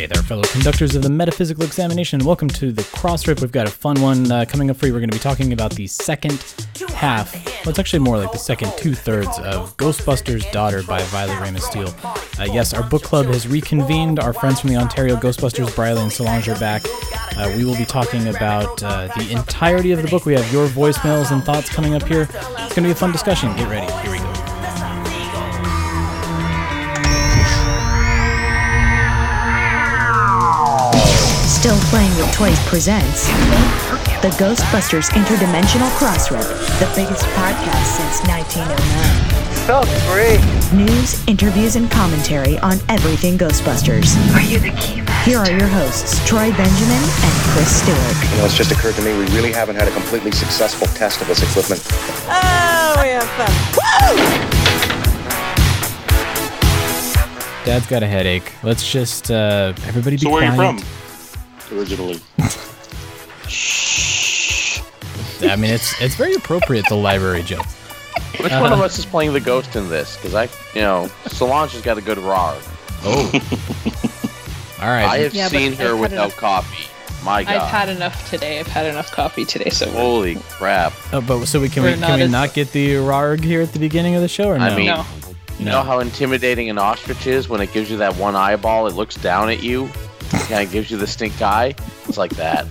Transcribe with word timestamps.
Hey 0.00 0.06
there, 0.06 0.22
fellow 0.22 0.44
conductors 0.44 0.96
of 0.96 1.02
the 1.02 1.10
metaphysical 1.10 1.62
examination. 1.62 2.24
Welcome 2.24 2.48
to 2.48 2.72
the 2.72 2.80
Crossrip. 2.80 3.42
We've 3.42 3.52
got 3.52 3.66
a 3.66 3.70
fun 3.70 4.00
one 4.00 4.32
uh, 4.32 4.46
coming 4.46 4.70
up 4.70 4.78
for 4.78 4.86
you. 4.86 4.94
We're 4.94 5.00
going 5.00 5.10
to 5.10 5.14
be 5.14 5.20
talking 5.20 5.52
about 5.52 5.72
the 5.72 5.86
second 5.88 6.42
half. 6.94 7.34
Well, 7.34 7.68
it's 7.68 7.78
actually 7.78 7.98
more 7.98 8.16
like 8.16 8.32
the 8.32 8.38
second 8.38 8.72
two 8.78 8.94
thirds 8.94 9.38
of 9.40 9.76
Ghostbusters' 9.76 10.50
Daughter 10.52 10.82
by 10.84 11.02
Violet 11.02 11.34
Ramis 11.34 11.60
Stiel. 11.60 11.92
Uh, 12.40 12.50
yes, 12.50 12.72
our 12.72 12.82
book 12.82 13.02
club 13.02 13.26
has 13.26 13.46
reconvened. 13.46 14.18
Our 14.18 14.32
friends 14.32 14.62
from 14.62 14.70
the 14.70 14.76
Ontario 14.76 15.16
Ghostbusters, 15.16 15.76
Briley 15.76 16.00
and 16.00 16.10
Solange, 16.10 16.48
are 16.48 16.58
back. 16.58 16.80
Uh, 17.36 17.52
we 17.54 17.66
will 17.66 17.76
be 17.76 17.84
talking 17.84 18.26
about 18.28 18.82
uh, 18.82 19.08
the 19.18 19.30
entirety 19.32 19.92
of 19.92 20.00
the 20.00 20.08
book. 20.08 20.24
We 20.24 20.32
have 20.32 20.50
your 20.50 20.66
voicemails 20.68 21.30
and 21.30 21.44
thoughts 21.44 21.68
coming 21.68 21.92
up 21.92 22.04
here. 22.04 22.22
It's 22.32 22.56
going 22.56 22.68
to 22.68 22.82
be 22.84 22.90
a 22.92 22.94
fun 22.94 23.12
discussion. 23.12 23.54
Get 23.54 23.68
ready. 23.68 23.92
Here 24.00 24.12
we 24.12 24.16
go. 24.16 24.39
Still 31.70 31.88
Playing 31.90 32.16
with 32.16 32.32
Toys 32.32 32.58
presents 32.66 33.28
the 34.26 34.34
Ghostbusters 34.42 35.08
Interdimensional 35.10 35.88
Crossrip, 35.90 36.42
the 36.80 36.90
biggest 36.96 37.22
podcast 37.38 37.86
since 37.94 38.18
1909. 38.26 38.74
So 39.70 39.86
great. 40.10 40.42
News, 40.74 41.24
interviews, 41.28 41.76
and 41.76 41.88
commentary 41.88 42.58
on 42.58 42.78
everything 42.88 43.38
Ghostbusters. 43.38 44.16
Are 44.34 44.40
you 44.40 44.58
the 44.58 44.72
key 44.80 45.04
Here 45.22 45.38
are 45.38 45.48
your 45.48 45.68
hosts, 45.68 46.18
Troy 46.26 46.50
Benjamin 46.50 47.04
and 47.06 47.34
Chris 47.54 47.82
Stewart. 47.82 48.32
You 48.32 48.38
know, 48.38 48.46
it's 48.46 48.56
just 48.56 48.72
occurred 48.72 48.96
to 48.96 49.02
me 49.02 49.16
we 49.16 49.26
really 49.26 49.52
haven't 49.52 49.76
had 49.76 49.86
a 49.86 49.92
completely 49.92 50.32
successful 50.32 50.88
test 50.88 51.20
of 51.22 51.28
this 51.28 51.40
equipment. 51.40 51.86
Oh, 52.26 52.96
we 53.00 53.10
have 53.10 53.30
fun. 53.38 53.52
Woo! 53.78 54.16
Dad's 57.64 57.86
got 57.86 58.02
a 58.02 58.08
headache. 58.08 58.54
Let's 58.64 58.90
just 58.90 59.30
uh, 59.30 59.72
everybody 59.86 60.16
be 60.16 60.22
So 60.22 60.30
where 60.30 60.42
are 60.42 60.50
you 60.50 60.56
from? 60.56 60.82
Originally. 61.72 62.20
I 65.42 65.56
mean, 65.56 65.70
it's 65.72 66.00
it's 66.00 66.14
very 66.16 66.34
appropriate. 66.34 66.86
The 66.88 66.96
library 66.96 67.42
joke. 67.42 67.66
Which 68.38 68.52
one 68.52 68.66
of 68.66 68.72
uh-huh. 68.72 68.84
us 68.84 68.98
is 68.98 69.06
playing 69.06 69.32
the 69.32 69.40
ghost 69.40 69.76
in 69.76 69.88
this? 69.88 70.16
Because 70.16 70.34
I, 70.34 70.44
you 70.74 70.82
know, 70.82 71.10
Solange 71.26 71.72
has 71.72 71.82
got 71.82 71.98
a 71.98 72.00
good 72.00 72.18
roar. 72.18 72.56
Oh. 73.02 73.30
All 74.80 74.88
right. 74.88 75.04
I 75.04 75.18
have 75.18 75.34
Yeah, 75.34 75.46
but 75.48 75.52
seen 75.58 75.72
I've 75.72 75.78
her 75.78 75.92
had 75.94 76.00
without 76.00 76.24
enough- 76.24 76.36
coffee. 76.36 76.86
My 77.22 77.44
God. 77.44 77.56
I've 77.56 77.68
had 77.68 77.88
enough 77.90 78.30
today. 78.30 78.60
I've 78.60 78.66
had 78.66 78.86
enough 78.86 79.12
coffee 79.12 79.44
today, 79.44 79.68
so 79.68 79.90
Holy 79.90 80.36
crap! 80.36 80.94
Oh, 81.12 81.20
but 81.20 81.44
so 81.44 81.60
we 81.60 81.68
can 81.68 81.82
we 81.82 81.90
We're 81.90 81.96
can 81.96 82.00
not 82.00 82.16
we 82.16 82.22
as- 82.22 82.30
not 82.30 82.54
get 82.54 82.72
the 82.72 82.94
rarg 82.94 83.44
here 83.44 83.60
at 83.60 83.74
the 83.74 83.78
beginning 83.78 84.14
of 84.14 84.22
the 84.22 84.28
show 84.28 84.48
or 84.48 84.58
no? 84.58 84.64
I 84.64 84.74
mean, 84.74 84.86
no. 84.86 85.04
You 85.58 85.66
know 85.66 85.82
how 85.82 85.98
intimidating 85.98 86.70
an 86.70 86.78
ostrich 86.78 87.26
is 87.26 87.46
when 87.46 87.60
it 87.60 87.74
gives 87.74 87.90
you 87.90 87.98
that 87.98 88.16
one 88.16 88.34
eyeball? 88.36 88.86
It 88.86 88.94
looks 88.94 89.16
down 89.16 89.50
at 89.50 89.62
you, 89.62 89.90
kind 90.30 90.66
of 90.66 90.72
gives 90.72 90.90
you 90.90 90.96
the 90.96 91.06
stink 91.06 91.40
eye. 91.40 91.74
It's 92.06 92.18
like 92.18 92.34
that. 92.36 92.66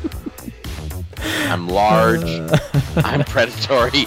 I'm 1.49 1.67
large. 1.67 2.23
I'm 2.97 3.23
predatory, 3.23 4.05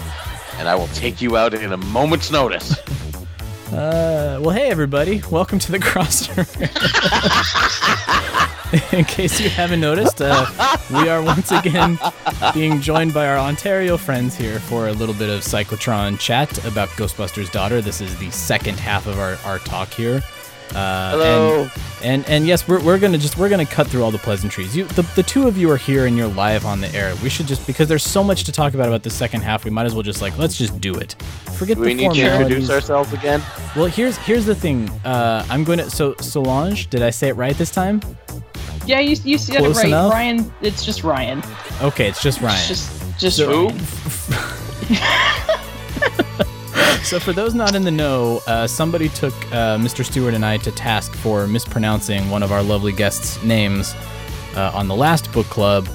and 0.58 0.69
I 0.69 0.75
will 0.75 0.89
take 0.89 1.20
you 1.20 1.36
out 1.36 1.55
in 1.55 1.73
a 1.73 1.77
moment's 1.77 2.30
notice. 2.30 2.79
Uh, 3.73 4.39
well, 4.42 4.51
hey 4.51 4.68
everybody, 4.68 5.23
welcome 5.30 5.58
to 5.58 5.73
the 5.73 5.79
crosser. 5.79 6.46
In 8.96 9.05
case 9.05 9.41
you 9.41 9.51
haven't 9.51 9.80
noticed, 9.80 10.20
uh, 10.20 10.46
we 10.91 11.08
are 11.08 11.23
once 11.23 11.51
again 11.52 11.98
being 12.55 12.80
joined 12.80 13.12
by 13.12 13.27
our 13.27 13.39
Ontario 13.39 13.96
friends 13.96 14.36
here 14.36 14.61
for 14.61 14.89
a 14.89 14.92
little 14.92 15.14
bit 15.14 15.29
of 15.30 15.41
cyclotron 15.41 16.18
chat 16.18 16.64
about 16.67 16.89
Ghostbusters' 16.91 17.51
daughter. 17.51 17.80
This 17.80 18.01
is 18.01 18.17
the 18.18 18.30
second 18.30 18.79
half 18.79 19.07
of 19.07 19.18
our, 19.18 19.36
our 19.45 19.58
talk 19.58 19.89
here. 19.89 20.23
Uh, 20.74 21.10
Hello. 21.10 21.62
And, 22.02 22.24
and 22.24 22.28
and 22.28 22.46
yes, 22.46 22.66
we're, 22.66 22.83
we're 22.83 22.98
gonna 22.98 23.18
just 23.18 23.36
we're 23.38 23.48
gonna 23.48 23.66
cut 23.66 23.86
through 23.86 24.02
all 24.02 24.10
the 24.10 24.18
pleasantries. 24.18 24.77
You 24.77 24.84
the, 24.84 25.02
the 25.14 25.22
two 25.22 25.46
of 25.46 25.56
you 25.56 25.70
are 25.70 25.77
here 25.77 26.06
and 26.06 26.16
you're 26.16 26.28
live 26.28 26.64
on 26.66 26.80
the 26.80 26.88
air. 26.94 27.14
We 27.22 27.28
should 27.28 27.46
just 27.46 27.66
because 27.66 27.88
there's 27.88 28.02
so 28.02 28.24
much 28.24 28.44
to 28.44 28.52
talk 28.52 28.74
about 28.74 28.88
about 28.88 29.02
the 29.02 29.11
second 29.11 29.42
half. 29.42 29.64
We 29.64 29.70
might 29.70 29.86
as 29.86 29.94
well 29.94 30.02
just 30.02 30.20
like 30.22 30.36
let's 30.38 30.56
just 30.56 30.80
do 30.80 30.94
it. 30.94 31.14
Forget 31.55 31.77
Do 31.77 31.82
we 31.82 31.94
the 31.94 32.08
need 32.08 32.14
to 32.14 32.34
introduce 32.34 32.70
ourselves 32.70 33.12
again? 33.12 33.42
Well, 33.77 33.86
here's 33.86 34.16
here's 34.18 34.46
the 34.46 34.55
thing. 34.55 34.88
Uh, 35.05 35.46
I'm 35.48 35.64
going 35.64 35.78
to 35.78 35.90
so 35.90 36.14
Solange. 36.20 36.88
Did 36.90 37.02
I 37.02 37.11
say 37.11 37.28
it 37.28 37.36
right 37.36 37.56
this 37.56 37.70
time? 37.70 38.00
Yeah, 38.86 38.98
you 39.00 39.16
you 39.24 39.38
said 39.38 39.62
it 39.62 39.77
right. 39.77 39.86
enough? 39.86 40.12
Ryan, 40.12 40.52
it's 40.61 40.84
just 40.84 41.05
Ryan. 41.05 41.42
Okay, 41.80 42.08
it's 42.08 42.22
just 42.22 42.40
Ryan. 42.40 42.56
It's 42.58 42.68
just 42.68 43.18
just 43.18 43.36
So- 43.36 43.68
Ryan. 43.68 43.78
So 47.05 47.20
for 47.20 47.33
those 47.33 47.55
not 47.55 47.74
in 47.74 47.83
the 47.83 47.90
know, 47.90 48.40
uh, 48.46 48.67
somebody 48.67 49.08
took 49.08 49.35
uh, 49.52 49.77
Mr. 49.77 50.05
Stewart 50.05 50.35
and 50.35 50.45
I 50.45 50.57
to 50.58 50.70
task 50.73 51.14
for 51.14 51.46
mispronouncing 51.46 52.30
one 52.30 52.42
of 52.42 52.52
our 52.52 52.63
lovely 52.63 52.92
guests' 52.92 53.42
names 53.42 53.95
uh, 54.55 54.70
on 54.74 54.89
the 54.89 54.95
last 54.95 55.30
book 55.33 55.46
club. 55.46 55.89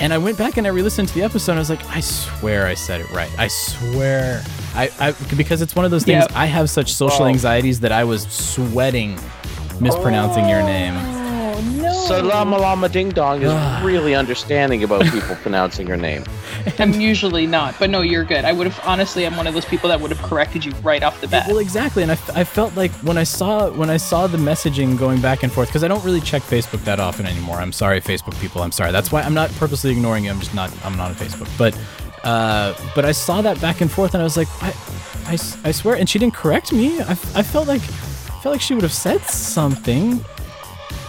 And 0.00 0.12
I 0.12 0.18
went 0.18 0.36
back 0.36 0.56
and 0.56 0.66
I 0.66 0.70
re-listened 0.70 1.08
to 1.08 1.14
the 1.14 1.22
episode. 1.22 1.52
and 1.52 1.58
I 1.58 1.60
was 1.60 1.70
like, 1.70 1.84
I 1.86 2.00
swear 2.00 2.66
I 2.66 2.74
said 2.74 3.00
it 3.00 3.10
right. 3.10 3.30
I 3.38 3.48
swear. 3.48 4.42
I, 4.74 4.90
I 4.98 5.12
because 5.36 5.62
it's 5.62 5.76
one 5.76 5.84
of 5.84 5.90
those 5.90 6.02
things. 6.04 6.22
Yep. 6.22 6.32
I 6.34 6.46
have 6.46 6.68
such 6.68 6.92
social 6.92 7.26
anxieties 7.26 7.80
that 7.80 7.92
I 7.92 8.02
was 8.04 8.22
sweating 8.24 9.18
mispronouncing 9.80 10.48
your 10.48 10.62
name. 10.62 11.23
Oh 11.56 11.60
no! 11.60 11.92
Salam 12.08 12.52
alama 12.52 12.88
ding 12.88 13.10
dong 13.10 13.42
is 13.42 13.52
really 13.84 14.12
understanding 14.12 14.82
about 14.82 15.04
people 15.04 15.36
pronouncing 15.36 15.86
her 15.86 15.96
name. 15.96 16.24
I'm 16.80 17.00
usually 17.00 17.46
not, 17.46 17.76
but 17.78 17.90
no, 17.90 18.00
you're 18.00 18.24
good. 18.24 18.44
I 18.44 18.52
would 18.52 18.66
have 18.66 18.80
honestly, 18.84 19.24
I'm 19.24 19.36
one 19.36 19.46
of 19.46 19.54
those 19.54 19.64
people 19.64 19.88
that 19.90 20.00
would 20.00 20.10
have 20.10 20.20
corrected 20.20 20.64
you 20.64 20.72
right 20.82 21.04
off 21.04 21.20
the 21.20 21.28
bat. 21.28 21.46
Well, 21.46 21.58
exactly, 21.58 22.02
and 22.02 22.10
I 22.10 22.16
felt 22.42 22.74
like 22.76 22.90
when 23.02 23.16
I 23.16 23.22
saw 23.22 23.70
when 23.70 23.88
I 23.88 23.98
saw 23.98 24.26
the 24.26 24.36
messaging 24.36 24.98
going 24.98 25.20
back 25.20 25.44
and 25.44 25.52
forth 25.52 25.68
because 25.68 25.84
I 25.84 25.88
don't 25.88 26.04
really 26.04 26.20
check 26.20 26.42
Facebook 26.42 26.82
that 26.84 26.98
often 26.98 27.24
anymore. 27.24 27.58
I'm 27.58 27.72
sorry, 27.72 28.00
Facebook 28.00 28.38
people. 28.40 28.60
I'm 28.60 28.72
sorry. 28.72 28.90
That's 28.90 29.12
why 29.12 29.22
I'm 29.22 29.34
not 29.34 29.48
purposely 29.52 29.92
ignoring 29.92 30.24
you. 30.24 30.30
I'm 30.30 30.40
just 30.40 30.56
not. 30.56 30.72
I'm 30.84 30.96
not 30.96 31.10
on 31.10 31.14
Facebook. 31.14 31.48
But 31.56 31.78
uh, 32.24 32.74
but 32.96 33.04
I 33.04 33.12
saw 33.12 33.42
that 33.42 33.60
back 33.60 33.80
and 33.80 33.90
forth, 33.92 34.14
and 34.14 34.20
I 34.20 34.24
was 34.24 34.36
like, 34.36 34.48
I 34.60 34.74
I 35.62 35.70
swear. 35.70 35.94
And 35.94 36.08
she 36.08 36.18
didn't 36.18 36.34
correct 36.34 36.72
me. 36.72 37.00
I, 37.00 37.12
I 37.12 37.42
felt 37.44 37.68
like 37.68 37.82
I 37.82 38.40
felt 38.42 38.54
like 38.54 38.60
she 38.60 38.74
would 38.74 38.82
have 38.82 38.92
said 38.92 39.20
something. 39.22 40.24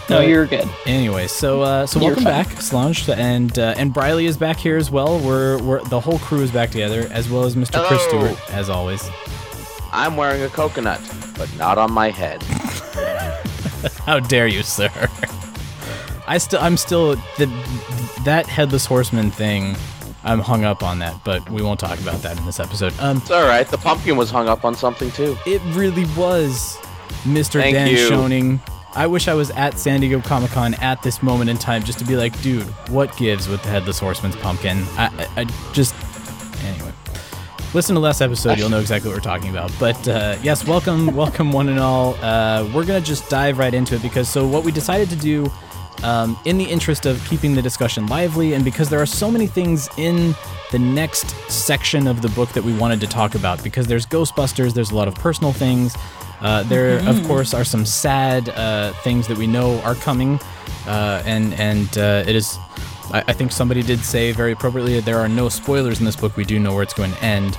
No, 0.08 0.20
you're 0.20 0.46
good. 0.46 0.68
Anyway, 0.86 1.26
so 1.26 1.62
uh, 1.62 1.86
so 1.86 1.98
You're 2.00 2.10
welcome 2.10 2.24
fine. 2.24 2.44
back, 2.44 2.60
Solange, 2.60 3.08
and 3.08 3.58
uh, 3.58 3.74
and 3.76 3.92
Briley 3.92 4.26
is 4.26 4.36
back 4.36 4.56
here 4.56 4.76
as 4.76 4.90
well. 4.90 5.18
We're 5.18 5.58
we're 5.62 5.82
the 5.84 6.00
whole 6.00 6.18
crew 6.20 6.42
is 6.42 6.50
back 6.50 6.70
together, 6.70 7.08
as 7.10 7.28
well 7.28 7.44
as 7.44 7.54
Mr. 7.56 7.84
Chris 7.86 8.02
Stewart, 8.04 8.50
as 8.52 8.68
always. 8.70 9.08
I'm 9.92 10.16
wearing 10.16 10.42
a 10.42 10.48
coconut, 10.48 11.00
but 11.38 11.54
not 11.56 11.78
on 11.78 11.90
my 11.92 12.10
head. 12.10 12.42
How 14.04 14.20
dare 14.20 14.46
you, 14.46 14.62
sir? 14.62 14.90
I 16.26 16.38
still, 16.38 16.60
I'm 16.60 16.76
still 16.76 17.14
the 17.38 17.46
that 18.24 18.46
headless 18.46 18.84
horseman 18.86 19.30
thing. 19.30 19.76
I'm 20.24 20.40
hung 20.40 20.64
up 20.64 20.82
on 20.82 20.98
that, 20.98 21.14
but 21.24 21.48
we 21.50 21.62
won't 21.62 21.78
talk 21.78 22.00
about 22.00 22.20
that 22.22 22.36
in 22.36 22.44
this 22.46 22.58
episode. 22.58 22.92
Um, 22.98 23.18
It's 23.18 23.30
all 23.30 23.46
right. 23.46 23.66
The 23.66 23.78
pumpkin 23.78 24.16
was 24.16 24.28
hung 24.28 24.48
up 24.48 24.64
on 24.64 24.74
something 24.74 25.10
too. 25.12 25.36
it 25.46 25.62
really 25.66 26.04
was, 26.16 26.76
Mr. 27.22 27.60
Dan 27.62 27.86
you. 27.88 28.10
Schoening. 28.10 28.60
I 28.96 29.06
wish 29.06 29.28
I 29.28 29.34
was 29.34 29.50
at 29.50 29.78
San 29.78 30.00
Diego 30.00 30.22
Comic 30.22 30.52
Con 30.52 30.72
at 30.76 31.02
this 31.02 31.22
moment 31.22 31.50
in 31.50 31.58
time 31.58 31.84
just 31.84 31.98
to 31.98 32.04
be 32.06 32.16
like, 32.16 32.40
dude, 32.40 32.62
what 32.88 33.14
gives 33.18 33.46
with 33.46 33.62
the 33.62 33.68
headless 33.68 33.98
horseman's 33.98 34.36
pumpkin? 34.36 34.78
I, 34.96 35.28
I, 35.36 35.42
I 35.42 35.44
just 35.74 35.94
anyway. 36.64 36.94
Listen 37.74 37.94
to 37.94 38.00
the 38.00 38.04
last 38.04 38.22
episode, 38.22 38.58
you'll 38.58 38.70
know 38.70 38.80
exactly 38.80 39.10
what 39.10 39.16
we're 39.18 39.22
talking 39.22 39.50
about. 39.50 39.70
But 39.78 40.08
uh, 40.08 40.38
yes, 40.42 40.66
welcome, 40.66 41.06
welcome, 41.14 41.52
one 41.52 41.68
and 41.68 41.78
all. 41.78 42.14
Uh, 42.24 42.66
we're 42.74 42.86
gonna 42.86 43.02
just 43.02 43.28
dive 43.28 43.58
right 43.58 43.74
into 43.74 43.96
it 43.96 44.02
because 44.02 44.30
so 44.30 44.48
what 44.48 44.64
we 44.64 44.72
decided 44.72 45.10
to 45.10 45.16
do, 45.16 45.52
um, 46.02 46.38
in 46.46 46.56
the 46.56 46.64
interest 46.64 47.04
of 47.04 47.22
keeping 47.28 47.54
the 47.54 47.60
discussion 47.60 48.06
lively, 48.06 48.54
and 48.54 48.64
because 48.64 48.88
there 48.88 49.00
are 49.00 49.06
so 49.06 49.30
many 49.30 49.46
things 49.46 49.90
in 49.98 50.34
the 50.72 50.78
next 50.78 51.28
section 51.50 52.06
of 52.06 52.22
the 52.22 52.28
book 52.30 52.48
that 52.50 52.64
we 52.64 52.72
wanted 52.72 53.00
to 53.00 53.06
talk 53.06 53.34
about, 53.34 53.62
because 53.62 53.86
there's 53.86 54.06
Ghostbusters, 54.06 54.72
there's 54.72 54.90
a 54.90 54.94
lot 54.94 55.06
of 55.06 55.14
personal 55.14 55.52
things. 55.52 55.94
Uh, 56.40 56.62
there, 56.64 56.98
of 57.08 57.22
course, 57.26 57.54
are 57.54 57.64
some 57.64 57.86
sad 57.86 58.48
uh, 58.50 58.92
things 59.02 59.26
that 59.26 59.38
we 59.38 59.46
know 59.46 59.80
are 59.80 59.94
coming, 59.94 60.38
uh, 60.86 61.22
and 61.24 61.54
and 61.54 61.96
uh, 61.96 62.24
it 62.26 62.36
is 62.36 62.58
I, 63.12 63.24
I 63.28 63.32
think 63.32 63.52
somebody 63.52 63.82
did 63.82 64.00
say 64.00 64.32
very 64.32 64.52
appropriately 64.52 65.00
there 65.00 65.18
are 65.18 65.28
no 65.28 65.48
spoilers 65.48 65.98
in 65.98 66.04
this 66.04 66.16
book. 66.16 66.36
We 66.36 66.44
do 66.44 66.58
know 66.58 66.74
where 66.74 66.82
it's 66.82 66.94
going 66.94 67.12
to 67.12 67.22
end. 67.24 67.58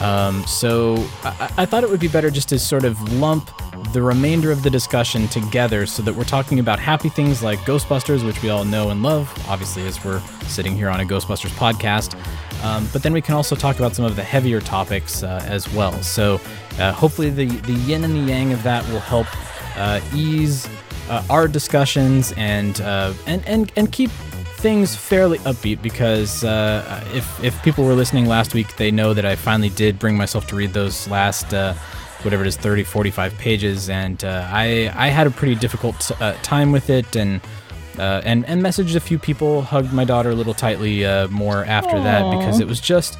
Um, 0.00 0.44
so 0.46 0.96
I, 1.24 1.52
I 1.58 1.66
thought 1.66 1.84
it 1.84 1.90
would 1.90 2.00
be 2.00 2.08
better 2.08 2.30
just 2.30 2.48
to 2.50 2.58
sort 2.58 2.84
of 2.84 3.00
lump 3.14 3.50
the 3.92 4.02
remainder 4.02 4.50
of 4.50 4.62
the 4.62 4.70
discussion 4.70 5.28
together 5.28 5.86
so 5.86 6.02
that 6.02 6.14
we're 6.14 6.24
talking 6.24 6.58
about 6.58 6.78
happy 6.78 7.08
things 7.08 7.42
like 7.42 7.58
Ghostbusters, 7.60 8.24
which 8.24 8.42
we 8.42 8.50
all 8.50 8.64
know 8.64 8.90
and 8.90 9.02
love, 9.02 9.32
obviously, 9.48 9.86
as 9.86 10.02
we're 10.04 10.20
sitting 10.48 10.74
here 10.74 10.88
on 10.88 11.00
a 11.00 11.04
Ghostbusters 11.04 11.50
podcast. 11.50 12.14
Um, 12.64 12.88
but 12.92 13.02
then 13.02 13.12
we 13.12 13.20
can 13.20 13.34
also 13.34 13.54
talk 13.54 13.76
about 13.76 13.94
some 13.94 14.04
of 14.04 14.16
the 14.16 14.22
heavier 14.22 14.60
topics 14.60 15.22
uh, 15.22 15.44
as 15.46 15.72
well. 15.72 15.92
So 16.02 16.40
uh, 16.78 16.92
hopefully, 16.92 17.30
the, 17.30 17.46
the 17.46 17.72
yin 17.72 18.04
and 18.04 18.14
the 18.14 18.20
yang 18.20 18.52
of 18.52 18.62
that 18.64 18.86
will 18.88 19.00
help 19.00 19.26
uh, 19.76 20.00
ease 20.14 20.68
uh, 21.08 21.22
our 21.30 21.48
discussions 21.48 22.32
and, 22.36 22.80
uh, 22.80 23.12
and, 23.26 23.46
and, 23.46 23.72
and 23.76 23.92
keep 23.92 24.10
things 24.66 24.96
fairly 24.96 25.38
upbeat 25.50 25.80
because 25.80 26.42
uh, 26.42 27.00
if, 27.14 27.44
if 27.44 27.62
people 27.62 27.84
were 27.84 27.94
listening 27.94 28.26
last 28.26 28.52
week, 28.52 28.74
they 28.74 28.90
know 28.90 29.14
that 29.14 29.24
I 29.24 29.36
finally 29.36 29.68
did 29.68 29.96
bring 29.96 30.16
myself 30.16 30.48
to 30.48 30.56
read 30.56 30.72
those 30.72 31.06
last 31.06 31.54
uh, 31.54 31.72
whatever 32.22 32.42
it 32.42 32.48
is 32.48 32.56
30 32.56 32.82
45 32.82 33.38
pages. 33.38 33.88
And 33.88 34.24
uh, 34.24 34.44
I, 34.50 34.92
I 34.96 35.06
had 35.06 35.28
a 35.28 35.30
pretty 35.30 35.54
difficult 35.54 36.10
uh, 36.20 36.32
time 36.42 36.72
with 36.72 36.90
it. 36.90 37.14
And 37.14 37.40
uh, 37.96 38.22
and 38.24 38.44
and 38.46 38.60
messaged 38.60 38.96
a 38.96 39.00
few 39.00 39.20
people 39.20 39.62
hugged 39.62 39.92
my 39.92 40.04
daughter 40.04 40.30
a 40.30 40.34
little 40.34 40.52
tightly 40.52 41.06
uh, 41.06 41.28
more 41.28 41.64
after 41.64 41.98
that 42.00 42.28
because 42.36 42.58
it 42.58 42.66
was 42.66 42.78
just 42.78 43.18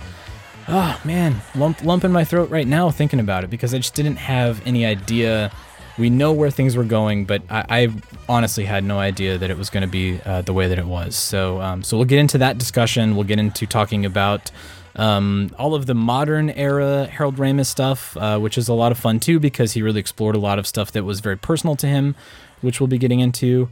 oh 0.68 1.00
man 1.02 1.40
lump 1.54 1.82
lump 1.82 2.04
in 2.04 2.12
my 2.12 2.24
throat 2.24 2.50
right 2.50 2.66
now 2.66 2.90
thinking 2.90 3.18
about 3.18 3.42
it 3.42 3.48
because 3.48 3.72
I 3.72 3.78
just 3.78 3.94
didn't 3.94 4.16
have 4.16 4.60
any 4.66 4.84
idea 4.84 5.50
we 5.98 6.10
know 6.10 6.32
where 6.32 6.50
things 6.50 6.76
were 6.76 6.84
going, 6.84 7.24
but 7.24 7.42
I, 7.50 7.64
I 7.70 7.88
honestly 8.28 8.64
had 8.64 8.84
no 8.84 8.98
idea 8.98 9.38
that 9.38 9.50
it 9.50 9.56
was 9.56 9.70
going 9.70 9.82
to 9.82 9.88
be 9.88 10.20
uh, 10.24 10.42
the 10.42 10.52
way 10.52 10.68
that 10.68 10.78
it 10.78 10.86
was. 10.86 11.16
So, 11.16 11.60
um, 11.60 11.82
so 11.82 11.96
we'll 11.96 12.06
get 12.06 12.18
into 12.18 12.38
that 12.38 12.58
discussion. 12.58 13.14
We'll 13.16 13.24
get 13.24 13.38
into 13.38 13.66
talking 13.66 14.04
about 14.04 14.50
um, 14.96 15.50
all 15.58 15.74
of 15.74 15.86
the 15.86 15.94
modern 15.94 16.50
era 16.50 17.06
Harold 17.06 17.36
Ramis 17.36 17.66
stuff, 17.66 18.16
uh, 18.16 18.38
which 18.38 18.56
is 18.58 18.68
a 18.68 18.74
lot 18.74 18.92
of 18.92 18.98
fun 18.98 19.20
too 19.20 19.38
because 19.38 19.72
he 19.72 19.82
really 19.82 20.00
explored 20.00 20.34
a 20.34 20.38
lot 20.38 20.58
of 20.58 20.66
stuff 20.66 20.92
that 20.92 21.04
was 21.04 21.20
very 21.20 21.36
personal 21.36 21.76
to 21.76 21.86
him, 21.86 22.14
which 22.62 22.80
we'll 22.80 22.86
be 22.88 22.98
getting 22.98 23.20
into. 23.20 23.68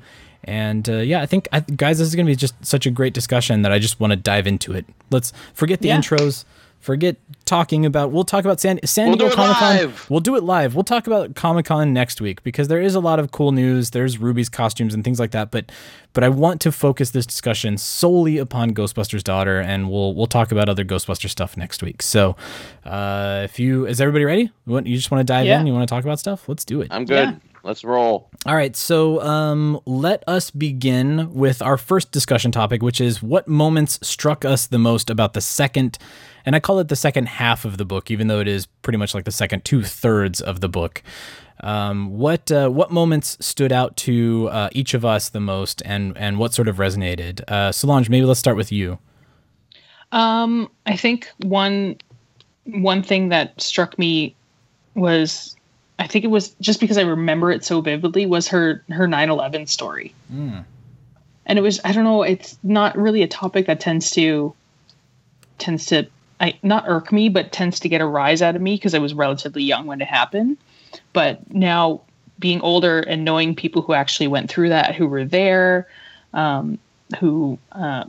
And 0.46 0.86
uh, 0.88 0.96
yeah, 0.98 1.22
I 1.22 1.26
think 1.26 1.48
I, 1.52 1.60
guys, 1.60 1.98
this 1.98 2.08
is 2.08 2.14
going 2.14 2.26
to 2.26 2.30
be 2.32 2.36
just 2.36 2.54
such 2.64 2.84
a 2.84 2.90
great 2.90 3.14
discussion 3.14 3.62
that 3.62 3.72
I 3.72 3.78
just 3.78 3.98
want 3.98 4.10
to 4.12 4.16
dive 4.16 4.46
into 4.46 4.72
it. 4.74 4.84
Let's 5.10 5.32
forget 5.54 5.80
the 5.80 5.88
Yeah. 5.88 5.98
intros. 5.98 6.44
Forget 6.84 7.16
talking 7.46 7.86
about. 7.86 8.12
We'll 8.12 8.24
talk 8.24 8.44
about 8.44 8.60
San, 8.60 8.78
San 8.84 9.08
We'll 9.08 9.16
Diego 9.16 9.28
do 9.30 9.32
it 9.32 9.36
Comic 9.36 9.56
Con. 9.56 9.76
live. 9.76 10.10
We'll 10.10 10.20
do 10.20 10.36
it 10.36 10.42
live. 10.44 10.74
We'll 10.74 10.84
talk 10.84 11.06
about 11.06 11.34
Comic 11.34 11.64
Con 11.64 11.94
next 11.94 12.20
week 12.20 12.42
because 12.42 12.68
there 12.68 12.80
is 12.80 12.94
a 12.94 13.00
lot 13.00 13.18
of 13.18 13.30
cool 13.30 13.52
news. 13.52 13.90
There's 13.90 14.18
Ruby's 14.18 14.50
costumes 14.50 14.92
and 14.92 15.02
things 15.02 15.18
like 15.18 15.30
that. 15.30 15.50
But 15.50 15.72
but 16.12 16.22
I 16.22 16.28
want 16.28 16.60
to 16.60 16.70
focus 16.70 17.10
this 17.10 17.24
discussion 17.24 17.78
solely 17.78 18.36
upon 18.36 18.72
Ghostbusters 18.72 19.24
daughter, 19.24 19.60
and 19.60 19.90
we'll 19.90 20.14
we'll 20.14 20.26
talk 20.26 20.52
about 20.52 20.68
other 20.68 20.84
Ghostbuster 20.84 21.30
stuff 21.30 21.56
next 21.56 21.82
week. 21.82 22.02
So 22.02 22.36
uh, 22.84 23.40
if 23.44 23.58
you 23.58 23.86
is 23.86 24.00
everybody 24.00 24.26
ready? 24.26 24.50
You, 24.66 24.76
you 24.84 24.96
just 24.96 25.10
want 25.10 25.20
to 25.26 25.32
dive 25.32 25.46
Yeah. 25.46 25.60
in? 25.60 25.66
You 25.66 25.72
want 25.72 25.88
to 25.88 25.92
talk 25.94 26.04
about 26.04 26.18
stuff? 26.20 26.48
Let's 26.48 26.64
do 26.66 26.82
it. 26.82 26.88
I'm 26.90 27.06
good. 27.06 27.28
Yeah. 27.30 27.36
Let's 27.62 27.82
roll. 27.82 28.28
All 28.44 28.54
right, 28.54 28.76
so 28.76 29.22
um, 29.22 29.80
let 29.86 30.22
us 30.28 30.50
begin 30.50 31.32
with 31.32 31.62
our 31.62 31.78
first 31.78 32.12
discussion 32.12 32.52
topic, 32.52 32.82
which 32.82 33.00
is 33.00 33.22
what 33.22 33.48
moments 33.48 33.98
struck 34.06 34.44
us 34.44 34.66
the 34.66 34.76
most 34.76 35.08
about 35.08 35.32
the 35.32 35.40
second, 35.40 35.96
and 36.46 36.54
I 36.54 36.60
call 36.60 36.78
it 36.78 36.88
the 36.88 36.96
second 36.96 37.26
half 37.26 37.64
of 37.64 37.78
the 37.78 37.84
book, 37.84 38.10
even 38.10 38.26
though 38.26 38.40
it 38.40 38.48
is 38.48 38.66
pretty 38.82 38.98
much 38.98 39.14
like 39.14 39.24
the 39.24 39.32
second 39.32 39.64
two 39.64 39.82
thirds 39.82 40.40
of 40.40 40.60
the 40.60 40.68
book. 40.68 41.02
Um, 41.60 42.18
what 42.18 42.50
uh, 42.50 42.68
what 42.68 42.90
moments 42.90 43.38
stood 43.40 43.72
out 43.72 43.96
to 43.98 44.48
uh, 44.50 44.68
each 44.72 44.92
of 44.94 45.04
us 45.04 45.28
the 45.28 45.40
most, 45.40 45.82
and 45.84 46.16
and 46.18 46.38
what 46.38 46.52
sort 46.52 46.68
of 46.68 46.76
resonated? 46.76 47.42
Uh, 47.48 47.72
Solange, 47.72 48.10
maybe 48.10 48.26
let's 48.26 48.40
start 48.40 48.56
with 48.56 48.72
you. 48.72 48.98
Um, 50.12 50.70
I 50.86 50.96
think 50.96 51.28
one 51.38 51.96
one 52.64 53.02
thing 53.02 53.28
that 53.28 53.60
struck 53.60 53.98
me 53.98 54.34
was 54.94 55.56
I 55.98 56.06
think 56.06 56.24
it 56.24 56.28
was 56.28 56.50
just 56.60 56.80
because 56.80 56.98
I 56.98 57.02
remember 57.02 57.50
it 57.50 57.64
so 57.64 57.80
vividly 57.80 58.26
was 58.26 58.48
her 58.48 58.82
her 58.90 59.06
9/11 59.06 59.68
story. 59.68 60.14
And 61.46 61.58
it 61.58 61.62
was 61.62 61.80
I 61.84 61.92
don't 61.92 62.04
know, 62.04 62.22
it's 62.22 62.58
not 62.62 62.96
really 62.96 63.22
a 63.22 63.28
topic 63.28 63.66
that 63.66 63.80
tends 63.80 64.10
to 64.12 64.54
tends 65.58 65.86
to 65.86 66.06
I 66.44 66.58
not 66.62 66.84
irk 66.86 67.10
me, 67.10 67.30
but 67.30 67.52
tends 67.52 67.80
to 67.80 67.88
get 67.88 68.02
a 68.02 68.06
rise 68.06 68.42
out 68.42 68.54
of 68.54 68.60
me 68.60 68.74
because 68.74 68.94
I 68.94 68.98
was 68.98 69.14
relatively 69.14 69.62
young 69.62 69.86
when 69.86 70.02
it 70.02 70.08
happened. 70.08 70.58
But 71.14 71.52
now 71.52 72.02
being 72.38 72.60
older 72.60 73.00
and 73.00 73.24
knowing 73.24 73.54
people 73.54 73.80
who 73.80 73.94
actually 73.94 74.28
went 74.28 74.50
through 74.50 74.68
that, 74.68 74.94
who 74.94 75.06
were 75.06 75.24
there, 75.24 75.88
um, 76.34 76.78
who 77.18 77.58
uh, 77.72 78.04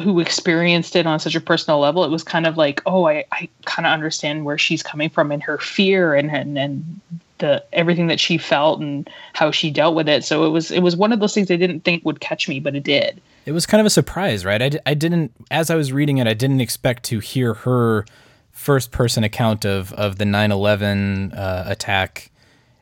who 0.00 0.20
experienced 0.20 0.94
it 0.94 1.06
on 1.06 1.18
such 1.18 1.34
a 1.34 1.40
personal 1.40 1.80
level, 1.80 2.04
it 2.04 2.10
was 2.10 2.22
kind 2.22 2.46
of 2.46 2.56
like, 2.56 2.82
oh, 2.86 3.08
I, 3.08 3.24
I 3.32 3.48
kind 3.64 3.84
of 3.84 3.92
understand 3.92 4.44
where 4.44 4.58
she's 4.58 4.82
coming 4.82 5.10
from 5.10 5.32
and 5.32 5.42
her 5.42 5.58
fear 5.58 6.14
and, 6.14 6.30
and 6.30 6.56
and 6.56 7.00
the 7.38 7.64
everything 7.72 8.06
that 8.06 8.20
she 8.20 8.38
felt 8.38 8.80
and 8.80 9.10
how 9.32 9.50
she 9.50 9.72
dealt 9.72 9.96
with 9.96 10.08
it. 10.08 10.24
So 10.24 10.44
it 10.44 10.50
was 10.50 10.70
it 10.70 10.80
was 10.80 10.94
one 10.94 11.12
of 11.12 11.18
those 11.18 11.34
things 11.34 11.50
I 11.50 11.56
didn't 11.56 11.80
think 11.80 12.04
would 12.04 12.20
catch 12.20 12.48
me, 12.48 12.60
but 12.60 12.76
it 12.76 12.84
did. 12.84 13.20
It 13.46 13.52
was 13.52 13.64
kind 13.64 13.80
of 13.80 13.86
a 13.86 13.90
surprise, 13.90 14.44
right? 14.44 14.60
I, 14.60 14.70
I 14.84 14.94
didn't, 14.94 15.32
as 15.50 15.70
I 15.70 15.76
was 15.76 15.92
reading 15.92 16.18
it, 16.18 16.26
I 16.26 16.34
didn't 16.34 16.60
expect 16.60 17.04
to 17.04 17.20
hear 17.20 17.54
her 17.54 18.04
first 18.50 18.90
person 18.90 19.22
account 19.24 19.64
of, 19.64 19.92
of 19.94 20.18
the 20.18 20.24
9 20.24 20.50
11 20.52 21.32
uh, 21.32 21.64
attack. 21.66 22.30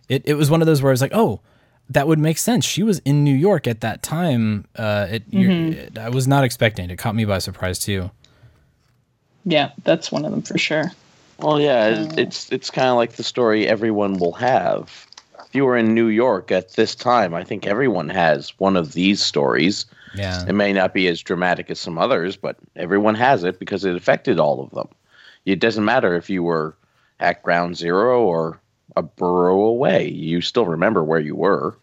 It, 0.08 0.22
it 0.26 0.34
was 0.34 0.50
one 0.50 0.62
of 0.62 0.66
those 0.66 0.82
where 0.82 0.90
I 0.90 0.94
was 0.94 1.02
like, 1.02 1.12
oh, 1.14 1.40
that 1.90 2.08
would 2.08 2.18
make 2.18 2.38
sense. 2.38 2.64
She 2.64 2.82
was 2.82 3.00
in 3.00 3.24
New 3.24 3.34
York 3.34 3.66
at 3.66 3.82
that 3.82 4.02
time. 4.02 4.64
Uh, 4.74 5.06
it, 5.10 5.22
you're- 5.28 5.68
it- 5.76 5.98
I 5.98 6.08
was 6.08 6.26
not 6.26 6.44
expecting 6.44 6.86
it. 6.86 6.90
It 6.90 6.96
caught 6.96 7.14
me 7.14 7.26
by 7.26 7.38
surprise, 7.40 7.78
too. 7.78 8.10
Yeah, 9.44 9.72
that's 9.84 10.10
one 10.10 10.24
of 10.24 10.30
them 10.30 10.42
for 10.42 10.56
sure. 10.56 10.90
Well, 11.40 11.60
yeah, 11.60 11.88
it- 11.88 12.18
it's 12.18 12.50
it's 12.50 12.70
kind 12.70 12.88
of 12.88 12.96
like 12.96 13.14
the 13.14 13.22
story 13.22 13.66
everyone 13.68 14.16
will 14.18 14.32
have. 14.32 15.06
If 15.46 15.54
you 15.54 15.64
were 15.66 15.76
in 15.76 15.94
New 15.94 16.06
York 16.06 16.50
at 16.50 16.72
this 16.72 16.94
time, 16.94 17.34
I 17.34 17.44
think 17.44 17.66
everyone 17.66 18.08
has 18.08 18.50
one 18.58 18.76
of 18.76 18.92
these 18.94 19.20
stories. 19.20 19.84
Yeah. 20.14 20.44
It 20.46 20.54
may 20.54 20.72
not 20.72 20.94
be 20.94 21.08
as 21.08 21.20
dramatic 21.20 21.70
as 21.70 21.80
some 21.80 21.98
others, 21.98 22.36
but 22.36 22.56
everyone 22.76 23.14
has 23.16 23.44
it 23.44 23.58
because 23.58 23.84
it 23.84 23.96
affected 23.96 24.38
all 24.38 24.62
of 24.62 24.70
them. 24.70 24.88
It 25.44 25.60
doesn't 25.60 25.84
matter 25.84 26.14
if 26.14 26.30
you 26.30 26.42
were 26.42 26.76
at 27.20 27.42
ground 27.42 27.76
zero 27.76 28.22
or 28.22 28.60
a 28.96 29.02
borough 29.02 29.62
away, 29.62 30.08
you 30.08 30.40
still 30.40 30.66
remember 30.66 31.02
where 31.02 31.20
you 31.20 31.34
were. 31.34 31.76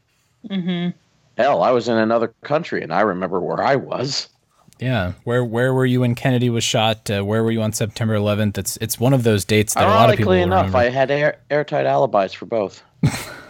Mm-hmm. 0.50 0.98
Hell, 1.38 1.64
I 1.64 1.72
was 1.72 1.88
in 1.88 1.98
another 1.98 2.34
country 2.44 2.82
and 2.84 2.94
I 2.94 3.02
remember 3.02 3.40
where 3.40 3.64
I 3.64 3.76
was. 3.76 4.30
Yeah. 4.80 5.14
Where 5.24 5.46
where 5.46 5.74
were 5.74 5.86
you 5.86 6.02
when 6.02 6.16
Kennedy 6.16 6.50
was 6.50 6.64
shot? 6.64 7.10
Uh, 7.10 7.22
where 7.24 7.44
were 7.44 7.52
you 7.52 7.62
on 7.62 7.72
September 7.72 8.16
11th? 8.16 8.58
It's 8.58 8.78
it's 8.78 9.00
one 9.00 9.14
of 9.14 9.24
those 9.24 9.46
dates 9.46 9.76
that 9.76 9.84
a 9.84 9.88
lot 9.88 10.10
of 10.10 10.18
people 10.18 10.34
Ironically 10.34 10.42
enough, 10.42 10.74
remember. 10.74 10.78
I 10.78 10.90
had 10.90 11.12
air, 11.12 11.40
airtight 11.52 11.86
alibis 11.86 12.34
for 12.34 12.48
both. 12.48 12.82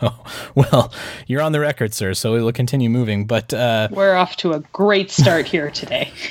well, 0.54 0.92
you're 1.26 1.42
on 1.42 1.52
the 1.52 1.60
record, 1.60 1.94
sir, 1.94 2.14
so 2.14 2.32
we'll 2.32 2.52
continue 2.52 2.88
moving. 2.90 3.26
But 3.26 3.52
uh, 3.54 3.88
We're 3.90 4.14
off 4.14 4.36
to 4.36 4.52
a 4.52 4.60
great 4.72 5.10
start 5.10 5.46
here 5.46 5.70
today. 5.70 6.12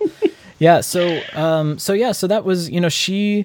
Yeah, 0.58 0.80
so 0.80 1.20
um 1.34 1.78
so 1.78 1.92
yeah, 1.92 2.12
so 2.12 2.26
that 2.28 2.46
was, 2.46 2.70
you 2.70 2.80
know, 2.80 2.88
she 2.88 3.44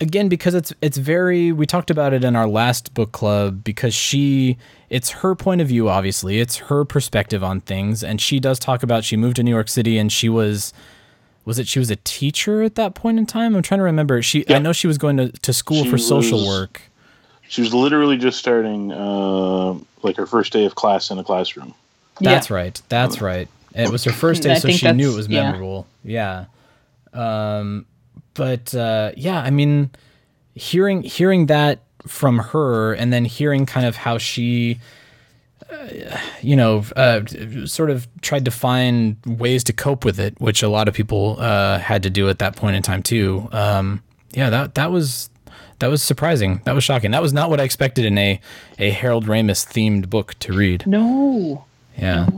again 0.00 0.28
because 0.28 0.54
it's 0.54 0.72
it's 0.80 0.96
very 0.96 1.50
we 1.50 1.66
talked 1.66 1.90
about 1.90 2.12
it 2.12 2.22
in 2.22 2.36
our 2.36 2.46
last 2.46 2.94
book 2.94 3.10
club 3.10 3.64
because 3.64 3.92
she 3.94 4.56
it's 4.88 5.10
her 5.10 5.34
point 5.34 5.60
of 5.60 5.66
view 5.66 5.88
obviously. 5.88 6.38
It's 6.38 6.58
her 6.58 6.84
perspective 6.84 7.42
on 7.42 7.62
things 7.62 8.04
and 8.04 8.20
she 8.20 8.38
does 8.38 8.60
talk 8.60 8.84
about 8.84 9.02
she 9.02 9.16
moved 9.16 9.36
to 9.36 9.42
New 9.42 9.50
York 9.50 9.68
City 9.68 9.98
and 9.98 10.12
she 10.12 10.28
was 10.28 10.72
was 11.44 11.58
it 11.58 11.66
she 11.66 11.80
was 11.80 11.90
a 11.90 11.96
teacher 11.96 12.62
at 12.62 12.76
that 12.76 12.94
point 12.94 13.18
in 13.18 13.26
time? 13.26 13.56
I'm 13.56 13.62
trying 13.62 13.80
to 13.80 13.84
remember. 13.84 14.22
She 14.22 14.48
I 14.48 14.60
know 14.60 14.72
she 14.72 14.86
was 14.86 14.98
going 14.98 15.16
to, 15.16 15.32
to 15.32 15.52
school 15.52 15.82
She 15.82 15.90
for 15.90 15.98
social 15.98 16.38
was- 16.38 16.48
work. 16.48 16.82
She 17.52 17.60
was 17.60 17.74
literally 17.74 18.16
just 18.16 18.38
starting, 18.38 18.92
uh, 18.92 19.74
like 20.02 20.16
her 20.16 20.26
first 20.26 20.54
day 20.54 20.64
of 20.64 20.74
class 20.74 21.10
in 21.10 21.18
a 21.18 21.22
classroom. 21.22 21.74
That's 22.18 22.48
yeah. 22.48 22.56
right. 22.56 22.82
That's 22.88 23.20
right. 23.20 23.46
It 23.74 23.90
was 23.90 24.04
her 24.04 24.10
first 24.10 24.42
day, 24.46 24.54
so 24.54 24.70
she 24.70 24.90
knew 24.92 25.02
it 25.02 25.06
that's- 25.08 25.16
was 25.16 25.28
yeah. 25.28 25.42
memorable. 25.50 25.86
Yeah. 26.02 26.46
Um, 27.12 27.84
but 28.32 28.74
uh, 28.74 29.12
yeah, 29.18 29.38
I 29.38 29.50
mean, 29.50 29.90
hearing 30.54 31.02
hearing 31.02 31.44
that 31.46 31.80
from 32.06 32.38
her, 32.38 32.94
and 32.94 33.12
then 33.12 33.26
hearing 33.26 33.66
kind 33.66 33.84
of 33.84 33.96
how 33.96 34.16
she, 34.16 34.80
uh, 35.70 36.16
you 36.40 36.56
know, 36.56 36.86
uh, 36.96 37.20
sort 37.66 37.90
of 37.90 38.08
tried 38.22 38.46
to 38.46 38.50
find 38.50 39.18
ways 39.26 39.62
to 39.64 39.74
cope 39.74 40.06
with 40.06 40.18
it, 40.18 40.40
which 40.40 40.62
a 40.62 40.70
lot 40.70 40.88
of 40.88 40.94
people 40.94 41.36
uh, 41.38 41.78
had 41.78 42.02
to 42.04 42.08
do 42.08 42.30
at 42.30 42.38
that 42.38 42.56
point 42.56 42.76
in 42.76 42.82
time 42.82 43.02
too. 43.02 43.46
Um, 43.52 44.02
yeah, 44.32 44.48
that 44.48 44.74
that 44.76 44.90
was. 44.90 45.28
That 45.82 45.90
was 45.90 46.00
surprising. 46.00 46.60
That 46.62 46.76
was 46.76 46.84
shocking. 46.84 47.10
That 47.10 47.22
was 47.22 47.32
not 47.32 47.50
what 47.50 47.58
I 47.60 47.64
expected 47.64 48.04
in 48.04 48.16
a, 48.16 48.40
a 48.78 48.90
Harold 48.90 49.26
Ramis 49.26 49.66
themed 49.66 50.08
book 50.08 50.38
to 50.38 50.52
read. 50.52 50.86
No. 50.86 51.64
Yeah. 51.98 52.28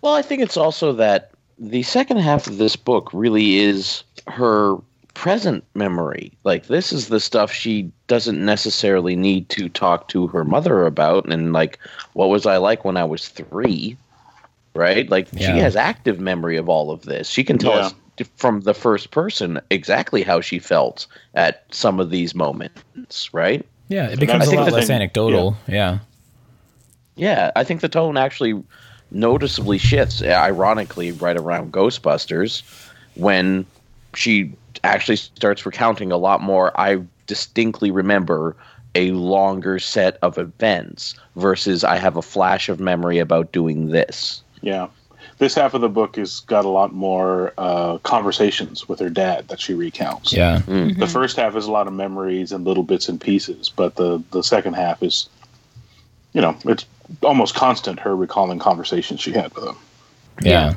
Well, 0.00 0.14
I 0.14 0.22
think 0.22 0.40
it's 0.40 0.56
also 0.56 0.94
that 0.94 1.32
the 1.58 1.82
second 1.82 2.16
half 2.16 2.46
of 2.46 2.56
this 2.56 2.74
book 2.74 3.10
really 3.12 3.56
is 3.58 4.04
her 4.26 4.76
present 5.12 5.64
memory. 5.74 6.32
Like 6.44 6.68
this 6.68 6.94
is 6.94 7.08
the 7.08 7.20
stuff 7.20 7.52
she 7.52 7.92
doesn't 8.06 8.42
necessarily 8.42 9.16
need 9.16 9.50
to 9.50 9.68
talk 9.68 10.08
to 10.08 10.26
her 10.28 10.42
mother 10.42 10.86
about 10.86 11.30
and 11.30 11.52
like 11.52 11.78
what 12.14 12.30
was 12.30 12.46
I 12.46 12.56
like 12.56 12.86
when 12.86 12.96
I 12.96 13.04
was 13.04 13.28
3? 13.28 13.94
Right? 14.74 15.10
Like 15.10 15.28
Yeah. 15.32 15.52
she 15.52 15.58
has 15.60 15.76
active 15.76 16.20
memory 16.20 16.56
of 16.56 16.70
all 16.70 16.90
of 16.90 17.02
this. 17.02 17.28
She 17.28 17.44
can 17.44 17.58
tell 17.58 17.72
Yeah. 17.74 17.80
us 17.80 17.94
from 18.36 18.60
the 18.60 18.74
first 18.74 19.10
person 19.10 19.60
exactly 19.70 20.22
how 20.22 20.40
she 20.40 20.58
felt 20.58 21.06
at 21.34 21.64
some 21.70 21.98
of 22.00 22.10
these 22.10 22.34
moments, 22.34 23.32
right? 23.34 23.64
Yeah, 23.88 24.08
it 24.08 24.20
becomes 24.20 24.42
I 24.42 24.46
a 24.46 24.48
think 24.48 24.60
lot 24.62 24.72
less 24.72 24.86
thing- 24.86 24.96
anecdotal. 24.96 25.56
Yeah. 25.66 25.98
Yeah, 27.16 27.50
I 27.56 27.64
think 27.64 27.80
the 27.80 27.88
tone 27.88 28.16
actually 28.16 28.62
noticeably 29.10 29.78
shifts, 29.78 30.22
ironically, 30.22 31.12
right 31.12 31.36
around 31.36 31.72
Ghostbusters 31.72 32.62
when 33.14 33.66
she 34.14 34.52
actually 34.84 35.16
starts 35.16 35.66
recounting 35.66 36.10
a 36.10 36.16
lot 36.16 36.40
more. 36.40 36.72
I 36.80 37.02
distinctly 37.26 37.90
remember 37.90 38.56
a 38.94 39.10
longer 39.12 39.78
set 39.78 40.18
of 40.22 40.38
events 40.38 41.14
versus 41.36 41.84
I 41.84 41.96
have 41.96 42.16
a 42.16 42.22
flash 42.22 42.68
of 42.68 42.80
memory 42.80 43.18
about 43.18 43.52
doing 43.52 43.88
this. 43.88 44.42
Yeah. 44.62 44.88
This 45.42 45.56
half 45.56 45.74
of 45.74 45.80
the 45.80 45.88
book 45.88 46.14
has 46.18 46.38
got 46.38 46.64
a 46.64 46.68
lot 46.68 46.92
more 46.94 47.52
uh, 47.58 47.98
conversations 48.04 48.88
with 48.88 49.00
her 49.00 49.10
dad 49.10 49.48
that 49.48 49.58
she 49.58 49.74
recounts. 49.74 50.32
Yeah. 50.32 50.60
The 50.68 51.08
first 51.12 51.36
half 51.36 51.56
is 51.56 51.66
a 51.66 51.72
lot 51.72 51.88
of 51.88 51.92
memories 51.92 52.52
and 52.52 52.64
little 52.64 52.84
bits 52.84 53.08
and 53.08 53.20
pieces, 53.20 53.68
but 53.68 53.96
the 53.96 54.22
the 54.30 54.44
second 54.44 54.74
half 54.74 55.02
is, 55.02 55.28
you 56.32 56.40
know, 56.40 56.56
it's 56.66 56.86
almost 57.24 57.56
constant 57.56 57.98
her 57.98 58.14
recalling 58.14 58.60
conversations 58.60 59.20
she 59.20 59.32
had 59.32 59.52
with 59.56 59.64
him. 59.64 59.76
Yeah. 60.42 60.74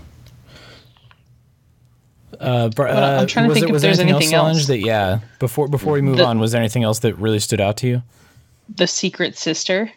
Uh, 2.39 2.69
Br- 2.69 2.85
Well, 2.85 3.03
I'm 3.19 3.23
uh, 3.23 3.25
trying 3.27 3.45
to 3.45 3.49
was 3.49 3.59
think 3.59 3.69
it, 3.69 3.75
if 3.75 3.81
there's 3.83 3.99
anything 3.99 4.15
anything 4.15 4.29
Solange, 4.31 4.57
else. 4.57 4.65
that 4.67 4.79
yeah 4.79 5.19
before 5.37 5.67
before 5.67 5.93
we 5.93 6.01
move 6.01 6.17
The- 6.17 6.25
on 6.25 6.39
was 6.39 6.53
there 6.53 6.59
anything 6.59 6.83
else 6.83 6.97
that 6.99 7.13
really 7.19 7.39
stood 7.39 7.61
out 7.61 7.77
to 7.77 7.87
you 7.87 8.01
The 8.77 8.87
secret 8.87 9.37
sister. 9.37 9.91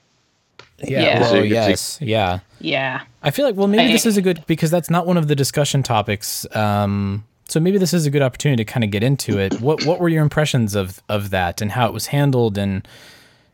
Yeah, 0.82 1.00
Yeah. 1.00 1.20
well, 1.20 1.30
Secret 1.32 1.48
yes 1.50 1.98
yeah 2.00 2.38
Yeah. 2.60 3.02
I 3.22 3.30
feel 3.30 3.44
like 3.46 3.56
well 3.56 3.66
maybe 3.68 3.84
I- 3.90 3.92
this 3.92 4.06
is 4.06 4.16
a 4.16 4.22
good 4.22 4.44
because 4.46 4.70
that's 4.70 4.90
not 4.90 5.06
one 5.06 5.16
of 5.16 5.28
the 5.28 5.34
discussion 5.36 5.82
topics 5.82 6.46
um 6.56 7.24
so 7.48 7.58
maybe 7.60 7.78
this 7.78 7.94
is 7.94 8.04
a 8.06 8.10
good 8.10 8.22
opportunity 8.22 8.62
to 8.64 8.70
kind 8.70 8.84
of 8.84 8.90
get 8.90 9.02
into 9.02 9.38
it 9.38 9.60
what 9.60 9.84
what 9.86 10.00
were 10.00 10.08
your 10.08 10.22
impressions 10.22 10.74
of 10.74 11.02
of 11.08 11.30
that 11.30 11.60
and 11.60 11.72
how 11.72 11.86
it 11.86 11.92
was 11.92 12.06
handled 12.06 12.58
and 12.58 12.86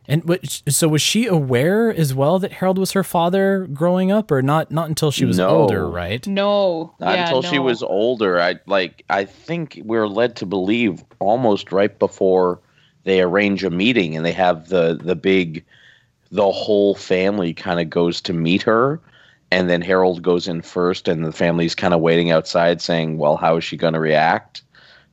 and 0.06 0.22
what, 0.24 0.44
so 0.68 0.86
was 0.86 1.00
she 1.00 1.24
aware 1.26 1.88
as 1.90 2.12
well 2.12 2.38
that 2.38 2.52
Harold 2.52 2.76
was 2.76 2.92
her 2.92 3.02
father 3.02 3.66
growing 3.72 4.12
up 4.12 4.30
or 4.30 4.42
not 4.42 4.70
not 4.70 4.90
until 4.90 5.10
she 5.10 5.24
was 5.24 5.38
No. 5.38 5.48
older 5.48 5.88
right 5.88 6.26
No. 6.26 6.92
Not 7.00 7.14
yeah, 7.14 7.22
until 7.24 7.40
she 7.40 7.58
was 7.58 7.82
older. 7.82 8.38
I 8.38 8.56
like 8.66 9.02
I 9.08 9.24
think 9.24 9.80
we're 9.82 10.06
led 10.06 10.36
to 10.36 10.46
believe 10.46 11.02
almost 11.20 11.72
right 11.72 11.98
before 11.98 12.60
they 13.04 13.22
arrange 13.22 13.64
a 13.64 13.70
meeting 13.70 14.14
and 14.14 14.26
they 14.26 14.32
have 14.32 14.68
the 14.68 15.00
the 15.02 15.16
big 15.16 15.64
the 16.34 16.50
whole 16.50 16.96
family 16.96 17.54
kind 17.54 17.80
of 17.80 17.88
goes 17.88 18.20
to 18.20 18.32
meet 18.32 18.60
her 18.62 19.00
and 19.52 19.70
then 19.70 19.80
Harold 19.80 20.20
goes 20.20 20.48
in 20.48 20.62
first 20.62 21.06
and 21.06 21.24
the 21.24 21.30
family's 21.30 21.76
kind 21.76 21.94
of 21.94 22.00
waiting 22.00 22.32
outside 22.32 22.82
saying, 22.82 23.18
"Well, 23.18 23.36
how 23.36 23.56
is 23.56 23.62
she 23.62 23.76
going 23.76 23.94
to 23.94 24.00
react? 24.00 24.62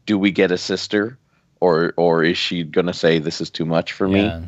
Do 0.07 0.17
we 0.17 0.31
get 0.31 0.51
a 0.51 0.57
sister 0.57 1.15
or 1.59 1.93
or 1.95 2.23
is 2.23 2.39
she 2.39 2.63
going 2.63 2.87
to 2.87 2.93
say 2.93 3.19
this 3.19 3.39
is 3.39 3.51
too 3.51 3.65
much 3.65 3.91
for 3.93 4.07
yeah. 4.07 4.39
me?" 4.39 4.47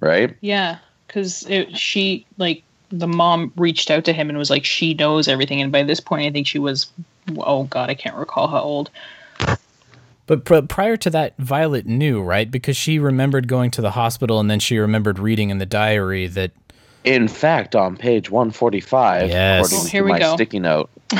Right? 0.00 0.34
Yeah, 0.40 0.78
because 1.06 1.46
she 1.74 2.24
like 2.38 2.62
the 2.88 3.08
mom 3.08 3.52
reached 3.56 3.90
out 3.90 4.06
to 4.06 4.14
him 4.14 4.30
and 4.30 4.38
was 4.38 4.48
like, 4.48 4.64
she 4.64 4.94
knows 4.94 5.28
everything. 5.28 5.60
And 5.60 5.72
by 5.72 5.82
this 5.82 6.00
point, 6.00 6.26
I 6.26 6.30
think 6.30 6.46
she 6.46 6.58
was, 6.58 6.86
oh 7.38 7.64
god, 7.64 7.90
I 7.90 7.94
can't 7.94 8.16
recall 8.16 8.48
how 8.48 8.60
old. 8.60 8.90
But 10.26 10.44
pr- 10.44 10.60
prior 10.62 10.96
to 10.96 11.10
that, 11.10 11.34
Violet 11.38 11.86
knew, 11.86 12.20
right? 12.22 12.50
Because 12.50 12.76
she 12.76 12.98
remembered 12.98 13.46
going 13.48 13.70
to 13.72 13.80
the 13.80 13.92
hospital 13.92 14.40
and 14.40 14.50
then 14.50 14.58
she 14.60 14.78
remembered 14.78 15.18
reading 15.18 15.50
in 15.50 15.58
the 15.58 15.66
diary 15.66 16.26
that. 16.28 16.50
In 17.04 17.28
fact, 17.28 17.76
on 17.76 17.96
page 17.96 18.30
145, 18.30 19.28
Yes. 19.28 19.66
according 19.66 19.86
Oh, 19.86 19.90
here 19.90 20.00
to 20.00 20.04
we 20.06 20.10
my 20.12 20.18
go. 20.18 20.34
sticky 20.34 20.58
note, 20.58 20.90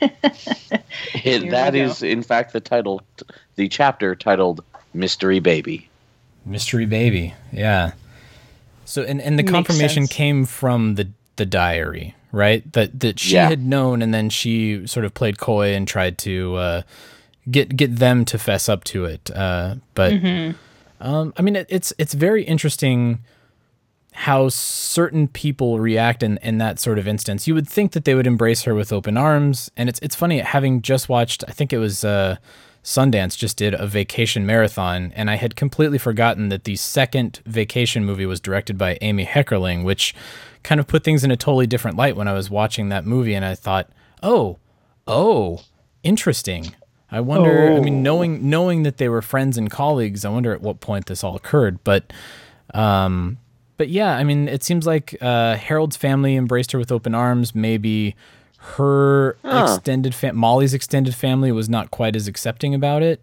it, 0.00 0.82
Here 1.12 1.50
that 1.50 1.72
we 1.74 1.78
go. 1.80 1.84
is, 1.86 2.02
in 2.02 2.22
fact, 2.22 2.52
the 2.52 2.60
title, 2.60 3.02
the 3.56 3.68
chapter 3.68 4.14
titled 4.14 4.64
"Mystery 4.94 5.40
Baby." 5.40 5.88
Mystery 6.46 6.86
baby. 6.86 7.34
Yeah. 7.52 7.92
So, 8.86 9.02
and, 9.02 9.20
and 9.20 9.38
the 9.38 9.42
Makes 9.42 9.52
confirmation 9.52 10.04
sense. 10.06 10.12
came 10.16 10.44
from 10.46 10.94
the, 10.94 11.10
the 11.36 11.44
diary, 11.44 12.14
right? 12.32 12.70
That, 12.72 12.98
that 13.00 13.18
she 13.20 13.34
Yeah. 13.34 13.48
had 13.50 13.62
known 13.62 14.00
and 14.00 14.14
then 14.14 14.30
she 14.30 14.86
sort 14.86 15.04
of 15.04 15.12
played 15.12 15.38
coy 15.38 15.74
and 15.74 15.86
tried 15.86 16.16
to 16.18 16.54
uh, 16.56 16.82
get, 17.50 17.76
get 17.76 17.96
them 17.96 18.24
to 18.26 18.38
fess 18.38 18.68
up 18.68 18.84
to 18.84 19.04
it. 19.04 19.30
Uh, 19.30 19.76
but, 19.94 20.12
um, 21.00 21.32
I 21.36 21.42
mean, 21.42 21.56
it, 21.56 21.66
it's, 21.68 21.92
it's 21.98 22.14
very 22.14 22.42
interesting 22.44 23.20
how 24.12 24.48
certain 24.48 25.28
people 25.28 25.78
react 25.78 26.24
in, 26.24 26.38
in 26.38 26.58
that 26.58 26.80
sort 26.80 26.98
of 26.98 27.06
instance. 27.06 27.46
You 27.46 27.54
would 27.54 27.68
think 27.68 27.92
that 27.92 28.04
they 28.04 28.14
would 28.14 28.26
embrace 28.26 28.62
her 28.62 28.74
with 28.74 28.92
open 28.92 29.16
arms. 29.16 29.70
And 29.76 29.88
it's 29.88 30.00
it's 30.00 30.16
funny 30.16 30.40
having 30.40 30.82
just 30.82 31.08
watched, 31.08 31.44
I 31.46 31.52
think 31.52 31.72
it 31.72 31.78
was 31.78 32.04
uh, 32.04 32.36
Sundance 32.82 33.36
just 33.36 33.56
did 33.56 33.74
a 33.74 33.86
vacation 33.86 34.46
marathon, 34.46 35.12
and 35.14 35.30
I 35.30 35.36
had 35.36 35.56
completely 35.56 35.98
forgotten 35.98 36.48
that 36.48 36.64
the 36.64 36.76
second 36.76 37.40
vacation 37.44 38.04
movie 38.04 38.26
was 38.26 38.40
directed 38.40 38.78
by 38.78 38.98
Amy 39.02 39.26
Heckerling, 39.26 39.84
which 39.84 40.14
kind 40.62 40.80
of 40.80 40.86
put 40.86 41.04
things 41.04 41.22
in 41.22 41.30
a 41.30 41.36
totally 41.36 41.66
different 41.66 41.96
light 41.96 42.16
when 42.16 42.28
I 42.28 42.32
was 42.32 42.50
watching 42.50 42.88
that 42.88 43.04
movie, 43.04 43.34
and 43.34 43.44
I 43.44 43.54
thought, 43.54 43.90
oh, 44.22 44.58
oh, 45.06 45.62
interesting. 46.02 46.74
I 47.10 47.20
wonder. 47.20 47.72
I 47.72 47.80
mean, 47.80 48.02
knowing 48.02 48.50
knowing 48.50 48.82
that 48.82 48.98
they 48.98 49.08
were 49.08 49.22
friends 49.22 49.56
and 49.56 49.70
colleagues, 49.70 50.24
I 50.24 50.28
wonder 50.28 50.52
at 50.52 50.60
what 50.60 50.80
point 50.80 51.06
this 51.06 51.24
all 51.24 51.36
occurred. 51.36 51.82
But 51.82 52.12
um, 52.74 53.38
but 53.78 53.88
yeah, 53.88 54.16
I 54.16 54.24
mean, 54.24 54.48
it 54.48 54.62
seems 54.62 54.86
like 54.86 55.16
uh, 55.20 55.56
Harold's 55.56 55.96
family 55.96 56.36
embraced 56.36 56.72
her 56.72 56.78
with 56.78 56.92
open 56.92 57.14
arms. 57.14 57.54
Maybe 57.54 58.14
her 58.58 59.38
extended 59.44 60.14
fam- 60.14 60.36
Molly's 60.36 60.74
extended 60.74 61.14
family 61.14 61.52
was 61.52 61.68
not 61.68 61.90
quite 61.90 62.14
as 62.16 62.28
accepting 62.28 62.74
about 62.74 63.02
it. 63.02 63.22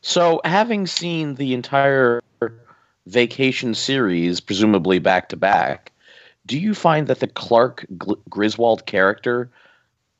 So, 0.00 0.40
having 0.44 0.86
seen 0.86 1.34
the 1.36 1.54
entire 1.54 2.22
vacation 3.06 3.74
series, 3.74 4.40
presumably 4.40 4.98
back 4.98 5.28
to 5.28 5.36
back, 5.36 5.92
do 6.46 6.58
you 6.58 6.74
find 6.74 7.06
that 7.08 7.20
the 7.20 7.26
Clark 7.26 7.86
Griswold 8.28 8.86
character 8.86 9.50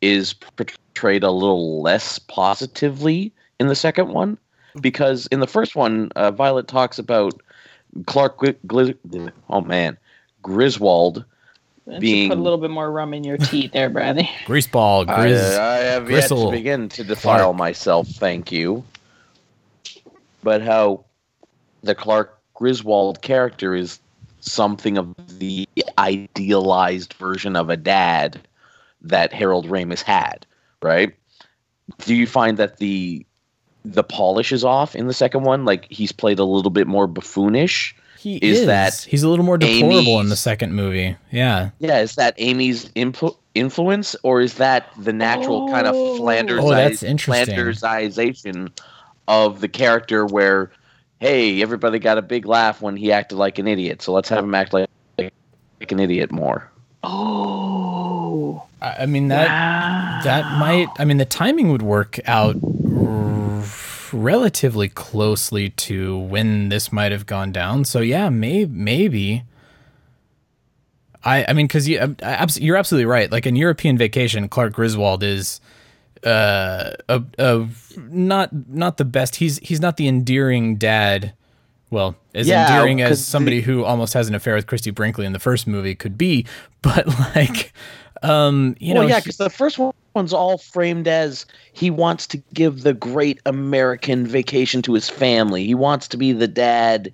is 0.01 0.35
portrayed 0.35 0.79
a 1.05 1.31
little 1.31 1.83
less 1.83 2.19
positively 2.19 3.33
in 3.61 3.69
the 3.69 3.75
second 3.75 4.09
one? 4.13 4.39
Because 4.81 5.27
in 5.29 5.41
the 5.41 5.47
first 5.47 5.75
one, 5.77 6.11
uh, 6.17 6.31
Violet 6.31 6.69
talks 6.69 6.99
about 6.99 7.41
Clark. 8.07 8.41
Gli- 8.41 8.95
Gli- 9.09 9.31
oh 9.51 9.61
man, 9.61 9.97
Griswold 10.43 11.25
Being- 11.99 12.29
put 12.29 12.39
a 12.39 12.41
little 12.41 12.59
bit 12.59 12.71
more 12.71 12.91
rum 12.91 13.15
in 13.15 13.25
your 13.25 13.39
tea 13.39 13.69
there, 13.69 13.89
Bradley. 13.89 14.29
Greaseball, 14.47 15.09
I, 15.09 15.25
I 15.25 15.77
have 15.79 16.05
Gristle, 16.07 16.39
yet 16.39 16.45
to 16.47 16.51
begin 16.53 16.89
to 16.91 17.05
defile 17.05 17.39
Clark. 17.39 17.57
myself, 17.57 18.09
thank 18.09 18.53
you. 18.53 18.85
But 20.43 20.63
how 20.63 21.05
the 21.83 21.95
Clark 21.95 22.39
Griswold 22.55 23.23
character 23.23 23.75
is 23.75 24.01
something 24.41 24.99
of 24.99 25.15
the 25.39 25.67
idealized 25.99 27.15
version 27.15 27.57
of 27.57 27.71
a 27.71 27.77
dad 27.77 28.41
that 29.03 29.33
Harold 29.33 29.67
Ramis 29.69 30.03
had, 30.03 30.47
right? 30.83 31.15
Do 31.99 32.15
you 32.15 32.27
find 32.27 32.57
that 32.59 32.79
the 32.79 33.25
the 33.85 34.05
polish 34.05 34.53
is 34.53 34.65
off 34.65 34.95
in 34.95 35.07
the 35.07 35.15
second 35.15 35.45
one? 35.45 35.65
Like 35.65 35.87
he's 35.91 36.13
played 36.13 36.39
a 36.39 36.45
little 36.45 36.71
bit 36.71 36.87
more 36.87 37.07
buffoonish? 37.07 37.95
he 38.19 38.37
is 38.39 38.61
is. 38.61 38.67
that 38.67 38.95
He's 38.95 39.23
a 39.23 39.29
little 39.29 39.45
more 39.45 39.59
deplorable 39.59 40.21
in 40.21 40.29
the 40.29 40.37
second 40.37 40.75
movie. 40.75 41.17
Yeah. 41.31 41.71
Yeah, 41.79 42.01
is 42.01 42.17
that 42.17 42.35
Amy's 42.39 42.87
influ- 42.91 43.37
influence, 43.55 44.17
or 44.25 44.41
is 44.41 44.55
that 44.55 44.91
the 44.99 45.13
natural 45.13 45.69
kind 45.69 45.87
of 45.87 45.95
oh. 45.95 46.17
Flanders 46.17 46.61
Oh, 46.63 46.71
that's 46.71 47.03
interesting. 47.03 47.57
Flandersization 47.57 48.77
of 49.29 49.61
the 49.61 49.69
character 49.69 50.27
where, 50.27 50.73
hey, 51.21 51.63
everybody 51.63 51.99
got 51.99 52.19
a 52.19 52.23
big 52.23 52.45
laugh 52.45 52.83
when 52.83 52.97
he 52.97 53.13
acted 53.13 53.37
like 53.37 53.59
an 53.59 53.69
idiot, 53.69 54.03
so 54.03 54.13
let's 54.13 54.29
have 54.29 54.43
him 54.43 54.55
act 54.55 54.73
like, 54.73 54.89
like 55.19 55.93
an 55.93 56.01
idiot 56.01 56.33
more. 56.33 56.71
Oh, 57.03 58.65
I 58.81 59.07
mean 59.07 59.29
that 59.29 60.25
that 60.25 60.59
might. 60.59 60.89
I 60.99 61.05
mean 61.05 61.17
the 61.19 61.25
timing 61.25 61.71
would 61.71 61.83
work 61.83 62.19
out 62.27 62.57
r- 62.57 63.65
relatively 64.13 64.89
closely 64.89 65.71
to 65.71 66.19
when 66.19 66.69
this 66.69 66.93
might 66.93 67.13
have 67.13 67.27
gone 67.27 67.53
down. 67.53 67.85
So 67.85 68.01
yeah, 68.01 68.29
may, 68.31 68.65
maybe. 68.65 69.45
I 71.25 71.45
I 71.49 71.53
mean 71.53 71.67
because 71.67 71.89
you 71.89 72.17
I- 72.23 72.27
abs- 72.33 72.61
you're 72.61 72.77
absolutely 72.77 73.07
right. 73.07 73.31
Like 73.31 73.47
in 73.47 73.57
European 73.57 73.97
Vacation, 73.99 74.49
Clark 74.49 74.73
Griswold 74.73 75.23
is 75.23 75.61
uh 76.25 76.91
a, 77.09 77.23
a 77.39 77.69
not 77.97 78.51
not 78.69 78.97
the 78.97 79.05
best. 79.05 79.37
He's 79.37 79.59
he's 79.59 79.81
not 79.81 79.97
the 79.97 80.09
endearing 80.09 80.77
dad. 80.77 81.33
Well, 81.91 82.17
as 82.35 82.47
Yeah, 82.47 82.69
endearing 82.69 83.01
as 83.01 83.27
somebody 83.27 83.61
the- 83.61 83.63
who 83.63 83.85
almost 83.85 84.13
has 84.15 84.29
an 84.29 84.35
affair 84.35 84.55
with 84.55 84.67
Christie 84.67 84.91
Brinkley 84.91 85.25
in 85.27 85.33
the 85.33 85.39
first 85.39 85.67
movie 85.67 85.95
could 85.95 86.19
be, 86.19 86.47
but 86.83 87.07
like, 87.35 87.73
um, 88.23 88.77
you 88.79 88.95
know, 88.95 89.07
yeah, 89.07 89.21
because 89.21 89.39
the 89.39 89.51
first 89.51 89.79
one- 89.79 89.95
one's 90.15 90.33
all 90.33 90.59
framed 90.59 91.07
as 91.09 91.47
he 91.73 91.91
wants 91.91 92.27
to 92.27 92.37
give 92.53 92.83
the 92.83 92.93
great 92.95 93.41
American 93.47 94.27
vacation 94.27 94.83
to 94.83 94.93
his 94.93 95.09
family. 95.09 95.65
He 95.65 95.75
wants 95.75 96.09
to 96.09 96.17
be 96.17 96.33
the 96.33 96.49
dad 96.49 97.13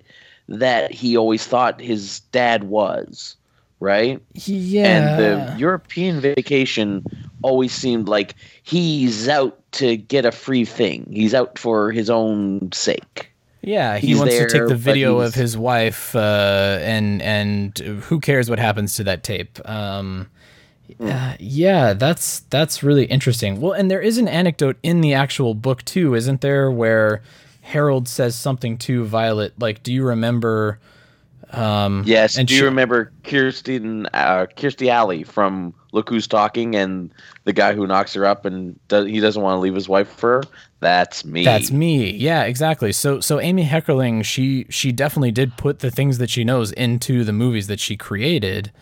that 0.49 0.91
he 0.91 1.15
always 1.15 1.45
thought 1.45 1.79
his 1.79 2.19
dad 2.31 2.65
was, 2.65 3.35
right? 3.79 4.21
yeah, 4.33 4.85
And 4.85 5.19
the 5.19 5.57
European 5.57 6.19
vacation 6.19 7.03
always 7.43 7.71
seemed 7.71 8.07
like 8.07 8.35
he's 8.63 9.29
out 9.29 9.59
to 9.73 9.97
get 9.97 10.25
a 10.25 10.31
free 10.31 10.65
thing. 10.65 11.07
He's 11.11 11.33
out 11.33 11.57
for 11.59 11.91
his 11.91 12.09
own 12.09 12.71
sake. 12.71 13.31
Yeah, 13.65 13.97
he 13.97 14.07
He's 14.07 14.19
wants 14.19 14.37
to 14.37 14.47
take 14.47 14.67
the 14.67 14.75
video 14.75 15.19
of 15.19 15.33
his 15.33 15.57
wife, 15.57 16.15
uh, 16.15 16.77
and 16.81 17.21
and 17.21 17.77
who 17.77 18.19
cares 18.19 18.49
what 18.49 18.59
happens 18.59 18.95
to 18.97 19.03
that 19.05 19.23
tape? 19.23 19.57
Um, 19.67 20.29
uh, 21.01 21.35
yeah, 21.39 21.93
that's 21.93 22.41
that's 22.51 22.83
really 22.83 23.05
interesting. 23.05 23.59
Well, 23.59 23.71
and 23.73 23.89
there 23.89 24.01
is 24.01 24.19
an 24.19 24.27
anecdote 24.27 24.77
in 24.83 25.01
the 25.01 25.15
actual 25.15 25.55
book 25.55 25.83
too, 25.83 26.13
isn't 26.13 26.41
there, 26.41 26.69
where 26.69 27.23
Harold 27.61 28.07
says 28.07 28.35
something 28.35 28.77
to 28.79 29.03
Violet, 29.05 29.53
like, 29.59 29.81
"Do 29.81 29.91
you 29.91 30.05
remember?" 30.05 30.79
Um, 31.51 32.03
Yes. 32.05 32.37
and 32.37 32.47
do 32.47 32.55
you 32.55 32.65
remember 32.65 33.11
Kirsten 33.23 34.05
uh, 34.13 34.45
Kirstie 34.57 34.89
Alley 34.89 35.23
from 35.23 35.73
Look 35.95 36.09
Who's 36.09 36.27
Talking 36.27 36.75
and 36.75 37.09
the 37.45 37.53
guy 37.53 37.73
who 37.73 37.87
knocks 37.87 38.13
her 38.15 38.25
up 38.25 38.43
and 38.43 38.77
does, 38.89 39.07
he 39.07 39.21
doesn't 39.21 39.41
want 39.41 39.55
to 39.55 39.59
leave 39.61 39.73
his 39.73 39.87
wife 39.87 40.09
for 40.09 40.41
her? 40.41 40.43
That's 40.81 41.23
me. 41.23 41.45
That's 41.45 41.71
me. 41.71 42.11
Yeah, 42.11 42.43
exactly. 42.43 42.91
So 42.91 43.21
so 43.21 43.39
Amy 43.39 43.63
Heckerling, 43.65 44.25
she 44.25 44.65
she 44.69 44.91
definitely 44.91 45.31
did 45.31 45.55
put 45.55 45.79
the 45.79 45.89
things 45.89 46.17
that 46.17 46.29
she 46.29 46.43
knows 46.43 46.73
into 46.73 47.23
the 47.23 47.31
movies 47.31 47.67
that 47.67 47.79
she 47.79 47.95
created. 47.95 48.73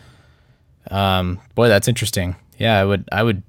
Um, 0.90 1.40
boy, 1.54 1.68
that's 1.68 1.88
interesting. 1.88 2.36
Yeah, 2.58 2.80
I 2.80 2.84
would 2.84 3.08
I 3.12 3.22
would 3.22 3.44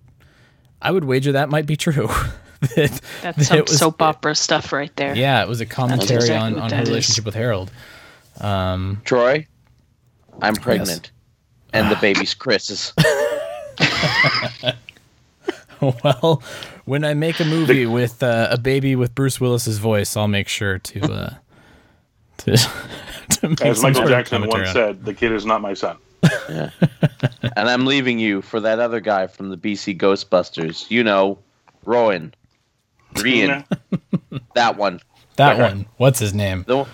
I 0.83 0.91
would 0.91 1.05
wager 1.05 1.33
that 1.33 1.49
might 1.49 1.65
be 1.65 1.77
true. 1.77 2.09
that, 2.77 3.01
That's 3.23 3.37
that 3.37 3.45
some 3.45 3.61
was- 3.61 3.79
soap 3.79 4.03
opera 4.03 4.35
stuff 4.35 4.75
right 4.75 4.95
there. 4.97 5.17
Yeah, 5.17 5.43
it 5.43 5.49
was 5.49 5.63
a 5.63 5.67
commentary 5.67 6.17
exactly 6.17 6.61
on, 6.61 6.65
on 6.65 6.71
her 6.71 6.83
is. 6.83 6.89
relationship 6.91 7.25
with 7.25 7.35
Harold. 7.35 7.73
Um, 8.41 9.01
Troy, 9.07 9.47
I'm 10.43 10.55
pregnant. 10.55 11.11
And 11.73 11.91
the 11.91 11.97
baby's 12.01 12.35
Chris's. 12.35 12.93
well, 15.81 16.43
when 16.85 17.05
I 17.05 17.15
make 17.15 17.41
a 17.41 17.45
movie 17.45 17.87
with 17.87 18.23
uh, 18.23 18.49
a 18.51 18.59
baby 18.59 18.97
with 18.97 19.15
Bruce 19.15 19.41
Willis's 19.41 19.79
voice, 19.79 20.17
I'll 20.17 20.29
make 20.29 20.49
sure 20.49 20.79
to 20.79 21.13
uh, 21.13 21.35
to, 22.39 22.57
to 23.31 23.49
make 23.49 23.63
As 23.63 23.83
Michael 23.83 24.07
Jackson 24.07 24.47
once 24.47 24.69
on 24.69 24.75
said, 24.75 25.05
"The 25.05 25.15
kid 25.15 25.33
is 25.33 25.47
not 25.47 25.61
my 25.61 25.75
son." 25.75 25.97
and 26.55 26.71
I'm 27.57 27.85
leaving 27.85 28.19
you 28.19 28.41
for 28.41 28.61
that 28.61 28.79
other 28.79 29.01
guy 29.01 29.27
from 29.27 29.51
the 29.51 29.57
BC 29.57 29.99
Ghostbusters. 29.99 30.91
You 30.91 31.05
know, 31.05 31.39
Rowan. 31.85 32.35
Rian. 33.15 33.65
that 34.55 34.77
one. 34.77 35.01
That 35.37 35.59
one. 35.59 35.87
What's 35.99 36.19
his 36.19 36.35
name? 36.35 36.65
The, 36.67 36.87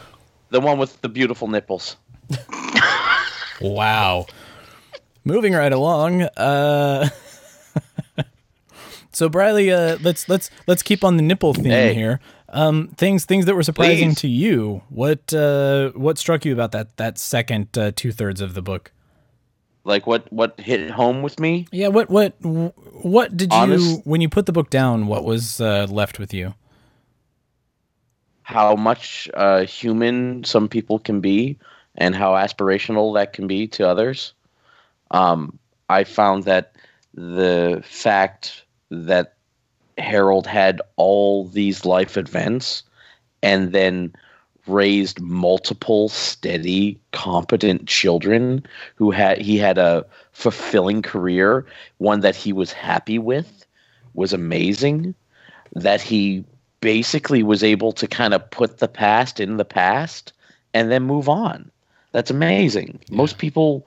the 0.50 0.60
one 0.60 0.78
with 0.78 1.00
the 1.00 1.08
beautiful 1.08 1.48
nipples. 1.48 1.96
Wow. 3.60 4.26
Moving 5.24 5.52
right 5.54 5.72
along. 5.72 6.22
Uh 6.22 7.08
So 9.12 9.28
Briley, 9.28 9.70
uh 9.72 9.98
let's 10.02 10.28
let's 10.28 10.50
let's 10.66 10.82
keep 10.82 11.02
on 11.04 11.16
the 11.16 11.22
nipple 11.22 11.52
theme 11.52 11.64
Hey. 11.66 11.94
here. 11.94 12.20
Um 12.48 12.88
things 12.96 13.24
things 13.24 13.44
that 13.46 13.54
were 13.54 13.62
surprising 13.62 14.10
Please. 14.10 14.20
to 14.20 14.28
you. 14.28 14.82
What 14.88 15.32
uh 15.34 15.90
what 15.90 16.16
struck 16.18 16.44
you 16.44 16.52
about 16.52 16.72
that 16.72 16.96
that 16.96 17.18
second 17.18 17.76
uh, 17.76 17.92
two 17.94 18.12
thirds 18.12 18.40
of 18.40 18.54
the 18.54 18.62
book? 18.62 18.92
Like 19.84 20.06
what 20.06 20.32
what 20.32 20.58
hit 20.60 20.90
home 20.90 21.22
with 21.22 21.40
me? 21.40 21.66
Yeah, 21.72 21.88
what 21.88 22.08
what 22.08 22.34
what 22.40 23.36
did 23.36 23.52
you 23.52 24.00
when 24.04 24.20
you 24.20 24.28
put 24.28 24.46
the 24.46 24.52
book 24.52 24.70
down, 24.70 25.06
what 25.06 25.24
was 25.24 25.60
uh, 25.60 25.86
left 25.90 26.18
with 26.18 26.32
you? 26.32 26.54
how 28.42 28.74
much 28.74 29.28
uh, 29.34 29.60
human 29.64 30.42
some 30.42 30.68
people 30.68 30.98
can 30.98 31.20
be 31.20 31.56
and 31.94 32.16
how 32.16 32.32
aspirational 32.32 33.14
that 33.14 33.32
can 33.32 33.46
be 33.46 33.68
to 33.68 33.88
others. 33.88 34.34
Um, 35.10 35.58
I 35.88 36.04
found 36.04 36.44
that 36.44 36.74
the 37.14 37.82
fact 37.84 38.64
that 38.90 39.34
Harold 39.98 40.46
had 40.46 40.80
all 40.96 41.46
these 41.46 41.84
life 41.84 42.16
events 42.16 42.82
and 43.42 43.72
then 43.72 44.14
raised 44.66 45.20
multiple 45.20 46.08
steady 46.08 46.98
competent 47.12 47.86
children 47.86 48.64
who 48.94 49.10
had 49.10 49.38
he 49.38 49.56
had 49.56 49.78
a 49.78 50.06
fulfilling 50.32 51.02
career 51.02 51.66
one 51.98 52.20
that 52.20 52.36
he 52.36 52.52
was 52.52 52.70
happy 52.72 53.18
with 53.18 53.66
was 54.14 54.32
amazing 54.32 55.14
that 55.74 56.00
he 56.00 56.44
basically 56.80 57.42
was 57.42 57.62
able 57.62 57.92
to 57.92 58.06
kind 58.06 58.34
of 58.34 58.50
put 58.50 58.78
the 58.78 58.88
past 58.88 59.40
in 59.40 59.56
the 59.56 59.64
past 59.64 60.32
and 60.72 60.90
then 60.90 61.02
move 61.02 61.28
on. 61.28 61.70
That's 62.12 62.30
amazing. 62.30 63.00
Most 63.10 63.38
people 63.38 63.86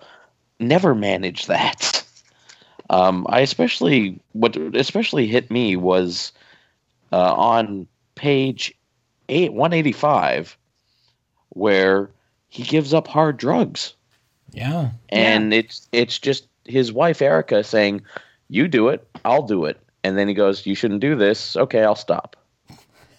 never 0.63 0.95
manage 0.95 1.45
that. 1.47 2.04
Um, 2.89 3.26
I 3.30 3.39
especially 3.41 4.19
what 4.34 4.56
especially 4.76 5.28
hit 5.28 5.49
me 5.49 5.76
was 5.76 6.32
uh, 7.12 7.34
on 7.34 7.88
page 8.15 8.73
eight 9.30 9.54
one 9.54 9.73
eighty 9.73 9.91
five, 9.93 10.58
where 11.49 12.10
he 12.49 12.63
gives 12.63 12.93
up 12.93 13.08
hard 13.08 13.38
drugs, 13.38 13.93
Yeah. 14.52 14.89
and 15.10 15.54
it's 15.54 15.88
it's 15.91 16.19
just 16.19 16.47
his 16.65 16.91
wife 16.91 17.21
Erica 17.21 17.63
saying, 17.63 18.02
"You 18.49 18.67
do 18.67 18.89
it, 18.89 19.08
I'll 19.26 19.41
do 19.43 19.65
it," 19.65 19.80
and 20.04 20.17
then 20.17 20.28
he 20.28 20.34
goes, 20.34 20.65
"You 20.65 20.76
shouldn't 20.76 20.99
do 20.99 21.15
this. 21.15 21.56
Okay, 21.56 21.84
I'll 21.84 21.95
stop." 21.95 22.36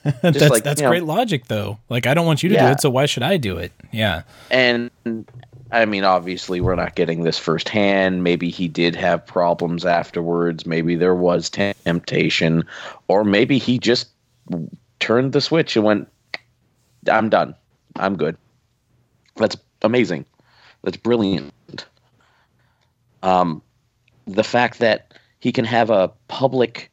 that's 0.20 0.50
like, 0.50 0.62
that's 0.62 0.80
you 0.80 0.84
know- 0.84 0.90
great 0.90 1.04
logic 1.04 1.46
though. 1.46 1.78
Like 1.88 2.06
I 2.06 2.12
don't 2.14 2.26
want 2.26 2.42
you 2.42 2.50
to 2.50 2.56
do 2.56 2.64
it, 2.66 2.80
so 2.80 2.90
why 2.90 3.06
should 3.06 3.22
I 3.22 3.38
do 3.38 3.56
it? 3.56 3.72
Yeah. 3.90 4.22
And 4.50 4.90
I 5.70 5.86
mean, 5.86 6.04
obviously, 6.04 6.60
we're 6.60 6.74
not 6.74 6.94
getting 6.94 7.22
this 7.22 7.38
firsthand. 7.38 8.22
Maybe 8.22 8.50
he 8.50 8.68
did 8.68 8.94
have 8.96 9.26
problems 9.26 9.84
afterwards. 9.84 10.66
Maybe 10.66 10.94
there 10.94 11.14
was 11.14 11.50
temptation, 11.50 12.64
or 13.08 13.24
maybe 13.24 13.58
he 13.58 13.78
just 13.78 14.08
turned 15.00 15.32
the 15.32 15.40
switch 15.40 15.76
and 15.76 15.84
went, 15.84 16.08
"I'm 17.10 17.28
done. 17.28 17.54
I'm 17.96 18.16
good." 18.16 18.36
That's 19.36 19.56
amazing. 19.82 20.26
That's 20.82 20.96
brilliant. 20.96 21.86
Um, 23.22 23.62
the 24.26 24.44
fact 24.44 24.78
that 24.80 25.14
he 25.40 25.50
can 25.50 25.64
have 25.64 25.90
a 25.90 26.12
public 26.28 26.90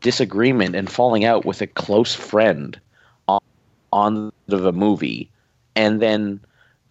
disagreement 0.00 0.74
and 0.74 0.90
falling 0.90 1.24
out 1.24 1.44
with 1.44 1.60
a 1.60 1.66
close 1.66 2.14
friend 2.14 2.80
on, 3.28 3.40
on 3.92 4.32
the 4.46 4.72
movie, 4.72 5.30
and 5.74 6.00
then 6.00 6.40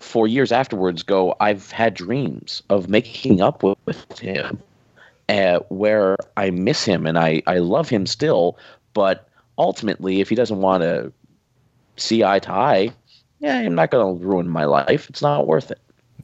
for 0.01 0.27
years 0.27 0.51
afterwards 0.51 1.03
go, 1.03 1.35
I've 1.39 1.71
had 1.71 1.93
dreams 1.93 2.61
of 2.69 2.89
making 2.89 3.41
up 3.41 3.63
with, 3.63 3.77
with 3.85 4.19
him, 4.19 4.61
uh, 5.29 5.59
where 5.69 6.17
I 6.37 6.49
miss 6.49 6.83
him 6.83 7.05
and 7.05 7.17
I, 7.17 7.41
I 7.47 7.59
love 7.59 7.87
him 7.89 8.05
still, 8.05 8.57
but 8.93 9.27
ultimately, 9.57 10.19
if 10.19 10.29
he 10.29 10.35
doesn't 10.35 10.61
want 10.61 10.83
to 10.83 11.13
see 11.97 12.23
eye 12.23 12.39
to 12.39 12.51
eye, 12.51 12.93
yeah, 13.39 13.59
I'm 13.59 13.75
not 13.75 13.91
going 13.91 14.19
to 14.19 14.25
ruin 14.25 14.49
my 14.49 14.65
life. 14.65 15.09
It's 15.09 15.21
not 15.21 15.47
worth 15.47 15.71
it, 15.71 15.79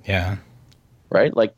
Yeah. 0.05 0.37
right? 1.09 1.35
Like, 1.35 1.53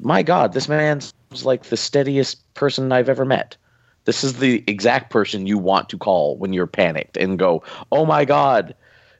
my 0.00 0.22
God, 0.22 0.52
this 0.52 0.68
man's 0.68 1.12
like 1.42 1.64
the 1.64 1.76
steadiest 1.76 2.42
person 2.54 2.92
I've 2.92 3.08
ever 3.08 3.24
met. 3.24 3.56
This 4.04 4.22
is 4.22 4.38
the 4.38 4.62
exact 4.68 5.10
person 5.10 5.46
you 5.46 5.58
want 5.58 5.88
to 5.88 5.98
call 5.98 6.36
when 6.36 6.52
you're 6.52 6.66
panicked 6.68 7.16
and 7.16 7.38
go, 7.38 7.62
"Oh 7.90 8.06
my 8.06 8.24
God, 8.24 8.74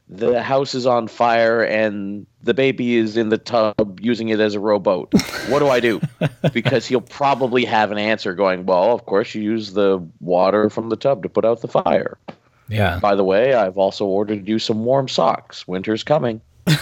the 0.09 0.41
house 0.41 0.73
is 0.73 0.85
on 0.85 1.07
fire 1.07 1.63
and 1.63 2.25
the 2.43 2.53
baby 2.53 2.95
is 2.95 3.17
in 3.17 3.29
the 3.29 3.37
tub 3.37 3.99
using 4.01 4.29
it 4.29 4.39
as 4.39 4.55
a 4.55 4.59
rowboat. 4.59 5.13
What 5.49 5.59
do 5.59 5.67
I 5.67 5.79
do?" 5.79 6.01
because 6.53 6.85
he'll 6.85 7.01
probably 7.01 7.65
have 7.65 7.91
an 7.91 7.97
answer 7.97 8.33
going, 8.33 8.65
"Well, 8.65 8.93
of 8.93 9.05
course 9.05 9.35
you 9.35 9.41
use 9.41 9.73
the 9.73 10.05
water 10.19 10.69
from 10.69 10.89
the 10.89 10.95
tub 10.95 11.23
to 11.23 11.29
put 11.29 11.45
out 11.45 11.61
the 11.61 11.67
fire." 11.67 12.17
Yeah. 12.69 12.99
By 12.99 13.15
the 13.15 13.23
way, 13.23 13.53
I've 13.53 13.77
also 13.77 14.05
ordered 14.05 14.47
you 14.47 14.59
some 14.59 14.83
warm 14.83 15.07
socks. 15.07 15.67
Winter's 15.67 16.03
coming. 16.03 16.41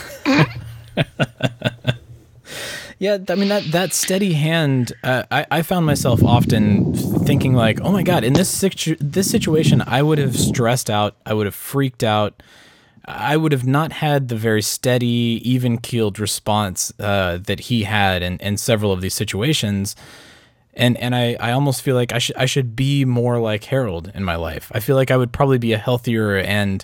Yeah, 2.98 3.18
I 3.28 3.36
mean 3.36 3.50
that 3.50 3.64
that 3.72 3.94
steady 3.94 4.34
hand. 4.34 4.94
Uh, 5.04 5.24
I 5.30 5.46
I 5.52 5.62
found 5.64 5.86
myself 5.86 6.24
often 6.24 6.94
thinking 7.26 7.54
like, 7.54 7.82
oh 7.82 7.92
my 7.92 8.04
god, 8.04 8.24
in 8.24 8.34
this 8.34 8.50
situ- 8.50 8.96
this 9.02 9.30
situation, 9.30 9.84
I 9.86 10.02
would 10.02 10.18
have 10.18 10.36
stressed 10.36 10.90
out. 10.90 11.16
I 11.26 11.34
would 11.34 11.46
have 11.46 11.56
freaked 11.56 12.04
out. 12.04 12.42
I 13.08 13.38
would 13.38 13.52
have 13.52 13.65
not 13.65 13.91
had 13.91 14.30
the 14.30 14.36
very 14.36 14.62
steady, 14.62 15.41
even 15.44 15.78
keeled 15.78 16.20
response 16.20 16.91
uh, 17.00 17.38
that 17.38 17.62
he 17.62 17.84
had 17.84 18.24
in, 18.24 18.38
in 18.38 18.58
several 18.58 18.91
of 18.91 19.02
these 19.02 19.13
situations. 19.13 19.96
And 20.74 20.98
and 20.98 21.15
I, 21.15 21.38
I 21.39 21.52
almost 21.52 21.82
feel 21.82 21.96
like 21.96 22.12
I 22.12 22.18
should 22.18 22.36
I 22.36 22.46
should 22.46 22.76
be 22.76 23.06
more 23.06 23.39
like 23.39 23.63
Harold 23.65 24.12
in 24.13 24.24
my 24.24 24.36
life. 24.36 24.72
I 24.74 24.80
feel 24.82 24.96
like 24.98 25.10
I 25.10 25.18
would 25.18 25.32
probably 25.32 25.58
be 25.58 25.72
a 25.72 25.78
healthier 25.78 26.38
and 26.38 26.84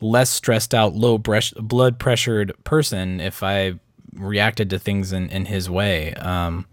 less 0.00 0.30
stressed 0.30 0.74
out, 0.74 0.94
low 0.94 1.18
blood 1.18 1.98
pressured 1.98 2.52
person 2.64 3.20
if 3.20 3.42
I 3.42 3.74
reacted 4.14 4.70
to 4.70 4.78
things 4.78 5.12
in, 5.12 5.28
in 5.30 5.46
his 5.46 5.70
way. 5.70 6.14
Um, 6.14 6.66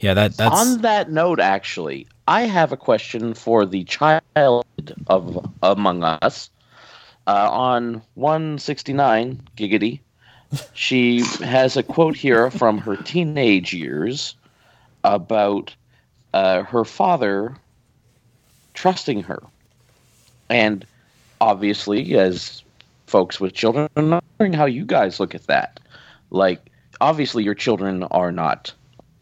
yeah, 0.00 0.14
that 0.14 0.36
that's 0.36 0.54
On 0.54 0.80
that 0.82 1.10
note, 1.10 1.40
actually, 1.40 2.06
I 2.26 2.42
have 2.42 2.72
a 2.72 2.76
question 2.76 3.34
for 3.34 3.66
the 3.66 3.84
child 3.84 4.64
of 5.06 5.50
among 5.62 6.02
us. 6.02 6.50
Uh, 7.26 7.50
on 7.50 8.02
169, 8.14 9.40
Giggity, 9.56 10.00
she 10.74 11.20
has 11.42 11.76
a 11.76 11.82
quote 11.82 12.16
here 12.16 12.50
from 12.50 12.78
her 12.78 12.96
teenage 12.96 13.72
years 13.72 14.34
about 15.04 15.74
uh, 16.34 16.62
her 16.64 16.84
father 16.84 17.56
trusting 18.74 19.22
her. 19.22 19.42
And 20.48 20.84
obviously, 21.40 22.16
as 22.16 22.62
folks 23.10 23.40
with 23.40 23.52
children. 23.52 23.88
I'm 23.96 24.10
wondering 24.10 24.52
how 24.52 24.66
you 24.66 24.84
guys 24.84 25.20
look 25.20 25.34
at 25.34 25.46
that. 25.48 25.80
Like, 26.30 26.60
obviously, 27.00 27.42
your 27.42 27.54
children 27.54 28.04
are 28.04 28.32
not 28.32 28.72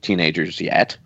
teenagers 0.03 0.61
yet, 0.61 0.97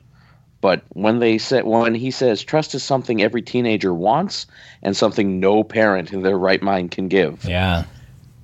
but 0.63 0.83
when 0.91 1.19
they 1.19 1.37
say 1.37 1.61
when 1.61 1.95
he 1.95 2.11
says 2.11 2.43
trust 2.43 2.75
is 2.75 2.83
something 2.83 3.21
every 3.21 3.43
teenager 3.43 3.93
wants 3.93 4.47
and 4.83 4.97
something 4.97 5.41
no 5.41 5.63
parent 5.63 6.13
in 6.13 6.23
their 6.23 6.39
right 6.39 6.63
mind 6.63 6.93
can 6.93 7.09
give. 7.09 7.45
Yeah. 7.45 7.85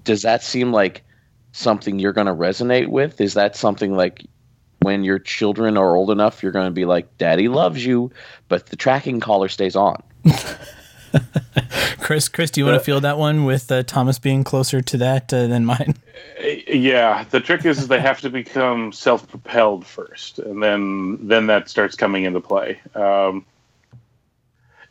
Does 0.04 0.22
that 0.22 0.42
seem 0.42 0.72
like 0.72 1.04
something 1.52 1.98
you're 1.98 2.12
going 2.12 2.26
to 2.26 2.34
resonate 2.34 2.88
with? 2.88 3.20
Is 3.20 3.34
that 3.34 3.56
something 3.56 3.94
like 3.94 4.26
when 4.80 5.04
your 5.04 5.20
children 5.20 5.78
are 5.78 5.94
old 5.94 6.10
enough, 6.10 6.42
you're 6.42 6.52
going 6.52 6.66
to 6.66 6.72
be 6.72 6.84
like, 6.84 7.16
"Daddy 7.18 7.48
loves 7.48 7.86
you," 7.86 8.10
but 8.48 8.66
the 8.66 8.76
tracking 8.76 9.20
collar 9.20 9.48
stays 9.48 9.76
on. 9.76 10.02
Chris, 12.00 12.28
Chris, 12.28 12.50
do 12.50 12.60
you 12.60 12.66
want 12.66 12.78
to 12.78 12.84
feel 12.84 13.00
that 13.00 13.18
one 13.18 13.44
with 13.44 13.70
uh, 13.70 13.82
Thomas 13.82 14.18
being 14.18 14.44
closer 14.44 14.80
to 14.80 14.96
that 14.98 15.32
uh, 15.32 15.46
than 15.46 15.64
mine? 15.64 15.94
Yeah, 16.68 17.24
the 17.30 17.40
trick 17.40 17.64
is, 17.64 17.78
is 17.78 17.88
they 17.88 18.00
have 18.00 18.20
to 18.20 18.30
become 18.30 18.92
self-propelled 18.92 19.84
first, 19.84 20.38
and 20.38 20.62
then 20.62 21.26
then 21.26 21.46
that 21.48 21.68
starts 21.68 21.96
coming 21.96 22.24
into 22.24 22.40
play. 22.40 22.80
Um, 22.94 23.44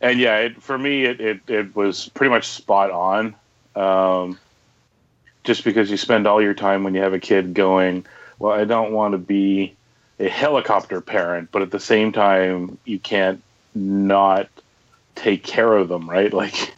and 0.01 0.19
yeah, 0.19 0.37
it, 0.39 0.61
for 0.61 0.77
me, 0.77 1.05
it, 1.05 1.21
it 1.21 1.39
it 1.47 1.75
was 1.75 2.09
pretty 2.09 2.29
much 2.29 2.47
spot 2.47 2.91
on. 2.91 3.35
Um, 3.75 4.39
just 5.43 5.63
because 5.63 5.89
you 5.89 5.95
spend 5.95 6.27
all 6.27 6.41
your 6.41 6.53
time 6.53 6.83
when 6.83 6.93
you 6.93 7.01
have 7.01 7.13
a 7.13 7.19
kid 7.19 7.53
going, 7.53 8.05
well, 8.39 8.51
I 8.51 8.65
don't 8.65 8.91
want 8.91 9.13
to 9.13 9.17
be 9.17 9.73
a 10.19 10.27
helicopter 10.27 10.99
parent, 10.99 11.49
but 11.51 11.61
at 11.61 11.71
the 11.71 11.79
same 11.79 12.11
time, 12.11 12.77
you 12.83 12.99
can't 12.99 13.41
not 13.73 14.49
take 15.17 15.43
care 15.43 15.73
of 15.73 15.89
them, 15.89 16.09
right? 16.09 16.31
Like 16.37 16.73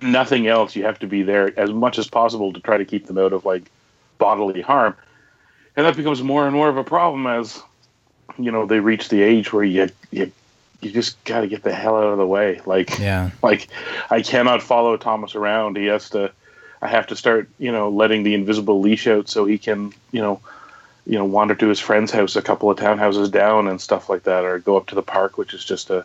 nothing 0.00 0.48
else, 0.48 0.74
you 0.74 0.84
have 0.84 0.98
to 0.98 1.06
be 1.06 1.22
there 1.22 1.58
as 1.58 1.70
much 1.70 1.98
as 1.98 2.08
possible 2.08 2.52
to 2.52 2.60
try 2.60 2.76
to 2.76 2.84
keep 2.84 3.06
them 3.06 3.18
out 3.18 3.32
of 3.32 3.44
like 3.44 3.70
bodily 4.18 4.60
harm. 4.60 4.96
And 5.76 5.86
that 5.86 5.96
becomes 5.96 6.22
more 6.22 6.44
and 6.44 6.54
more 6.54 6.68
of 6.68 6.76
a 6.76 6.84
problem 6.84 7.26
as 7.26 7.62
you 8.38 8.50
know 8.50 8.66
they 8.66 8.80
reach 8.80 9.08
the 9.08 9.22
age 9.22 9.52
where 9.52 9.64
you 9.64 9.88
you 10.10 10.32
you 10.80 10.90
just 10.90 11.22
got 11.24 11.42
to 11.42 11.46
get 11.46 11.62
the 11.62 11.72
hell 11.72 11.96
out 11.96 12.12
of 12.12 12.18
the 12.18 12.26
way. 12.26 12.60
Like 12.66 12.98
Yeah. 12.98 13.30
like 13.42 13.68
I 14.10 14.22
cannot 14.22 14.62
follow 14.62 14.96
Thomas 14.96 15.34
around. 15.34 15.76
He 15.76 15.86
has 15.86 16.10
to. 16.10 16.32
I 16.82 16.88
have 16.88 17.06
to 17.06 17.16
start, 17.16 17.48
you 17.60 17.70
know, 17.70 17.88
letting 17.90 18.24
the 18.24 18.34
invisible 18.34 18.80
leash 18.80 19.06
out 19.06 19.28
so 19.28 19.44
he 19.44 19.56
can, 19.56 19.92
you 20.10 20.20
know, 20.20 20.40
you 21.06 21.16
know, 21.16 21.24
wander 21.24 21.54
to 21.54 21.68
his 21.68 21.78
friend's 21.78 22.10
house 22.10 22.34
a 22.34 22.42
couple 22.42 22.68
of 22.70 22.76
townhouses 22.76 23.30
down 23.30 23.68
and 23.68 23.80
stuff 23.80 24.08
like 24.08 24.24
that, 24.24 24.44
or 24.44 24.58
go 24.58 24.76
up 24.76 24.88
to 24.88 24.96
the 24.96 25.02
park, 25.02 25.38
which 25.38 25.54
is 25.54 25.64
just 25.64 25.90
a, 25.90 26.04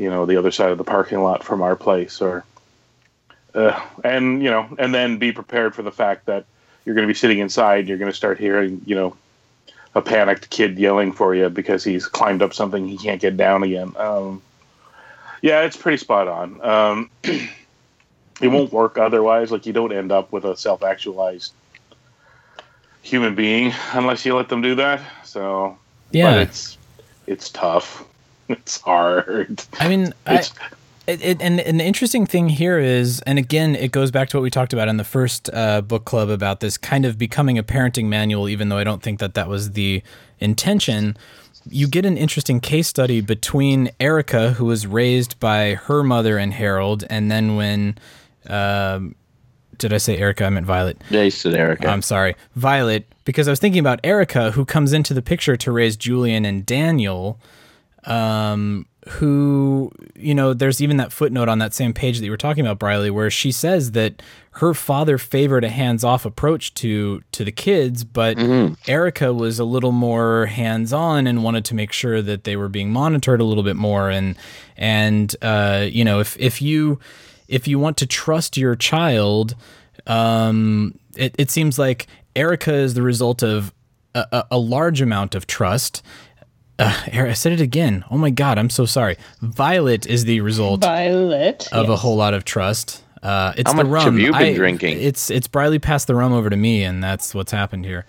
you 0.00 0.08
know, 0.08 0.24
the 0.24 0.36
other 0.36 0.50
side 0.50 0.70
of 0.70 0.78
the 0.78 0.84
parking 0.84 1.22
lot 1.22 1.44
from 1.44 1.60
our 1.60 1.76
place, 1.76 2.22
or, 2.22 2.42
uh, 3.54 3.78
and 4.02 4.42
you 4.42 4.50
know, 4.50 4.66
and 4.78 4.94
then 4.94 5.18
be 5.18 5.30
prepared 5.30 5.74
for 5.74 5.82
the 5.82 5.92
fact 5.92 6.24
that 6.26 6.46
you're 6.84 6.94
going 6.94 7.06
to 7.06 7.12
be 7.12 7.18
sitting 7.18 7.38
inside, 7.38 7.80
and 7.80 7.88
you're 7.88 7.98
going 7.98 8.10
to 8.10 8.16
start 8.16 8.38
hearing, 8.38 8.80
you 8.86 8.94
know, 8.94 9.14
a 9.94 10.00
panicked 10.00 10.48
kid 10.48 10.78
yelling 10.78 11.12
for 11.12 11.34
you 11.34 11.50
because 11.50 11.84
he's 11.84 12.06
climbed 12.06 12.40
up 12.40 12.54
something 12.54 12.88
he 12.88 12.96
can't 12.96 13.20
get 13.20 13.36
down 13.36 13.62
again. 13.62 13.92
Um, 13.96 14.40
yeah, 15.42 15.62
it's 15.62 15.76
pretty 15.76 15.98
spot 15.98 16.28
on. 16.28 16.60
Um, 16.62 17.10
it 17.22 18.48
won't 18.48 18.72
work 18.72 18.96
otherwise. 18.96 19.50
Like 19.50 19.66
you 19.66 19.74
don't 19.74 19.92
end 19.92 20.12
up 20.12 20.32
with 20.32 20.46
a 20.46 20.56
self-actualized 20.56 21.52
human 23.02 23.34
being 23.34 23.74
unless 23.92 24.24
you 24.24 24.34
let 24.34 24.48
them 24.48 24.62
do 24.62 24.76
that. 24.76 25.02
So 25.24 25.76
Yeah. 26.10 26.32
but 26.32 26.40
it's 26.42 26.78
it's 27.26 27.50
tough. 27.50 28.04
It's 28.60 28.80
hard. 28.80 29.62
I 29.78 29.88
mean, 29.88 30.12
I, 30.26 30.42
it, 31.06 31.24
it, 31.24 31.42
and, 31.42 31.60
and 31.60 31.80
the 31.80 31.84
interesting 31.84 32.26
thing 32.26 32.48
here 32.48 32.78
is, 32.78 33.20
and 33.20 33.38
again, 33.38 33.74
it 33.74 33.92
goes 33.92 34.10
back 34.10 34.28
to 34.30 34.36
what 34.36 34.42
we 34.42 34.50
talked 34.50 34.72
about 34.72 34.88
in 34.88 34.96
the 34.96 35.04
first 35.04 35.50
uh, 35.52 35.80
book 35.82 36.04
club 36.04 36.28
about 36.28 36.60
this 36.60 36.76
kind 36.76 37.04
of 37.04 37.18
becoming 37.18 37.58
a 37.58 37.62
parenting 37.62 38.06
manual, 38.06 38.48
even 38.48 38.68
though 38.68 38.78
I 38.78 38.84
don't 38.84 39.02
think 39.02 39.18
that 39.20 39.34
that 39.34 39.48
was 39.48 39.72
the 39.72 40.02
intention. 40.40 41.16
You 41.68 41.86
get 41.86 42.04
an 42.04 42.16
interesting 42.16 42.60
case 42.60 42.88
study 42.88 43.20
between 43.20 43.90
Erica, 44.00 44.52
who 44.52 44.64
was 44.64 44.86
raised 44.86 45.38
by 45.40 45.74
her 45.74 46.02
mother 46.02 46.38
and 46.38 46.52
Harold, 46.52 47.04
and 47.10 47.30
then 47.30 47.56
when, 47.56 47.98
um, 48.48 49.14
did 49.78 49.92
I 49.92 49.98
say 49.98 50.16
Erica? 50.16 50.44
I 50.44 50.50
meant 50.50 50.66
Violet. 50.66 51.00
Yeah, 51.10 51.22
you 51.22 51.30
said 51.30 51.54
Erica. 51.54 51.88
I'm 51.88 52.02
sorry, 52.02 52.36
Violet, 52.56 53.06
because 53.24 53.48
I 53.48 53.52
was 53.52 53.60
thinking 53.60 53.80
about 53.80 54.00
Erica, 54.04 54.52
who 54.52 54.64
comes 54.64 54.92
into 54.92 55.14
the 55.14 55.22
picture 55.22 55.56
to 55.56 55.72
raise 55.72 55.96
Julian 55.96 56.44
and 56.44 56.64
Daniel, 56.64 57.38
um, 58.04 58.86
who, 59.08 59.90
you 60.14 60.34
know, 60.34 60.52
there's 60.52 60.82
even 60.82 60.98
that 60.98 61.12
footnote 61.12 61.48
on 61.48 61.58
that 61.58 61.72
same 61.72 61.92
page 61.92 62.18
that 62.18 62.24
you 62.24 62.30
were 62.30 62.36
talking 62.36 62.64
about, 62.64 62.78
Briley, 62.78 63.10
where 63.10 63.30
she 63.30 63.50
says 63.50 63.92
that 63.92 64.22
her 64.52 64.74
father 64.74 65.16
favored 65.16 65.64
a 65.64 65.68
hands-off 65.68 66.26
approach 66.26 66.74
to 66.74 67.22
to 67.32 67.44
the 67.44 67.52
kids, 67.52 68.04
but 68.04 68.36
Erica 68.86 69.32
was 69.32 69.58
a 69.58 69.64
little 69.64 69.92
more 69.92 70.46
hands-on 70.46 71.26
and 71.26 71.42
wanted 71.42 71.64
to 71.66 71.74
make 71.74 71.92
sure 71.92 72.20
that 72.20 72.44
they 72.44 72.56
were 72.56 72.68
being 72.68 72.90
monitored 72.90 73.40
a 73.40 73.44
little 73.44 73.64
bit 73.64 73.76
more, 73.76 74.10
and 74.10 74.36
and 74.76 75.34
uh, 75.40 75.86
you 75.90 76.04
know, 76.04 76.20
if 76.20 76.36
if 76.38 76.60
you 76.60 76.98
if 77.48 77.66
you 77.66 77.78
want 77.78 77.96
to 77.98 78.06
trust 78.06 78.56
your 78.56 78.76
child, 78.76 79.54
um, 80.06 80.98
it, 81.16 81.34
it 81.38 81.50
seems 81.50 81.78
like 81.78 82.06
Erica 82.36 82.74
is 82.74 82.94
the 82.94 83.02
result 83.02 83.42
of 83.42 83.72
a, 84.14 84.44
a 84.50 84.58
large 84.58 85.00
amount 85.00 85.34
of 85.34 85.46
trust. 85.46 86.02
Uh, 86.80 86.94
I 87.12 87.32
said 87.34 87.52
it 87.52 87.60
again. 87.60 88.04
Oh 88.10 88.16
my 88.18 88.30
God, 88.30 88.58
I'm 88.58 88.70
so 88.70 88.86
sorry. 88.86 89.16
Violet 89.42 90.06
is 90.06 90.24
the 90.24 90.40
result 90.40 90.80
Violet. 90.82 91.68
of 91.72 91.88
a 91.88 91.96
whole 91.96 92.16
lot 92.16 92.32
of 92.34 92.44
trust. 92.44 93.04
Uh, 93.22 93.52
it's 93.56 93.70
How 93.70 93.76
the 93.76 93.84
much 93.84 93.92
rum. 93.92 94.04
have 94.04 94.18
you 94.18 94.32
been 94.32 94.40
I- 94.42 94.54
drinking? 94.54 94.98
It's 95.00 95.30
it's 95.30 95.46
Briley 95.46 95.78
passed 95.78 96.06
the 96.06 96.14
rum 96.14 96.32
over 96.32 96.48
to 96.48 96.56
me, 96.56 96.82
and 96.82 97.02
that's 97.04 97.34
what's 97.34 97.52
happened 97.52 97.84
here. 97.84 98.06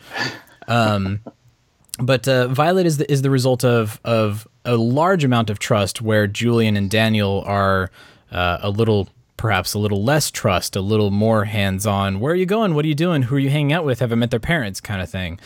Um, 0.69 1.19
but 1.99 2.27
uh, 2.27 2.47
Violet 2.47 2.85
is 2.85 2.97
the 2.97 3.11
is 3.11 3.21
the 3.21 3.29
result 3.29 3.65
of 3.65 3.99
of 4.05 4.47
a 4.63 4.77
large 4.77 5.23
amount 5.25 5.49
of 5.49 5.59
trust, 5.59 6.01
where 6.01 6.27
Julian 6.27 6.77
and 6.77 6.89
Daniel 6.89 7.43
are 7.45 7.91
uh, 8.31 8.59
a 8.61 8.69
little 8.69 9.09
perhaps 9.35 9.73
a 9.73 9.79
little 9.79 10.03
less 10.03 10.31
trust, 10.31 10.75
a 10.75 10.81
little 10.81 11.11
more 11.11 11.43
hands 11.45 11.85
on. 11.85 12.19
Where 12.19 12.31
are 12.31 12.35
you 12.35 12.45
going? 12.45 12.73
What 12.75 12.85
are 12.85 12.87
you 12.87 12.95
doing? 12.95 13.23
Who 13.23 13.35
are 13.35 13.39
you 13.39 13.49
hanging 13.49 13.73
out 13.73 13.83
with? 13.83 13.99
Have 13.99 14.11
I 14.11 14.15
met 14.15 14.29
their 14.31 14.39
parents? 14.39 14.79
Kind 14.79 15.01
of 15.01 15.09
thing. 15.09 15.39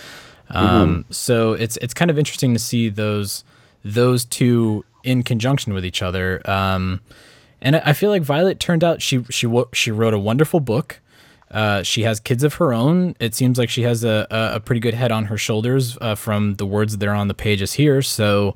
Um, 0.49 1.05
So 1.10 1.53
it's 1.53 1.77
it's 1.77 1.93
kind 1.93 2.12
of 2.12 2.17
interesting 2.17 2.53
to 2.53 2.60
see 2.60 2.89
those 2.89 3.43
those 3.84 4.25
two 4.25 4.86
in 5.03 5.23
conjunction 5.23 5.73
with 5.73 5.86
each 5.86 6.01
other. 6.01 6.41
Um, 6.49 7.01
and 7.62 7.77
I 7.77 7.93
feel 7.93 8.10
like 8.10 8.21
Violet 8.21 8.60
turned 8.60 8.84
out 8.84 9.01
she 9.01 9.23
she 9.29 9.47
she 9.73 9.91
wrote 9.91 10.13
a 10.13 10.19
wonderful 10.19 10.60
book. 10.60 11.01
Uh, 11.51 11.84
she 11.84 12.03
has 12.03 12.19
kids 12.19 12.43
of 12.43 12.55
her 12.55 12.73
own. 12.73 13.15
It 13.19 13.36
seems 13.36 13.58
like 13.58 13.69
she 13.69 13.84
has 13.84 14.03
a, 14.03 14.27
a, 14.31 14.55
a 14.55 14.60
pretty 14.60 14.81
good 14.81 14.93
head 14.93 15.12
on 15.12 15.25
her 15.25 15.38
shoulders 15.38 15.97
uh, 16.01 16.15
from 16.15 16.55
the 16.55 16.65
words 16.65 16.97
that 16.97 17.08
are 17.08 17.13
on 17.15 17.27
the 17.27 17.34
pages 17.34 17.73
here. 17.73 18.01
So, 18.01 18.55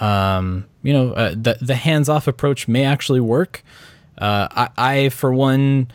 um, 0.00 0.66
you 0.82 0.92
know, 0.92 1.12
uh, 1.12 1.30
the 1.30 1.58
the 1.60 1.74
hands 1.74 2.08
off 2.08 2.26
approach 2.26 2.68
may 2.68 2.84
actually 2.84 3.20
work. 3.20 3.62
Uh, 4.18 4.46
I, 4.50 4.68
I, 4.76 5.08
for 5.08 5.34
one, 5.34 5.88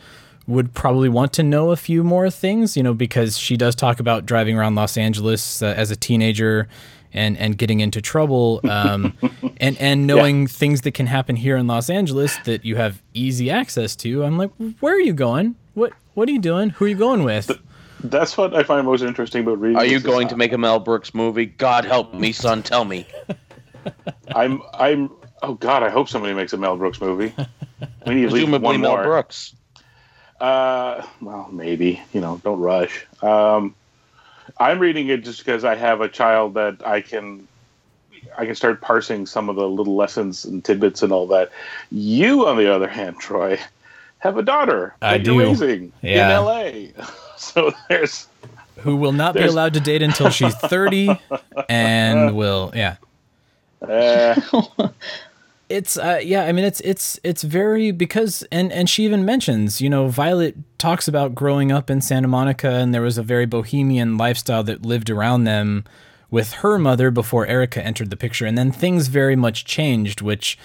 would 0.48 0.72
probably 0.72 1.08
want 1.08 1.32
to 1.34 1.42
know 1.42 1.70
a 1.70 1.76
few 1.76 2.02
more 2.02 2.30
things, 2.30 2.76
you 2.76 2.82
know, 2.82 2.94
because 2.94 3.38
she 3.38 3.56
does 3.56 3.74
talk 3.74 4.00
about 4.00 4.26
driving 4.26 4.58
around 4.58 4.74
Los 4.74 4.96
Angeles 4.96 5.62
uh, 5.62 5.74
as 5.76 5.90
a 5.90 5.96
teenager 5.96 6.66
and 7.12 7.38
and 7.38 7.56
getting 7.56 7.80
into 7.80 8.00
trouble, 8.02 8.60
um, 8.68 9.14
and 9.58 9.78
and 9.78 10.06
knowing 10.06 10.46
things 10.46 10.80
that 10.82 10.92
can 10.92 11.06
happen 11.06 11.36
here 11.36 11.56
in 11.56 11.66
Los 11.66 11.88
Angeles 11.88 12.36
that 12.44 12.64
you 12.64 12.76
have 12.76 13.00
easy 13.14 13.50
access 13.50 13.94
to. 13.96 14.24
I'm 14.24 14.36
like, 14.36 14.50
where 14.80 14.94
are 14.94 15.00
you 15.00 15.12
going? 15.12 15.54
What 15.74 15.92
what 16.14 16.28
are 16.28 16.32
you 16.32 16.40
doing? 16.40 16.70
Who 16.70 16.86
are 16.86 16.88
you 16.88 16.96
going 16.96 17.24
with? 17.24 17.50
that's 18.04 18.36
what 18.36 18.54
I 18.54 18.62
find 18.62 18.86
most 18.86 19.02
interesting 19.02 19.42
about 19.42 19.60
reading. 19.60 19.76
Are 19.76 19.84
you 19.84 19.98
this 19.98 20.04
is 20.04 20.06
going 20.06 20.28
to 20.28 20.36
make 20.36 20.52
a 20.52 20.58
Mel 20.58 20.78
Brooks 20.80 21.14
movie? 21.14 21.46
God 21.46 21.84
help 21.84 22.14
me, 22.14 22.32
son. 22.32 22.62
Tell 22.62 22.84
me. 22.84 23.06
I'm 24.34 24.62
I'm 24.74 25.10
oh 25.42 25.54
god, 25.54 25.82
I 25.82 25.90
hope 25.90 26.08
somebody 26.08 26.34
makes 26.34 26.52
a 26.52 26.56
Mel 26.56 26.76
Brooks 26.76 27.00
movie. 27.00 27.34
We 28.06 28.14
need 28.14 28.24
at 28.24 28.32
least 28.32 28.46
Presumably 28.46 28.64
one 28.64 28.80
Mel 28.80 28.92
more. 28.92 29.04
Brooks. 29.04 29.54
Uh, 30.40 31.02
well, 31.20 31.48
maybe 31.50 32.00
you 32.12 32.20
know, 32.20 32.40
don't 32.44 32.60
rush. 32.60 33.06
Um, 33.22 33.74
I'm 34.58 34.78
reading 34.78 35.08
it 35.08 35.24
just 35.24 35.38
because 35.38 35.64
I 35.64 35.74
have 35.74 36.00
a 36.00 36.08
child 36.08 36.54
that 36.54 36.86
I 36.86 37.00
can, 37.00 37.46
I 38.36 38.46
can 38.46 38.54
start 38.54 38.80
parsing 38.80 39.26
some 39.26 39.48
of 39.48 39.56
the 39.56 39.68
little 39.68 39.96
lessons 39.96 40.44
and 40.44 40.64
tidbits 40.64 41.02
and 41.02 41.12
all 41.12 41.26
that. 41.28 41.50
You, 41.90 42.46
on 42.46 42.56
the 42.56 42.72
other 42.72 42.88
hand, 42.88 43.18
Troy, 43.18 43.58
have 44.18 44.36
a 44.38 44.42
daughter 44.42 44.94
I 45.02 45.18
that 45.18 45.26
you're 45.26 45.34
do. 45.34 45.48
raising 45.48 45.92
Yeah. 46.02 46.26
in 46.26 46.30
L.A. 46.32 46.92
So 47.36 47.72
there's 47.88 48.26
Who 48.78 48.96
will 48.96 49.12
not 49.12 49.34
be 49.34 49.44
allowed 49.44 49.74
to 49.74 49.80
date 49.80 50.02
until 50.02 50.28
she's 50.30 50.56
30, 50.56 51.20
and 51.68 52.34
will 52.36 52.72
yeah. 52.74 52.96
uh, 53.80 54.34
it's 55.68 55.98
uh, 55.98 56.20
yeah 56.22 56.44
i 56.44 56.52
mean 56.52 56.64
it's 56.64 56.80
it's 56.80 57.20
it's 57.22 57.42
very 57.42 57.90
because 57.90 58.42
and 58.50 58.72
and 58.72 58.88
she 58.88 59.04
even 59.04 59.24
mentions 59.24 59.80
you 59.80 59.90
know 59.90 60.08
violet 60.08 60.56
talks 60.78 61.06
about 61.06 61.34
growing 61.34 61.70
up 61.70 61.90
in 61.90 62.00
santa 62.00 62.28
monica 62.28 62.70
and 62.70 62.94
there 62.94 63.02
was 63.02 63.18
a 63.18 63.22
very 63.22 63.46
bohemian 63.46 64.16
lifestyle 64.16 64.62
that 64.64 64.82
lived 64.82 65.10
around 65.10 65.44
them 65.44 65.84
with 66.30 66.52
her 66.54 66.78
mother 66.78 67.10
before 67.10 67.46
erica 67.46 67.82
entered 67.84 68.10
the 68.10 68.16
picture. 68.16 68.46
And 68.46 68.56
then 68.56 68.70
things 68.70 69.08
very 69.08 69.36
much 69.36 69.64
changed 69.64 70.20
which 70.20 70.58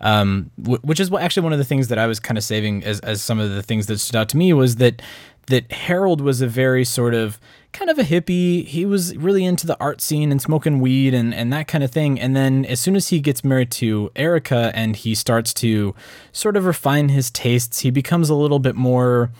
um, 0.00 0.50
w- 0.60 0.80
which 0.82 1.00
is 1.00 1.10
what, 1.10 1.22
actually 1.22 1.44
one 1.44 1.52
of 1.52 1.58
the 1.58 1.64
things 1.64 1.88
that 1.88 1.98
I 1.98 2.06
was 2.06 2.20
kind 2.20 2.36
of 2.36 2.44
saving 2.44 2.84
as 2.84 3.00
as 3.00 3.22
some 3.22 3.38
of 3.38 3.50
the 3.50 3.62
things 3.62 3.86
that 3.86 3.98
stood 3.98 4.16
out 4.16 4.28
to 4.30 4.36
me 4.36 4.52
was 4.52 4.76
that 4.76 5.00
that 5.46 5.70
Harold 5.72 6.20
was 6.20 6.40
a 6.40 6.46
very 6.46 6.84
sort 6.84 7.14
of 7.14 7.38
kind 7.72 7.90
of 7.90 7.98
a 7.98 8.02
hippie. 8.02 8.64
He 8.66 8.86
was 8.86 9.16
really 9.16 9.44
into 9.44 9.66
the 9.66 9.78
art 9.80 10.00
scene 10.00 10.30
and 10.30 10.40
smoking 10.40 10.80
weed 10.80 11.12
and, 11.12 11.34
and 11.34 11.52
that 11.52 11.68
kind 11.68 11.84
of 11.84 11.90
thing. 11.90 12.20
And 12.20 12.34
then 12.34 12.64
as 12.64 12.80
soon 12.80 12.96
as 12.96 13.08
he 13.08 13.20
gets 13.20 13.44
married 13.44 13.70
to 13.72 14.10
Erica 14.16 14.72
and 14.74 14.96
he 14.96 15.14
starts 15.14 15.52
to 15.54 15.94
sort 16.32 16.56
of 16.56 16.64
refine 16.64 17.10
his 17.10 17.30
tastes, 17.30 17.80
he 17.80 17.90
becomes 17.90 18.30
a 18.30 18.34
little 18.34 18.60
bit 18.60 18.76
more 18.76 19.30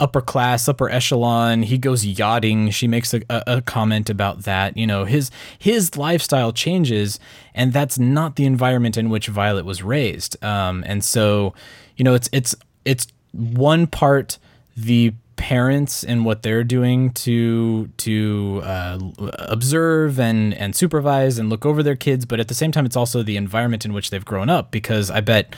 upper 0.00 0.20
class, 0.20 0.68
upper 0.68 0.88
echelon. 0.88 1.62
He 1.62 1.78
goes 1.78 2.04
yachting. 2.04 2.70
She 2.70 2.86
makes 2.88 3.12
a, 3.14 3.22
a, 3.28 3.62
comment 3.62 4.08
about 4.08 4.44
that. 4.44 4.76
You 4.76 4.86
know, 4.86 5.04
his 5.04 5.30
his 5.58 5.96
lifestyle 5.96 6.52
changes, 6.52 7.18
and 7.54 7.72
that's 7.72 7.98
not 7.98 8.36
the 8.36 8.44
environment 8.44 8.96
in 8.96 9.10
which 9.10 9.26
Violet 9.26 9.64
was 9.64 9.82
raised. 9.82 10.42
Um, 10.42 10.84
and 10.86 11.04
so, 11.04 11.54
you 11.96 12.04
know, 12.04 12.14
it's 12.14 12.28
it's 12.32 12.54
it's 12.84 13.08
one 13.32 13.86
part 13.86 14.38
the 14.76 15.12
parents 15.38 16.04
and 16.04 16.26
what 16.26 16.42
they're 16.42 16.64
doing 16.64 17.10
to 17.12 17.86
to 17.96 18.60
uh, 18.64 18.98
observe 19.38 20.20
and 20.20 20.52
and 20.54 20.76
supervise 20.76 21.38
and 21.38 21.48
look 21.48 21.64
over 21.64 21.82
their 21.82 21.96
kids, 21.96 22.26
but 22.26 22.38
at 22.40 22.48
the 22.48 22.54
same 22.54 22.72
time, 22.72 22.84
it's 22.84 22.96
also 22.96 23.22
the 23.22 23.38
environment 23.38 23.86
in 23.86 23.94
which 23.94 24.10
they've 24.10 24.24
grown 24.24 24.50
up. 24.50 24.70
Because 24.70 25.10
I 25.10 25.20
bet 25.22 25.56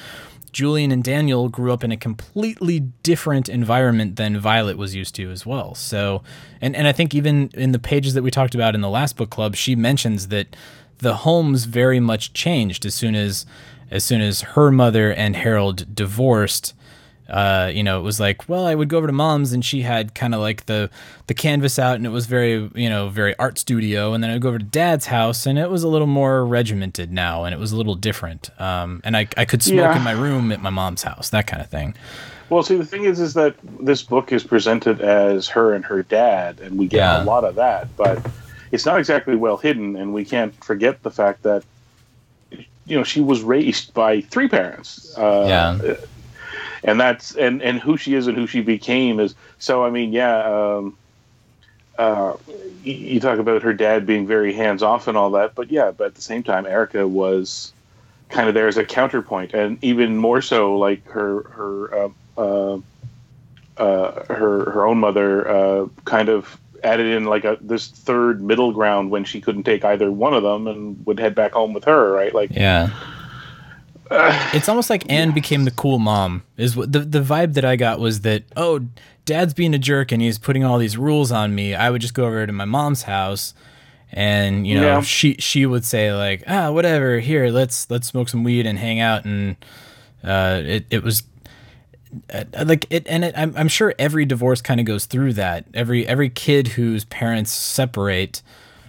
Julian 0.52 0.92
and 0.92 1.02
Daniel 1.02 1.48
grew 1.48 1.72
up 1.72 1.82
in 1.82 1.90
a 1.90 1.96
completely 1.96 2.80
different 3.02 3.48
environment 3.48 4.16
than 4.16 4.38
Violet 4.38 4.76
was 4.76 4.94
used 4.94 5.14
to 5.16 5.30
as 5.30 5.44
well. 5.44 5.74
So, 5.74 6.22
and 6.60 6.76
and 6.76 6.86
I 6.86 6.92
think 6.92 7.14
even 7.14 7.50
in 7.54 7.72
the 7.72 7.78
pages 7.80 8.14
that 8.14 8.22
we 8.22 8.30
talked 8.30 8.54
about 8.54 8.74
in 8.74 8.82
the 8.82 8.90
last 8.90 9.16
book 9.16 9.30
club, 9.30 9.56
she 9.56 9.74
mentions 9.74 10.28
that 10.28 10.54
the 10.98 11.16
homes 11.16 11.64
very 11.64 11.98
much 11.98 12.32
changed 12.32 12.84
as 12.84 12.94
soon 12.94 13.14
as 13.14 13.46
as 13.90 14.04
soon 14.04 14.20
as 14.20 14.42
her 14.42 14.70
mother 14.70 15.12
and 15.12 15.34
Harold 15.34 15.94
divorced 15.94 16.74
uh, 17.30 17.70
you 17.72 17.82
know, 17.82 17.98
it 17.98 18.02
was 18.02 18.18
like, 18.18 18.48
well, 18.48 18.66
I 18.66 18.74
would 18.74 18.88
go 18.88 18.98
over 18.98 19.06
to 19.06 19.12
mom's 19.12 19.52
and 19.52 19.64
she 19.64 19.82
had 19.82 20.14
kind 20.14 20.34
of 20.34 20.40
like 20.40 20.66
the 20.66 20.90
the 21.28 21.34
canvas 21.34 21.78
out 21.78 21.94
and 21.94 22.04
it 22.04 22.10
was 22.10 22.26
very, 22.26 22.68
you 22.74 22.88
know, 22.88 23.08
very 23.08 23.36
art 23.38 23.58
studio. 23.58 24.12
And 24.12 24.22
then 24.22 24.30
I'd 24.30 24.42
go 24.42 24.48
over 24.48 24.58
to 24.58 24.64
dad's 24.64 25.06
house 25.06 25.46
and 25.46 25.58
it 25.58 25.70
was 25.70 25.84
a 25.84 25.88
little 25.88 26.08
more 26.08 26.44
regimented 26.44 27.12
now 27.12 27.44
and 27.44 27.54
it 27.54 27.58
was 27.58 27.70
a 27.70 27.76
little 27.76 27.94
different. 27.94 28.50
Um, 28.60 29.00
and 29.04 29.16
I, 29.16 29.28
I 29.36 29.44
could 29.44 29.62
smoke 29.62 29.78
yeah. 29.78 29.96
in 29.96 30.02
my 30.02 30.12
room 30.12 30.50
at 30.50 30.60
my 30.60 30.70
mom's 30.70 31.04
house, 31.04 31.30
that 31.30 31.46
kind 31.46 31.62
of 31.62 31.70
thing. 31.70 31.94
Well, 32.48 32.64
see, 32.64 32.74
the 32.74 32.84
thing 32.84 33.04
is, 33.04 33.20
is 33.20 33.34
that 33.34 33.54
this 33.62 34.02
book 34.02 34.32
is 34.32 34.42
presented 34.42 35.00
as 35.00 35.46
her 35.48 35.72
and 35.72 35.84
her 35.84 36.02
dad, 36.02 36.58
and 36.58 36.80
we 36.80 36.88
get 36.88 36.96
yeah. 36.96 37.22
a 37.22 37.24
lot 37.24 37.44
of 37.44 37.54
that, 37.54 37.96
but 37.96 38.28
it's 38.72 38.84
not 38.84 38.98
exactly 38.98 39.36
well 39.36 39.56
hidden, 39.56 39.94
and 39.94 40.12
we 40.12 40.24
can't 40.24 40.52
forget 40.64 41.00
the 41.04 41.12
fact 41.12 41.44
that 41.44 41.62
you 42.50 42.96
know 42.96 43.04
she 43.04 43.20
was 43.20 43.42
raised 43.42 43.94
by 43.94 44.22
three 44.22 44.48
parents. 44.48 45.16
Uh, 45.16 45.44
yeah 45.46 45.94
and 46.82 47.00
that's 47.00 47.34
and 47.36 47.62
and 47.62 47.80
who 47.80 47.96
she 47.96 48.14
is 48.14 48.26
and 48.26 48.36
who 48.36 48.46
she 48.46 48.60
became 48.60 49.20
is 49.20 49.34
so. 49.58 49.84
I 49.84 49.90
mean, 49.90 50.12
yeah. 50.12 50.44
Um, 50.44 50.96
uh, 51.98 52.34
you 52.82 53.20
talk 53.20 53.38
about 53.38 53.62
her 53.62 53.74
dad 53.74 54.06
being 54.06 54.26
very 54.26 54.54
hands 54.54 54.82
off 54.82 55.06
and 55.06 55.18
all 55.18 55.32
that, 55.32 55.54
but 55.54 55.70
yeah, 55.70 55.90
but 55.90 56.06
at 56.06 56.14
the 56.14 56.22
same 56.22 56.42
time, 56.42 56.64
Erica 56.64 57.06
was 57.06 57.74
kind 58.30 58.48
of 58.48 58.54
there 58.54 58.68
as 58.68 58.78
a 58.78 58.84
counterpoint, 58.84 59.52
and 59.52 59.82
even 59.82 60.16
more 60.16 60.40
so, 60.40 60.78
like 60.78 61.06
her 61.08 61.42
her 61.50 61.94
uh, 61.94 62.08
uh, 62.38 62.80
uh, 63.76 64.24
her 64.32 64.70
her 64.70 64.86
own 64.86 64.98
mother 64.98 65.46
uh, 65.48 65.86
kind 66.06 66.30
of 66.30 66.58
added 66.82 67.06
in 67.06 67.26
like 67.26 67.44
a 67.44 67.58
this 67.60 67.88
third 67.88 68.42
middle 68.42 68.72
ground 68.72 69.10
when 69.10 69.24
she 69.24 69.40
couldn't 69.40 69.64
take 69.64 69.84
either 69.84 70.10
one 70.10 70.32
of 70.32 70.42
them 70.42 70.66
and 70.66 71.04
would 71.04 71.20
head 71.20 71.34
back 71.34 71.52
home 71.52 71.74
with 71.74 71.84
her, 71.84 72.12
right? 72.12 72.34
Like 72.34 72.50
yeah 72.52 72.90
it's 74.10 74.68
almost 74.68 74.90
like 74.90 75.10
Anne 75.10 75.32
became 75.32 75.64
the 75.64 75.70
cool 75.70 75.98
mom. 75.98 76.42
Is 76.56 76.76
what 76.76 76.92
the 76.92 77.00
the 77.00 77.20
vibe 77.20 77.54
that 77.54 77.64
I 77.64 77.76
got 77.76 78.00
was 78.00 78.22
that 78.22 78.44
oh, 78.56 78.86
dad's 79.24 79.54
being 79.54 79.74
a 79.74 79.78
jerk 79.78 80.12
and 80.12 80.20
he's 80.20 80.38
putting 80.38 80.64
all 80.64 80.78
these 80.78 80.96
rules 80.96 81.30
on 81.30 81.54
me. 81.54 81.74
I 81.74 81.90
would 81.90 82.00
just 82.00 82.14
go 82.14 82.26
over 82.26 82.46
to 82.46 82.52
my 82.52 82.64
mom's 82.64 83.04
house, 83.04 83.54
and 84.12 84.66
you 84.66 84.74
know 84.74 84.86
yeah. 84.86 85.00
she 85.00 85.34
she 85.34 85.66
would 85.66 85.84
say 85.84 86.12
like 86.12 86.42
ah 86.48 86.70
whatever 86.70 87.20
here 87.20 87.50
let's 87.50 87.88
let's 87.90 88.08
smoke 88.08 88.28
some 88.28 88.42
weed 88.42 88.66
and 88.66 88.78
hang 88.78 88.98
out 88.98 89.24
and 89.24 89.56
uh, 90.24 90.60
it 90.64 90.86
it 90.90 91.02
was 91.02 91.22
uh, 92.32 92.44
like 92.64 92.86
it 92.90 93.06
and 93.08 93.24
it, 93.24 93.34
I'm 93.36 93.54
I'm 93.56 93.68
sure 93.68 93.94
every 93.98 94.24
divorce 94.24 94.60
kind 94.60 94.80
of 94.80 94.86
goes 94.86 95.06
through 95.06 95.34
that. 95.34 95.66
Every 95.72 96.06
every 96.06 96.28
kid 96.28 96.68
whose 96.68 97.04
parents 97.04 97.52
separate 97.52 98.42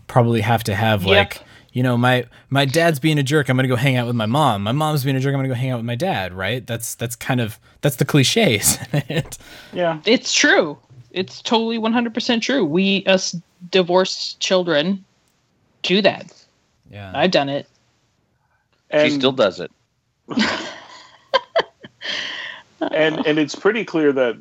probably 0.07 0.41
have 0.41 0.63
to 0.63 0.75
have 0.75 1.03
yep. 1.03 1.35
like 1.35 1.47
you 1.73 1.83
know, 1.83 1.97
my 1.97 2.25
my 2.49 2.65
dad's 2.65 2.99
being 2.99 3.17
a 3.17 3.23
jerk. 3.23 3.49
I'm 3.49 3.55
gonna 3.55 3.67
go 3.67 3.75
hang 3.75 3.95
out 3.95 4.07
with 4.07 4.15
my 4.15 4.25
mom. 4.25 4.63
My 4.63 4.71
mom's 4.71 5.03
being 5.03 5.15
a 5.15 5.19
jerk. 5.19 5.33
I'm 5.33 5.39
gonna 5.39 5.47
go 5.47 5.53
hang 5.53 5.71
out 5.71 5.77
with 5.77 5.85
my 5.85 5.95
dad. 5.95 6.33
Right? 6.33 6.65
That's 6.65 6.95
that's 6.95 7.15
kind 7.15 7.39
of 7.39 7.59
that's 7.81 7.95
the 7.97 8.05
cliches. 8.05 8.77
it? 8.93 9.37
Yeah, 9.73 10.01
it's 10.05 10.33
true. 10.33 10.77
It's 11.11 11.41
totally 11.41 11.77
100 11.77 12.13
percent 12.13 12.43
true. 12.43 12.65
We 12.65 13.05
us 13.05 13.35
divorced 13.69 14.39
children 14.39 15.03
do 15.83 16.01
that. 16.01 16.33
Yeah, 16.89 17.11
I've 17.15 17.31
done 17.31 17.49
it. 17.49 17.67
And 18.89 19.11
she 19.11 19.17
still 19.17 19.31
does 19.31 19.59
it. 19.59 19.71
and 22.91 23.25
and 23.25 23.39
it's 23.39 23.55
pretty 23.55 23.85
clear 23.85 24.11
that 24.11 24.37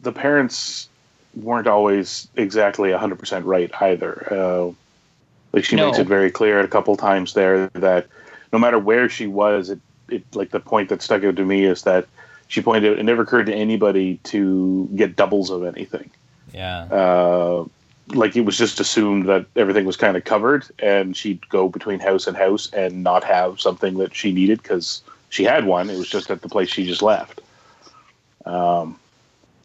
the 0.00 0.12
parents 0.12 0.88
weren't 1.34 1.66
always 1.66 2.28
exactly 2.36 2.90
100% 2.90 3.44
right 3.44 3.70
either. 3.82 4.26
Uh, 4.32 4.72
like 5.52 5.64
she 5.64 5.76
no. 5.76 5.86
makes 5.86 5.98
it 5.98 6.06
very 6.06 6.30
clear 6.30 6.60
a 6.60 6.68
couple 6.68 6.96
times 6.96 7.34
there 7.34 7.68
that 7.68 8.06
no 8.52 8.58
matter 8.58 8.78
where 8.78 9.08
she 9.08 9.26
was, 9.26 9.70
it, 9.70 9.80
it 10.08 10.24
like 10.34 10.50
the 10.50 10.60
point 10.60 10.88
that 10.88 11.02
stuck 11.02 11.24
out 11.24 11.36
to 11.36 11.44
me 11.44 11.64
is 11.64 11.82
that 11.82 12.06
she 12.48 12.60
pointed 12.60 12.92
out 12.92 12.98
it 12.98 13.02
never 13.04 13.22
occurred 13.22 13.46
to 13.46 13.54
anybody 13.54 14.18
to 14.24 14.88
get 14.94 15.16
doubles 15.16 15.50
of 15.50 15.64
anything. 15.64 16.10
Yeah. 16.52 16.82
Uh, 16.84 17.64
like 18.08 18.36
it 18.36 18.40
was 18.40 18.58
just 18.58 18.80
assumed 18.80 19.28
that 19.28 19.46
everything 19.54 19.84
was 19.84 19.96
kind 19.96 20.16
of 20.16 20.24
covered, 20.24 20.66
and 20.80 21.16
she'd 21.16 21.48
go 21.48 21.68
between 21.68 22.00
house 22.00 22.26
and 22.26 22.36
house 22.36 22.68
and 22.72 23.04
not 23.04 23.22
have 23.22 23.60
something 23.60 23.98
that 23.98 24.14
she 24.14 24.32
needed 24.32 24.62
because 24.62 25.02
she 25.28 25.44
had 25.44 25.64
one. 25.64 25.88
It 25.90 25.96
was 25.96 26.08
just 26.08 26.30
at 26.30 26.42
the 26.42 26.48
place 26.48 26.68
she 26.68 26.84
just 26.84 27.02
left. 27.02 27.40
Um, 28.46 28.98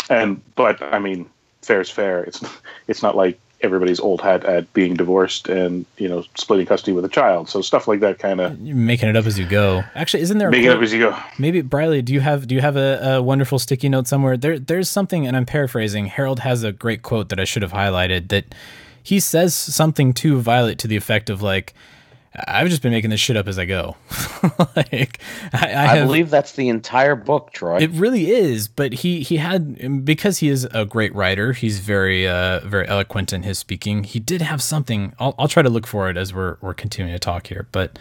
and 0.09 0.41
but 0.55 0.81
I 0.81 0.99
mean, 0.99 1.27
fair's 1.63 1.89
fair. 1.89 2.23
It's 2.23 2.43
it's 2.87 3.01
not 3.01 3.15
like 3.15 3.39
everybody's 3.61 3.99
old 3.99 4.21
hat 4.21 4.43
at 4.43 4.71
being 4.73 4.95
divorced 4.95 5.47
and 5.49 5.85
you 5.97 6.07
know 6.07 6.23
splitting 6.35 6.65
custody 6.65 6.91
with 6.91 7.05
a 7.05 7.09
child. 7.09 7.49
So 7.49 7.61
stuff 7.61 7.87
like 7.87 7.99
that 8.01 8.19
kind 8.19 8.41
of 8.41 8.59
making 8.59 9.09
it 9.09 9.15
up 9.15 9.25
as 9.25 9.39
you 9.39 9.47
go. 9.47 9.83
Actually, 9.95 10.23
isn't 10.23 10.37
there 10.37 10.49
making 10.49 10.69
it 10.69 10.77
up 10.77 10.81
as 10.81 10.93
you 10.93 10.99
go? 10.99 11.17
Maybe 11.37 11.61
Briley, 11.61 12.01
do 12.01 12.13
you 12.13 12.21
have 12.21 12.47
do 12.47 12.55
you 12.55 12.61
have 12.61 12.75
a, 12.75 13.15
a, 13.15 13.21
wonderful 13.21 13.59
sticky 13.59 13.89
note 13.89 14.07
somewhere? 14.07 14.37
There 14.37 14.59
there's 14.59 14.89
something, 14.89 15.25
and 15.27 15.35
I'm 15.35 15.45
paraphrasing. 15.45 16.07
Harold 16.07 16.39
has 16.39 16.63
a 16.63 16.71
great 16.71 17.01
quote 17.01 17.29
that 17.29 17.39
I 17.39 17.43
should 17.43 17.61
have 17.61 17.73
highlighted 17.73 18.29
that 18.29 18.53
he 19.01 19.19
says 19.19 19.53
something 19.53 20.13
to 20.13 20.39
Violet 20.39 20.79
to 20.79 20.87
the 20.87 20.95
effect 20.95 21.29
of 21.29 21.41
like 21.41 21.73
I've 22.47 22.67
just 22.67 22.81
been 22.81 22.91
making 22.91 23.09
this 23.09 23.19
shit 23.19 23.37
up 23.37 23.47
as 23.47 23.57
I 23.57 23.65
go. 23.65 23.95
like, 24.75 25.19
I, 25.53 25.67
I, 25.67 25.67
I 25.67 25.95
have, 25.95 26.07
believe 26.07 26.29
that's 26.29 26.53
the 26.53 26.69
entire 26.69 27.15
book, 27.15 27.51
Troy. 27.51 27.77
It 27.77 27.91
really 27.91 28.31
is. 28.31 28.67
But 28.67 28.93
he 28.93 29.21
he 29.21 29.37
had 29.37 30.05
because 30.05 30.39
he 30.39 30.49
is 30.49 30.67
a 30.73 30.85
great 30.85 31.13
writer. 31.15 31.53
He's 31.53 31.79
very 31.79 32.27
uh 32.27 32.59
very 32.61 32.87
eloquent 32.87 33.31
in 33.33 33.43
his 33.43 33.59
speaking. 33.59 34.03
He 34.03 34.19
did 34.19 34.41
have 34.41 34.61
something. 34.61 35.13
I'll 35.19 35.35
I'll 35.37 35.47
try 35.47 35.63
to 35.63 35.69
look 35.69 35.87
for 35.87 36.09
it 36.09 36.17
as 36.17 36.33
we're 36.33 36.57
we're 36.61 36.73
continuing 36.73 37.15
to 37.15 37.19
talk 37.19 37.47
here. 37.47 37.67
But 37.71 37.97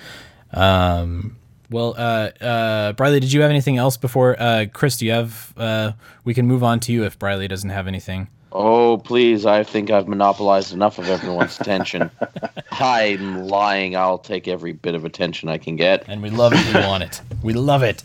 um. 0.52 1.36
Well, 1.70 1.94
uh, 1.96 2.30
uh, 2.44 2.92
Briley, 2.92 3.20
did 3.20 3.32
you 3.32 3.40
have 3.40 3.50
anything 3.50 3.78
else 3.78 3.96
before? 3.96 4.36
Uh, 4.38 4.66
Chris, 4.72 4.98
do 4.98 5.06
you 5.06 5.12
have? 5.12 5.54
Uh, 5.56 5.92
we 6.22 6.34
can 6.34 6.46
move 6.46 6.62
on 6.62 6.78
to 6.80 6.92
you 6.92 7.04
if 7.04 7.18
Briley 7.18 7.48
doesn't 7.48 7.70
have 7.70 7.88
anything. 7.88 8.28
Oh, 8.54 8.98
please. 8.98 9.44
I 9.46 9.64
think 9.64 9.90
I've 9.90 10.06
monopolized 10.06 10.72
enough 10.72 10.98
of 10.98 11.08
everyone's 11.08 11.60
attention. 11.60 12.08
I'm 12.70 13.48
lying. 13.48 13.96
I'll 13.96 14.18
take 14.18 14.46
every 14.46 14.72
bit 14.72 14.94
of 14.94 15.04
attention 15.04 15.48
I 15.48 15.58
can 15.58 15.74
get. 15.74 16.04
And 16.06 16.22
we 16.22 16.30
love 16.30 16.52
it. 16.54 16.74
We 16.74 16.80
want 16.80 17.02
it. 17.02 17.20
We 17.42 17.52
love 17.52 17.82
it. 17.82 18.04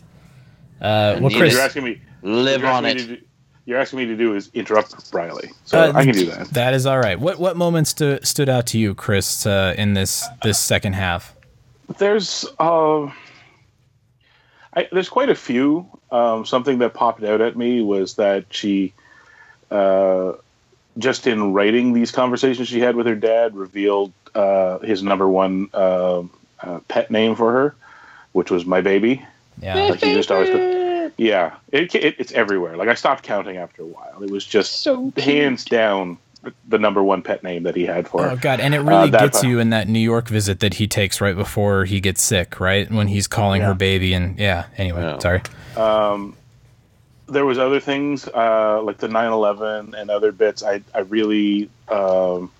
Uh, 0.81 1.19
well, 1.21 1.29
Chris. 1.29 1.53
You're 1.53 1.61
asking 1.61 1.83
me. 1.83 2.01
Live 2.23 2.65
on 2.65 2.85
it. 2.85 2.97
Do, 2.97 3.17
you're 3.65 3.77
asking 3.77 3.99
me 3.99 4.05
to 4.07 4.17
do 4.17 4.35
is 4.35 4.49
interrupt 4.55 4.95
Riley. 5.13 5.51
So 5.65 5.79
uh, 5.79 5.91
I 5.93 6.03
can 6.03 6.13
do 6.13 6.25
that. 6.25 6.49
That 6.49 6.73
is 6.73 6.87
all 6.87 6.99
right. 6.99 7.19
What 7.19 7.39
what 7.39 7.55
moments 7.55 7.91
stu- 7.91 8.19
stood 8.23 8.49
out 8.49 8.65
to 8.67 8.79
you, 8.79 8.95
Chris, 8.95 9.45
uh, 9.45 9.75
in 9.77 9.93
this 9.93 10.27
this 10.41 10.59
second 10.59 10.93
half? 10.93 11.35
There's 11.99 12.45
uh, 12.59 13.11
I, 14.73 14.87
there's 14.91 15.09
quite 15.09 15.29
a 15.29 15.35
few. 15.35 15.87
Um, 16.11 16.45
something 16.45 16.79
that 16.79 16.95
popped 16.95 17.23
out 17.23 17.41
at 17.41 17.55
me 17.55 17.81
was 17.81 18.15
that 18.15 18.45
she 18.49 18.93
uh, 19.71 20.33
just 20.97 21.27
in 21.27 21.53
writing 21.53 21.93
these 21.93 22.11
conversations 22.11 22.67
she 22.67 22.79
had 22.79 22.95
with 22.95 23.05
her 23.07 23.15
dad, 23.15 23.55
revealed 23.55 24.11
uh, 24.35 24.79
his 24.79 25.01
number 25.03 25.27
one 25.27 25.69
uh, 25.73 26.23
uh 26.61 26.79
pet 26.87 27.09
name 27.09 27.35
for 27.35 27.51
her, 27.51 27.75
which 28.33 28.51
was 28.51 28.65
my 28.65 28.81
baby. 28.81 29.25
Yeah, 29.61 29.89
like 29.89 30.01
he 30.01 30.13
just 30.13 30.31
always. 30.31 30.49
yeah, 31.17 31.55
it, 31.71 31.93
it, 31.95 32.15
it's 32.17 32.31
everywhere. 32.31 32.77
Like 32.77 32.89
I 32.89 32.93
stopped 32.93 33.23
counting 33.23 33.57
after 33.57 33.81
a 33.81 33.85
while. 33.85 34.23
It 34.23 34.29
was 34.29 34.45
just 34.45 34.81
so 34.81 35.11
hands 35.17 35.65
down 35.65 36.17
the 36.67 36.79
number 36.79 37.03
one 37.03 37.21
pet 37.21 37.43
name 37.43 37.63
that 37.63 37.75
he 37.75 37.85
had 37.85 38.07
for 38.07 38.23
her. 38.23 38.31
Oh 38.31 38.35
god, 38.37 38.59
and 38.59 38.73
it 38.73 38.79
really 38.79 39.13
Uh, 39.13 39.19
gets 39.19 39.43
you 39.43 39.59
in 39.59 39.71
that 39.71 39.87
New 39.89 39.99
York 39.99 40.29
visit 40.29 40.61
that 40.61 40.75
he 40.75 40.87
takes 40.87 41.19
right 41.19 41.35
before 41.35 41.85
he 41.85 41.99
gets 41.99 42.21
sick, 42.21 42.59
right? 42.59 42.89
When 42.89 43.07
he's 43.07 43.27
calling 43.27 43.61
her 43.61 43.73
baby 43.73 44.13
and 44.13 44.39
yeah. 44.39 44.65
Anyway, 44.77 45.01
Yeah. 45.01 45.19
sorry. 45.19 45.41
There 47.29 47.45
was 47.45 47.57
other 47.57 47.79
things 47.79 48.27
uh, 48.27 48.81
like 48.83 48.97
the 48.97 49.07
9/11 49.07 49.93
and 49.93 50.09
other 50.09 50.31
bits. 50.31 50.63
I 50.63 50.81
I 50.93 50.99
really 50.99 51.69
um, 51.87 52.51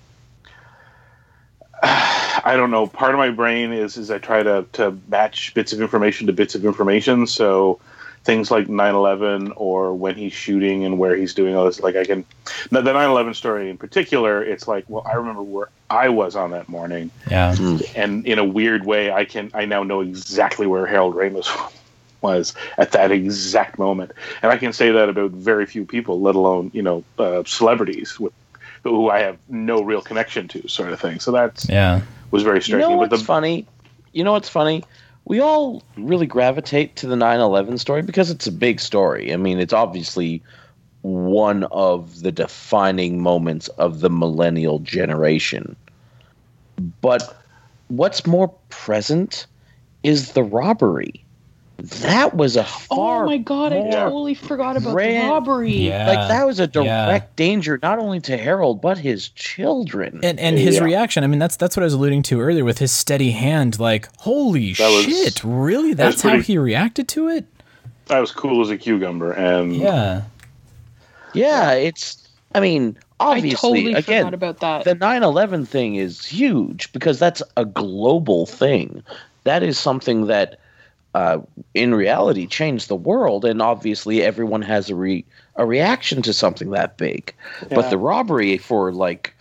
I 1.84 2.54
don't 2.56 2.72
know. 2.72 2.88
Part 2.88 3.12
of 3.14 3.18
my 3.18 3.30
brain 3.30 3.72
is 3.74 3.98
is 3.98 4.12
I 4.12 4.18
try 4.18 4.44
to 4.44 4.66
to 4.74 4.98
match 5.08 5.54
bits 5.54 5.74
of 5.74 5.82
information 5.82 6.28
to 6.28 6.34
bits 6.34 6.56
of 6.56 6.66
information. 6.66 7.28
So 7.28 7.80
things 8.26 8.52
like 8.52 8.68
9/11 8.68 9.54
or 9.56 9.94
when 9.94 10.16
he's 10.16 10.34
shooting 10.34 10.84
and 10.84 11.00
where 11.00 11.16
he's 11.16 11.34
doing 11.34 11.56
all 11.56 11.66
this. 11.66 11.80
Like 11.80 11.96
I 11.96 12.06
can 12.06 12.26
the 12.72 12.82
the 12.82 12.92
9/11 12.92 13.36
story 13.36 13.70
in 13.70 13.78
particular. 13.78 14.44
It's 14.44 14.68
like 14.68 14.86
well 14.88 15.04
I 15.06 15.14
remember 15.14 15.42
where 15.42 15.70
I 15.90 16.10
was 16.10 16.36
on 16.36 16.52
that 16.52 16.70
morning 16.70 17.12
Yeah. 17.32 17.56
and 17.96 18.26
in 18.28 18.38
a 18.40 18.46
weird 18.46 18.86
way, 18.86 19.12
I 19.12 19.26
can 19.26 19.52
I 19.54 19.66
now 19.66 19.84
know 19.84 20.02
exactly 20.02 20.68
where 20.68 20.86
Harold 20.86 21.16
Ramis 21.16 21.48
was 22.22 22.54
at 22.78 22.92
that 22.92 23.12
exact 23.12 23.80
moment, 23.80 24.12
and 24.42 24.52
I 24.52 24.58
can 24.58 24.74
say 24.74 24.92
that 24.92 25.10
about 25.10 25.32
very 25.32 25.66
few 25.66 25.86
people, 25.86 26.22
let 26.22 26.36
alone 26.36 26.72
you 26.74 26.82
know 26.82 27.04
uh, 27.18 27.44
celebrities 27.46 28.20
with, 28.20 28.34
who 28.84 29.10
I 29.10 29.20
have 29.20 29.38
no 29.50 29.82
real 29.82 30.02
connection 30.02 30.48
to, 30.50 30.68
sort 30.68 30.92
of 30.94 31.00
thing. 31.00 31.20
So 31.20 31.32
that's 31.32 31.68
Yeah. 31.70 32.02
was 32.32 32.44
very 32.44 32.58
You 32.58 32.62
striking. 32.62 32.90
know 32.90 32.98
but 32.98 33.10
what's 33.12 33.22
the, 33.22 33.26
funny? 33.26 33.66
You 34.14 34.24
know 34.24 34.34
what's 34.34 34.50
funny? 34.50 34.84
We 35.26 35.40
all 35.40 35.84
really 35.98 36.26
gravitate 36.26 36.96
to 36.98 37.08
the 37.08 37.16
9/11 37.16 37.78
story 37.80 38.02
because 38.02 38.30
it's 38.32 38.48
a 38.48 38.52
big 38.52 38.80
story. 38.80 39.34
I 39.34 39.38
mean, 39.38 39.60
it's 39.60 39.74
obviously 39.74 40.42
one 41.02 41.64
of 41.72 42.22
the 42.24 42.32
defining 42.32 43.22
moments 43.22 43.68
of 43.78 44.02
the 44.02 44.10
millennial 44.10 44.80
generation. 44.80 45.76
But 47.02 47.38
what's 47.88 48.26
more 48.26 48.50
present 48.70 49.46
is 50.04 50.32
the 50.34 50.44
robbery. 50.44 51.24
That 51.82 52.36
was 52.36 52.58
a 52.58 52.64
far 52.66 53.24
oh 53.24 53.26
my 53.26 53.38
god, 53.38 53.72
I 53.72 53.90
totally 53.90 54.34
forgot 54.34 54.76
about 54.76 54.94
grand- 54.94 55.24
the 55.24 55.32
robbery. 55.32 55.72
Yeah. 55.88 56.08
like 56.08 56.28
that 56.28 56.46
was 56.46 56.60
a 56.60 56.64
Yeah. 56.74 57.06
direct 57.06 57.36
danger 57.38 57.80
not 57.82 58.00
only 58.00 58.20
to 58.22 58.36
Harold 58.38 58.82
but 58.82 58.98
his 58.98 59.30
children. 59.30 60.20
And 60.22 60.40
and 60.40 60.58
his 60.58 60.76
Yeah. 60.76 60.84
reaction, 60.84 61.24
I 61.24 61.28
mean 61.28 61.40
that's 61.40 61.56
that's 61.56 61.78
what 61.78 61.84
I 61.84 61.86
was 61.86 61.94
alluding 61.94 62.24
to 62.24 62.42
earlier 62.42 62.66
with 62.66 62.80
his 62.80 62.92
steady 62.92 63.32
hand 63.32 63.80
like, 63.80 64.10
"Holy 64.20 64.74
That 64.74 64.90
was- 64.90 65.06
shit, 65.06 65.42
really? 65.44 65.94
that 65.94 66.06
was 66.08 66.22
That's 66.22 66.34
how 66.36 66.40
he 66.42 66.58
reacted 66.58 67.08
to 67.10 67.30
it?" 67.30 67.46
that 68.08 68.20
was 68.20 68.32
cool 68.32 68.62
as 68.62 68.70
a 68.70 68.78
cucumber, 68.78 69.32
and 69.32 69.74
Yeah. 69.76 70.22
yeah, 71.34 71.72
it's 71.74 72.18
I 72.56 72.60
mean, 72.60 72.98
I 73.20 73.38
obviously 73.38 73.56
totally 73.84 73.94
again 73.94 74.24
forgot 74.26 74.34
about 74.34 74.60
that. 74.62 74.84
the 74.84 74.96
9/11 74.96 75.66
thing 75.68 75.96
is 75.96 76.26
huge 76.26 76.92
because 76.94 77.20
that's 77.20 77.44
a 77.58 77.64
global 77.66 78.46
thing. 78.48 79.04
That 79.44 79.62
is 79.64 79.78
something 79.78 80.28
that 80.28 80.60
uh, 81.16 81.40
in 81.74 81.96
reality 81.96 82.46
changed 82.46 82.88
the 82.88 82.96
world 82.96 83.46
and 83.46 83.62
obviously 83.62 84.22
everyone 84.22 84.62
has 84.62 84.90
a 84.90 84.96
re- 84.96 85.26
a 85.56 85.66
reaction 85.66 86.22
to 86.22 86.34
something 86.34 86.72
that 86.72 86.98
big. 86.98 87.34
But 87.70 87.90
the 87.90 87.98
robbery 87.98 88.58
for 88.58 88.92
like 88.92 89.34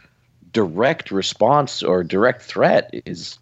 direct 0.53 1.11
response 1.11 1.83
or 1.83 2.03
direct 2.03 2.43
threat 2.43 2.91
is 3.05 3.39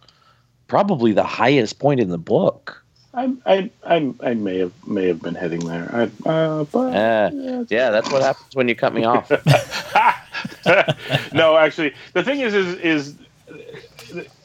probably 0.67 1.13
the 1.13 1.23
highest 1.23 1.79
point 1.79 2.01
in 2.01 2.11
the 2.11 2.19
book. 2.19 2.83
I, 3.15 3.33
I 3.47 3.71
I 3.85 4.13
I 4.21 4.35
may 4.35 4.59
have 4.59 4.73
may 4.87 5.07
have 5.07 5.23
been 5.23 5.35
heading 5.35 5.67
there. 5.67 5.89
I, 5.93 6.29
uh, 6.29 6.65
but 6.65 6.95
Uh, 6.95 7.65
yeah, 7.69 7.91
that's 7.91 8.11
what 8.11 8.23
happens 8.23 8.55
when 8.55 8.69
you 8.69 8.75
cut 8.75 8.93
me 8.93 9.05
off. 9.05 9.31
no, 11.33 11.57
actually, 11.57 11.95
the 12.13 12.23
thing 12.23 12.41
is, 12.41 12.53
is, 12.53 12.75
is 12.75 13.15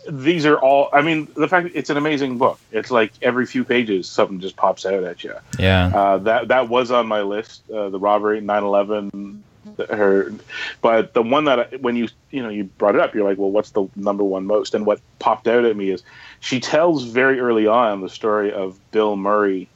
these 0.09 0.45
are 0.45 0.57
all. 0.57 0.89
I 0.93 1.01
mean, 1.01 1.27
the 1.35 1.47
fact 1.47 1.67
that 1.67 1.77
it's 1.77 1.89
an 1.89 1.97
amazing 1.97 2.37
book. 2.37 2.59
It's 2.71 2.91
like 2.91 3.11
every 3.21 3.45
few 3.45 3.63
pages, 3.63 4.07
something 4.07 4.39
just 4.39 4.55
pops 4.55 4.85
out 4.85 5.03
at 5.03 5.23
you. 5.23 5.33
Yeah. 5.59 5.87
Uh, 5.87 6.17
that 6.19 6.47
that 6.49 6.69
was 6.69 6.91
on 6.91 7.07
my 7.07 7.21
list. 7.21 7.69
Uh, 7.69 7.89
the 7.89 7.99
robbery, 7.99 8.41
9/11, 8.41 9.41
her, 9.89 10.33
but 10.81 11.13
the 11.13 11.21
one 11.21 11.45
that 11.45 11.59
I, 11.59 11.75
when 11.77 11.95
you 11.95 12.07
you 12.31 12.41
know 12.41 12.49
you 12.49 12.65
brought 12.65 12.95
it 12.95 13.01
up, 13.01 13.13
you're 13.13 13.27
like, 13.27 13.37
well, 13.37 13.51
what's 13.51 13.71
the 13.71 13.87
number 13.95 14.23
one 14.23 14.45
most? 14.45 14.73
And 14.73 14.85
what 14.85 14.99
popped 15.19 15.47
out 15.47 15.65
at 15.65 15.75
me 15.75 15.89
is 15.89 16.03
she 16.39 16.59
tells 16.59 17.03
very 17.03 17.39
early 17.39 17.67
on 17.67 18.01
the 18.01 18.09
story 18.09 18.51
of 18.51 18.79
Bill 18.91 19.15
Murray 19.15 19.67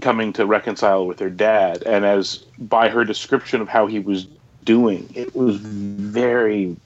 coming 0.00 0.32
to 0.34 0.46
reconcile 0.46 1.06
with 1.06 1.18
her 1.20 1.30
dad, 1.30 1.82
and 1.84 2.04
as 2.04 2.38
by 2.58 2.88
her 2.88 3.04
description 3.04 3.60
of 3.60 3.68
how 3.68 3.86
he 3.86 3.98
was 3.98 4.26
doing, 4.64 5.08
it 5.14 5.34
was 5.34 5.56
very, 5.56 6.76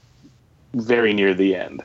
very 0.73 1.13
near 1.13 1.33
the 1.33 1.55
end. 1.55 1.83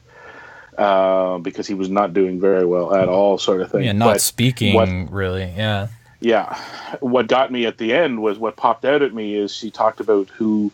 Uh, 0.79 1.39
because 1.39 1.67
he 1.67 1.73
was 1.75 1.89
not 1.89 2.13
doing 2.13 2.39
very 2.39 2.67
well 2.67 2.95
at 2.95 3.09
all, 3.09 3.39
sort 3.39 3.63
of 3.63 3.71
thing. 3.71 3.85
yeah, 3.85 3.93
not 3.93 4.15
But 4.15 4.21
speaking 4.21 4.75
what- 4.75 5.11
really. 5.11 5.51
Yeah. 5.57 5.89
yeah 6.21 6.59
what 7.01 7.29
got 7.29 7.51
me 7.51 7.65
at 7.67 7.79
the 7.79 7.95
end 7.95 8.21
was 8.23 8.39
what 8.39 8.57
popped 8.57 8.85
out 8.85 9.01
at 9.03 9.15
me 9.15 9.35
is 9.37 9.55
she 9.55 9.71
talked 9.71 10.01
about 10.01 10.29
who 10.31 10.71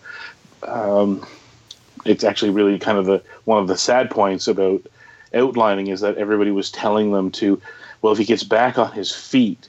um, 0.65 1.25
it's 2.05 2.25
actually 2.25 2.51
really 2.51 2.79
kind 2.79 2.99
of 2.99 3.07
the 3.07 3.23
one 3.45 3.59
of 3.61 3.69
the 3.69 3.77
sad 3.77 4.11
points 4.11 4.49
about 4.49 4.83
outlining 5.35 5.87
is 5.89 6.01
that 6.01 6.17
everybody 6.19 6.51
was 6.51 6.71
telling 6.71 7.13
them 7.13 7.31
to 7.31 7.61
well 8.03 8.13
if 8.13 8.19
he 8.19 8.25
gets 8.25 8.45
back 8.45 8.79
on 8.79 8.91
his 8.93 9.13
feet 9.15 9.69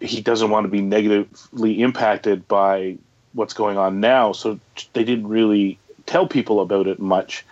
he 0.00 0.20
doesn't 0.20 0.50
want 0.50 0.64
to 0.64 0.68
be 0.68 0.80
negatively 0.80 1.80
impacted 1.82 2.46
by 2.48 2.96
what's 3.34 3.54
going 3.54 3.78
on 3.78 4.00
now 4.00 4.32
so 4.32 4.58
they 4.92 5.04
didn't 5.04 5.28
really 5.28 5.78
tell 6.06 6.26
people 6.26 6.60
about 6.60 6.86
it 6.86 6.98
much 6.98 7.44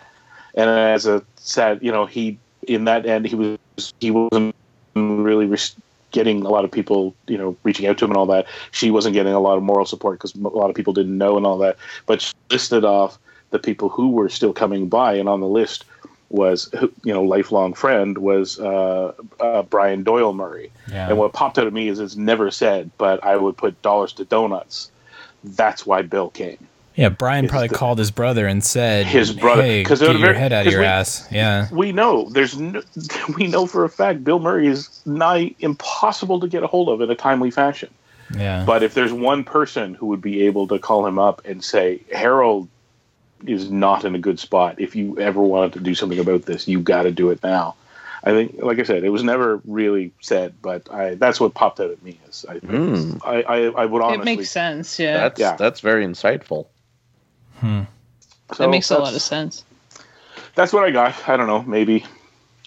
and 0.60 0.70
as 0.70 1.06
a 1.06 1.22
sad 1.36 1.78
you 1.82 1.92
know 1.92 2.06
he 2.06 2.38
in 2.68 2.84
that 2.84 3.06
end 3.06 3.26
he 3.26 3.34
was 3.34 3.58
he 4.00 4.10
wasn't 4.10 4.54
really 4.94 5.46
res- 5.46 5.76
getting 6.10 6.44
a 6.44 6.48
lot 6.48 6.64
of 6.64 6.70
people, 6.70 7.14
you 7.26 7.38
know, 7.38 7.56
reaching 7.62 7.86
out 7.86 7.98
to 7.98 8.04
him 8.04 8.10
and 8.10 8.18
all 8.18 8.26
that. 8.26 8.46
She 8.72 8.90
wasn't 8.90 9.14
getting 9.14 9.32
a 9.32 9.40
lot 9.40 9.56
of 9.56 9.62
moral 9.62 9.86
support 9.86 10.18
because 10.18 10.34
a 10.34 10.38
lot 10.40 10.70
of 10.70 10.76
people 10.76 10.92
didn't 10.92 11.16
know 11.16 11.36
and 11.36 11.46
all 11.46 11.58
that. 11.58 11.76
But 12.06 12.20
she 12.20 12.32
listed 12.50 12.84
off 12.84 13.18
the 13.50 13.58
people 13.58 13.88
who 13.88 14.10
were 14.10 14.28
still 14.28 14.52
coming 14.52 14.88
by, 14.88 15.14
and 15.14 15.28
on 15.28 15.40
the 15.40 15.46
list 15.46 15.84
was, 16.28 16.72
you 17.04 17.12
know, 17.12 17.22
lifelong 17.22 17.74
friend 17.74 18.18
was 18.18 18.58
uh, 18.60 19.12
uh, 19.40 19.62
Brian 19.62 20.04
Doyle 20.04 20.32
Murray. 20.32 20.70
Yeah. 20.90 21.08
And 21.08 21.18
what 21.18 21.32
popped 21.32 21.58
out 21.58 21.66
at 21.66 21.72
me 21.72 21.88
is 21.88 21.98
it's 21.98 22.16
never 22.16 22.50
said, 22.50 22.90
but 22.98 23.22
I 23.24 23.36
would 23.36 23.56
put 23.56 23.80
dollars 23.82 24.12
to 24.14 24.24
donuts. 24.24 24.90
That's 25.42 25.86
why 25.86 26.02
Bill 26.02 26.30
came. 26.30 26.58
Yeah, 27.00 27.08
Brian 27.08 27.48
probably 27.48 27.68
the- 27.68 27.74
cause 27.74 27.98
his 27.98 28.10
brother 28.10 28.46
and 28.46 28.62
said, 28.62 29.06
His 29.06 29.32
brother- 29.32 29.62
hey, 29.62 29.82
'cause 29.84 30.02
it 30.02 30.06
get 30.06 30.16
your 30.16 30.26
very- 30.28 30.38
head 30.38 30.52
out 30.52 30.66
of 30.66 30.72
your 30.72 30.82
we- 30.82 30.86
ass." 30.86 31.26
Yeah. 31.30 31.66
we 31.72 31.92
know 31.92 32.28
there's 32.30 32.58
no, 32.58 32.82
we 33.38 33.46
know 33.46 33.66
for 33.66 33.84
a 33.84 33.88
fact 33.88 34.22
Bill 34.22 34.38
Murray 34.38 34.66
is 34.68 35.00
nigh 35.06 35.54
impossible 35.60 36.40
to 36.40 36.48
get 36.48 36.62
a 36.62 36.66
hold 36.66 36.88
of 36.88 37.00
in 37.00 37.10
a 37.10 37.14
timely 37.14 37.50
fashion. 37.50 37.88
Yeah. 38.36 38.64
But 38.66 38.82
if 38.82 38.94
there's 38.94 39.12
one 39.12 39.42
person 39.44 39.94
who 39.94 40.06
would 40.06 40.20
be 40.22 40.42
able 40.42 40.68
to 40.68 40.78
call 40.78 41.06
him 41.06 41.18
up 41.18 41.42
and 41.44 41.64
say, 41.64 42.00
Harold 42.14 42.68
is 43.46 43.70
not 43.70 44.04
in 44.04 44.14
a 44.14 44.18
good 44.18 44.38
spot. 44.38 44.74
If 44.78 44.94
you 44.94 45.18
ever 45.18 45.40
wanted 45.40 45.72
to 45.72 45.80
do 45.80 45.94
something 45.94 46.18
about 46.18 46.42
this, 46.42 46.68
you 46.68 46.80
got 46.80 47.02
to 47.04 47.10
do 47.10 47.30
it 47.30 47.42
now. 47.42 47.74
I 48.22 48.32
think, 48.32 48.56
like 48.62 48.78
I 48.78 48.82
said, 48.82 49.02
it 49.02 49.08
was 49.08 49.22
never 49.24 49.62
really 49.64 50.12
said, 50.20 50.52
but 50.60 50.92
I, 50.92 51.14
that's 51.14 51.40
what 51.40 51.54
popped 51.54 51.80
out 51.80 51.90
at 51.90 52.02
me. 52.02 52.20
Is 52.28 52.44
I, 52.46 52.56
Hmm. 52.58 53.12
I, 53.24 53.42
I, 53.42 53.56
I 53.70 53.86
would 53.86 54.02
it 54.12 54.24
makes 54.24 54.50
sense. 54.50 54.98
Yeah, 54.98 55.16
That's 55.16 55.40
Yeah. 55.40 55.56
that's 55.56 55.80
very 55.80 56.04
insightful. 56.06 56.66
So 57.60 57.86
that 58.58 58.70
makes 58.70 58.90
a 58.90 58.98
lot 58.98 59.14
of 59.14 59.22
sense. 59.22 59.64
That's 60.54 60.72
what 60.72 60.84
I 60.84 60.90
got. 60.90 61.28
I 61.28 61.36
don't 61.36 61.46
know. 61.46 61.62
Maybe. 61.62 62.04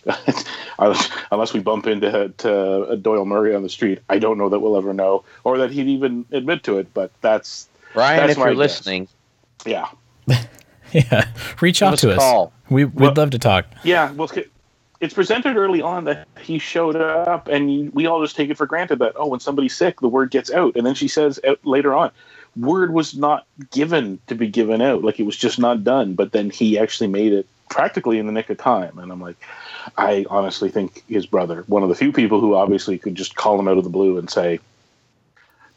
unless, 0.79 1.09
unless 1.31 1.53
we 1.53 1.59
bump 1.61 1.87
into 1.87 2.29
to 2.37 2.97
Doyle 3.01 3.25
Murray 3.25 3.55
on 3.55 3.63
the 3.63 3.69
street, 3.69 3.99
I 4.09 4.19
don't 4.19 4.37
know 4.37 4.49
that 4.49 4.59
we'll 4.59 4.77
ever 4.77 4.93
know, 4.93 5.23
or 5.43 5.57
that 5.59 5.71
he'd 5.71 5.87
even 5.87 6.25
admit 6.31 6.63
to 6.63 6.77
it. 6.77 6.93
But 6.93 7.11
that's 7.21 7.67
Brian, 7.93 8.17
That's 8.19 8.31
if 8.33 8.37
you're 8.37 8.49
guess. 8.49 8.57
listening, 8.57 9.07
yeah. 9.65 9.87
Yeah. 10.91 11.27
Reach 11.59 11.81
out 11.81 11.97
to 11.99 12.11
us. 12.11 12.19
call. 12.19 12.53
We 12.69 12.85
we'd 12.85 12.99
Well- 12.99 13.13
love 13.15 13.31
to 13.31 13.39
talk. 13.39 13.65
Yeah, 13.83 14.11
well, 14.11 14.29
it's- 14.29 14.47
it's 14.99 15.13
presented 15.13 15.57
early 15.57 15.81
on 15.81 16.05
that 16.05 16.27
he 16.39 16.59
showed 16.59 16.95
up, 16.95 17.47
and 17.49 17.91
we 17.93 18.05
all 18.05 18.21
just 18.21 18.37
take 18.37 18.49
it 18.49 18.55
for 18.57 18.65
granted 18.65 18.99
that 18.99 19.11
oh, 19.17 19.27
when 19.27 19.39
somebody's 19.41 19.75
sick, 19.75 19.99
the 19.99 20.07
word 20.07 20.31
gets 20.31 20.49
out, 20.51 20.75
and 20.77 20.85
then 20.85 20.95
she 20.95 21.07
says 21.09 21.39
out 21.45 21.59
later 21.65 21.93
on, 21.93 22.09
word 22.55 22.93
was 22.93 23.15
not 23.15 23.45
given 23.71 24.19
to 24.27 24.35
be 24.35 24.47
given 24.47 24.81
out, 24.81 25.03
like 25.03 25.19
it 25.19 25.23
was 25.23 25.37
just 25.37 25.59
not 25.59 25.83
done. 25.83 26.13
But 26.13 26.31
then 26.31 26.49
he 26.49 26.77
actually 26.77 27.07
made 27.07 27.33
it 27.33 27.47
practically 27.69 28.19
in 28.19 28.25
the 28.27 28.31
nick 28.31 28.49
of 28.49 28.57
time, 28.57 28.97
and 28.99 29.11
I'm 29.11 29.21
like, 29.21 29.37
I 29.97 30.25
honestly 30.29 30.69
think 30.69 31.03
his 31.07 31.25
brother, 31.25 31.63
one 31.67 31.83
of 31.83 31.89
the 31.89 31.95
few 31.95 32.11
people 32.11 32.39
who 32.39 32.55
obviously 32.55 32.97
could 32.97 33.15
just 33.15 33.35
call 33.35 33.59
him 33.59 33.67
out 33.67 33.77
of 33.77 33.83
the 33.83 33.89
blue 33.89 34.17
and 34.17 34.29
say, 34.29 34.59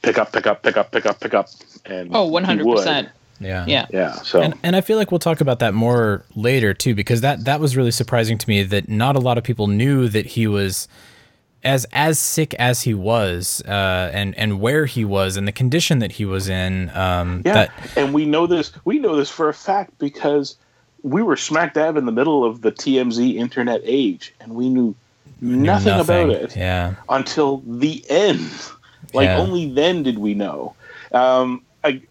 pick 0.02 0.18
up, 0.18 0.32
pick 0.32 0.46
up, 0.46 0.62
pick 0.62 0.76
up, 0.76 0.92
pick 0.92 1.06
up, 1.06 1.20
pick 1.20 1.34
up, 1.34 1.48
and 1.84 2.10
Oh, 2.14 2.24
he 2.26 2.30
one 2.30 2.44
hundred 2.44 2.66
would. 2.66 2.76
percent. 2.76 3.08
Yeah. 3.40 3.66
Yeah. 3.66 3.86
Yeah, 3.92 4.12
so 4.22 4.40
And, 4.40 4.54
and 4.62 4.76
I 4.76 4.80
feel 4.80 4.96
like 4.96 5.10
we'll 5.10 5.18
talk 5.18 5.42
about 5.42 5.58
that 5.58 5.74
more 5.74 6.24
later 6.34 6.72
too, 6.72 6.94
because 6.94 7.20
that 7.20 7.44
that 7.44 7.60
was 7.60 7.76
really 7.76 7.90
surprising 7.90 8.38
to 8.38 8.48
me 8.48 8.62
that 8.62 8.88
not 8.88 9.14
a 9.14 9.18
lot 9.18 9.36
of 9.36 9.44
people 9.44 9.66
knew 9.66 10.08
that 10.08 10.24
he 10.24 10.46
was 10.46 10.88
as 11.66 11.86
as 11.92 12.18
sick 12.18 12.54
as 12.54 12.82
he 12.82 12.94
was, 12.94 13.62
uh, 13.66 14.10
and 14.14 14.34
and 14.38 14.60
where 14.60 14.86
he 14.86 15.04
was, 15.04 15.36
and 15.36 15.46
the 15.46 15.52
condition 15.52 15.98
that 15.98 16.12
he 16.12 16.24
was 16.24 16.48
in, 16.48 16.90
um, 16.90 17.42
Yeah, 17.44 17.52
that 17.54 17.70
and 17.96 18.14
we 18.14 18.24
know 18.24 18.46
this. 18.46 18.72
We 18.84 18.98
know 18.98 19.16
this 19.16 19.30
for 19.30 19.48
a 19.48 19.54
fact 19.54 19.98
because 19.98 20.56
we 21.02 21.22
were 21.22 21.36
smack 21.36 21.74
dab 21.74 21.96
in 21.96 22.06
the 22.06 22.12
middle 22.12 22.44
of 22.44 22.62
the 22.62 22.72
TMZ 22.72 23.34
internet 23.34 23.80
age, 23.84 24.32
and 24.40 24.54
we 24.54 24.68
knew 24.68 24.94
nothing, 25.40 25.98
about 25.98 26.30
it 26.30 26.56
Yeah, 26.56 26.94
until 27.08 27.62
the 27.66 28.04
end. 28.08 28.50
Like 29.12 29.30
Yeah. 29.30 29.38
only 29.38 29.70
then 29.70 30.02
did 30.02 30.18
we 30.18 30.34
know. 30.34 30.74
Um, 31.12 31.62
I, 31.84 32.02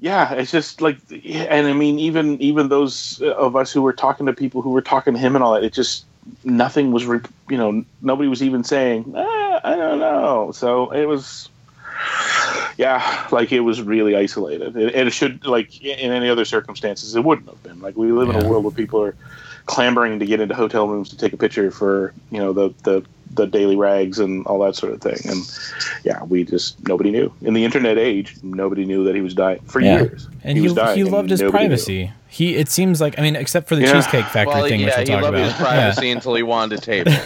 yeah, 0.00 0.34
it's 0.34 0.50
just 0.50 0.80
like, 0.80 0.98
and 1.10 1.66
I 1.66 1.72
mean, 1.72 1.98
even 1.98 2.40
even 2.40 2.68
those 2.68 3.20
of 3.22 3.56
us 3.56 3.72
who 3.72 3.82
were 3.82 3.92
talking 3.92 4.26
to 4.26 4.32
people 4.32 4.62
who 4.62 4.70
were 4.70 4.82
talking 4.82 5.14
to 5.14 5.20
him 5.20 5.34
and 5.34 5.42
all 5.42 5.54
that, 5.54 5.64
it 5.64 5.72
just 5.72 6.04
nothing 6.44 6.92
was, 6.92 7.06
re- 7.06 7.20
you 7.48 7.58
know, 7.58 7.84
nobody 8.00 8.28
was 8.28 8.42
even 8.42 8.64
saying, 8.64 9.14
ah, 9.16 9.60
I 9.64 9.76
don't 9.76 9.98
know. 9.98 10.52
So 10.52 10.90
it 10.90 11.06
was, 11.06 11.48
yeah, 12.76 13.26
like 13.30 13.52
it 13.52 13.60
was 13.60 13.80
really 13.82 14.16
isolated, 14.16 14.76
and 14.76 14.90
and 14.90 15.08
it 15.08 15.12
should 15.12 15.46
like 15.46 15.80
in 15.82 16.12
any 16.12 16.28
other 16.28 16.44
circumstances 16.44 17.14
it 17.14 17.24
wouldn't 17.24 17.48
have 17.48 17.62
been. 17.62 17.80
Like 17.80 17.96
we 17.96 18.12
live 18.12 18.28
in 18.28 18.36
a 18.36 18.40
world 18.40 18.64
where 18.64 18.72
people 18.72 19.02
are 19.02 19.16
clamoring 19.66 20.18
to 20.18 20.26
get 20.26 20.40
into 20.40 20.54
hotel 20.54 20.88
rooms 20.88 21.08
to 21.10 21.16
take 21.16 21.32
a 21.32 21.36
picture 21.36 21.70
for 21.70 22.12
you 22.30 22.38
know 22.38 22.52
the 22.52 22.74
the 22.84 23.04
the 23.34 23.46
daily 23.46 23.76
rags 23.76 24.18
and 24.18 24.46
all 24.46 24.58
that 24.60 24.76
sort 24.76 24.92
of 24.92 25.00
thing 25.00 25.16
and 25.30 25.40
yeah 26.04 26.22
we 26.24 26.44
just 26.44 26.76
nobody 26.88 27.10
knew 27.10 27.32
in 27.42 27.54
the 27.54 27.64
internet 27.64 27.98
age 27.98 28.36
nobody 28.42 28.84
knew 28.84 29.02
that 29.04 29.14
he 29.14 29.20
was 29.20 29.34
dying 29.34 29.58
for 29.66 29.80
Yeah. 29.80 30.00
years 30.02 30.28
and 30.42 30.56
he 30.56 30.62
was 30.64 30.74
dying 30.74 30.96
he 30.96 31.02
and 31.02 31.10
loved 31.12 31.30
his 31.30 31.40
nobody 31.40 31.62
knew. 31.64 31.68
privacy. 31.68 32.12
He 32.28 32.56
it 32.56 32.68
seems 32.68 33.00
like 33.00 33.18
I 33.18 33.22
mean, 33.22 33.36
except 33.36 33.68
for 33.68 33.76
the 33.76 33.82
Yeah. 33.82 33.92
Cheesecake 33.92 34.24
Factory 34.26 34.54
Well, 34.60 34.68
thing, 34.68 34.80
which 34.84 34.88
yeah, 34.88 34.98
we'll 34.98 35.06
he 35.06 35.22
loved 35.22 35.36
about. 35.36 35.44
his 35.46 35.52
privacy 35.54 36.10
until 36.10 36.34
he 36.34 36.42
wanted 36.42 36.80
to 36.80 36.82
tape. 36.84 37.06
Yeah, 37.06 37.22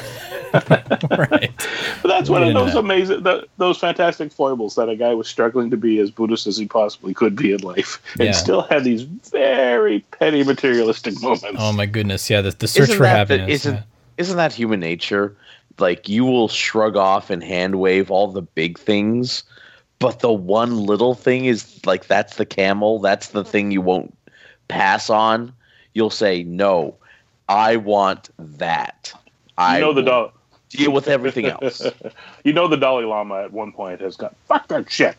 right. 1.19 1.51
but 2.03 2.09
that's 2.09 2.29
one 2.31 2.43
of 2.43 2.55
those 2.55 2.73
that. 2.73 2.79
amazing 2.79 3.25
th 3.25 3.45
those 3.59 3.79
fantastic 3.79 4.33
foibles 4.33 4.75
that 4.77 4.89
a 4.89 4.97
guy 4.97 5.15
was 5.15 5.29
struggling 5.29 5.71
to 5.71 5.77
be 5.77 5.99
as 5.99 6.11
buddhist 6.11 6.47
as 6.47 6.57
he 6.57 6.67
possibly 6.67 7.13
could 7.15 7.35
be 7.37 7.53
in 7.53 7.61
life 7.61 8.01
and 8.19 8.27
Yeah. 8.27 8.33
still 8.33 8.63
had 8.63 8.85
these 8.85 9.03
very 9.03 10.01
petty 10.19 10.43
materialistic 10.45 11.21
moments 11.23 11.57
Oh 11.59 11.73
my 11.73 11.87
goodness, 11.87 12.29
yeah, 12.31 12.41
the, 12.41 12.51
the 12.51 12.69
search 12.69 12.85
isn't 12.85 12.97
for 12.97 13.03
that 13.05 13.29
the- 13.29 13.37
happiness. 13.39 13.61
isn't 13.61 13.75
yeah. 13.77 13.83
isn't 14.19 14.37
that 14.37 14.53
human 14.53 14.81
nature? 14.81 15.37
Like 15.81 16.09
you 16.09 16.25
will 16.25 16.49
shrug 16.49 16.97
off 16.97 17.31
and 17.31 17.43
hand 17.43 17.77
wave 17.77 18.11
all 18.11 18.29
the 18.29 18.43
big 18.43 18.79
things, 18.79 19.45
but 19.99 20.21
the 20.21 20.33
one 20.33 20.79
little 20.87 21.15
thing 21.15 21.45
is 21.45 21.81
like 21.87 22.07
that's 22.07 22.37
the 22.37 22.47
camel. 22.47 22.99
That's 22.99 23.29
the 23.29 23.45
thing 23.45 23.71
you 23.71 23.81
won't 23.81 24.17
pass 24.69 25.09
on. 25.11 25.53
You'll 25.95 26.11
say 26.11 26.43
no. 26.45 26.97
I 27.49 27.77
want 27.77 28.31
that. 28.39 29.13
I 29.57 29.77
you 29.79 29.81
know 29.85 29.93
the 29.93 30.03
will 30.03 30.07
Dal- 30.07 30.33
deal 30.71 30.93
with 30.93 31.09
everything 31.09 31.47
else. 31.47 31.87
you 32.45 32.53
know 32.53 32.69
the 32.69 32.77
Dalai 32.77 33.05
Lama 33.05 33.43
at 33.43 33.53
one 33.53 33.73
point 33.73 34.01
has 34.01 34.17
got 34.17 34.35
fuck 34.47 34.69
that 34.69 34.91
shit. 34.91 35.17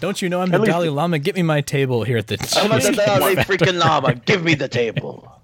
Don't 0.00 0.22
you 0.22 0.28
know 0.28 0.40
I'm 0.40 0.48
the 0.48 0.54
At 0.54 0.60
least- 0.62 0.70
Dalai 0.72 0.88
Lama? 0.88 1.18
Get 1.18 1.34
me 1.34 1.42
my 1.42 1.60
table 1.60 2.04
here 2.04 2.18
at 2.18 2.26
the. 2.28 2.38
I'm 2.60 2.70
not 2.70 2.82
the 2.82 2.92
Dalai 3.06 3.36
freaking 3.36 3.78
Lama. 3.78 4.14
Give 4.14 4.42
me 4.42 4.54
the 4.54 4.68
table. 4.68 5.39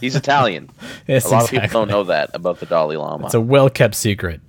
He's 0.00 0.16
Italian. 0.16 0.70
Yes, 1.06 1.24
a 1.24 1.28
lot 1.30 1.44
of 1.44 1.50
people 1.50 1.68
don't 1.68 1.88
know 1.88 2.04
that 2.04 2.30
about 2.34 2.60
the 2.60 2.66
Dalai 2.66 2.96
Lama. 2.96 3.26
It's 3.26 3.34
a 3.34 3.40
well 3.40 3.68
kept 3.68 3.96
secret. 3.96 4.40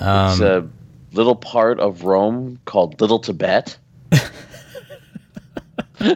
Um, 0.00 0.32
It's 0.32 0.40
a 0.40 0.68
little 1.12 1.36
part 1.36 1.80
of 1.80 2.04
Rome 2.04 2.58
called 2.64 2.98
Little 3.00 3.18
Tibet. 3.18 3.76
oh 6.00 6.14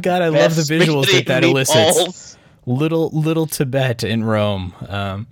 God, 0.00 0.22
I 0.22 0.28
love 0.28 0.56
the 0.56 0.62
visuals 0.62 1.10
that 1.12 1.26
that 1.26 1.44
elicits. 1.44 2.38
Little 2.64 3.10
little 3.10 3.46
Tibet 3.46 4.04
in 4.04 4.24
Rome. 4.24 4.72
Um, 4.88 5.26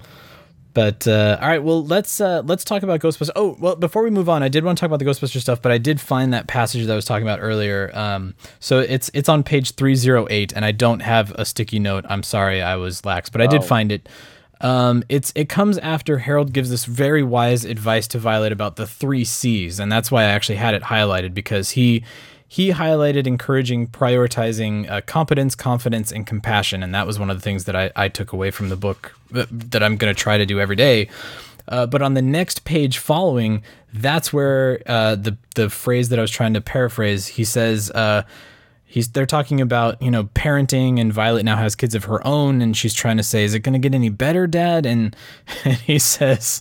but 0.75 1.07
uh, 1.09 1.39
all 1.41 1.49
right, 1.49 1.63
well 1.63 1.85
let's 1.85 2.21
uh, 2.21 2.43
let's 2.45 2.65
talk 2.65 2.83
about 2.83 3.01
Ghostbusters. 3.01 3.31
Oh 3.37 3.57
well, 3.59 3.77
before 3.77 4.03
we 4.03 4.11
move 4.11 4.29
on, 4.29 4.43
I 4.43 4.49
did 4.49 4.65
want 4.65 4.79
to 4.79 4.81
talk 4.81 4.89
about 4.89 4.99
the 4.99 5.05
Ghostbusters 5.05 5.41
stuff, 5.41 5.61
but 5.63 5.73
I 5.73 5.79
did 5.79 6.01
find 6.01 6.33
that 6.33 6.47
passage 6.47 6.87
that 6.87 6.93
I 6.93 6.97
was 6.97 7.05
talking 7.05 7.27
about 7.27 7.41
earlier. 7.41 7.91
Um, 7.95 8.35
so 8.61 8.79
it's 8.79 9.11
it's 9.15 9.29
on 9.29 9.43
page 9.43 9.73
three 9.75 9.95
zero 9.95 10.27
eight, 10.31 10.53
and 10.53 10.65
I 10.65 10.73
don't 10.73 11.01
have 11.01 11.33
a 11.33 11.45
sticky 11.45 11.79
note. 11.79 12.05
I'm 12.09 12.23
sorry, 12.23 12.63
I 12.63 12.77
was 12.77 13.05
lax, 13.05 13.31
but 13.31 13.41
I 13.41 13.47
did 13.47 13.61
Oh. 13.63 13.65
find 13.65 13.91
it. 13.93 14.09
Um, 14.63 15.03
it's 15.09 15.33
it 15.35 15.49
comes 15.49 15.79
after 15.79 16.19
Harold 16.19 16.53
gives 16.53 16.69
this 16.71 16.85
very 16.85 17.23
wise 17.23 17.65
advice 17.65 18.07
to 18.09 18.19
Violet 18.19 18.53
about 18.53 18.77
the 18.77 18.87
three 18.87 19.25
C's, 19.25 19.81
and 19.81 19.91
that's 19.91 20.11
why 20.11 20.23
I 20.23 20.27
actually 20.27 20.57
had 20.57 20.75
it 20.75 20.83
highlighted 20.83 21.33
because 21.35 21.71
he 21.71 22.05
he 22.47 22.71
highlighted 22.73 23.27
encouraging 23.27 23.87
prioritizing 23.87 24.91
uh, 24.91 25.01
competence, 25.03 25.55
confidence, 25.55 26.13
and 26.13 26.27
compassion, 26.27 26.83
and 26.83 26.95
that 26.95 27.07
was 27.07 27.19
one 27.19 27.31
of 27.31 27.37
the 27.37 27.41
things 27.43 27.65
that 27.65 27.77
I, 27.77 27.91
I 27.97 28.09
took 28.09 28.33
away 28.33 28.51
from 28.51 28.69
the 28.69 28.77
book 28.77 29.15
that, 29.33 29.83
I'm 29.83 29.97
going 29.97 30.15
to 30.15 30.21
try 30.21 30.39
to 30.39 30.47
do 30.47 30.61
every 30.61 30.77
day. 30.77 31.09
Uh, 31.69 31.87
but 31.87 32.03
on 32.03 32.15
the 32.15 32.23
next 32.23 32.65
page 32.65 32.99
following, 32.99 33.63
that's 33.93 34.33
where 34.33 34.83
uh, 34.87 35.15
the 35.15 35.37
the 35.55 35.71
phrase 35.71 36.09
that 36.09 36.19
I 36.19 36.23
was 36.23 36.31
trying 36.31 36.55
to 36.55 36.61
paraphrase. 36.61 37.27
He 37.27 37.45
says. 37.45 37.91
Uh, 37.91 38.23
he's 38.91 39.09
they're 39.11 39.25
talking 39.25 39.61
about 39.61 40.01
you 40.03 40.11
know 40.11 40.25
parenting 40.25 41.01
and 41.01 41.13
Violet 41.13 41.45
now 41.45 41.57
has 41.57 41.75
kids 41.75 41.95
of 41.95 42.05
her 42.05 42.27
own 42.27 42.61
and 42.61 42.77
she's 42.77 42.93
trying 42.93 43.17
to 43.17 43.23
say 43.23 43.45
is 43.45 43.55
it 43.55 43.61
going 43.61 43.73
to 43.73 43.79
get 43.79 43.95
any 43.95 44.09
better 44.09 44.47
dad 44.47 44.85
and, 44.85 45.17
and 45.65 45.77
he 45.77 45.99
says 45.99 46.61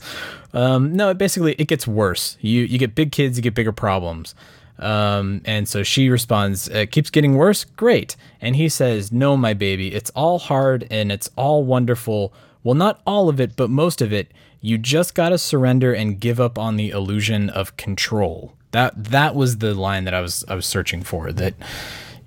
um, 0.53 0.95
no 0.95 1.13
basically 1.13 1.53
it 1.53 1.67
gets 1.67 1.88
worse 1.88 2.38
you 2.39 2.61
you 2.61 2.78
get 2.78 2.95
big 2.95 3.11
kids 3.11 3.38
you 3.38 3.41
get 3.41 3.55
bigger 3.55 3.72
problems 3.72 4.36
um, 4.78 5.41
and 5.43 5.67
so 5.67 5.82
she 5.84 6.09
responds 6.09 6.67
it 6.70 6.91
keeps 6.91 7.09
getting 7.09 7.36
worse 7.36 7.65
great 7.65 8.15
and 8.39 8.55
he 8.55 8.70
says 8.70 9.11
no 9.11 9.36
my 9.36 9.53
baby 9.53 9.93
it's 9.93 10.11
all 10.11 10.38
hard 10.38 10.88
and 10.91 11.11
it's 11.11 11.30
all 11.36 11.63
wonderful 11.63 12.32
well 12.64 12.76
not 12.76 13.01
all 13.05 13.30
of 13.30 13.39
it 13.39 13.55
but 13.55 13.70
most 13.70 14.01
of 14.01 14.12
it 14.12 14.32
you 14.62 14.78
just 14.78 15.16
got 15.16 15.30
to 15.30 15.38
surrender 15.38 15.93
and 15.93 16.20
give 16.20 16.39
up 16.39 16.57
on 16.57 16.76
the 16.76 16.89
illusion 16.89 17.49
of 17.49 17.78
control 17.78 18.53
that 18.72 19.03
that 19.05 19.36
was 19.36 19.57
the 19.57 19.74
line 19.74 20.03
that 20.05 20.14
I 20.14 20.22
was 20.22 20.43
I 20.47 20.55
was 20.55 20.66
searching 20.66 21.03
for 21.03 21.32
that 21.32 21.53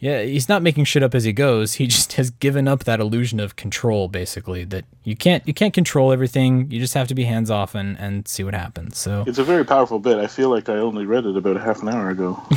yeah, 0.02 0.20
he's 0.22 0.48
not 0.48 0.62
making 0.62 0.82
shit 0.86 1.04
up 1.04 1.14
as 1.14 1.22
he 1.22 1.32
goes. 1.32 1.74
He 1.74 1.86
just 1.96 2.14
has 2.14 2.30
given 2.30 2.66
up 2.66 2.82
that 2.84 2.98
illusion 2.98 3.38
of 3.38 3.54
control, 3.54 4.08
basically. 4.08 4.64
That 4.64 4.84
you 5.04 5.14
can't 5.14 5.46
you 5.46 5.54
can't 5.54 5.72
control 5.72 6.12
everything. 6.12 6.68
You 6.72 6.80
just 6.80 6.94
have 6.94 7.06
to 7.06 7.14
be 7.14 7.22
hands 7.22 7.52
off 7.52 7.76
and, 7.76 7.96
and 8.00 8.26
see 8.26 8.42
what 8.42 8.52
happens. 8.52 8.98
So 8.98 9.22
it's 9.28 9.38
a 9.38 9.44
very 9.44 9.64
powerful 9.64 10.00
bit. 10.00 10.18
I 10.18 10.26
feel 10.26 10.50
like 10.50 10.68
I 10.68 10.74
only 10.74 11.06
read 11.06 11.24
it 11.24 11.36
about 11.36 11.56
a 11.56 11.60
half 11.60 11.82
an 11.82 11.88
hour 11.88 12.10
ago. 12.10 12.42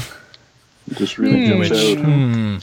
It 0.88 0.97
just 0.97 1.17
really 1.17 1.47
jumps 1.47 1.71
which 1.71 1.97
out. 1.97 2.05
hmm, 2.05 2.57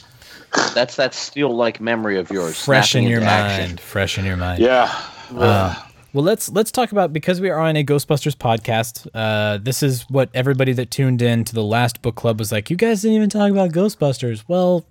That's 0.73 0.95
that 0.97 1.13
steel-like 1.13 1.79
memory 1.81 2.17
of 2.17 2.29
yours. 2.29 2.59
fresh 2.63 2.95
in 2.95 3.03
your 3.03 3.19
mind. 3.21 3.29
action. 3.31 3.77
Fresh 3.77 4.17
in 4.17 4.25
your 4.25 4.37
mind. 4.37 4.61
Yeah. 4.61 4.91
Uh, 5.35 5.75
well, 6.13 6.23
let's 6.23 6.49
let's 6.49 6.71
talk 6.71 6.91
about 6.91 7.11
because 7.11 7.41
we 7.41 7.49
are 7.49 7.59
on 7.59 7.75
a 7.75 7.83
Ghostbusters 7.83 8.35
podcast. 8.35 9.07
Uh, 9.15 9.57
this 9.61 9.81
is 9.81 10.03
what 10.09 10.29
everybody 10.35 10.71
that 10.73 10.91
tuned 10.91 11.21
in 11.23 11.43
to 11.45 11.53
the 11.55 11.63
last 11.63 12.01
book 12.03 12.15
club 12.15 12.37
was 12.39 12.51
like. 12.51 12.69
You 12.69 12.75
guys 12.75 13.01
didn't 13.01 13.17
even 13.17 13.29
talk 13.29 13.49
about 13.49 13.71
Ghostbusters. 13.71 14.43
Well, 14.47 14.85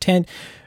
ten, 0.00 0.24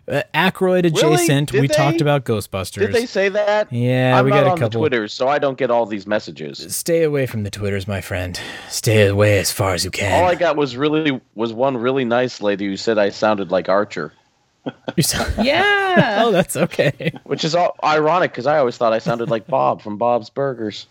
uh, 0.08 0.22
Aykroyd 0.36 0.86
adjacent. 0.86 1.52
Did 1.54 1.62
we 1.62 1.68
they? 1.68 1.74
talked 1.74 2.02
about 2.02 2.24
Ghostbusters. 2.24 2.82
Did 2.82 2.94
they 2.94 3.08
say 3.08 3.30
that? 3.30 3.74
Yeah, 3.74 4.16
I'm 4.20 4.26
we 4.26 4.30
not 4.32 4.38
got 4.42 4.48
a 4.48 4.52
on 4.52 4.58
couple. 4.60 4.70
the 4.84 4.90
Twitters, 4.90 5.12
so 5.12 5.28
I 5.28 5.40
don't 5.40 5.58
get 5.58 5.72
all 5.72 5.88
these 5.88 6.06
messages. 6.06 6.60
Stay 6.76 7.02
away 7.02 7.26
from 7.26 7.42
the 7.42 7.50
Twitters, 7.50 7.88
my 7.88 8.02
friend. 8.02 8.40
Stay 8.70 9.08
away 9.08 9.40
as 9.40 9.52
far 9.52 9.74
as 9.74 9.84
you 9.84 9.90
can. 9.90 10.22
All 10.24 10.30
I 10.30 10.36
got 10.36 10.56
was 10.56 10.78
really 10.78 11.20
was 11.34 11.52
one 11.52 11.78
really 11.78 12.06
nice 12.06 12.42
lady 12.44 12.68
who 12.68 12.78
said 12.78 13.00
I 13.00 13.10
sounded 13.10 13.50
like 13.50 13.70
Archer, 13.70 14.04
You 14.04 14.10
sound- 14.12 14.25
Yeah. 15.42 16.22
oh, 16.24 16.32
that's 16.32 16.56
okay. 16.56 17.12
which 17.24 17.44
is 17.44 17.54
all 17.56 17.76
ironic 17.84 18.32
because 18.32 18.48
I 18.48 18.58
always 18.60 18.78
thought 18.78 18.94
I 18.94 19.00
sounded 19.00 19.30
like 19.30 19.48
Bob 19.48 19.82
from 19.82 19.98
Bob's 19.98 20.30
Burgers. 20.30 20.88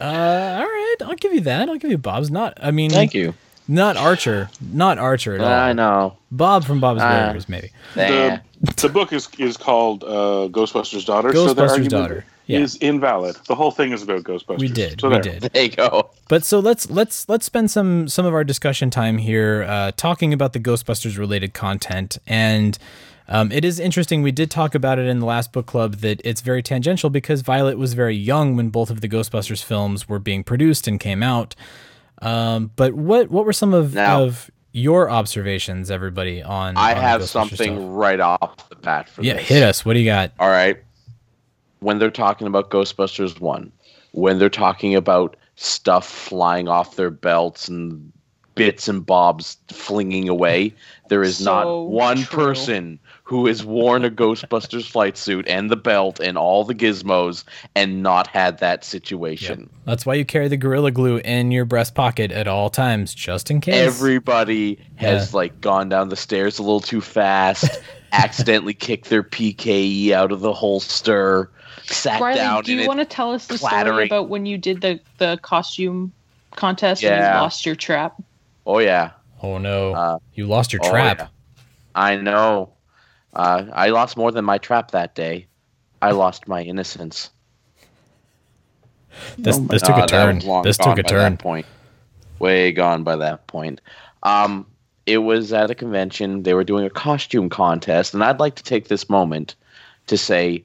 Uh, 0.00 0.04
all 0.04 0.64
right, 0.64 0.96
I'll 1.02 1.14
give 1.16 1.32
you 1.34 1.40
that. 1.42 1.68
I'll 1.68 1.76
give 1.76 1.90
you 1.90 1.98
Bob's. 1.98 2.30
Not, 2.30 2.56
I 2.62 2.70
mean, 2.70 2.90
Thank 2.90 3.14
you. 3.14 3.34
Not 3.66 3.96
Archer. 3.96 4.48
Not 4.72 4.96
Archer 4.98 5.34
at 5.34 5.40
all. 5.40 5.46
I 5.48 5.72
know. 5.72 6.16
Bob 6.30 6.64
from 6.64 6.80
Bob's 6.80 7.02
Ah. 7.02 7.26
Burgers, 7.26 7.48
maybe. 7.48 7.70
Nah. 7.96 8.06
The, 8.06 8.42
the 8.76 8.88
book 8.88 9.12
is 9.12 9.28
is 9.38 9.56
called 9.56 10.04
uh, 10.04 10.48
Ghostbusters' 10.50 11.04
Daughter. 11.04 11.32
so 11.34 11.52
their 11.52 11.66
Ghostbusters' 11.66 11.70
argument 11.70 11.90
Daughter, 11.90 12.24
yeah. 12.48 12.58
is 12.60 12.76
invalid. 12.76 13.36
The 13.46 13.54
whole 13.54 13.70
thing 13.70 13.92
is 13.92 14.02
about 14.02 14.24
Ghostbusters. 14.24 14.58
We 14.58 14.68
did. 14.68 15.00
So 15.00 15.08
we 15.08 15.14
there. 15.14 15.22
did. 15.22 15.42
There 15.52 15.62
you 15.62 15.70
go. 15.70 16.10
But 16.28 16.44
so 16.44 16.58
let's 16.58 16.90
let's 16.90 17.28
let's 17.28 17.46
spend 17.46 17.70
some 17.70 18.08
some 18.08 18.26
of 18.26 18.34
our 18.34 18.44
discussion 18.44 18.90
time 18.90 19.18
here 19.18 19.64
uh, 19.68 19.92
talking 19.96 20.32
about 20.32 20.52
the 20.54 20.60
Ghostbusters 20.60 21.16
related 21.18 21.54
content 21.54 22.18
and. 22.26 22.78
Um, 23.30 23.52
it 23.52 23.62
is 23.62 23.78
interesting. 23.78 24.22
We 24.22 24.32
did 24.32 24.50
talk 24.50 24.74
about 24.74 24.98
it 24.98 25.04
in 25.04 25.18
the 25.20 25.26
last 25.26 25.52
book 25.52 25.66
club 25.66 25.96
that 25.96 26.22
it's 26.24 26.40
very 26.40 26.62
tangential 26.62 27.10
because 27.10 27.42
Violet 27.42 27.76
was 27.76 27.92
very 27.92 28.16
young 28.16 28.56
when 28.56 28.70
both 28.70 28.88
of 28.88 29.02
the 29.02 29.08
Ghostbusters 29.08 29.62
films 29.62 30.08
were 30.08 30.18
being 30.18 30.42
produced 30.42 30.88
and 30.88 30.98
came 30.98 31.22
out. 31.22 31.54
Um, 32.22 32.70
but 32.74 32.94
what 32.94 33.30
what 33.30 33.44
were 33.44 33.52
some 33.52 33.74
of, 33.74 33.94
Now- 33.94 34.22
of 34.22 34.50
your 34.72 35.10
observations, 35.10 35.90
everybody? 35.90 36.42
On 36.42 36.74
I 36.78 36.94
on 36.94 37.02
have 37.02 37.28
something 37.28 37.76
stuff? 37.76 37.88
right 37.90 38.18
off 38.18 38.68
the 38.70 38.76
bat 38.76 39.10
for 39.10 39.20
this. 39.20 39.28
Yeah, 39.28 39.34
this. 39.34 39.48
hit 39.48 39.62
us. 39.62 39.84
What 39.84 39.92
do 39.92 40.00
you 40.00 40.06
got? 40.06 40.32
All 40.38 40.48
right. 40.48 40.78
When 41.80 41.98
they're 41.98 42.10
talking 42.10 42.46
about 42.46 42.70
Ghostbusters 42.70 43.40
1, 43.40 43.72
when 44.12 44.38
they're 44.38 44.48
talking 44.50 44.94
about 44.94 45.36
stuff 45.56 46.08
flying 46.08 46.68
off 46.68 46.96
their 46.96 47.10
belts 47.10 47.68
and 47.68 48.12
bits 48.58 48.88
and 48.88 49.06
bobs 49.06 49.56
flinging 49.70 50.28
away. 50.28 50.74
There 51.08 51.22
is 51.22 51.40
not 51.40 51.64
one 51.86 52.16
true. 52.24 52.46
person 52.46 52.98
who 53.22 53.46
has 53.46 53.64
worn 53.64 54.04
a 54.04 54.10
Ghostbusters 54.10 54.84
flight 54.90 55.16
suit 55.16 55.46
and 55.46 55.70
the 55.70 55.76
belt 55.76 56.18
and 56.18 56.36
all 56.36 56.64
the 56.64 56.74
gizmos 56.74 57.44
and 57.76 58.02
not 58.02 58.26
had 58.26 58.58
that 58.58 58.84
situation. 58.84 59.70
That's 59.84 60.04
why 60.04 60.14
you 60.14 60.24
carry 60.24 60.48
the 60.48 60.56
Gorilla 60.56 60.90
Glue 60.90 61.18
in 61.18 61.52
your 61.52 61.64
breast 61.66 61.94
pocket 61.94 62.32
at 62.32 62.48
all 62.48 62.68
times, 62.68 63.14
just 63.14 63.48
in 63.48 63.60
case. 63.60 63.74
Everybody 63.76 64.80
has 64.96 65.32
Yeah. 65.32 65.36
like 65.36 65.60
gone 65.60 65.88
down 65.88 66.08
the 66.08 66.16
stairs 66.16 66.58
a 66.58 66.62
little 66.62 66.80
too 66.80 67.00
fast, 67.00 67.80
accidentally 68.12 68.74
kicked 68.74 69.08
their 69.08 69.22
PKE 69.22 70.10
out 70.10 70.32
of 70.32 70.40
the 70.40 70.52
holster, 70.52 71.48
sat 71.88 72.20
Riley, 72.20 72.36
down 72.38 72.62
do 72.64 72.74
you 72.74 72.86
want 72.86 73.00
to 73.00 73.04
tell 73.04 73.32
us 73.32 73.46
the 73.46 73.58
story 73.58 74.06
about 74.06 74.28
when 74.28 74.46
you 74.46 74.58
did 74.58 74.80
the 74.80 75.00
the 75.18 75.38
costume 75.42 76.12
contest 76.52 77.02
and 77.04 77.14
you 77.16 77.40
lost 77.40 77.64
your 77.66 77.74
trap? 77.76 78.20
Oh 78.66 78.78
yeah. 78.78 79.10
oh 79.42 79.58
no, 79.58 79.92
Uh, 79.94 80.18
you 80.34 80.46
lost 80.46 80.72
your 80.72 80.80
Oh, 80.84 80.90
trap. 80.90 81.18
yeah. 81.18 81.26
I 81.94 82.16
know. 82.16 82.70
Uh, 83.34 83.64
I 83.72 83.88
lost 83.90 84.16
more 84.16 84.30
than 84.32 84.44
my 84.44 84.58
trap 84.58 84.90
that 84.92 85.14
day. 85.14 85.46
I 86.02 86.10
lost 86.12 86.46
my 86.48 86.62
innocence. 86.62 87.30
This 89.38 89.58
this 89.58 89.82
took 89.82 89.96
Uh, 89.96 90.04
a 90.04 90.06
that 90.06 90.08
turn. 90.08 90.62
This 90.62 90.76
took 90.78 90.98
a 90.98 91.02
turn. 91.02 91.36
Point. 91.36 91.66
Way 92.38 92.72
gone 92.72 93.02
by 93.02 93.16
that 93.16 93.46
point. 93.46 93.80
Um, 94.22 94.66
it 95.06 95.18
was 95.18 95.52
at 95.52 95.70
a 95.70 95.74
convention. 95.74 96.42
They 96.42 96.54
were 96.54 96.64
doing 96.64 96.84
a 96.84 96.90
costume 96.90 97.48
contest, 97.48 98.14
and 98.14 98.22
I'd 98.22 98.38
like 98.38 98.54
to 98.56 98.62
take 98.62 98.88
this 98.88 99.08
moment 99.08 99.56
to 100.06 100.16
say, 100.16 100.64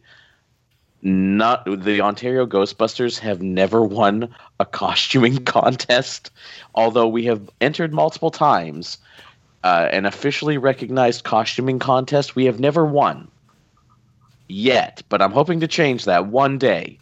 not 1.04 1.66
the 1.66 2.02
Ontario 2.02 2.46
Ghostbusters 2.46 3.20
have 3.20 3.42
never 3.42 3.84
won 3.84 4.34
a 4.60 4.66
costuming 4.66 5.38
contest, 5.46 6.32
although 6.74 7.08
we 7.08 7.26
have 7.26 7.50
entered 7.62 7.94
multiple 7.94 8.32
times. 8.32 8.98
Uh, 9.64 9.88
an 9.94 10.06
officially 10.06 10.58
recognized 10.58 11.24
costuming 11.24 11.80
contest 11.80 12.36
we 12.36 12.44
have 12.44 12.60
never 12.60 12.86
won 12.86 13.30
yet, 14.48 15.02
but 15.10 15.22
I'm 15.22 15.32
hoping 15.32 15.60
to 15.62 15.68
change 15.68 16.06
that 16.06 16.28
one 16.28 16.58
day. 16.58 17.00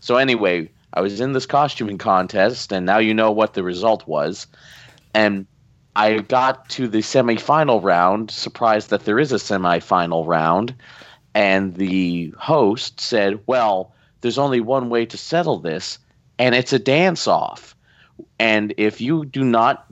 So 0.00 0.16
anyway, 0.16 0.70
I 0.94 1.00
was 1.00 1.20
in 1.20 1.32
this 1.32 1.46
costuming 1.46 1.98
contest, 1.98 2.72
and 2.72 2.86
now 2.86 2.98
you 2.98 3.14
know 3.14 3.30
what 3.30 3.54
the 3.54 3.62
result 3.62 4.06
was. 4.06 4.46
And 5.14 5.46
I 5.96 6.18
got 6.18 6.68
to 6.70 6.88
the 6.88 6.98
semifinal 6.98 7.82
round, 7.82 8.30
surprised 8.30 8.90
that 8.90 9.04
there 9.04 9.18
is 9.18 9.32
a 9.32 9.36
semifinal 9.36 10.26
round, 10.26 10.74
and 11.34 11.74
the 11.74 12.32
host 12.38 13.00
said, 13.00 13.40
"Well, 13.46 13.92
there's 14.20 14.38
only 14.38 14.60
one 14.60 14.88
way 14.88 15.06
to 15.06 15.16
settle 15.16 15.58
this, 15.58 15.98
and 16.38 16.54
it's 16.54 16.72
a 16.72 16.78
dance-off. 16.78 17.74
And 18.38 18.74
if 18.76 19.00
you 19.00 19.24
do 19.24 19.44
not 19.44 19.86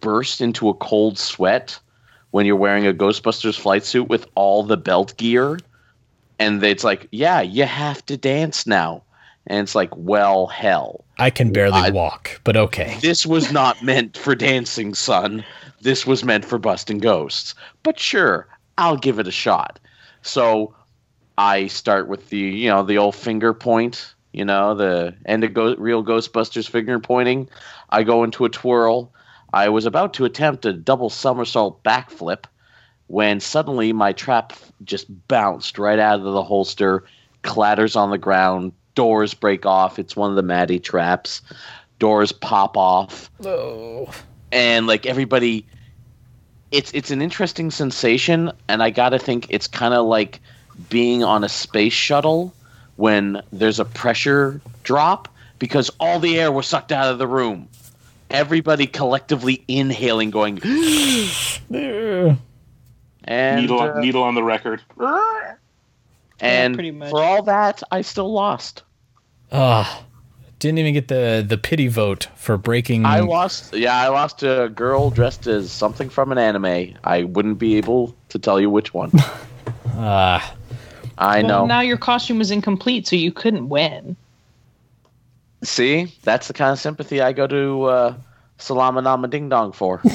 burst 0.00 0.40
into 0.40 0.68
a 0.68 0.74
cold 0.74 1.18
sweat 1.18 1.78
when 2.30 2.46
you're 2.46 2.56
wearing 2.56 2.86
a 2.86 2.92
Ghostbusters 2.92 3.58
flight 3.58 3.84
suit 3.84 4.08
with 4.08 4.26
all 4.34 4.62
the 4.62 4.76
belt 4.76 5.16
gear, 5.16 5.58
and 6.38 6.62
it's 6.62 6.84
like, 6.84 7.08
yeah, 7.10 7.40
you 7.40 7.64
have 7.64 8.04
to 8.06 8.16
dance 8.16 8.66
now." 8.66 9.02
And 9.46 9.60
it's 9.60 9.74
like, 9.74 9.90
well, 9.96 10.46
hell. 10.46 11.04
I 11.18 11.30
can 11.30 11.52
barely 11.52 11.80
I- 11.80 11.90
walk, 11.90 12.40
but 12.44 12.56
okay. 12.56 12.98
This 13.00 13.26
was 13.26 13.50
not 13.50 13.82
meant 13.82 14.16
for 14.16 14.34
dancing, 14.34 14.94
son. 14.94 15.44
This 15.80 16.06
was 16.06 16.22
meant 16.22 16.44
for 16.44 16.58
busting 16.58 16.98
ghosts. 16.98 17.54
But 17.82 17.98
sure, 17.98 18.46
I'll 18.78 18.98
give 18.98 19.18
it 19.18 19.26
a 19.26 19.32
shot. 19.32 19.80
So 20.22 20.74
I 21.38 21.66
start 21.68 22.08
with 22.08 22.28
the, 22.28 22.38
you 22.38 22.68
know, 22.68 22.82
the 22.82 22.98
old 22.98 23.14
finger 23.14 23.54
point, 23.54 24.14
you 24.32 24.44
know, 24.44 24.74
the 24.74 25.14
end 25.26 25.44
of 25.44 25.54
go- 25.54 25.76
real 25.76 26.04
Ghostbusters 26.04 26.68
finger 26.68 26.98
pointing. 26.98 27.48
I 27.90 28.02
go 28.02 28.24
into 28.24 28.44
a 28.44 28.50
twirl. 28.50 29.12
I 29.52 29.68
was 29.68 29.86
about 29.86 30.14
to 30.14 30.24
attempt 30.24 30.64
a 30.66 30.72
double 30.72 31.10
somersault 31.10 31.82
backflip 31.82 32.44
when 33.08 33.40
suddenly 33.40 33.92
my 33.92 34.12
trap 34.12 34.52
just 34.84 35.06
bounced 35.26 35.78
right 35.78 35.98
out 35.98 36.20
of 36.20 36.32
the 36.32 36.44
holster, 36.44 37.04
clatters 37.42 37.96
on 37.96 38.10
the 38.10 38.18
ground, 38.18 38.72
doors 38.94 39.34
break 39.34 39.66
off. 39.66 39.98
It's 39.98 40.14
one 40.14 40.30
of 40.30 40.36
the 40.36 40.42
Matty 40.42 40.78
traps. 40.78 41.42
Doors 41.98 42.32
pop 42.32 42.76
off. 42.76 43.30
Oh. 43.44 44.10
And 44.52 44.86
like 44.86 45.06
everybody 45.06 45.66
it's 46.70 46.92
it's 46.92 47.10
an 47.10 47.20
interesting 47.22 47.70
sensation 47.70 48.52
and 48.68 48.82
I 48.82 48.90
got 48.90 49.10
to 49.10 49.18
think 49.18 49.46
it's 49.50 49.66
kind 49.66 49.94
of 49.94 50.06
like 50.06 50.40
being 50.88 51.24
on 51.24 51.44
a 51.44 51.48
space 51.48 51.92
shuttle 51.92 52.54
when 52.96 53.42
there's 53.52 53.80
a 53.80 53.84
pressure 53.84 54.60
drop 54.82 55.28
because 55.58 55.90
all 56.00 56.18
the 56.18 56.38
air 56.38 56.52
was 56.52 56.66
sucked 56.66 56.92
out 56.92 57.10
of 57.10 57.18
the 57.18 57.26
room. 57.26 57.68
Everybody 58.30 58.86
collectively 58.86 59.64
inhaling 59.66 60.30
going 60.30 60.60
and 63.24 63.60
needle, 63.60 63.80
uh, 63.80 64.00
needle 64.00 64.22
on 64.22 64.34
the 64.34 64.42
record. 64.42 64.82
and 66.40 66.74
pretty 66.74 66.92
much. 66.92 67.10
for 67.10 67.22
all 67.22 67.42
that 67.42 67.82
I 67.90 68.02
still 68.02 68.32
lost. 68.32 68.84
Ah, 69.52 70.04
didn't 70.60 70.78
even 70.78 70.92
get 70.92 71.08
the 71.08 71.44
the 71.46 71.58
pity 71.58 71.88
vote 71.88 72.28
for 72.36 72.56
breaking. 72.56 73.04
I 73.04 73.20
lost. 73.20 73.74
Yeah, 73.74 73.96
I 73.96 74.08
lost 74.08 74.42
a 74.44 74.70
girl 74.72 75.10
dressed 75.10 75.46
as 75.48 75.72
something 75.72 76.08
from 76.08 76.30
an 76.30 76.38
anime. 76.38 76.94
I 77.02 77.24
wouldn't 77.24 77.58
be 77.58 77.76
able 77.76 78.14
to 78.28 78.38
tell 78.38 78.60
you 78.60 78.70
which 78.70 78.94
one. 78.94 79.10
Ah, 79.96 80.54
I 81.18 81.42
well, 81.42 81.48
know. 81.48 81.66
now 81.66 81.80
your 81.80 81.96
costume 81.96 82.38
was 82.38 82.50
incomplete, 82.50 83.08
so 83.08 83.16
you 83.16 83.32
couldn't 83.32 83.68
win. 83.68 84.14
See, 85.62 86.14
that's 86.22 86.46
the 86.46 86.54
kind 86.54 86.72
of 86.72 86.78
sympathy 86.78 87.20
I 87.20 87.32
go 87.32 87.46
to 87.46 87.82
uh, 87.84 88.14
Salama 88.58 89.02
Nama 89.02 89.28
Ding 89.28 89.48
Dong 89.48 89.72
for. 89.72 90.00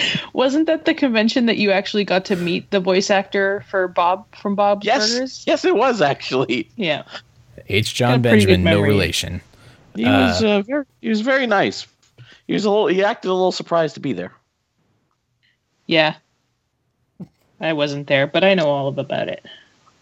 Wasn't 0.32 0.66
that 0.66 0.84
the 0.84 0.94
convention 0.94 1.46
that 1.46 1.58
you 1.58 1.70
actually 1.70 2.04
got 2.04 2.24
to 2.26 2.36
meet 2.36 2.70
the 2.70 2.80
voice 2.80 3.10
actor 3.10 3.64
for 3.68 3.88
Bob 3.88 4.26
from 4.34 4.54
Bob's 4.54 4.86
yes, 4.86 5.12
Burgers? 5.12 5.44
yes, 5.46 5.64
it 5.64 5.76
was 5.76 6.00
actually. 6.00 6.68
Yeah. 6.76 7.02
H. 7.72 7.94
Jon 7.94 8.20
a 8.20 8.22
pretty 8.22 8.44
good 8.44 8.62
Benjamin, 8.62 8.74
no 8.74 8.80
relation. 8.80 9.40
He 9.94 10.04
was 10.04 10.42
uh, 10.42 10.62
very, 10.62 10.84
he 11.00 11.08
was 11.08 11.20
very 11.20 11.46
nice. 11.46 11.86
He 12.46 12.54
was 12.54 12.64
a 12.64 12.70
little. 12.70 12.86
He 12.86 13.02
acted 13.04 13.28
a 13.28 13.34
little 13.34 13.52
surprised 13.52 13.94
to 13.94 14.00
be 14.00 14.12
there. 14.12 14.32
Yeah. 15.86 16.16
I 17.60 17.72
wasn't 17.74 18.08
there, 18.08 18.26
but 18.26 18.42
I 18.42 18.54
know 18.54 18.66
all 18.66 18.88
about 18.88 19.28
it. 19.28 19.44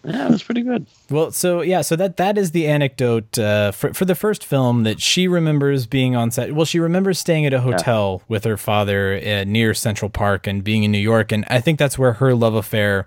Yeah, 0.03 0.29
it 0.29 0.31
was 0.31 0.43
pretty 0.43 0.63
good. 0.63 0.87
Well, 1.11 1.31
so 1.31 1.61
yeah, 1.61 1.83
so 1.83 1.95
that 1.97 2.17
that 2.17 2.39
is 2.39 2.53
the 2.53 2.67
anecdote 2.67 3.39
uh, 3.39 3.71
for 3.71 3.93
for 3.93 4.07
the 4.07 4.15
first 4.15 4.47
film 4.47 4.85
that 4.85 4.99
she 4.99 5.29
remembers 5.29 5.87
being 5.87 6.17
on 6.17 6.31
set. 6.31 6.55
Well, 6.55 6.65
she 6.65 6.79
remembers 6.79 7.19
staying 7.19 7.45
at 7.45 7.53
a 7.53 7.61
hotel 7.61 8.23
with 8.27 8.45
her 8.45 8.57
father 8.57 9.21
uh, 9.23 9.45
near 9.45 9.75
Central 9.75 10.09
Park 10.09 10.47
and 10.47 10.65
being 10.65 10.85
in 10.85 10.91
New 10.91 10.99
York, 10.99 11.33
and 11.33 11.45
I 11.51 11.61
think 11.61 11.79
that's 11.79 11.99
where 11.99 12.15
her 12.15 12.35
love 12.35 12.55
affair 12.55 13.07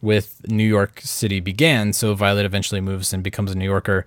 with 0.00 0.48
New 0.48 0.66
York 0.66 1.00
City 1.02 1.40
began. 1.40 1.92
So 1.92 2.14
Violet 2.14 2.44
eventually 2.44 2.80
moves 2.80 3.12
and 3.12 3.22
becomes 3.22 3.52
a 3.52 3.54
New 3.56 3.64
Yorker. 3.64 4.04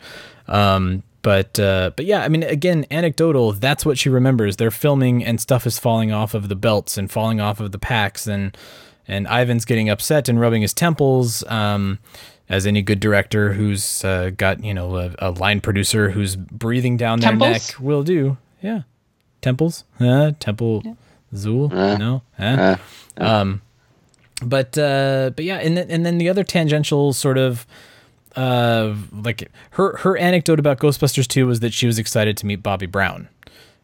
Um, 0.48 1.04
but 1.22 1.60
uh, 1.60 1.92
but 1.96 2.06
yeah, 2.06 2.24
I 2.24 2.30
mean, 2.30 2.44
again, 2.44 2.86
anecdotal. 2.90 3.52
That's 3.54 3.86
what 3.86 3.98
she 3.98 4.10
remembers. 4.10 4.58
They're 4.58 4.72
filming 4.72 5.24
and 5.24 5.40
stuff 5.40 5.68
is 5.68 5.78
falling 5.78 6.12
off 6.12 6.34
of 6.34 6.50
the 6.50 6.56
belts 6.56 6.98
and 6.98 7.12
falling 7.12 7.40
off 7.40 7.60
of 7.60 7.72
the 7.72 7.80
packs 7.80 8.28
and 8.28 8.58
and 9.08 9.28
Ivan's 9.28 9.66
getting 9.66 9.90
upset 9.90 10.30
and 10.30 10.40
rubbing 10.40 10.62
his 10.62 10.74
temples. 10.74 11.44
Um, 11.48 12.00
as 12.50 12.68
any 12.68 12.82
good 12.82 13.00
director 13.00 13.54
who's 13.54 14.04
uh, 14.04 14.32
got 14.36 14.64
you 14.64 14.74
know 14.74 14.98
a, 14.98 15.16
a 15.20 15.32
line 15.32 15.62
producer 15.62 16.10
who's 16.10 16.36
breathing 16.36 16.98
down 16.98 17.20
their 17.22 17.36
neck 17.36 17.62
will 17.80 18.04
do. 18.04 18.38
Yeah, 18.62 18.82
temples. 19.42 19.86
Uh, 20.00 20.34
temple. 20.40 20.84
Zuul. 21.34 21.72
no. 21.98 22.24
Uh. 22.38 22.76
Um, 23.16 23.62
but 24.42 24.78
uh, 24.78 25.32
but 25.36 25.46
yeah, 25.46 25.58
and 25.58 25.78
then 25.78 25.90
and 25.90 26.06
then 26.06 26.18
the 26.18 26.30
other 26.30 26.44
tangential 26.44 27.14
sort 27.14 27.38
of 27.38 27.66
uh 28.36 28.96
like 29.12 29.52
her 29.72 29.98
her 29.98 30.18
anecdote 30.18 30.58
about 30.58 30.80
Ghostbusters 30.80 31.28
2 31.28 31.46
was 31.48 31.60
that 31.60 31.74
she 31.74 31.86
was 31.86 32.00
excited 32.00 32.38
to 32.38 32.46
meet 32.46 32.64
Bobby 32.64 32.86
Brown. 32.86 33.28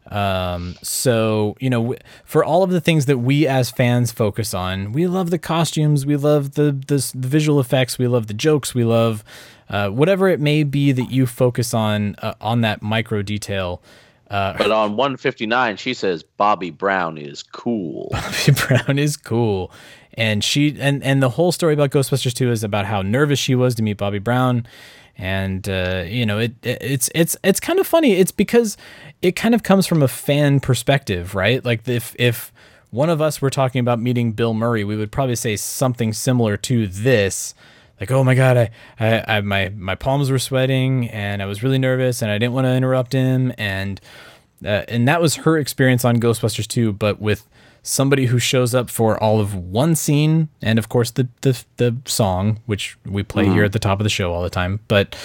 Um, 0.10 0.76
so 0.82 1.58
you 1.60 1.70
know, 1.70 1.82
w- 1.82 2.00
for 2.24 2.44
all 2.44 2.64
of 2.64 2.70
the 2.72 2.80
things 2.80 3.08
that 3.08 3.18
we 3.18 3.46
as 3.46 3.70
fans 3.70 4.12
focus 4.12 4.54
on, 4.54 4.94
we 4.94 5.06
love 5.06 5.32
the 5.32 5.38
costumes, 5.38 6.06
we 6.06 6.16
love 6.16 6.54
the 6.54 6.72
the, 6.72 7.12
the 7.14 7.28
visual 7.28 7.60
effects, 7.60 8.00
we 8.00 8.08
love 8.08 8.28
the 8.28 8.34
jokes, 8.34 8.74
we 8.74 8.86
love 8.86 9.24
uh, 9.70 9.90
whatever 9.90 10.30
it 10.30 10.40
may 10.40 10.64
be 10.64 10.94
that 10.94 11.12
you 11.12 11.26
focus 11.26 11.74
on 11.74 12.16
uh, 12.20 12.36
on 12.40 12.62
that 12.62 12.82
micro 12.82 13.22
detail. 13.22 13.82
But 14.30 14.72
on 14.72 14.96
159, 14.96 15.78
she 15.78 15.94
says 15.94 16.24
Bobby 16.24 16.70
Brown 16.70 17.18
is 17.18 17.44
cool. 17.44 18.10
Bobby 18.12 18.60
Brown 18.68 19.00
is 19.00 19.18
cool. 19.18 19.72
And 20.14 20.44
she 20.44 20.76
and 20.80 21.04
and 21.04 21.22
the 21.22 21.30
whole 21.30 21.52
story 21.52 21.74
about 21.74 21.92
Ghostbusters 21.92 22.34
2 22.34 22.52
is 22.52 22.64
about 22.64 22.86
how 22.86 23.02
nervous 23.02 23.40
she 23.40 23.56
was 23.56 23.76
to 23.76 23.84
meet 23.84 23.98
Bobby 23.98 24.20
Brown. 24.20 24.66
And 25.16 25.68
uh, 25.70 26.04
you 26.08 26.26
know, 26.26 26.40
it, 26.40 26.54
it 26.66 26.78
it's 26.82 27.10
it's 27.14 27.38
it's 27.44 27.60
kind 27.60 27.80
of 27.80 27.88
funny. 27.88 28.14
It's 28.14 28.32
because 28.32 28.78
it 29.22 29.36
kind 29.36 29.56
of 29.56 29.64
comes 29.64 29.88
from 29.88 30.02
a 30.02 30.08
fan 30.08 30.60
perspective, 30.60 31.36
right? 31.36 31.64
Like 31.64 31.88
if 31.88 32.16
if 32.20 32.52
one 32.90 33.10
of 33.10 33.22
us 33.22 33.42
were 33.42 33.50
talking 33.50 33.80
about 33.80 34.00
meeting 34.00 34.32
Bill 34.32 34.54
Murray, 34.54 34.84
we 34.84 34.96
would 34.96 35.12
probably 35.12 35.36
say 35.36 35.56
something 35.56 36.14
similar 36.14 36.58
to 36.58 36.88
this. 36.88 37.54
Like, 38.00 38.12
oh 38.12 38.24
my 38.24 38.36
god, 38.36 38.58
I, 38.58 38.70
I, 39.00 39.38
I 39.38 39.42
my 39.42 39.70
my 39.70 39.96
palms 39.96 40.30
were 40.30 40.40
sweating 40.40 41.10
and 41.10 41.42
I 41.42 41.46
was 41.46 41.64
really 41.64 41.80
nervous 41.80 42.22
and 42.22 42.30
I 42.32 42.38
didn't 42.38 42.54
want 42.54 42.66
to 42.66 42.74
interrupt 42.74 43.14
him. 43.14 43.54
And 43.58 44.00
uh, 44.64 44.84
and 44.88 45.08
that 45.08 45.22
was 45.22 45.36
her 45.38 45.58
experience 45.58 46.04
on 46.06 46.20
Ghostbusters 46.20 46.68
2, 46.68 46.94
but 46.94 47.22
with 47.22 47.48
somebody 47.84 48.26
who 48.26 48.40
shows 48.40 48.76
up 48.76 48.90
for 48.90 49.22
all 49.22 49.40
of 49.40 49.56
one 49.56 49.96
scene 49.96 50.50
and 50.62 50.78
of 50.78 50.90
course 50.90 51.12
the 51.12 51.28
the, 51.42 51.64
the 51.78 51.96
song 52.06 52.60
which 52.66 52.98
we 53.06 53.24
play 53.24 53.46
here 53.46 53.64
at 53.64 53.72
the 53.72 53.80
top 53.80 54.00
of 54.00 54.04
the 54.04 54.10
show 54.10 54.34
all 54.34 54.44
the 54.44 54.50
time. 54.50 54.80
But 54.88 55.16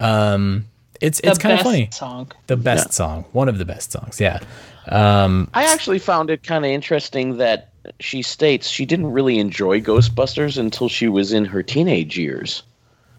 um 0.00 0.66
it's 1.00 1.20
it's 1.24 1.38
kind 1.38 1.58
of 1.58 1.62
funny. 1.62 1.88
song. 1.92 2.30
the 2.46 2.56
best 2.56 2.92
song. 2.92 3.24
One 3.32 3.48
of 3.48 3.58
the 3.58 3.64
best 3.64 3.90
songs. 3.90 4.20
Yeah. 4.20 4.40
Um 4.88 5.50
I 5.54 5.64
actually 5.64 5.98
found 5.98 6.30
it 6.30 6.44
kind 6.44 6.64
of 6.64 6.70
interesting 6.70 7.38
that 7.38 7.70
she 8.00 8.22
states 8.22 8.68
she 8.68 8.86
didn't 8.86 9.12
really 9.12 9.38
enjoy 9.38 9.80
Ghostbusters 9.80 10.58
until 10.58 10.88
she 10.88 11.08
was 11.08 11.32
in 11.32 11.44
her 11.44 11.62
teenage 11.62 12.18
years. 12.18 12.62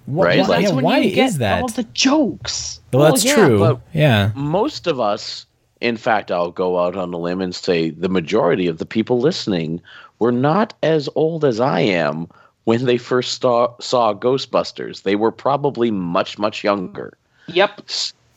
wh- 0.07 0.18
Right, 0.20 0.45
wh- 0.45 0.49
like- 0.49 0.63
yeah, 0.63 0.72
why 0.74 0.99
is 0.99 1.38
that 1.39 1.61
All 1.61 1.68
the 1.68 1.84
jokes. 1.93 2.80
well 2.93 3.03
Well, 3.03 3.11
that's 3.11 3.26
yeah, 3.26 3.36
true 3.36 3.59
but- 3.59 3.80
yeah 3.93 4.32
Most 4.36 4.88
of 4.88 4.99
us, 4.99 5.45
in 5.82 5.97
fact, 5.97 6.32
I'll 6.32 6.51
go 6.51 6.80
out 6.80 6.95
on 6.95 7.13
a 7.13 7.18
limb 7.18 7.41
and 7.41 7.53
say 7.55 7.89
the 7.91 8.09
majority 8.09 8.68
of 8.68 8.78
the 8.78 8.86
people 8.86 9.20
listening 9.20 9.82
were 10.20 10.32
not 10.32 10.74
as 10.84 11.09
old 11.16 11.43
as 11.43 11.59
I 11.59 11.82
am 11.82 12.28
when 12.63 12.86
they 12.86 12.97
first 12.97 13.41
saw, 13.41 13.74
saw 13.80 14.13
Ghostbusters. 14.13 15.03
They 15.03 15.16
were 15.16 15.32
probably 15.32 15.91
much, 15.91 16.38
much 16.39 16.63
younger. 16.63 17.18
Yep. 17.47 17.82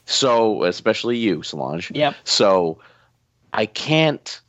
So, 0.06 0.64
especially 0.64 1.16
you, 1.16 1.42
Solange. 1.42 1.90
Yep. 1.94 2.14
So, 2.24 2.78
I 3.52 3.64
can't 3.66 4.40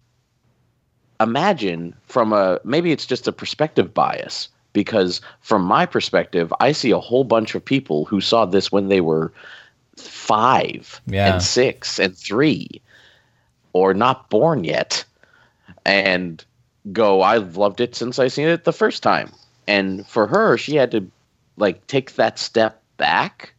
imagine 1.19 1.93
from 2.05 2.33
a 2.33 2.59
maybe 2.63 2.91
it's 2.91 3.05
just 3.05 3.27
a 3.27 3.31
perspective 3.31 3.93
bias 3.93 4.49
because 4.73 5.21
from 5.41 5.63
my 5.63 5.85
perspective, 5.85 6.53
I 6.59 6.71
see 6.71 6.91
a 6.91 6.99
whole 6.99 7.23
bunch 7.23 7.55
of 7.55 7.63
people 7.63 8.05
who 8.05 8.21
saw 8.21 8.45
this 8.45 8.71
when 8.71 8.87
they 8.87 9.01
were 9.01 9.31
five 9.97 11.01
Yeah. 11.07 11.33
and 11.33 11.43
six 11.43 11.99
and 11.99 12.15
three 12.17 12.81
or 13.73 13.93
not 13.93 14.29
born 14.29 14.63
yet 14.63 15.03
and 15.85 16.43
go, 16.91 17.21
I've 17.21 17.57
loved 17.57 17.81
it 17.81 17.95
since 17.95 18.19
I 18.19 18.27
seen 18.27 18.47
it 18.47 18.63
the 18.63 18.73
first 18.73 19.03
time. 19.03 19.31
And 19.67 20.07
for 20.07 20.27
her, 20.27 20.57
she 20.57 20.75
had 20.75 20.91
to 20.91 21.09
like 21.57 21.85
take 21.87 22.15
that 22.15 22.39
step 22.39 22.81
back 22.97 23.53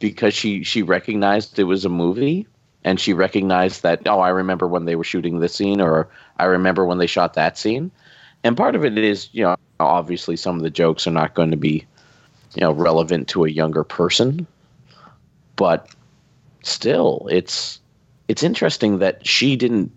because 0.00 0.34
she 0.34 0.62
she 0.62 0.82
recognized 0.82 1.58
it 1.58 1.64
was 1.64 1.84
a 1.84 1.88
movie 1.88 2.46
and 2.86 3.00
she 3.00 3.12
recognized 3.12 3.82
that 3.82 4.00
oh 4.06 4.20
I 4.20 4.30
remember 4.30 4.66
when 4.66 4.86
they 4.86 4.96
were 4.96 5.04
shooting 5.04 5.40
this 5.40 5.54
scene 5.54 5.80
or 5.80 6.08
I 6.38 6.44
remember 6.44 6.86
when 6.86 6.98
they 6.98 7.06
shot 7.06 7.34
that 7.34 7.58
scene. 7.58 7.90
And 8.44 8.56
part 8.56 8.76
of 8.76 8.84
it 8.84 8.96
is, 8.96 9.28
you 9.32 9.42
know, 9.42 9.56
obviously 9.80 10.36
some 10.36 10.56
of 10.56 10.62
the 10.62 10.70
jokes 10.70 11.06
are 11.06 11.10
not 11.10 11.34
going 11.34 11.50
to 11.50 11.56
be 11.56 11.84
you 12.54 12.60
know 12.60 12.72
relevant 12.72 13.28
to 13.28 13.44
a 13.44 13.50
younger 13.50 13.84
person. 13.84 14.46
But 15.56 15.90
still, 16.62 17.28
it's 17.30 17.80
it's 18.28 18.42
interesting 18.42 18.98
that 19.00 19.26
she 19.26 19.56
didn't 19.56 19.90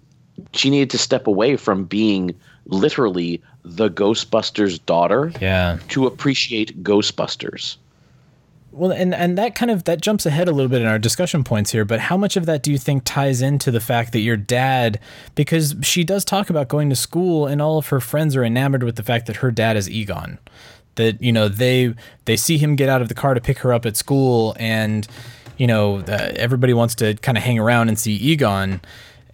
she 0.53 0.69
needed 0.69 0.89
to 0.89 0.97
step 0.97 1.27
away 1.27 1.57
from 1.57 1.85
being 1.85 2.33
literally 2.65 3.41
the 3.63 3.89
Ghostbusters 3.89 4.83
daughter 4.85 5.31
yeah 5.39 5.77
to 5.89 6.07
appreciate 6.07 6.83
Ghostbusters. 6.83 7.77
Well, 8.71 8.91
and 8.91 9.15
and 9.15 9.37
that 9.37 9.55
kind 9.55 9.71
of 9.71 9.85
that 9.85 10.01
jumps 10.01 10.25
ahead 10.25 10.47
a 10.47 10.51
little 10.51 10.69
bit 10.69 10.81
in 10.81 10.87
our 10.87 10.99
discussion 10.99 11.43
points 11.43 11.71
here. 11.71 11.85
But 11.85 11.99
how 11.99 12.17
much 12.17 12.37
of 12.37 12.45
that 12.45 12.61
do 12.61 12.71
you 12.71 12.77
think 12.77 13.03
ties 13.03 13.41
into 13.41 13.71
the 13.71 13.79
fact 13.79 14.13
that 14.13 14.19
your 14.19 14.37
dad, 14.37 14.99
because 15.35 15.75
she 15.81 16.03
does 16.03 16.23
talk 16.23 16.49
about 16.49 16.67
going 16.67 16.89
to 16.89 16.95
school, 16.95 17.47
and 17.47 17.61
all 17.61 17.77
of 17.77 17.87
her 17.87 17.99
friends 17.99 18.35
are 18.35 18.43
enamored 18.43 18.83
with 18.83 18.95
the 18.95 19.03
fact 19.03 19.25
that 19.25 19.37
her 19.37 19.51
dad 19.51 19.75
is 19.75 19.89
Egon. 19.89 20.37
That 20.95 21.21
you 21.21 21.31
know 21.31 21.47
they 21.47 21.95
they 22.25 22.37
see 22.37 22.57
him 22.57 22.75
get 22.75 22.89
out 22.89 23.01
of 23.01 23.07
the 23.07 23.15
car 23.15 23.33
to 23.33 23.41
pick 23.41 23.59
her 23.59 23.73
up 23.73 23.85
at 23.85 23.97
school, 23.97 24.55
and 24.59 25.07
you 25.57 25.65
know 25.65 25.99
uh, 25.99 26.31
everybody 26.35 26.73
wants 26.73 26.93
to 26.95 27.15
kind 27.15 27.37
of 27.37 27.43
hang 27.43 27.57
around 27.57 27.89
and 27.89 27.97
see 27.97 28.13
Egon. 28.13 28.81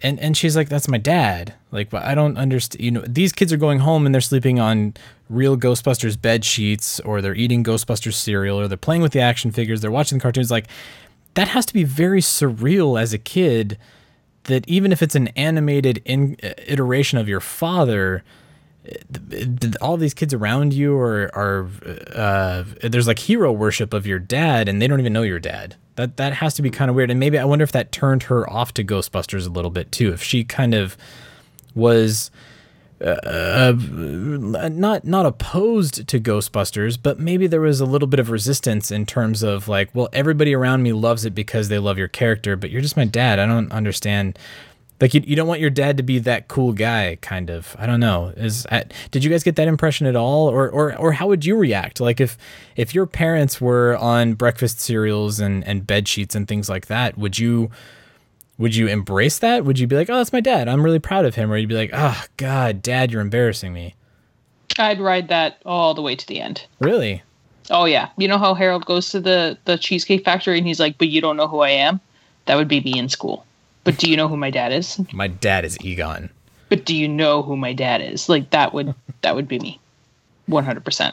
And, 0.02 0.20
and 0.20 0.36
she's 0.36 0.54
like, 0.54 0.68
that's 0.68 0.88
my 0.88 0.98
dad. 0.98 1.54
Like, 1.72 1.92
I 1.94 2.14
don't 2.14 2.36
understand. 2.36 2.84
You 2.84 2.90
know, 2.90 3.04
these 3.08 3.32
kids 3.32 3.50
are 3.50 3.56
going 3.56 3.78
home 3.78 4.04
and 4.04 4.14
they're 4.14 4.20
sleeping 4.20 4.60
on 4.60 4.92
real 5.28 5.56
Ghostbusters 5.56 6.20
bed 6.20 6.44
sheets, 6.44 7.00
or 7.00 7.20
they're 7.20 7.34
eating 7.34 7.64
Ghostbusters 7.64 8.14
cereal, 8.14 8.60
or 8.60 8.68
they're 8.68 8.76
playing 8.76 9.02
with 9.02 9.12
the 9.12 9.20
action 9.20 9.50
figures. 9.50 9.80
They're 9.80 9.90
watching 9.90 10.18
the 10.18 10.22
cartoons. 10.22 10.50
Like, 10.50 10.66
that 11.34 11.48
has 11.48 11.66
to 11.66 11.74
be 11.74 11.84
very 11.84 12.20
surreal 12.20 13.00
as 13.00 13.12
a 13.12 13.18
kid. 13.18 13.78
That 14.44 14.68
even 14.68 14.92
if 14.92 15.02
it's 15.02 15.16
an 15.16 15.28
animated 15.28 16.00
in, 16.04 16.36
uh, 16.42 16.50
iteration 16.66 17.18
of 17.18 17.28
your 17.28 17.40
father, 17.40 18.22
all 19.80 19.96
these 19.96 20.14
kids 20.14 20.32
around 20.32 20.72
you 20.72 20.96
are 20.96 21.30
are 21.34 21.68
uh, 22.14 22.64
there's 22.82 23.08
like 23.08 23.18
hero 23.18 23.52
worship 23.52 23.92
of 23.92 24.06
your 24.06 24.18
dad, 24.18 24.68
and 24.68 24.80
they 24.80 24.86
don't 24.86 25.00
even 25.00 25.12
know 25.12 25.22
your 25.22 25.40
dad. 25.40 25.76
That 25.96 26.16
that 26.18 26.34
has 26.34 26.54
to 26.54 26.62
be 26.62 26.70
kind 26.70 26.88
of 26.88 26.94
weird. 26.94 27.10
And 27.10 27.18
maybe 27.18 27.38
I 27.38 27.44
wonder 27.44 27.64
if 27.64 27.72
that 27.72 27.90
turned 27.90 28.24
her 28.24 28.48
off 28.48 28.72
to 28.74 28.84
Ghostbusters 28.84 29.46
a 29.46 29.50
little 29.50 29.70
bit 29.70 29.90
too. 29.90 30.12
If 30.12 30.22
she 30.22 30.44
kind 30.44 30.74
of 30.74 30.96
was 31.74 32.30
uh, 33.00 33.74
not 33.76 35.04
not 35.04 35.26
opposed 35.26 36.08
to 36.08 36.18
Ghostbusters, 36.18 36.98
but 37.00 37.18
maybe 37.18 37.46
there 37.46 37.60
was 37.60 37.80
a 37.80 37.86
little 37.86 38.08
bit 38.08 38.20
of 38.20 38.30
resistance 38.30 38.90
in 38.90 39.04
terms 39.04 39.42
of 39.42 39.68
like, 39.68 39.90
well, 39.94 40.08
everybody 40.12 40.54
around 40.54 40.82
me 40.82 40.92
loves 40.92 41.24
it 41.24 41.34
because 41.34 41.68
they 41.68 41.78
love 41.78 41.98
your 41.98 42.08
character, 42.08 42.56
but 42.56 42.70
you're 42.70 42.80
just 42.80 42.96
my 42.96 43.04
dad. 43.04 43.38
I 43.38 43.46
don't 43.46 43.70
understand. 43.70 44.38
Like 44.98 45.12
you, 45.12 45.22
you 45.26 45.36
don't 45.36 45.46
want 45.46 45.60
your 45.60 45.68
dad 45.68 45.98
to 45.98 46.02
be 46.02 46.18
that 46.20 46.48
cool 46.48 46.72
guy, 46.72 47.18
kind 47.20 47.50
of. 47.50 47.76
I 47.78 47.84
don't 47.84 48.00
know. 48.00 48.32
Is 48.34 48.66
I, 48.72 48.84
did 49.10 49.22
you 49.22 49.30
guys 49.30 49.42
get 49.42 49.56
that 49.56 49.68
impression 49.68 50.06
at 50.06 50.16
all, 50.16 50.48
or 50.48 50.70
or 50.70 50.96
or 50.96 51.12
how 51.12 51.26
would 51.26 51.44
you 51.44 51.54
react? 51.54 52.00
Like 52.00 52.18
if 52.18 52.38
if 52.76 52.94
your 52.94 53.04
parents 53.04 53.60
were 53.60 53.98
on 53.98 54.32
breakfast 54.32 54.80
cereals 54.80 55.38
and 55.38 55.62
and 55.68 55.86
bed 55.86 56.08
sheets 56.08 56.34
and 56.34 56.48
things 56.48 56.70
like 56.70 56.86
that, 56.86 57.18
would 57.18 57.38
you 57.38 57.70
would 58.58 58.74
you 58.74 58.86
embrace 58.88 59.38
that? 59.40 59.64
Would 59.64 59.78
you 59.78 59.86
be 59.86 59.96
like, 59.96 60.08
oh, 60.10 60.16
that's 60.16 60.32
my 60.32 60.40
dad. 60.40 60.68
I'm 60.68 60.84
really 60.84 60.98
proud 60.98 61.24
of 61.24 61.34
him, 61.34 61.52
or 61.52 61.56
you'd 61.56 61.68
be 61.68 61.74
like, 61.74 61.90
oh 61.92 62.24
God, 62.36 62.82
Dad, 62.82 63.12
you're 63.12 63.20
embarrassing 63.20 63.72
me. 63.72 63.94
I'd 64.78 65.00
ride 65.00 65.28
that 65.28 65.60
all 65.64 65.94
the 65.94 66.02
way 66.02 66.16
to 66.16 66.26
the 66.26 66.40
end. 66.40 66.66
Really? 66.80 67.22
Oh 67.70 67.84
yeah. 67.84 68.10
You 68.16 68.28
know 68.28 68.38
how 68.38 68.54
Harold 68.54 68.84
goes 68.86 69.10
to 69.10 69.20
the 69.20 69.58
the 69.64 69.76
cheesecake 69.78 70.24
factory 70.24 70.58
and 70.58 70.66
he's 70.66 70.78
like, 70.80 70.98
"But 70.98 71.08
you 71.08 71.20
don't 71.20 71.36
know 71.36 71.48
who 71.48 71.60
I 71.60 71.70
am." 71.70 72.00
That 72.44 72.56
would 72.56 72.68
be 72.68 72.80
me 72.80 72.98
in 72.98 73.08
school. 73.08 73.44
But 73.84 73.98
do 73.98 74.10
you 74.10 74.16
know 74.16 74.28
who 74.28 74.36
my 74.36 74.50
dad 74.50 74.72
is? 74.72 75.00
My 75.12 75.28
dad 75.28 75.64
is 75.64 75.78
Egon. 75.80 76.30
But 76.68 76.84
do 76.84 76.96
you 76.96 77.06
know 77.06 77.42
who 77.42 77.56
my 77.56 77.72
dad 77.72 78.00
is? 78.02 78.28
Like 78.28 78.50
that 78.50 78.74
would 78.74 78.94
that 79.22 79.36
would 79.36 79.46
be 79.46 79.58
me. 79.60 79.78
100%. 80.48 81.12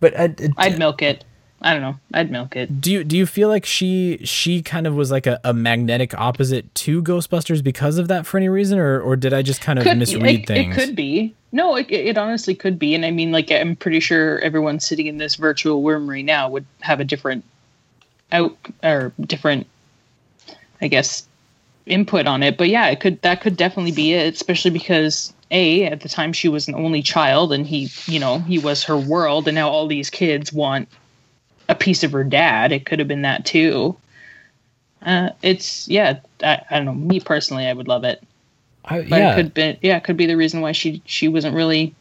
But 0.00 0.14
uh, 0.14 0.28
I'd 0.56 0.78
milk 0.78 1.02
it. 1.02 1.24
I 1.62 1.72
don't 1.72 1.82
know. 1.82 1.96
I'd 2.12 2.30
milk 2.30 2.56
it. 2.56 2.80
do 2.80 2.90
you 2.90 3.04
do 3.04 3.16
you 3.16 3.24
feel 3.24 3.48
like 3.48 3.64
she 3.64 4.18
she 4.24 4.62
kind 4.62 4.86
of 4.86 4.94
was 4.94 5.10
like 5.10 5.26
a, 5.26 5.40
a 5.44 5.54
magnetic 5.54 6.12
opposite 6.18 6.74
to 6.76 7.02
Ghostbusters 7.02 7.62
because 7.62 7.98
of 7.98 8.08
that 8.08 8.26
for 8.26 8.36
any 8.36 8.48
reason, 8.48 8.78
or 8.78 9.00
or 9.00 9.16
did 9.16 9.32
I 9.32 9.42
just 9.42 9.60
kind 9.60 9.78
of 9.78 9.84
Could, 9.84 9.98
misread 9.98 10.40
it, 10.40 10.46
things? 10.46 10.76
it 10.76 10.80
could 10.80 10.96
be. 10.96 11.34
No, 11.52 11.76
it, 11.76 11.90
it 11.90 12.18
honestly 12.18 12.54
could 12.54 12.78
be. 12.78 12.94
And 12.94 13.04
I 13.04 13.10
mean, 13.10 13.30
like, 13.30 13.52
I'm 13.52 13.76
pretty 13.76 14.00
sure 14.00 14.38
everyone 14.40 14.80
sitting 14.80 15.06
in 15.06 15.18
this 15.18 15.36
virtual 15.36 15.82
room 15.82 16.08
right 16.08 16.24
now 16.24 16.48
would 16.48 16.64
have 16.80 16.98
a 16.98 17.04
different 17.04 17.44
out 18.32 18.56
or 18.82 19.12
different, 19.20 19.66
I 20.80 20.88
guess, 20.88 21.28
input 21.86 22.26
on 22.26 22.42
it. 22.42 22.56
But 22.56 22.70
yeah, 22.70 22.88
it 22.88 23.00
could 23.00 23.20
that 23.22 23.40
could 23.40 23.56
definitely 23.56 23.92
be 23.92 24.14
it, 24.14 24.34
especially 24.34 24.70
because 24.70 25.32
a 25.50 25.84
at 25.84 26.00
the 26.00 26.08
time 26.08 26.32
she 26.32 26.48
was 26.48 26.66
an 26.66 26.74
only 26.74 27.02
child 27.02 27.52
and 27.52 27.66
he, 27.66 27.90
you 28.06 28.18
know, 28.18 28.38
he 28.40 28.58
was 28.58 28.82
her 28.84 28.96
world, 28.96 29.46
and 29.46 29.54
now 29.54 29.68
all 29.68 29.86
these 29.86 30.10
kids 30.10 30.52
want 30.52 30.88
a 31.68 31.74
piece 31.74 32.04
of 32.04 32.12
her 32.12 32.24
dad. 32.24 32.72
It 32.72 32.86
could 32.86 32.98
have 32.98 33.08
been 33.08 33.22
that 33.22 33.44
too. 33.44 33.96
Uh, 35.00 35.30
it's 35.42 35.88
yeah. 35.88 36.20
I, 36.42 36.62
I 36.70 36.76
don't 36.76 36.86
know. 36.86 36.94
Me 36.94 37.20
personally, 37.20 37.66
I 37.66 37.72
would 37.72 37.88
love 37.88 38.04
it. 38.04 38.22
I, 38.84 39.02
But 39.02 39.18
yeah, 39.18 39.32
it 39.32 39.36
could 39.36 39.54
be 39.54 39.78
yeah, 39.82 39.96
it 39.96 40.04
could 40.04 40.16
be 40.16 40.26
the 40.26 40.36
reason 40.36 40.60
why 40.60 40.72
she 40.72 41.02
she 41.04 41.28
wasn't 41.28 41.54
really 41.54 41.94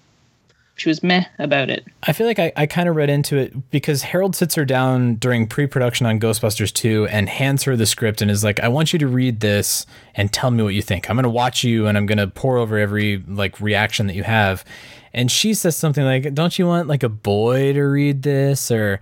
she 0.81 0.89
was 0.89 1.03
meh 1.03 1.25
about 1.37 1.69
it. 1.69 1.85
I 2.03 2.13
feel 2.13 2.25
like 2.25 2.39
I, 2.39 2.51
I 2.55 2.65
kind 2.65 2.89
of 2.89 2.95
read 2.95 3.09
into 3.09 3.37
it 3.37 3.69
because 3.69 4.01
Harold 4.01 4.35
sits 4.35 4.55
her 4.55 4.65
down 4.65 5.15
during 5.15 5.45
pre-production 5.45 6.07
on 6.07 6.19
Ghostbusters 6.19 6.73
2 6.73 7.07
and 7.11 7.29
hands 7.29 7.63
her 7.63 7.75
the 7.75 7.85
script 7.85 8.21
and 8.21 8.31
is 8.31 8.43
like, 8.43 8.59
I 8.61 8.67
want 8.67 8.91
you 8.91 8.97
to 8.99 9.07
read 9.07 9.41
this 9.41 9.85
and 10.15 10.33
tell 10.33 10.49
me 10.49 10.63
what 10.63 10.73
you 10.73 10.81
think. 10.81 11.07
I'm 11.07 11.15
gonna 11.15 11.29
watch 11.29 11.63
you 11.63 11.85
and 11.85 11.97
I'm 11.97 12.07
gonna 12.07 12.27
pour 12.27 12.57
over 12.57 12.79
every 12.79 13.23
like 13.27 13.61
reaction 13.61 14.07
that 14.07 14.15
you 14.15 14.23
have. 14.23 14.65
And 15.13 15.29
she 15.29 15.53
says 15.53 15.75
something 15.75 16.03
like, 16.03 16.33
Don't 16.33 16.57
you 16.57 16.65
want 16.65 16.87
like 16.87 17.03
a 17.03 17.09
boy 17.09 17.73
to 17.73 17.83
read 17.83 18.23
this? 18.23 18.71
Or 18.71 18.99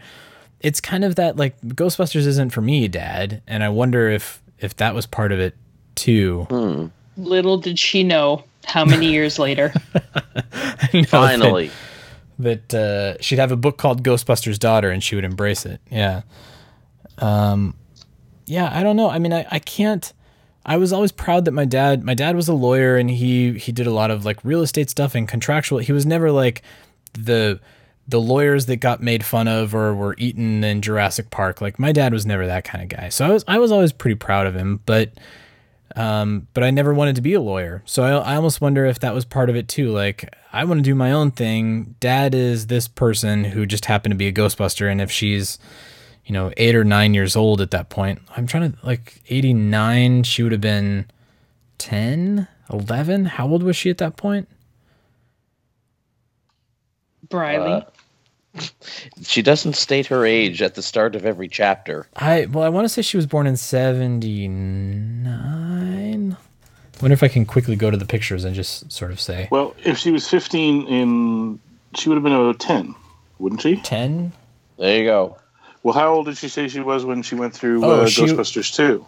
it's 0.62 0.82
kind 0.82 1.04
of 1.04 1.16
that 1.16 1.38
like 1.38 1.60
Ghostbusters 1.62 2.26
isn't 2.28 2.50
for 2.52 2.62
me, 2.62 2.88
Dad. 2.88 3.42
And 3.48 3.64
I 3.64 3.70
wonder 3.70 4.10
if 4.10 4.42
if 4.60 4.76
that 4.78 4.94
was 4.94 5.06
part 5.06 5.32
of 5.32 5.40
it 5.40 5.56
too. 5.96 6.92
Little 7.18 7.58
did 7.58 7.78
she 7.80 8.04
know 8.04 8.44
how 8.66 8.86
many 8.86 9.12
years 9.12 9.40
later. 9.40 9.74
You 10.94 11.02
know, 11.02 11.08
Finally. 11.08 11.70
that 12.40 12.74
uh, 12.74 13.22
she'd 13.22 13.38
have 13.38 13.52
a 13.52 13.56
book 13.58 13.78
called 13.78 14.02
Ghostbusters 14.02 14.58
Daughter 14.58 14.90
and 14.90 15.04
she 15.04 15.14
would 15.14 15.26
embrace 15.26 15.66
it. 15.68 15.82
Yeah. 15.92 16.22
Um, 17.20 17.76
yeah, 18.48 18.72
I 18.74 18.82
don't 18.82 18.96
know. 18.96 19.08
I 19.10 19.20
mean, 19.20 19.34
I, 19.34 19.46
I 19.52 19.60
can't. 19.60 20.12
I 20.66 20.78
was 20.78 20.92
always 20.92 21.12
proud 21.12 21.46
that 21.46 21.52
my 21.52 21.66
dad. 21.66 22.04
My 22.04 22.16
dad 22.16 22.36
was 22.36 22.48
a 22.48 22.54
lawyer 22.54 22.98
and 22.98 23.10
he 23.10 23.54
he 23.60 23.72
did 23.72 23.86
a 23.86 23.92
lot 23.92 24.10
of 24.10 24.26
like 24.26 24.40
real 24.44 24.62
estate 24.62 24.90
stuff 24.90 25.14
and 25.14 25.28
contractual. 25.28 25.78
He 25.80 25.92
was 25.92 26.06
never 26.08 26.32
like 26.32 26.64
the 27.14 27.60
the 28.10 28.20
lawyers 28.20 28.66
that 28.66 28.78
got 28.78 29.02
made 29.02 29.24
fun 29.24 29.48
of 29.48 29.74
or 29.76 29.94
were 29.94 30.16
eaten 30.18 30.64
in 30.64 30.82
Jurassic 30.82 31.30
Park. 31.30 31.62
Like 31.62 31.78
my 31.80 31.92
dad 31.92 32.12
was 32.12 32.26
never 32.26 32.46
that 32.48 32.64
kind 32.64 32.82
of 32.84 32.90
guy. 32.98 33.10
So 33.10 33.26
I 33.26 33.30
was 33.30 33.44
I 33.48 33.58
was 33.60 33.72
always 33.72 33.94
pretty 33.94 34.16
proud 34.16 34.48
of 34.48 34.56
him. 34.56 34.80
But 34.86 35.12
Um, 35.96 36.48
but 36.54 36.64
I 36.64 36.70
never 36.72 36.94
wanted 36.94 37.16
to 37.16 37.22
be 37.22 37.34
a 37.34 37.42
lawyer. 37.42 37.82
So 37.86 38.04
I, 38.04 38.34
I 38.34 38.36
almost 38.36 38.62
wonder 38.62 38.86
if 38.86 39.00
that 39.00 39.14
was 39.14 39.26
part 39.26 39.50
of 39.50 39.56
it 39.56 39.68
too. 39.68 39.90
Like, 39.92 40.32
I 40.54 40.64
want 40.64 40.78
to 40.78 40.84
do 40.84 40.94
my 40.94 41.12
own 41.12 41.32
thing. 41.32 41.96
Dad 42.00 42.36
is 42.36 42.68
this 42.68 42.88
person 42.88 43.44
who 43.44 43.66
just 43.66 43.86
happened 43.86 44.12
to 44.12 44.16
be 44.16 44.28
a 44.28 44.32
Ghostbuster. 44.32 44.90
And 44.90 45.02
if 45.02 45.12
she's, 45.12 45.58
you 46.26 46.34
know, 46.34 46.52
eight 46.58 46.76
or 46.76 46.84
nine 46.84 47.16
years 47.16 47.36
old 47.36 47.60
at 47.60 47.72
that 47.72 47.90
point, 47.90 48.22
I'm 48.38 48.46
trying 48.46 48.72
to, 48.72 48.78
like, 48.86 49.22
89, 49.30 50.24
she 50.24 50.44
would 50.44 50.52
have 50.52 50.62
been 50.62 51.10
10, 51.80 52.48
11. 52.72 53.26
How 53.26 53.48
old 53.48 53.64
was 53.64 53.76
she 53.76 53.90
at 53.90 53.98
that 53.98 54.16
point? 54.16 54.48
Briley. 57.30 57.74
Uh, 57.74 57.82
She 59.22 59.42
doesn't 59.42 59.76
state 59.76 60.08
her 60.08 60.26
age 60.26 60.62
at 60.62 60.76
the 60.76 60.82
start 60.82 61.16
of 61.16 61.26
every 61.26 61.48
chapter. 61.48 62.08
I, 62.16 62.46
well, 62.46 62.64
I 62.64 62.70
want 62.70 62.86
to 62.86 62.90
say 62.90 63.02
she 63.02 63.18
was 63.18 63.26
born 63.26 63.48
in 63.48 63.58
79. 63.58 66.38
wonder 67.02 67.14
if 67.14 67.24
I 67.24 67.28
can 67.28 67.46
quickly 67.46 67.76
go 67.76 67.92
to 67.92 67.98
the 67.98 68.06
pictures 68.06 68.44
and 68.44 68.56
just 68.56 68.92
sort 68.92 69.12
of 69.12 69.20
say 69.20 69.48
Well, 69.52 69.76
if 69.84 69.98
she 69.98 70.12
was 70.12 70.28
15 70.28 70.88
in, 70.88 71.60
she 71.96 72.10
would 72.10 72.16
have 72.16 72.24
been 72.24 72.34
about 72.34 72.60
10, 72.60 72.96
wouldn't 73.38 73.62
she? 73.62 73.78
10. 73.78 74.34
There 74.78 75.00
you 75.00 75.06
go. 75.06 75.38
Well, 75.84 75.94
how 75.94 76.14
old 76.14 76.26
did 76.26 76.38
she 76.38 76.50
say 76.50 76.68
she 76.68 76.82
was 76.82 77.06
when 77.06 77.22
she 77.22 77.36
went 77.36 77.54
through 77.54 77.86
Oh, 77.86 78.02
uh, 78.02 78.08
she- 78.08 78.24
Ghostbusters 78.24 78.76
2? 78.76 79.06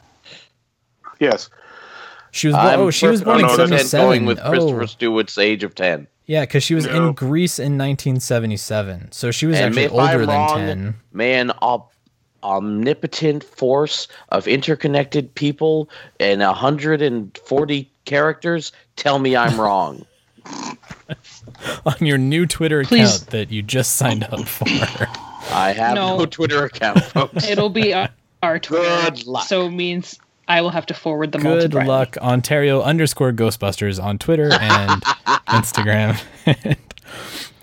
Yes. 1.19 1.49
She 2.31 2.47
was, 2.47 2.55
born, 2.55 2.67
I'm 2.67 2.79
oh, 2.79 2.91
she 2.91 3.07
was 3.07 3.21
perfectly 3.21 3.43
born 3.43 3.51
in 3.51 3.57
no, 3.57 3.75
that's 3.75 3.89
77. 3.89 4.07
going 4.07 4.25
with 4.25 4.41
Christopher 4.41 4.83
oh. 4.83 4.85
Stewart's 4.85 5.37
age 5.37 5.63
of 5.63 5.75
10. 5.75 6.07
Yeah, 6.31 6.43
because 6.43 6.63
she 6.63 6.75
was 6.75 6.85
No. 6.85 7.09
in 7.09 7.13
Greece 7.13 7.59
in 7.59 7.77
1977. 7.77 9.11
So 9.11 9.31
she 9.31 9.45
was 9.47 9.57
And 9.57 9.65
actually 9.65 9.89
older 9.89 10.03
I'm 10.03 10.19
than 10.19 10.27
wrong, 10.29 10.57
10. 10.57 10.95
Man, 11.11 11.49
an 11.49 11.57
om- 11.61 11.83
omnipotent 12.41 13.43
force 13.43 14.07
of 14.29 14.47
interconnected 14.47 15.35
people 15.35 15.89
and 16.21 16.41
140 16.41 17.91
characters 18.05 18.71
tell 18.95 19.19
me 19.19 19.35
I'm 19.35 19.59
wrong. 19.59 20.05
On 21.85 21.95
your 21.99 22.17
new 22.17 22.45
Twitter 22.45 22.79
account 22.79 22.89
Please. 22.89 23.25
that 23.25 23.51
you 23.51 23.61
just 23.61 23.97
signed 23.97 24.23
up 24.23 24.47
for. 24.47 24.69
I 25.53 25.73
have 25.73 25.95
no, 25.95 26.19
No. 26.19 26.25
Twitter 26.25 26.63
account, 26.63 27.03
folks. 27.03 27.45
It'll 27.45 27.69
be 27.69 27.93
our, 27.93 28.07
our 28.41 28.57
Twitter. 28.57 29.11
Good 29.11 29.27
luck. 29.27 29.47
So 29.47 29.65
it 29.65 29.71
means 29.71 30.17
I 30.47 30.61
will 30.61 30.69
have 30.71 30.85
to 30.87 30.93
forward 30.93 31.31
them 31.31 31.45
all 31.45 31.59
to 31.59 31.67
Good 31.67 31.85
luck, 31.85 32.17
Ontario 32.17 32.81
underscore 32.81 33.31
Ghostbusters 33.31 34.01
on 34.01 34.17
Twitter 34.17 34.51
and 34.51 35.01
Instagram. 35.47 36.19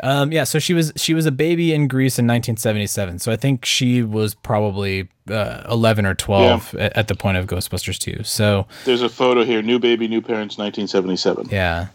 um, 0.03 0.33
yeah, 0.33 0.45
so 0.45 0.59
she 0.59 0.75
was 0.75 0.93
she 0.97 1.15
was 1.15 1.27
a 1.27 1.33
baby 1.33 1.75
in 1.75 1.89
Greece 1.89 2.19
in 2.19 2.27
1977. 2.27 3.19
So 3.19 3.33
I 3.33 3.37
think 3.37 3.65
she 3.65 4.03
was 4.03 4.35
probably 4.35 5.09
uh, 5.29 5.65
11 5.71 6.07
or 6.07 6.15
12 6.15 6.75
at, 6.77 6.97
at 6.97 7.09
the 7.09 7.15
point 7.15 7.37
of 7.37 7.47
Ghostbusters 7.47 7.99
2. 7.99 8.23
So 8.25 8.67
There's 8.85 9.03
a 9.03 9.09
photo 9.09 9.45
here. 9.45 9.61
New 9.63 9.79
baby, 9.79 10.09
new 10.09 10.23
parents, 10.23 10.57
1977. 10.57 11.49
Yeah. 11.51 11.89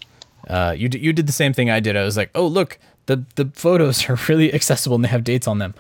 Uh, 0.48 0.76
you, 0.78 0.90
d- 0.90 1.00
you 1.00 1.14
did 1.14 1.26
the 1.26 1.34
same 1.34 1.54
thing 1.54 1.70
I 1.70 1.80
did. 1.80 1.96
I 1.96 2.04
was 2.04 2.18
like, 2.18 2.30
oh, 2.36 2.46
look, 2.46 2.78
the, 3.06 3.24
the 3.36 3.50
photos 3.54 4.10
are 4.10 4.18
really 4.28 4.54
accessible 4.54 4.96
and 4.96 5.04
they 5.04 5.10
have 5.10 5.24
dates 5.24 5.48
on 5.48 5.60
them. 5.60 5.74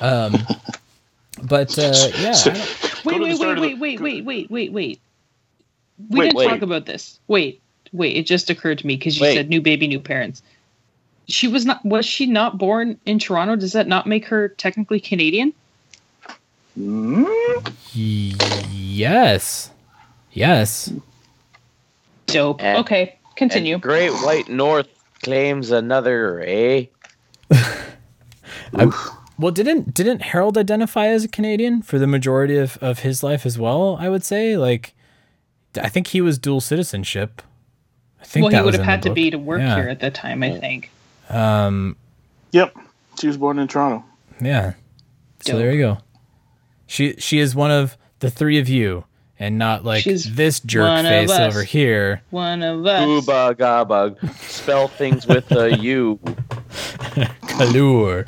Um, 0.00 0.34
but 1.44 1.78
uh, 1.78 1.92
yeah, 2.18 2.32
I 2.34 2.74
Wait, 3.04 3.20
wait, 3.20 3.38
wait, 3.38 3.58
wait, 3.60 3.78
wait, 3.78 4.00
wait, 4.00 4.24
wait, 4.24 4.50
wait, 4.50 4.72
wait. 4.72 5.00
We 6.10 6.18
Wait, 6.20 6.26
didn't 6.26 6.36
wait. 6.36 6.48
talk 6.48 6.62
about 6.62 6.86
this. 6.86 7.18
Wait, 7.26 7.60
wait. 7.92 8.16
It 8.16 8.26
just 8.26 8.50
occurred 8.50 8.78
to 8.78 8.86
me 8.86 8.96
because 8.96 9.16
you 9.18 9.22
Wait. 9.22 9.34
said 9.34 9.48
new 9.48 9.60
baby, 9.60 9.88
new 9.88 9.98
parents. 9.98 10.42
She 11.26 11.48
was 11.48 11.64
not. 11.66 11.84
Was 11.84 12.06
she 12.06 12.26
not 12.26 12.56
born 12.56 12.98
in 13.04 13.18
Toronto? 13.18 13.56
Does 13.56 13.72
that 13.72 13.88
not 13.88 14.06
make 14.06 14.24
her 14.26 14.48
technically 14.48 15.00
Canadian? 15.00 15.52
yes. 17.92 19.70
Yes. 20.32 20.92
Dope. 22.26 22.62
And- 22.62 22.78
okay, 22.78 23.18
continue. 23.36 23.74
And 23.74 23.82
Great 23.82 24.12
White 24.12 24.48
North 24.48 24.88
claims 25.22 25.70
another, 25.70 26.44
eh? 26.46 26.84
Well, 29.38 29.52
didn't 29.52 29.94
didn't 29.94 30.22
Harold 30.22 30.58
identify 30.58 31.06
as 31.06 31.24
a 31.24 31.28
Canadian 31.28 31.82
for 31.82 31.98
the 31.98 32.06
majority 32.08 32.56
of, 32.56 32.76
of 32.78 33.00
his 33.00 33.22
life 33.22 33.46
as 33.46 33.58
well? 33.58 33.96
I 34.00 34.08
would 34.08 34.24
say, 34.24 34.56
like, 34.56 34.94
I 35.80 35.88
think 35.88 36.08
he 36.08 36.20
was 36.20 36.38
dual 36.38 36.60
citizenship. 36.60 37.40
I 38.20 38.24
think 38.24 38.44
well, 38.50 38.60
he 38.60 38.64
would 38.64 38.74
have 38.74 38.84
had 38.84 39.02
to 39.04 39.12
be 39.12 39.30
to 39.30 39.38
work 39.38 39.60
Yeah. 39.60 39.76
here 39.76 39.88
at 39.88 40.00
that 40.00 40.14
time. 40.14 40.42
I 40.42 40.58
think. 40.58 40.90
Um, 41.30 41.96
Yep. 42.52 42.74
She 43.20 43.26
was 43.28 43.36
born 43.36 43.58
in 43.58 43.68
Toronto. 43.68 44.04
yeah. 44.40 44.72
So 45.40 45.52
Dope. 45.52 45.60
there 45.60 45.72
you 45.72 45.78
go. 45.78 45.98
She 46.86 47.14
she 47.18 47.38
is 47.38 47.54
one 47.54 47.70
of 47.70 47.96
the 48.18 48.30
three 48.30 48.58
of 48.58 48.68
you, 48.68 49.04
and 49.38 49.56
not 49.56 49.84
like 49.84 50.02
She's 50.02 50.34
this 50.34 50.58
jerk 50.58 50.88
one 50.88 51.06
of 51.06 51.10
face 51.12 51.30
us. 51.30 51.54
over 51.54 51.62
here. 51.62 52.22
One 52.30 52.62
of 52.64 52.84
us. 52.86 53.06
Ooba 53.06 53.56
gaba. 53.56 54.16
Spell 54.40 54.88
things 54.88 55.26
with 55.28 55.52
a 55.52 55.76
U. 55.78 56.18
Allure. 57.60 58.26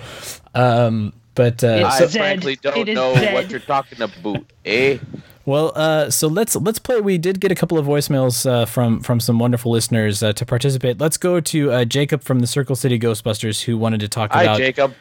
Um, 0.55 1.13
but 1.35 1.63
uh, 1.63 1.89
I 1.91 1.99
so, 1.99 2.09
frankly 2.09 2.57
don't 2.57 2.89
know 2.89 3.15
Zed. 3.15 3.35
what 3.35 3.51
you're 3.51 3.61
talking 3.61 4.03
about, 4.03 4.45
eh? 4.65 4.99
well, 5.47 5.73
uh, 5.75 6.11
so 6.11 6.29
let's 6.29 6.57
let's 6.57 6.79
play. 6.79 7.01
We 7.01 7.19
did 7.19 7.41
get 7.41 7.53
a 7.53 7.55
couple 7.55 7.79
of 7.79 7.87
voicemails 7.87 8.49
uh, 8.49 8.67
from 8.67 9.01
from 9.01 9.21
some 9.21 9.39
wonderful 9.39 9.73
listeners 9.73 10.23
uh, 10.23 10.33
to 10.35 10.45
participate. 10.45 10.99
Let's 10.99 11.17
go 11.17 11.41
to 11.41 11.73
uh, 11.73 11.85
Jacob 11.85 12.23
from 12.23 12.41
the 12.41 12.47
Circle 12.47 12.77
City 12.77 12.99
Ghostbusters, 12.99 13.63
who 13.63 13.79
wanted 13.79 14.01
to 14.01 14.09
talk 14.09 14.33
Hi, 14.33 14.43
about. 14.43 14.59
Jacob. 14.59 14.95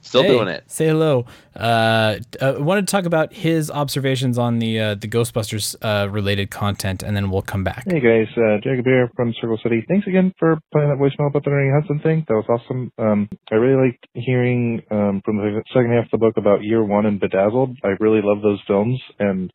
Still 0.00 0.22
Hey, 0.22 0.28
doing 0.28 0.48
it. 0.48 0.64
Say 0.70 0.86
hello. 0.86 1.26
Uh, 1.54 2.18
uh, 2.40 2.54
wanted 2.58 2.86
to 2.86 2.90
talk 2.90 3.04
about 3.04 3.32
his 3.32 3.70
observations 3.70 4.38
on 4.38 4.58
the 4.58 4.78
uh, 4.78 4.94
the 4.94 5.08
Ghostbusters 5.08 5.74
uh, 5.82 6.08
related 6.08 6.50
content, 6.50 7.02
and 7.02 7.16
then 7.16 7.30
we'll 7.30 7.42
come 7.42 7.64
back. 7.64 7.84
Hey 7.86 8.00
guys, 8.00 8.28
uh, 8.36 8.58
Jacob 8.62 8.84
here 8.84 9.10
from 9.16 9.34
Circle 9.40 9.58
City. 9.62 9.84
Thanks 9.88 10.06
again 10.06 10.32
for 10.38 10.58
playing 10.72 10.88
that 10.88 10.98
voicemail 10.98 11.28
about 11.28 11.44
the 11.44 11.50
Ernie 11.50 11.72
Hudson 11.74 12.00
thing. 12.00 12.24
That 12.28 12.34
was 12.34 12.46
awesome. 12.48 12.92
Um, 12.96 13.28
I 13.50 13.56
really 13.56 13.88
liked 13.88 14.06
hearing 14.14 14.82
um, 14.90 15.20
from 15.24 15.38
the 15.38 15.62
second 15.74 15.92
half 15.92 16.04
of 16.04 16.10
the 16.12 16.18
book 16.18 16.36
about 16.36 16.62
Year 16.62 16.84
One 16.84 17.06
and 17.06 17.18
Bedazzled. 17.18 17.76
I 17.82 17.96
really 17.98 18.20
love 18.22 18.40
those 18.40 18.60
films, 18.66 19.00
and 19.18 19.52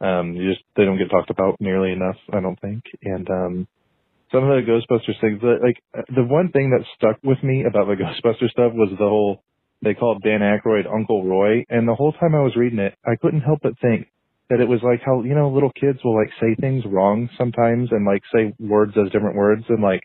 um, 0.00 0.34
you 0.34 0.52
just 0.52 0.64
they 0.76 0.84
don't 0.84 0.98
get 0.98 1.10
talked 1.10 1.30
about 1.30 1.56
nearly 1.58 1.92
enough, 1.92 2.16
I 2.32 2.40
don't 2.40 2.60
think. 2.60 2.84
And 3.02 3.28
um, 3.30 3.68
some 4.30 4.44
of 4.44 4.50
the 4.50 4.70
Ghostbusters 4.70 5.20
things, 5.20 5.40
like 5.42 5.82
uh, 5.96 6.02
the 6.14 6.24
one 6.24 6.50
thing 6.52 6.70
that 6.70 6.84
stuck 6.96 7.18
with 7.24 7.42
me 7.42 7.64
about 7.64 7.86
the 7.86 7.94
Ghostbuster 8.02 8.48
stuff 8.50 8.72
was 8.74 8.90
the 8.90 9.08
whole 9.08 9.42
they 9.82 9.94
called 9.94 10.22
Dan 10.22 10.40
Aykroyd 10.40 10.92
Uncle 10.92 11.24
Roy, 11.24 11.64
and 11.68 11.88
the 11.88 11.94
whole 11.94 12.12
time 12.12 12.34
I 12.34 12.42
was 12.42 12.56
reading 12.56 12.78
it, 12.78 12.94
I 13.04 13.16
couldn't 13.16 13.40
help 13.40 13.60
but 13.62 13.78
think 13.80 14.08
that 14.50 14.60
it 14.60 14.68
was 14.68 14.80
like 14.82 15.00
how 15.04 15.22
you 15.22 15.34
know 15.34 15.48
little 15.48 15.72
kids 15.72 16.00
will 16.04 16.16
like 16.16 16.30
say 16.40 16.54
things 16.60 16.84
wrong 16.86 17.28
sometimes 17.38 17.90
and 17.92 18.04
like 18.04 18.22
say 18.34 18.52
words 18.58 18.92
as 18.96 19.10
different 19.12 19.36
words 19.36 19.64
and 19.68 19.82
like 19.82 20.02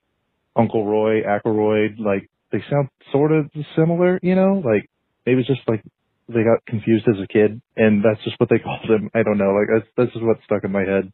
Uncle 0.55 0.85
Roy, 0.85 1.21
Aykroyd, 1.23 1.99
like 1.99 2.29
they 2.51 2.59
sound 2.69 2.87
sort 3.11 3.31
of 3.31 3.49
similar, 3.75 4.19
you 4.23 4.35
know, 4.35 4.61
like 4.63 4.89
maybe 5.25 5.41
it's 5.41 5.47
just 5.47 5.67
like 5.67 5.83
they 6.29 6.43
got 6.43 6.65
confused 6.65 7.05
as 7.09 7.21
a 7.21 7.27
kid 7.27 7.61
and 7.75 8.03
that's 8.03 8.23
just 8.23 8.39
what 8.39 8.49
they 8.49 8.59
called 8.63 8.89
him. 8.89 9.09
I 9.13 9.23
don't 9.23 9.37
know, 9.37 9.53
like 9.53 9.67
that's 9.73 10.09
this 10.09 10.15
is 10.15 10.21
what 10.25 10.37
stuck 10.45 10.63
in 10.63 10.71
my 10.71 10.83
head. 10.83 11.11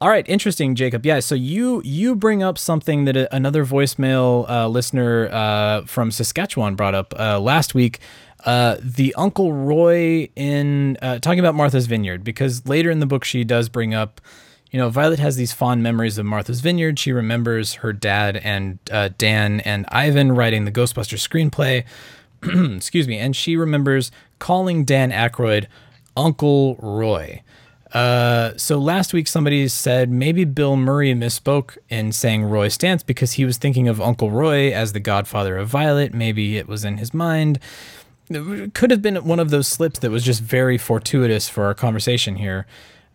All 0.00 0.08
right, 0.08 0.28
interesting, 0.28 0.76
Jacob. 0.76 1.04
Yeah, 1.04 1.18
so 1.18 1.34
you 1.34 1.82
you 1.84 2.14
bring 2.14 2.40
up 2.40 2.56
something 2.56 3.04
that 3.06 3.16
a, 3.16 3.34
another 3.34 3.64
voicemail 3.64 4.48
uh, 4.48 4.68
listener 4.68 5.28
uh, 5.32 5.86
from 5.86 6.12
Saskatchewan 6.12 6.76
brought 6.76 6.94
up 6.94 7.14
uh, 7.18 7.40
last 7.40 7.74
week. 7.74 7.98
Uh, 8.44 8.76
the 8.80 9.12
Uncle 9.16 9.52
Roy 9.52 10.28
in 10.36 10.96
uh, 11.02 11.18
talking 11.18 11.40
about 11.40 11.56
Martha's 11.56 11.86
Vineyard, 11.86 12.22
because 12.22 12.64
later 12.68 12.92
in 12.92 13.00
the 13.00 13.06
book 13.06 13.24
she 13.24 13.42
does 13.42 13.68
bring 13.68 13.92
up, 13.92 14.20
you 14.70 14.78
know, 14.78 14.88
Violet 14.88 15.18
has 15.18 15.34
these 15.34 15.52
fond 15.52 15.82
memories 15.82 16.16
of 16.16 16.26
Martha's 16.26 16.60
Vineyard. 16.60 17.00
She 17.00 17.10
remembers 17.10 17.74
her 17.74 17.92
dad 17.92 18.36
and 18.36 18.78
uh, 18.92 19.10
Dan 19.18 19.58
and 19.60 19.84
Ivan 19.88 20.30
writing 20.30 20.64
the 20.64 20.72
Ghostbusters 20.72 21.26
screenplay. 21.26 21.84
Excuse 22.76 23.08
me, 23.08 23.18
and 23.18 23.34
she 23.34 23.56
remembers 23.56 24.12
calling 24.38 24.84
Dan 24.84 25.10
Aykroyd 25.10 25.66
Uncle 26.16 26.76
Roy. 26.76 27.42
Uh, 27.92 28.56
so 28.56 28.78
last 28.78 29.12
week 29.12 29.26
somebody 29.26 29.66
said 29.68 30.10
maybe 30.10 30.44
Bill 30.44 30.76
Murray 30.76 31.14
misspoke 31.14 31.78
in 31.88 32.12
saying 32.12 32.44
Roy 32.44 32.68
Stantz 32.68 33.04
because 33.04 33.32
he 33.32 33.44
was 33.44 33.56
thinking 33.56 33.88
of 33.88 34.00
Uncle 34.00 34.30
Roy 34.30 34.72
as 34.72 34.92
the 34.92 35.00
godfather 35.00 35.56
of 35.56 35.68
Violet. 35.68 36.12
Maybe 36.12 36.58
it 36.58 36.68
was 36.68 36.84
in 36.84 36.98
his 36.98 37.14
mind. 37.14 37.58
It 38.28 38.74
could 38.74 38.90
have 38.90 39.00
been 39.00 39.16
one 39.24 39.40
of 39.40 39.50
those 39.50 39.68
slips 39.68 40.00
that 40.00 40.10
was 40.10 40.22
just 40.22 40.42
very 40.42 40.76
fortuitous 40.76 41.48
for 41.48 41.64
our 41.64 41.74
conversation 41.74 42.36
here. 42.36 42.66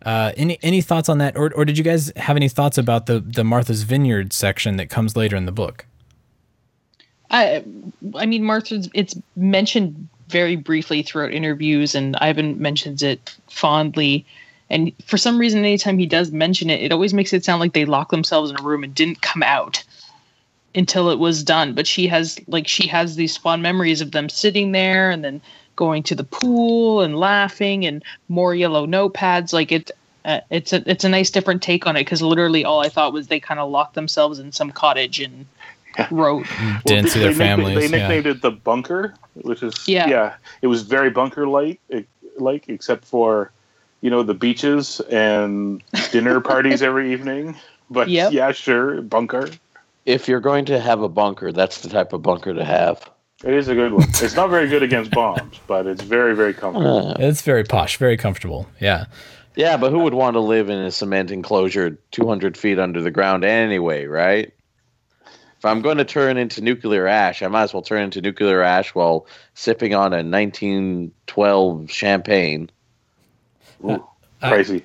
Uh, 0.04 0.32
any 0.36 0.58
any 0.62 0.82
thoughts 0.82 1.08
on 1.08 1.18
that, 1.18 1.36
or 1.36 1.52
or 1.54 1.64
did 1.64 1.78
you 1.78 1.84
guys 1.84 2.12
have 2.16 2.36
any 2.36 2.48
thoughts 2.48 2.76
about 2.76 3.06
the 3.06 3.20
the 3.20 3.44
Martha's 3.44 3.84
Vineyard 3.84 4.32
section 4.32 4.76
that 4.76 4.90
comes 4.90 5.16
later 5.16 5.34
in 5.36 5.46
the 5.46 5.52
book? 5.52 5.86
I, 7.30 7.64
I 8.16 8.26
mean, 8.26 8.44
Martha's. 8.44 8.90
It's 8.92 9.14
mentioned 9.34 10.08
very 10.28 10.56
briefly 10.56 11.02
throughout 11.02 11.32
interviews, 11.32 11.94
and 11.94 12.16
Ivan 12.16 12.60
mentions 12.60 13.02
it 13.02 13.34
fondly. 13.48 14.26
And 14.74 14.92
for 15.06 15.16
some 15.16 15.38
reason, 15.38 15.60
anytime 15.60 15.98
he 15.98 16.06
does 16.06 16.32
mention 16.32 16.68
it, 16.68 16.82
it 16.82 16.90
always 16.92 17.14
makes 17.14 17.32
it 17.32 17.44
sound 17.44 17.60
like 17.60 17.72
they 17.74 17.84
locked 17.84 18.10
themselves 18.10 18.50
in 18.50 18.58
a 18.58 18.62
room 18.62 18.82
and 18.82 18.92
didn't 18.94 19.22
come 19.22 19.42
out 19.42 19.82
until 20.74 21.10
it 21.10 21.18
was 21.20 21.44
done. 21.44 21.74
But 21.74 21.86
she 21.86 22.08
has 22.08 22.38
like 22.48 22.66
she 22.66 22.88
has 22.88 23.14
these 23.16 23.36
fond 23.36 23.62
memories 23.62 24.00
of 24.00 24.10
them 24.10 24.28
sitting 24.28 24.72
there 24.72 25.10
and 25.10 25.22
then 25.24 25.40
going 25.76 26.02
to 26.04 26.14
the 26.14 26.24
pool 26.24 27.00
and 27.02 27.16
laughing 27.18 27.86
and 27.86 28.02
more 28.28 28.54
yellow 28.54 28.86
notepads. 28.86 29.52
Like 29.52 29.70
it, 29.72 29.90
Uh, 30.24 30.40
it's 30.50 30.72
a 30.72 30.82
it's 30.90 31.04
a 31.04 31.08
nice 31.08 31.30
different 31.30 31.62
take 31.62 31.86
on 31.86 31.96
it 31.96 32.00
because 32.00 32.22
literally 32.22 32.64
all 32.64 32.80
I 32.80 32.88
thought 32.88 33.12
was 33.12 33.28
they 33.28 33.38
kind 33.40 33.60
of 33.60 33.70
locked 33.70 33.94
themselves 33.94 34.38
in 34.40 34.50
some 34.52 34.72
cottage 34.72 35.20
and 35.20 35.46
wrote. 36.10 36.46
Didn't 36.86 37.10
see 37.10 37.20
their 37.20 37.32
they 37.32 37.38
nicknamed- 37.38 37.62
families. 37.62 37.90
They 37.90 37.96
yeah. 37.98 38.08
nicknamed 38.08 38.26
it 38.26 38.42
the 38.42 38.50
bunker, 38.50 39.14
which 39.34 39.62
is 39.62 39.86
Yeah. 39.86 40.08
yeah. 40.08 40.34
It 40.62 40.66
was 40.68 40.82
very 40.82 41.10
bunker 41.10 41.46
light, 41.46 41.78
like 42.38 42.68
except 42.68 43.04
for 43.04 43.52
you 44.04 44.10
know 44.10 44.22
the 44.22 44.34
beaches 44.34 45.00
and 45.10 45.82
dinner 46.12 46.38
parties 46.38 46.82
every 46.90 47.10
evening. 47.14 47.56
But 47.88 48.10
Yep. 48.10 48.32
yeah, 48.32 48.52
sure, 48.52 49.00
bunker. 49.00 49.48
If 50.04 50.28
you're 50.28 50.40
going 50.40 50.66
to 50.66 50.78
have 50.78 51.00
a 51.00 51.08
bunker, 51.08 51.52
that's 51.52 51.80
the 51.80 51.88
type 51.88 52.12
of 52.12 52.20
bunker 52.22 52.52
to 52.52 52.64
have. 52.64 53.08
It 53.42 53.54
is 53.54 53.68
a 53.68 53.74
good 53.74 53.94
one. 53.94 54.06
It's 54.10 54.36
not 54.36 54.50
very 54.50 54.68
good 54.68 54.82
against 54.82 55.10
bombs, 55.22 55.58
but 55.66 55.86
it's 55.86 56.02
very 56.02 56.36
very 56.36 56.52
comfortable. 56.52 57.08
Uh, 57.12 57.14
It's 57.18 57.40
very 57.40 57.64
posh, 57.64 57.96
very 57.96 58.18
comfortable. 58.18 58.68
Yeah. 58.78 59.06
yeah, 59.56 59.78
but 59.78 59.90
who 59.90 60.00
would 60.00 60.12
want 60.12 60.34
to 60.34 60.40
live 60.40 60.68
in 60.68 60.78
a 60.78 60.90
cement 60.90 61.30
enclosure 61.30 61.98
200 62.10 62.58
feet 62.58 62.78
under 62.78 63.00
the 63.00 63.10
ground 63.10 63.42
anyway, 63.42 64.04
right? 64.04 64.52
If 65.58 65.64
I'm 65.64 65.80
going 65.80 65.96
to 65.96 66.04
turn 66.04 66.36
into 66.36 66.60
nuclear 66.60 67.06
ash, 67.06 67.40
I 67.42 67.48
might 67.48 67.62
as 67.62 67.72
well 67.72 67.82
turn 67.82 68.02
into 68.02 68.20
nuclear 68.20 68.60
ash 68.60 68.94
while 68.94 69.26
sipping 69.54 69.94
on 69.94 70.12
a 70.12 70.20
1912 70.22 71.90
champagne. 71.90 72.68
Crazy. 74.42 74.84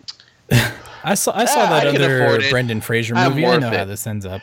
I 1.03 1.13
saw 1.15 1.31
I 1.37 1.45
saw 1.45 1.59
Ah, 1.61 1.73
I 1.79 1.85
that 1.85 1.93
can 1.93 2.01
afford 2.01 2.41
other. 2.41 2.49
Brendan 2.49 2.81
Fraser 2.81 3.15
I'm 3.15 3.31
movie. 3.31 3.45
I 3.45 3.49
worth 3.49 3.61
know 3.61 3.69
how 3.69 3.83
it. 3.83 3.85
this 3.85 4.05
ends 4.07 4.25
up. 4.25 4.41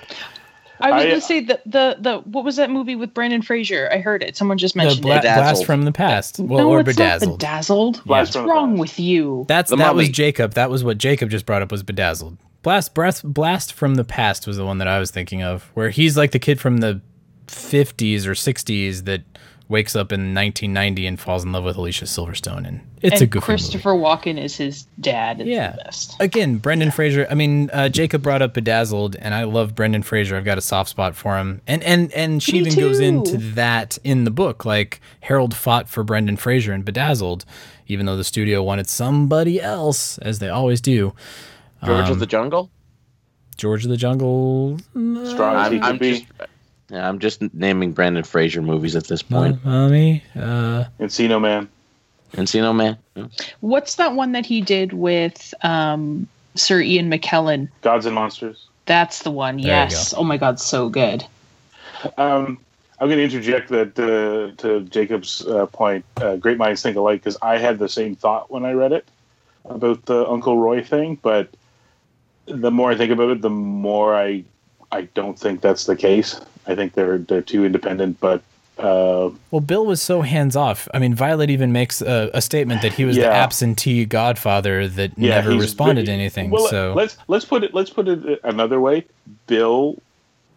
I 0.78 0.90
was 0.92 1.02
I- 1.04 1.08
gonna 1.08 1.20
say 1.20 1.40
the, 1.40 1.60
the 1.66 1.96
the 2.00 2.18
what 2.20 2.44
was 2.44 2.56
that 2.56 2.70
movie 2.70 2.96
with 2.96 3.12
Brendan 3.14 3.42
Fraser? 3.42 3.88
I 3.92 3.98
heard 3.98 4.22
it. 4.22 4.36
Someone 4.36 4.58
just 4.58 4.74
The 4.74 4.78
mentioned 4.78 5.02
Bla- 5.02 5.16
it. 5.16 5.22
Bedazzled. 5.22 5.44
blast 5.44 5.64
from 5.66 5.82
the 5.82 5.92
past. 5.92 6.38
Well, 6.38 6.58
no, 6.60 6.70
or 6.70 6.80
it's 6.80 6.86
bedazzled. 6.88 7.30
not 7.32 7.38
bedazzled. 7.38 8.04
Blast 8.04 8.34
What's 8.36 8.46
wrong 8.48 8.70
past. 8.72 8.80
with 8.80 9.00
you? 9.00 9.44
That's 9.48 9.70
The 9.70 9.76
that 9.76 9.94
was 9.94 10.08
Jacob. 10.10 10.52
That 10.54 10.70
was 10.70 10.84
what 10.84 10.98
Jacob 10.98 11.30
just 11.30 11.46
brought 11.46 11.62
up 11.62 11.70
was 11.72 11.82
bedazzled. 11.82 12.36
Blast 12.62 12.94
breath 12.94 13.22
blast 13.22 13.72
from 13.72 13.94
the 13.94 14.04
past 14.04 14.46
was 14.46 14.56
the 14.56 14.64
one 14.66 14.78
that 14.78 14.88
I 14.88 14.98
was 14.98 15.10
thinking 15.10 15.42
of, 15.42 15.70
where 15.74 15.90
he's 15.90 16.16
like 16.16 16.32
the 16.32 16.38
kid 16.38 16.60
from 16.60 16.78
the 16.78 17.00
50s 17.46 18.26
or 18.26 18.32
60s 18.32 19.04
that 19.04 19.22
wakes 19.68 19.96
up 19.96 20.12
in 20.12 20.32
1990 20.34 21.06
and 21.08 21.18
falls 21.18 21.42
in 21.44 21.50
love 21.50 21.64
with 21.64 21.76
Alicia 21.76 22.04
Silverstone, 22.04 22.66
and 22.68 22.80
it's 23.02 23.14
and 23.14 23.22
a 23.22 23.26
goofy 23.26 23.42
movie. 23.42 23.46
Christopher 23.46 23.90
Walken 23.94 24.38
is 24.40 24.56
his 24.56 24.86
dad. 25.00 25.40
It's 25.40 25.48
Yeah. 25.48 25.72
the 25.72 25.82
best. 25.84 26.16
Again, 26.20 26.58
Brendan 26.58 26.92
Fraser. 26.92 27.26
I 27.28 27.34
mean, 27.34 27.68
uh, 27.72 27.88
Jacob 27.88 28.22
brought 28.22 28.42
up 28.42 28.54
Bedazzled, 28.54 29.16
and 29.16 29.34
I 29.34 29.42
love 29.44 29.74
Brendan 29.74 30.02
Fraser. 30.02 30.36
I've 30.36 30.44
got 30.44 30.56
a 30.58 30.60
soft 30.60 30.90
spot 30.90 31.16
for 31.16 31.36
him, 31.36 31.62
and 31.66 31.82
and 31.82 32.12
and 32.12 32.40
she 32.42 32.52
Me 32.52 32.58
even 32.60 32.74
goes 32.78 33.00
into 33.00 33.36
that 33.54 33.98
in 34.04 34.22
the 34.24 34.30
book. 34.30 34.64
Like 34.64 35.00
Harold 35.20 35.54
fought 35.54 35.88
for 35.88 36.04
Brendan 36.04 36.36
Fraser 36.36 36.72
in 36.72 36.82
Bedazzled, 36.82 37.44
even 37.88 38.06
though 38.06 38.16
the 38.16 38.24
studio 38.24 38.62
wanted 38.62 38.88
somebody 38.88 39.60
else, 39.60 40.18
as 40.18 40.38
they 40.38 40.48
always 40.48 40.80
do. 40.80 41.12
George 41.84 42.06
Um, 42.06 42.12
of 42.12 42.18
the 42.20 42.26
Jungle? 42.26 42.70
George 43.56 43.84
of 43.84 43.90
the 43.90 43.96
Jungle. 43.96 44.78
Strong 44.92 45.56
I'm, 45.56 45.82
I'm 45.82 45.98
just, 45.98 46.24
yeah, 46.90 47.08
I'm 47.08 47.18
just 47.18 47.42
naming 47.54 47.92
Brendan 47.92 48.24
Fraser 48.24 48.62
movies 48.62 48.94
at 48.94 49.04
this 49.04 49.22
point. 49.22 49.64
Mommy. 49.64 50.22
Uh, 50.34 50.84
Encino 51.00 51.40
Man. 51.40 51.68
Encino 52.32 52.74
Man. 52.74 52.96
Yeah. 53.14 53.26
What's 53.60 53.96
that 53.96 54.14
one 54.14 54.32
that 54.32 54.46
he 54.46 54.60
did 54.60 54.92
with 54.92 55.52
um, 55.62 56.28
Sir 56.54 56.80
Ian 56.80 57.10
McKellen? 57.10 57.68
Gods 57.82 58.06
and 58.06 58.14
Monsters. 58.14 58.66
That's 58.86 59.22
the 59.22 59.30
one. 59.30 59.58
you 59.58 59.66
yes. 59.66 60.14
Oh 60.16 60.22
my 60.22 60.36
God, 60.36 60.60
so 60.60 60.88
good. 60.88 61.24
Um, 62.16 62.58
I'm 63.00 63.08
going 63.08 63.18
to 63.18 63.24
interject 63.24 63.68
that 63.70 63.98
uh, 63.98 64.54
to 64.62 64.80
Jacob's 64.82 65.44
uh, 65.46 65.66
point. 65.66 66.04
Uh, 66.16 66.36
great 66.36 66.56
minds 66.56 66.82
think 66.82 66.96
alike 66.96 67.20
because 67.20 67.36
I 67.42 67.58
had 67.58 67.78
the 67.78 67.88
same 67.88 68.14
thought 68.14 68.50
when 68.50 68.64
I 68.64 68.72
read 68.72 68.92
it 68.92 69.06
about 69.64 70.04
the 70.06 70.26
Uncle 70.28 70.58
Roy 70.58 70.82
thing, 70.82 71.18
but 71.20 71.48
the 72.46 72.70
more 72.70 72.92
I 72.92 72.96
think 72.96 73.10
about 73.10 73.30
it, 73.30 73.42
the 73.42 73.50
more 73.50 74.14
I 74.14 74.44
I 74.92 75.02
don't 75.02 75.38
think 75.38 75.60
that's 75.60 75.86
the 75.86 75.96
case. 75.96 76.40
I 76.66 76.74
think 76.74 76.94
they're 76.94 77.18
they're 77.18 77.42
too 77.42 77.64
independent, 77.64 78.20
but 78.20 78.42
uh, 78.78 79.30
well, 79.50 79.60
Bill 79.60 79.86
was 79.86 80.02
so 80.02 80.20
hands 80.20 80.54
off. 80.54 80.86
I 80.92 80.98
mean, 80.98 81.14
Violet 81.14 81.48
even 81.48 81.72
makes 81.72 82.02
a, 82.02 82.30
a 82.34 82.42
statement 82.42 82.82
that 82.82 82.92
he 82.92 83.06
was 83.06 83.16
the 83.16 83.26
absentee 83.26 84.04
godfather 84.04 84.86
that 84.86 85.12
yeah, 85.16 85.30
never 85.30 85.52
responded 85.52 86.06
to 86.06 86.12
anything. 86.12 86.50
Well, 86.50 86.66
so 86.66 86.92
let's 86.94 87.16
let's 87.28 87.46
put 87.46 87.64
it 87.64 87.72
let's 87.72 87.88
put 87.88 88.06
it 88.06 88.40
another 88.44 88.78
way. 88.78 89.06
Bill, 89.46 89.96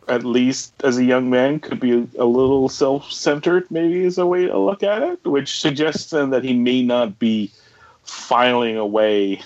at 0.09 0.25
least 0.25 0.73
as 0.83 0.97
a 0.97 1.03
young 1.03 1.29
man, 1.29 1.61
could 1.61 1.79
be 1.79 1.91
a, 2.17 2.25
little 2.25 2.67
self-centered. 2.67 3.71
Maybe 3.71 4.03
is 4.03 4.17
a 4.17 4.25
way 4.25 4.47
to 4.47 4.57
look 4.57 4.83
at 4.83 5.01
it, 5.01 5.23
which 5.23 5.61
suggests 5.61 6.09
then 6.11 6.31
that 6.31 6.43
he 6.43 6.53
may 6.53 6.83
not 6.83 7.19
be 7.19 7.51
filing 8.03 8.75
away 8.75 9.41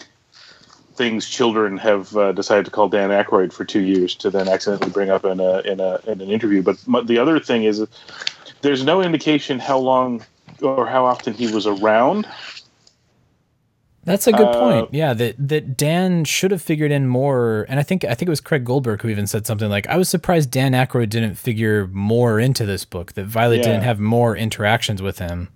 things 0.96 1.30
children 1.30 1.78
have 1.78 2.16
uh, 2.16 2.32
decided 2.32 2.66
to 2.66 2.72
call 2.72 2.90
Dan 2.90 3.10
Aykroyd 3.10 3.52
for 3.54 3.66
two 3.66 3.82
years 3.82 4.16
to 4.16 4.30
then 4.30 4.48
accidentally 4.48 4.92
bring 4.92 5.10
up 5.10 5.26
in 5.26 5.40
a 5.40 5.60
in 5.60 5.80
a 5.80 6.00
in 6.08 6.22
an 6.22 6.30
interview. 6.30 6.62
But 6.62 6.78
the 7.08 7.18
other 7.18 7.40
thing 7.40 7.64
is, 7.64 7.86
there's 8.62 8.84
no 8.84 9.02
indication 9.02 9.60
how 9.60 9.80
long 9.80 10.24
or 10.62 10.86
how 10.88 11.06
often 11.06 11.34
he 11.34 11.52
was 11.52 11.66
around. 11.68 12.28
That's 14.06 14.28
a 14.28 14.34
good 14.34 14.48
Uh, 14.48 14.60
point. 14.60 14.94
Yeah, 14.94 15.14
that 15.14 15.36
that 15.38 15.78
Dan 15.78 16.26
should 16.26 16.52
have 16.52 16.62
figured 16.62 16.92
in 16.92 17.08
more, 17.08 17.66
and 17.70 17.80
I 17.80 17.84
think 17.84 18.04
I 18.04 18.14
think 18.14 18.28
it 18.28 18.30
was 18.30 18.42
Craig 18.42 18.66
Goldberg 18.66 19.02
who 19.02 19.08
even 19.08 19.28
said 19.28 19.48
something 19.48 19.70
like, 19.70 19.88
"I 19.88 19.96
was 19.98 20.10
surprised 20.10 20.52
Dan 20.52 20.74
Aykroyd 20.74 21.10
didn't 21.10 21.36
figure 21.36 21.88
more 21.94 22.38
into 22.40 22.66
this 22.66 22.84
book. 22.84 23.14
That 23.14 23.26
Violet 23.26 23.58
Yeah. 23.58 23.64
didn't 23.64 23.84
have 23.84 24.00
more 24.00 24.36
interactions 24.36 25.02
with 25.02 25.20
him." 25.20 25.50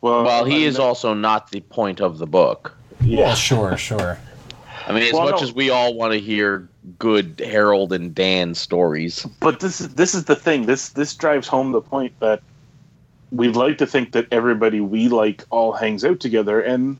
Well, 0.00 0.24
Well, 0.24 0.44
he 0.44 0.64
is 0.64 0.78
also 0.78 1.12
not 1.14 1.50
the 1.50 1.60
point 1.60 2.00
of 2.00 2.18
the 2.18 2.26
book. 2.26 2.76
Yeah, 3.00 3.34
sure, 3.34 3.76
sure. 3.76 4.18
I 4.88 4.92
mean, 4.92 5.02
as 5.02 5.12
Well, 5.12 5.30
much 5.30 5.40
no. 5.42 5.46
as 5.46 5.52
we 5.52 5.68
all 5.70 5.94
want 5.94 6.14
to 6.14 6.18
hear 6.18 6.66
good 6.98 7.42
Harold 7.44 7.92
and 7.92 8.14
Dan 8.14 8.54
stories, 8.54 9.26
but 9.40 9.60
this 9.60 9.80
is 9.80 9.94
this 9.94 10.14
is 10.14 10.24
the 10.24 10.34
thing. 10.34 10.64
This 10.64 10.88
this 10.90 11.14
drives 11.14 11.46
home 11.46 11.72
the 11.72 11.82
point 11.82 12.18
that 12.20 12.40
we'd 13.30 13.54
like 13.54 13.76
to 13.78 13.86
think 13.86 14.12
that 14.12 14.26
everybody 14.32 14.80
we 14.80 15.08
like 15.08 15.44
all 15.50 15.72
hangs 15.72 16.04
out 16.04 16.20
together, 16.20 16.60
and 16.60 16.96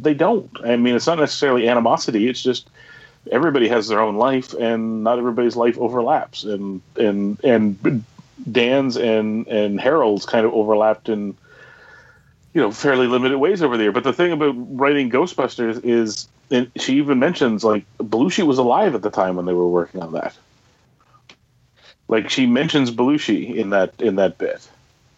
they 0.00 0.14
don't. 0.14 0.50
I 0.64 0.76
mean, 0.76 0.94
it's 0.96 1.06
not 1.06 1.18
necessarily 1.18 1.68
animosity. 1.68 2.28
It's 2.28 2.42
just 2.42 2.70
everybody 3.30 3.68
has 3.68 3.88
their 3.88 4.00
own 4.00 4.16
life, 4.16 4.54
and 4.54 5.04
not 5.04 5.18
everybody's 5.18 5.56
life 5.56 5.76
overlaps. 5.78 6.42
And 6.44 6.80
and 6.96 7.38
and 7.44 8.04
Dan's 8.50 8.96
and 8.96 9.46
and 9.48 9.78
Harold's 9.78 10.24
kind 10.24 10.46
of 10.46 10.54
overlapped 10.54 11.10
in 11.10 11.36
you 12.56 12.62
know 12.62 12.72
fairly 12.72 13.06
limited 13.06 13.36
ways 13.36 13.60
over 13.60 13.76
there. 13.76 13.92
But 13.92 14.02
the 14.02 14.14
thing 14.14 14.32
about 14.32 14.54
writing 14.56 15.10
Ghostbusters 15.10 15.78
is, 15.84 16.26
and 16.50 16.70
she 16.76 16.96
even 16.96 17.18
mentions 17.18 17.62
like 17.64 17.84
Belushi 17.98 18.46
was 18.46 18.56
alive 18.56 18.94
at 18.94 19.02
the 19.02 19.10
time 19.10 19.36
when 19.36 19.44
they 19.44 19.52
were 19.52 19.68
working 19.68 20.00
on 20.00 20.12
that. 20.14 20.34
Like 22.08 22.30
she 22.30 22.46
mentions 22.46 22.90
Belushi 22.90 23.54
in 23.54 23.68
that 23.70 23.92
in 24.00 24.16
that 24.16 24.38
bit. 24.38 24.66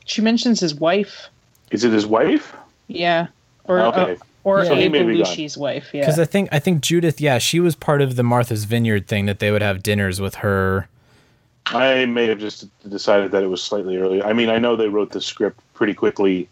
She 0.05 0.21
mentions 0.21 0.59
his 0.59 0.75
wife. 0.75 1.29
Is 1.71 1.85
it 1.85 1.93
his 1.93 2.07
wife? 2.07 2.57
Yeah. 2.89 3.29
Or 3.67 3.79
Okay. 3.83 4.15
uh, 4.15 4.17
or 4.43 4.65
So 4.65 4.73
a 4.73 4.89
may 4.89 5.05
be. 5.05 5.19
Belushi's 5.23 5.57
wife. 5.57 5.91
Yeah. 5.93 6.01
Because 6.01 6.19
I 6.19 6.25
think 6.25 6.49
I 6.51 6.59
think 6.59 6.81
Judith, 6.83 7.21
yeah, 7.21 7.39
she 7.39 7.61
was 7.61 7.77
part 7.77 8.03
of 8.03 8.17
the 8.17 8.25
Martha's 8.25 8.65
Vineyard 8.65 9.07
thing 9.07 9.27
that 9.27 9.39
they 9.39 9.53
would 9.53 9.63
have 9.63 9.85
dinners 9.85 10.21
with 10.21 10.37
her. 10.37 10.89
I 11.67 12.05
may 12.07 12.27
have 12.27 12.41
just 12.41 12.67
decided 12.91 13.31
that 13.31 13.45
it 13.45 13.49
was 13.49 13.63
slightly 13.63 13.97
earlier. 13.97 14.25
I 14.27 14.33
mean, 14.33 14.49
I 14.49 14.59
know 14.59 14.75
they 14.75 14.89
wrote 14.89 15.13
the 15.13 15.21
script 15.21 15.61
pretty 15.75 15.95
quickly 15.95 16.49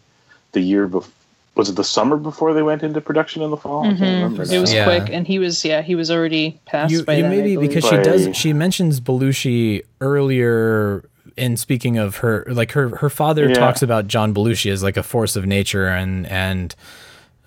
the 0.57 0.63
year 0.65 0.87
before. 0.87 1.11
Was 1.55 1.69
it 1.69 1.75
the 1.75 1.83
summer 1.83 2.17
before 2.17 2.53
they 2.53 2.61
went 2.61 2.83
into 2.83 3.01
production 3.01 3.41
in 3.41 3.49
the 3.49 3.57
fall? 3.57 3.81
I 3.83 3.89
can't 3.89 3.99
remember. 4.01 4.43
Mm-hmm. 4.43 4.53
It 4.53 4.59
was. 4.59 4.71
Yeah. 4.73 4.83
quick, 4.85 5.09
and 5.11 5.25
he 5.25 5.39
was 5.39 5.65
yeah 5.65 5.81
he 5.81 5.95
was 5.95 6.11
already 6.11 6.59
passed 6.65 6.91
You, 6.91 7.03
by 7.03 7.15
you 7.15 7.21
then. 7.23 7.31
Maybe 7.31 7.55
believe. 7.55 7.69
because 7.69 7.85
she 7.89 7.97
does 7.97 8.35
she 8.37 8.53
mentions 8.53 8.99
Belushi 8.99 9.81
earlier 9.99 11.03
in 11.35 11.57
speaking 11.57 11.97
of 11.97 12.17
her 12.17 12.45
like 12.47 12.71
her 12.73 12.95
her 12.97 13.09
father 13.09 13.47
Yeah. 13.49 13.55
talks 13.55 13.81
about 13.81 14.07
John 14.07 14.33
Belushi 14.35 14.71
as 14.71 14.83
like 14.83 14.97
a 14.97 15.03
force 15.03 15.35
of 15.35 15.45
nature 15.47 15.87
and 15.87 16.27
and 16.27 16.75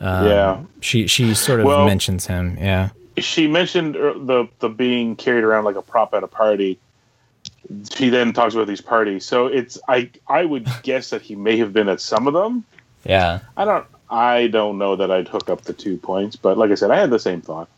um, 0.01 0.27
Yeah. 0.27 0.61
she 0.81 1.07
she 1.07 1.33
sort 1.35 1.61
of 1.61 1.67
Well- 1.67 1.87
mentions 1.87 2.27
him 2.27 2.57
yeah 2.61 2.89
She 3.19 3.47
mentioned 3.47 3.95
er, 3.97 4.15
the 4.15 4.49
the 4.59 4.69
being 4.69 5.15
carried 5.15 5.45
around 5.45 5.65
like 5.65 5.77
a 5.77 5.83
prop 5.83 6.15
at 6.15 6.25
a 6.25 6.29
party. 6.29 6.79
She 7.95 8.09
then 8.11 8.33
talks 8.33 8.55
about 8.55 8.67
these 8.67 8.81
parties. 8.81 9.25
So 9.25 9.47
it's 9.47 9.79
I 9.87 10.11
I 10.27 10.45
would 10.45 10.67
guess 10.83 11.11
that 11.11 11.23
he 11.23 11.37
may 11.37 11.57
have 11.59 11.73
been 11.73 11.89
at 11.89 12.01
some 12.01 12.27
of 12.27 12.35
them. 12.35 12.65
Yeah 13.05 13.41
I 13.57 13.65
don't 13.65 13.87
I 14.11 14.49
don't 14.49 14.79
know 14.79 14.97
that 14.97 15.11
I'd 15.11 15.29
hook 15.29 15.49
up 15.49 15.63
the 15.63 15.73
two 15.73 15.97
points, 15.97 16.35
but 16.35 16.59
like 16.59 16.71
I 16.73 16.75
said, 16.75 16.91
I 16.91 16.99
had 16.99 17.11
the 17.11 17.19
same 17.19 17.41
thought. 17.41 17.69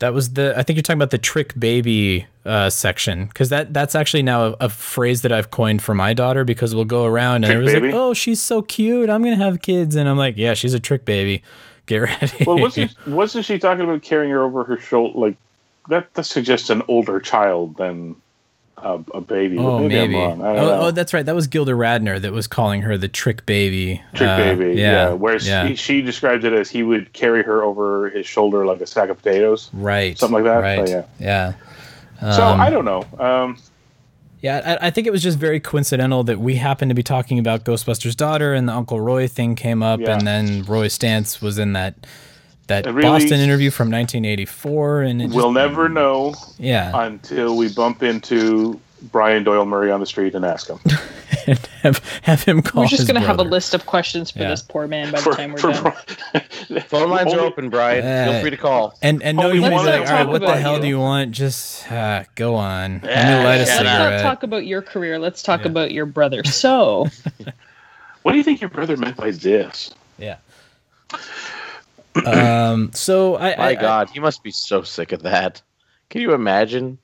that 0.00 0.12
was 0.12 0.32
the 0.32 0.52
I 0.58 0.62
think 0.64 0.76
you're 0.76 0.82
talking 0.82 0.98
about 0.98 1.10
the 1.10 1.18
trick 1.18 1.58
baby 1.58 2.26
uh, 2.44 2.70
section 2.70 3.26
because 3.26 3.50
that 3.50 3.72
that's 3.72 3.94
actually 3.94 4.22
now 4.22 4.46
a, 4.46 4.56
a 4.60 4.68
phrase 4.68 5.22
that 5.22 5.30
I've 5.32 5.50
coined 5.50 5.82
for 5.82 5.94
my 5.94 6.12
daughter 6.14 6.42
because 6.44 6.74
we'll 6.74 6.86
go 6.86 7.04
around 7.04 7.44
and 7.44 7.52
Trick 7.52 7.56
it 7.56 7.62
was 7.62 7.72
baby? 7.74 7.86
like 7.88 7.94
oh 7.94 8.14
she's 8.14 8.40
so 8.40 8.62
cute 8.62 9.10
I'm 9.10 9.22
gonna 9.22 9.36
have 9.36 9.60
kids 9.62 9.94
and 9.96 10.08
I'm 10.08 10.16
like 10.16 10.36
yeah 10.38 10.54
she's 10.54 10.74
a 10.74 10.80
trick 10.80 11.04
baby 11.04 11.42
get 11.86 11.98
ready 11.98 12.44
Well, 12.46 12.58
wasn't 12.66 12.94
wasn't 13.06 13.44
she 13.44 13.58
talking 13.58 13.84
about 13.84 14.02
carrying 14.02 14.30
her 14.32 14.42
over 14.42 14.64
her 14.64 14.78
shoulder? 14.78 15.18
Like 15.18 15.36
that, 15.88 16.12
that 16.14 16.24
suggests 16.24 16.70
an 16.70 16.82
older 16.88 17.20
child 17.20 17.76
than 17.76 18.16
a, 18.82 19.04
a 19.14 19.20
baby. 19.20 19.58
Oh, 19.58 19.80
maybe. 19.80 20.16
I 20.16 20.32
Oh, 20.32 20.86
oh, 20.86 20.90
that's 20.90 21.12
right. 21.12 21.24
That 21.24 21.34
was 21.34 21.46
Gilda 21.46 21.72
Radner 21.72 22.20
that 22.20 22.32
was 22.32 22.46
calling 22.46 22.82
her 22.82 22.96
the 22.96 23.08
trick 23.08 23.46
baby. 23.46 24.02
Trick 24.14 24.28
Uh, 24.28 24.36
baby. 24.36 24.80
Yeah. 24.80 25.12
Where 25.12 25.36
yeah. 25.38 25.68
She, 25.68 25.76
she 25.76 26.02
described 26.02 26.44
it 26.44 26.52
as 26.52 26.70
he 26.70 26.82
would 26.82 27.12
carry 27.12 27.42
her 27.42 27.62
over 27.62 28.10
his 28.10 28.26
shoulder 28.26 28.66
like 28.66 28.80
a 28.80 28.86
sack 28.86 29.08
of 29.08 29.18
potatoes. 29.18 29.70
right. 29.72 30.16
something 30.18 30.42
like 30.42 30.44
that. 30.44 30.58
Right. 30.58 30.88
So, 30.88 31.06
yeah. 31.18 31.54
so 32.20 32.44
Um, 32.44 32.60
I 32.60 32.70
don't 32.70 32.84
know. 32.84 33.04
Um, 33.18 33.58
Yeah, 34.42 34.78
I, 34.80 34.86
I 34.86 34.90
think 34.90 35.06
it 35.06 35.10
was 35.10 35.22
just 35.22 35.38
very 35.38 35.60
coincidental 35.60 36.24
that 36.24 36.40
we 36.40 36.56
happened 36.56 36.88
to 36.88 36.94
be 36.94 37.02
talking 37.02 37.38
about 37.38 37.64
Ghostbusters' 37.64 38.16
daughter, 38.16 38.54
and 38.54 38.66
the 38.66 38.72
Uncle 38.72 38.98
Roy 39.00 39.28
thing 39.28 39.54
came 39.54 39.82
up, 39.82 40.00
Yeah. 40.00 40.16
and 40.16 40.26
then 40.26 40.64
Roy 40.64 40.86
Stantz 40.88 41.42
was 41.42 41.58
in 41.58 41.74
that 41.74 41.94
that 42.70 42.86
really- 42.86 43.02
Boston 43.02 43.40
interview 43.40 43.70
from 43.70 43.90
1984, 43.90 45.02
and 45.02 45.20
it 45.20 45.26
just, 45.26 45.36
we'll 45.36 45.52
never 45.52 45.88
know 45.88 46.34
yeah, 46.58 46.90
until 47.04 47.56
we 47.56 47.68
bump 47.68 48.02
into 48.02 48.80
Brian 49.12 49.44
Doyle 49.44 49.64
Murray 49.66 49.90
on 49.90 50.00
the 50.00 50.06
street 50.06 50.34
and 50.34 50.44
ask 50.44 50.68
him. 50.68 50.78
have, 51.82 51.98
have 52.22 52.42
him 52.42 52.60
call. 52.62 52.82
We're 52.82 52.88
just 52.88 53.06
gonna 53.06 53.20
have 53.20 53.38
a 53.38 53.42
list 53.44 53.72
of 53.74 53.86
questions 53.86 54.30
for 54.30 54.40
Yeah. 54.40 54.50
this 54.50 54.62
poor 54.62 54.86
man 54.86 55.10
by 55.10 55.18
the 55.18 55.24
For- 55.24 55.32
time 55.34 55.52
we're 55.52 55.58
for 55.58 55.72
done. 55.72 55.92
Bri- 56.68 56.80
Phone 56.88 57.08
lines 57.10 57.32
are 57.32 57.40
open, 57.40 57.70
Brian. 57.70 58.04
Uh, 58.04 58.32
Feel 58.32 58.40
free 58.42 58.50
to 58.50 58.56
call. 58.56 58.96
And 59.02 59.22
and 59.22 59.36
no, 59.38 59.44
Only 59.44 59.56
you 59.56 59.62
might 59.62 59.72
one 59.72 59.84
be 59.86 59.90
of 59.92 60.00
like, 60.00 60.08
all 60.10 60.16
right, 60.16 60.28
what 60.28 60.40
the 60.42 60.56
hell 60.56 60.76
you." 60.76 60.82
do 60.82 60.88
you 60.88 60.98
want? 60.98 61.32
Just 61.32 61.90
uh, 61.90 62.24
go 62.34 62.54
on. 62.56 62.94
Let 62.94 63.02
me 63.02 63.08
Yeah, 63.10 63.44
light 63.44 63.60
a 63.60 63.66
shut 63.66 63.84
Let's 63.84 64.22
not 64.22 64.22
talk 64.22 64.42
about 64.42 64.66
your 64.66 64.82
career. 64.82 65.18
Let's 65.18 65.42
talk 65.42 65.64
about 65.64 65.92
your 65.92 66.06
brother. 66.06 66.44
So, 66.44 67.06
what 68.22 68.32
do 68.32 68.38
you 68.38 68.44
think 68.44 68.60
your 68.60 68.70
brother 68.70 68.96
meant 68.96 69.16
by 69.16 69.30
this? 69.30 69.92
Yeah. 70.18 70.36
Um. 72.26 72.92
So 72.92 73.36
I. 73.36 73.56
My 73.56 73.64
I, 73.70 73.74
God, 73.74 74.10
he 74.10 74.20
must 74.20 74.42
be 74.42 74.50
so 74.50 74.82
sick 74.82 75.12
of 75.12 75.22
that. 75.22 75.62
Can 76.08 76.20
you 76.22 76.34
imagine? 76.34 76.98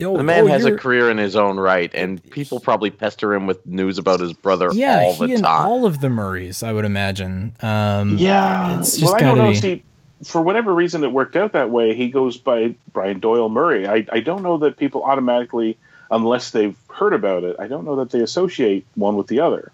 I, 0.00 0.04
oh, 0.04 0.16
The 0.16 0.22
man 0.22 0.44
oh, 0.44 0.46
has 0.46 0.64
a 0.64 0.76
career 0.76 1.10
in 1.10 1.18
his 1.18 1.34
own 1.36 1.58
right, 1.58 1.90
and 1.94 2.22
people 2.30 2.60
probably 2.60 2.90
pester 2.90 3.34
him 3.34 3.46
with 3.46 3.64
news 3.66 3.98
about 3.98 4.20
his 4.20 4.32
brother 4.32 4.70
Yeah, 4.72 5.00
all 5.00 5.14
he 5.14 5.26
the 5.26 5.34
and 5.34 5.44
time. 5.44 5.66
all 5.66 5.86
of 5.86 6.00
the 6.00 6.08
Murrays, 6.08 6.62
I 6.62 6.72
would 6.72 6.84
imagine. 6.84 7.54
Um, 7.60 8.16
Yeah, 8.16 8.78
It's 8.78 8.92
just 8.96 9.04
well, 9.04 9.14
I 9.16 9.20
don't 9.20 9.38
know. 9.38 9.50
be- 9.50 9.56
See, 9.56 9.84
for 10.24 10.40
whatever 10.40 10.72
reason, 10.74 11.02
it 11.04 11.12
worked 11.12 11.36
out 11.36 11.52
that 11.52 11.70
way. 11.70 11.94
He 11.94 12.10
goes 12.10 12.36
by 12.36 12.74
Brian 12.92 13.18
Doyle 13.20 13.48
Murray. 13.48 13.86
I, 13.86 14.06
I 14.12 14.20
don't 14.20 14.42
know 14.42 14.58
that 14.58 14.76
people 14.76 15.02
automatically, 15.02 15.76
unless 16.10 16.50
they've 16.50 16.76
heard 16.90 17.12
about 17.12 17.44
it, 17.44 17.56
I 17.58 17.66
don't 17.66 17.84
know 17.84 17.96
that 17.96 18.10
they 18.10 18.20
associate 18.20 18.86
one 18.94 19.16
with 19.16 19.26
the 19.26 19.40
other. 19.40 19.72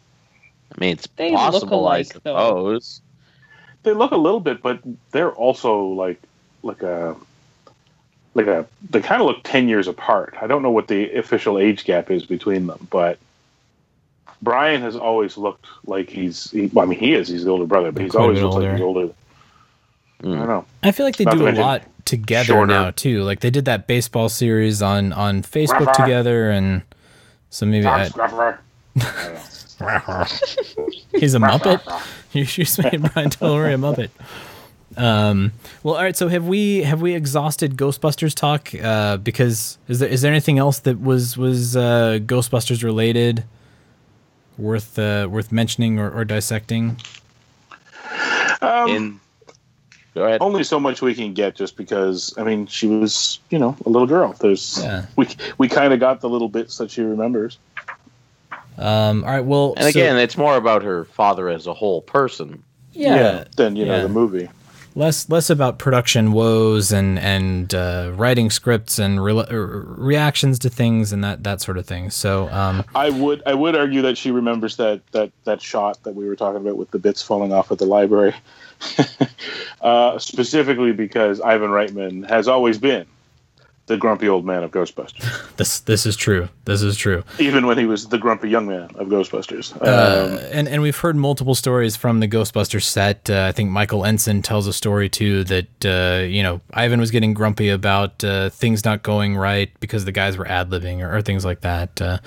I 0.75 0.81
mean, 0.81 0.93
it's 0.93 1.07
They 1.17 1.31
look 1.31 1.39
possible, 1.41 1.87
I 1.87 1.99
alike, 1.99 2.23
though. 2.25 2.79
Suppose. 3.85 3.93
They 3.95 3.99
look 3.99 4.11
a 4.13 4.17
little 4.17 4.41
bit, 4.41 4.63
but 4.63 4.81
they're 5.11 5.33
also 5.33 5.85
like 5.85 6.21
like 6.63 6.83
a 6.83 7.15
like 8.35 8.47
a 8.47 8.67
they 8.91 9.01
kind 9.01 9.21
of 9.21 9.27
look 9.29 9.41
ten 9.45 9.69
years 9.69 9.87
apart. 9.89 10.35
I 10.41 10.47
don't 10.47 10.63
know 10.63 10.71
what 10.71 10.89
the 10.89 11.13
official 11.15 11.59
age 11.59 11.85
gap 11.85 12.11
is 12.11 12.25
between 12.27 12.67
them, 12.67 12.87
but 12.91 13.19
Brian 14.43 14.83
has 14.83 14.97
always 14.97 15.37
looked 15.37 15.67
like 15.87 16.11
he's. 16.11 16.51
He, 16.51 16.67
well, 16.67 16.85
I 16.85 16.89
mean, 16.89 16.99
he 16.99 17.15
is. 17.15 17.29
He's 17.29 17.45
the 17.45 17.51
older 17.51 17.67
brother, 17.67 17.93
but 17.93 18.03
he's 18.03 18.11
Quite 18.13 18.23
always 18.23 18.39
bit 18.39 18.45
looked 18.45 18.57
like 18.63 18.73
he's 18.73 18.81
older. 18.81 19.01
older. 19.01 19.15
I 20.21 20.27
don't 20.27 20.49
know. 20.49 20.65
I 20.83 20.91
feel 20.93 21.05
like 21.07 21.17
they 21.17 21.25
Not 21.25 21.37
do 21.39 21.49
a 21.49 21.51
lot 21.53 21.83
together 22.07 22.45
shorter. 22.45 22.67
now 22.73 22.91
too. 22.91 23.23
Like 23.23 23.41
they 23.41 23.51
did 23.51 23.65
that 23.67 23.87
baseball 23.87 24.29
series 24.29 24.81
on 24.83 25.13
on 25.13 25.43
Facebook 25.43 25.81
Ruff, 25.81 25.87
ruff. 25.89 25.97
together, 25.97 26.51
and 26.51 26.83
so 27.51 27.67
maybe 27.67 27.87
I, 27.87 28.09
he's 31.19 31.35
a 31.35 31.39
Muppet. 31.39 31.81
You 32.35 32.45
just 32.45 32.83
made 32.83 33.01
Brian 33.13 33.31
Tillery 33.31 33.75
a 33.75 33.77
Muppet. 33.77 34.11
Um, 34.97 35.53
well, 35.85 35.95
all 35.95 36.03
right. 36.03 36.17
So 36.17 36.27
have 36.27 36.49
we 36.49 36.83
have 36.83 37.01
we 37.01 37.15
exhausted 37.15 37.77
Ghostbusters 37.77 38.35
talk? 38.35 38.75
Uh, 38.75 39.19
because 39.19 39.79
is 39.87 40.01
there 40.01 40.09
is 40.09 40.23
there 40.23 40.33
anything 40.33 40.59
else 40.59 40.81
that 40.81 41.01
was 41.01 41.37
was 41.37 41.77
uh, 41.77 42.19
Ghostbusters 42.27 42.83
related 42.83 43.45
worth 44.59 44.99
uh, 44.99 45.29
worth 45.31 45.53
mentioning 45.53 46.01
or, 46.01 46.11
or 46.11 46.25
dissecting? 46.25 46.97
Um, 48.61 48.89
In 48.89 49.21
go 50.15 50.25
ahead. 50.25 50.41
only 50.43 50.65
so 50.65 50.81
much 50.81 51.03
we 51.03 51.15
can 51.15 51.35
get 51.35 51.55
just 51.55 51.77
because 51.77 52.35
I 52.37 52.43
mean 52.45 52.67
she 52.67 52.87
was 52.89 53.39
you 53.51 53.59
know 53.61 53.77
a 53.87 53.89
little 53.89 54.09
girl. 54.09 54.35
There's 54.41 54.81
Yeah. 54.83 55.07
we 55.17 55.29
we 55.59 55.69
kind 55.69 55.93
of 55.93 56.01
got 56.01 56.21
the 56.21 56.29
little 56.29 56.49
bits 56.49 56.79
that 56.79 56.91
she 56.91 57.03
remembers. 57.03 57.59
Um, 58.79 59.25
all 59.25 59.31
right. 59.31 59.45
Well, 59.45 59.75
And 59.77 59.85
so- 59.85 59.89
again, 59.91 60.17
it's 60.19 60.37
more 60.37 60.57
about 60.57 60.83
her 60.83 61.05
father 61.07 61.49
as 61.49 61.67
a 61.67 61.75
whole 61.75 62.03
person. 62.03 62.63
yeah, 62.93 63.45
Than 63.57 63.77
you 63.77 63.85
know 63.87 63.97
yeah. 63.97 64.03
the 64.03 64.09
movie. 64.09 64.49
less 64.97 65.29
less 65.29 65.51
about 65.51 65.79
production 65.81 66.31
woes 66.33 66.93
and 66.93 67.19
and 67.19 67.75
uh, 67.75 68.13
writing 68.15 68.49
scripts 68.51 69.01
and 69.01 69.23
re- 69.25 69.45
reactions 69.51 70.59
to 70.61 70.71
things 70.71 71.13
and 71.13 71.25
that 71.25 71.43
that 71.43 71.61
sort 71.61 71.77
of 71.79 71.87
thing. 71.87 72.11
So 72.11 72.49
um, 72.51 72.85
I 72.95 73.11
would 73.11 73.43
I 73.47 73.55
would 73.55 73.75
argue 73.75 74.03
that 74.03 74.17
she 74.17 74.31
remembers 74.31 74.77
that 74.77 75.01
that 75.11 75.33
that 75.45 75.61
shot 75.61 76.01
that 76.05 76.15
we 76.15 76.29
were 76.29 76.37
talking 76.37 76.61
about 76.61 76.77
with 76.77 76.91
the 76.93 76.99
bits 77.01 77.23
falling 77.23 77.53
off 77.53 77.73
at 77.73 77.79
the 77.79 77.87
library, 77.87 78.35
uh, 79.81 80.19
specifically 80.19 80.93
because 80.93 81.41
Ivan 81.41 81.71
Reitman 81.71 82.29
has 82.29 82.49
always 82.49 82.79
been 82.79 83.07
the 83.87 83.97
grumpy 83.99 84.29
old 84.29 84.47
man 84.47 84.63
of 84.65 84.71
Ghostbusters, 84.71 85.57
this 85.57 85.81
this 85.81 86.07
is 86.07 86.17
true. 86.17 86.49
This 86.65 86.81
is 86.83 86.97
true. 86.97 87.23
even 87.39 87.67
when 87.67 87.77
he 87.79 87.85
was 87.85 88.09
the 88.09 88.17
grumpy 88.19 88.49
young 88.49 88.67
man 88.67 88.91
of 88.95 89.09
Ghostbusters. 89.09 89.77
Uh, 89.81 89.85
Um, 90.35 90.39
and 90.53 90.69
and 90.69 90.81
we've 90.83 90.97
heard 90.97 91.17
multiple 91.17 91.55
stories 91.55 91.95
from 91.97 92.21
the 92.21 92.29
Ghostbusters 92.29 92.85
set. 92.85 93.29
Uh, 93.29 93.45
I 93.49 93.53
think 93.53 93.71
Michael 93.71 94.05
Ensign 94.05 94.41
tells 94.43 94.67
a 94.67 94.73
story 94.73 95.09
too 95.09 95.45
that 95.45 95.85
uh, 95.85 96.25
you 96.25 96.43
know 96.43 96.61
Ivan 96.73 96.99
was 97.01 97.11
getting 97.11 97.35
grumpy 97.35 97.69
about 97.69 98.25
uh, 98.25 98.49
things 98.51 98.85
not 98.85 99.03
going 99.03 99.37
right 99.37 99.71
because 99.81 100.05
the 100.07 100.13
guys 100.13 100.37
were 100.39 100.49
ad 100.49 100.71
libbing 100.71 101.01
or, 101.03 101.17
or 101.17 101.21
things 101.23 101.45
like 101.45 101.61
that. 101.61 102.01
Uh, 102.01 102.19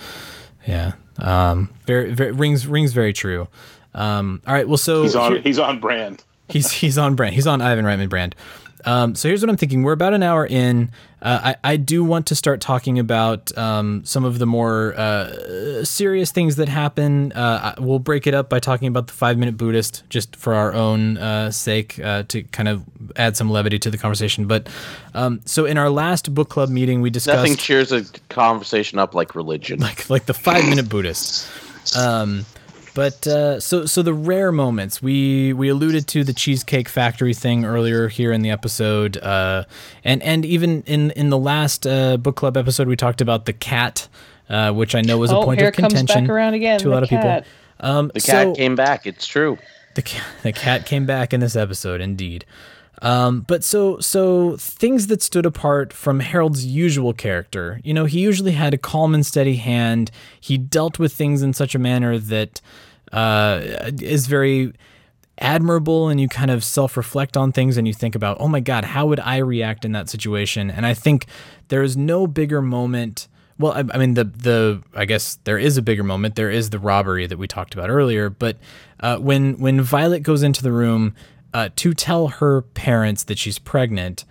yeah, 0.67 0.91
um, 1.17 1.69
very, 1.85 2.13
very 2.13 2.31
rings 2.33 2.67
rings 2.67 2.91
very 2.93 3.13
true. 3.13 3.47
Um, 3.95 4.41
all 4.45 4.53
right, 4.53 4.67
well, 4.67 4.77
so 4.77 5.01
he's 5.03 5.15
on 5.15 5.31
here- 5.31 5.41
he's 5.41 5.57
on 5.57 5.79
brand. 5.79 6.23
he's 6.49 6.69
he's 6.71 6.97
on 6.99 7.15
brand. 7.15 7.33
He's 7.33 7.47
on 7.47 7.61
Ivan 7.61 7.83
Reitman 7.85 8.09
brand. 8.09 8.35
Um, 8.87 9.15
so 9.15 9.27
here's 9.27 9.41
what 9.41 9.49
I'm 9.49 9.57
thinking. 9.57 9.83
We're 9.83 9.91
about 9.91 10.13
an 10.13 10.23
hour 10.23 10.47
in. 10.47 10.91
Uh, 11.21 11.55
I, 11.63 11.71
I 11.73 11.77
do 11.77 12.05
want 12.05 12.27
to 12.27 12.35
start 12.35 12.61
talking 12.61 12.99
about 12.99 13.55
um, 13.57 14.05
some 14.05 14.23
of 14.23 14.39
the 14.39 14.45
more 14.45 14.93
uh, 14.97 15.83
serious 15.83 16.31
things 16.31 16.55
that 16.55 16.69
happen. 16.69 17.33
Uh, 17.33 17.75
we'll 17.79 17.99
break 17.99 18.27
it 18.27 18.33
up 18.33 18.49
by 18.49 18.59
talking 18.59 18.87
about 18.87 19.07
the 19.07 19.13
five 19.13 19.37
minute 19.37 19.57
Buddhist, 19.57 20.03
just 20.09 20.37
for 20.37 20.53
our 20.53 20.73
own 20.73 21.17
uh, 21.17 21.51
sake, 21.51 21.99
uh, 21.99 22.23
to 22.29 22.43
kind 22.43 22.69
of 22.69 22.85
add 23.17 23.35
some 23.35 23.49
levity 23.49 23.77
to 23.77 23.91
the 23.91 23.97
conversation. 23.97 24.47
But 24.47 24.69
um, 25.13 25.41
so 25.43 25.65
in 25.65 25.77
our 25.77 25.89
last 25.89 26.33
book 26.33 26.47
club 26.47 26.69
meeting, 26.69 27.01
we 27.01 27.09
discussed 27.09 27.39
Nothing 27.39 27.57
cheers 27.57 27.91
a 27.91 28.05
conversation 28.29 28.99
up 28.99 29.13
like 29.13 29.35
religion. 29.35 29.79
like 29.81 30.09
like 30.09 30.27
the 30.27 30.33
five 30.33 30.63
minute 30.63 30.87
Buddhist. 30.87 31.49
Um, 31.95 32.45
but 32.97 33.27
uh, 33.27 33.59
so 33.59 33.85
so 33.85 34.01
the 34.01 34.11
rare 34.11 34.51
moments 34.51 35.03
we 35.03 35.53
we 35.53 35.69
alluded 35.69 36.07
to 36.07 36.23
the 36.23 36.33
cheesecake 36.33 36.89
factory 36.89 37.35
thing 37.35 37.63
earlier 37.63 38.07
here 38.07 38.31
in 38.31 38.41
the 38.41 38.49
episode, 38.49 39.17
uh, 39.17 39.65
and 40.03 40.23
and 40.23 40.43
even 40.43 40.81
in 40.87 41.11
in 41.11 41.29
the 41.29 41.37
last 41.37 41.85
uh, 41.85 42.17
book 42.17 42.35
club 42.35 42.57
episode 42.57 42.87
we 42.87 42.95
talked 42.95 43.21
about 43.21 43.45
the 43.45 43.53
cat, 43.53 44.07
uh, 44.49 44.71
which 44.73 44.95
I 44.95 45.01
know 45.01 45.19
was 45.19 45.29
a 45.29 45.37
oh, 45.37 45.43
point 45.43 45.59
here 45.59 45.69
of 45.69 45.75
it 45.75 45.77
comes 45.79 45.93
contention 45.93 46.23
back 46.23 46.31
around 46.31 46.55
again. 46.55 46.79
to 46.79 46.87
a 46.87 46.89
the 46.89 46.93
lot 46.95 47.03
of 47.03 47.09
cat. 47.09 47.43
people. 47.43 47.87
Um, 47.87 48.07
the 48.15 48.19
cat 48.19 48.47
so- 48.47 48.55
came 48.55 48.75
back. 48.75 49.05
It's 49.05 49.27
true. 49.27 49.59
the 49.93 50.01
cat, 50.01 50.25
the 50.41 50.51
cat 50.51 50.87
came 50.87 51.05
back 51.05 51.35
in 51.35 51.39
this 51.39 51.55
episode, 51.55 52.01
indeed. 52.01 52.45
Um, 53.03 53.41
but 53.41 53.63
so 53.63 53.99
so 53.99 54.57
things 54.57 55.05
that 55.05 55.21
stood 55.21 55.45
apart 55.45 55.93
from 55.93 56.19
Harold's 56.19 56.65
usual 56.65 57.13
character. 57.13 57.79
You 57.83 57.93
know, 57.93 58.05
he 58.05 58.21
usually 58.21 58.53
had 58.53 58.73
a 58.73 58.77
calm 58.79 59.13
and 59.13 59.23
steady 59.23 59.57
hand. 59.57 60.09
He 60.39 60.57
dealt 60.57 60.97
with 60.97 61.13
things 61.13 61.43
in 61.43 61.53
such 61.53 61.75
a 61.75 61.79
manner 61.79 62.17
that 62.17 62.59
uh, 63.11 63.91
is 64.01 64.27
very 64.27 64.73
admirable 65.39 66.09
and 66.09 66.19
you 66.19 66.27
kind 66.27 66.49
of 66.49 66.63
self-reflect 66.63 67.37
on 67.37 67.51
things 67.51 67.77
and 67.77 67.87
you 67.87 67.93
think 67.93 68.15
about 68.15 68.37
oh 68.39 68.47
my 68.47 68.59
god 68.59 68.83
how 68.83 69.05
would 69.05 69.19
i 69.19 69.37
react 69.37 69.85
in 69.85 69.91
that 69.91 70.09
situation? 70.09 70.71
And 70.71 70.85
i 70.85 70.93
think 70.93 71.27
there 71.67 71.83
is 71.83 71.95
no 71.95 72.25
bigger 72.25 72.61
moment 72.61 73.27
well 73.59 73.73
I, 73.73 73.83
I 73.91 73.97
mean 73.97 74.15
the 74.15 74.23
the 74.23 74.81
i 74.95 75.05
guess 75.05 75.37
there 75.43 75.57
is 75.59 75.77
a 75.77 75.81
bigger 75.81 76.03
moment. 76.03 76.35
There 76.35 76.49
is 76.49 76.71
the 76.71 76.79
robbery 76.79 77.27
that 77.27 77.37
we 77.37 77.47
talked 77.47 77.73
about 77.73 77.89
earlier 77.89 78.29
but 78.29 78.57
uh, 78.99 79.17
when 79.17 79.59
when 79.59 79.79
violet 79.81 80.23
goes 80.23 80.41
into 80.41 80.63
the 80.63 80.71
room 80.71 81.13
uh, 81.53 81.69
to 81.75 81.93
tell 81.93 82.27
her 82.27 82.61
parents 82.61 83.23
that 83.25 83.37
she's 83.37 83.59
pregnant 83.59 84.25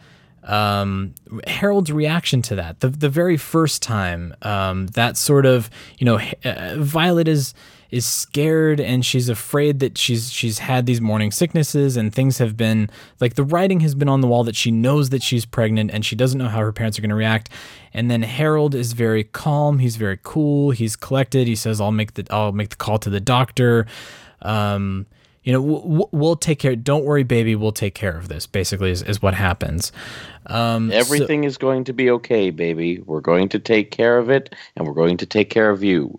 um, 0.47 1.15
Harold's 1.47 1.91
reaction 1.91 2.41
to 2.43 2.55
that, 2.55 2.81
the 2.81 2.89
the 2.89 3.09
very 3.09 3.37
first 3.37 3.83
time, 3.83 4.35
um, 4.43 4.87
that 4.89 5.17
sort 5.17 5.45
of, 5.45 5.69
you 5.99 6.05
know, 6.05 6.21
uh, 6.45 6.77
Violet 6.77 7.27
is 7.27 7.53
is 7.91 8.05
scared 8.05 8.81
and 8.81 9.05
she's 9.05 9.29
afraid 9.29 9.81
that 9.81 9.97
she's 9.97 10.33
she's 10.33 10.59
had 10.59 10.87
these 10.87 11.01
morning 11.01 11.31
sicknesses 11.31 11.97
and 11.97 12.15
things 12.15 12.39
have 12.39 12.57
been 12.57 12.91
like 13.21 13.35
the 13.35 13.45
writing 13.45 13.81
has 13.81 13.95
been 13.95 14.09
on 14.09 14.21
the 14.21 14.27
wall 14.27 14.45
that 14.45 14.57
she 14.57 14.71
knows 14.71 15.11
that 15.11 15.23
she's 15.23 15.45
pregnant 15.45 15.91
and 15.93 16.05
she 16.05 16.17
doesn't 16.17 16.39
know 16.39 16.49
how 16.49 16.59
her 16.59 16.73
parents 16.73 16.99
are 16.99 17.03
going 17.03 17.11
to 17.11 17.17
react. 17.17 17.49
And 17.95 18.11
then 18.11 18.23
Harold 18.23 18.75
is 18.75 18.93
very 18.93 19.25
calm, 19.25 19.79
he's 19.79 19.97
very 19.97 20.19
cool, 20.23 20.71
he's 20.73 20.97
collected. 20.97 21.47
He 21.47 21.57
says, 21.57 21.81
"I'll 21.81 21.93
make 21.93 22.15
the 22.15 22.27
I'll 22.31 22.53
make 22.53 22.71
the 22.71 22.77
call 22.77 22.99
to 22.99 23.11
the 23.11 23.21
doctor." 23.21 23.87
Um, 24.43 25.07
you 25.45 25.53
know, 25.53 25.63
we'll, 25.63 26.09
we'll 26.11 26.37
take 26.37 26.59
care. 26.59 26.75
Don't 26.75 27.05
worry, 27.05 27.23
baby. 27.23 27.55
We'll 27.55 27.71
take 27.71 27.95
care 27.95 28.19
of 28.19 28.27
this. 28.27 28.47
Basically, 28.47 28.91
is, 28.91 29.03
is 29.03 29.23
what 29.23 29.33
happens. 29.35 29.93
Um, 30.47 30.91
so- 30.91 30.97
Everything 30.97 31.45
is 31.45 31.57
going 31.57 31.85
to 31.85 31.93
be 31.93 32.11
okay, 32.11 32.51
baby. 32.51 32.99
We're 32.99 33.21
going 33.21 33.49
to 33.51 33.61
take 33.61 33.93
care 33.93 34.19
of 34.19 34.29
it, 34.29 34.55
and 34.75 34.87
we're 34.87 34.93
going 34.93 35.17
to 35.19 35.27
take 35.27 35.49
care 35.49 35.71
of 35.71 35.85
you. 35.85 36.19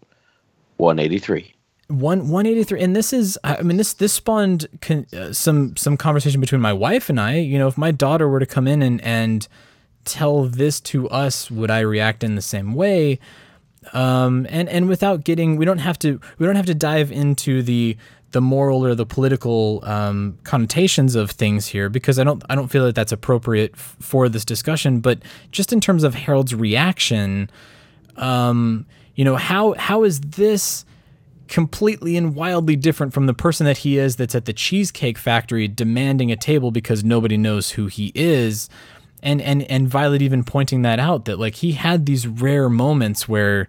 183. 0.78 1.54
One 1.88 2.28
one 2.28 2.46
eighty 2.46 2.64
three, 2.64 2.82
and 2.82 2.96
this 2.96 3.14
is 3.14 3.40
I 3.44 3.62
mean 3.62 3.78
this 3.78 3.94
this 3.94 4.12
spawned 4.12 4.68
con, 4.82 5.06
uh, 5.14 5.32
some 5.32 5.78
some 5.78 5.96
conversation 5.96 6.42
between 6.42 6.60
my 6.60 6.74
wife 6.74 7.10
and 7.10 7.20
I. 7.20 7.38
You 7.38 7.58
know, 7.58 7.68
if 7.68 7.78
my 7.78 7.92
daughter 7.92 8.28
were 8.28 8.40
to 8.40 8.46
come 8.46 8.68
in 8.68 8.82
and 8.82 9.02
and 9.02 9.48
tell 10.04 10.44
this 10.44 10.80
to 10.82 11.08
us, 11.10 11.50
would 11.50 11.72
I 11.72 11.80
react 11.80 12.24
in 12.24 12.36
the 12.36 12.42
same 12.42 12.74
way? 12.74 13.20
Um, 13.94 14.48
and 14.50 14.68
and 14.68 14.90
without 14.90 15.24
getting, 15.24 15.56
we 15.56 15.64
don't 15.64 15.78
have 15.78 15.98
to 16.00 16.20
we 16.38 16.46
don't 16.46 16.58
have 16.58 16.66
to 16.66 16.76
dive 16.76 17.12
into 17.12 17.62
the 17.62 17.96
the 18.32 18.42
moral 18.42 18.86
or 18.86 18.94
the 18.94 19.06
political 19.06 19.80
um, 19.84 20.38
connotations 20.44 21.16
of 21.16 21.32
things 21.32 21.68
here 21.68 21.90
because 21.90 22.20
I 22.20 22.24
don't 22.24 22.44
I 22.50 22.56
don't 22.56 22.68
feel 22.68 22.86
that 22.86 22.96
that's 22.96 23.12
appropriate 23.12 23.72
f- 23.76 23.96
for 24.00 24.28
this 24.28 24.44
discussion. 24.44 25.00
But 25.00 25.20
just 25.52 25.72
in 25.72 25.80
terms 25.80 26.04
of 26.04 26.16
Harold's 26.16 26.54
reaction, 26.54 27.50
um, 28.18 28.86
you 29.16 29.24
know 29.24 29.38
how 29.38 29.74
how 29.74 30.04
is 30.04 30.20
this 30.20 30.86
completely 31.48 32.18
and 32.18 32.36
wildly 32.36 32.76
different 32.76 33.14
from 33.14 33.26
the 33.26 33.34
person 33.34 33.66
that 33.66 33.80
he 33.80 33.98
is 33.98 34.16
that's 34.16 34.36
at 34.36 34.46
the 34.46 34.54
cheesecake 34.54 35.18
factory 35.18 35.68
demanding 35.68 36.32
a 36.32 36.36
table 36.36 36.72
because 36.72 37.04
nobody 37.04 37.38
knows 37.38 37.72
who 37.72 37.88
he 37.88 38.12
is. 38.16 38.70
And 39.24 39.42
and 39.42 39.64
and 39.64 39.88
Violet 39.88 40.22
even 40.22 40.44
pointing 40.44 40.84
that 40.84 41.00
out 41.00 41.26
that 41.26 41.40
like 41.40 41.56
he 41.56 41.74
had 41.74 42.06
these 42.06 42.28
rare 42.28 42.70
moments 42.70 43.28
where 43.28 43.68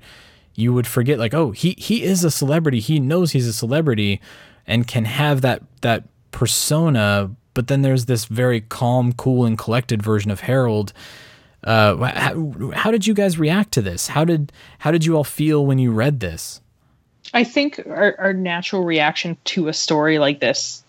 you 0.54 0.72
would 0.74 0.86
forget 0.86 1.18
like 1.18 1.32
oh 1.32 1.52
he 1.52 1.74
he 1.78 2.02
is 2.02 2.22
a 2.24 2.30
celebrity. 2.30 2.80
He 2.80 3.00
knows 3.00 3.32
he's 3.32 3.46
a 3.46 3.52
celebrity 3.52 4.20
and 4.66 4.86
can 4.86 5.06
have 5.06 5.40
that 5.40 5.62
that 5.80 6.04
persona. 6.32 7.30
But 7.54 7.68
then 7.68 7.82
there's 7.82 8.04
this 8.04 8.26
very 8.26 8.60
calm 8.60 9.12
cool 9.14 9.44
and 9.44 9.58
collected 9.58 10.02
version 10.02 10.30
of 10.30 10.40
Harold. 10.40 10.92
Uh 11.64 11.96
how, 11.96 12.72
how 12.74 12.90
did 12.90 13.06
you 13.06 13.14
guys 13.14 13.38
react 13.38 13.72
to 13.72 13.82
this? 13.82 14.08
How 14.08 14.24
did 14.24 14.52
how 14.80 14.90
did 14.90 15.06
you 15.06 15.16
all 15.16 15.24
feel 15.24 15.64
when 15.64 15.78
you 15.78 15.92
read 15.92 16.20
this 16.20 16.60
I 17.32 17.44
think 17.44 17.80
our, 17.86 18.14
our 18.18 18.32
natural 18.32 18.84
reaction 18.84 19.36
to 19.44 19.68
a 19.68 19.72
story 19.72 20.18
like 20.18 20.40
this 20.40 20.82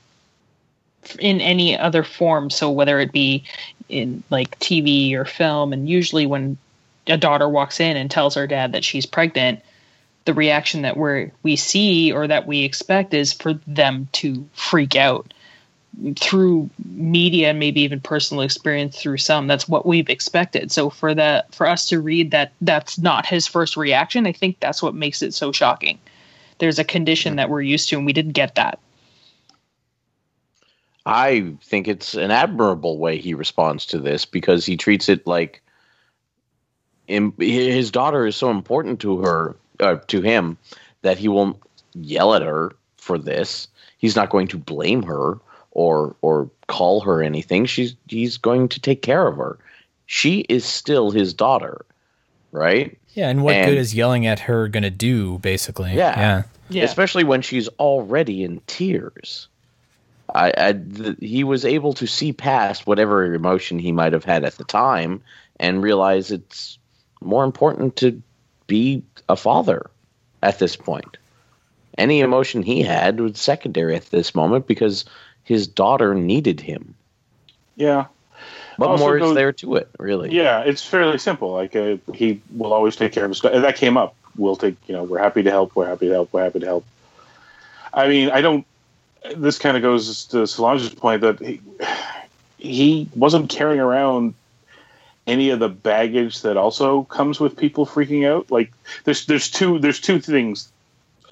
in 1.19 1.41
any 1.41 1.77
other 1.77 2.03
form, 2.03 2.49
so 2.49 2.71
whether 2.71 2.99
it 2.99 3.11
be 3.11 3.43
in 3.87 4.23
like 4.29 4.59
TV 4.59 5.13
or 5.13 5.25
film, 5.25 5.73
and 5.73 5.89
usually 5.89 6.25
when 6.25 6.57
a 7.07 7.17
daughter 7.17 7.49
walks 7.49 7.79
in 7.79 7.97
and 7.97 8.11
tells 8.11 8.35
her 8.35 8.47
dad 8.47 8.73
that 8.73 8.83
she's 8.83 9.05
pregnant, 9.05 9.61
the 10.25 10.33
reaction 10.33 10.83
that 10.83 10.97
we 10.97 11.31
we 11.41 11.55
see 11.55 12.11
or 12.11 12.27
that 12.27 12.45
we 12.45 12.63
expect 12.63 13.13
is 13.13 13.33
for 13.33 13.53
them 13.65 14.07
to 14.11 14.47
freak 14.53 14.95
out 14.95 15.33
through 16.17 16.69
media 16.85 17.49
and 17.49 17.59
maybe 17.59 17.81
even 17.81 17.99
personal 17.99 18.43
experience 18.43 19.01
through 19.01 19.17
some. 19.17 19.47
That's 19.47 19.67
what 19.67 19.87
we've 19.87 20.09
expected. 20.09 20.71
So 20.71 20.89
for 20.89 21.15
that 21.15 21.53
for 21.55 21.67
us 21.67 21.87
to 21.87 21.99
read 21.99 22.31
that 22.31 22.51
that's 22.61 22.99
not 22.99 23.25
his 23.25 23.47
first 23.47 23.75
reaction 23.75 24.27
i 24.27 24.31
think 24.31 24.59
that's 24.59 24.83
what 24.83 24.93
makes 24.93 25.21
it 25.21 25.33
so 25.33 25.51
shocking 25.51 25.97
there's 26.59 26.79
a 26.79 26.83
condition 26.83 27.37
that 27.37 27.49
we're 27.49 27.61
used 27.61 27.89
to 27.89 27.97
and 27.97 28.05
we 28.05 28.13
didn't 28.13 28.33
get 28.33 28.55
that 28.55 28.79
I 31.05 31.55
think 31.63 31.87
it's 31.87 32.13
an 32.13 32.29
admirable 32.29 32.99
way 32.99 33.17
he 33.17 33.33
responds 33.33 33.85
to 33.87 33.99
this 33.99 34.25
because 34.25 34.65
he 34.65 34.77
treats 34.77 35.09
it 35.09 35.25
like 35.25 35.63
his 37.07 37.89
daughter 37.89 38.27
is 38.27 38.35
so 38.35 38.51
important 38.51 38.99
to 39.01 39.19
her, 39.21 39.55
uh, 39.79 39.95
to 40.07 40.21
him, 40.21 40.57
that 41.01 41.17
he 41.17 41.27
won't 41.27 41.57
yell 41.95 42.35
at 42.35 42.43
her 42.43 42.75
for 42.97 43.17
this. 43.17 43.67
He's 43.97 44.15
not 44.15 44.29
going 44.29 44.47
to 44.49 44.57
blame 44.57 45.01
her 45.03 45.39
or 45.71 46.15
or 46.21 46.49
call 46.67 47.01
her 47.01 47.23
anything. 47.23 47.65
She's 47.65 47.95
he's 48.07 48.37
going 48.37 48.69
to 48.69 48.79
take 48.79 49.01
care 49.01 49.27
of 49.27 49.37
her. 49.37 49.57
She 50.05 50.41
is 50.41 50.65
still 50.65 51.09
his 51.11 51.33
daughter, 51.33 51.85
right? 52.51 52.97
yeah 53.13 53.29
and 53.29 53.43
what 53.43 53.55
And- 53.55 53.69
good 53.69 53.77
is 53.77 53.93
yelling 53.95 54.25
at 54.27 54.39
her 54.41 54.67
gonna 54.67 54.89
do 54.89 55.39
basically 55.39 55.93
Yeah. 55.93 56.19
yeah 56.19 56.43
yeah 56.69 56.83
especially 56.83 57.23
when 57.23 57.41
she's 57.41 57.67
already 57.79 58.43
in 58.43 58.61
tears. 58.67 59.47
I, 60.35 60.53
I 60.55 60.73
th- 60.73 61.17
he 61.19 61.43
was 61.43 61.65
able 61.65 61.93
to 61.93 62.05
see 62.05 62.33
past 62.33 62.85
whatever 62.85 63.33
emotion 63.33 63.79
he 63.79 63.91
might 63.91 64.13
have 64.13 64.23
had 64.23 64.43
at 64.43 64.57
the 64.57 64.63
time 64.63 65.21
and 65.59 65.81
realize 65.81 66.29
it's 66.29 66.77
more 67.19 67.43
important 67.43 67.95
to 67.97 68.21
be 68.67 69.01
a 69.27 69.35
father 69.35 69.89
at 70.43 70.59
this 70.59 70.75
point. 70.75 71.17
Any 71.97 72.19
emotion 72.19 72.61
he 72.61 72.83
had 72.83 73.19
was 73.19 73.39
secondary 73.39 73.95
at 73.95 74.05
this 74.11 74.35
moment 74.35 74.67
because 74.67 75.03
his 75.43 75.67
daughter 75.67 76.13
needed 76.13 76.61
him. 76.61 76.93
Yeah. 77.75 78.05
What 78.79 78.99
more 78.99 79.17
is 79.17 79.33
there 79.35 79.51
to 79.53 79.75
it, 79.75 79.89
really? 79.99 80.33
Yeah, 80.33 80.61
it's 80.61 80.83
fairly 80.83 81.17
simple. 81.17 81.51
Like 81.51 81.75
uh, 81.75 81.97
he 82.13 82.41
will 82.55 82.73
always 82.73 82.95
take 82.95 83.11
care 83.11 83.25
of 83.25 83.29
his. 83.29 83.43
And 83.43 83.63
that 83.63 83.75
came 83.75 83.97
up. 83.97 84.15
We'll 84.37 84.55
take. 84.55 84.75
You 84.87 84.95
know, 84.95 85.03
we're 85.03 85.19
happy 85.19 85.43
to 85.43 85.51
help. 85.51 85.75
We're 85.75 85.87
happy 85.87 86.07
to 86.07 86.13
help. 86.13 86.31
We're 86.31 86.43
happy 86.43 86.59
to 86.59 86.65
help. 86.65 86.85
I 87.93 88.07
mean, 88.07 88.29
I 88.29 88.41
don't. 88.41 88.65
This 89.35 89.59
kind 89.59 89.75
of 89.75 89.83
goes 89.83 90.25
to 90.27 90.47
Solange's 90.47 90.93
point 90.93 91.21
that 91.21 91.39
he, 91.39 91.61
he 92.57 93.09
wasn't 93.15 93.49
carrying 93.49 93.81
around 93.81 94.33
any 95.27 95.49
of 95.49 95.59
the 95.59 95.69
baggage 95.69 96.41
that 96.41 96.55
also 96.55 97.03
comes 97.03 97.39
with 97.39 97.57
people 97.57 97.85
freaking 97.85 98.25
out. 98.25 98.49
Like 98.49 98.71
there's 99.03 99.25
there's 99.25 99.49
two 99.49 99.79
there's 99.79 99.99
two 99.99 100.19
things. 100.19 100.71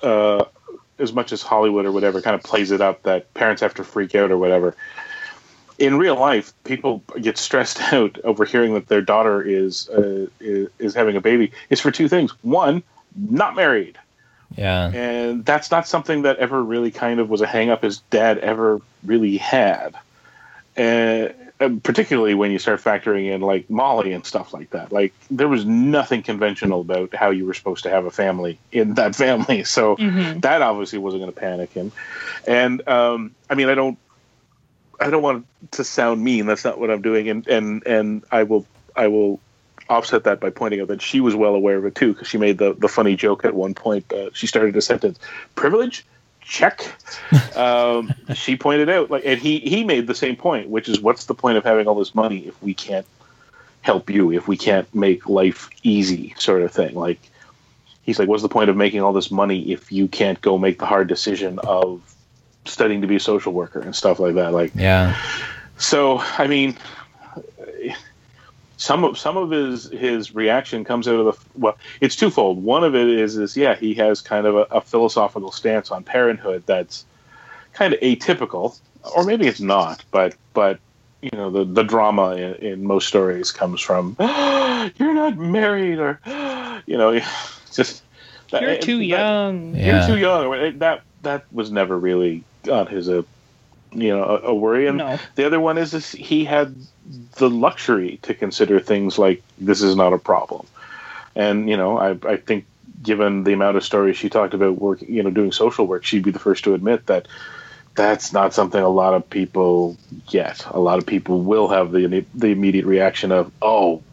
Uh, 0.04 0.46
as 1.00 1.14
much 1.14 1.32
as 1.32 1.44
Hollywood 1.44 1.86
or 1.86 1.92
whatever 1.92 2.22
kind 2.24 2.36
of 2.36 2.42
plays 2.42 2.72
it 2.72 2.82
up 2.82 3.04
that 3.04 3.32
parents 3.36 3.62
have 3.62 3.76
to 3.76 3.84
freak 3.84 4.16
out 4.16 4.32
or 4.32 4.38
whatever 4.38 4.76
in 5.78 5.98
real 5.98 6.16
life, 6.16 6.54
people 6.64 7.04
get 7.22 7.38
stressed 7.38 7.82
out 7.94 8.20
over 8.24 8.46
hearing 8.46 8.74
that 8.74 8.88
their 8.88 9.02
daughter 9.02 9.42
is 9.42 9.90
uh, 9.90 10.28
is, 10.40 10.70
is 10.80 10.94
having 10.94 11.16
a 11.16 11.22
baby. 11.22 11.52
It's 11.70 11.82
for 11.82 11.92
two 11.92 12.08
things: 12.08 12.32
one, 12.42 12.84
not 13.16 13.56
married, 13.56 13.98
yeah 14.56 14.92
and 14.94 15.46
that's 15.46 15.70
not 15.72 15.88
something 15.88 16.24
that 16.24 16.38
ever 16.38 16.64
really 16.64 16.92
kind 16.92 17.20
of 17.20 17.30
was 17.30 17.42
a 17.42 17.48
hang 17.48 17.70
up 17.70 17.84
his 17.84 18.00
dad 18.10 18.38
ever 18.40 18.82
really 19.06 19.38
had. 19.38 19.96
Uh, 20.78 21.30
and 21.60 21.84
particularly 21.84 22.36
when 22.36 22.52
you 22.52 22.60
start 22.60 22.80
factoring 22.82 23.34
in 23.34 23.42
like 23.42 23.68
Molly 23.68 24.14
and 24.14 24.24
stuff 24.24 24.54
like 24.54 24.70
that. 24.72 24.92
Like 24.92 25.12
there 25.32 25.48
was 25.48 25.66
nothing 25.66 26.22
conventional 26.22 26.82
about 26.82 27.16
how 27.16 27.32
you 27.32 27.46
were 27.46 27.56
supposed 27.56 27.84
to 27.84 27.90
have 27.90 28.06
a 28.06 28.12
family 28.12 28.60
in 28.72 28.94
that 28.94 29.16
family. 29.24 29.64
So 29.64 29.96
Mhm. 29.98 30.42
that 30.42 30.62
obviously 30.62 31.00
wasn't 31.00 31.24
going 31.24 31.34
to 31.34 31.40
panic 31.40 31.72
him. 31.74 31.92
And 32.48 32.88
um, 32.88 33.32
I 33.50 33.56
mean, 33.56 33.70
I 33.70 33.76
don't, 33.76 33.98
I 35.00 35.10
don't 35.10 35.22
want 35.22 35.46
to 35.72 35.84
sound 35.84 36.24
mean. 36.24 36.46
That's 36.46 36.66
not 36.66 36.80
what 36.80 36.90
I'm 36.90 37.02
doing. 37.02 37.30
And 37.30 37.48
and 37.48 37.86
and 37.86 38.24
I 38.32 38.44
will 38.44 38.66
I 38.96 39.08
will 39.08 39.40
offset 39.90 40.24
that 40.26 40.40
by 40.40 40.50
pointing 40.50 40.82
out 40.82 40.88
that 40.90 41.02
she 41.02 41.22
was 41.22 41.36
well 41.36 41.56
aware 41.56 41.78
of 41.78 41.86
it 41.86 41.96
too, 41.96 42.14
because 42.14 42.28
she 42.28 42.38
made 42.38 42.58
the 42.58 42.74
the 42.74 42.88
funny 42.88 43.16
joke 43.16 43.46
at 43.46 43.54
one 43.54 43.74
point. 43.74 44.12
Uh, 44.12 44.30
she 44.34 44.48
started 44.48 44.76
a 44.76 44.82
sentence: 44.82 45.20
"Privilege." 45.56 46.06
Check. 46.50 46.96
um, 47.58 48.14
she 48.34 48.56
pointed 48.56 48.90
out, 48.90 49.12
like, 49.12 49.24
and 49.26 49.38
he 49.38 49.60
he 49.60 49.84
made 49.84 50.08
the 50.08 50.16
same 50.16 50.38
point, 50.38 50.70
which 50.70 50.88
is, 50.88 51.02
what's 51.02 51.26
the 51.26 51.34
point 51.34 51.58
of 51.58 51.66
having 51.66 51.88
all 51.88 51.96
this 51.96 52.16
money 52.16 52.48
if 52.48 52.64
we 52.64 52.74
can't 52.74 53.06
help 53.82 54.10
you, 54.10 54.32
if 54.32 54.48
we 54.48 54.56
can't 54.56 54.94
make 54.96 55.28
life 55.28 55.70
easy, 55.84 56.34
sort 56.38 56.62
of 56.62 56.72
thing. 56.72 56.96
Like, 56.96 57.20
he's 58.04 58.18
like, 58.18 58.30
what's 58.30 58.44
the 58.44 58.50
point 58.50 58.70
of 58.70 58.78
making 58.78 59.02
all 59.02 59.14
this 59.14 59.30
money 59.30 59.72
if 59.72 59.92
you 59.92 60.08
can't 60.08 60.40
go 60.42 60.58
make 60.58 60.80
the 60.80 60.86
hard 60.86 61.08
decision 61.08 61.60
of 61.60 62.02
studying 62.68 63.02
to 63.02 63.08
be 63.08 63.16
a 63.16 63.20
social 63.20 63.54
worker 63.54 63.80
and 63.80 63.96
stuff 63.96 64.20
like 64.20 64.36
that? 64.36 64.54
Like, 64.54 64.72
yeah 64.76 65.16
so 65.80 66.18
I 66.40 66.48
mean, 66.48 66.76
some 68.78 69.04
of 69.04 69.18
some 69.18 69.38
of 69.38 69.50
his 69.50 69.90
his 69.90 70.36
reaction 70.36 70.84
comes 70.84 71.08
out 71.08 71.16
of 71.20 71.26
the 71.26 71.34
well, 71.60 71.78
it's 72.02 72.16
twofold. 72.16 72.64
One 72.64 72.84
of 72.84 72.96
it 72.96 73.08
is 73.10 73.38
is 73.38 73.58
yeah, 73.58 73.76
he 73.76 73.94
has 73.96 74.22
kind 74.22 74.46
of 74.46 74.56
a, 74.56 74.62
a 74.72 74.82
philosophical 74.82 75.52
stance 75.52 75.92
on 75.92 76.04
parenthood 76.04 76.64
that's 76.66 77.06
kind 77.74 77.94
of 77.94 78.00
atypical, 78.02 78.78
or 79.16 79.24
maybe 79.24 79.48
it's 79.48 79.60
not, 79.62 80.04
but 80.12 80.36
but 80.54 80.80
you 81.22 81.32
know 81.34 81.50
the 81.50 81.64
the 81.64 81.84
drama 81.84 82.36
in, 82.36 82.54
in 82.56 82.84
most 82.84 83.08
stories 83.08 83.52
comes 83.52 83.82
from 83.82 84.16
you're 84.20 85.14
not 85.16 85.38
married 85.38 85.98
or 85.98 86.20
you 86.86 86.98
know 86.98 87.20
just 87.74 88.04
that- 88.52 88.62
you're 88.62 88.78
too 88.78 88.98
that- 89.00 89.06
young 89.06 89.76
Yeah. 89.76 90.08
you're 90.08 90.16
too 90.16 90.22
young. 90.22 90.80
That 90.80 91.02
that 91.24 91.46
was 91.52 91.72
never 91.72 91.98
really 91.98 92.44
on 92.68 92.88
his 92.88 93.10
a 93.10 93.26
you 93.92 94.16
know 94.16 94.24
a, 94.24 94.38
a 94.50 94.56
worry. 94.56 94.88
And 94.88 94.98
no 94.98 95.20
the 95.36 95.46
other 95.46 95.60
one 95.60 95.78
is, 95.78 95.94
is 95.94 96.12
he 96.12 96.46
had 96.46 96.76
the 97.36 97.50
luxury 97.50 98.20
to 98.24 98.34
consider 98.34 98.80
things 98.80 99.18
like 99.18 99.42
this 99.58 99.82
is 99.82 99.96
not 99.96 100.14
a 100.14 100.18
problem. 100.18 100.66
And 101.36 101.70
you 101.70 101.78
know, 101.78 101.98
I 101.98 102.18
I 102.28 102.38
think 102.38 102.66
given 103.02 103.44
the 103.44 103.54
amount 103.54 103.78
of 103.78 103.84
stories 103.84 104.18
she 104.18 104.30
talked 104.30 104.54
about 104.54 104.80
work, 104.80 105.02
you 105.02 105.24
know, 105.24 105.30
doing 105.30 105.52
social 105.52 105.86
work, 105.86 106.04
she'd 106.04 106.24
be 106.24 106.32
the 106.32 106.40
first 106.40 106.64
to 106.64 106.74
admit 106.74 107.06
that 107.08 107.28
that's 107.96 108.32
not 108.32 108.54
something 108.54 108.82
a 108.82 108.90
lot 108.90 109.14
of 109.14 109.30
people 109.30 109.98
get. 110.28 110.66
A 110.68 110.80
lot 110.80 111.00
of 111.00 111.06
people 111.06 111.42
will 111.42 111.68
have 111.68 111.92
the 111.92 112.26
the 112.34 112.48
immediate 112.48 112.86
reaction 112.86 113.32
of, 113.32 113.52
"Oh, 113.62 114.04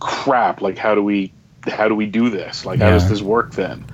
crap! 0.00 0.60
Like, 0.60 0.78
how 0.78 0.94
do 0.94 1.02
we 1.02 1.32
how 1.66 1.88
do 1.88 1.94
we 1.94 2.06
do 2.06 2.30
this? 2.30 2.64
Like, 2.64 2.80
how 2.80 2.90
does 2.90 3.08
this 3.08 3.22
work 3.22 3.52
then?" 3.52 3.84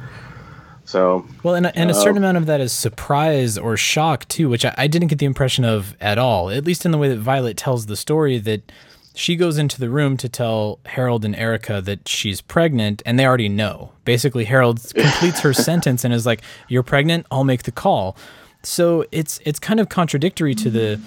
So 0.91 1.25
Well, 1.43 1.55
and, 1.55 1.67
a- 1.67 1.77
and 1.79 1.91
a 1.91 1.95
certain 1.95 2.19
Uh, 2.19 2.27
amount 2.27 2.37
of 2.39 2.47
that 2.47 2.61
is 2.61 2.73
surprise 2.73 3.57
or 3.57 3.77
shock 3.77 4.27
too, 4.29 4.49
which 4.49 4.65
I, 4.65 4.75
I 4.77 4.87
didn't 4.89 5.09
get 5.09 5.19
the 5.19 5.27
impression 5.27 5.65
of 5.65 5.97
at 6.01 6.19
all. 6.19 6.51
At 6.51 6.65
least 6.65 6.85
in 6.85 6.91
the 6.91 6.99
way 6.99 7.09
that 7.09 7.19
Violet 7.19 7.57
tells 7.57 7.87
the 7.87 7.97
story, 7.97 8.39
that 8.39 8.73
she 9.15 9.37
goes 9.37 9.59
into 9.59 9.79
the 9.79 9.91
room 9.91 10.17
to 10.17 10.29
tell 10.29 10.79
Harold 10.87 11.25
and 11.25 11.35
Erica 11.37 11.81
that 11.83 12.09
she's 12.09 12.41
pregnant, 12.41 13.03
and 13.05 13.19
they 13.19 13.27
already 13.27 13.49
know. 13.49 13.93
Basically, 14.05 14.45
Harold 14.45 14.81
completes 14.95 15.41
her 15.41 15.53
sentence 15.53 16.05
and 16.05 16.13
is 16.15 16.27
like, 16.27 16.43
"You're 16.69 16.83
pregnant. 16.85 17.27
I'll 17.31 17.45
make 17.45 17.65
the 17.65 17.73
call." 17.73 18.17
So 18.63 19.05
it's 19.13 19.41
it's 19.45 19.59
kind 19.59 19.81
of 19.81 19.89
contradictory 19.89 20.55
to 20.57 20.71
the 20.71 21.01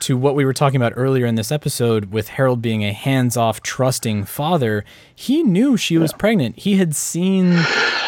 to 0.00 0.16
what 0.16 0.34
we 0.34 0.44
were 0.44 0.52
talking 0.52 0.76
about 0.76 0.92
earlier 0.96 1.26
in 1.26 1.34
this 1.34 1.50
episode 1.50 2.12
with 2.12 2.28
Harold 2.28 2.62
being 2.62 2.84
a 2.84 2.92
hands-off 2.92 3.62
trusting 3.62 4.24
father 4.24 4.84
he 5.14 5.42
knew 5.42 5.76
she 5.76 5.98
was 5.98 6.12
pregnant. 6.12 6.56
He 6.58 6.76
had 6.76 6.94
seen 6.94 7.50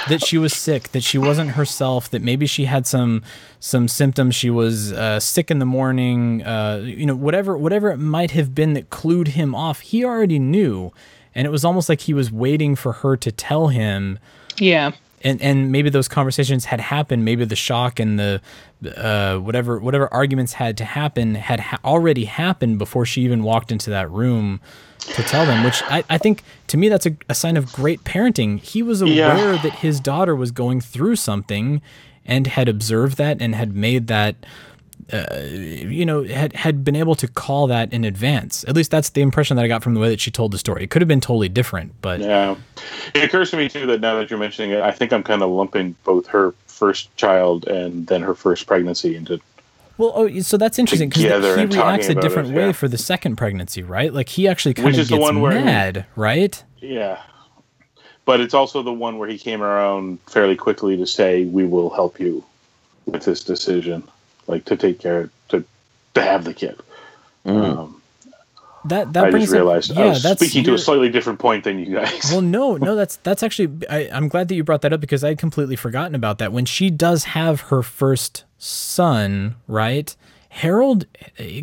that 0.09 0.23
she 0.25 0.39
was 0.39 0.55
sick 0.55 0.91
that 0.93 1.03
she 1.03 1.19
wasn't 1.19 1.51
herself 1.51 2.09
that 2.11 2.23
maybe 2.23 2.47
she 2.47 2.67
had 2.67 2.87
some 2.87 3.23
some 3.59 3.89
symptoms. 3.89 4.35
She 4.37 4.49
was 4.51 4.93
uh, 4.93 5.19
sick 5.19 5.51
in 5.51 5.59
the 5.59 5.67
morning 5.67 6.43
uh, 6.45 6.83
you 6.85 7.07
know 7.07 7.17
whatever 7.17 7.57
whatever 7.59 7.91
it 7.91 7.97
might 7.99 8.31
have 8.31 8.55
been 8.55 8.75
that 8.75 8.91
clued 8.91 9.29
him 9.29 9.55
off 9.55 9.81
he 9.81 10.05
already 10.05 10.39
knew. 10.39 10.93
And 11.35 11.47
it 11.47 11.51
was 11.51 11.65
almost 11.65 11.89
like 11.89 12.03
he 12.03 12.15
was 12.15 12.31
waiting 12.33 12.77
for 12.77 12.93
her 12.93 13.17
to 13.17 13.33
tell 13.33 13.69
him 13.69 14.19
Yeah. 14.59 14.93
And 15.23 15.41
and 15.43 15.71
maybe 15.73 15.91
those 15.91 16.09
conversations 16.09 16.65
had 16.67 16.81
happened 16.81 17.25
maybe 17.25 17.45
the 17.45 17.57
shock 17.57 18.01
and 18.01 18.19
the 18.19 18.41
uh, 18.97 19.37
whatever 19.39 19.79
whatever 19.79 20.13
arguments 20.13 20.55
had 20.55 20.77
to 20.79 20.85
happen 20.85 21.35
had 21.35 21.61
ha- 21.61 21.79
already 21.85 22.25
happened 22.25 22.79
before 22.79 23.05
she 23.05 23.23
even 23.23 23.43
walked 23.43 23.71
into 23.71 23.91
that 23.91 24.11
room 24.11 24.61
to 25.01 25.23
tell 25.23 25.45
them 25.47 25.65
which 25.65 25.83
i, 25.85 26.03
I 26.09 26.19
think 26.19 26.43
to 26.69 26.77
me 26.77 26.89
that's 26.89 27.07
a, 27.07 27.17
a 27.29 27.35
sign 27.35 27.57
of 27.57 27.73
great 27.73 28.05
parenting 28.05 28.61
he 28.61 28.83
was 28.83 29.03
aware 29.03 29.15
Yeah. 29.55 29.63
that 29.63 29.75
his 29.77 30.01
daughter 30.01 30.35
was 30.35 30.51
going 30.51 30.81
through 30.81 31.17
something 31.17 31.83
and 32.25 32.47
had 32.47 32.69
observed 32.69 33.17
that 33.19 33.41
and 33.43 33.55
had 33.55 33.75
made 33.75 34.07
that 34.07 34.37
uh, 35.13 35.41
you 35.43 36.05
know 36.05 36.25
had 36.25 36.53
had 36.55 36.85
been 36.85 36.97
able 36.97 37.15
to 37.15 37.27
call 37.29 37.67
that 37.67 37.93
in 37.93 38.05
advance 38.05 38.65
at 38.69 38.75
least 38.77 38.91
that's 38.91 39.11
the 39.11 39.21
impression 39.21 39.57
that 39.57 39.65
i 39.65 39.69
got 39.69 39.83
from 39.83 39.95
the 39.95 40.01
way 40.01 40.09
that 40.09 40.21
she 40.21 40.31
told 40.31 40.53
the 40.53 40.59
story 40.59 40.85
it 40.85 40.91
could 40.91 41.03
have 41.03 41.09
been 41.09 41.21
totally 41.21 41.49
different 41.49 41.93
but 42.03 42.21
Yeah. 42.21 42.57
It 43.15 43.25
occurs 43.25 43.51
to 43.51 43.57
me 43.57 43.69
too 43.69 43.87
that 43.87 44.01
now 44.01 44.17
that 44.19 44.31
you're 44.31 44.39
mentioning 44.39 44.71
it, 44.71 44.81
I 44.81 44.91
think 44.91 45.13
I'm 45.13 45.23
kind 45.23 45.43
of 45.43 45.51
lumping 45.51 45.97
both 46.05 46.27
her 46.29 46.53
first 46.67 47.15
child 47.17 47.67
and 47.67 48.07
then 48.07 48.23
her 48.23 48.35
first 48.35 48.67
pregnancy 48.67 49.17
into. 49.17 49.41
Well, 49.99 50.13
oh, 50.15 50.41
so 50.41 50.57
that's 50.57 50.79
interesting 50.79 51.11
because 51.11 51.23
he 51.23 51.67
reacts 51.67 52.09
a 52.09 52.15
different 52.15 52.51
it, 52.51 52.55
way 52.55 52.67
yeah. 52.67 52.73
for 52.73 52.89
the 52.89 52.97
second 52.97 53.37
pregnancy, 53.37 53.83
right? 53.83 54.13
Like 54.15 54.29
he 54.31 54.49
actually 54.49 54.75
kind 54.75 54.87
Which 54.87 54.95
of 54.97 55.01
is 55.03 55.09
the 55.09 55.17
gets 55.17 55.23
one 55.23 55.41
where 55.41 55.59
he- 55.59 55.65
mad, 55.65 56.07
right? 56.17 56.63
Yeah. 56.79 57.21
But 58.25 58.41
it's 58.41 58.55
also 58.55 58.83
the 58.83 58.93
one 58.93 59.19
where 59.19 59.29
he 59.29 59.39
came 59.39 59.63
around 59.63 60.19
fairly 60.27 60.57
quickly 60.57 60.97
to 60.97 61.07
say, 61.07 61.45
"We 61.45 61.65
will 61.67 61.91
help 61.91 62.19
you 62.21 62.45
with 63.07 63.25
this 63.25 63.43
decision, 63.45 64.03
like 64.51 64.65
to 64.67 64.77
take 64.77 64.99
care 64.99 65.31
to 65.49 65.65
to 66.15 66.23
have 66.23 66.45
the 66.45 66.55
kid." 66.55 66.79
Um, 67.45 68.01
That 68.87 69.13
that 69.13 69.25
I 69.27 69.31
brings 69.31 69.45
just 69.47 69.55
up- 69.55 69.59
realized 69.59 69.91
yeah, 69.97 70.03
I 70.05 70.07
was 70.09 70.23
that's 70.23 70.41
speaking 70.41 70.65
to 70.65 70.75
a 70.75 70.79
slightly 70.79 71.11
different 71.11 71.39
point 71.39 71.65
than 71.65 71.79
you 71.79 71.95
guys. 71.95 72.31
Well, 72.31 72.41
no, 72.43 72.77
no, 72.89 72.95
that's 72.97 73.17
that's 73.17 73.43
actually. 73.43 73.87
I, 73.89 74.09
I'm 74.13 74.29
glad 74.29 74.49
that 74.49 74.55
you 74.55 74.65
brought 74.65 74.83
that 74.83 74.93
up 74.93 75.01
because 75.01 75.23
I 75.25 75.29
had 75.29 75.39
completely 75.39 75.77
forgotten 75.77 76.15
about 76.15 76.39
that. 76.39 76.53
When 76.53 76.65
she 76.65 76.91
does 76.91 77.25
have 77.25 77.61
her 77.73 77.83
first 77.83 78.45
son, 78.59 79.57
right? 79.69 80.15
Harold 80.53 81.07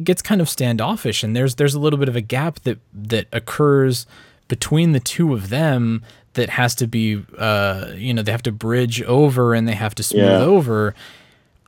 gets 0.03 0.21
kind 0.21 0.39
of 0.41 0.47
standoffish, 0.47 1.23
and 1.23 1.35
there's 1.35 1.55
there's 1.55 1.73
a 1.73 1.79
little 1.79 1.99
bit 1.99 2.07
of 2.07 2.15
a 2.15 2.21
gap 2.21 2.59
that 2.61 2.77
that 2.93 3.27
occurs 3.33 4.05
between 4.47 4.93
the 4.93 4.99
two 4.99 5.33
of 5.33 5.49
them 5.49 6.03
that 6.33 6.51
has 6.51 6.73
to 6.75 6.87
be, 6.87 7.21
uh, 7.37 7.87
you 7.95 8.13
know, 8.13 8.21
they 8.21 8.31
have 8.31 8.43
to 8.43 8.51
bridge 8.51 9.01
over 9.03 9.53
and 9.53 9.67
they 9.67 9.73
have 9.73 9.93
to 9.95 10.03
smooth 10.03 10.23
Yeah. 10.23 10.37
over. 10.39 10.93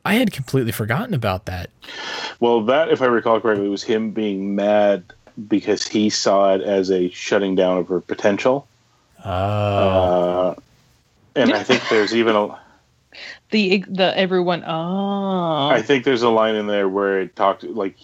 I 0.04 0.14
had 0.14 0.32
completely 0.32 0.72
forgotten 0.72 1.14
about 1.14 1.46
that. 1.46 1.70
Well, 2.40 2.62
that, 2.64 2.90
if 2.90 3.02
I 3.02 3.06
recall 3.06 3.40
correctly, 3.40 3.68
was 3.68 3.82
him 3.82 4.12
being 4.12 4.54
mad 4.54 5.04
because 5.48 5.86
he 5.86 6.10
saw 6.10 6.54
it 6.54 6.62
as 6.62 6.90
a 6.90 7.10
shutting 7.10 7.54
down 7.54 7.78
of 7.78 7.88
her 7.88 8.00
potential. 8.00 8.66
Uh, 9.22 10.54
and 11.36 11.52
I 11.52 11.62
think 11.62 11.82
there's 11.90 12.14
even 12.14 12.34
a, 12.34 12.58
The 13.50 13.84
the 13.88 14.16
everyone. 14.16 14.62
Oh. 14.64 15.68
I 15.68 15.82
think 15.82 16.04
there's 16.04 16.22
a 16.22 16.28
line 16.28 16.54
in 16.54 16.68
there 16.68 16.88
where 16.88 17.20
it 17.20 17.34
talked 17.34 17.64
like, 17.64 17.96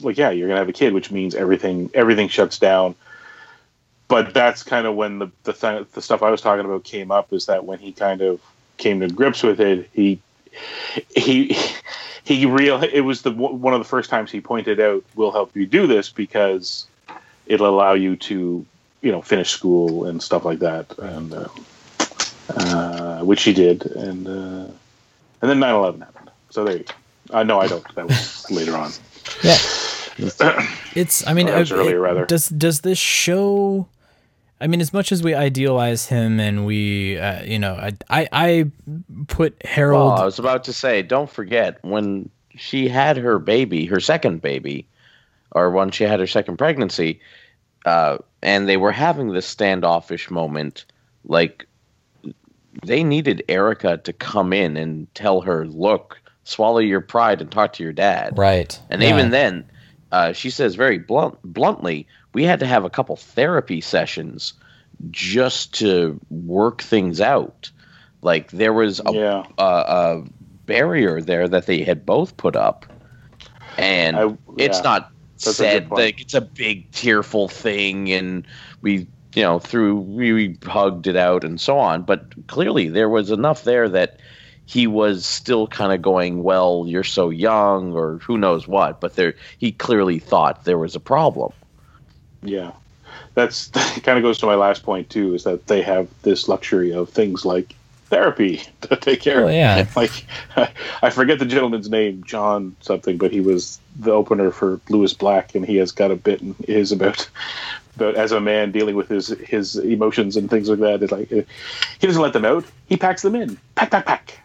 like 0.00 0.18
yeah, 0.18 0.30
you're 0.30 0.48
gonna 0.48 0.58
have 0.58 0.68
a 0.68 0.72
kid, 0.72 0.92
which 0.92 1.10
means 1.12 1.34
everything 1.36 1.90
everything 1.94 2.28
shuts 2.28 2.58
down. 2.58 2.96
But 4.08 4.34
that's 4.34 4.62
kind 4.64 4.86
of 4.86 4.96
when 4.96 5.20
the 5.20 5.30
the 5.44 5.52
th- 5.52 5.88
the 5.92 6.02
stuff 6.02 6.22
I 6.22 6.30
was 6.30 6.40
talking 6.40 6.64
about 6.64 6.82
came 6.82 7.12
up. 7.12 7.32
Is 7.32 7.46
that 7.46 7.64
when 7.64 7.78
he 7.78 7.92
kind 7.92 8.22
of 8.22 8.40
came 8.76 8.98
to 9.00 9.08
grips 9.08 9.42
with 9.44 9.60
it, 9.60 9.88
he 9.92 10.18
he 11.14 11.56
he 12.24 12.46
real 12.46 12.82
it 12.82 13.00
was 13.00 13.22
the 13.22 13.30
one 13.30 13.72
of 13.74 13.80
the 13.80 13.88
first 13.88 14.10
times 14.10 14.30
he 14.30 14.40
pointed 14.40 14.80
out 14.80 15.02
we'll 15.14 15.32
help 15.32 15.54
you 15.56 15.66
do 15.66 15.86
this 15.86 16.10
because 16.10 16.86
it'll 17.46 17.68
allow 17.68 17.94
you 17.94 18.16
to 18.16 18.64
you 19.00 19.12
know 19.12 19.22
finish 19.22 19.50
school 19.50 20.04
and 20.06 20.22
stuff 20.22 20.44
like 20.44 20.58
that 20.58 20.98
and 20.98 21.32
uh, 21.32 21.48
uh, 22.56 23.20
which 23.20 23.42
he 23.42 23.52
did 23.52 23.86
and 23.86 24.26
uh, 24.26 24.70
and 25.40 25.50
then 25.50 25.58
9-11 25.58 26.00
happened 26.00 26.30
so 26.50 26.64
there 26.64 26.76
you 26.78 26.84
go 26.84 26.94
uh, 27.38 27.42
no 27.42 27.60
i 27.60 27.66
don't 27.66 27.94
that 27.94 28.06
was 28.06 28.50
later 28.50 28.76
on 28.76 28.90
Yeah. 29.42 29.56
It's. 30.94 31.24
I 31.28 31.32
mean, 31.32 31.48
Or 31.48 31.52
that 31.52 31.58
was 31.60 31.70
uh, 31.72 31.76
earlier, 31.76 32.00
rather. 32.00 32.26
Does 32.26 32.48
does 32.48 32.80
this 32.80 32.98
show? 32.98 33.86
I 34.60 34.66
mean, 34.66 34.80
as 34.80 34.92
much 34.92 35.12
as 35.12 35.22
we 35.22 35.34
idealize 35.34 36.06
him 36.06 36.40
and 36.40 36.66
we, 36.66 37.18
uh, 37.18 37.44
you 37.44 37.58
know, 37.58 37.74
I, 37.74 37.92
I 38.10 38.28
I 38.32 38.64
put 39.28 39.60
Harold. 39.64 40.12
Well, 40.12 40.20
I 40.20 40.24
was 40.24 40.38
about 40.38 40.64
to 40.64 40.72
say, 40.72 41.02
don't 41.02 41.30
forget 41.30 41.78
when 41.82 42.28
she 42.56 42.88
had 42.88 43.16
her 43.16 43.38
baby, 43.38 43.86
her 43.86 44.00
second 44.00 44.42
baby, 44.42 44.86
or 45.52 45.70
when 45.70 45.90
she 45.90 46.04
had 46.04 46.18
her 46.18 46.26
second 46.26 46.56
pregnancy, 46.56 47.20
uh, 47.86 48.18
and 48.42 48.68
they 48.68 48.76
were 48.76 48.92
having 48.92 49.32
this 49.32 49.46
standoffish 49.46 50.30
moment. 50.30 50.84
Like 51.24 51.66
they 52.84 53.04
needed 53.04 53.44
Erica 53.48 53.98
to 53.98 54.12
come 54.12 54.52
in 54.52 54.76
and 54.76 55.12
tell 55.14 55.40
her, 55.40 55.66
"Look, 55.66 56.20
swallow 56.42 56.78
your 56.78 57.00
pride 57.00 57.40
and 57.40 57.50
talk 57.50 57.74
to 57.74 57.84
your 57.84 57.92
dad." 57.92 58.36
right. 58.36 58.78
And 58.90 59.02
yeah. 59.02 59.10
even 59.10 59.30
then, 59.30 59.64
uh, 60.10 60.32
she 60.32 60.50
says 60.50 60.74
very 60.74 60.98
blunt, 60.98 61.38
bluntly, 61.44 62.08
we 62.38 62.44
had 62.44 62.60
to 62.60 62.66
have 62.66 62.84
a 62.84 62.90
couple 62.90 63.16
therapy 63.16 63.80
sessions 63.80 64.52
just 65.10 65.74
to 65.80 66.20
work 66.30 66.82
things 66.82 67.20
out. 67.20 67.68
Like 68.22 68.52
there 68.52 68.72
was 68.72 69.00
a, 69.04 69.12
Yeah. 69.12 69.44
a, 69.58 69.64
a 69.64 70.24
barrier 70.64 71.20
there 71.20 71.48
that 71.48 71.66
they 71.66 71.82
had 71.82 72.06
both 72.06 72.36
put 72.36 72.54
up, 72.54 72.86
and 73.76 74.16
I- 74.16 74.38
it's 74.56 74.84
not 74.84 75.10
That's 75.32 75.56
said 75.56 75.90
like 75.90 76.20
it's 76.20 76.34
a 76.34 76.40
big 76.40 76.88
tearful 76.92 77.48
thing, 77.48 78.12
and 78.12 78.46
we 78.82 79.08
you 79.34 79.42
know 79.42 79.58
through 79.58 79.96
we, 79.96 80.32
we 80.32 80.58
hugged 80.64 81.08
it 81.08 81.16
out 81.16 81.42
and 81.42 81.60
so 81.60 81.76
on. 81.76 82.02
But 82.04 82.46
clearly 82.46 82.86
there 82.88 83.08
was 83.08 83.32
enough 83.32 83.64
there 83.64 83.88
that 83.88 84.20
he 84.66 84.86
was 84.86 85.26
still 85.26 85.66
kind 85.66 85.92
of 85.92 86.02
going, 86.02 86.44
"Well, 86.44 86.84
you're 86.86 87.02
so 87.02 87.30
young," 87.30 87.94
or 87.94 88.18
who 88.18 88.38
knows 88.38 88.68
what. 88.68 89.00
But 89.00 89.16
there, 89.16 89.34
he 89.58 89.72
clearly 89.72 90.20
thought 90.20 90.64
there 90.66 90.78
was 90.78 90.94
a 90.94 91.00
problem. 91.00 91.52
Yeah, 92.42 92.72
that's 93.34 93.68
that 93.76 94.00
kind 94.02 94.18
of 94.18 94.22
goes 94.22 94.38
to 94.38 94.46
my 94.46 94.54
last 94.54 94.82
point 94.82 95.10
too. 95.10 95.34
Is 95.34 95.44
that 95.44 95.66
they 95.66 95.82
have 95.82 96.08
this 96.22 96.48
luxury 96.48 96.92
of 96.92 97.08
things 97.10 97.44
like 97.44 97.74
therapy 98.06 98.62
to 98.82 98.96
take 98.96 99.20
care 99.20 99.42
Oh, 99.44 99.48
of. 99.48 99.52
yeah. 99.54 99.86
Like 99.96 100.24
I 101.02 101.10
forget 101.10 101.38
the 101.38 101.46
gentleman's 101.46 101.90
name, 101.90 102.22
John 102.24 102.74
something, 102.80 103.16
but 103.18 103.30
he 103.32 103.40
was 103.40 103.80
the 103.98 104.12
opener 104.12 104.50
for 104.50 104.80
Lewis 104.88 105.12
Black, 105.14 105.54
and 105.54 105.64
he 105.66 105.76
has 105.76 105.90
got 105.92 106.10
a 106.10 106.16
bit 106.16 106.40
in 106.40 106.54
his 106.66 106.92
about 106.92 107.28
about 107.96 108.14
as 108.14 108.30
a 108.32 108.40
man 108.40 108.70
dealing 108.70 108.94
with 108.94 109.08
his 109.08 109.28
his 109.28 109.76
emotions 109.76 110.36
and 110.36 110.48
things 110.48 110.68
like 110.70 110.78
that. 110.78 111.02
It's 111.02 111.12
like 111.12 111.32
uh, 111.32 111.42
he 112.00 112.06
doesn't 112.06 112.22
let 112.22 112.32
them 112.32 112.44
out; 112.44 112.64
he 112.86 112.96
packs 112.96 113.22
them 113.22 113.34
in. 113.34 113.58
Pack, 113.74 113.90
pack, 113.90 114.06
pack. 114.06 114.38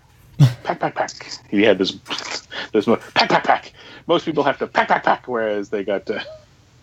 Pack, 0.64 0.80
pack, 0.80 0.96
pack. 0.96 1.12
He 1.50 1.62
had 1.62 1.78
this 1.78 1.92
this 2.74 2.86
pack, 3.14 3.30
pack, 3.30 3.44
pack. 3.44 3.72
Most 4.08 4.26
people 4.26 4.44
have 4.44 4.58
to 4.60 4.68
pack, 4.68 4.88
pack, 4.88 5.04
pack, 5.04 5.28
whereas 5.28 5.70
they 5.70 5.84
got 5.84 6.06
to 6.08 6.26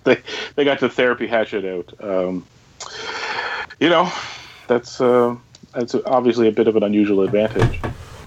they 0.04 0.18
they 0.56 0.64
got 0.64 0.80
the 0.80 0.88
therapy 0.88 1.26
hatchet 1.26 1.64
out. 1.64 1.92
Um, 2.02 2.46
you 3.78 3.88
know, 3.88 4.10
that's 4.66 5.00
uh, 5.00 5.36
that's 5.74 5.94
obviously 6.06 6.48
a 6.48 6.52
bit 6.52 6.68
of 6.68 6.76
an 6.76 6.82
unusual 6.82 7.22
advantage. 7.22 7.80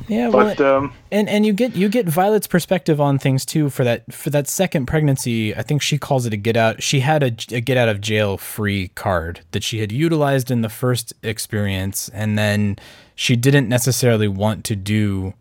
Yeah, 0.10 0.28
well, 0.28 0.48
But 0.54 0.60
um, 0.60 0.94
and 1.12 1.30
and 1.30 1.46
you 1.46 1.54
get 1.54 1.76
you 1.76 1.88
get 1.88 2.08
Violet's 2.08 2.48
perspective 2.48 3.00
on 3.00 3.18
things 3.18 3.46
too 3.46 3.70
for 3.70 3.86
that 3.86 4.12
for 4.14 4.30
that 4.32 4.48
second 4.50 4.86
pregnancy. 4.86 5.56
I 5.56 5.62
think 5.62 5.82
she 5.82 5.98
calls 5.98 6.26
it 6.26 6.34
a 6.34 6.38
get 6.38 6.58
out. 6.58 6.84
She 6.84 7.00
had 7.00 7.24
a, 7.24 7.28
a 7.56 7.62
get 7.62 7.78
out 7.78 7.88
of 7.88 8.02
jail 8.02 8.38
free 8.38 8.90
card 8.90 9.42
that 9.52 9.64
she 9.64 9.80
had 9.80 9.92
utilized 9.94 10.52
in 10.52 10.62
the 10.62 10.68
first 10.70 11.14
experience, 11.24 12.10
and 12.10 12.38
then 12.38 12.76
she 13.16 13.38
didn't 13.38 13.70
necessarily 13.70 14.28
want 14.28 14.66
to 14.66 14.76
do 14.76 15.34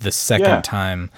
the 0.00 0.12
second 0.12 0.46
Yeah. 0.46 0.60
time. 0.62 1.10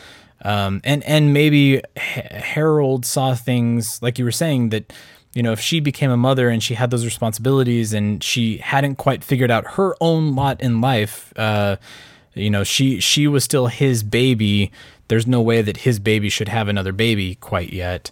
Um, 0.44 0.80
and 0.84 1.02
and 1.04 1.32
maybe 1.32 1.76
H- 1.96 2.32
Harold 2.56 3.06
saw 3.06 3.34
things 3.34 4.00
like 4.02 4.18
you 4.18 4.24
were 4.24 4.32
saying 4.32 4.70
that 4.70 4.92
you 5.34 5.42
know 5.42 5.52
if 5.52 5.60
she 5.60 5.80
became 5.80 6.10
a 6.10 6.16
mother 6.16 6.48
and 6.48 6.62
she 6.62 6.74
had 6.74 6.90
those 6.90 7.04
responsibilities 7.04 7.92
and 7.92 8.22
she 8.24 8.58
hadn't 8.58 8.96
quite 8.96 9.22
figured 9.24 9.50
out 9.50 9.72
her 9.76 9.94
own 10.00 10.34
lot 10.34 10.60
in 10.60 10.80
life. 10.80 11.32
Uh, 11.36 11.76
You 12.34 12.48
know, 12.50 12.64
she 12.64 12.98
she 13.00 13.28
was 13.28 13.44
still 13.44 13.66
his 13.68 14.02
baby. 14.02 14.70
There's 15.08 15.26
no 15.26 15.42
way 15.42 15.60
that 15.62 15.76
his 15.84 15.98
baby 15.98 16.30
should 16.30 16.48
have 16.48 16.66
another 16.68 16.92
baby 16.92 17.34
quite 17.36 17.72
yet. 17.74 18.10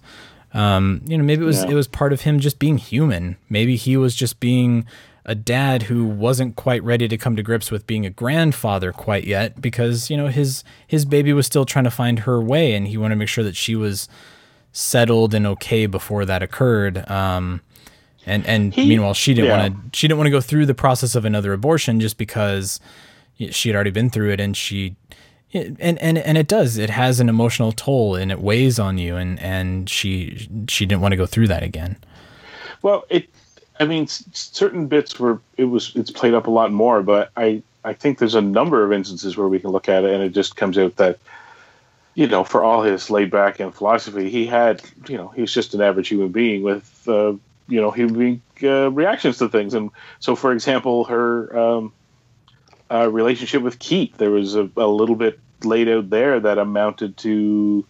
Um, 0.53 1.01
you 1.07 1.17
know, 1.17 1.25
maybe 1.25 1.43
it 1.43 1.47
was 1.47 1.63
Yeah. 1.65 1.71
it 1.71 1.75
was 1.75 1.89
part 1.89 2.13
of 2.13 2.21
him 2.23 2.39
just 2.39 2.59
being 2.59 2.77
human. 2.79 3.37
Maybe 3.49 3.77
he 3.77 3.97
was 3.97 4.15
just 4.15 4.39
being 4.41 4.85
a 5.25 5.35
dad 5.35 5.85
who 5.85 6.05
wasn't 6.05 6.57
quite 6.57 6.83
ready 6.83 7.07
to 7.09 7.17
come 7.19 7.37
to 7.37 7.43
grips 7.43 7.71
with 7.71 7.87
being 7.87 8.07
a 8.07 8.11
grandfather 8.11 8.93
quite 8.93 9.25
yet 9.25 9.61
because 9.61 10.09
you 10.11 10.17
know 10.17 10.29
his 10.29 10.65
his 10.87 11.05
baby 11.05 11.33
was 11.33 11.47
still 11.47 11.65
trying 11.65 11.85
to 11.85 11.91
find 11.91 12.21
her 12.21 12.41
way 12.41 12.75
and 12.75 12.89
he 12.89 12.97
wanted 12.97 13.15
to 13.15 13.19
make 13.19 13.29
sure 13.29 13.45
that 13.45 13.57
she 13.57 13.75
was 13.77 14.09
settled 14.73 15.35
and 15.35 15.47
okay 15.47 15.87
before 15.87 16.25
that 16.25 16.43
occurred. 16.43 17.09
Um, 17.11 17.61
and 18.27 18.47
and 18.47 18.75
He- 18.75 18.89
meanwhile, 18.89 19.15
she 19.15 19.35
didn't 19.35 19.49
yeah. 19.51 19.69
want 19.69 19.93
to 19.93 19.99
she 19.99 20.07
didn't 20.09 20.19
want 20.19 20.27
to 20.27 20.31
go 20.33 20.41
through 20.41 20.67
the 20.67 20.75
process 20.75 21.15
of 21.15 21.25
another 21.25 21.53
abortion 21.53 22.01
just 22.01 22.17
because 22.19 22.81
she 23.51 23.69
had 23.69 23.75
already 23.75 23.91
been 23.91 24.11
through 24.11 24.31
it 24.31 24.41
and 24.41 24.57
she 24.57 24.97
and 25.53 25.79
and 25.81 26.19
and 26.19 26.39
it 26.39 26.47
does 26.47 26.77
it 26.77 26.91
has 26.91 27.19
an 27.21 27.29
emotional 27.29 27.73
toll 27.73 28.15
and 28.15 28.31
it 28.31 28.39
weighs 28.41 28.79
on 28.79 28.99
you 28.99 29.17
and 29.17 29.41
and 29.41 29.89
she 29.91 30.49
she 30.69 30.87
didn't 30.87 31.01
want 31.01 31.13
to 31.13 31.17
go 31.17 31.27
through 31.27 31.49
that 31.49 31.63
again. 31.63 31.97
Well, 32.83 33.05
it. 33.11 33.29
I 33.81 33.87
mean, 33.87 34.05
s- 34.05 34.25
certain 34.33 34.87
bits 34.87 35.19
where 35.19 35.41
it 35.57 35.65
was 35.65 35.93
it's 35.97 36.11
played 36.13 36.35
up 36.35 36.47
a 36.47 36.51
lot 36.51 36.73
more, 36.73 37.03
but 37.03 37.31
I 37.37 37.63
I 37.85 37.95
think 37.95 38.19
there's 38.19 38.37
a 38.37 38.43
number 38.43 38.85
of 38.85 38.93
instances 38.93 39.37
where 39.37 39.49
we 39.49 39.59
can 39.61 39.71
look 39.71 39.89
at 39.89 40.05
it 40.05 40.13
and 40.15 40.23
it 40.23 40.31
just 40.35 40.57
comes 40.57 40.79
out 40.79 40.97
that 40.97 41.19
you 42.15 42.27
know, 42.27 42.45
for 42.45 42.63
all 42.65 42.83
his 42.83 43.09
laid 43.11 43.31
back 43.31 43.61
and 43.61 43.75
philosophy, 43.75 44.31
he 44.31 44.47
had 44.47 44.83
you 45.09 45.17
know 45.17 45.29
he 45.29 45.41
was 45.41 45.53
just 45.55 45.75
an 45.75 45.81
average 45.81 46.09
human 46.09 46.29
being 46.31 46.63
with 46.63 47.09
uh, 47.09 47.33
you 47.69 47.81
know 47.81 47.91
human 47.91 48.19
being 48.19 48.43
uh, 48.71 48.91
reactions 48.91 49.39
to 49.39 49.49
things, 49.49 49.75
and 49.75 49.91
so 50.19 50.37
for 50.37 50.53
example, 50.53 51.05
her 51.05 51.59
um, 51.59 51.93
uh, 52.91 53.09
relationship 53.11 53.63
with 53.63 53.79
Keith, 53.79 54.17
there 54.19 54.31
was 54.31 54.57
a, 54.57 54.69
a 54.77 54.87
little 54.87 55.17
bit 55.17 55.39
laid 55.65 55.89
out 55.89 56.11
there 56.11 56.41
that 56.41 56.59
amounted 56.59 57.17
to 57.19 57.87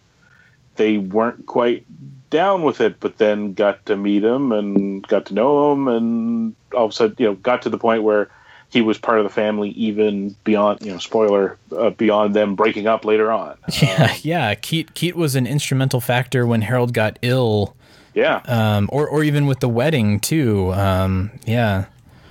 they 0.75 0.97
weren't 0.97 1.45
quite 1.47 1.85
down 2.31 2.63
with 2.63 2.81
it, 2.81 2.99
but 2.99 3.19
then 3.19 3.53
got 3.53 3.85
to 3.85 3.95
meet 3.95 4.23
him 4.23 4.51
and 4.51 5.07
got 5.07 5.27
to 5.27 5.35
know 5.35 5.71
him, 5.71 5.87
and 5.87 6.55
all 6.73 6.85
of 6.85 6.91
a 6.91 6.93
sudden, 6.93 7.15
you 7.19 7.27
know, 7.27 7.35
got 7.35 7.61
to 7.61 7.69
the 7.69 7.77
point 7.77 8.01
where 8.01 8.31
he 8.71 8.81
was 8.81 8.97
part 8.97 9.19
of 9.19 9.25
the 9.25 9.29
family, 9.29 9.69
even 9.71 10.33
beyond, 10.45 10.81
you 10.81 10.91
know, 10.93 10.97
spoiler, 10.97 11.57
uh, 11.77 11.89
beyond 11.89 12.33
them 12.33 12.55
breaking 12.55 12.87
up 12.87 13.03
later 13.05 13.31
on. 13.31 13.57
Yeah, 13.81 14.15
yeah. 14.21 14.55
Keat 14.55 14.93
Keat 14.93 15.15
was 15.15 15.35
an 15.35 15.45
instrumental 15.45 15.99
factor 16.01 16.47
when 16.47 16.61
Harold 16.61 16.93
got 16.93 17.19
ill, 17.21 17.75
Yeah, 18.15 18.37
um, 18.45 18.89
or 18.91 19.07
or 19.07 19.23
even 19.23 19.45
with 19.45 19.59
the 19.59 19.69
wedding 19.69 20.19
too. 20.19 20.73
Um, 20.73 21.31
yeah, 21.45 21.85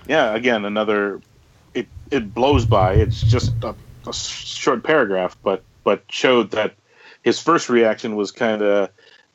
yeah. 0.08 0.34
Again, 0.34 0.64
another. 0.64 1.20
It 1.74 1.88
it 2.10 2.34
blows 2.34 2.64
by. 2.64 2.94
It's 2.94 3.20
just 3.20 3.52
a, 3.62 3.74
a 4.06 4.12
short 4.14 4.82
paragraph, 4.82 5.36
but 5.42 5.62
but 5.84 6.02
showed 6.08 6.52
that 6.52 6.74
his 7.22 7.38
first 7.38 7.68
reaction 7.68 8.16
was 8.16 8.32
kind 8.32 8.62
of. 8.62 8.88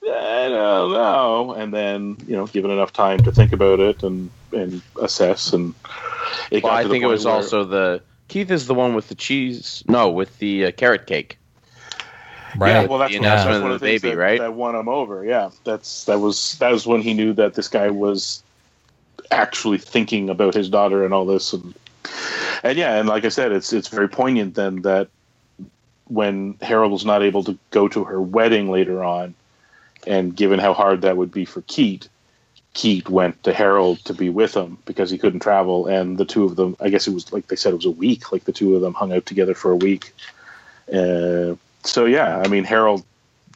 I 0.08 0.50
don't 0.50 0.94
know, 0.94 1.54
and 1.58 1.74
then 1.74 2.18
you 2.28 2.36
know, 2.36 2.46
given 2.48 2.72
enough 2.72 2.94
time 2.94 3.20
to 3.24 3.32
think 3.32 3.54
about 3.54 3.80
it 3.80 4.04
and 4.04 4.30
and 4.52 4.82
assess, 5.02 5.52
and 5.54 5.74
it 6.52 6.64
Well, 6.64 6.74
got 6.74 6.80
I 6.80 6.84
to 6.84 6.90
think 6.90 7.04
it 7.04 7.08
was 7.08 7.26
where- 7.26 7.34
also 7.36 7.64
the 7.64 8.02
Keith 8.28 8.50
is 8.52 8.68
the 8.68 8.74
one 8.74 8.96
with 8.96 9.08
the 9.10 9.16
cheese. 9.16 9.84
No, 9.88 10.10
with 10.10 10.38
the 10.40 10.66
uh, 10.66 10.72
carrot 10.72 11.06
cake. 11.08 11.38
right. 12.58 12.72
Yeah, 12.84 12.88
well, 12.88 13.00
that's, 13.00 13.12
The 13.14 13.20
one, 13.20 13.24
that's 13.24 13.42
announcement 13.46 13.64
one 13.64 13.72
of 13.72 13.76
of 13.76 13.82
the 13.82 13.86
the 13.88 13.92
things 13.92 14.02
baby, 14.02 14.16
that, 14.16 14.22
right? 14.22 14.40
that 14.40 14.54
won 14.54 14.76
him 14.76 14.90
over. 14.90 15.24
Yeah, 15.26 15.50
that's 15.64 16.06
that 16.06 16.20
was 16.20 16.58
that 16.60 16.72
was 16.72 16.86
when 16.88 17.02
he 17.02 17.14
knew 17.14 17.34
that 17.34 17.54
this 17.56 17.68
guy 17.68 17.90
was 17.90 18.44
actually 19.32 19.78
thinking 19.80 20.30
about 20.30 20.54
his 20.54 20.70
daughter 20.70 21.04
and 21.04 21.14
all 21.14 21.26
this, 21.26 21.54
and 21.54 21.74
and 22.64 22.78
yeah, 22.78 22.96
and 23.00 23.08
like 23.10 23.26
I 23.26 23.30
said, 23.30 23.52
it's 23.52 23.74
it's 23.74 23.88
very 23.88 24.08
poignant 24.10 24.56
then 24.56 24.82
that 24.84 25.08
when 26.08 26.56
Harold 26.62 26.92
was 26.92 27.06
not 27.06 27.24
able 27.24 27.44
to 27.44 27.58
go 27.72 27.88
to 27.88 28.04
her 28.04 28.22
wedding 28.22 28.70
later 28.72 29.04
on, 29.04 29.34
and 30.08 30.36
given 30.36 30.60
how 30.60 30.74
hard 30.74 31.02
that 31.02 31.18
would 31.18 31.32
be 31.32 31.46
for 31.46 31.62
Keat, 31.62 32.08
Keat 32.74 33.10
went 33.10 33.44
to 33.44 33.54
Harold 33.54 34.00
to 34.06 34.14
be 34.14 34.30
with 34.30 34.54
him 34.56 34.78
because 34.86 35.10
he 35.10 35.18
couldn't 35.18 35.40
travel, 35.40 35.88
and 35.88 36.18
the 36.18 36.26
two 36.26 36.44
of 36.44 36.56
them, 36.56 36.76
I 36.80 36.90
guess 36.90 37.08
it 37.08 37.14
was 37.14 37.32
like 37.32 37.48
they 37.48 37.56
said, 37.56 37.72
it 37.74 37.78
was 37.78 37.86
a 37.86 37.92
week. 37.92 38.32
Like 38.32 38.44
the 38.44 38.52
two 38.52 38.76
of 38.76 38.82
them 38.82 38.94
hung 38.94 39.14
out 39.14 39.26
together 39.26 39.54
for 39.54 39.72
a 39.72 39.76
week. 39.76 40.14
Uh, 40.92 41.56
so 41.84 42.06
yeah, 42.06 42.38
I 42.44 42.48
mean 42.48 42.64
Harold 42.64 43.04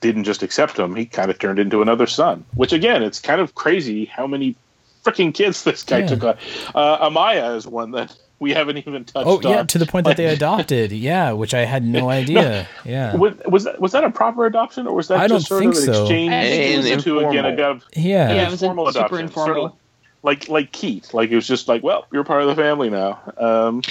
didn't 0.01 0.23
just 0.23 0.41
accept 0.43 0.79
him; 0.79 0.95
he 0.95 1.05
kind 1.05 1.29
of 1.29 1.37
turned 1.37 1.59
into 1.59 1.81
another 1.81 2.07
son. 2.07 2.45
Which 2.55 2.71
again, 2.73 3.03
it's 3.03 3.19
kind 3.19 3.41
of 3.41 3.55
crazy 3.55 4.05
how 4.05 4.25
many 4.27 4.55
freaking 5.03 5.33
kids 5.33 5.63
this 5.63 5.83
guy 5.83 5.99
Yeah. 5.99 6.07
took 6.07 6.23
on. 6.23 6.37
Uh, 6.73 7.09
Amaya 7.09 7.55
is 7.55 7.67
one 7.67 7.91
that 7.91 8.15
we 8.41 8.53
haven't 8.53 8.77
even 8.77 9.05
touched 9.05 9.27
Oh 9.27 9.39
yeah, 9.41 9.59
on. 9.59 9.67
to 9.67 9.77
the 9.77 9.85
point 9.85 10.05
that 10.05 10.17
they 10.17 10.25
adopted. 10.37 10.91
Yeah, 10.91 11.33
which 11.33 11.53
I 11.53 11.65
had 11.65 11.83
no 11.85 12.09
idea. 12.09 12.67
Yeah. 12.85 13.15
Was, 13.19 13.33
was 13.45 13.63
that 13.65 13.79
was 13.81 13.91
that 13.93 14.03
a 14.03 14.09
proper 14.11 14.45
adoption, 14.45 14.87
or 14.87 14.95
was 14.95 15.07
that 15.09 15.19
I 15.19 15.27
don't 15.27 15.39
just 15.39 15.47
sort 15.49 15.61
think 15.61 15.73
of 15.75 15.79
an 15.79 15.85
so. 15.93 16.01
exchange 16.03 16.33
I 16.33 16.43
think 16.43 16.73
it 16.73 16.77
was 16.77 16.85
into 16.87 17.19
again 17.19 17.45
a 17.45 17.49
informal. 17.49 17.75
gov, 17.75 17.83
Yeah. 17.95 18.33
Yeah, 18.33 18.47
it 18.47 18.51
was 18.51 18.61
a 18.63 18.65
formal 18.65 18.85
super 18.91 18.99
adoption, 18.99 19.31
sort 19.31 19.49
of 19.49 19.55
informal. 19.55 19.77
like 20.23 20.47
like 20.49 20.71
Keith, 20.71 21.13
like 21.13 21.29
it 21.31 21.35
was 21.35 21.47
just 21.47 21.67
like, 21.67 21.83
well, 21.83 22.05
you're 22.11 22.23
part 22.23 22.41
of 22.41 22.47
the 22.47 22.55
family 22.55 22.89
now. 22.89 23.19
Um, 23.37 23.81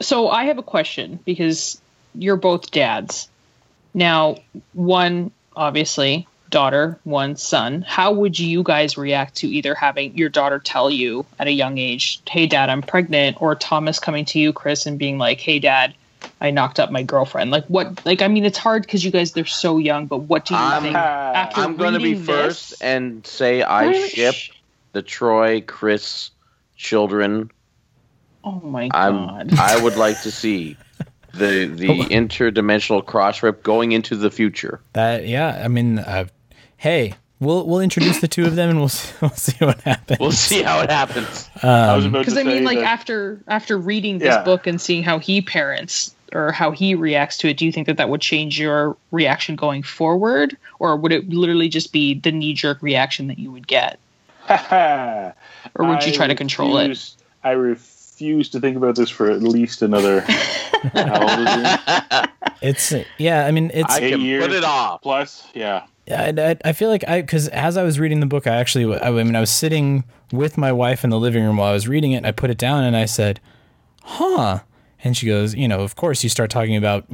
So 0.00 0.28
I 0.28 0.44
have 0.44 0.58
a 0.58 0.62
question 0.62 1.18
because 1.24 1.80
you're 2.14 2.36
both 2.36 2.70
dads. 2.70 3.28
Now, 3.94 4.36
one 4.72 5.30
obviously 5.56 6.26
daughter, 6.50 6.98
one 7.04 7.36
son. 7.36 7.82
How 7.86 8.12
would 8.12 8.38
you 8.38 8.62
guys 8.62 8.98
react 8.98 9.36
to 9.36 9.48
either 9.48 9.74
having 9.74 10.16
your 10.16 10.28
daughter 10.28 10.58
tell 10.58 10.90
you 10.90 11.24
at 11.38 11.46
a 11.46 11.52
young 11.52 11.78
age, 11.78 12.20
"Hey 12.28 12.46
dad, 12.46 12.68
I'm 12.68 12.82
pregnant," 12.82 13.40
or 13.40 13.54
Thomas 13.54 13.98
coming 13.98 14.24
to 14.26 14.38
you, 14.38 14.52
Chris, 14.52 14.84
and 14.86 14.98
being 14.98 15.16
like, 15.18 15.40
"Hey 15.40 15.58
dad, 15.58 15.94
I 16.40 16.50
knocked 16.50 16.78
up 16.80 16.90
my 16.90 17.02
girlfriend." 17.02 17.50
Like 17.50 17.64
what 17.66 18.04
like 18.04 18.20
I 18.22 18.28
mean 18.28 18.44
it's 18.44 18.58
hard 18.58 18.86
cuz 18.88 19.04
you 19.04 19.10
guys 19.10 19.32
they're 19.32 19.46
so 19.46 19.78
young, 19.78 20.06
but 20.06 20.18
what 20.22 20.44
do 20.44 20.54
you 20.54 20.60
I'm- 20.60 20.82
think 20.82 20.96
after 20.96 21.60
I'm 21.62 21.76
going 21.76 21.94
to 21.94 21.98
be 22.00 22.10
reading 22.14 22.24
first 22.24 22.70
this- 22.70 22.80
and 22.82 23.26
say 23.26 23.62
I 23.62 23.86
Why- 23.86 24.08
ship 24.08 24.34
the 24.92 25.02
Troy 25.02 25.60
Chris 25.66 26.30
children. 26.76 27.50
Oh 28.42 28.60
my 28.64 28.88
I'm 28.92 29.26
god. 29.26 29.58
I 29.58 29.80
would 29.82 29.96
like 29.96 30.20
to 30.22 30.30
see 30.32 30.76
the 31.34 31.66
the 31.66 31.86
interdimensional 32.10 33.04
cross 33.04 33.42
rip 33.42 33.62
going 33.62 33.92
into 33.92 34.16
the 34.16 34.30
future. 34.30 34.80
That 34.94 35.28
yeah. 35.28 35.60
I 35.64 35.68
mean, 35.68 35.98
uh, 36.00 36.24
hey, 36.80 37.14
we'll 37.38 37.66
we'll 37.66 37.80
introduce 37.80 38.20
the 38.20 38.28
two 38.28 38.44
of 38.46 38.56
them 38.56 38.70
and 38.70 38.78
we'll 38.80 38.88
see, 38.88 39.14
we'll 39.20 39.30
see 39.30 39.64
what 39.64 39.80
happens. 39.82 40.18
We'll 40.18 40.32
see 40.32 40.62
how 40.62 40.80
it 40.80 40.90
happens. 40.90 41.48
Um, 41.62 41.70
I 41.70 41.96
was 41.96 42.06
about 42.06 42.20
because 42.20 42.34
to 42.34 42.40
I 42.40 42.44
mean, 42.44 42.64
like 42.64 42.78
that- 42.78 42.84
after 42.86 43.40
after 43.46 43.78
reading 43.78 44.18
this 44.18 44.34
Yeah. 44.34 44.42
book 44.42 44.66
and 44.66 44.80
seeing 44.80 45.02
how 45.02 45.18
he 45.18 45.40
parents 45.42 46.14
or 46.32 46.52
how 46.52 46.70
he 46.70 46.94
reacts 46.94 47.36
to 47.38 47.48
it, 47.48 47.56
do 47.56 47.66
you 47.66 47.72
think 47.72 47.86
that 47.88 47.96
that 47.96 48.08
would 48.08 48.20
change 48.20 48.58
your 48.58 48.96
reaction 49.10 49.56
going 49.56 49.82
forward, 49.82 50.56
or 50.78 50.96
would 50.96 51.12
it 51.12 51.28
literally 51.28 51.68
just 51.68 51.92
be 51.92 52.14
the 52.14 52.30
knee 52.32 52.54
jerk 52.54 52.80
reaction 52.82 53.26
that 53.28 53.38
you 53.38 53.50
would 53.50 53.66
get? 53.66 53.98
or 54.48 55.34
Or 55.74 55.86
would 55.86 56.04
you 56.06 56.12
try 56.12 56.26
to 56.26 56.34
control 56.34 56.78
it? 56.78 57.14
I 57.44 57.50
refuse 57.52 58.48
to 58.50 58.60
think 58.60 58.76
about 58.76 58.96
this 58.96 59.10
for 59.10 59.30
at 59.30 59.42
least 59.42 59.82
another. 59.82 60.20
how 60.20 61.20
old 61.20 61.48
is 61.48 61.54
he? 61.54 62.66
It's 62.68 62.94
yeah. 63.18 63.46
I 63.46 63.50
mean, 63.50 63.70
it's 63.72 63.92
I 63.94 64.00
Eight 64.00 64.10
can 64.10 64.20
years 64.20 64.44
put 64.46 64.54
it 64.54 64.64
off. 64.64 65.02
Plus, 65.02 65.46
yeah. 65.54 65.84
I, 66.10 66.56
I, 66.64 66.72
feel 66.72 66.88
like 66.88 67.06
I 67.08 67.20
because 67.20 67.48
as 67.48 67.76
I 67.76 67.82
was 67.82 67.98
reading 67.98 68.20
the 68.20 68.26
book, 68.26 68.46
I 68.46 68.56
actually 68.56 68.98
I 69.00 69.10
mean 69.10 69.36
I 69.36 69.40
was 69.40 69.50
sitting 69.50 70.04
with 70.32 70.58
my 70.58 70.72
wife 70.72 71.04
in 71.04 71.10
the 71.10 71.18
living 71.18 71.44
room 71.44 71.56
while 71.56 71.70
I 71.70 71.72
was 71.72 71.88
reading 71.88 72.12
it. 72.12 72.18
and 72.18 72.26
I 72.26 72.32
put 72.32 72.50
it 72.50 72.58
down 72.58 72.84
and 72.84 72.96
I 72.96 73.04
said, 73.04 73.40
"Huh." 74.02 74.60
And 75.02 75.16
she 75.16 75.26
goes, 75.26 75.54
"You 75.54 75.68
know, 75.68 75.80
of 75.80 75.96
course 75.96 76.22
you 76.22 76.28
start 76.28 76.50
talking 76.50 76.76
about 76.76 77.06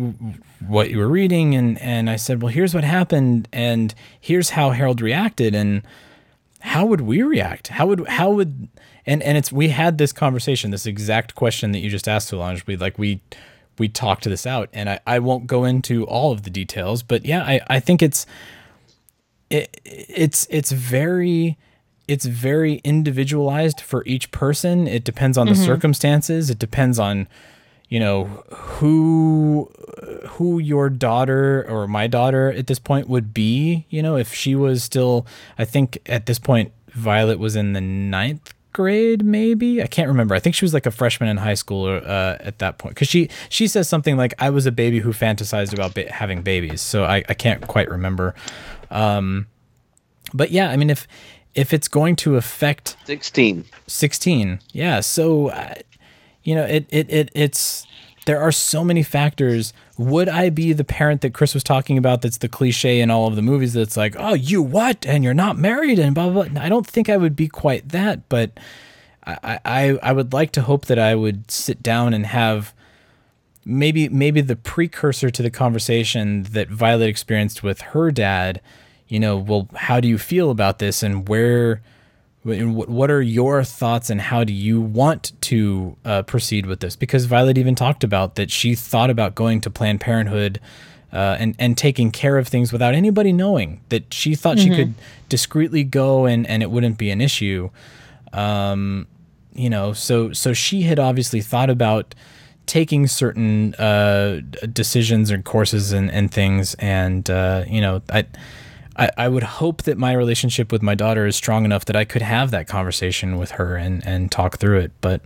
what 0.66 0.90
you 0.90 0.98
were 0.98 1.08
reading." 1.08 1.54
And 1.54 1.80
and 1.80 2.08
I 2.10 2.16
said, 2.16 2.42
"Well, 2.42 2.52
here's 2.52 2.74
what 2.74 2.84
happened, 2.84 3.48
and 3.52 3.94
here's 4.20 4.50
how 4.50 4.70
Harold 4.70 5.00
reacted, 5.00 5.54
and 5.54 5.82
how 6.60 6.86
would 6.86 7.02
we 7.02 7.22
react? 7.22 7.68
How 7.68 7.86
would 7.86 8.06
how 8.08 8.30
would 8.30 8.68
and 9.06 9.22
and 9.22 9.38
it's 9.38 9.52
we 9.52 9.68
had 9.68 9.98
this 9.98 10.12
conversation, 10.12 10.70
this 10.70 10.86
exact 10.86 11.34
question 11.34 11.72
that 11.72 11.78
you 11.78 11.90
just 11.90 12.08
asked, 12.08 12.28
Solange. 12.28 12.66
We 12.66 12.76
like 12.76 12.98
we 12.98 13.20
we 13.78 13.88
talked 13.88 14.24
this 14.24 14.46
out, 14.46 14.68
and 14.72 14.90
I 14.90 15.00
I 15.06 15.18
won't 15.18 15.46
go 15.46 15.64
into 15.64 16.04
all 16.06 16.32
of 16.32 16.42
the 16.42 16.50
details, 16.50 17.02
but 17.02 17.24
yeah, 17.24 17.42
I 17.42 17.60
I 17.68 17.80
think 17.80 18.02
it's 18.02 18.26
it, 19.50 19.80
it's 19.84 20.46
it's 20.50 20.72
very 20.72 21.56
it's 22.08 22.24
very 22.24 22.74
individualized 22.84 23.80
for 23.80 24.04
each 24.06 24.30
person. 24.30 24.86
It 24.86 25.04
depends 25.04 25.36
on 25.36 25.48
the 25.48 25.54
circumstances. 25.54 26.50
It 26.50 26.58
depends 26.58 26.98
on 26.98 27.28
you 27.88 28.00
know 28.00 28.24
who 28.52 29.70
who 30.28 30.58
your 30.58 30.90
daughter 30.90 31.64
or 31.68 31.86
my 31.86 32.06
daughter 32.06 32.52
at 32.52 32.66
this 32.66 32.78
point 32.78 33.08
would 33.08 33.32
be. 33.34 33.86
You 33.90 34.02
know, 34.02 34.16
if 34.16 34.34
she 34.34 34.54
was 34.54 34.82
still, 34.82 35.26
I 35.58 35.64
think 35.64 35.98
at 36.06 36.26
this 36.26 36.38
point 36.38 36.72
Violet 36.90 37.38
was 37.38 37.56
in 37.56 37.72
the 37.72 37.80
ninth 37.80 38.54
grade 38.76 39.24
maybe 39.24 39.82
i 39.82 39.86
can't 39.86 40.06
remember 40.06 40.34
i 40.34 40.38
think 40.38 40.54
she 40.54 40.62
was 40.62 40.74
like 40.74 40.84
a 40.84 40.90
freshman 40.90 41.30
in 41.30 41.38
high 41.38 41.54
school 41.54 41.86
uh, 41.86 42.36
at 42.40 42.58
that 42.58 42.76
point 42.76 42.94
because 42.94 43.08
she 43.08 43.26
she 43.48 43.66
says 43.66 43.88
something 43.88 44.18
like 44.18 44.34
i 44.38 44.50
was 44.50 44.66
a 44.66 44.70
baby 44.70 44.98
who 44.98 45.14
fantasized 45.14 45.72
about 45.72 45.94
ba- 45.94 46.12
having 46.12 46.42
babies 46.42 46.82
so 46.82 47.04
I, 47.04 47.24
I 47.26 47.32
can't 47.32 47.66
quite 47.66 47.88
remember 47.88 48.34
um, 48.90 49.46
but 50.32 50.50
yeah, 50.50 50.70
I 50.70 50.76
mean, 50.76 50.90
if 50.90 51.06
if 51.54 51.72
it's 51.72 51.88
going 51.88 52.16
to 52.16 52.36
affect 52.36 52.96
Sixteen. 53.04 53.64
16, 53.86 54.60
yeah. 54.72 55.00
So, 55.00 55.48
uh, 55.48 55.74
you 56.42 56.54
know, 56.54 56.64
it 56.64 56.86
it 56.90 57.10
it 57.10 57.30
it's 57.34 57.86
there 58.26 58.40
are 58.40 58.52
so 58.52 58.84
many 58.84 59.02
factors. 59.02 59.72
Would 59.96 60.28
I 60.28 60.50
be 60.50 60.72
the 60.72 60.84
parent 60.84 61.22
that 61.22 61.32
Chris 61.32 61.54
was 61.54 61.62
talking 61.62 61.96
about 61.96 62.22
that's 62.22 62.38
the 62.38 62.48
cliche 62.48 63.00
in 63.00 63.10
all 63.10 63.28
of 63.28 63.36
the 63.36 63.42
movies 63.42 63.72
that's 63.72 63.96
like, 63.96 64.16
oh, 64.18 64.34
you 64.34 64.60
what? 64.60 65.06
And 65.06 65.24
you're 65.24 65.32
not 65.32 65.56
married 65.56 65.98
and 65.98 66.14
blah, 66.14 66.28
blah, 66.28 66.48
blah. 66.48 66.62
I 66.62 66.68
don't 66.68 66.86
think 66.86 67.08
I 67.08 67.16
would 67.16 67.36
be 67.36 67.48
quite 67.48 67.90
that, 67.90 68.28
but 68.28 68.50
I, 69.24 69.60
I, 69.64 69.98
I 70.02 70.12
would 70.12 70.32
like 70.32 70.52
to 70.52 70.62
hope 70.62 70.86
that 70.86 70.98
I 70.98 71.14
would 71.14 71.50
sit 71.50 71.82
down 71.82 72.12
and 72.12 72.26
have 72.26 72.74
maybe 73.66 74.08
maybe 74.08 74.40
the 74.40 74.56
precursor 74.56 75.28
to 75.28 75.42
the 75.42 75.50
conversation 75.50 76.44
that 76.44 76.70
Violet 76.70 77.08
experienced 77.08 77.62
with 77.62 77.80
her 77.80 78.10
dad, 78.12 78.60
you 79.08 79.18
know, 79.18 79.36
well, 79.36 79.68
how 79.74 80.00
do 80.00 80.08
you 80.08 80.16
feel 80.16 80.50
about 80.50 80.78
this 80.78 81.02
and 81.02 81.28
where 81.28 81.82
what 82.44 83.10
are 83.10 83.22
your 83.22 83.64
thoughts 83.64 84.08
and 84.08 84.20
how 84.20 84.44
do 84.44 84.52
you 84.52 84.80
want 84.80 85.32
to 85.40 85.96
uh, 86.04 86.22
proceed 86.22 86.64
with 86.64 86.78
this? 86.78 86.94
Because 86.94 87.24
Violet 87.24 87.58
even 87.58 87.74
talked 87.74 88.04
about 88.04 88.36
that 88.36 88.52
she 88.52 88.76
thought 88.76 89.10
about 89.10 89.34
going 89.34 89.60
to 89.62 89.70
Planned 89.70 90.00
Parenthood 90.00 90.60
uh, 91.12 91.36
and 91.40 91.56
and 91.58 91.76
taking 91.76 92.12
care 92.12 92.38
of 92.38 92.46
things 92.46 92.72
without 92.72 92.94
anybody 92.94 93.32
knowing. 93.32 93.80
That 93.88 94.14
she 94.14 94.36
thought 94.36 94.58
mm-hmm. 94.58 94.70
she 94.70 94.76
could 94.76 94.94
discreetly 95.28 95.82
go 95.82 96.24
and 96.24 96.46
and 96.46 96.62
it 96.62 96.70
wouldn't 96.70 96.98
be 96.98 97.10
an 97.10 97.20
issue. 97.20 97.70
Um, 98.32 99.08
you 99.52 99.68
know, 99.68 99.92
so 99.92 100.32
so 100.32 100.52
she 100.52 100.82
had 100.82 101.00
obviously 101.00 101.40
thought 101.40 101.70
about 101.70 102.14
taking 102.66 103.06
certain 103.06 103.74
uh, 103.74 104.40
decisions 104.72 105.30
and 105.30 105.44
courses 105.44 105.92
and, 105.92 106.10
and 106.10 106.30
things, 106.30 106.74
and 106.74 107.28
uh, 107.30 107.64
you 107.66 107.80
know, 107.80 108.02
I, 108.10 108.26
I 108.96 109.10
I 109.16 109.28
would 109.28 109.42
hope 109.42 109.82
that 109.84 109.98
my 109.98 110.12
relationship 110.12 110.72
with 110.72 110.82
my 110.82 110.94
daughter 110.94 111.26
is 111.26 111.36
strong 111.36 111.64
enough 111.64 111.84
that 111.86 111.96
I 111.96 112.04
could 112.04 112.22
have 112.22 112.50
that 112.50 112.68
conversation 112.68 113.36
with 113.38 113.52
her 113.52 113.76
and 113.76 114.06
and 114.06 114.30
talk 114.30 114.58
through 114.58 114.80
it. 114.80 114.92
But 115.00 115.22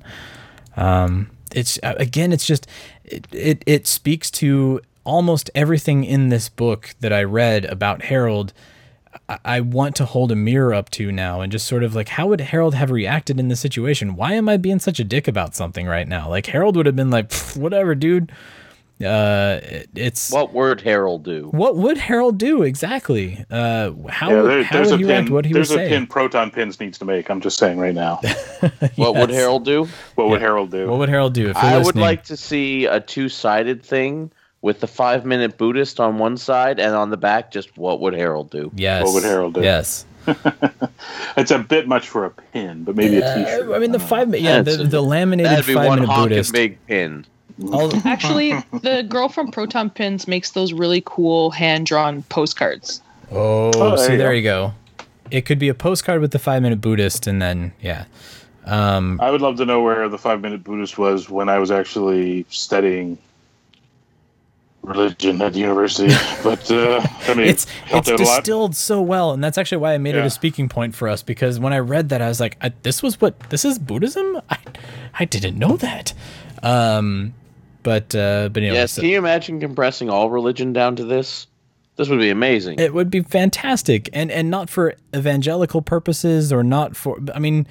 um, 0.76 1.30
it's 1.54 1.78
again, 1.82 2.32
it's 2.32 2.46
just 2.46 2.66
it, 3.04 3.26
it 3.32 3.62
it 3.66 3.86
speaks 3.86 4.30
to 4.32 4.80
almost 5.04 5.50
everything 5.54 6.04
in 6.04 6.28
this 6.28 6.48
book 6.48 6.94
that 7.00 7.12
I 7.12 7.22
read 7.24 7.64
about 7.64 8.02
Harold 8.02 8.52
I 9.44 9.60
want 9.60 9.96
to 9.96 10.04
hold 10.04 10.30
a 10.30 10.36
mirror 10.36 10.72
up 10.74 10.90
to 10.90 11.10
now 11.10 11.40
and 11.40 11.50
just 11.50 11.66
sort 11.66 11.82
of 11.82 11.94
like, 11.94 12.08
how 12.08 12.28
would 12.28 12.40
Harold 12.40 12.74
have 12.74 12.90
reacted 12.90 13.40
in 13.40 13.48
this 13.48 13.60
situation? 13.60 14.16
Why 14.16 14.34
am 14.34 14.48
I 14.48 14.56
being 14.56 14.78
such 14.78 15.00
a 15.00 15.04
dick 15.04 15.26
about 15.26 15.54
something 15.54 15.86
right 15.86 16.06
now? 16.06 16.28
Like 16.28 16.46
Harold 16.46 16.76
would 16.76 16.86
have 16.86 16.96
been 16.96 17.10
like, 17.10 17.32
whatever, 17.54 17.94
dude. 17.94 18.32
Uh, 19.04 19.60
it's 19.94 20.30
what 20.30 20.52
would 20.52 20.82
Harold 20.82 21.24
do? 21.24 21.48
What 21.52 21.76
would 21.76 21.96
Harold 21.96 22.36
do 22.36 22.62
exactly? 22.62 23.44
Uh, 23.50 23.92
how 24.10 24.30
yeah, 24.30 24.42
there, 24.42 24.62
how 24.62 24.80
would 24.80 25.00
he 25.00 25.06
react? 25.06 25.30
What 25.30 25.46
he 25.46 25.54
there's 25.54 25.70
would 25.70 25.80
a 25.80 25.84
say? 25.84 25.88
pin 25.88 26.06
Proton 26.06 26.50
Pins 26.50 26.78
needs 26.78 26.98
to 26.98 27.06
make. 27.06 27.30
I'm 27.30 27.40
just 27.40 27.56
saying 27.58 27.78
right 27.78 27.94
now. 27.94 28.20
yes. 28.22 28.90
What 28.96 29.14
would 29.14 29.30
Harold 29.30 29.64
do? 29.64 29.88
What 30.16 30.24
yeah. 30.24 30.30
would 30.30 30.40
Harold 30.42 30.70
do? 30.70 30.86
What 30.86 30.98
would 30.98 31.08
Harold 31.08 31.32
do? 31.32 31.52
I 31.56 31.78
listening? 31.78 31.84
would 31.84 31.96
like 31.96 32.24
to 32.24 32.36
see 32.36 32.84
a 32.84 33.00
two 33.00 33.30
sided 33.30 33.82
thing 33.82 34.30
with 34.62 34.80
the 34.80 34.86
five 34.86 35.24
minute 35.24 35.56
Buddhist 35.56 36.00
on 36.00 36.18
one 36.18 36.36
side 36.36 36.78
and 36.78 36.94
on 36.94 37.10
the 37.10 37.16
back, 37.16 37.50
just 37.50 37.76
what 37.76 38.00
would 38.00 38.14
Harold 38.14 38.50
do? 38.50 38.70
Yes. 38.74 39.04
What 39.04 39.14
would 39.14 39.24
Harold 39.24 39.54
do? 39.54 39.62
Yes. 39.62 40.04
it's 41.36 41.50
a 41.50 41.58
bit 41.58 41.88
much 41.88 42.08
for 42.08 42.26
a 42.26 42.30
pin, 42.30 42.84
but 42.84 42.94
maybe 42.94 43.16
a 43.16 43.34
T-shirt. 43.34 43.74
I 43.74 43.78
mean, 43.78 43.92
the 43.92 43.98
five, 43.98 44.34
yeah, 44.36 44.60
the, 44.60 44.76
the 44.76 45.00
laminated 45.00 45.64
five 45.64 45.98
minute 45.98 46.06
Buddhist. 46.08 46.52
big 46.52 46.78
pin. 46.86 47.24
Actually, 48.04 48.52
the 48.72 49.04
girl 49.08 49.28
from 49.28 49.50
Proton 49.50 49.90
Pins 49.90 50.26
makes 50.26 50.52
those 50.52 50.72
really 50.72 51.02
cool 51.04 51.50
hand 51.50 51.86
drawn 51.86 52.22
postcards. 52.24 53.02
Oh, 53.30 53.70
oh 53.74 53.96
there 53.96 53.98
see, 53.98 54.12
you 54.12 54.18
there 54.18 54.34
you 54.34 54.42
go. 54.42 54.72
It 55.30 55.42
could 55.42 55.58
be 55.58 55.68
a 55.68 55.74
postcard 55.74 56.20
with 56.20 56.32
the 56.32 56.38
five 56.38 56.62
minute 56.62 56.80
Buddhist, 56.80 57.26
and 57.26 57.40
then 57.40 57.72
yeah. 57.80 58.04
Um, 58.66 59.18
I 59.20 59.30
would 59.30 59.40
love 59.40 59.56
to 59.56 59.64
know 59.64 59.82
where 59.82 60.08
the 60.08 60.18
five 60.18 60.40
minute 60.40 60.64
Buddhist 60.64 60.98
was 60.98 61.28
when 61.28 61.48
I 61.48 61.58
was 61.58 61.70
actually 61.70 62.46
studying 62.48 63.18
religion 64.82 65.40
at 65.42 65.52
the 65.52 65.58
university, 65.58 66.08
but 66.42 66.70
uh, 66.70 67.06
I 67.26 67.34
mean, 67.34 67.46
it's 67.46 67.66
it's 67.88 68.10
distilled 68.10 68.74
so 68.76 69.00
well, 69.00 69.32
and 69.32 69.42
that's 69.42 69.58
actually 69.58 69.78
why 69.78 69.94
I 69.94 69.98
made 69.98 70.14
yeah. 70.14 70.22
it 70.22 70.26
a 70.26 70.30
speaking 70.30 70.68
point 70.68 70.94
for 70.94 71.08
us. 71.08 71.22
Because 71.22 71.58
when 71.58 71.72
I 71.72 71.78
read 71.78 72.08
that, 72.10 72.22
I 72.22 72.28
was 72.28 72.40
like, 72.40 72.56
I, 72.60 72.72
"This 72.82 73.02
was 73.02 73.20
what 73.20 73.38
this 73.50 73.64
is 73.64 73.78
Buddhism." 73.78 74.40
I 74.48 74.58
I 75.18 75.24
didn't 75.24 75.58
know 75.58 75.76
that. 75.76 76.12
Um, 76.62 77.34
but 77.82 78.14
uh, 78.14 78.48
but 78.50 78.62
anyway, 78.62 78.76
yes. 78.76 78.92
So, 78.92 79.02
can 79.02 79.10
you 79.10 79.18
imagine 79.18 79.60
compressing 79.60 80.10
all 80.10 80.30
religion 80.30 80.72
down 80.72 80.96
to 80.96 81.04
this? 81.04 81.46
This 81.96 82.08
would 82.08 82.18
be 82.18 82.30
amazing. 82.30 82.78
It 82.78 82.94
would 82.94 83.10
be 83.10 83.20
fantastic, 83.20 84.08
and 84.12 84.30
and 84.30 84.50
not 84.50 84.70
for 84.70 84.94
evangelical 85.14 85.82
purposes 85.82 86.52
or 86.52 86.62
not 86.62 86.96
for. 86.96 87.18
I 87.34 87.38
mean 87.38 87.66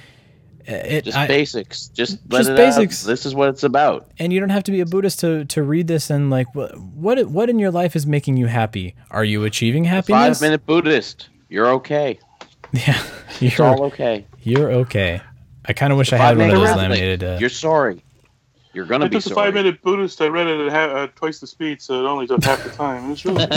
it, 0.70 1.06
just 1.06 1.18
I, 1.18 1.28
basics. 1.28 1.88
Just 1.88 2.20
just 2.28 2.56
basics. 2.56 3.04
Out. 3.04 3.08
This 3.08 3.26
is 3.26 3.34
what 3.34 3.50
it's 3.50 3.64
about. 3.64 4.10
And 4.20 4.32
you 4.32 4.40
don't 4.40 4.50
have 4.50 4.64
to 4.64 4.72
be 4.72 4.82
a 4.82 4.86
Buddhist 4.86 5.20
to, 5.22 5.46
to 5.46 5.64
read 5.64 5.88
this 5.88 6.10
and 6.10 6.30
like 6.30 6.54
what 6.54 6.78
what 6.80 7.26
what 7.28 7.50
in 7.50 7.60
your 7.60 7.72
life 7.72 7.96
is 7.96 8.06
making 8.06 8.38
you 8.38 8.48
happy? 8.48 8.96
Are 9.10 9.24
you 9.24 9.46
achieving 9.46 9.86
happiness? 9.86 10.40
Five 10.40 10.42
minute 10.42 10.66
Buddhist. 10.66 11.30
You're 11.50 11.70
okay. 11.70 12.20
Yeah, 12.72 13.02
you're 13.40 13.50
it's 13.50 13.60
all 13.60 13.86
okay. 13.86 14.28
You're 14.44 14.72
okay. 14.72 15.22
I 15.66 15.74
kind 15.74 15.92
of 15.92 15.98
wish 15.98 16.14
I 16.14 16.18
had 16.18 16.38
one 16.38 16.52
of 16.52 16.56
those 16.56 16.76
laminated. 16.76 17.24
Uh, 17.24 17.38
you're 17.40 17.50
sorry. 17.50 18.04
You're 18.74 18.86
gonna 18.86 19.06
I 19.06 19.08
be 19.08 19.16
took 19.16 19.24
sorry. 19.24 19.34
the 19.34 19.42
five 19.42 19.54
minute 19.56 19.82
Buddhist. 19.82 20.22
I 20.22 20.28
read 20.28 20.46
it 20.46 20.68
at 20.68 20.72
ha- 20.72 20.96
uh, 20.96 21.08
twice 21.16 21.40
the 21.40 21.48
speed, 21.48 21.82
so 21.82 22.06
it 22.06 22.08
only 22.08 22.28
took 22.28 22.44
half 22.44 22.64
the 22.64 22.70
time. 22.70 23.12
It's 23.12 23.26
really 23.26 23.46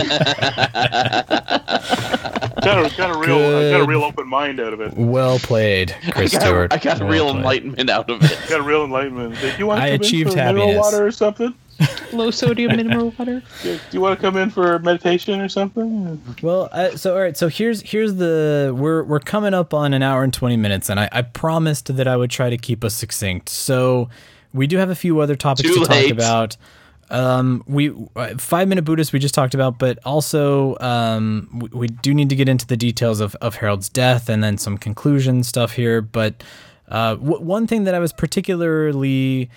got 2.64 2.92
a 2.92 2.96
got 2.96 3.14
a 3.14 3.18
real 3.18 3.36
uh, 3.38 3.70
got 3.70 3.80
a 3.80 3.86
real 3.86 4.02
open 4.04 4.28
mind 4.28 4.60
out 4.60 4.72
of 4.72 4.80
it. 4.80 4.94
Well 4.94 5.38
played, 5.38 5.94
Chris 6.10 6.34
I 6.34 6.38
got, 6.38 6.46
Stewart. 6.46 6.72
I 6.72 6.78
got 6.78 7.00
well 7.00 7.08
real 7.08 7.24
played. 7.26 7.36
enlightenment 7.36 7.90
out 7.90 8.10
of 8.10 8.22
it. 8.22 8.38
got 8.48 8.60
a 8.60 8.62
real 8.62 8.84
enlightenment. 8.84 9.38
Do 9.40 9.52
you 9.58 9.66
want 9.66 9.80
to 9.80 9.84
I 9.84 9.90
come 9.90 10.00
achieved 10.00 10.28
in 10.30 10.34
for 10.34 10.38
happiness. 10.40 10.66
mineral 10.66 10.80
water 10.82 11.06
or 11.06 11.10
something? 11.12 11.54
Low 12.12 12.30
sodium 12.30 12.76
mineral 12.76 13.12
water. 13.18 13.42
Do 13.62 13.78
you 13.90 14.00
want 14.00 14.18
to 14.18 14.22
come 14.24 14.36
in 14.36 14.50
for 14.50 14.78
meditation 14.80 15.40
or 15.40 15.48
something? 15.48 16.22
Well, 16.42 16.68
uh, 16.70 16.96
so 16.96 17.14
all 17.14 17.20
right, 17.22 17.36
so 17.36 17.48
here's 17.48 17.80
here's 17.80 18.14
the 18.16 18.72
we're 18.76 19.02
we're 19.02 19.18
coming 19.20 19.54
up 19.54 19.72
on 19.74 19.92
an 19.94 20.02
hour 20.02 20.22
and 20.22 20.32
twenty 20.32 20.56
minutes, 20.56 20.88
and 20.90 21.00
I, 21.00 21.08
I 21.10 21.22
promised 21.22 21.96
that 21.96 22.06
I 22.06 22.16
would 22.16 22.30
try 22.30 22.50
to 22.50 22.58
keep 22.58 22.84
us 22.84 22.94
succinct. 22.94 23.48
So 23.48 24.08
we 24.52 24.66
do 24.66 24.76
have 24.76 24.90
a 24.90 24.94
few 24.94 25.18
other 25.20 25.34
topics 25.34 25.68
Too 25.68 25.74
to 25.84 25.90
late. 25.90 26.02
talk 26.08 26.12
about. 26.12 26.56
Um, 27.12 27.62
we 27.66 27.92
uh, 28.16 28.38
five 28.38 28.68
minute 28.68 28.86
Buddhist 28.86 29.12
we 29.12 29.18
just 29.18 29.34
talked 29.34 29.54
about, 29.54 29.78
but 29.78 29.98
also 30.04 30.78
um, 30.80 31.48
we, 31.52 31.68
we, 31.80 31.86
do 31.86 32.14
need 32.14 32.30
to 32.30 32.36
get 32.36 32.48
into 32.48 32.66
the 32.66 32.76
details 32.76 33.20
of, 33.20 33.34
of 33.36 33.56
Harold's 33.56 33.90
death 33.90 34.30
and 34.30 34.42
then 34.42 34.56
some 34.56 34.78
conclusion 34.78 35.42
stuff 35.42 35.72
here. 35.72 36.00
But 36.00 36.42
uh, 36.88 37.16
w- 37.16 37.40
one 37.40 37.66
thing 37.66 37.84
that 37.84 37.94
I 37.94 37.98
was 37.98 38.14
particularly 38.14 39.50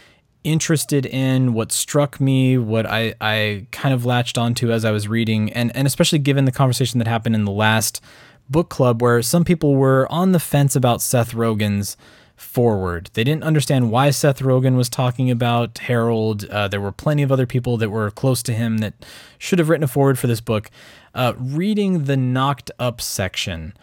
interested 0.43 1.05
in, 1.05 1.53
what 1.53 1.71
struck 1.71 2.19
me, 2.19 2.57
what 2.57 2.85
I, 2.85 3.15
I 3.19 3.67
kind 3.71 3.93
of 3.93 4.05
latched 4.05 4.37
onto 4.37 4.71
as 4.71 4.85
I 4.85 4.91
was 4.91 5.07
reading, 5.07 5.51
and, 5.53 5.75
and 5.75 5.87
especially 5.87 6.19
given 6.19 6.45
the 6.45 6.51
conversation 6.51 6.99
that 6.99 7.07
happened 7.07 7.35
in 7.35 7.45
the 7.45 7.51
last 7.51 8.01
book 8.49 8.69
club, 8.69 9.01
where 9.01 9.21
some 9.21 9.43
people 9.43 9.75
were 9.75 10.11
on 10.11 10.33
the 10.33 10.39
fence 10.39 10.75
about 10.75 11.01
Seth 11.01 11.33
Rogen's 11.33 11.97
foreword. 12.35 13.09
They 13.13 13.23
didn't 13.23 13.43
understand 13.43 13.91
why 13.91 14.09
Seth 14.09 14.39
Rogen 14.39 14.75
was 14.75 14.89
talking 14.89 15.31
about 15.31 15.77
Harold. 15.79 16.45
Uh, 16.45 16.67
there 16.67 16.81
were 16.81 16.91
plenty 16.91 17.23
of 17.23 17.31
other 17.31 17.45
people 17.45 17.77
that 17.77 17.89
were 17.89 18.11
close 18.11 18.43
to 18.43 18.53
him 18.53 18.79
that 18.79 18.93
should 19.37 19.59
have 19.59 19.69
written 19.69 19.83
a 19.83 19.87
foreword 19.87 20.19
for 20.19 20.27
this 20.27 20.41
book. 20.41 20.69
Uh, 21.13 21.33
reading 21.37 22.05
the 22.05 22.17
knocked 22.17 22.71
up 22.77 22.99
section, 22.99 23.73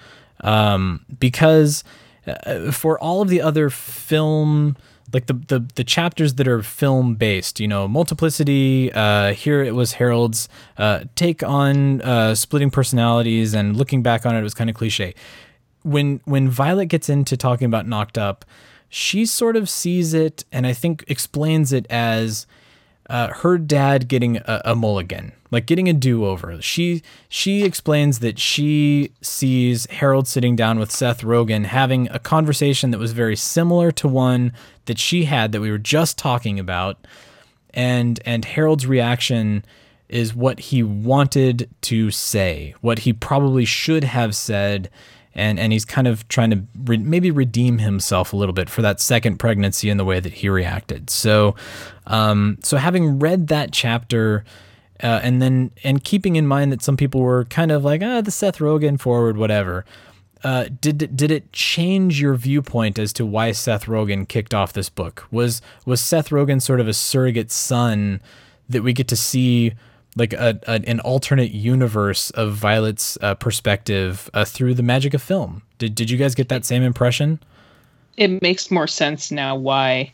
um, 0.40 1.06
because 1.18 1.82
uh, 2.26 2.70
for 2.70 2.98
all 2.98 3.22
of 3.22 3.28
the 3.28 3.40
other 3.40 3.70
film 3.70 4.76
like 5.12 5.26
the, 5.26 5.34
the 5.34 5.66
the 5.74 5.84
chapters 5.84 6.34
that 6.34 6.48
are 6.48 6.62
film 6.62 7.14
based 7.14 7.60
you 7.60 7.68
know 7.68 7.86
multiplicity 7.86 8.92
uh, 8.92 9.32
here 9.34 9.62
it 9.62 9.74
was 9.74 9.94
harold's 9.94 10.48
uh, 10.78 11.04
take 11.16 11.42
on 11.42 12.00
uh, 12.02 12.34
splitting 12.34 12.70
personalities 12.70 13.54
and 13.54 13.76
looking 13.76 14.02
back 14.02 14.24
on 14.24 14.34
it, 14.34 14.40
it 14.40 14.42
was 14.42 14.54
kind 14.54 14.70
of 14.70 14.76
cliche 14.76 15.14
when 15.82 16.20
when 16.24 16.48
Violet 16.48 16.86
gets 16.86 17.08
into 17.08 17.36
talking 17.36 17.66
about 17.66 17.86
Knocked 17.86 18.18
Up, 18.18 18.44
she 18.88 19.24
sort 19.24 19.56
of 19.56 19.68
sees 19.68 20.14
it 20.14 20.44
and 20.52 20.66
I 20.66 20.72
think 20.72 21.04
explains 21.08 21.72
it 21.72 21.86
as 21.88 22.46
uh, 23.10 23.28
her 23.28 23.58
dad 23.58 24.08
getting 24.08 24.36
a, 24.38 24.62
a 24.64 24.74
mulligan, 24.74 25.32
like 25.50 25.66
getting 25.66 25.88
a 25.88 25.92
do 25.92 26.24
over. 26.24 26.60
She 26.62 27.02
she 27.28 27.64
explains 27.64 28.20
that 28.20 28.38
she 28.38 29.12
sees 29.20 29.86
Harold 29.86 30.28
sitting 30.28 30.56
down 30.56 30.78
with 30.78 30.90
Seth 30.90 31.22
Rogen 31.22 31.64
having 31.64 32.08
a 32.10 32.18
conversation 32.18 32.90
that 32.90 32.98
was 32.98 33.12
very 33.12 33.36
similar 33.36 33.90
to 33.92 34.08
one 34.08 34.52
that 34.86 34.98
she 34.98 35.24
had 35.24 35.52
that 35.52 35.60
we 35.60 35.70
were 35.70 35.78
just 35.78 36.16
talking 36.16 36.58
about, 36.58 37.06
and 37.74 38.20
and 38.24 38.44
Harold's 38.44 38.86
reaction 38.86 39.64
is 40.08 40.34
what 40.34 40.60
he 40.60 40.82
wanted 40.82 41.68
to 41.80 42.10
say, 42.10 42.74
what 42.82 43.00
he 43.00 43.12
probably 43.12 43.64
should 43.64 44.04
have 44.04 44.34
said 44.34 44.90
and 45.34 45.58
and 45.58 45.72
he's 45.72 45.84
kind 45.84 46.06
of 46.06 46.26
trying 46.28 46.50
to 46.50 46.62
re- 46.84 46.96
maybe 46.96 47.30
redeem 47.30 47.78
himself 47.78 48.32
a 48.32 48.36
little 48.36 48.52
bit 48.52 48.68
for 48.70 48.82
that 48.82 49.00
second 49.00 49.38
pregnancy 49.38 49.90
and 49.90 49.98
the 49.98 50.04
way 50.04 50.20
that 50.20 50.32
he 50.34 50.48
reacted. 50.48 51.10
So, 51.10 51.54
um, 52.06 52.58
so 52.62 52.76
having 52.76 53.18
read 53.18 53.48
that 53.48 53.72
chapter. 53.72 54.44
Uh, 55.02 55.18
and 55.24 55.42
then, 55.42 55.72
and 55.82 56.04
keeping 56.04 56.36
in 56.36 56.46
mind 56.46 56.70
that 56.70 56.80
some 56.80 56.96
people 56.96 57.22
were 57.22 57.44
kind 57.46 57.72
of 57.72 57.82
like, 57.82 58.02
ah, 58.04 58.20
the 58.20 58.30
Seth 58.30 58.58
Rogen 58.58 59.00
foreword, 59.00 59.36
whatever. 59.36 59.84
uh, 60.44 60.66
did 60.80 61.16
did 61.16 61.30
it 61.30 61.52
change 61.52 62.20
your 62.20 62.34
viewpoint 62.34 62.98
as 62.98 63.12
to 63.12 63.24
why 63.24 63.52
Seth 63.52 63.86
Rogen 63.86 64.26
kicked 64.26 64.54
off 64.54 64.72
this 64.72 64.88
book? 64.88 65.26
Was 65.30 65.62
was 65.86 66.00
Seth 66.00 66.30
Rogen 66.30 66.60
sort 66.60 66.80
of 66.80 66.88
a 66.88 66.92
surrogate 66.92 67.50
son 67.50 68.20
that 68.68 68.82
we 68.82 68.92
get 68.92 69.08
to 69.08 69.16
see 69.16 69.74
like 70.16 70.32
a, 70.32 70.60
a 70.66 70.80
an 70.86 71.00
alternate 71.00 71.52
universe 71.52 72.30
of 72.30 72.54
Violet's 72.54 73.16
uh, 73.22 73.34
perspective 73.34 74.28
uh, 74.34 74.44
through 74.44 74.74
the 74.74 74.82
magic 74.82 75.14
of 75.14 75.22
film? 75.22 75.62
Did 75.78 75.94
did 75.94 76.10
you 76.10 76.18
guys 76.18 76.34
get 76.34 76.48
that 76.48 76.64
same 76.64 76.82
impression? 76.82 77.40
It 78.16 78.42
makes 78.42 78.70
more 78.70 78.86
sense 78.86 79.30
now 79.30 79.56
why 79.56 80.12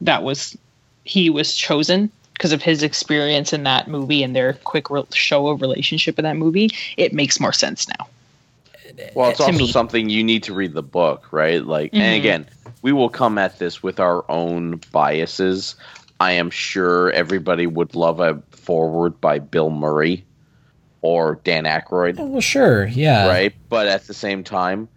that 0.00 0.22
was 0.22 0.56
he 1.04 1.28
was 1.30 1.54
chosen 1.54 2.10
because 2.34 2.52
of 2.52 2.62
his 2.62 2.82
experience 2.82 3.52
in 3.52 3.64
that 3.64 3.86
movie 3.88 4.22
and 4.22 4.34
their 4.34 4.54
quick 4.64 4.88
re- 4.90 5.04
show 5.12 5.48
of 5.48 5.60
relationship 5.60 6.18
in 6.18 6.24
that 6.24 6.36
movie. 6.36 6.70
It 6.96 7.12
makes 7.12 7.38
more 7.38 7.52
sense 7.52 7.86
now. 7.88 8.08
Well, 9.14 9.30
it's 9.30 9.40
also 9.40 9.52
me. 9.52 9.66
something 9.68 10.08
you 10.08 10.22
need 10.24 10.42
to 10.44 10.52
read 10.54 10.74
the 10.74 10.82
book, 10.82 11.28
right? 11.32 11.64
Like, 11.64 11.90
and 11.92 12.02
Mhm. 12.02 12.18
again, 12.18 12.46
we 12.82 12.92
will 12.92 13.08
come 13.08 13.38
at 13.38 13.58
this 13.58 13.82
with 13.82 14.00
our 14.00 14.24
own 14.30 14.80
biases. 14.90 15.76
I 16.22 16.32
am 16.34 16.50
sure 16.50 17.10
everybody 17.10 17.66
would 17.66 17.96
love 17.96 18.20
a 18.20 18.40
foreword 18.52 19.20
by 19.20 19.40
Bill 19.40 19.70
Murray 19.70 20.24
or 21.00 21.40
Dan 21.42 21.64
Aykroyd, 21.64 22.16
well, 22.16 22.40
sure, 22.40 22.86
yeah, 22.86 23.26
right? 23.26 23.52
But 23.68 23.88
at 23.88 24.06
the 24.06 24.14
same 24.14 24.44
time, 24.44 24.88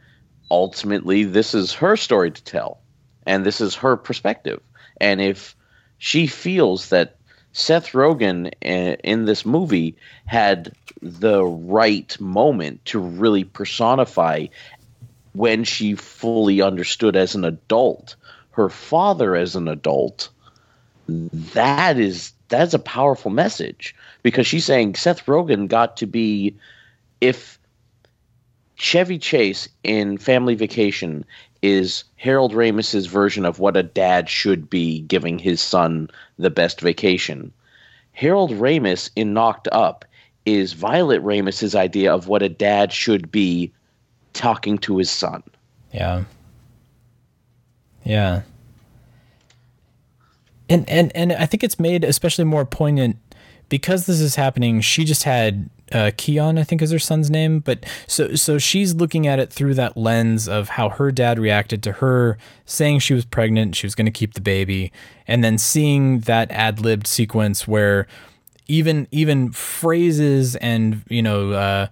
ultimately, 0.51 1.23
this 1.23 1.55
is 1.55 1.73
her 1.73 1.97
story 1.97 2.29
to 2.29 2.43
tell, 2.43 2.79
and 3.25 3.43
this 3.43 3.59
is 3.59 3.73
her 3.73 3.97
perspective. 3.97 4.61
And 5.01 5.19
if 5.19 5.55
she 5.97 6.27
feels 6.27 6.89
that 6.89 7.17
Seth 7.53 7.93
Rogen 7.93 8.53
uh, 8.63 8.97
in 9.03 9.25
this 9.25 9.47
movie 9.47 9.95
had 10.27 10.73
the 11.01 11.43
right 11.43 12.15
moment 12.21 12.85
to 12.85 12.99
really 12.99 13.45
personify 13.45 14.45
when 15.33 15.63
she 15.63 15.95
fully 15.95 16.61
understood 16.61 17.15
as 17.15 17.33
an 17.33 17.45
adult 17.45 18.15
her 18.51 18.69
father 18.69 19.35
as 19.35 19.55
an 19.55 19.67
adult 19.67 20.29
that 21.07 21.97
is 21.97 22.33
that's 22.47 22.73
a 22.73 22.79
powerful 22.79 23.31
message 23.31 23.95
because 24.23 24.47
she's 24.47 24.65
saying 24.65 24.95
Seth 24.95 25.25
Rogen 25.25 25.67
got 25.67 25.97
to 25.97 26.05
be 26.05 26.55
if 27.21 27.59
Chevy 28.75 29.17
Chase 29.17 29.67
in 29.83 30.17
Family 30.17 30.55
Vacation 30.55 31.25
is 31.61 32.03
Harold 32.17 32.53
Ramis's 32.53 33.07
version 33.07 33.45
of 33.45 33.59
what 33.59 33.77
a 33.77 33.83
dad 33.83 34.29
should 34.29 34.69
be 34.69 35.01
giving 35.01 35.39
his 35.39 35.61
son 35.61 36.09
the 36.37 36.49
best 36.49 36.81
vacation. 36.81 37.51
Harold 38.11 38.51
Ramis 38.51 39.09
in 39.15 39.33
Knocked 39.33 39.67
Up 39.71 40.05
is 40.45 40.73
Violet 40.73 41.23
Ramis's 41.23 41.75
idea 41.75 42.13
of 42.13 42.27
what 42.27 42.43
a 42.43 42.49
dad 42.49 42.93
should 42.93 43.31
be 43.31 43.71
talking 44.33 44.77
to 44.79 44.97
his 44.97 45.09
son. 45.09 45.41
Yeah. 45.91 46.23
Yeah. 48.03 48.41
And 50.69 50.89
and 50.89 51.15
and 51.15 51.33
I 51.33 51.45
think 51.45 51.63
it's 51.63 51.79
made 51.79 52.03
especially 52.03 52.45
more 52.45 52.65
poignant 52.65 53.17
because 53.69 54.05
this 54.05 54.19
is 54.19 54.35
happening. 54.35 54.81
She 54.81 55.05
just 55.05 55.23
had 55.23 55.69
uh, 55.91 56.11
Keon, 56.17 56.57
I 56.57 56.63
think 56.63 56.81
is 56.81 56.91
her 56.91 56.99
son's 56.99 57.29
name, 57.29 57.59
but 57.59 57.85
so 58.07 58.35
so 58.35 58.57
she's 58.57 58.95
looking 58.95 59.27
at 59.27 59.39
it 59.39 59.51
through 59.51 59.75
that 59.75 59.95
lens 59.95 60.47
of 60.47 60.69
how 60.69 60.89
her 60.89 61.11
dad 61.11 61.37
reacted 61.37 61.83
to 61.83 61.93
her 61.93 62.37
saying 62.65 62.99
she 62.99 63.13
was 63.13 63.25
pregnant, 63.25 63.75
she 63.75 63.85
was 63.85 63.95
going 63.95 64.05
to 64.05 64.11
keep 64.11 64.33
the 64.33 64.41
baby, 64.41 64.91
and 65.27 65.43
then 65.43 65.57
seeing 65.57 66.21
that 66.21 66.49
ad 66.51 66.79
libbed 66.79 67.07
sequence 67.07 67.67
where 67.67 68.07
even 68.67 69.07
even 69.11 69.51
phrases 69.51 70.55
and 70.55 71.03
you 71.07 71.21
know 71.21 71.51
uh, 71.51 71.87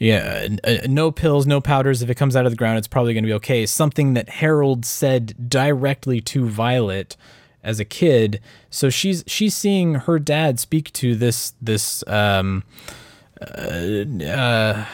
yeah, 0.00 0.48
uh, 0.64 0.78
no 0.88 1.12
pills, 1.12 1.46
no 1.46 1.60
powders. 1.60 2.00
If 2.00 2.08
it 2.08 2.14
comes 2.14 2.34
out 2.34 2.46
of 2.46 2.52
the 2.52 2.56
ground, 2.56 2.78
it's 2.78 2.88
probably 2.88 3.12
going 3.12 3.24
to 3.24 3.28
be 3.28 3.34
okay. 3.34 3.66
Something 3.66 4.14
that 4.14 4.30
Harold 4.30 4.86
said 4.86 5.50
directly 5.50 6.22
to 6.22 6.48
Violet 6.48 7.18
as 7.62 7.80
a 7.80 7.84
kid. 7.84 8.40
So 8.70 8.90
she's 8.90 9.24
she's 9.26 9.54
seeing 9.54 9.94
her 9.94 10.18
dad 10.18 10.58
speak 10.58 10.92
to 10.94 11.14
this 11.14 11.54
this 11.60 12.06
um 12.06 12.64
uh, 13.40 14.04
uh 14.24 14.86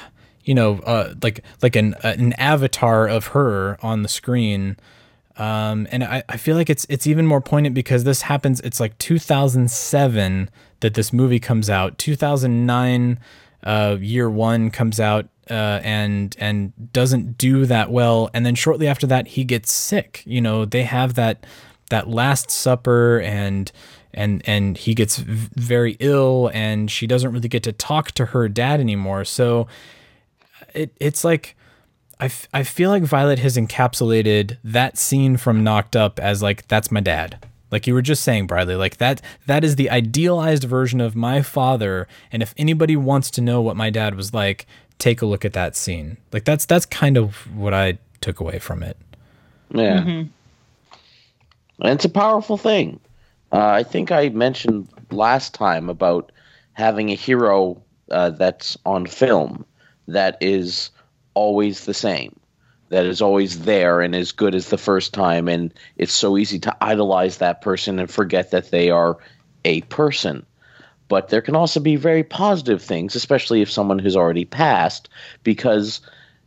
you 0.44 0.54
know 0.54 0.78
uh 0.80 1.14
like 1.22 1.42
like 1.62 1.76
an 1.76 1.94
uh, 1.94 2.14
an 2.18 2.32
avatar 2.34 3.08
of 3.08 3.28
her 3.28 3.78
on 3.82 4.02
the 4.02 4.08
screen. 4.08 4.76
Um, 5.38 5.86
and 5.90 6.02
I, 6.02 6.22
I 6.28 6.36
feel 6.38 6.56
like 6.56 6.70
it's 6.70 6.86
it's 6.88 7.06
even 7.06 7.26
more 7.26 7.40
poignant 7.40 7.74
because 7.74 8.04
this 8.04 8.22
happens. 8.22 8.60
It's 8.60 8.80
like 8.80 8.96
2007 8.98 10.50
that 10.80 10.94
this 10.94 11.12
movie 11.12 11.40
comes 11.40 11.68
out. 11.68 11.98
2009, 11.98 13.18
uh, 13.62 13.96
year 14.00 14.30
one 14.30 14.70
comes 14.70 14.98
out 14.98 15.26
uh, 15.50 15.80
and 15.82 16.34
and 16.38 16.92
doesn't 16.92 17.38
do 17.38 17.66
that 17.66 17.90
well. 17.90 18.30
And 18.34 18.44
then 18.44 18.54
shortly 18.54 18.88
after 18.88 19.06
that, 19.08 19.28
he 19.28 19.44
gets 19.44 19.72
sick. 19.72 20.22
You 20.26 20.40
know, 20.40 20.64
they 20.64 20.84
have 20.84 21.14
that 21.14 21.44
that 21.90 22.08
Last 22.08 22.50
Supper 22.50 23.20
and 23.20 23.70
and 24.14 24.42
and 24.46 24.78
he 24.78 24.94
gets 24.94 25.18
v- 25.18 25.48
very 25.54 25.96
ill, 26.00 26.50
and 26.54 26.90
she 26.90 27.06
doesn't 27.06 27.32
really 27.32 27.48
get 27.48 27.62
to 27.64 27.72
talk 27.72 28.12
to 28.12 28.26
her 28.26 28.48
dad 28.48 28.80
anymore. 28.80 29.24
So 29.24 29.68
uh, 30.62 30.64
it 30.74 30.96
it's 31.00 31.24
like 31.24 31.56
I, 32.18 32.26
f- 32.26 32.48
I 32.52 32.62
feel 32.62 32.90
like 32.90 33.02
Violet 33.02 33.38
has 33.40 33.56
encapsulated 33.56 34.56
that 34.64 34.96
scene 34.96 35.36
from 35.36 35.62
Knocked 35.62 35.96
Up 35.96 36.18
as 36.18 36.42
like 36.42 36.66
that's 36.68 36.90
my 36.90 37.00
dad. 37.00 37.46
Like 37.70 37.86
you 37.86 37.94
were 37.94 38.02
just 38.02 38.22
saying, 38.22 38.46
Bradley, 38.46 38.76
like 38.76 38.96
that 38.98 39.20
that 39.46 39.64
is 39.64 39.76
the 39.76 39.90
idealized 39.90 40.64
version 40.64 41.00
of 41.00 41.14
my 41.14 41.42
father. 41.42 42.08
And 42.32 42.42
if 42.42 42.54
anybody 42.56 42.96
wants 42.96 43.30
to 43.32 43.40
know 43.40 43.60
what 43.60 43.76
my 43.76 43.90
dad 43.90 44.14
was 44.14 44.32
like, 44.32 44.66
take 44.98 45.20
a 45.20 45.26
look 45.26 45.44
at 45.44 45.52
that 45.52 45.76
scene. 45.76 46.16
Like 46.32 46.44
that's 46.44 46.64
that's 46.64 46.86
kind 46.86 47.16
of 47.18 47.54
what 47.54 47.74
I 47.74 47.98
took 48.20 48.40
away 48.40 48.58
from 48.58 48.82
it. 48.82 48.96
Yeah. 49.70 50.00
Mm-hmm. 50.00 50.28
And 51.80 51.92
it's 51.92 52.04
a 52.04 52.10
powerful 52.10 52.56
thing. 52.56 53.00
Uh, 53.52 53.66
I 53.66 53.82
think 53.82 54.10
I 54.10 54.28
mentioned 54.30 54.88
last 55.10 55.54
time 55.54 55.88
about 55.88 56.32
having 56.72 57.10
a 57.10 57.14
hero 57.14 57.82
uh, 58.10 58.30
that's 58.30 58.76
on 58.84 59.06
film 59.06 59.64
that 60.08 60.38
is 60.40 60.90
always 61.34 61.84
the 61.84 61.94
same, 61.94 62.38
that 62.88 63.06
is 63.06 63.20
always 63.20 63.60
there 63.60 64.00
and 64.00 64.14
as 64.14 64.32
good 64.32 64.54
as 64.54 64.68
the 64.68 64.78
first 64.78 65.12
time. 65.12 65.48
And 65.48 65.72
it's 65.96 66.12
so 66.12 66.36
easy 66.36 66.58
to 66.60 66.76
idolize 66.80 67.38
that 67.38 67.62
person 67.62 67.98
and 67.98 68.10
forget 68.10 68.50
that 68.50 68.70
they 68.70 68.90
are 68.90 69.18
a 69.64 69.82
person. 69.82 70.46
But 71.08 71.28
there 71.28 71.42
can 71.42 71.54
also 71.54 71.78
be 71.78 71.96
very 71.96 72.24
positive 72.24 72.82
things, 72.82 73.14
especially 73.14 73.62
if 73.62 73.70
someone 73.70 74.00
has 74.00 74.16
already 74.16 74.44
passed, 74.44 75.08
because 75.44 76.00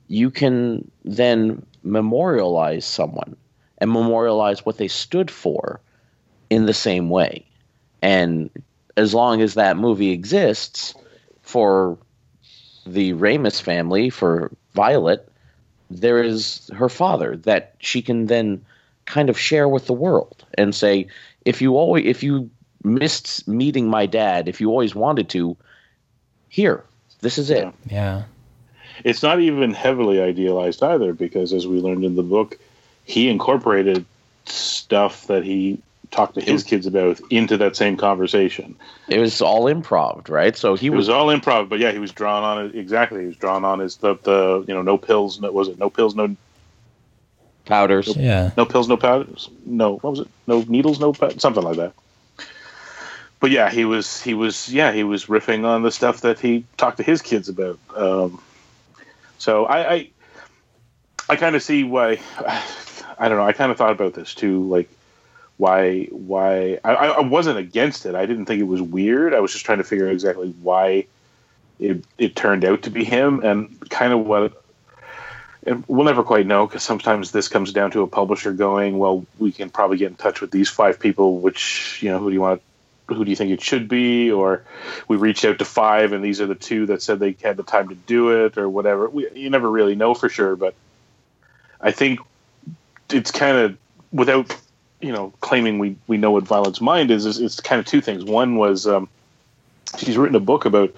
you 0.07 0.31
can 0.31 0.89
then 1.06 1.65
memorialize 1.84 2.85
someone 2.85 3.38
and 3.80 3.91
memorialize 3.91 4.65
what 4.65 4.77
they 4.77 4.88
stood 4.88 5.31
for 5.31 5.80
in 6.49 6.65
the 6.65 6.73
same 6.73 7.10
way. 7.10 7.45
And 8.01 8.49
as 8.97 9.14
long 9.14 9.41
as 9.41 9.53
that 9.53 9.77
movie 9.77 10.11
exists 10.11 10.93
for 11.41 11.97
the 12.85 13.14
Ramis 13.14 13.61
family, 13.61 14.10
for 14.10 14.51
Violet, 14.73 15.27
there 15.89 16.22
is 16.22 16.69
her 16.76 16.89
father 16.89 17.38
that 17.38 17.76
she 17.80 18.01
can 18.01 18.27
then 18.27 18.64
kind 19.06 19.30
of 19.30 19.39
share 19.39 19.68
with 19.68 19.88
the 19.88 19.93
world 19.93 20.45
and 20.57 20.76
say, 20.76 21.07
if 21.45 21.61
you 21.61 21.77
always 21.77 22.06
if 22.06 22.22
you 22.22 22.49
missed 22.84 23.47
meeting 23.47 23.89
my 23.89 24.06
dad, 24.06 24.47
if 24.47 24.61
you 24.61 24.69
always 24.69 24.95
wanted 24.95 25.30
to, 25.30 25.57
here, 26.47 26.84
this 27.22 27.38
is 27.38 27.49
it. 27.49 27.68
Yeah. 27.85 28.23
It's 29.03 29.23
not 29.23 29.39
even 29.39 29.73
heavily 29.73 30.22
idealized 30.22 30.84
either, 30.84 31.14
because 31.14 31.53
as 31.53 31.68
we 31.68 31.80
learned 31.80 32.03
in 32.03 32.15
the 32.15 32.23
book, 32.23 32.60
he 33.10 33.27
incorporated 33.27 34.06
stuff 34.45 35.26
that 35.27 35.44
he 35.44 35.81
talked 36.11 36.36
to 36.36 36.41
his 36.41 36.64
kids 36.64 36.86
about 36.86 37.19
into 37.31 37.57
that 37.57 37.76
same 37.76 37.98
conversation. 37.98 38.76
It 39.07 39.18
was 39.19 39.41
all 39.41 39.64
improv, 39.64 40.30
right? 40.30 40.56
So 40.56 40.76
he 40.76 40.88
It 40.88 40.90
was 40.91 41.07
was 41.07 41.10
all 41.10 41.27
improv, 41.27 41.69
but 41.69 41.80
yeah, 41.80 41.91
he 41.91 41.98
was 41.98 42.11
drawn 42.11 42.44
on 42.44 42.65
it 42.68 42.76
exactly. 42.76 43.22
He 43.22 43.26
was 43.26 43.36
drawn 43.36 43.65
on 43.65 43.80
his 43.80 43.98
the, 43.98 44.15
the 44.22 44.64
you 44.68 44.76
know 44.76 44.84
no 44.84 44.98
pills, 44.98 45.41
no, 45.41 45.52
was 45.52 45.69
it 45.69 45.80
no 45.80 45.90
pills, 45.90 46.14
no 46.15 46.36
powders. 47.65 48.15
Yeah. 48.15 48.52
no 48.56 48.65
pills, 48.65 48.88
no 48.88 48.98
powders, 48.98 49.49
no 49.65 49.98
what 49.98 50.11
was 50.11 50.19
it? 50.19 50.27
No 50.45 50.61
needles, 50.68 50.99
no 50.99 51.11
pow- 51.14 51.36
something 51.38 51.64
like 51.64 51.77
that. 51.77 51.94
But 53.40 53.49
yeah, 53.49 53.72
he 53.72 53.86
was 53.86 54.22
he 54.22 54.36
was 54.36 54.69
yeah 54.72 54.91
he 54.91 55.03
was 55.03 55.26
riffing 55.26 55.65
on 55.65 55.81
the 55.81 55.91
stuff 55.91 56.22
that 56.22 56.40
he 56.40 56.65
talked 56.77 56.98
to 56.98 57.03
his 57.03 57.23
kids 57.23 57.49
about. 57.49 57.80
Um, 57.95 58.40
so 59.40 59.65
I 59.65 59.94
I, 59.94 60.10
I 61.30 61.36
kind 61.38 61.56
of 61.56 61.64
see 61.64 61.84
why 61.84 62.19
I 63.20 63.28
don't 63.28 63.38
know. 63.38 63.46
I 63.46 63.54
kind 63.54 63.72
of 63.72 63.78
thought 63.78 63.91
about 63.91 64.14
this 64.14 64.34
too, 64.34 64.64
like 64.64 64.90
why 65.58 66.06
why 66.06 66.80
I, 66.86 66.94
I 66.94 67.20
wasn't 67.20 67.60
against 67.60 68.06
it. 68.06 68.16
I 68.16 68.26
didn't 68.26 68.46
think 68.46 68.62
it 68.62 68.64
was 68.64 68.82
weird. 68.82 69.34
I 69.34 69.41
was 69.41 69.52
just 69.52 69.66
trying 69.66 69.80
to 69.80 69.84
figure 69.84 70.08
out 70.08 70.14
exactly 70.14 70.56
why 70.62 71.06
it 71.80 72.04
it 72.18 72.36
turned 72.36 72.64
out 72.64 72.84
to 72.84 72.90
be 72.90 73.04
him 73.04 73.44
and 73.44 73.90
kind 73.90 74.14
of 74.14 74.26
what 74.26 74.64
and 75.68 75.84
we'll 75.88 76.06
never 76.06 76.24
quite 76.24 76.48
know 76.48 76.66
because 76.66 76.84
sometimes 76.84 77.32
this 77.32 77.50
comes 77.50 77.74
down 77.74 77.91
to 77.91 78.02
a 78.02 78.08
publisher 78.08 78.54
going, 78.54 78.98
well, 78.98 79.26
we 79.38 79.52
can 79.52 79.70
probably 79.70 79.98
get 79.98 80.08
in 80.08 80.16
touch 80.16 80.40
with 80.40 80.52
these 80.52 80.70
five 80.70 80.98
people. 80.98 81.40
Which 81.40 82.00
you 82.02 82.10
know, 82.10 82.20
who 82.20 82.30
do 82.30 82.34
you 82.34 82.41
want 82.41 82.62
who 83.08 83.26
do 83.26 83.30
you 83.30 83.36
think 83.36 83.52
it 83.52 83.62
should 83.62 83.90
be, 83.90 84.32
or 84.32 84.64
we 85.10 85.18
reached 85.18 85.44
out 85.44 85.60
to 85.60 85.66
five 85.66 86.14
and 86.14 86.24
these 86.24 86.40
are 86.40 86.48
the 86.48 86.56
two 86.56 86.86
that 86.86 87.02
said 87.02 87.20
they 87.20 87.36
had 87.44 87.58
the 87.58 87.64
time 87.64 87.90
to 87.90 87.96
do 87.96 88.46
it, 88.46 88.58
or 88.58 88.70
whatever. 88.70 89.10
We, 89.10 89.30
you 89.32 89.50
never 89.50 89.70
really 89.70 89.96
know 89.96 90.14
for 90.14 90.30
sure, 90.30 90.56
but 90.56 90.74
I 91.82 91.91
think 91.91 92.20
it's 93.11 93.31
kind 93.31 93.57
of 93.57 93.77
without 94.11 94.56
you 95.02 95.11
know 95.11 95.34
claiming 95.41 95.80
we 95.80 95.95
we 96.07 96.18
know 96.18 96.31
what 96.31 96.44
Violet's 96.44 96.81
mind 96.81 97.11
is. 97.11 97.26
is 97.26 97.40
it's 97.40 97.60
kind 97.60 97.80
of 97.80 97.86
two 97.86 98.02
things. 98.02 98.23
One 98.23 98.56
was 98.56 98.88
um, 98.88 99.10
she's 99.98 100.18
written 100.18 100.36
a 100.36 100.41
book 100.41 100.65
about 100.65 100.94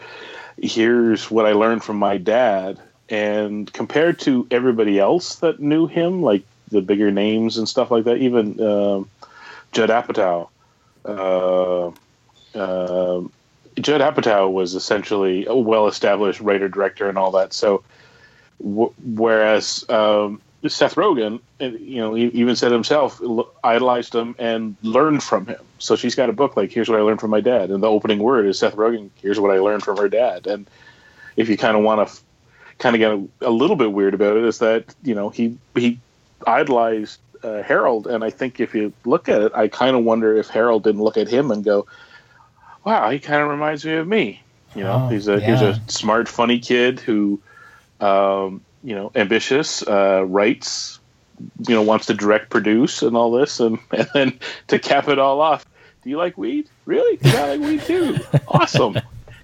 here's 0.61 1.31
what 1.31 1.45
I 1.45 1.53
learned 1.53 1.83
from 1.83 1.97
my 1.97 2.17
dad, 2.17 2.79
and 3.09 3.71
compared 3.73 4.19
to 4.21 4.47
everybody 4.51 4.99
else 4.99 5.35
that 5.35 5.59
knew 5.59 5.87
him, 5.87 6.21
like 6.21 6.43
the 6.69 6.81
bigger 6.81 7.11
names 7.11 7.57
and 7.57 7.67
stuff 7.67 7.91
like 7.91 8.05
that, 8.05 8.17
even 8.17 8.61
um 8.61 9.09
Judd 9.71 9.89
Apatow. 9.89 10.49
Uh, 11.03 11.87
uh, 12.57 13.21
Judd 13.79 14.01
Apatow 14.01 14.51
was 14.51 14.75
essentially 14.75 15.45
a 15.45 15.55
well-established 15.55 16.41
writer, 16.41 16.67
director, 16.67 17.07
and 17.09 17.17
all 17.17 17.31
that. 17.31 17.53
So, 17.53 17.83
w- 18.61 18.93
whereas 19.03 19.85
um, 19.89 20.41
Seth 20.67 20.95
Rogen, 20.95 21.39
uh, 21.59 21.65
you 21.65 21.97
know, 21.97 22.15
even 22.15 22.55
said 22.55 22.71
himself, 22.71 23.19
idolized 23.63 24.13
him 24.13 24.35
and 24.37 24.75
learned 24.83 25.23
from 25.23 25.47
him. 25.47 25.59
So 25.79 25.95
she's 25.95 26.13
got 26.13 26.29
a 26.29 26.33
book 26.33 26.55
like, 26.55 26.71
"Here's 26.71 26.87
what 26.89 26.99
I 26.99 27.01
learned 27.01 27.19
from 27.19 27.31
my 27.31 27.41
dad," 27.41 27.71
and 27.71 27.81
the 27.81 27.87
opening 27.89 28.19
word 28.19 28.45
is 28.45 28.59
Seth 28.59 28.75
Rogen, 28.75 29.09
"Here's 29.21 29.39
what 29.39 29.49
I 29.51 29.59
learned 29.59 29.83
from 29.83 29.97
her 29.97 30.07
dad." 30.07 30.45
And 30.45 30.67
if 31.35 31.49
you 31.49 31.57
kind 31.57 31.75
of 31.75 31.83
want 31.83 31.99
to, 31.99 32.11
f- 32.13 32.21
kind 32.77 32.95
of 32.95 32.99
get 32.99 33.11
a, 33.11 33.49
a 33.49 33.51
little 33.51 33.75
bit 33.75 33.91
weird 33.91 34.13
about 34.13 34.37
it, 34.37 34.43
is 34.43 34.59
that 34.59 34.85
you 35.03 35.15
know 35.15 35.29
he 35.29 35.57
he 35.75 35.97
idolized 36.45 37.19
uh, 37.43 37.63
Harold, 37.63 38.05
and 38.05 38.23
I 38.23 38.29
think 38.29 38.59
if 38.59 38.75
you 38.75 38.93
look 39.03 39.29
at 39.29 39.41
it, 39.41 39.51
I 39.55 39.67
kind 39.67 39.95
of 39.95 40.03
wonder 40.03 40.37
if 40.37 40.47
Harold 40.47 40.83
didn't 40.83 41.01
look 41.01 41.17
at 41.17 41.27
him 41.27 41.49
and 41.49 41.63
go, 41.63 41.87
"Wow, 42.83 43.09
he 43.09 43.17
kind 43.17 43.41
of 43.41 43.49
reminds 43.49 43.83
me 43.83 43.93
of 43.95 44.07
me." 44.07 44.41
You 44.75 44.83
know, 44.83 45.05
Oh, 45.05 45.09
he's 45.09 45.27
a 45.27 45.39
he's 45.39 45.61
a 45.61 45.81
smart, 45.87 46.29
funny 46.29 46.59
kid 46.59 46.99
who, 46.99 47.41
um, 47.99 48.61
you 48.83 48.95
know, 48.95 49.11
ambitious, 49.15 49.81
uh, 49.87 50.23
writes, 50.27 50.99
you 51.67 51.73
know, 51.75 51.81
wants 51.81 52.05
to 52.07 52.13
direct, 52.13 52.49
produce, 52.49 53.01
and 53.03 53.15
all 53.17 53.31
this, 53.31 53.59
and 53.59 53.79
and 53.91 54.07
then 54.13 54.39
to 54.67 54.79
cap 54.79 55.07
it 55.07 55.19
all 55.19 55.41
off, 55.41 55.65
do 56.03 56.09
you 56.09 56.17
like 56.17 56.37
weed? 56.37 56.67
Really? 56.85 57.17
Yeah, 57.21 57.43
I 57.45 57.55
like 57.55 57.61
weed 57.61 57.81
too. 57.83 58.17
Awesome. 58.47 58.97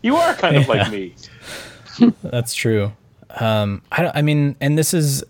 You 0.03 0.15
are 0.15 0.33
kind 0.35 0.55
of 0.57 0.67
like 0.67 0.91
me. 0.91 1.15
That's 2.23 2.53
true. 2.53 2.91
Um, 3.39 3.81
I, 3.91 4.03
don't- 4.03 4.15
I 4.15 4.21
mean, 4.21 4.55
and 4.61 4.77
this 4.77 4.93
is, 4.93 5.23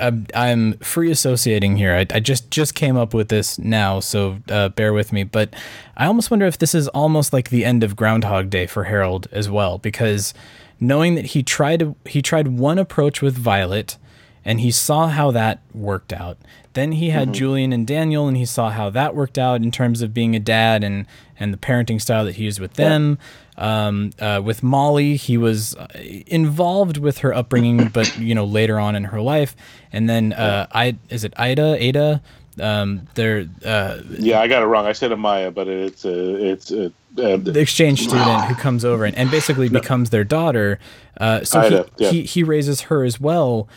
I'm, 0.00 0.26
I'm 0.34 0.72
free 0.78 1.10
associating 1.10 1.76
here. 1.76 1.94
I, 1.94 2.06
I 2.16 2.20
just 2.20 2.50
just 2.50 2.74
came 2.74 2.96
up 2.96 3.12
with 3.14 3.28
this 3.28 3.58
now, 3.58 4.00
so 4.00 4.38
uh, 4.48 4.70
bear 4.70 4.92
with 4.92 5.12
me. 5.12 5.22
But 5.24 5.54
I 5.96 6.06
almost 6.06 6.30
wonder 6.30 6.46
if 6.46 6.58
this 6.58 6.74
is 6.74 6.88
almost 6.88 7.32
like 7.32 7.50
the 7.50 7.64
end 7.64 7.84
of 7.84 7.94
Groundhog 7.96 8.50
Day 8.50 8.66
for 8.66 8.84
Harold 8.84 9.28
as 9.30 9.48
well, 9.48 9.78
because 9.78 10.32
knowing 10.80 11.14
that 11.14 11.26
he 11.26 11.42
tried 11.42 11.94
he 12.04 12.22
tried 12.22 12.48
one 12.48 12.78
approach 12.78 13.20
with 13.22 13.36
Violet, 13.36 13.96
and 14.44 14.60
he 14.60 14.70
saw 14.70 15.08
how 15.08 15.30
that 15.32 15.60
worked 15.74 16.12
out. 16.12 16.38
Then 16.74 16.92
he 16.92 17.10
had 17.10 17.34
Julian 17.34 17.72
and 17.72 17.86
Daniel, 17.86 18.28
and 18.28 18.36
he 18.36 18.44
saw 18.44 18.70
how 18.70 18.88
that 18.90 19.14
worked 19.14 19.36
out 19.36 19.62
in 19.62 19.70
terms 19.70 20.00
of 20.00 20.14
being 20.14 20.36
a 20.36 20.40
dad 20.40 20.84
and 20.84 21.06
and 21.40 21.52
the 21.52 21.58
parenting 21.58 22.00
style 22.00 22.24
that 22.24 22.36
he 22.36 22.44
used 22.44 22.60
with 22.60 22.74
them. 22.74 23.18
Um, 23.56 24.10
uh, 24.20 24.40
with 24.44 24.62
Molly, 24.62 25.16
he 25.16 25.36
was 25.36 25.74
uh, 25.74 25.88
involved 26.26 26.98
with 26.98 27.18
her 27.18 27.34
upbringing, 27.34 27.88
but 27.88 28.16
you 28.18 28.34
know 28.34 28.44
later 28.44 28.78
on 28.78 28.94
in 28.94 29.04
her 29.04 29.20
life. 29.20 29.56
And 29.92 30.08
then 30.08 30.32
uh, 30.32 30.68
I 30.72 30.96
is 31.10 31.24
it 31.24 31.32
Ida 31.36 31.76
Ada? 31.82 32.22
Um, 32.60 33.08
they're 33.14 33.48
uh, 33.64 34.00
Yeah, 34.10 34.40
I 34.40 34.48
got 34.48 34.62
it 34.62 34.66
wrong. 34.66 34.86
I 34.86 34.92
said 34.92 35.10
Amaya, 35.10 35.52
but 35.52 35.68
it's 35.68 36.04
uh, 36.04 36.36
it's 36.38 36.70
uh, 36.70 36.90
the 37.14 37.60
exchange 37.60 38.02
student 38.02 38.44
who 38.44 38.54
comes 38.54 38.84
over 38.84 39.04
and, 39.04 39.16
and 39.16 39.30
basically 39.30 39.68
becomes 39.68 40.10
their 40.10 40.24
daughter. 40.24 40.78
Uh, 41.20 41.44
so 41.44 41.60
Ida, 41.60 41.86
he, 41.96 42.04
yeah. 42.04 42.10
he 42.10 42.22
he 42.22 42.42
raises 42.42 42.82
her 42.82 43.04
as 43.04 43.20
well. 43.20 43.68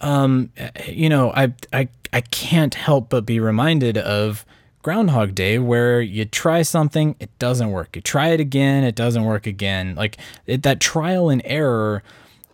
Um, 0.00 0.50
you 0.86 1.08
know, 1.08 1.32
I 1.32 1.52
I 1.72 1.88
I 2.12 2.20
can't 2.22 2.74
help 2.74 3.08
but 3.08 3.26
be 3.26 3.40
reminded 3.40 3.98
of 3.98 4.44
Groundhog 4.82 5.34
Day, 5.34 5.58
where 5.58 6.00
you 6.00 6.24
try 6.24 6.62
something, 6.62 7.14
it 7.20 7.36
doesn't 7.38 7.70
work. 7.70 7.96
You 7.96 8.02
try 8.02 8.28
it 8.28 8.40
again, 8.40 8.82
it 8.82 8.94
doesn't 8.94 9.24
work 9.24 9.46
again. 9.46 9.94
Like 9.94 10.16
it, 10.46 10.62
that 10.62 10.80
trial 10.80 11.28
and 11.28 11.42
error. 11.44 12.02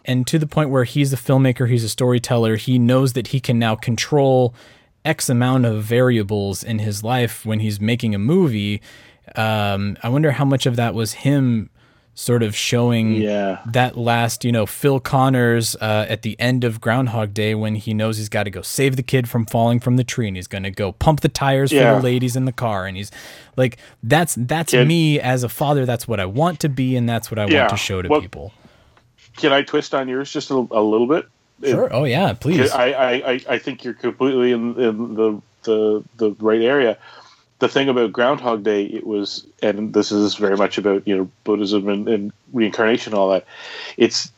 And 0.05 0.27
to 0.29 0.39
the 0.39 0.47
point 0.47 0.71
where 0.71 0.85
he's 0.85 1.13
a 1.13 1.17
filmmaker, 1.17 1.69
he's 1.69 1.85
a 1.85 1.89
storyteller, 1.89 2.57
he 2.57 2.79
knows 2.79 3.13
that 3.15 3.29
he 3.29 3.41
can 3.41 3.59
now 3.59 3.77
control 3.77 4.55
X 5.07 5.29
amount 5.29 5.65
of 5.67 5.83
variables 5.83 6.63
in 6.65 6.79
his 6.81 7.03
life 7.05 7.47
when 7.47 7.61
he's 7.61 7.81
making 7.81 8.15
a 8.15 8.19
movie. 8.19 8.83
Um, 9.35 9.97
I 10.03 10.09
wonder 10.09 10.33
how 10.33 10.45
much 10.45 10.67
of 10.67 10.77
that 10.77 10.95
was 10.95 11.13
him 11.13 11.71
sort 12.15 12.43
of 12.43 12.57
showing 12.57 13.13
Yeah. 13.17 13.61
that 13.67 13.99
last, 13.99 14.43
you 14.43 14.51
know, 14.51 14.65
Phil 14.65 15.01
Connors 15.01 15.77
uh, 15.77 16.07
at 16.09 16.23
the 16.23 16.35
end 16.41 16.65
of 16.65 16.81
Groundhog 16.81 17.35
Day 17.35 17.55
when 17.55 17.75
he 17.75 17.93
knows 17.93 18.17
he's 18.17 18.31
got 18.31 18.45
to 18.45 18.51
go 18.51 18.63
save 18.63 18.97
the 18.97 19.03
kid 19.03 19.29
from 19.29 19.45
falling 19.45 19.81
from 19.81 19.97
the 19.97 20.05
tree 20.05 20.27
and 20.27 20.35
he's 20.35 20.47
going 20.47 20.63
to 20.63 20.71
go 20.71 20.93
pump 20.93 21.21
the 21.21 21.29
tires 21.29 21.71
for 21.73 21.77
the 21.79 22.01
ladies 22.01 22.35
in 22.35 22.47
the 22.47 22.53
car 22.53 22.87
and 22.87 22.97
he's 22.97 23.11
like 23.59 23.77
that's 24.03 24.35
that's 24.39 24.71
Kid- 24.71 24.89
me 24.89 25.21
as 25.21 25.43
a 25.43 25.49
father 25.51 25.85
that's 25.85 26.09
what 26.09 26.19
I 26.19 26.25
want 26.25 26.59
to 26.61 26.71
be 26.71 26.97
and 26.97 27.07
that's 27.07 27.31
what 27.31 27.39
I 27.39 27.47
Yeah. 27.49 27.61
want 27.61 27.71
to 27.71 27.77
show 27.77 28.01
to 28.01 28.09
Well, 28.09 28.23
people. 28.23 28.55
Can 29.37 29.53
I 29.53 29.61
twist 29.61 29.95
on 29.95 30.09
yours 30.09 30.33
just 30.33 30.51
a, 30.51 30.55
a 30.55 30.81
little 30.81 31.07
bit? 31.07 31.27
Sure. 31.63 31.93
Oh 31.93 32.05
yeah, 32.05 32.35
please. 32.35 32.71
I, 32.71 32.87
I, 32.87 33.41
I, 33.49 33.59
think 33.59 33.83
you're 33.83 33.95
completely 33.95 34.53
in, 34.53 34.79
in 34.79 35.15
the, 35.15 35.41
the 35.63 36.05
the 36.17 36.31
right 36.39 36.61
area. 36.61 36.99
The 37.59 37.69
thing 37.69 37.89
about 37.89 38.13
Groundhog 38.13 38.63
Day, 38.63 38.85
it 38.85 39.07
was, 39.07 39.47
and 39.63 39.95
this 39.95 40.13
is 40.13 40.35
very 40.35 40.57
much 40.57 40.77
about 40.77 41.09
you 41.09 41.17
know 41.17 41.31
Buddhism 41.45 41.89
and, 41.89 42.09
and 42.09 42.33
reincarnation, 42.53 43.15
and 43.15 43.19
all 43.19 43.31
that. 43.31 43.47
It's 43.97 44.31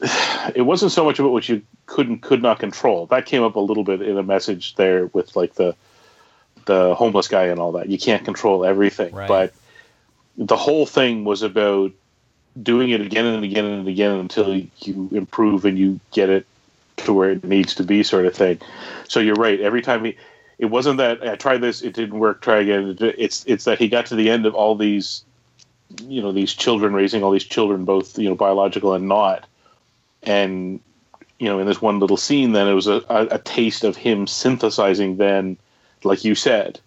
it 0.54 0.66
wasn't 0.66 0.92
so 0.92 1.04
much 1.04 1.18
about 1.18 1.32
what 1.32 1.48
you 1.48 1.62
could 1.86 2.08
and 2.08 2.20
could 2.20 2.42
not 2.42 2.58
control. 2.58 3.06
That 3.06 3.26
came 3.26 3.42
up 3.42 3.56
a 3.56 3.60
little 3.60 3.84
bit 3.84 4.02
in 4.02 4.18
a 4.18 4.22
message 4.22 4.74
there 4.74 5.06
with 5.06 5.34
like 5.34 5.54
the 5.54 5.74
the 6.66 6.94
homeless 6.94 7.28
guy 7.28 7.44
and 7.44 7.60
all 7.60 7.72
that. 7.72 7.88
You 7.88 7.98
can't 7.98 8.24
control 8.24 8.64
everything, 8.64 9.14
Right. 9.14 9.28
but 9.28 9.54
the 10.36 10.56
whole 10.56 10.84
thing 10.84 11.24
was 11.24 11.42
about 11.42 11.92
doing 12.60 12.90
it 12.90 13.00
again 13.00 13.24
and 13.24 13.44
again 13.44 13.64
and 13.64 13.88
again 13.88 14.12
until 14.12 14.54
you 14.54 15.08
improve 15.12 15.64
and 15.64 15.78
you 15.78 16.00
get 16.10 16.28
it 16.28 16.46
to 16.98 17.12
where 17.12 17.30
it 17.30 17.44
needs 17.44 17.74
to 17.76 17.84
be, 17.84 18.02
sort 18.02 18.26
of 18.26 18.34
thing. 18.34 18.58
So 19.08 19.20
you're 19.20 19.34
right. 19.34 19.60
Every 19.60 19.82
time 19.82 20.04
he, 20.04 20.16
it 20.58 20.66
wasn't 20.66 20.98
that 20.98 21.26
I 21.26 21.36
tried 21.36 21.60
this, 21.60 21.82
it 21.82 21.94
didn't 21.94 22.18
work. 22.18 22.40
Try 22.40 22.60
again. 22.60 22.96
It's 23.00 23.44
it's 23.46 23.64
that 23.64 23.78
he 23.78 23.88
got 23.88 24.06
to 24.06 24.16
the 24.16 24.30
end 24.30 24.46
of 24.46 24.54
all 24.54 24.74
these, 24.74 25.24
you 26.02 26.22
know, 26.22 26.32
these 26.32 26.54
children 26.54 26.94
raising 26.94 27.22
all 27.22 27.30
these 27.30 27.44
children, 27.44 27.84
both 27.84 28.18
you 28.18 28.28
know 28.28 28.34
biological 28.34 28.94
and 28.94 29.08
not, 29.08 29.46
and 30.22 30.80
you 31.38 31.48
know, 31.48 31.58
in 31.58 31.66
this 31.66 31.82
one 31.82 31.98
little 31.98 32.16
scene, 32.16 32.52
then 32.52 32.66
it 32.66 32.72
was 32.72 32.86
a, 32.86 33.02
a, 33.08 33.26
a 33.32 33.38
taste 33.38 33.84
of 33.84 33.96
him 33.96 34.26
synthesizing. 34.26 35.16
Then, 35.18 35.58
like 36.02 36.24
you 36.24 36.34
said, 36.34 36.80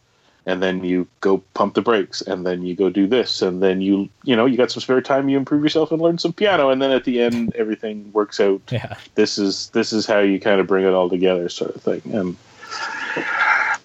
and 0.50 0.64
then 0.64 0.84
you 0.84 1.08
go 1.22 1.38
pump 1.54 1.76
the 1.76 1.82
brakes 1.82 2.22
and 2.22 2.46
then 2.46 2.64
you 2.64 2.76
go 2.76 2.90
do 2.90 3.08
this 3.08 3.42
and 3.42 3.62
then 3.62 3.82
you 3.82 4.10
you 4.24 4.36
know 4.36 4.46
you 4.46 4.58
got 4.58 4.72
some 4.72 4.82
spare 4.82 5.02
time 5.02 5.30
you 5.30 5.38
improve 5.38 5.64
yourself 5.64 5.92
and 5.92 6.02
learn 6.02 6.18
some 6.18 6.34
piano 6.34 6.70
and 6.70 6.82
then 6.82 6.92
at 6.92 7.04
the 7.04 7.22
end 7.22 7.54
everything 7.56 8.12
works 8.14 8.40
out 8.40 8.62
yeah. 8.72 8.98
this 9.16 9.38
is 9.38 9.70
this 9.70 9.94
is 9.94 10.06
how 10.06 10.20
you 10.20 10.40
kind 10.40 10.60
of 10.60 10.68
bring 10.68 10.86
it 10.86 10.94
all 10.94 11.10
together 11.10 11.48
sort 11.50 11.76
of 11.76 11.82
thing 11.82 12.02
and 12.14 12.36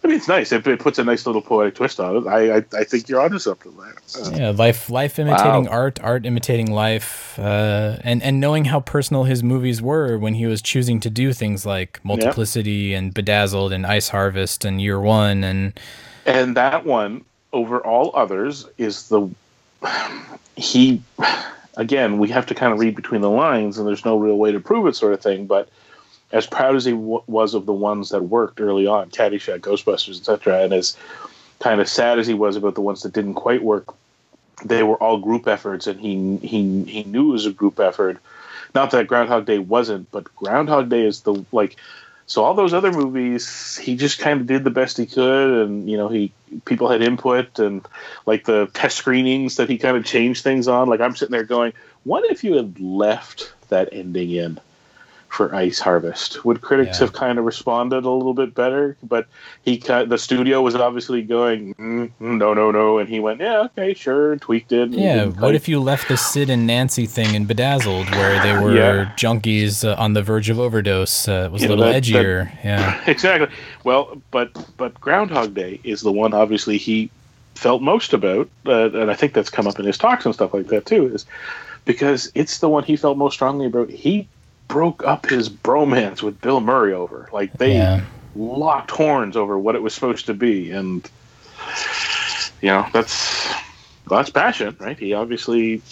I 0.04 0.06
mean, 0.06 0.18
it's 0.18 0.28
nice. 0.28 0.52
It, 0.52 0.66
it 0.66 0.80
puts 0.80 0.98
a 0.98 1.04
nice 1.04 1.24
little 1.24 1.40
poetic 1.40 1.76
twist 1.76 1.98
on 1.98 2.16
it. 2.16 2.26
I 2.26 2.56
I, 2.56 2.64
I 2.80 2.84
think 2.84 3.08
you're 3.08 3.22
onto 3.22 3.38
something 3.38 3.74
there. 3.74 3.94
Uh, 4.22 4.30
Yeah, 4.36 4.50
life 4.50 4.90
life 4.90 5.18
imitating 5.18 5.64
Wow. 5.64 5.70
art, 5.70 5.98
art 6.02 6.26
imitating 6.26 6.70
life, 6.70 7.38
uh, 7.38 7.96
and 8.02 8.22
and 8.22 8.38
knowing 8.38 8.66
how 8.66 8.80
personal 8.80 9.24
his 9.24 9.42
movies 9.42 9.80
were 9.80 10.18
when 10.18 10.34
he 10.34 10.44
was 10.44 10.60
choosing 10.60 11.00
to 11.00 11.08
do 11.08 11.32
things 11.32 11.64
like 11.64 12.00
Multiplicity 12.04 12.92
and 12.92 13.14
Bedazzled 13.14 13.72
and 13.72 13.86
Ice 13.86 14.10
Harvest 14.10 14.66
and 14.66 14.78
Year 14.78 15.00
One 15.00 15.42
and 15.42 15.80
and 16.26 16.56
that 16.56 16.84
one 16.84 17.24
over 17.52 17.80
all 17.80 18.10
others 18.14 18.66
is 18.78 19.08
the 19.08 19.28
he 20.56 21.02
again 21.76 22.18
we 22.18 22.28
have 22.28 22.46
to 22.46 22.54
kind 22.54 22.72
of 22.72 22.78
read 22.78 22.96
between 22.96 23.20
the 23.20 23.30
lines 23.30 23.78
and 23.78 23.86
there's 23.86 24.04
no 24.04 24.16
real 24.16 24.36
way 24.36 24.52
to 24.52 24.60
prove 24.60 24.86
it 24.86 24.96
sort 24.96 25.12
of 25.12 25.20
thing 25.20 25.46
but 25.46 25.68
as 26.32 26.46
proud 26.46 26.74
as 26.74 26.84
he 26.84 26.92
w- 26.92 27.22
was 27.26 27.54
of 27.54 27.66
the 27.66 27.72
ones 27.72 28.08
that 28.10 28.22
worked 28.22 28.60
early 28.60 28.86
on 28.86 29.10
caddyshack 29.10 29.60
ghostbusters 29.60 30.18
etc 30.18 30.62
and 30.62 30.72
as 30.72 30.96
kind 31.60 31.80
of 31.80 31.88
sad 31.88 32.18
as 32.18 32.26
he 32.26 32.34
was 32.34 32.56
about 32.56 32.74
the 32.74 32.80
ones 32.80 33.02
that 33.02 33.12
didn't 33.12 33.34
quite 33.34 33.62
work 33.62 33.94
they 34.64 34.82
were 34.82 34.96
all 34.96 35.18
group 35.18 35.46
efforts 35.48 35.86
and 35.86 36.00
he 36.00 36.36
he 36.38 36.84
he 36.84 37.04
knew 37.04 37.30
it 37.30 37.32
was 37.32 37.46
a 37.46 37.52
group 37.52 37.80
effort. 37.80 38.18
Not 38.74 38.90
that 38.90 39.06
groundhog 39.06 39.46
day 39.46 39.58
wasn't 39.58 40.10
but 40.10 40.34
groundhog 40.36 40.88
day 40.88 41.02
is 41.02 41.20
the 41.22 41.44
like 41.52 41.76
so 42.26 42.42
all 42.42 42.54
those 42.54 42.72
other 42.72 42.92
movies, 42.92 43.76
he 43.76 43.96
just 43.96 44.18
kind 44.18 44.40
of 44.40 44.46
did 44.46 44.64
the 44.64 44.70
best 44.70 44.96
he 44.96 45.06
could, 45.06 45.66
and 45.66 45.90
you 45.90 45.96
know, 45.96 46.08
he 46.08 46.32
people 46.64 46.88
had 46.88 47.02
input 47.02 47.58
and 47.58 47.86
like 48.26 48.44
the 48.44 48.66
test 48.72 48.96
screenings 48.96 49.56
that 49.56 49.68
he 49.68 49.78
kind 49.78 49.96
of 49.96 50.04
changed 50.04 50.42
things 50.42 50.68
on. 50.68 50.88
Like 50.88 51.00
I'm 51.00 51.16
sitting 51.16 51.32
there 51.32 51.44
going, 51.44 51.72
what 52.04 52.24
if 52.30 52.44
you 52.44 52.54
had 52.54 52.80
left 52.80 53.52
that 53.68 53.90
ending 53.92 54.30
in 54.30 54.58
for 55.34 55.54
Ice 55.54 55.80
Harvest. 55.80 56.44
Would 56.44 56.60
critics 56.60 56.98
Yeah. 56.98 57.06
have 57.06 57.12
kind 57.12 57.38
of 57.38 57.44
responded 57.44 58.04
a 58.04 58.10
little 58.10 58.34
bit 58.34 58.54
better? 58.54 58.96
But 59.02 59.26
he 59.64 59.78
the 59.78 60.16
studio 60.16 60.62
was 60.62 60.74
obviously 60.76 61.22
going 61.22 61.74
mm, 61.74 62.10
no 62.20 62.54
no 62.54 62.70
no, 62.70 62.98
and 62.98 63.08
he 63.08 63.18
went 63.20 63.40
yeah 63.40 63.62
okay 63.66 63.94
sure 63.94 64.36
tweaked 64.36 64.70
it. 64.72 64.90
Yeah, 64.90 65.26
what 65.26 65.54
if 65.54 65.68
you 65.68 65.80
left 65.80 66.08
the 66.08 66.16
Sid 66.16 66.50
and 66.50 66.66
Nancy 66.66 67.06
thing 67.06 67.34
in 67.34 67.46
Bedazzled, 67.46 68.08
where 68.10 68.40
they 68.42 68.52
were 68.64 68.74
Yeah. 68.76 69.12
junkies 69.16 69.84
uh, 69.86 69.96
on 70.00 70.12
the 70.12 70.22
verge 70.22 70.48
of 70.50 70.58
overdose? 70.60 71.26
Uh, 71.28 71.46
it 71.46 71.52
was 71.52 71.62
You 71.62 71.68
a 71.68 71.70
little 71.70 71.84
that- 71.84 72.02
edgier. 72.04 72.50
yeah, 72.64 73.02
exactly. 73.06 73.48
Well, 73.82 74.20
but 74.30 74.50
but 74.76 74.98
Groundhog 75.00 75.52
Day 75.54 75.80
is 75.84 76.02
the 76.02 76.12
one 76.12 76.32
obviously 76.32 76.78
he 76.78 77.10
felt 77.56 77.82
most 77.82 78.12
about, 78.12 78.48
uh, 78.66 78.90
and 78.90 79.10
I 79.10 79.14
think 79.14 79.32
that's 79.32 79.50
come 79.50 79.66
up 79.66 79.78
in 79.78 79.84
his 79.84 79.98
talks 79.98 80.24
and 80.24 80.34
stuff 80.34 80.54
like 80.54 80.68
that 80.68 80.86
too, 80.86 81.12
is 81.14 81.24
because 81.84 82.30
it's 82.34 82.58
the 82.58 82.68
one 82.68 82.82
he 82.84 82.96
felt 82.96 83.16
most 83.18 83.34
strongly 83.34 83.66
about. 83.66 83.90
He 83.90 84.26
broke 84.68 85.04
up 85.04 85.26
his 85.26 85.48
bromance 85.48 86.22
with 86.22 86.40
Bill 86.40 86.60
Murray 86.60 86.92
over, 86.92 87.28
like 87.32 87.52
they 87.54 87.74
yeah. 87.74 88.04
locked 88.34 88.90
horns 88.90 89.36
over 89.36 89.58
what 89.58 89.74
it 89.74 89.82
was 89.82 89.94
supposed 89.94 90.26
to 90.26 90.34
be, 90.34 90.70
and 90.70 91.08
you 92.60 92.68
know 92.68 92.86
that's 92.92 93.52
that's 94.08 94.30
passion, 94.30 94.76
right? 94.80 94.98
He 94.98 95.12
obviously 95.14 95.82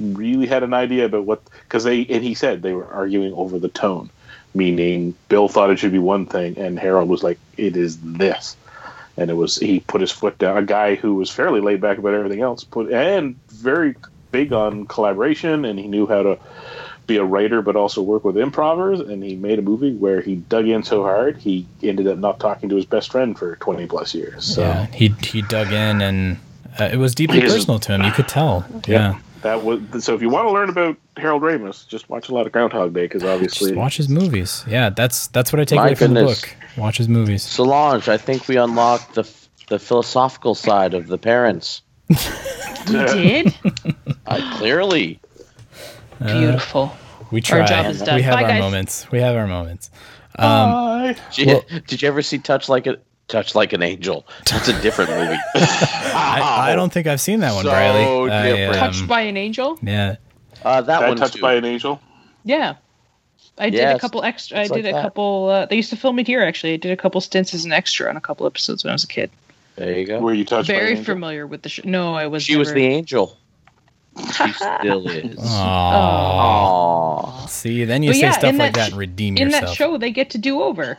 really 0.00 0.46
had 0.46 0.62
an 0.62 0.74
idea 0.74 1.06
about 1.06 1.24
what 1.24 1.42
because 1.64 1.84
they 1.84 2.04
and 2.06 2.24
he 2.24 2.34
said 2.34 2.62
they 2.62 2.74
were 2.74 2.86
arguing 2.86 3.32
over 3.34 3.58
the 3.58 3.68
tone, 3.68 4.10
meaning 4.54 5.14
Bill 5.28 5.48
thought 5.48 5.70
it 5.70 5.78
should 5.78 5.92
be 5.92 5.98
one 5.98 6.26
thing 6.26 6.58
and 6.58 6.78
Harold 6.78 7.08
was 7.08 7.22
like 7.22 7.38
it 7.56 7.76
is 7.76 7.98
this, 8.00 8.56
and 9.16 9.30
it 9.30 9.34
was 9.34 9.56
he 9.56 9.80
put 9.80 10.00
his 10.00 10.12
foot 10.12 10.38
down. 10.38 10.56
A 10.56 10.62
guy 10.62 10.96
who 10.96 11.14
was 11.14 11.30
fairly 11.30 11.60
laid 11.60 11.80
back 11.80 11.98
about 11.98 12.14
everything 12.14 12.40
else, 12.40 12.64
put 12.64 12.92
and 12.92 13.38
very 13.48 13.94
big 14.32 14.52
on 14.52 14.86
collaboration, 14.86 15.64
and 15.64 15.78
he 15.78 15.86
knew 15.86 16.06
how 16.06 16.22
to 16.22 16.38
be 17.12 17.18
a 17.18 17.24
writer 17.24 17.60
but 17.62 17.76
also 17.76 18.00
work 18.02 18.24
with 18.24 18.36
improvers 18.36 19.00
and 19.00 19.22
he 19.22 19.36
made 19.36 19.58
a 19.58 19.62
movie 19.62 19.92
where 19.92 20.20
he 20.20 20.36
dug 20.36 20.66
in 20.66 20.82
so 20.82 21.02
hard 21.02 21.36
he 21.36 21.66
ended 21.82 22.06
up 22.06 22.18
not 22.18 22.40
talking 22.40 22.68
to 22.68 22.76
his 22.76 22.86
best 22.86 23.10
friend 23.12 23.38
for 23.38 23.56
20 23.56 23.86
plus 23.86 24.14
years 24.14 24.44
so 24.44 24.62
yeah. 24.62 24.86
He 24.86 25.08
he 25.22 25.42
dug 25.42 25.68
in, 25.72 26.00
and 26.00 26.38
uh, 26.78 26.88
it 26.92 26.96
was 26.96 27.14
deeply 27.14 27.40
His- 27.40 27.52
personal 27.52 27.78
to 27.80 27.92
him. 27.92 28.02
You 28.02 28.12
could 28.12 28.28
tell. 28.28 28.64
Yeah, 28.86 29.18
that 29.42 29.62
was 29.64 30.04
so 30.04 30.14
if 30.14 30.22
you 30.22 30.28
want 30.28 30.46
to 30.48 30.52
learn 30.52 30.68
about 30.68 30.96
harold 31.16 31.42
ramis 31.42 31.86
just 31.86 32.08
watch 32.08 32.28
a 32.28 32.34
lot 32.34 32.46
of 32.46 32.52
groundhog 32.52 32.94
day 32.94 33.04
because 33.04 33.24
obviously 33.24 33.70
just 33.70 33.78
watch 33.78 33.96
his 33.96 34.08
movies. 34.08 34.64
Yeah, 34.68 34.90
that's 34.90 35.28
that's 35.28 35.52
what 35.52 35.60
I 35.60 35.64
take 35.64 35.78
My 35.78 35.86
away 35.86 35.94
from 35.94 36.14
the 36.14 36.24
book. 36.24 36.56
Watch 36.76 36.96
his 36.98 37.08
movies. 37.08 37.42
Solange, 37.42 38.08
I 38.08 38.16
think 38.16 38.48
we 38.48 38.56
unlocked 38.56 39.14
the 39.14 39.24
the 39.68 39.78
philosophical 39.78 40.54
side 40.54 40.94
of 40.94 41.06
the 41.08 41.18
parents. 41.18 41.82
We 42.88 42.94
did. 42.94 43.54
Uh, 44.26 44.56
clearly, 44.58 45.20
Beautiful. 46.18 46.92
We 47.32 47.40
try. 47.40 47.64
job 47.66 47.86
is 47.86 48.00
done. 48.02 48.16
We 48.16 48.22
have 48.22 48.34
Bye, 48.34 48.42
our 48.42 48.48
guys. 48.48 48.60
moments. 48.60 49.10
We 49.10 49.18
have 49.20 49.34
our 49.36 49.46
moments. 49.46 49.90
Um, 50.38 50.70
Bye. 50.70 51.16
did 51.34 51.48
you, 51.48 51.80
did 51.86 52.02
you 52.02 52.08
ever 52.08 52.22
see 52.22 52.38
Touch 52.38 52.68
Like 52.68 52.86
a 52.86 52.98
Touch 53.28 53.54
Like 53.54 53.72
an 53.72 53.82
Angel? 53.82 54.26
That's 54.50 54.68
a 54.68 54.80
different 54.82 55.10
movie. 55.10 55.36
I, 55.54 56.70
I 56.72 56.74
don't 56.76 56.92
think 56.92 57.06
I've 57.06 57.20
seen 57.20 57.40
that 57.40 57.54
one, 57.54 57.64
So 57.64 57.70
Briley. 57.70 58.30
I, 58.30 58.42
different. 58.48 58.68
um, 58.74 58.74
Touched 58.92 59.08
by 59.08 59.22
an 59.22 59.36
angel. 59.36 59.78
yeah. 59.82 60.16
Uh, 60.64 60.80
that 60.80 61.00
that 61.00 61.08
one 61.08 61.16
touched 61.16 61.34
too. 61.34 61.40
by 61.42 61.54
an 61.54 61.64
angel 61.64 62.00
Yeah. 62.44 62.74
I 63.58 63.68
did 63.68 63.80
a 63.84 63.98
couple 63.98 64.22
extra. 64.22 64.58
I 64.60 64.62
did 64.62 64.70
like 64.70 64.84
a 64.86 64.92
that. 64.92 65.02
couple. 65.02 65.48
Uh, 65.48 65.66
they 65.66 65.76
used 65.76 65.90
to 65.90 65.96
film 65.96 66.18
it 66.18 66.26
here. 66.26 66.42
Actually, 66.42 66.72
I 66.74 66.76
did 66.76 66.90
a 66.92 66.96
couple 66.96 67.20
stints 67.20 67.52
as 67.52 67.64
an 67.64 67.72
extra 67.72 68.08
on 68.08 68.16
a 68.16 68.20
couple 68.20 68.46
episodes 68.46 68.82
when 68.84 68.90
I 68.90 68.94
was 68.94 69.04
a 69.04 69.08
kid. 69.08 69.30
There 69.76 69.98
you 69.98 70.06
go. 70.06 70.20
were 70.20 70.32
you 70.32 70.44
touched 70.44 70.68
by 70.68 70.74
Very 70.74 70.92
an 70.92 70.98
angel? 70.98 71.14
familiar 71.14 71.46
with 71.46 71.62
the 71.62 71.68
show. 71.68 71.82
No, 71.84 72.14
I 72.14 72.26
was. 72.28 72.42
She 72.44 72.56
was 72.56 72.68
never- 72.68 72.78
the 72.80 72.86
angel. 72.86 73.36
She 74.18 74.52
still 74.52 75.08
is. 75.08 75.36
Aww. 75.38 77.24
Aww. 77.24 77.48
See, 77.48 77.84
then 77.84 78.02
you 78.02 78.10
But 78.10 78.14
say 78.16 78.20
yeah, 78.20 78.30
stuff 78.32 78.50
in 78.50 78.58
like 78.58 78.74
that 78.74 78.78
that 78.80 78.86
sh- 78.86 78.90
and 78.90 78.98
redeem 78.98 79.36
in 79.36 79.46
yourself. 79.48 79.64
that 79.66 79.74
show 79.74 79.96
they 79.98 80.10
get 80.10 80.30
to 80.30 80.38
do 80.38 80.62
over 80.62 80.98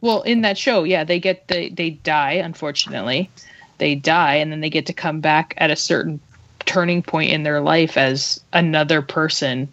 well 0.00 0.22
in 0.22 0.42
that 0.42 0.58
show 0.58 0.84
yeah 0.84 1.02
they 1.04 1.18
get 1.18 1.48
they, 1.48 1.68
they 1.70 1.90
die 1.90 2.32
unfortunately 2.32 3.30
they 3.78 3.94
die 3.94 4.34
and 4.34 4.52
then 4.52 4.60
they 4.60 4.68
get 4.70 4.86
to 4.86 4.92
come 4.92 5.20
back 5.20 5.54
at 5.58 5.70
a 5.70 5.76
certain 5.76 6.20
turning 6.66 7.02
point 7.02 7.30
in 7.30 7.42
their 7.42 7.60
life 7.60 7.96
as 7.96 8.40
another 8.52 9.00
person 9.02 9.66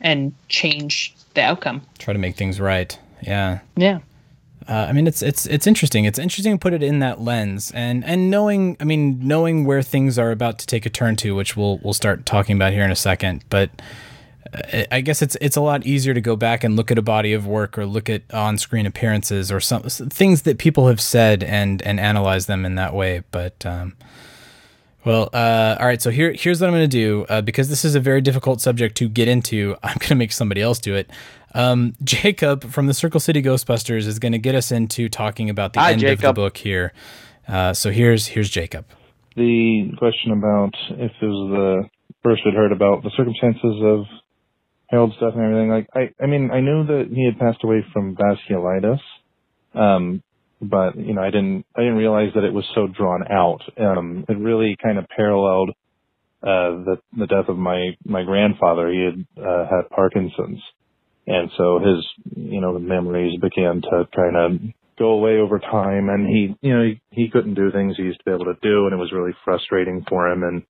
and 0.00 0.32
change 0.48 1.14
the 1.34 1.40
outcome 1.42 1.80
Try 1.98 2.12
to 2.12 2.18
make 2.18 2.36
things 2.36 2.58
right. 2.60 2.98
Yeah. 3.22 3.60
yeah 3.76 4.00
Uh, 4.70 4.86
I 4.88 4.92
mean, 4.92 5.08
it's 5.08 5.20
it's 5.20 5.46
it's 5.46 5.66
interesting. 5.66 6.04
It's 6.04 6.18
interesting 6.18 6.52
to 6.54 6.58
put 6.58 6.72
it 6.72 6.82
in 6.82 7.00
that 7.00 7.20
lens, 7.20 7.72
and 7.74 8.04
and 8.04 8.30
knowing, 8.30 8.76
I 8.78 8.84
mean, 8.84 9.18
knowing 9.20 9.64
where 9.64 9.82
things 9.82 10.16
are 10.16 10.30
about 10.30 10.60
to 10.60 10.66
take 10.66 10.86
a 10.86 10.90
turn 10.90 11.16
to, 11.16 11.34
which 11.34 11.56
we'll 11.56 11.78
we'll 11.82 11.92
start 11.92 12.24
talking 12.24 12.54
about 12.54 12.72
here 12.72 12.84
in 12.84 12.92
a 12.92 12.96
second. 12.96 13.44
But 13.50 13.70
uh, 14.54 14.84
I 14.92 15.00
guess 15.00 15.22
it's 15.22 15.36
it's 15.40 15.56
a 15.56 15.60
lot 15.60 15.84
easier 15.86 16.14
to 16.14 16.20
go 16.20 16.36
back 16.36 16.62
and 16.62 16.76
look 16.76 16.92
at 16.92 16.98
a 16.98 17.02
body 17.02 17.32
of 17.32 17.48
work 17.48 17.76
or 17.78 17.84
look 17.84 18.08
at 18.08 18.22
on-screen 18.32 18.86
appearances 18.86 19.50
or 19.50 19.58
some 19.58 19.82
things 19.82 20.42
that 20.42 20.58
people 20.58 20.86
have 20.86 21.00
said 21.00 21.42
and 21.42 21.82
and 21.82 21.98
analyze 21.98 22.46
them 22.46 22.64
in 22.64 22.76
that 22.76 22.94
way. 22.94 23.24
But 23.32 23.66
um, 23.66 23.96
well, 25.04 25.30
uh, 25.32 25.76
all 25.80 25.86
right. 25.86 26.00
So 26.00 26.10
here, 26.10 26.32
here's 26.32 26.60
what 26.60 26.68
I'm 26.68 26.74
going 26.74 26.88
to 26.88 26.88
do 26.88 27.26
uh, 27.28 27.40
because 27.40 27.68
this 27.68 27.84
is 27.84 27.94
a 27.94 28.00
very 28.00 28.20
difficult 28.20 28.60
subject 28.60 28.96
to 28.98 29.08
get 29.08 29.28
into. 29.28 29.76
I'm 29.82 29.96
going 29.98 30.08
to 30.08 30.14
make 30.14 30.32
somebody 30.32 30.60
else 30.60 30.78
do 30.78 30.94
it. 30.94 31.10
Um, 31.54 31.94
Jacob 32.04 32.70
from 32.70 32.86
the 32.86 32.94
Circle 32.94 33.20
City 33.20 33.42
Ghostbusters 33.42 34.06
is 34.06 34.18
going 34.18 34.32
to 34.32 34.38
get 34.38 34.54
us 34.54 34.70
into 34.70 35.08
talking 35.08 35.50
about 35.50 35.72
the 35.72 35.80
Hi, 35.80 35.92
end 35.92 36.02
of 36.04 36.20
the 36.20 36.32
book 36.32 36.56
here. 36.56 36.92
Uh, 37.48 37.72
so 37.72 37.90
here's 37.90 38.28
here's 38.28 38.48
Jacob. 38.48 38.86
The 39.36 39.92
question 39.98 40.32
about 40.32 40.74
if 40.90 41.12
it 41.20 41.26
was 41.26 41.50
the 41.50 41.88
first 42.22 42.42
we'd 42.44 42.54
heard 42.54 42.72
about 42.72 43.02
the 43.02 43.10
circumstances 43.16 43.80
of 43.82 44.04
Harold's 44.88 45.14
death 45.14 45.34
and 45.34 45.42
everything, 45.42 45.70
like 45.70 45.88
I, 45.94 46.22
I 46.22 46.26
mean, 46.26 46.50
I 46.52 46.60
knew 46.60 46.84
that 46.86 47.08
he 47.12 47.24
had 47.24 47.38
passed 47.38 47.64
away 47.64 47.84
from 47.92 48.16
vasculitis, 48.16 49.00
um, 49.74 50.22
but 50.60 50.96
you 50.96 51.14
know, 51.14 51.22
I 51.22 51.30
didn't, 51.30 51.64
I 51.76 51.80
didn't 51.80 51.96
realize 51.96 52.30
that 52.34 52.44
it 52.44 52.52
was 52.52 52.64
so 52.74 52.86
drawn 52.86 53.24
out. 53.30 53.60
Um, 53.78 54.24
it 54.28 54.38
really 54.38 54.76
kind 54.82 54.98
of 54.98 55.06
paralleled 55.08 55.70
uh, 56.42 56.84
the 56.84 56.96
the 57.18 57.26
death 57.26 57.48
of 57.48 57.56
my 57.56 57.96
my 58.04 58.22
grandfather. 58.22 58.90
He 58.90 59.04
had 59.04 59.44
uh, 59.44 59.64
had 59.64 59.90
Parkinson's, 59.90 60.60
and 61.26 61.50
so 61.56 61.78
his 61.78 62.06
you 62.36 62.60
know 62.60 62.74
the 62.74 62.80
memories 62.80 63.38
began 63.40 63.82
to 63.82 64.08
kind 64.14 64.36
of 64.36 64.60
go 64.98 65.10
away 65.12 65.38
over 65.38 65.58
time. 65.58 66.08
And 66.08 66.26
he 66.28 66.56
you 66.60 66.76
know 66.76 66.84
he, 66.84 67.00
he 67.10 67.30
couldn't 67.30 67.54
do 67.54 67.70
things 67.72 67.96
he 67.96 68.04
used 68.04 68.20
to 68.20 68.24
be 68.24 68.30
able 68.30 68.46
to 68.46 68.60
do. 68.62 68.86
And 68.86 68.94
it 68.94 68.96
was 68.96 69.12
really 69.12 69.32
frustrating 69.44 70.04
for 70.08 70.28
him. 70.30 70.42
And 70.42 70.62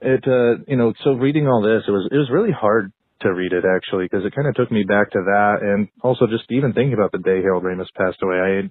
it 0.00 0.24
uh 0.26 0.62
you 0.66 0.76
know 0.76 0.92
so 1.04 1.12
reading 1.12 1.46
all 1.46 1.62
this 1.62 1.82
it 1.86 1.90
was 1.90 2.08
it 2.10 2.16
was 2.16 2.28
really 2.30 2.52
hard 2.52 2.92
to 3.22 3.32
read 3.32 3.52
it 3.52 3.64
actually 3.64 4.04
because 4.04 4.26
it 4.26 4.34
kind 4.34 4.48
of 4.48 4.54
took 4.54 4.70
me 4.70 4.82
back 4.82 5.10
to 5.12 5.22
that. 5.24 5.58
And 5.62 5.88
also 6.02 6.26
just 6.26 6.50
even 6.50 6.72
thinking 6.72 6.94
about 6.94 7.12
the 7.12 7.18
day 7.18 7.40
Harold 7.40 7.64
Ramis 7.64 7.86
passed 7.96 8.22
away 8.22 8.36
I 8.36 8.48
had, 8.56 8.70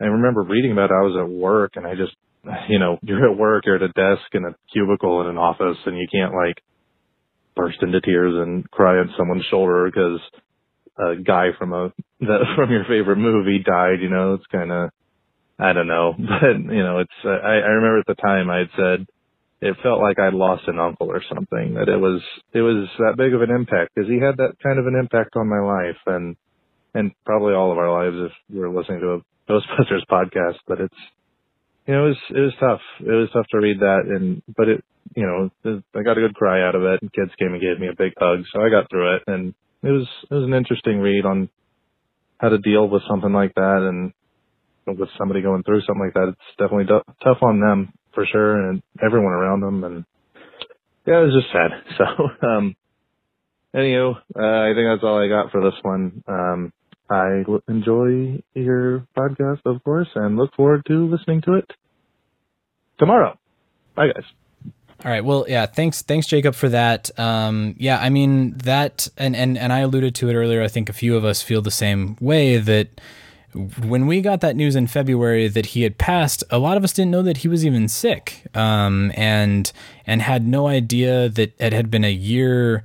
I 0.00 0.06
remember 0.06 0.42
reading 0.42 0.72
about 0.72 0.90
it 0.90 0.94
I 0.94 1.02
was 1.02 1.16
at 1.20 1.28
work 1.28 1.72
and 1.76 1.86
I 1.86 1.94
just 1.94 2.14
you 2.68 2.78
know 2.78 2.98
you're 3.02 3.30
at 3.30 3.38
work 3.38 3.64
you're 3.66 3.76
at 3.76 3.82
a 3.82 3.88
desk 3.88 4.28
in 4.32 4.44
a 4.44 4.54
cubicle 4.72 5.22
in 5.22 5.28
an 5.28 5.38
office 5.38 5.78
and 5.86 5.96
you 5.96 6.06
can't 6.10 6.34
like 6.34 6.62
burst 7.56 7.82
into 7.82 8.00
tears 8.00 8.34
and 8.34 8.68
cry 8.70 8.98
on 8.98 9.14
someone's 9.16 9.44
shoulder 9.50 9.86
because 9.86 10.20
a 10.98 11.16
guy 11.16 11.48
from 11.58 11.72
a 11.72 11.92
that 12.20 12.40
from 12.56 12.70
your 12.70 12.84
favorite 12.84 13.16
movie 13.16 13.62
died. 13.64 14.00
You 14.00 14.10
know, 14.10 14.34
it's 14.34 14.46
kind 14.46 14.70
of 14.70 14.90
I 15.58 15.72
don't 15.72 15.88
know, 15.88 16.14
but 16.18 16.72
you 16.72 16.82
know, 16.82 16.98
it's 16.98 17.18
I, 17.24 17.62
I 17.62 17.72
remember 17.78 18.00
at 18.00 18.06
the 18.06 18.14
time 18.14 18.50
I 18.50 18.58
had 18.58 18.70
said 18.76 19.06
it 19.60 19.76
felt 19.82 20.00
like 20.00 20.18
I'd 20.18 20.34
lost 20.34 20.64
an 20.66 20.78
uncle 20.78 21.10
or 21.10 21.22
something. 21.28 21.74
That 21.74 21.88
it 21.88 21.98
was 21.98 22.22
it 22.52 22.60
was 22.60 22.88
that 22.98 23.16
big 23.16 23.34
of 23.34 23.42
an 23.42 23.50
impact 23.50 23.94
because 23.94 24.10
he 24.10 24.18
had 24.20 24.36
that 24.38 24.56
kind 24.62 24.78
of 24.78 24.86
an 24.86 24.96
impact 24.96 25.36
on 25.36 25.48
my 25.48 25.60
life 25.60 26.00
and 26.06 26.36
and 26.94 27.12
probably 27.24 27.54
all 27.54 27.72
of 27.72 27.78
our 27.78 27.90
lives 27.90 28.30
if 28.30 28.56
we're 28.56 28.70
listening 28.70 29.00
to 29.00 29.22
Ghostbusters 29.48 30.06
podcast. 30.10 30.58
But 30.66 30.80
it's 30.80 30.94
you 31.86 31.94
know 31.94 32.06
it 32.06 32.08
was 32.08 32.18
it 32.30 32.40
was 32.40 32.54
tough. 32.60 32.80
It 33.00 33.10
was 33.10 33.28
tough 33.32 33.46
to 33.50 33.58
read 33.58 33.80
that 33.80 34.02
and 34.08 34.42
but 34.56 34.68
it 34.68 34.84
you 35.14 35.26
know 35.26 35.50
I 35.94 36.02
got 36.02 36.18
a 36.18 36.22
good 36.22 36.34
cry 36.34 36.66
out 36.66 36.74
of 36.74 36.82
it. 36.82 37.02
And 37.02 37.12
kids 37.12 37.32
came 37.38 37.52
and 37.52 37.62
gave 37.62 37.78
me 37.80 37.88
a 37.88 37.96
big 37.96 38.12
hug, 38.18 38.44
so 38.52 38.60
I 38.60 38.70
got 38.70 38.90
through 38.90 39.16
it 39.16 39.22
and 39.26 39.54
it 39.82 39.90
was 39.90 40.08
it 40.30 40.34
was 40.34 40.44
an 40.44 40.54
interesting 40.54 41.00
read 41.00 41.26
on 41.26 41.48
how 42.38 42.48
to 42.48 42.58
deal 42.58 42.88
with 42.88 43.02
something 43.08 43.32
like 43.32 43.54
that 43.54 43.86
and 43.88 44.12
with 44.86 45.08
somebody 45.18 45.40
going 45.40 45.62
through 45.62 45.80
something 45.82 46.04
like 46.04 46.14
that. 46.14 46.28
It's 46.28 46.58
definitely 46.58 46.84
d- 46.84 47.14
tough 47.22 47.38
on 47.42 47.60
them 47.60 47.92
for 48.14 48.26
sure 48.26 48.68
and 48.68 48.82
everyone 49.04 49.32
around 49.32 49.60
them. 49.60 49.84
And 49.84 50.04
yeah, 51.06 51.20
it 51.20 51.26
was 51.26 51.42
just 51.42 51.52
sad. 51.52 51.70
So, 51.98 52.46
um, 52.46 52.76
anywho, 53.74 54.16
uh, 54.36 54.70
I 54.70 54.74
think 54.74 54.86
that's 54.88 55.04
all 55.04 55.22
I 55.22 55.28
got 55.28 55.50
for 55.50 55.62
this 55.62 55.78
one. 55.82 56.22
Um, 56.26 56.72
I 57.10 57.44
enjoy 57.68 58.42
your 58.54 59.06
podcast, 59.16 59.60
of 59.66 59.82
course, 59.84 60.08
and 60.14 60.36
look 60.36 60.54
forward 60.54 60.84
to 60.88 61.06
listening 61.06 61.42
to 61.42 61.54
it 61.54 61.70
tomorrow. 62.98 63.38
Bye, 63.94 64.08
guys. 64.08 64.24
All 65.04 65.10
right. 65.10 65.24
Well, 65.24 65.44
yeah. 65.48 65.66
Thanks, 65.66 66.02
thanks, 66.02 66.26
Jacob, 66.26 66.54
for 66.54 66.68
that. 66.70 67.10
Um, 67.18 67.74
yeah, 67.78 67.98
I 68.00 68.08
mean 68.08 68.56
that, 68.58 69.08
and 69.18 69.36
and 69.36 69.58
and 69.58 69.72
I 69.72 69.80
alluded 69.80 70.14
to 70.16 70.30
it 70.30 70.34
earlier. 70.34 70.62
I 70.62 70.68
think 70.68 70.88
a 70.88 70.94
few 70.94 71.16
of 71.16 71.24
us 71.24 71.42
feel 71.42 71.60
the 71.60 71.70
same 71.70 72.16
way 72.20 72.56
that 72.56 73.00
when 73.54 74.06
we 74.06 74.20
got 74.20 74.40
that 74.40 74.56
news 74.56 74.74
in 74.74 74.86
February 74.86 75.46
that 75.48 75.66
he 75.66 75.82
had 75.82 75.98
passed, 75.98 76.42
a 76.50 76.58
lot 76.58 76.76
of 76.76 76.84
us 76.84 76.92
didn't 76.92 77.10
know 77.10 77.22
that 77.22 77.38
he 77.38 77.48
was 77.48 77.66
even 77.66 77.86
sick, 77.88 78.46
um, 78.54 79.12
and 79.14 79.70
and 80.06 80.22
had 80.22 80.46
no 80.46 80.68
idea 80.68 81.28
that 81.28 81.54
it 81.60 81.72
had 81.72 81.90
been 81.90 82.04
a 82.04 82.12
year 82.12 82.82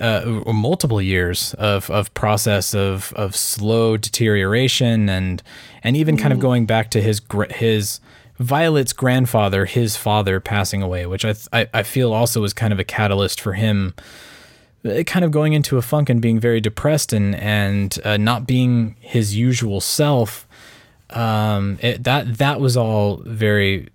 uh, 0.00 0.42
multiple 0.52 1.00
years 1.00 1.54
of, 1.54 1.90
of 1.90 2.12
process 2.14 2.74
of, 2.74 3.12
of 3.14 3.36
slow 3.36 3.96
deterioration 3.96 5.08
and 5.08 5.42
and 5.82 5.96
even 5.96 6.16
kind 6.16 6.32
of 6.32 6.40
going 6.40 6.66
back 6.66 6.90
to 6.90 7.00
his 7.00 7.20
his 7.50 8.00
Violet's 8.38 8.94
grandfather, 8.94 9.66
his 9.66 9.96
father 9.96 10.40
passing 10.40 10.82
away, 10.82 11.04
which 11.06 11.24
I, 11.24 11.32
th- 11.32 11.48
I 11.52 11.68
I 11.72 11.82
feel 11.82 12.12
also 12.12 12.40
was 12.40 12.52
kind 12.52 12.72
of 12.72 12.78
a 12.78 12.84
catalyst 12.84 13.40
for 13.40 13.52
him 13.52 13.94
uh, 14.84 15.02
kind 15.02 15.24
of 15.24 15.30
going 15.30 15.52
into 15.52 15.76
a 15.76 15.82
funk 15.82 16.08
and 16.08 16.22
being 16.22 16.40
very 16.40 16.60
depressed 16.60 17.12
and 17.12 17.34
and 17.34 17.98
uh, 18.04 18.16
not 18.16 18.46
being 18.46 18.96
his 19.00 19.36
usual 19.36 19.80
self. 19.80 20.46
Um, 21.10 21.78
it, 21.82 22.04
that 22.04 22.38
that 22.38 22.60
was 22.60 22.76
all 22.76 23.16
very 23.26 23.88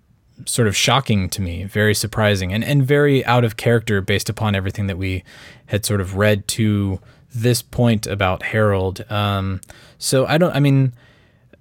sort 0.44 0.68
of 0.68 0.76
shocking 0.76 1.28
to 1.30 1.42
me, 1.42 1.64
very 1.64 1.94
surprising, 1.94 2.52
and 2.52 2.62
and 2.62 2.86
very 2.86 3.24
out 3.24 3.44
of 3.44 3.56
character 3.56 4.00
based 4.00 4.28
upon 4.28 4.54
everything 4.54 4.86
that 4.86 4.98
we 4.98 5.24
had 5.66 5.84
sort 5.84 6.00
of 6.00 6.16
read 6.16 6.46
to 6.48 7.00
this 7.34 7.62
point 7.62 8.06
about 8.06 8.42
Harold. 8.44 9.04
Um, 9.10 9.60
so 9.98 10.26
I 10.26 10.38
don't. 10.38 10.54
I 10.54 10.60
mean. 10.60 10.92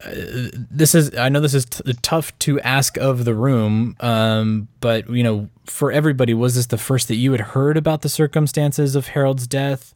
Uh, 0.03 0.11
this 0.53 0.93
is 0.93 1.15
I 1.18 1.30
know 1.30 1.39
this 1.39 1.53
is 1.53 1.64
t- 1.65 1.81
tough 2.02 2.38
to 2.39 2.60
ask 2.60 2.97
of 2.97 3.23
the 3.23 3.34
room, 3.34 3.95
um, 4.02 4.68
but 4.81 5.10
you 5.10 5.23
know, 5.23 5.47
for 5.65 5.89
everybody, 5.89 6.34
was 6.34 6.56
this 6.56 6.65
the 6.65 6.77
first 6.77 7.07
that 7.07 7.15
you 7.15 7.31
had 7.31 7.39
heard 7.39 7.77
about 7.77 8.02
the 8.02 8.10
circumstances 8.10 8.95
of 8.95 9.07
Harold's 9.07 9.47
death? 9.47 9.93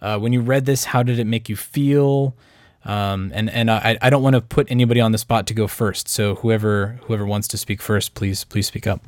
Uh, 0.00 0.18
when 0.18 0.32
you 0.32 0.40
read 0.40 0.66
this, 0.66 0.84
how 0.84 1.02
did 1.02 1.18
it 1.18 1.26
make 1.26 1.48
you 1.48 1.56
feel? 1.56 2.36
Um, 2.84 3.30
and 3.34 3.50
and 3.50 3.70
I, 3.70 3.98
I 4.00 4.10
don't 4.10 4.22
want 4.22 4.34
to 4.34 4.40
put 4.40 4.70
anybody 4.70 5.00
on 5.00 5.12
the 5.12 5.18
spot 5.18 5.46
to 5.48 5.54
go 5.54 5.66
first. 5.66 6.08
So 6.08 6.36
whoever 6.36 6.98
whoever 7.02 7.26
wants 7.26 7.46
to 7.48 7.58
speak 7.58 7.82
first, 7.82 8.14
please 8.14 8.44
please 8.44 8.66
speak 8.66 8.86
up. 8.86 9.02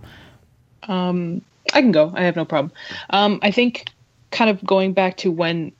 Um, 0.84 1.42
I 1.72 1.80
can 1.80 1.92
go. 1.92 2.12
I 2.14 2.22
have 2.24 2.36
no 2.36 2.44
problem. 2.44 2.72
Um, 3.10 3.38
I 3.42 3.50
think 3.50 3.86
kind 4.30 4.50
of 4.50 4.62
going 4.64 4.92
back 4.92 5.16
to 5.18 5.30
when 5.30 5.72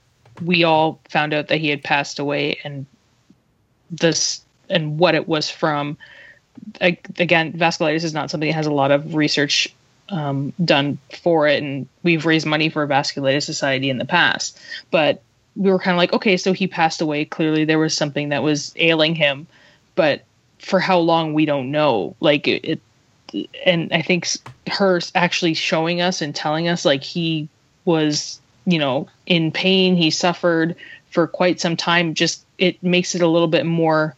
we 0.42 0.64
all 0.64 1.00
found 1.08 1.34
out 1.34 1.48
that 1.48 1.58
he 1.58 1.68
had 1.68 1.82
passed 1.82 2.18
away 2.18 2.58
and 2.64 2.86
this 3.90 4.42
and 4.70 4.98
what 4.98 5.14
it 5.14 5.28
was 5.28 5.50
from. 5.50 5.98
Again, 6.80 7.52
vasculitis 7.54 8.04
is 8.04 8.14
not 8.14 8.30
something 8.30 8.48
that 8.48 8.54
has 8.54 8.66
a 8.66 8.72
lot 8.72 8.90
of 8.90 9.14
research 9.14 9.74
um, 10.08 10.52
done 10.64 10.98
for 11.22 11.46
it, 11.46 11.62
and 11.62 11.88
we've 12.02 12.26
raised 12.26 12.46
money 12.46 12.68
for 12.68 12.82
a 12.82 12.88
vasculitis 12.88 13.44
society 13.44 13.90
in 13.90 13.98
the 13.98 14.04
past. 14.04 14.58
But 14.90 15.22
we 15.56 15.70
were 15.70 15.78
kind 15.78 15.94
of 15.94 15.98
like, 15.98 16.12
okay, 16.12 16.36
so 16.36 16.52
he 16.52 16.66
passed 16.66 17.00
away. 17.00 17.24
Clearly, 17.24 17.64
there 17.64 17.78
was 17.78 17.96
something 17.96 18.30
that 18.30 18.42
was 18.42 18.72
ailing 18.76 19.14
him, 19.14 19.46
but 19.94 20.22
for 20.58 20.80
how 20.80 20.98
long 20.98 21.34
we 21.34 21.44
don't 21.44 21.70
know. 21.70 22.16
Like 22.20 22.48
it, 22.48 22.80
it 23.34 23.48
and 23.64 23.92
I 23.92 24.02
think 24.02 24.28
her 24.70 25.00
actually 25.14 25.54
showing 25.54 26.00
us 26.00 26.22
and 26.22 26.34
telling 26.34 26.68
us 26.68 26.84
like 26.84 27.02
he 27.02 27.48
was, 27.84 28.40
you 28.66 28.78
know, 28.78 29.08
in 29.26 29.50
pain. 29.50 29.96
He 29.96 30.10
suffered 30.10 30.76
for 31.10 31.26
quite 31.26 31.60
some 31.60 31.76
time. 31.76 32.14
Just 32.14 32.44
it 32.58 32.82
makes 32.82 33.14
it 33.14 33.22
a 33.22 33.28
little 33.28 33.48
bit 33.48 33.66
more 33.66 34.14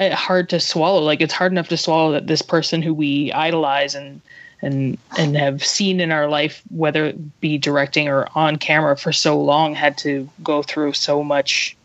uh, 0.00 0.14
hard 0.14 0.48
to 0.50 0.60
swallow. 0.60 1.00
Like 1.00 1.20
it's 1.20 1.32
hard 1.32 1.52
enough 1.52 1.68
to 1.68 1.76
swallow 1.76 2.12
that 2.12 2.26
this 2.26 2.42
person 2.42 2.82
who 2.82 2.94
we 2.94 3.32
idolize 3.32 3.94
and 3.94 4.20
and 4.62 4.98
and 5.18 5.36
have 5.36 5.64
seen 5.64 6.00
in 6.00 6.10
our 6.10 6.28
life, 6.28 6.62
whether 6.70 7.06
it 7.06 7.40
be 7.40 7.58
directing 7.58 8.08
or 8.08 8.28
on 8.34 8.56
camera 8.56 8.96
for 8.96 9.12
so 9.12 9.40
long, 9.40 9.74
had 9.74 9.98
to 9.98 10.28
go 10.42 10.62
through 10.62 10.92
so 10.94 11.22
much 11.22 11.76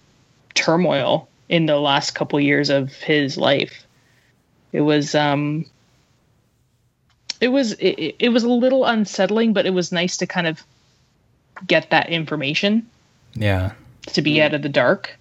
turmoil 0.53 1.27
in 1.49 1.65
the 1.65 1.77
last 1.77 2.11
couple 2.11 2.39
years 2.39 2.69
of 2.69 2.93
his 2.93 3.37
life. 3.37 3.85
It 4.71 4.81
was 4.81 5.15
um 5.15 5.65
it 7.41 7.49
was 7.49 7.73
it, 7.73 8.15
it 8.19 8.29
was 8.29 8.43
a 8.43 8.49
little 8.49 8.85
unsettling, 8.85 9.53
but 9.53 9.65
it 9.65 9.73
was 9.73 9.91
nice 9.91 10.17
to 10.17 10.27
kind 10.27 10.47
of 10.47 10.63
get 11.67 11.89
that 11.89 12.09
information 12.09 12.87
Yeah, 13.33 13.71
to 14.07 14.21
be 14.21 14.41
out 14.41 14.53
of 14.53 14.61
the 14.61 14.69
dark. 14.69 15.17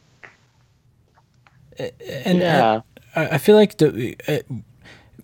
and 1.79 2.39
Yeah. 2.39 2.83
I, 3.17 3.27
I 3.27 3.39
feel 3.39 3.57
like 3.57 3.79
the, 3.79 4.17
uh, 4.29 4.39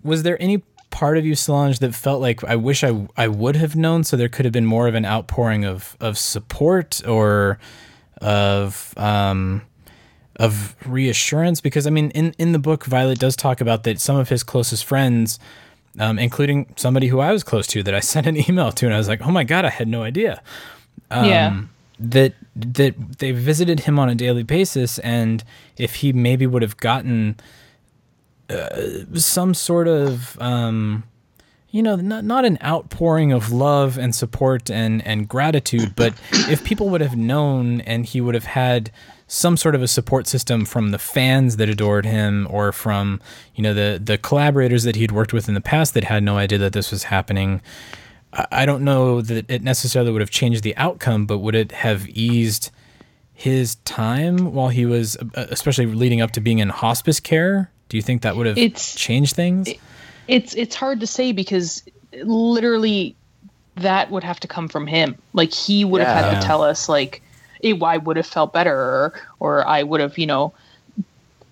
was 0.02 0.22
there 0.22 0.40
any 0.42 0.62
part 0.94 1.18
of 1.18 1.26
you, 1.26 1.34
Solange, 1.34 1.78
that 1.80 1.94
felt 1.94 2.20
like 2.20 2.44
I 2.44 2.56
wish 2.56 2.84
I 2.84 2.92
I 3.16 3.26
would 3.28 3.56
have 3.56 3.74
known, 3.74 4.04
so 4.04 4.16
there 4.16 4.28
could 4.28 4.44
have 4.46 4.52
been 4.52 4.66
more 4.66 4.86
of 4.88 4.94
an 4.94 5.04
outpouring 5.04 5.64
of 5.64 5.96
of 6.00 6.16
support 6.16 7.06
or 7.06 7.58
of 8.20 8.94
um 8.96 9.62
of 10.36 10.74
reassurance 10.86 11.60
because 11.60 11.86
I 11.86 11.90
mean 11.90 12.10
in 12.10 12.32
in 12.38 12.52
the 12.52 12.58
book 12.58 12.84
Violet 12.86 13.18
does 13.18 13.36
talk 13.36 13.60
about 13.60 13.82
that 13.84 14.00
some 14.00 14.16
of 14.16 14.28
his 14.28 14.42
closest 14.42 14.84
friends 14.84 15.38
um, 15.98 16.18
including 16.18 16.66
somebody 16.76 17.06
who 17.08 17.20
I 17.20 17.30
was 17.32 17.44
close 17.44 17.66
to 17.68 17.82
that 17.84 17.94
I 17.94 18.00
sent 18.14 18.26
an 18.26 18.36
email 18.48 18.72
to 18.72 18.86
and 18.86 18.94
I 18.94 18.98
was 18.98 19.08
like 19.08 19.20
oh 19.22 19.30
my 19.30 19.44
god 19.44 19.64
I 19.64 19.70
had 19.70 19.88
no 19.88 20.02
idea 20.02 20.42
um, 21.10 21.24
Yeah. 21.28 21.62
that 22.00 22.32
that 22.56 22.94
they 23.18 23.32
visited 23.32 23.80
him 23.80 23.98
on 23.98 24.08
a 24.08 24.14
daily 24.14 24.42
basis 24.42 24.98
and 25.00 25.44
if 25.76 25.96
he 25.96 26.12
maybe 26.12 26.46
would 26.46 26.62
have 26.62 26.76
gotten 26.78 27.36
uh, 28.50 28.68
some 29.14 29.54
sort 29.54 29.88
of 29.88 30.40
um, 30.40 31.04
you 31.70 31.82
know 31.82 31.96
not, 31.96 32.24
not 32.24 32.44
an 32.44 32.58
outpouring 32.62 33.32
of 33.32 33.50
love 33.52 33.96
and 33.98 34.14
support 34.14 34.70
and 34.70 35.04
and 35.06 35.28
gratitude 35.28 35.94
but 35.96 36.12
if 36.50 36.62
people 36.64 36.88
would 36.88 37.00
have 37.00 37.16
known 37.16 37.80
and 37.82 38.06
he 38.06 38.20
would 38.20 38.34
have 38.34 38.44
had 38.44 38.90
some 39.26 39.56
sort 39.56 39.74
of 39.74 39.82
a 39.82 39.88
support 39.88 40.26
system 40.26 40.64
from 40.64 40.90
the 40.90 40.98
fans 40.98 41.56
that 41.56 41.68
adored 41.68 42.04
him 42.04 42.46
or 42.50 42.70
from 42.72 43.20
you 43.54 43.62
know 43.62 43.72
the 43.74 43.98
the 44.02 44.18
collaborators 44.18 44.84
that 44.84 44.96
he'd 44.96 45.10
worked 45.12 45.32
with 45.32 45.48
in 45.48 45.54
the 45.54 45.60
past 45.60 45.94
that 45.94 46.04
had 46.04 46.22
no 46.22 46.36
idea 46.36 46.58
that 46.58 46.72
this 46.74 46.90
was 46.90 47.04
happening 47.04 47.60
I- 48.32 48.46
I 48.52 48.66
don't 48.66 48.82
know 48.84 49.20
that 49.22 49.48
it 49.50 49.62
necessarily 49.62 50.10
would 50.12 50.20
have 50.20 50.30
changed 50.30 50.64
the 50.64 50.76
outcome, 50.76 51.24
but 51.24 51.38
would 51.38 51.54
it 51.54 51.70
have 51.70 52.08
eased 52.08 52.70
his 53.32 53.76
time 53.84 54.52
while 54.52 54.68
he 54.70 54.84
was, 54.84 55.16
uh, 55.16 55.46
especially 55.50 55.86
leading 55.86 56.20
up 56.20 56.32
to 56.32 56.40
being 56.40 56.58
in 56.58 56.68
hospice 56.70 57.20
care? 57.20 57.70
Do 57.88 57.96
you 57.96 58.02
think 58.02 58.22
that 58.22 58.36
would 58.36 58.46
have 58.46 58.58
It's- 58.58 58.94
changed 58.94 59.34
things? 59.36 59.68
it's 60.26 60.54
it's 60.54 60.74
hard 60.74 61.00
to 61.00 61.06
say 61.06 61.32
because 61.32 61.82
literally 62.22 63.14
that 63.76 64.10
would 64.10 64.24
have 64.24 64.40
to 64.40 64.48
come 64.48 64.68
from 64.68 64.86
him 64.86 65.16
like 65.32 65.52
he 65.52 65.84
would 65.84 66.00
have 66.00 66.24
had 66.24 66.40
to 66.40 66.46
tell 66.46 66.62
us 66.62 66.88
like 66.88 67.20
hey, 67.62 67.78
I 67.82 67.96
would 67.96 68.16
have 68.18 68.26
felt 68.26 68.52
better 68.52 68.74
or, 68.76 69.12
or 69.40 69.66
I 69.66 69.82
would 69.82 70.00
have 70.00 70.16
you 70.18 70.26
know 70.26 70.52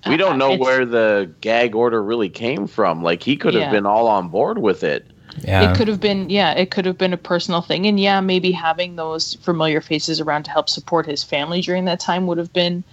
We 0.07 0.17
don't 0.17 0.35
uh, 0.35 0.37
know 0.37 0.53
it's- 0.53 0.61
where 0.61 0.85
the 0.87 1.31
gag 1.41 1.75
order 1.75 2.03
really 2.03 2.29
came 2.29 2.67
from. 2.67 3.03
Like 3.03 3.23
he 3.23 3.37
could 3.37 3.55
have 3.55 3.65
Yeah. 3.65 3.71
been 3.71 3.87
all 3.87 4.09
on 4.09 4.29
board 4.29 4.59
with 4.59 4.83
it. 4.85 5.07
yeah. 5.41 5.71
it 5.71 5.77
could 5.77 5.89
have 5.89 6.01
been 6.01 6.29
yeah 6.31 6.53
it 6.53 6.71
could 6.71 6.85
have 6.87 6.99
been 6.99 7.13
a 7.13 7.17
personal 7.19 7.61
thing 7.63 7.87
and 7.87 7.99
yeah 8.01 8.21
maybe 8.21 8.53
having 8.53 8.97
those 8.97 9.35
familiar 9.37 9.81
faces 9.81 10.21
around 10.21 10.43
to 10.45 10.51
help 10.51 10.69
support 10.69 11.07
his 11.07 11.23
family 11.25 11.61
during 11.63 11.85
that 11.87 12.01
time 12.01 12.27
would 12.27 12.37
have 12.39 12.53
been 12.53 12.85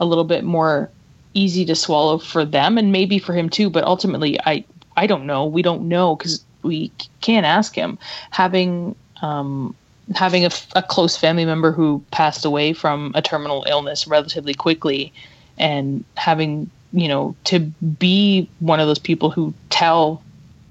a 0.00 0.04
little 0.04 0.24
bit 0.24 0.42
more 0.42 0.90
easy 1.34 1.64
to 1.64 1.74
swallow 1.74 2.18
for 2.18 2.44
them 2.44 2.78
and 2.78 2.92
maybe 2.92 3.18
for 3.18 3.34
him 3.34 3.48
too 3.50 3.68
but 3.68 3.84
ultimately 3.84 4.38
i 4.46 4.64
i 4.96 5.06
don't 5.06 5.26
know. 5.26 5.46
We 5.46 5.62
don't 5.62 5.88
know 5.88 6.16
because 6.16 6.44
we 6.62 6.90
can't 7.20 7.46
ask 7.46 7.74
him. 7.74 7.98
Having 8.30 8.94
um 9.22 9.74
having 10.14 10.44
a, 10.44 10.50
a, 10.76 10.82
close 10.82 11.16
family 11.16 11.46
member 11.46 11.72
who 11.72 12.04
passed 12.10 12.44
away 12.44 12.74
from 12.74 13.10
a 13.14 13.22
terminal 13.22 13.64
illness 13.66 14.06
relatively 14.06 14.52
quickly 14.52 15.10
and 15.56 16.04
having 16.16 16.70
you 16.92 17.08
know 17.08 17.34
to 17.44 17.60
be 17.60 18.48
one 18.60 18.80
of 18.80 18.86
those 18.86 18.98
people 18.98 19.30
who 19.30 19.54
tell 19.70 20.22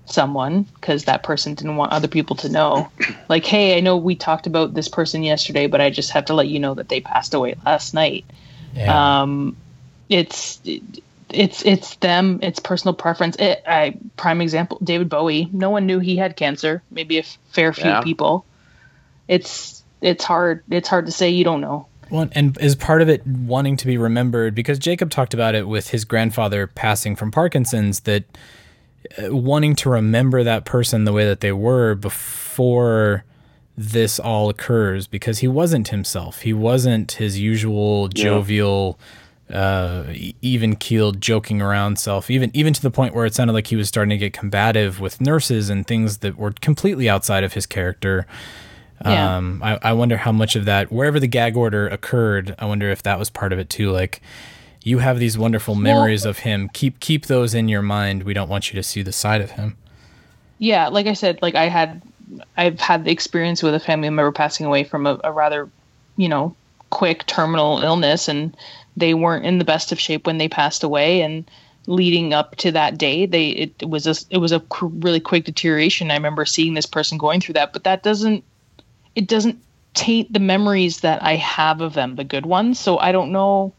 someone 0.06 0.64
because 0.76 1.06
that 1.06 1.24
person 1.24 1.56
didn't 1.56 1.78
want 1.78 1.92
other 1.92 2.08
people 2.08 2.36
to 2.36 2.50
know. 2.50 2.90
Like 3.30 3.46
hey 3.46 3.78
i 3.78 3.80
know 3.80 3.98
we 3.98 4.16
talked 4.16 4.46
about 4.46 4.76
this 4.76 4.88
person 4.88 5.24
yesterday 5.24 5.66
but 5.66 5.82
i 5.82 5.90
just 5.90 6.12
have 6.12 6.26
to 6.26 6.34
let 6.34 6.48
you 6.48 6.60
know 6.60 6.76
that 6.76 6.90
they 6.90 7.02
passed 7.02 7.34
away 7.34 7.56
last 7.66 7.94
night. 7.94 8.26
Yeah. 8.76 9.22
um 9.22 9.56
it's 10.10 10.60
it's 11.30 11.66
it's 11.66 11.96
them 11.98 12.40
it's 12.42 12.60
personal 12.60 12.94
preference. 12.94 13.36
It, 13.38 13.64
i 13.68 13.96
prime 14.18 14.42
example 14.42 14.80
david 14.84 15.10
bowie. 15.10 15.50
No 15.52 15.70
one 15.70 15.86
knew 15.86 16.00
he 16.00 16.16
had 16.16 16.36
cancer 16.36 16.84
maybe 16.92 17.18
a 17.18 17.22
f- 17.22 17.38
fair 17.50 17.74
few 17.74 17.86
Yeah. 17.86 18.02
people. 18.02 18.46
It's 19.28 19.84
it's 20.02 20.24
hard 20.24 20.64
it's 20.70 20.88
hard 20.90 21.06
to 21.06 21.12
say 21.12 21.30
you 21.30 21.44
don't 21.44 21.62
know. 21.62 21.88
Well, 22.10 22.30
and 22.34 22.56
is 22.60 22.76
part 22.76 23.02
of 23.02 23.10
it 23.10 23.26
wanting 23.26 23.78
to 23.78 23.88
be 23.88 23.98
remembered? 23.98 24.54
Because 24.54 24.78
Jacob 24.78 25.10
talked 25.10 25.34
about 25.34 25.56
it 25.56 25.68
with 25.68 25.90
his 25.90 26.06
grandfather 26.06 26.68
passing 26.68 27.16
from 27.16 27.32
Parkinson's 27.32 28.02
that 28.02 28.26
uh, 29.18 29.36
wanting 29.36 29.76
to 29.78 29.90
remember 29.90 30.44
that 30.44 30.66
person 30.66 31.06
the 31.06 31.14
way 31.14 31.26
that 31.26 31.40
they 31.40 31.52
were 31.54 31.96
before 31.96 33.24
this 33.76 34.20
all 34.20 34.50
occurs 34.50 35.08
because 35.08 35.40
he 35.40 35.48
wasn't 35.48 35.88
himself. 35.88 36.42
He 36.42 36.54
wasn't 36.54 37.14
his 37.14 37.40
usual 37.40 38.10
jovial, 38.10 39.00
uh, 39.52 40.06
even 40.42 40.76
keeled, 40.76 41.22
joking 41.22 41.62
around 41.62 42.00
self. 42.00 42.30
Even 42.30 42.52
even 42.54 42.74
to 42.74 42.82
the 42.82 42.92
point 42.92 43.14
where 43.14 43.26
it 43.26 43.36
sounded 43.36 43.54
like 43.54 43.68
he 43.68 43.76
was 43.76 43.88
starting 43.88 44.10
to 44.12 44.18
get 44.18 44.34
combative 44.34 45.00
with 45.00 45.20
nurses 45.22 45.70
and 45.70 45.86
things 45.86 46.20
that 46.20 46.38
were 46.38 46.52
completely 46.52 47.10
outside 47.10 47.44
of 47.44 47.54
his 47.54 47.66
character. 47.66 48.26
Yeah. 49.04 49.38
Um, 49.38 49.62
I, 49.64 49.80
I 49.82 49.94
wonder 49.94 50.16
how 50.18 50.32
much 50.32 50.56
of 50.56 50.66
that, 50.66 50.92
wherever 50.92 51.20
the 51.20 51.28
gag 51.28 51.58
order 51.58 51.88
occurred, 51.88 52.56
I 52.58 52.66
wonder 52.66 52.90
if 52.90 53.04
that 53.04 53.20
was 53.20 53.30
part 53.30 53.52
of 53.52 53.60
it 53.60 53.70
too. 53.70 53.92
Like, 53.92 54.22
you 54.82 55.00
have 55.00 55.20
these 55.20 55.38
wonderful 55.38 55.76
memories 55.76 56.24
of 56.26 56.40
him. 56.40 56.70
Keep 56.74 57.00
keep 57.00 57.26
those 57.26 57.54
in 57.54 57.68
your 57.68 57.82
mind. 57.82 58.24
We 58.24 58.34
don't 58.34 58.50
want 58.50 58.72
you 58.72 58.76
to 58.78 58.84
see 58.84 59.02
the 59.02 59.12
side 59.12 59.42
of 59.42 59.52
him. 59.52 59.78
yeah 60.60 60.88
like 60.88 61.08
i 61.08 61.14
said 61.14 61.42
like 61.42 61.56
i 61.56 61.68
had 61.68 62.02
i've 62.56 62.80
had 62.80 63.04
the 63.04 63.12
experience 63.12 63.64
with 63.64 63.74
a 63.74 63.80
family 63.80 64.10
member 64.10 64.32
passing 64.32 64.66
away 64.66 64.84
from 64.84 65.06
a, 65.08 65.20
a 65.24 65.32
rather 65.32 65.70
you 66.16 66.30
know, 66.30 66.56
quick 66.90 67.26
terminal 67.26 67.80
illness 67.80 68.28
and 68.28 68.56
they 68.96 69.14
weren't 69.14 69.46
in 69.46 69.58
the 69.58 69.66
best 69.66 69.92
of 69.92 70.00
shape 70.00 70.28
when 70.28 70.38
they 70.38 70.48
passed 70.48 70.84
away 70.84 71.22
and 71.22 71.50
leading 71.86 72.34
up 72.34 72.56
to 72.56 72.72
that 72.72 72.98
day 72.98 73.26
they 73.26 73.50
it, 73.50 73.90
was 73.90 74.08
a 74.08 74.16
it 74.30 74.38
was 74.38 74.52
a 74.54 74.62
qu- 74.62 74.88
really 74.88 75.20
quick 75.20 75.44
deterioration. 75.46 76.12
I 76.12 76.16
remember 76.16 76.46
seeing 76.46 76.74
this 76.76 76.86
person 76.86 77.18
going 77.18 77.42
through 77.42 77.56
that 77.56 77.74
but 77.74 77.84
that 77.84 78.04
doesn't 78.04 78.44
it 79.16 79.28
doesn't 79.28 79.60
taint 79.94 80.32
the 80.34 80.40
memories 80.40 81.02
that 81.02 81.22
i 81.22 81.36
have 81.36 81.82
of 81.82 81.94
them 81.94 82.16
the 82.16 82.24
good 82.24 82.46
ones. 82.46 82.80
So 82.80 82.98
i 83.00 83.12
don't 83.12 83.32
know. 83.32 83.74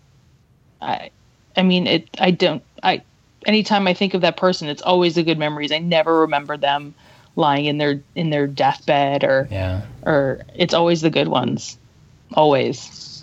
I 0.82 1.10
i 1.56 1.62
mean 1.62 1.86
it 1.86 2.08
i 2.18 2.30
don't 2.30 2.62
i 2.82 3.02
anytime 3.46 3.86
i 3.86 3.94
think 3.94 4.14
of 4.14 4.20
that 4.20 4.36
person 4.36 4.68
it's 4.68 4.82
always 4.82 5.14
the 5.14 5.22
good 5.22 5.38
memories. 5.38 5.72
I 5.72 5.78
never 5.78 6.20
remember 6.20 6.56
them 6.56 6.94
lying 7.36 7.64
in 7.64 7.78
their 7.78 8.00
in 8.14 8.30
their 8.30 8.46
deathbed 8.46 9.24
or 9.24 9.48
Yeah. 9.50 9.82
or 10.04 10.42
it's 10.54 10.74
always 10.74 11.00
the 11.00 11.10
good 11.10 11.28
ones. 11.28 11.78
Always 12.34 13.13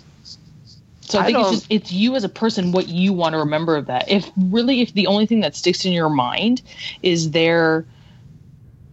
so 1.12 1.18
i 1.18 1.22
I 1.22 1.26
think 1.26 1.38
it's 1.38 1.50
just 1.50 1.66
it's 1.70 1.92
you 1.92 2.16
as 2.16 2.24
a 2.24 2.28
person 2.28 2.72
what 2.72 2.88
you 2.88 3.12
want 3.12 3.34
to 3.34 3.38
remember 3.38 3.76
of 3.76 3.86
that. 3.86 4.10
If 4.10 4.30
really 4.36 4.80
if 4.80 4.94
the 4.94 5.06
only 5.06 5.26
thing 5.26 5.40
that 5.40 5.54
sticks 5.54 5.84
in 5.84 5.92
your 5.92 6.08
mind 6.08 6.62
is 7.02 7.30
their 7.30 7.84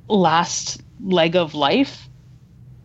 last 0.07 0.81
leg 1.03 1.35
of 1.35 1.53
life 1.53 2.09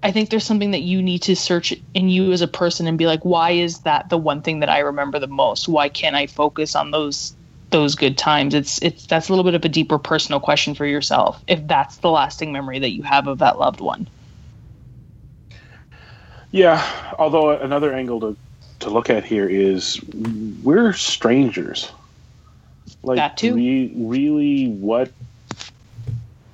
i 0.02 0.12
think 0.12 0.31
there's 0.31 0.44
something 0.44 0.70
that 0.73 0.82
you 0.82 1.02
need 1.02 1.23
to 1.23 1.35
search 1.35 1.73
in 1.94 2.09
you 2.09 2.32
as 2.32 2.43
a 2.43 2.47
person 2.47 2.86
and 2.86 2.97
be 2.98 3.06
like 3.06 3.24
why 3.24 3.51
is 3.51 3.81
that 3.81 4.09
the 4.09 4.19
one 4.19 4.43
thing 4.43 4.61
that 4.61 4.69
i 4.69 4.78
remember 4.78 5.19
the 5.19 5.27
most? 5.27 5.66
Why 5.69 5.89
can't 5.89 6.15
i 6.15 6.27
focus 6.27 6.77
on 6.77 6.90
those 6.90 7.35
those 7.70 7.97
good 7.97 8.16
times? 8.16 8.55
It's 8.55 8.81
it's 8.82 9.06
that's 9.06 9.28
a 9.28 9.32
little 9.32 9.44
bit 9.44 9.55
of 9.55 9.65
a 9.65 9.69
deeper 9.69 9.98
personal 9.98 10.39
question 10.39 10.74
for 10.74 10.86
yourself 10.86 11.43
if 11.48 11.66
that's 11.66 11.97
the 11.97 12.11
lasting 12.11 12.52
memory 12.52 12.78
that 12.78 12.90
you 12.90 13.02
have 13.02 13.27
of 13.27 13.39
that 13.39 13.59
loved 13.59 13.81
one. 13.81 14.06
Yeah, 16.52 16.86
although 17.19 17.51
another 17.51 17.93
angle 17.93 18.20
to, 18.20 18.36
to 18.81 18.91
look 18.91 19.11
at 19.11 19.25
here 19.25 19.49
is 19.49 20.01
we're 20.63 20.93
strangers. 20.93 21.91
Like, 23.03 23.17
That 23.17 23.37
too. 23.37 23.55
We 23.55 23.93
really, 23.97 24.69
what? 24.69 25.11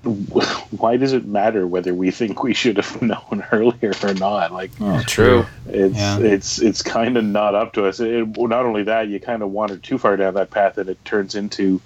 Why 0.03 0.97
does 0.97 1.13
it 1.13 1.27
matter 1.27 1.67
whether 1.67 1.93
we 1.93 2.11
think 2.11 2.43
we 2.43 2.55
should 2.55 2.79
have 2.79 3.03
known 3.03 3.45
earlier 3.53 3.93
or 4.03 4.15
not? 4.15 4.51
Like, 4.53 4.71
Oh, 4.81 5.03
true. 5.03 5.45
it's 5.69 5.97
Yeah. 5.97 6.19
it's 6.19 6.59
it's 6.61 6.83
kind 6.83 7.17
of 7.19 7.25
not 7.25 7.55
up 7.55 7.75
to 7.75 7.85
us. 7.87 8.01
It, 8.01 8.27
not 8.37 8.65
only 8.65 8.85
that, 8.85 9.09
you 9.09 9.21
kind 9.21 9.43
of 9.43 9.51
wander 9.51 9.77
too 9.77 9.99
far 9.99 10.17
down 10.17 10.35
that 10.35 10.51
path 10.51 10.79
and 10.79 10.89
it 10.89 11.05
turns 11.05 11.35
into. 11.35 11.81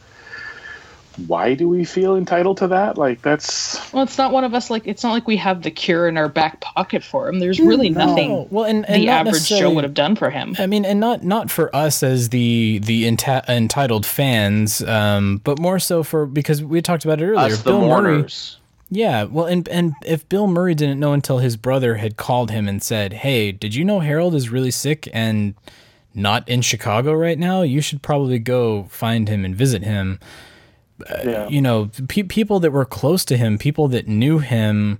Why 1.27 1.55
do 1.55 1.69
we 1.69 1.85
feel 1.85 2.17
entitled 2.17 2.59
to 2.59 2.69
that? 2.69 2.99
Like 2.99 3.23
that's 3.23 3.93
Well, 3.93 4.03
it's 4.03 4.19
not 4.19 4.33
one 4.33 4.45
of 4.45 4.55
us. 4.55 4.71
Like 4.71 4.87
it's 4.87 5.03
not 5.03 5.13
like 5.13 5.27
we 5.27 5.37
have 5.37 5.63
the 5.63 5.71
cure 5.71 6.09
in 6.09 6.17
our 6.17 6.29
back 6.29 6.61
pocket 6.61 7.05
for 7.05 7.29
him. 7.29 7.39
There's 7.39 7.61
really 7.61 7.91
nothing 7.91 8.49
Well, 8.51 8.65
and, 8.65 8.85
and 8.89 9.03
the 9.03 9.07
not 9.07 9.27
average 9.27 9.49
Joe 9.49 9.71
would 9.71 9.85
have 9.85 9.95
done 9.95 10.17
for 10.17 10.31
him. 10.31 10.57
I 10.59 10.67
mean, 10.67 10.85
and 10.85 10.99
not 10.99 11.23
not 11.23 11.51
for 11.51 11.75
us 11.75 12.03
as 12.03 12.31
the 12.31 12.81
the 12.83 13.05
enta- 13.05 13.49
entitled 13.49 14.05
fans, 14.05 14.83
um, 14.83 15.41
but 15.45 15.59
more 15.59 15.79
so 15.79 16.03
for 16.03 16.27
because 16.27 16.63
we 16.63 16.83
talked 16.83 17.05
about 17.05 17.21
it 17.21 17.27
earlier. 17.27 17.55
Us, 17.55 17.63
the 17.63 17.71
Bill 17.71 17.89
Murray, 17.89 18.27
yeah. 18.91 19.25
Well, 19.25 19.47
and 19.47 19.69
and 19.69 19.95
if 20.05 20.29
Bill 20.29 20.47
Murray 20.47 20.75
didn't 20.75 21.01
know 21.01 21.13
until 21.13 21.39
his 21.39 21.57
brother 21.57 21.97
had 21.97 22.17
called 22.17 22.51
him 22.51 22.69
and 22.69 22.83
said, 22.83 23.13
"Hey, 23.13 23.53
did 23.53 23.75
you 23.75 23.85
know 23.85 24.01
Harold 24.01 24.35
is 24.35 24.51
really 24.51 24.71
sick 24.71 25.09
and 25.13 25.55
not 26.15 26.49
in 26.49 26.63
Chicago 26.63 27.13
right 27.13 27.39
now? 27.39 27.63
You 27.63 27.81
should 27.81 28.03
probably 28.03 28.39
go 28.39 28.85
find 28.85 29.29
him 29.29 29.45
and 29.45 29.55
visit 29.55 29.83
him." 29.83 30.19
Yeah. 31.25 31.49
you 31.49 31.61
know, 31.61 31.91
pe- 32.09 32.23
people 32.23 32.61
that 32.61 32.71
were 32.71 32.85
close 32.85 33.25
to 33.27 33.37
him, 33.37 33.59
people 33.59 33.89
that 33.89 34.07
knew 34.09 34.39
him, 34.39 34.99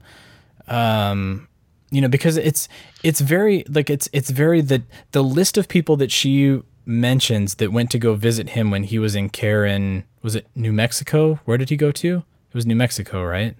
um, 0.69 1.49
you 1.91 2.01
know, 2.01 2.09
because 2.09 2.37
it's 2.37 2.69
it's 3.03 3.21
very 3.21 3.65
like 3.69 3.91
it's 3.91 4.09
it's 4.13 4.31
very 4.31 4.61
the 4.61 4.83
the 5.13 5.23
list 5.23 5.57
of 5.59 5.69
people 5.69 5.97
that 5.99 6.11
she 6.11 6.61
mentions 6.87 7.55
that 7.57 7.73
went 7.73 7.91
to 7.91 7.99
go 7.99 8.15
visit 8.15 8.51
him 8.51 8.71
when 8.71 8.85
he 8.85 8.99
was 8.99 9.15
in 9.15 9.31
care 9.31 9.65
in 9.65 10.05
was 10.23 10.35
it 10.35 10.47
New 10.55 10.73
Mexico? 10.73 11.41
Where 11.45 11.57
did 11.59 11.71
he 11.71 11.77
go 11.77 11.91
to? 11.93 12.17
It 12.19 12.55
was 12.55 12.67
New 12.67 12.77
Mexico, 12.77 13.23
right? 13.25 13.57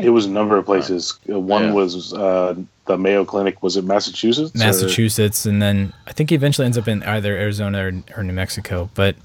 It 0.00 0.10
was 0.10 0.24
a 0.24 0.30
number 0.30 0.56
of 0.56 0.64
places. 0.64 1.18
Uh, 1.30 1.38
One 1.38 1.64
Yeah. 1.64 1.72
was 1.72 2.14
uh, 2.14 2.54
the 2.86 2.96
Mayo 2.96 3.24
Clinic. 3.26 3.62
Was 3.62 3.76
it 3.76 3.84
Massachusetts? 3.84 4.54
or- 4.54 4.58
Massachusetts, 4.58 5.44
and 5.44 5.60
then 5.60 5.92
I 6.06 6.12
think 6.12 6.30
he 6.30 6.36
eventually 6.36 6.64
ends 6.64 6.78
up 6.78 6.88
in 6.88 7.02
either 7.02 7.36
Arizona 7.36 7.84
or, 7.86 7.92
or 8.16 8.24
New 8.24 8.32
Mexico. 8.32 8.88
But 8.94 9.16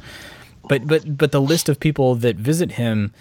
but 0.68 0.88
but 0.88 1.18
but 1.18 1.31
the 1.31 1.41
list 1.41 1.69
of 1.69 1.80
people 1.80 2.15
that 2.15 2.35
visit 2.35 2.73
him, 2.73 3.14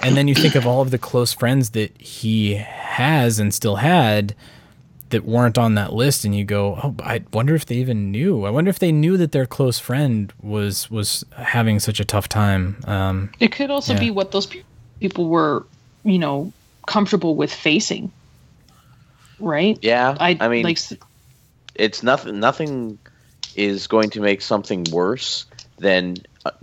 and 0.00 0.16
then 0.16 0.28
you 0.28 0.34
think 0.34 0.54
of 0.54 0.66
all 0.66 0.80
of 0.82 0.90
the 0.90 0.98
close 0.98 1.32
friends 1.32 1.70
that 1.70 2.00
he 2.00 2.54
has 2.54 3.38
and 3.38 3.52
still 3.52 3.76
had 3.76 4.34
that 5.10 5.24
weren't 5.24 5.58
on 5.58 5.74
that 5.74 5.92
list, 5.92 6.24
and 6.24 6.34
you 6.34 6.44
go, 6.44 6.78
oh, 6.82 6.94
I 7.00 7.22
wonder 7.32 7.54
if 7.54 7.66
they 7.66 7.76
even 7.76 8.10
knew. 8.10 8.44
I 8.44 8.50
wonder 8.50 8.68
if 8.70 8.78
they 8.80 8.90
knew 8.90 9.16
that 9.18 9.32
their 9.32 9.46
close 9.46 9.78
friend 9.78 10.32
was 10.42 10.90
was 10.90 11.24
having 11.36 11.78
such 11.78 12.00
a 12.00 12.04
tough 12.04 12.28
time. 12.28 12.76
Um, 12.86 13.30
It 13.38 13.52
could 13.52 13.70
also 13.70 13.92
Yeah. 13.92 14.00
be 14.00 14.10
what 14.10 14.32
those 14.32 14.46
pe- 14.46 14.62
people 15.00 15.28
were, 15.28 15.66
you 16.04 16.18
know, 16.18 16.52
comfortable 16.86 17.36
with 17.36 17.52
facing. 17.52 18.10
Right? 19.40 19.78
Yeah, 19.82 20.16
I, 20.18 20.36
I, 20.40 20.48
mean, 20.48 20.64
like 20.64 20.78
it's 21.74 22.02
nothing. 22.02 22.40
Nothing 22.40 22.98
is 23.56 23.86
going 23.86 24.10
to 24.10 24.20
make 24.20 24.40
something 24.40 24.84
worse 24.90 25.44
than 25.78 26.16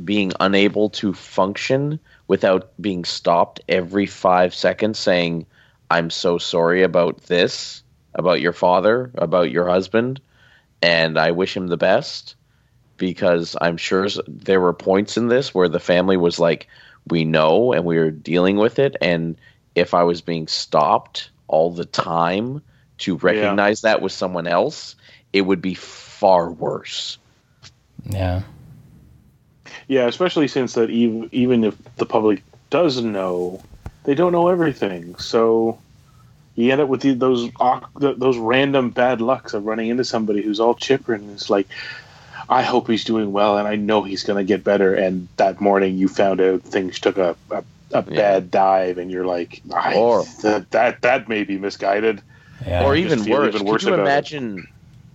being 0.03 0.31
unable 0.39 0.89
to 0.89 1.13
function 1.13 1.99
without 2.27 2.71
being 2.79 3.03
stopped 3.05 3.61
every 3.67 4.05
five 4.05 4.53
seconds, 4.53 4.99
saying, 4.99 5.45
"I'm 5.89 6.09
so 6.09 6.37
sorry 6.37 6.83
about 6.83 7.23
this, 7.23 7.83
about 8.13 8.41
your 8.41 8.53
father, 8.53 9.11
about 9.15 9.51
your 9.51 9.67
husband, 9.67 10.21
and 10.81 11.17
I 11.17 11.31
wish 11.31 11.55
him 11.55 11.67
the 11.67 11.77
best." 11.77 12.35
Because 12.97 13.55
I'm 13.59 13.77
sure 13.77 14.07
there 14.27 14.61
were 14.61 14.73
points 14.73 15.17
in 15.17 15.27
this 15.27 15.55
where 15.55 15.69
the 15.69 15.79
family 15.79 16.17
was 16.17 16.39
like, 16.39 16.67
"We 17.07 17.25
know, 17.25 17.73
and 17.73 17.83
we 17.83 17.97
are 17.97 18.11
dealing 18.11 18.57
with 18.57 18.77
it," 18.77 18.95
and 19.01 19.37
if 19.73 19.93
I 19.93 20.03
was 20.03 20.21
being 20.21 20.47
stopped 20.47 21.31
all 21.47 21.71
the 21.71 21.85
time 21.85 22.61
to 22.99 23.17
recognize 23.17 23.81
that 23.81 24.01
with 24.01 24.11
someone 24.11 24.45
else, 24.47 24.95
it 25.33 25.41
would 25.41 25.61
be 25.61 25.73
far 25.73 26.51
worse. 26.51 27.17
yeah, 28.09 28.41
Yeah, 29.91 30.07
especially 30.07 30.47
since 30.47 30.75
that 30.75 30.89
even 30.89 31.27
even 31.33 31.65
if 31.65 31.75
the 31.97 32.05
public 32.05 32.43
does 32.69 33.01
know, 33.01 33.61
they 34.05 34.15
don't 34.15 34.31
know 34.31 34.47
everything. 34.47 35.17
So 35.17 35.79
you 36.55 36.71
end 36.71 36.79
up 36.79 36.87
with 36.87 37.01
the, 37.01 37.13
those 37.13 37.49
those 37.99 38.37
random 38.37 38.91
bad 38.91 39.19
lucks 39.19 39.53
of 39.53 39.65
running 39.65 39.89
into 39.89 40.05
somebody 40.05 40.41
who's 40.43 40.61
all 40.61 40.75
chipper 40.75 41.13
and 41.13 41.29
it's 41.31 41.49
like, 41.49 41.67
I 42.47 42.61
hope 42.61 42.87
he's 42.87 43.03
doing 43.03 43.33
well, 43.33 43.57
and 43.57 43.67
I 43.67 43.75
know 43.75 44.01
he's 44.01 44.23
going 44.23 44.37
to 44.37 44.47
get 44.47 44.63
better. 44.63 44.95
And 44.95 45.27
that 45.35 45.59
morning, 45.59 45.97
you 45.97 46.07
found 46.07 46.39
out 46.39 46.61
things 46.61 46.97
took 46.97 47.17
a 47.17 47.35
a, 47.49 47.61
a 47.91 48.01
bad 48.01 48.49
dive, 48.49 48.97
and 48.97 49.11
you're 49.11 49.25
like, 49.25 49.61
I, 49.73 49.95
Or- 49.95 50.23
that 50.43 50.71
that 50.71 51.01
that 51.01 51.27
may 51.27 51.43
be 51.43 51.57
misguided. 51.57 52.21
yeah. 52.65 52.85
or 52.85 52.95
even 52.95 53.19
worse, 53.29 53.55
even 53.55 53.67
worse 53.67 53.83
could 53.83 53.89
you 53.89 53.95
about 53.95 54.07
it. 54.07 54.13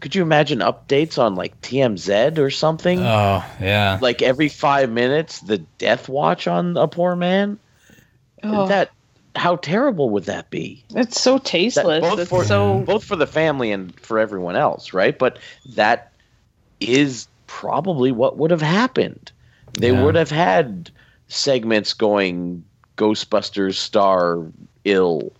Imagine? 0.06 0.12
Could 0.12 0.14
you 0.14 0.22
imagine 0.22 0.58
updates 0.60 1.18
on 1.18 1.34
like 1.34 1.60
TMZ 1.60 2.38
or 2.38 2.50
something? 2.50 3.00
oh 3.00 3.44
yeah. 3.60 3.98
like 4.00 4.22
every 4.22 4.48
five 4.48 4.90
minutes, 4.90 5.40
the 5.40 5.58
death 5.58 6.08
watch 6.08 6.46
on 6.46 6.76
a 6.76 6.86
poor 6.88 7.16
man. 7.16 7.58
oh, 8.42 8.68
That 8.68 8.90
how 9.34 9.56
terrible 9.56 10.10
would 10.10 10.24
that 10.24 10.48
be? 10.50 10.84
it's 10.94 11.20
so 11.20 11.34
That- 11.34 11.44
tasteless. 11.44 12.00
both 12.02 12.18
It's 12.20 12.30
for 12.30 12.44
so 12.44 12.78
both 12.80 13.04
for 13.04 13.16
the 13.16 13.26
family 13.26 13.72
and 13.72 13.98
for 14.00 14.18
everyone 14.18 14.56
else, 14.56 14.92
right? 14.92 15.18
But 15.18 15.38
that 15.74 16.12
is 16.80 17.28
probably 17.46 18.12
what 18.12 18.36
would 18.38 18.50
have 18.50 18.62
happened. 18.62 19.32
They 19.74 19.90
Yeah. 19.92 20.04
would 20.04 20.14
have 20.14 20.30
had 20.30 20.90
segments 21.28 21.92
going 21.94 22.64
Ghostbusters 22.96 23.74
star 23.74 24.46
ill, 24.84 25.32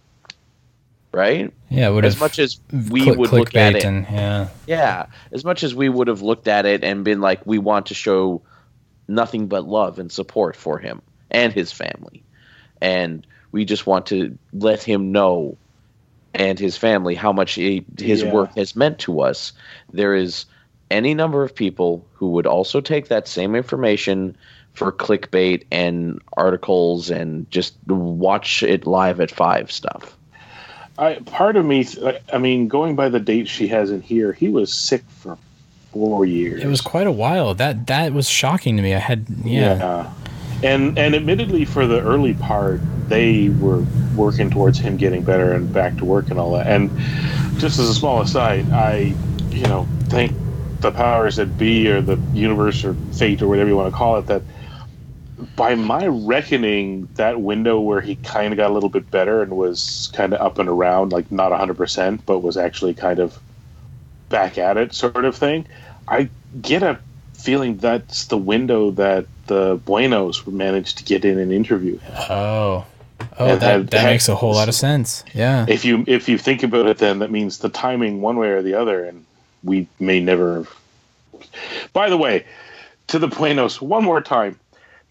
right? 1.16 1.52
Yeah, 1.70 1.88
would 1.88 2.04
As 2.04 2.14
have 2.14 2.20
much 2.20 2.38
as 2.38 2.60
we 2.90 3.02
click- 3.02 3.18
would 3.18 3.32
look 3.32 3.56
at 3.56 3.74
it, 3.74 3.84
and 3.84 4.06
yeah. 4.10 4.48
yeah, 4.66 5.06
as 5.32 5.44
much 5.44 5.64
as 5.64 5.74
we 5.74 5.88
would 5.88 6.06
have 6.08 6.22
looked 6.22 6.46
at 6.46 6.66
it 6.66 6.84
and 6.84 7.04
been 7.04 7.20
like, 7.20 7.44
we 7.46 7.58
want 7.58 7.86
to 7.86 7.94
show 7.94 8.42
nothing 9.08 9.46
but 9.48 9.66
love 9.66 9.98
and 9.98 10.12
support 10.12 10.54
for 10.54 10.78
him 10.78 11.00
and 11.30 11.52
his 11.52 11.72
family, 11.72 12.22
and 12.80 13.26
we 13.50 13.64
just 13.64 13.86
want 13.86 14.06
to 14.06 14.36
let 14.52 14.82
him 14.82 15.10
know 15.10 15.56
and 16.34 16.58
his 16.58 16.76
family 16.76 17.14
how 17.14 17.32
much 17.32 17.54
he, 17.54 17.84
his 17.98 18.22
Yeah. 18.22 18.32
work 18.32 18.54
has 18.56 18.76
meant 18.76 18.98
to 19.00 19.22
us. 19.22 19.52
There 19.92 20.14
is 20.14 20.44
any 20.90 21.14
number 21.14 21.42
of 21.42 21.54
people 21.54 22.04
who 22.12 22.28
would 22.32 22.46
also 22.46 22.80
take 22.80 23.08
that 23.08 23.26
same 23.26 23.54
information 23.56 24.36
for 24.74 24.92
clickbait 24.92 25.64
and 25.72 26.20
articles 26.36 27.08
and 27.10 27.50
just 27.50 27.74
watch 27.86 28.62
it 28.62 28.86
live 28.86 29.20
at 29.20 29.30
five 29.30 29.72
stuff. 29.72 30.15
I 30.98 31.14
part 31.14 31.56
of 31.56 31.64
me, 31.64 31.86
I 32.32 32.38
mean, 32.38 32.68
going 32.68 32.96
by 32.96 33.08
the 33.08 33.20
date 33.20 33.48
she 33.48 33.68
has 33.68 33.90
in 33.90 34.00
here, 34.00 34.32
he 34.32 34.48
was 34.48 34.72
sick 34.72 35.02
for 35.08 35.36
four 35.92 36.24
years. 36.24 36.62
It 36.62 36.68
was 36.68 36.80
quite 36.80 37.06
a 37.06 37.12
while. 37.12 37.54
That 37.54 37.86
that 37.88 38.12
was 38.12 38.28
shocking 38.28 38.76
to 38.76 38.82
me. 38.82 38.94
I 38.94 38.98
had 38.98 39.26
yeah. 39.44 39.76
Yeah. 39.78 40.12
And 40.62 40.98
and 40.98 41.14
admittedly, 41.14 41.64
for 41.64 41.86
the 41.86 42.00
early 42.00 42.34
part, 42.34 42.80
they 43.08 43.50
were 43.50 43.84
working 44.14 44.50
towards 44.50 44.78
him 44.78 44.96
getting 44.96 45.22
better 45.22 45.52
and 45.52 45.72
back 45.72 45.96
to 45.98 46.04
work 46.04 46.30
and 46.30 46.38
all 46.38 46.52
that. 46.52 46.66
And 46.66 46.90
just 47.58 47.78
as 47.78 47.88
a 47.88 47.94
small 47.94 48.22
aside, 48.22 48.70
I, 48.70 49.14
you 49.50 49.64
know, 49.64 49.86
thank 50.04 50.32
the 50.80 50.90
powers 50.92 51.36
that 51.36 51.58
be 51.58 51.88
or 51.88 52.00
the 52.00 52.16
universe 52.32 52.84
or 52.84 52.94
fate 53.12 53.42
or 53.42 53.48
whatever 53.48 53.68
you 53.68 53.76
want 53.76 53.92
to 53.92 53.96
call 53.96 54.18
it 54.18 54.26
that 54.26 54.42
by 55.56 55.74
my 55.74 56.06
reckoning, 56.06 57.08
that 57.14 57.40
window 57.40 57.80
where 57.80 58.00
he 58.00 58.16
kind 58.16 58.52
of 58.52 58.56
got 58.58 58.70
a 58.70 58.74
little 58.74 58.88
bit 58.90 59.10
better 59.10 59.42
and 59.42 59.56
was 59.56 60.10
kind 60.14 60.34
of 60.34 60.40
up 60.40 60.58
and 60.58 60.68
around, 60.68 61.12
like 61.12 61.32
not 61.32 61.50
100%, 61.52 62.20
but 62.26 62.40
was 62.40 62.56
actually 62.56 62.94
kind 62.94 63.18
of 63.18 63.38
back 64.28 64.58
at 64.58 64.76
it, 64.76 64.92
sort 64.94 65.24
of 65.24 65.34
thing, 65.36 65.66
I 66.08 66.28
get 66.60 66.82
a 66.82 66.98
feeling 67.34 67.76
that's 67.78 68.26
the 68.26 68.36
window 68.36 68.90
that 68.92 69.26
the 69.46 69.80
Buenos 69.84 70.46
managed 70.46 70.98
to 70.98 71.04
get 71.04 71.24
in 71.24 71.38
an 71.38 71.50
interview. 71.52 71.98
Oh. 72.28 72.84
Oh, 73.38 73.46
And 73.46 73.60
that, 73.60 73.62
had- 73.62 73.86
that 73.88 74.00
had- 74.00 74.10
makes 74.10 74.28
a 74.28 74.34
whole 74.34 74.52
lot 74.52 74.68
of 74.68 74.74
sense. 74.74 75.24
Yeah. 75.32 75.64
If 75.68 75.84
you 75.86 76.04
if 76.06 76.28
you 76.28 76.36
think 76.36 76.62
about 76.62 76.86
it, 76.86 76.98
then 76.98 77.20
that 77.20 77.30
means 77.30 77.58
the 77.58 77.70
timing 77.70 78.20
one 78.20 78.36
way 78.36 78.48
or 78.48 78.60
the 78.62 78.74
other, 78.74 79.04
and 79.04 79.24
we 79.64 79.88
may 79.98 80.20
never. 80.20 80.66
By 81.94 82.10
the 82.10 82.16
way, 82.18 82.44
to 83.08 83.18
the 83.18 83.28
Buenos 83.28 83.80
one 83.80 84.04
more 84.04 84.20
time, 84.20 84.58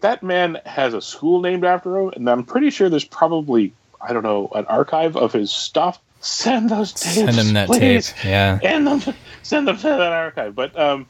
that 0.06 0.22
man 0.22 0.60
has 0.64 0.94
a 0.94 1.02
school 1.02 1.40
named 1.40 1.64
after 1.64 1.98
him, 1.98 2.12
and 2.14 2.30
I'm 2.30 2.44
pretty 2.44 2.70
sure 2.70 2.88
there's 2.88 3.04
probably 3.04 3.72
I 4.00 4.12
don't 4.12 4.22
know 4.22 4.48
an 4.54 4.64
archive 4.66 5.16
of 5.16 5.32
his 5.32 5.50
stuff. 5.50 6.00
Send 6.20 6.70
those 6.70 6.92
tapes. 6.92 7.14
Send 7.14 7.30
him 7.36 7.54
that 7.54 7.66
please. 7.68 8.12
tape. 8.12 8.24
Yeah. 8.24 8.58
and 8.62 8.86
them, 8.86 9.14
send 9.42 9.66
them 9.66 9.76
to 9.78 9.82
that 9.88 10.12
archive. 10.12 10.54
But 10.54 10.78
um, 10.78 11.06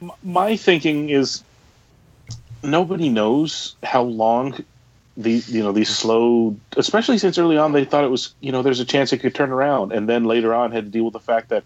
m- 0.00 0.12
my 0.22 0.56
thinking 0.56 1.10
is 1.10 1.42
nobody 2.62 3.10
knows 3.10 3.76
how 3.82 4.02
long 4.02 4.64
the 5.16 5.32
you 5.46 5.62
know 5.62 5.72
these 5.72 5.90
slow, 5.90 6.56
especially 6.78 7.18
since 7.18 7.36
early 7.36 7.58
on 7.58 7.72
they 7.72 7.84
thought 7.84 8.04
it 8.04 8.10
was 8.10 8.32
you 8.40 8.50
know 8.50 8.62
there's 8.62 8.80
a 8.80 8.84
chance 8.86 9.12
it 9.12 9.18
could 9.18 9.34
turn 9.34 9.50
around, 9.50 9.92
and 9.92 10.08
then 10.08 10.24
later 10.24 10.54
on 10.54 10.72
had 10.72 10.84
to 10.86 10.90
deal 10.90 11.04
with 11.04 11.12
the 11.12 11.20
fact 11.20 11.50
that 11.50 11.64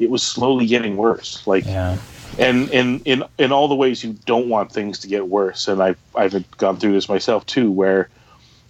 it 0.00 0.10
was 0.10 0.24
slowly 0.24 0.66
getting 0.66 0.96
worse. 0.96 1.46
Like 1.46 1.64
Yeah. 1.64 1.96
And 2.38 2.70
in 2.70 3.00
in 3.00 3.24
in 3.38 3.52
all 3.52 3.68
the 3.68 3.74
ways 3.74 4.02
you 4.04 4.12
don't 4.24 4.48
want 4.48 4.72
things 4.72 5.00
to 5.00 5.08
get 5.08 5.26
worse. 5.26 5.68
And 5.68 5.82
i've 5.82 5.98
i've 6.14 6.50
gone 6.56 6.76
through 6.76 6.92
this 6.92 7.08
myself 7.08 7.46
too 7.46 7.70
where 7.70 8.08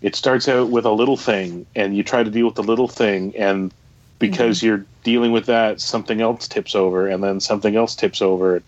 it 0.02 0.14
starts 0.14 0.48
out 0.48 0.68
with 0.68 0.84
a 0.84 0.90
little 0.90 1.16
thing 1.16 1.66
and 1.74 1.96
you 1.96 2.02
try 2.02 2.22
to 2.22 2.30
deal 2.30 2.46
with 2.46 2.54
the 2.54 2.62
little 2.62 2.88
thing. 2.88 3.36
And 3.36 3.72
because 4.18 4.58
mm-hmm. 4.58 4.66
you're 4.66 4.84
dealing 5.02 5.32
with 5.32 5.46
that 5.46 5.80
something 5.80 6.20
else 6.20 6.48
tips 6.48 6.74
over 6.74 7.08
and 7.08 7.22
then 7.22 7.40
something 7.40 7.74
else 7.76 7.94
tips 7.94 8.22
over. 8.22 8.62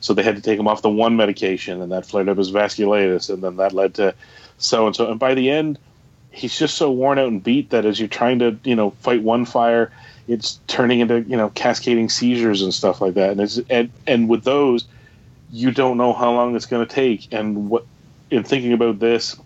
So 0.00 0.14
they 0.14 0.22
had 0.22 0.36
to 0.36 0.42
take 0.42 0.58
him 0.58 0.68
off 0.68 0.82
the 0.82 0.90
one 0.90 1.16
medication 1.16 1.82
and 1.82 1.92
that 1.92 2.06
flared 2.06 2.28
up 2.28 2.38
his 2.38 2.52
vasculitis 2.52 3.32
and 3.32 3.42
then 3.42 3.56
that 3.56 3.72
led 3.72 3.94
to 3.94 4.14
so 4.58 4.86
and 4.86 4.96
so 4.96 5.10
and 5.10 5.18
by 5.18 5.34
the 5.34 5.50
end 5.50 5.78
he's 6.30 6.58
just 6.58 6.76
so 6.76 6.90
worn 6.90 7.18
out 7.18 7.28
and 7.28 7.42
beat 7.42 7.70
that 7.70 7.84
as 7.84 7.98
you're 7.98 8.08
trying 8.08 8.38
to 8.38 8.58
you 8.64 8.76
know 8.76 8.90
fight 8.90 9.22
one 9.22 9.44
fire 9.44 9.90
it's 10.30 10.60
turning 10.66 11.00
into 11.00 11.20
you 11.22 11.36
know 11.36 11.50
cascading 11.50 12.08
seizures 12.08 12.62
and 12.62 12.72
stuff 12.72 13.00
like 13.00 13.14
that. 13.14 13.30
And 13.30 13.40
it's 13.40 13.60
and 13.68 13.90
and 14.06 14.28
with 14.28 14.44
those 14.44 14.86
you 15.52 15.72
don't 15.72 15.96
know 15.96 16.12
how 16.12 16.32
long 16.32 16.54
it's 16.54 16.66
going 16.66 16.86
to 16.86 16.94
take. 16.94 17.32
And 17.32 17.68
what 17.68 17.84
in 18.30 18.44
thinking 18.44 18.72
about 18.72 18.98
this 18.98 19.36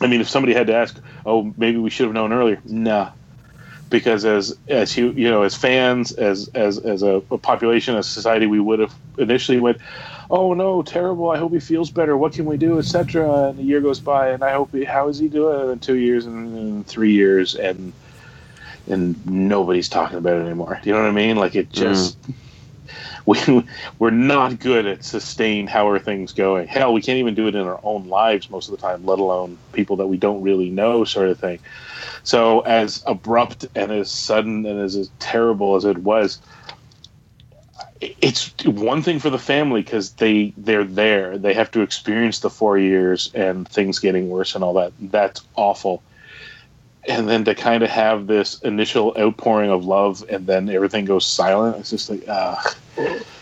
i 0.00 0.06
mean 0.06 0.20
if 0.20 0.28
somebody 0.28 0.52
had 0.52 0.66
to 0.66 0.74
ask 0.74 1.00
oh 1.24 1.52
maybe 1.56 1.78
we 1.78 1.90
should 1.90 2.06
have 2.06 2.14
known 2.14 2.32
earlier 2.32 2.60
nah. 2.64 3.10
Because 3.90 4.26
as 4.26 4.58
as 4.68 4.94
you 4.98 5.12
you 5.12 5.30
know 5.30 5.44
as 5.44 5.54
fans 5.54 6.12
as 6.12 6.48
as 6.48 6.76
as 6.78 7.02
a, 7.02 7.22
a 7.30 7.38
population 7.38 7.96
as 7.96 8.06
a 8.06 8.10
society 8.10 8.44
we 8.44 8.60
would 8.60 8.80
have 8.80 8.94
initially 9.16 9.58
went 9.58 9.78
oh 10.30 10.52
no 10.52 10.82
terrible 10.82 11.30
i 11.30 11.38
hope 11.38 11.52
he 11.52 11.58
feels 11.58 11.90
better 11.90 12.14
what 12.14 12.34
can 12.34 12.44
we 12.44 12.58
do 12.58 12.78
etc 12.78 13.48
and 13.48 13.58
a 13.58 13.62
year 13.62 13.80
goes 13.80 13.98
by 13.98 14.28
and 14.28 14.44
i 14.44 14.52
hope 14.52 14.72
he, 14.72 14.84
how 14.84 15.08
is 15.08 15.18
he 15.18 15.26
doing 15.26 15.70
in 15.70 15.78
two 15.78 15.96
years 15.96 16.26
and, 16.26 16.54
and 16.58 16.86
three 16.86 17.12
years? 17.12 17.54
And 17.54 17.94
and 18.88 19.26
nobody's 19.26 19.88
talking 19.88 20.18
about 20.18 20.38
it 20.38 20.46
anymore. 20.46 20.78
Do 20.82 20.88
you 20.88 20.94
know 20.94 21.02
what 21.02 21.08
I 21.08 21.12
mean? 21.12 21.36
Like 21.36 21.54
it 21.54 21.70
just 21.70 22.16
we 23.26 23.38
we're 23.98 24.10
not 24.10 24.58
good 24.58 24.86
at 24.86 25.04
sustained 25.04 25.68
how 25.68 25.88
are 25.88 25.98
things 25.98 26.32
going. 26.32 26.66
Hell, 26.66 26.92
we 26.92 27.02
can't 27.02 27.18
even 27.18 27.34
do 27.34 27.46
it 27.46 27.54
in 27.54 27.66
our 27.66 27.80
own 27.82 28.08
lives 28.08 28.50
most 28.50 28.68
of 28.68 28.72
the 28.72 28.80
time, 28.80 29.04
let 29.04 29.18
alone 29.18 29.58
people 29.72 29.96
that 29.96 30.06
we 30.06 30.16
don't 30.16 30.42
really 30.42 30.70
know, 30.70 31.04
sort 31.04 31.28
of 31.28 31.38
thing. 31.38 31.58
So 32.22 32.60
as 32.60 33.02
abrupt 33.06 33.66
and 33.74 33.92
as 33.92 34.10
sudden 34.10 34.64
and 34.66 34.80
as, 34.80 34.96
as 34.96 35.10
terrible 35.18 35.76
as 35.76 35.84
it 35.84 35.98
was, 35.98 36.40
it's 38.00 38.54
one 38.64 39.02
thing 39.02 39.18
for 39.18 39.30
the 39.30 39.38
family 39.38 39.82
because 39.82 40.12
they 40.12 40.54
they're 40.56 40.84
there. 40.84 41.36
They 41.36 41.54
have 41.54 41.70
to 41.72 41.82
experience 41.82 42.40
the 42.40 42.50
four 42.50 42.78
years 42.78 43.30
and 43.34 43.68
things 43.68 43.98
getting 43.98 44.28
worse 44.30 44.54
and 44.54 44.64
all 44.64 44.74
that. 44.74 44.92
That's 45.00 45.42
awful 45.56 46.02
and 47.08 47.28
then 47.28 47.44
to 47.44 47.54
kind 47.54 47.82
of 47.82 47.90
have 47.90 48.26
this 48.26 48.60
initial 48.60 49.14
outpouring 49.18 49.70
of 49.70 49.84
love 49.84 50.24
and 50.28 50.46
then 50.46 50.68
everything 50.68 51.04
goes 51.04 51.26
silent 51.26 51.76
it's 51.76 51.90
just 51.90 52.10
like 52.10 52.28
uh, 52.28 52.56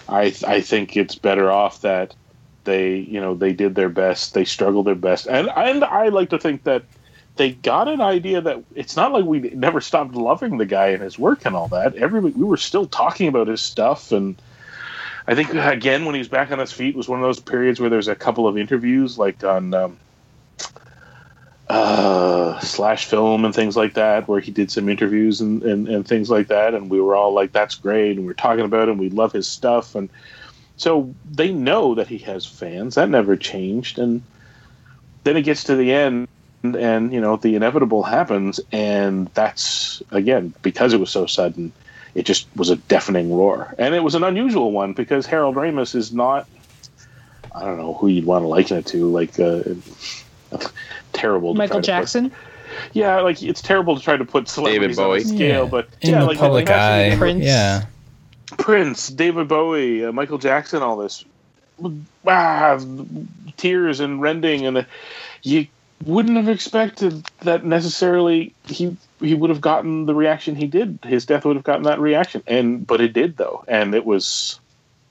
i 0.09 0.35
i 0.47 0.61
think 0.61 0.97
it's 0.97 1.17
better 1.17 1.51
off 1.51 1.81
that 1.81 2.15
they 2.67 2.97
you 2.97 3.19
know 3.19 3.35
they 3.35 3.55
did 3.55 3.75
their 3.75 3.89
best 3.89 4.35
they 4.35 4.45
struggled 4.45 4.87
their 4.87 4.95
best. 4.95 5.27
And 5.27 5.49
and 5.57 5.83
i 5.83 6.09
like 6.09 6.29
to 6.31 6.39
think 6.39 6.65
that 6.65 6.83
they 7.37 7.53
got 7.53 7.89
an 7.89 8.01
idea 8.01 8.41
that 8.43 8.63
it's 8.75 8.97
not 8.97 9.13
like 9.13 9.25
we 9.25 9.41
never 9.41 9.81
stopped 9.81 10.15
loving 10.15 10.59
the 10.59 10.67
guy 10.67 10.89
and 10.89 11.03
his 11.03 11.19
work 11.19 11.45
and 11.45 11.55
all 11.55 11.69
that. 11.69 11.95
Everybody 11.95 12.35
we 12.35 12.45
were 12.45 12.57
still 12.57 12.87
talking 12.87 13.29
about 13.29 13.49
his 13.49 13.63
stuff 13.63 14.13
and 14.13 14.37
i 15.27 15.35
think 15.35 15.55
again 15.55 16.05
when 16.05 16.15
he 16.15 16.19
was 16.19 16.29
back 16.29 16.51
on 16.51 16.59
his 16.59 16.73
feet 16.73 16.95
was 16.95 17.09
one 17.09 17.19
of 17.19 17.25
those 17.25 17.41
periods 17.41 17.81
where 17.81 17.91
there's 17.91 18.09
a 18.09 18.15
couple 18.15 18.47
of 18.47 18.59
interviews 18.59 19.19
like 19.19 19.43
on 19.43 19.73
um, 19.75 19.97
uh, 21.69 22.61
slash 22.61 23.07
film 23.07 23.45
and 23.45 23.55
things 23.55 23.77
like 23.77 23.95
that, 23.95 24.29
where 24.29 24.41
he 24.41 24.53
did 24.53 24.71
some 24.71 24.89
interviews 24.89 25.41
and, 25.41 25.63
and, 25.63 25.89
and 25.89 26.07
things 26.07 26.31
like 26.31 26.49
that, 26.49 26.75
and 26.75 26.91
we 26.91 27.01
were 27.01 27.17
all 27.17 27.33
like, 27.33 27.53
"That's 27.53 27.75
great," 27.75 28.17
and 28.17 28.27
we 28.27 28.31
are 28.31 28.35
talking 28.35 28.65
about 28.65 28.89
him. 28.89 28.99
We 28.99 29.11
love 29.11 29.33
his 29.33 29.49
stuff, 29.49 29.95
and 29.95 30.09
so 30.77 31.13
they 31.29 31.53
know 31.53 31.95
that 31.97 32.07
he 32.07 32.19
has 32.19 32.47
fans. 32.47 32.95
That 32.95 33.09
never 33.09 33.37
changed, 33.37 33.99
and 33.99 34.23
then 35.25 35.37
it 35.37 35.43
gets 35.43 35.65
to 35.65 35.75
the 35.75 35.93
end, 35.93 36.29
and, 36.63 36.77
and 36.77 37.13
you 37.13 37.21
know 37.21 37.37
the 37.37 37.57
inevitable 37.57 38.05
happens, 38.05 38.61
and 38.71 39.29
that's 39.35 40.03
again 40.13 40.55
because 40.63 40.93
it 40.93 41.01
was 41.01 41.11
so 41.11 41.27
sudden. 41.27 41.73
It 42.15 42.25
just 42.25 42.47
was 42.57 42.71
a 42.71 42.77
deafening 42.77 43.31
roar, 43.31 43.75
and 43.77 43.95
it 43.95 44.03
was 44.03 44.15
an 44.15 44.25
unusual 44.25 44.73
one 44.73 44.95
because 44.95 45.27
Harold 45.27 45.57
Ramis 45.57 45.95
is 45.95 46.15
not. 46.15 46.49
I 47.55 47.65
don't 47.65 47.77
know 47.77 47.93
who 47.93 48.09
you'd 48.09 48.25
want 48.25 48.45
to 48.45 48.49
liken 48.49 48.79
it 48.79 48.87
to, 48.87 49.11
like. 49.11 49.39
Uh, 49.41 49.65
terrible. 51.17 51.55
to 51.55 51.59
Michael 51.59 51.75
try 51.77 51.81
to 51.81 51.83
put- 51.83 51.87
Jackson. 51.87 52.33
yeah, 52.93 53.21
like 53.21 53.43
it's 53.43 53.63
terrible 53.63 53.97
to 53.97 54.03
try 54.03 54.17
to 54.17 54.25
put 54.25 54.49
celebrities 54.49 54.97
Bowie. 54.97 55.21
on 55.21 55.27
a 55.27 55.29
scale, 55.37 55.65
Yeah. 55.65 55.71
but 55.71 55.89
In 56.03 56.11
yeah, 56.11 56.21
the 56.21 56.27
like 56.27 56.39
public 56.39 56.69
it 56.69 56.75
eye. 56.75 57.15
Prince. 57.17 57.45
Yeah. 57.45 57.85
Prince, 58.59 59.09
David 59.09 59.49
Bowie, 59.49 60.05
uh, 60.05 60.13
Michael 60.13 60.39
Jackson, 60.39 60.83
all 60.83 60.97
this, 60.97 61.25
ah, 62.27 62.79
tears 63.57 64.01
and 64.01 64.21
rending, 64.21 64.67
and 64.67 64.79
uh, 64.79 64.83
you 65.43 65.67
wouldn't 66.05 66.37
have 66.37 66.49
expected 66.49 67.25
that 67.41 67.65
necessarily 67.65 68.53
he 68.67 68.97
he 69.21 69.35
would 69.35 69.49
have 69.51 69.61
gotten 69.63 70.07
the 70.07 70.15
reaction 70.15 70.55
he 70.55 70.67
did. 70.67 70.99
His 71.05 71.25
death 71.27 71.45
would 71.45 71.57
have 71.57 71.65
gotten 71.65 71.85
that 71.85 71.99
reaction, 71.99 72.43
and 72.47 72.87
but 72.87 73.01
it 73.01 73.13
did 73.13 73.37
though, 73.37 73.65
and 73.67 73.95
it 73.95 74.05
was 74.05 74.61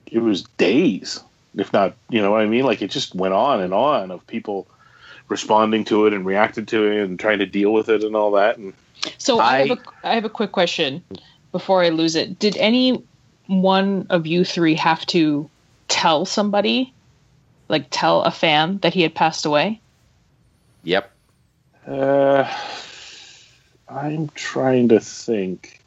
it 0.06 0.20
was 0.20 0.42
days, 0.58 1.20
if 1.56 1.72
not, 1.72 1.94
you 2.08 2.22
know 2.22 2.30
what 2.30 2.40
I 2.40 2.46
mean. 2.46 2.64
Like 2.64 2.82
it 2.82 2.90
just 2.90 3.14
went 3.14 3.34
on 3.34 3.60
and 3.60 3.74
on 3.74 4.10
of 4.10 4.26
people 4.28 4.66
responding 5.28 5.84
to 5.84 6.06
it 6.06 6.12
and 6.12 6.24
reacted 6.24 6.68
to 6.68 6.84
it 6.90 7.02
and 7.02 7.18
trying 7.18 7.38
to 7.40 7.46
deal 7.46 7.72
with 7.72 7.88
it 7.88 8.02
and 8.04 8.14
all 8.14 8.30
that, 8.32 8.58
and 8.58 8.72
So 9.18 9.38
I, 9.40 9.44
I- 9.44 9.66
have 9.66 9.78
a 9.78 9.82
I 10.04 10.14
have 10.14 10.24
a 10.24 10.30
quick 10.30 10.52
question 10.52 11.02
before 11.52 11.82
I 11.82 11.88
lose 11.90 12.14
it. 12.16 12.38
Did 12.38 12.56
any 12.56 13.02
one 13.46 14.06
of 14.10 14.26
you 14.26 14.44
three 14.44 14.74
have 14.74 15.04
to 15.06 15.48
tell 15.88 16.24
somebody, 16.24 16.92
like 17.68 17.86
tell 17.90 18.22
a 18.22 18.30
fan 18.30 18.78
that 18.78 18.94
he 18.94 19.02
had 19.02 19.14
passed 19.14 19.46
away? 19.46 19.80
Yep. 20.84 21.10
Uh, 21.86 22.52
I'm 23.88 24.28
trying 24.34 24.88
to 24.88 25.00
think. 25.00 25.80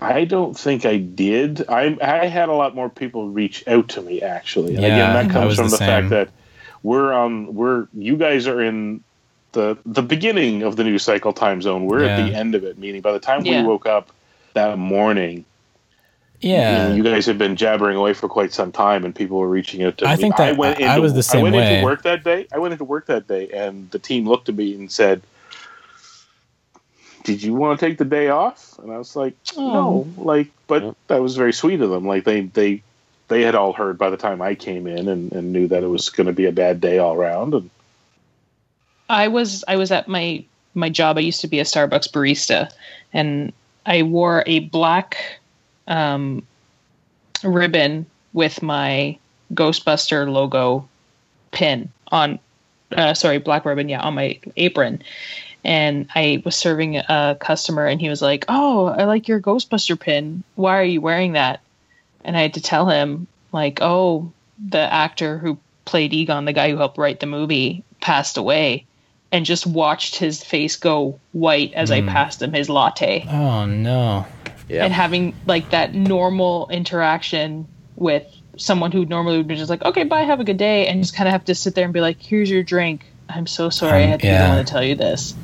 I 0.00 0.24
don't 0.24 0.58
think 0.58 0.84
I 0.84 0.98
did. 0.98 1.68
I 1.68 1.96
I 2.02 2.26
had 2.26 2.48
a 2.48 2.52
lot 2.52 2.74
more 2.74 2.90
people 2.90 3.28
reach 3.28 3.66
out 3.66 3.88
to 3.90 4.02
me 4.02 4.20
actually. 4.22 4.74
And 4.74 4.82
Yeah, 4.82 5.12
again, 5.12 5.26
that 5.26 5.32
comes 5.32 5.46
was 5.46 5.56
from 5.56 5.70
the 5.70 5.76
the, 5.78 5.84
fact 5.84 6.10
that 6.10 6.28
we're 6.84 7.12
on 7.12 7.52
we're 7.56 7.88
you 7.94 8.16
guys 8.16 8.46
are 8.46 8.60
in 8.62 9.02
the 9.52 9.76
the 9.84 10.02
beginning 10.02 10.62
of 10.62 10.76
the 10.76 10.84
new 10.84 10.98
cycle 10.98 11.32
time 11.32 11.60
zone. 11.62 11.86
We're 11.86 12.04
at 12.04 12.24
the 12.24 12.32
end 12.34 12.54
of 12.54 12.62
it, 12.62 12.78
meaning 12.78 13.00
by 13.00 13.10
the 13.12 13.18
time 13.20 13.44
Yeah. 13.44 13.62
we 13.62 13.66
woke 13.68 13.86
up 13.86 14.10
that 14.52 14.78
morning, 14.78 15.44
Yeah. 16.40 16.82
you, 16.84 16.88
know, 16.90 16.94
you 16.96 17.02
guys 17.02 17.26
had 17.26 17.38
been 17.38 17.56
jabbering 17.56 17.96
away 17.96 18.12
for 18.14 18.28
quite 18.28 18.52
some 18.52 18.70
time, 18.70 19.04
and 19.04 19.14
people 19.14 19.38
were 19.38 19.48
reaching 19.48 19.82
out 19.82 19.98
to 19.98 20.06
I 20.06 20.14
me. 20.16 20.22
think 20.22 20.36
that- 20.36 20.56
went 20.56 20.80
I- 20.80 20.96
I 20.96 20.98
was 21.00 21.14
the 21.14 21.22
same 21.22 21.40
I 21.40 21.42
went 21.44 21.56
way. 21.56 21.74
into 21.74 21.84
work 21.84 22.02
that 22.02 22.22
day. 22.22 22.46
I 22.52 22.58
went 22.58 22.72
into 22.72 22.84
work 22.84 23.06
that 23.06 23.26
day, 23.26 23.48
and 23.52 23.90
the 23.90 23.98
team 23.98 24.28
looked 24.28 24.48
at 24.48 24.54
me 24.56 24.74
and 24.74 24.90
said, 24.92 25.22
"Did 27.24 27.42
you 27.42 27.54
want 27.54 27.78
to 27.80 27.86
take 27.86 27.96
the 27.98 28.04
day 28.04 28.28
off?" 28.28 28.78
And 28.82 28.92
I 28.92 28.98
was 28.98 29.16
like, 29.16 29.34
oh. 29.56 29.72
"No." 29.72 30.06
Like, 30.18 30.48
but 30.66 30.94
that 31.08 31.22
was 31.22 31.36
very 31.36 31.52
sweet 31.52 31.80
of 31.80 31.90
them. 31.90 32.06
Like 32.06 32.24
they 32.24 32.42
they 32.42 32.82
they 33.28 33.42
had 33.42 33.54
all 33.54 33.72
heard 33.72 33.98
by 33.98 34.10
the 34.10 34.16
time 34.16 34.42
I 34.42 34.54
came 34.54 34.86
in 34.86 35.08
and, 35.08 35.32
and 35.32 35.52
knew 35.52 35.68
that 35.68 35.82
it 35.82 35.88
was 35.88 36.10
going 36.10 36.26
to 36.26 36.32
be 36.32 36.46
a 36.46 36.52
bad 36.52 36.80
day 36.80 36.98
all 36.98 37.14
around. 37.14 37.54
And 37.54 37.70
I 39.08 39.28
was 39.28 39.64
I 39.66 39.76
was 39.76 39.90
at 39.90 40.08
my 40.08 40.44
my 40.74 40.88
job, 40.88 41.16
I 41.16 41.20
used 41.20 41.40
to 41.42 41.48
be 41.48 41.60
a 41.60 41.64
Starbucks 41.64 42.10
barista, 42.10 42.70
and 43.12 43.52
I 43.86 44.02
wore 44.02 44.42
a 44.46 44.60
black 44.60 45.38
um, 45.86 46.46
ribbon 47.42 48.06
with 48.32 48.62
my 48.62 49.18
Ghostbuster 49.54 50.30
logo 50.30 50.88
pin 51.52 51.90
on. 52.08 52.38
Uh, 52.92 53.14
sorry, 53.14 53.38
black 53.38 53.64
ribbon, 53.64 53.88
yeah, 53.88 54.00
on 54.00 54.14
my 54.14 54.38
apron. 54.56 55.02
And 55.64 56.08
I 56.14 56.42
was 56.44 56.54
serving 56.54 56.98
a 56.98 57.36
customer, 57.40 57.86
and 57.86 58.00
he 58.00 58.08
was 58.08 58.20
like, 58.20 58.44
"Oh, 58.48 58.86
I 58.86 59.04
like 59.04 59.28
your 59.28 59.40
Ghostbuster 59.40 59.98
pin. 59.98 60.44
Why 60.56 60.78
are 60.78 60.84
you 60.84 61.00
wearing 61.00 61.32
that?" 61.32 61.60
And 62.24 62.36
I 62.36 62.42
had 62.42 62.54
to 62.54 62.60
tell 62.60 62.88
him, 62.88 63.26
like, 63.52 63.78
"Oh, 63.82 64.32
the 64.68 64.80
actor 64.92 65.38
who 65.38 65.58
played 65.84 66.12
Egon, 66.14 66.44
the 66.46 66.52
guy 66.52 66.70
who 66.70 66.76
helped 66.78 66.96
write 66.98 67.20
the 67.20 67.26
movie, 67.26 67.84
passed 68.00 68.36
away." 68.36 68.86
And 69.32 69.44
just 69.44 69.66
watched 69.66 70.14
his 70.16 70.44
face 70.44 70.76
go 70.76 71.18
white 71.32 71.72
as 71.74 71.90
I 71.90 72.02
passed 72.02 72.40
him 72.40 72.52
his 72.52 72.68
latte 72.68 73.26
Oh 73.28 73.66
no. 73.66 74.26
Yeah. 74.68 74.84
and 74.84 74.92
having 74.94 75.34
like 75.44 75.70
that 75.70 75.92
normal 75.92 76.68
interaction 76.70 77.66
with 77.96 78.24
someone 78.56 78.92
who 78.92 79.04
normally 79.06 79.38
would 79.38 79.48
be 79.48 79.56
just 79.56 79.68
like, 79.70 79.82
okay, 79.84 80.04
bye, 80.04 80.20
have 80.22 80.38
a 80.38 80.44
good 80.44 80.56
day, 80.56 80.86
and 80.86 81.02
just 81.02 81.16
kind 81.16 81.26
of 81.26 81.32
have 81.32 81.44
to 81.46 81.54
sit 81.56 81.74
there 81.74 81.82
and 81.84 81.92
be 81.92 82.00
like, 82.00 82.22
here's 82.22 82.48
your 82.48 82.62
drink. 82.62 83.04
I'm 83.28 83.48
so 83.48 83.70
sorry, 83.70 84.02
I 84.02 84.04
Um, 84.04 84.10
had 84.10 84.20
to 84.20 84.26
yeah. 84.28 84.38
be 84.46 84.50
the 84.50 84.56
one 84.56 84.64
to 84.64 84.70
tell 84.72 84.84
you 84.84 84.94
this. 84.94 85.34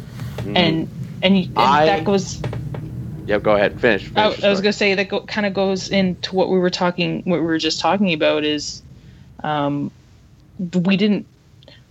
And 0.46 0.56
and, 0.56 0.88
and 1.22 1.48
I- 1.56 1.86
that 1.86 2.04
goes. 2.04 2.40
Yeah, 3.30 3.38
go 3.38 3.54
ahead. 3.54 3.78
Finish. 3.78 4.06
finish 4.06 4.42
I, 4.42 4.48
I 4.48 4.50
was 4.50 4.60
gonna 4.60 4.72
say 4.72 4.92
that 4.96 5.08
go, 5.08 5.20
kind 5.20 5.46
of 5.46 5.54
goes 5.54 5.88
into 5.88 6.34
what 6.34 6.48
we 6.48 6.58
were 6.58 6.68
talking, 6.68 7.22
what 7.26 7.38
we 7.38 7.46
were 7.46 7.58
just 7.58 7.78
talking 7.78 8.12
about 8.12 8.44
is, 8.44 8.82
um, 9.44 9.92
we 10.58 10.96
didn't 10.96 11.26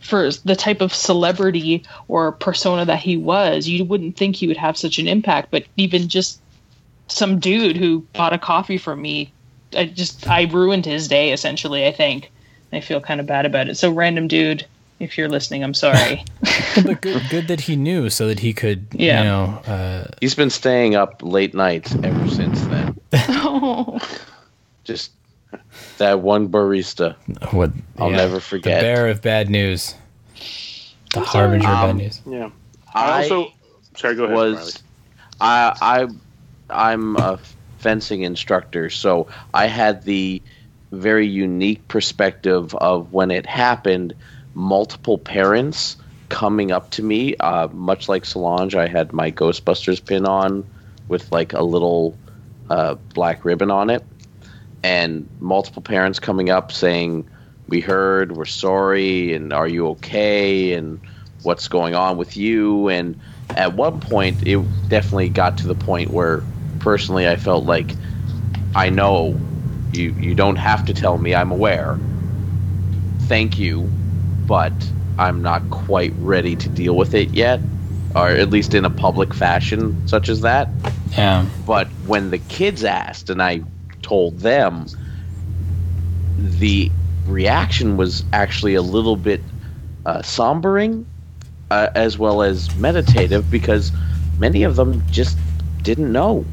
for 0.02 0.30
the 0.44 0.58
type 0.58 0.82
of 0.82 0.94
celebrity 0.94 1.86
or 2.10 2.34
persona 2.34 2.84
that 2.84 3.00
he 3.00 3.16
was, 3.16 3.70
you 3.70 3.86
wouldn't 3.86 4.18
think 4.18 4.36
he 4.36 4.48
would 4.48 4.58
have 4.58 4.78
such 4.78 5.00
an 5.00 5.08
impact. 5.08 5.50
But 5.50 5.64
even 5.78 6.10
just 6.10 6.42
some 7.08 7.40
dude 7.40 7.78
who 7.78 8.06
bought 8.12 8.34
a 8.34 8.38
coffee 8.38 8.78
from 8.78 9.02
me, 9.02 9.32
I 9.74 9.86
just 9.86 10.28
I 10.28 10.44
ruined 10.44 10.86
his 10.86 11.08
day 11.08 11.32
essentially. 11.32 11.88
I 11.88 11.94
think 11.94 12.34
I 12.74 12.82
feel 12.82 13.00
kind 13.00 13.22
of 13.22 13.28
bad 13.28 13.46
about 13.46 13.70
it. 13.70 13.78
So 13.78 13.90
random 13.92 14.28
dude, 14.28 14.66
if 15.00 15.18
you're 15.18 15.30
listening, 15.30 15.64
I'm 15.64 15.74
sorry. 15.74 16.24
but 16.84 17.02
good, 17.02 17.22
good 17.30 17.48
that 17.48 17.62
he 17.62 17.76
knew 17.76 18.10
so 18.10 18.28
that 18.28 18.40
he 18.40 18.54
could, 18.54 18.88
Yeah. 18.92 19.20
you 19.20 19.24
know, 19.26 19.74
uh, 19.74 20.08
He's 20.22 20.36
been 20.36 20.50
staying 20.50 20.96
up 20.96 21.22
late 21.24 21.54
nights 21.54 21.96
ever 22.04 22.28
since 22.30 22.62
then. 22.68 22.98
oh, 23.14 24.00
Just 24.84 25.12
that 25.98 26.20
one 26.22 26.50
barista. 26.50 27.16
what 27.54 27.72
I'll 27.98 28.10
never 28.10 28.40
forget. 28.40 28.80
The 28.82 28.86
bearer 28.86 29.08
of 29.10 29.22
bad 29.22 29.50
news. 29.50 29.96
The 31.14 31.22
harbinger 31.22 31.68
of 31.68 31.74
bad 31.74 31.90
Um, 31.92 31.98
news. 31.98 32.22
Yeah. 32.28 32.50
I 32.94 33.10
I 33.10 33.24
also. 33.24 33.52
Sorry, 33.96 34.16
go 34.16 34.24
ahead. 34.26 34.36
Was 34.36 34.82
I 35.42 35.76
I 35.82 36.08
I'm 36.70 37.16
a 37.18 37.40
fencing 37.80 38.22
instructor, 38.24 38.90
so 38.90 39.28
I 39.54 39.68
had 39.68 40.04
the 40.04 40.42
very 40.92 41.28
unique 41.28 41.88
perspective 41.88 42.74
of 42.76 43.12
when 43.14 43.30
it 43.32 43.46
happened. 43.46 44.14
Multiple 44.60 45.18
parents 45.18 45.96
coming 46.28 46.72
up 46.72 46.92
to 46.92 47.02
me, 47.02 47.36
uh, 47.38 47.70
much 47.70 48.10
like 48.10 48.26
Solange. 48.26 48.76
I 48.76 48.88
had 48.88 49.14
my 49.14 49.32
Ghostbusters 49.32 50.06
pin 50.06 50.26
on 50.26 50.66
with 51.08 51.32
like 51.32 51.54
a 51.54 51.64
little 51.64 52.18
uh, 52.70 52.96
black 53.14 53.46
ribbon 53.46 53.72
on 53.72 53.90
it, 53.90 54.06
and 54.84 55.30
multiple 55.40 55.82
parents 55.82 56.20
coming 56.20 56.50
up 56.50 56.74
saying, 56.74 57.26
"We 57.70 57.80
heard, 57.80 58.36
we're 58.36 58.44
sorry, 58.44 59.34
and 59.34 59.54
are 59.54 59.68
you 59.68 59.88
okay?" 59.92 60.74
and 60.74 61.00
what's 61.44 61.68
going 61.68 61.96
on 61.96 62.18
with 62.18 62.36
you 62.36 62.90
and 62.90 63.18
at 63.56 63.74
one 63.74 64.00
point 64.00 64.38
it 64.46 64.58
definitely 64.90 65.30
got 65.30 65.58
to 65.58 65.68
the 65.68 65.76
point 65.76 66.12
where 66.12 66.44
personally 66.80 67.28
I 67.28 67.36
felt 67.38 67.66
like 67.66 67.96
I 68.76 68.90
know 68.90 69.40
you 69.94 70.14
you 70.20 70.36
don't 70.36 70.58
have 70.58 70.84
to 70.86 70.94
tell 70.94 71.18
me 71.18 71.34
I'm 71.34 71.52
aware 71.52 71.98
thank 73.20 73.58
you 73.58 73.90
but 74.50 74.74
I'm 75.20 75.44
not 75.44 75.70
quite 75.70 76.12
ready 76.18 76.56
to 76.56 76.68
deal 76.70 76.98
with 76.98 77.14
it 77.14 77.30
yet 77.30 77.60
or 78.16 78.30
at 78.30 78.50
least 78.50 78.74
in 78.74 78.84
a 78.84 78.90
public 78.90 79.32
fashion 79.32 80.08
such 80.08 80.28
as 80.28 80.42
that 80.42 80.68
Yeah. 81.16 81.46
but 81.68 81.88
when 82.08 82.32
the 82.32 82.40
kids 82.40 82.84
asked 82.84 83.30
and 83.30 83.42
I 83.44 83.62
told 84.02 84.40
them, 84.40 84.88
the 86.38 86.90
reaction 87.28 87.96
was 87.96 88.24
actually 88.34 88.74
a 88.74 88.82
little 88.82 89.16
bit 89.16 89.42
uh, 90.08 90.24
sombering 90.24 91.06
uh, 91.70 91.90
as 91.94 92.18
well 92.18 92.42
as 92.42 92.76
meditative 92.78 93.52
because 93.52 93.92
many 94.40 94.64
of 94.64 94.76
them 94.76 95.04
just 95.12 95.38
didn't 95.84 96.12
know. 96.12 96.44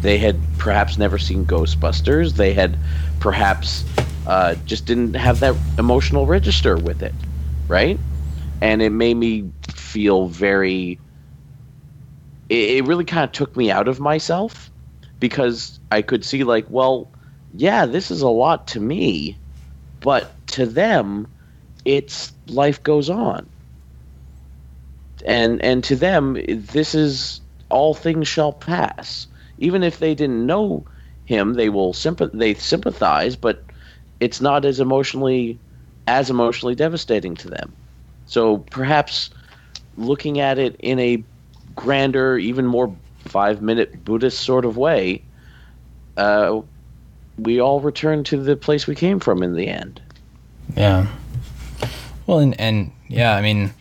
They 0.00 0.18
had 0.18 0.36
perhaps 0.58 0.98
never 0.98 1.18
seen 1.18 1.46
Ghostbusters. 1.46 2.32
They 2.32 2.52
had 2.52 2.76
perhaps 3.20 3.84
uh, 4.26 4.56
just 4.66 4.86
didn't 4.86 5.16
have 5.16 5.40
that 5.40 5.62
emotional 5.78 6.26
register 6.26 6.76
with 6.76 7.02
it, 7.02 7.22
right? 7.68 8.04
And 8.62 8.82
it 8.82 8.90
made 8.90 9.16
me 9.16 9.52
feel 9.70 10.28
very 10.28 11.00
it, 12.48 12.70
it 12.78 12.84
really 12.84 13.04
kind 13.04 13.24
of 13.24 13.32
took 13.32 13.56
me 13.56 13.70
out 13.70 13.88
of 13.88 14.00
myself 14.00 14.70
because 15.20 15.80
I 15.90 16.02
could 16.02 16.24
see 16.24 16.44
like, 16.44 16.66
well, 16.68 17.12
yeah, 17.52 17.86
this 17.86 18.10
is 18.10 18.22
a 18.22 18.28
lot 18.28 18.68
to 18.68 18.80
me, 18.80 19.40
but 20.00 20.36
to 20.48 20.66
them, 20.66 21.28
it's 21.84 22.32
life 22.48 22.82
goes 22.82 23.10
on, 23.10 23.50
and 25.26 25.62
and 25.64 25.82
to 25.84 25.96
them, 25.96 26.36
this 26.48 26.94
is 26.94 27.40
all 27.70 27.94
things 27.94 28.28
shall 28.28 28.52
pass. 28.52 29.26
Even 29.58 29.82
if 29.82 29.98
they 29.98 30.14
didn't 30.14 30.46
know 30.46 30.84
him, 31.24 31.54
they 31.54 31.68
will 31.68 31.92
sympath- 31.92 32.32
they 32.38 32.54
sympathize, 32.54 33.36
but 33.36 33.63
it's 34.24 34.40
not 34.40 34.64
as 34.64 34.80
emotionally 34.80 35.58
as 36.06 36.30
emotionally 36.30 36.74
devastating 36.74 37.34
to 37.34 37.50
them. 37.50 37.70
So 38.24 38.58
perhaps 38.58 39.28
looking 39.98 40.40
at 40.40 40.58
it 40.58 40.76
in 40.78 40.98
a 40.98 41.22
grander, 41.76 42.38
even 42.38 42.64
more 42.64 42.94
five 43.18 43.60
minute 43.60 44.02
Buddhist 44.02 44.40
sort 44.40 44.64
of 44.64 44.78
way, 44.78 45.22
uh, 46.16 46.62
we 47.38 47.60
all 47.60 47.80
return 47.80 48.24
to 48.24 48.42
the 48.42 48.56
place 48.56 48.86
we 48.86 48.94
came 48.94 49.20
from 49.20 49.42
in 49.42 49.54
the 49.54 49.68
end. 49.68 50.00
Yeah. 50.74 51.06
Well, 52.26 52.38
and, 52.38 52.58
and 52.58 52.92
yeah, 53.08 53.36
I 53.36 53.42
mean, 53.42 53.74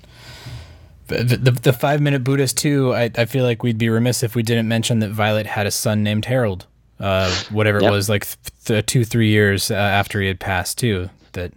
the, 1.08 1.24
the, 1.24 1.52
the 1.52 1.74
five 1.74 2.02
minute 2.02 2.26
Buddhist 2.26 2.58
too. 2.58 2.94
I, 2.94 3.12
I 3.16 3.26
feel 3.26 3.46
like 3.46 3.64
we'd 3.64 3.78
be 3.78 3.90
remiss 3.90 4.24
if 4.24 4.36
we 4.36 4.44
didn't 4.44 4.68
mention 4.68 5.00
that 5.00 5.12
Violet 5.12 5.46
had 5.46 5.66
a 5.68 5.72
son 5.72 6.04
named 6.04 6.26
Harold. 6.26 6.68
Uh, 7.04 7.30
whatever 7.52 7.80
it 7.80 7.92
was, 7.92 8.08
like 8.08 8.26
th- 8.26 8.38
th- 8.66 8.86
two 8.86 9.04
three 9.04 9.28
years 9.30 9.70
uh, 9.70 9.74
after 9.76 10.22
he 10.22 10.28
had 10.28 10.40
passed 10.40 10.78
too. 10.78 11.10
That 11.34 11.52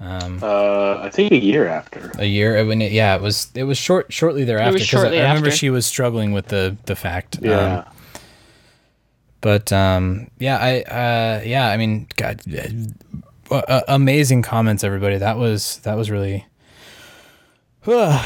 um, 0.00 0.40
Uh, 0.42 0.98
I 1.02 1.08
think 1.10 1.30
a 1.32 1.38
year 1.38 1.68
after. 1.68 2.10
a 2.18 2.24
year. 2.26 2.58
I 2.58 2.64
mean, 2.64 2.82
it- 2.82 2.90
yeah, 2.92 3.14
it 3.14 3.22
was 3.22 3.48
it 3.54 3.62
was 3.64 3.78
short 3.78 4.12
shortly 4.12 4.44
thereafter. 4.44 4.72
was 4.72 4.82
'cause 4.82 4.88
shortly 4.88 5.20
I, 5.20 5.26
I 5.26 5.28
remember 5.28 5.50
she 5.52 5.70
was 5.70 5.86
struggling 5.86 6.32
with 6.32 6.48
the 6.48 6.76
the 6.86 6.96
fact. 6.96 7.38
Yeah. 7.40 7.78
Um, 7.78 7.84
but 9.40 9.72
um, 9.72 10.30
yeah, 10.40 10.58
I 10.58 10.80
uh, 10.82 11.42
yeah, 11.44 11.68
I 11.68 11.76
mean, 11.76 12.08
God, 12.16 12.40
uh, 13.50 13.54
uh, 13.68 13.82
amazing 13.86 14.42
comments, 14.42 14.82
everybody. 14.82 15.18
That 15.18 15.36
was 15.38 15.78
that 15.84 15.94
was 15.96 16.10
really. 16.10 16.44
uh, 17.86 18.20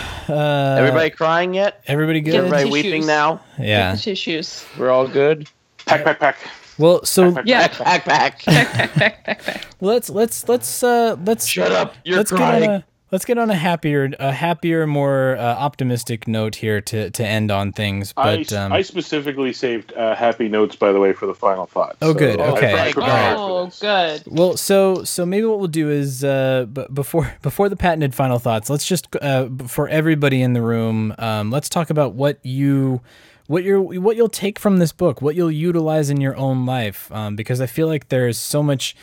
Everybody 0.79 1.11
crying 1.11 1.53
yet? 1.53 1.83
everybody 1.87 2.23
good. 2.23 2.35
Everybody 2.35 2.65
tissues. 2.65 2.73
weeping 2.85 3.07
now? 3.07 3.43
Yeah. 3.59 3.95
the 3.95 4.01
tissues. 4.01 4.65
We're 4.79 4.89
all 4.91 5.07
good? 5.07 5.47
Pack, 5.91 6.05
pack, 6.05 6.19
pack. 6.21 6.37
Well, 6.79 7.05
so 7.05 7.37
Yeah. 7.45 7.69
Back, 7.79 8.05
back, 8.07 8.45
back. 8.47 9.65
let's 9.81 10.09
let's 10.09 10.49
let's 10.49 10.83
uh 10.83 11.17
let's 11.27 11.47
Shut 11.47 11.73
up, 11.73 11.95
you're 12.05 12.17
let's 12.17 12.31
crying. 12.31 12.61
get 12.63 12.69
on 12.71 12.75
a 12.77 12.85
let's 13.13 13.25
get 13.27 13.37
on 13.39 13.51
a 13.51 13.55
happier 13.55 14.15
a 14.19 14.33
happier 14.33 14.87
more 14.87 15.37
uh, 15.37 15.43
optimistic 15.43 16.27
note 16.27 16.55
here 16.55 16.81
to 16.81 17.11
to 17.11 17.27
end 17.27 17.51
on 17.51 17.73
things. 17.73 18.15
But 18.15 18.51
I, 18.53 18.57
um, 18.57 18.73
I 18.73 18.81
specifically 18.81 19.53
saved 19.53 19.93
uh, 19.93 20.15
happy 20.15 20.49
notes, 20.49 20.75
by 20.75 20.93
the 20.93 21.01
way, 21.01 21.13
for 21.13 21.27
the 21.27 21.35
final 21.35 21.67
thought. 21.67 21.97
Oh, 22.01 22.15
good. 22.15 22.41
Okay. 22.41 22.73
I 22.89 22.93
prepared 22.93 23.37
for 23.37 23.43
Oh, 23.43 23.71
good. 23.81 24.23
Well, 24.27 24.57
so 24.57 25.05
so 25.05 25.27
maybe 25.27 25.45
what 25.45 25.59
we'll 25.59 25.69
do 25.69 25.91
is 25.91 26.25
uh, 26.25 26.67
b- 26.73 26.87
before 26.95 27.35
before 27.43 27.69
the 27.69 27.77
patented 27.77 28.15
final 28.15 28.39
thoughts, 28.39 28.71
let's 28.71 28.87
just 28.87 29.09
uh, 29.21 29.45
b- 29.47 29.67
for 29.67 29.87
everybody 29.89 30.41
in 30.41 30.55
the 30.55 30.63
room, 30.63 31.15
um, 31.19 31.51
let's 31.51 31.69
talk 31.69 31.91
about 31.91 32.15
what 32.15 32.39
you 32.43 33.03
what 33.51 33.65
you're 33.65 33.83
what 33.83 34.17
you'll 34.17 34.29
take 34.29 34.61
from 34.61 34.77
this 34.77 34.93
book, 34.93 35.21
what 35.21 35.35
you'll 35.35 35.51
utilize 35.51 36.09
in 36.09 36.21
your 36.21 36.37
own 36.37 36.67
life, 36.67 37.11
um, 37.11 37.35
because 37.35 37.61
I 37.61 37.67
feel 37.67 37.89
like 37.89 38.09
there's 38.09 38.39
so 38.39 38.63
much. 38.63 38.95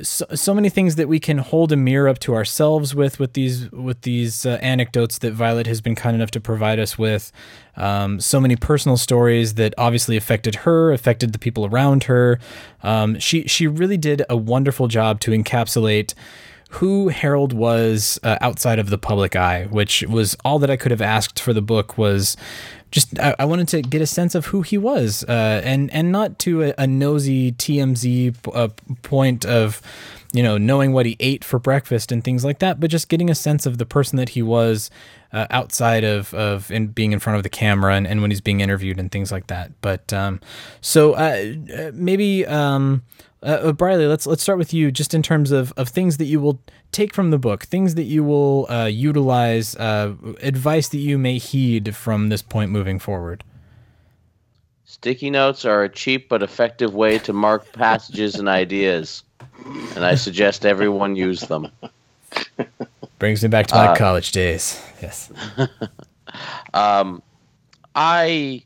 So, 0.00 0.26
so 0.34 0.54
many 0.54 0.68
things 0.68 0.94
that 0.94 1.08
we 1.08 1.18
can 1.18 1.38
hold 1.38 1.72
a 1.72 1.76
mirror 1.76 2.08
up 2.08 2.18
to 2.20 2.34
ourselves 2.34 2.94
with 2.94 3.18
with 3.18 3.32
these 3.32 3.72
with 3.72 4.02
these 4.02 4.44
uh, 4.44 4.58
anecdotes 4.60 5.18
that 5.18 5.32
Violet 5.32 5.66
has 5.66 5.80
been 5.80 5.94
kind 5.94 6.14
enough 6.14 6.30
to 6.32 6.40
provide 6.40 6.78
us 6.78 6.98
with. 6.98 7.32
Um, 7.74 8.20
so 8.20 8.38
many 8.40 8.56
personal 8.56 8.98
stories 8.98 9.54
that 9.54 9.72
obviously 9.78 10.18
affected 10.18 10.54
her, 10.66 10.92
affected 10.92 11.32
the 11.32 11.38
people 11.38 11.64
around 11.64 12.04
her. 12.04 12.38
Um, 12.82 13.18
she 13.18 13.48
she 13.48 13.66
really 13.66 13.96
did 13.96 14.22
a 14.28 14.36
wonderful 14.36 14.86
job 14.86 15.18
to 15.20 15.30
encapsulate 15.30 16.12
who 16.72 17.08
Harold 17.08 17.52
was 17.52 18.18
uh, 18.22 18.38
outside 18.40 18.78
of 18.78 18.88
the 18.88 18.96
public 18.96 19.36
eye, 19.36 19.64
which 19.64 20.02
was 20.04 20.36
all 20.42 20.58
that 20.58 20.70
I 20.70 20.76
could 20.76 20.90
have 20.90 21.02
asked 21.02 21.38
for 21.38 21.52
the 21.52 21.60
book 21.60 21.98
was 21.98 22.34
just 22.92 23.18
I, 23.18 23.34
I 23.40 23.44
wanted 23.46 23.68
to 23.68 23.82
get 23.82 24.00
a 24.00 24.06
sense 24.06 24.36
of 24.36 24.46
who 24.46 24.62
he 24.62 24.78
was, 24.78 25.24
uh, 25.24 25.60
and 25.64 25.90
and 25.92 26.12
not 26.12 26.38
to 26.40 26.62
a, 26.62 26.74
a 26.78 26.86
nosy 26.86 27.50
TMZ 27.52 28.36
uh, 28.54 28.68
point 29.02 29.44
of 29.44 29.82
you 30.32 30.42
know 30.42 30.58
knowing 30.58 30.92
what 30.92 31.06
he 31.06 31.16
ate 31.18 31.42
for 31.42 31.58
breakfast 31.58 32.12
and 32.12 32.22
things 32.22 32.44
like 32.44 32.60
that, 32.60 32.78
but 32.78 32.90
just 32.90 33.08
getting 33.08 33.30
a 33.30 33.34
sense 33.34 33.66
of 33.66 33.78
the 33.78 33.86
person 33.86 34.18
that 34.18 34.30
he 34.30 34.42
was 34.42 34.90
uh, 35.32 35.46
outside 35.50 36.04
of 36.04 36.32
of 36.34 36.70
in 36.70 36.88
being 36.88 37.12
in 37.12 37.18
front 37.18 37.38
of 37.38 37.42
the 37.42 37.48
camera 37.48 37.94
and, 37.94 38.06
and 38.06 38.20
when 38.20 38.30
he's 38.30 38.42
being 38.42 38.60
interviewed 38.60 39.00
and 39.00 39.10
things 39.10 39.32
like 39.32 39.48
that. 39.48 39.72
But 39.80 40.12
um, 40.12 40.40
so 40.80 41.14
uh, 41.14 41.54
uh, 41.76 41.90
maybe. 41.94 42.46
Um, 42.46 43.02
uh, 43.42 43.46
uh, 43.46 43.72
Briley, 43.72 44.06
let's 44.06 44.26
let's 44.26 44.42
start 44.42 44.58
with 44.58 44.72
you, 44.72 44.90
just 44.90 45.14
in 45.14 45.22
terms 45.22 45.50
of, 45.50 45.72
of 45.76 45.88
things 45.88 46.16
that 46.18 46.26
you 46.26 46.40
will 46.40 46.60
take 46.92 47.12
from 47.14 47.30
the 47.30 47.38
book, 47.38 47.64
things 47.64 47.94
that 47.96 48.04
you 48.04 48.22
will 48.22 48.70
uh, 48.70 48.86
utilize, 48.86 49.74
uh, 49.76 50.14
advice 50.40 50.88
that 50.88 50.98
you 50.98 51.18
may 51.18 51.38
heed 51.38 51.96
from 51.96 52.28
this 52.28 52.42
point 52.42 52.70
moving 52.70 52.98
forward. 52.98 53.44
Sticky 54.84 55.30
notes 55.30 55.64
are 55.64 55.82
a 55.84 55.88
cheap 55.88 56.28
but 56.28 56.42
effective 56.42 56.94
way 56.94 57.18
to 57.20 57.32
mark 57.32 57.70
passages 57.72 58.36
and 58.36 58.48
ideas, 58.48 59.22
and 59.94 60.04
I 60.04 60.14
suggest 60.14 60.64
everyone 60.66 61.16
use 61.16 61.40
them. 61.42 61.68
Brings 63.18 63.42
me 63.42 63.48
back 63.48 63.66
to 63.68 63.74
my 63.74 63.88
Uh, 63.88 63.96
college 63.96 64.32
days. 64.32 64.80
Yes. 65.00 65.32
Um, 66.72 67.22
I 67.94 68.64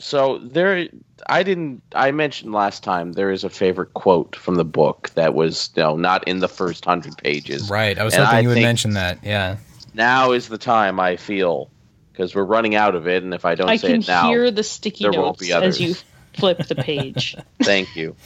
so 0.00 0.38
there. 0.38 0.88
I 1.28 1.42
didn't. 1.42 1.82
I 1.94 2.10
mentioned 2.10 2.52
last 2.52 2.82
time 2.82 3.12
there 3.12 3.30
is 3.30 3.44
a 3.44 3.50
favorite 3.50 3.94
quote 3.94 4.34
from 4.34 4.56
the 4.56 4.64
book 4.64 5.10
that 5.14 5.34
was 5.34 5.70
you 5.76 5.82
know, 5.82 5.96
not 5.96 6.26
in 6.26 6.40
the 6.40 6.48
first 6.48 6.84
hundred 6.84 7.16
pages. 7.18 7.70
Right. 7.70 7.98
I 7.98 8.04
was 8.04 8.14
And 8.14 8.24
hoping 8.24 8.38
I 8.38 8.40
you 8.40 8.48
would 8.48 8.58
mention 8.58 8.94
that. 8.94 9.22
Yeah. 9.22 9.58
Now 9.94 10.32
is 10.32 10.48
the 10.48 10.58
time. 10.58 10.98
I 10.98 11.16
feel 11.16 11.70
because 12.12 12.34
we're 12.34 12.44
running 12.44 12.74
out 12.74 12.94
of 12.94 13.06
it, 13.06 13.22
and 13.22 13.34
if 13.34 13.44
I 13.44 13.54
don't 13.54 13.68
I 13.68 13.76
say 13.76 13.88
can 13.88 14.00
it 14.00 14.08
now, 14.08 14.28
hear 14.28 14.50
the 14.50 14.62
sticky 14.62 15.04
there 15.04 15.12
won't 15.12 15.40
notes 15.40 15.40
be 15.40 15.52
as 15.52 15.80
you 15.80 15.94
flip 16.34 16.66
the 16.66 16.74
page. 16.74 17.36
Thank 17.62 17.94
you. 17.94 18.16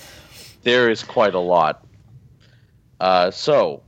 There 0.63 0.91
is 0.91 1.03
quite 1.03 1.35
a 1.35 1.41
lot. 1.41 1.85
Uh, 3.01 3.31
so, 3.31 3.83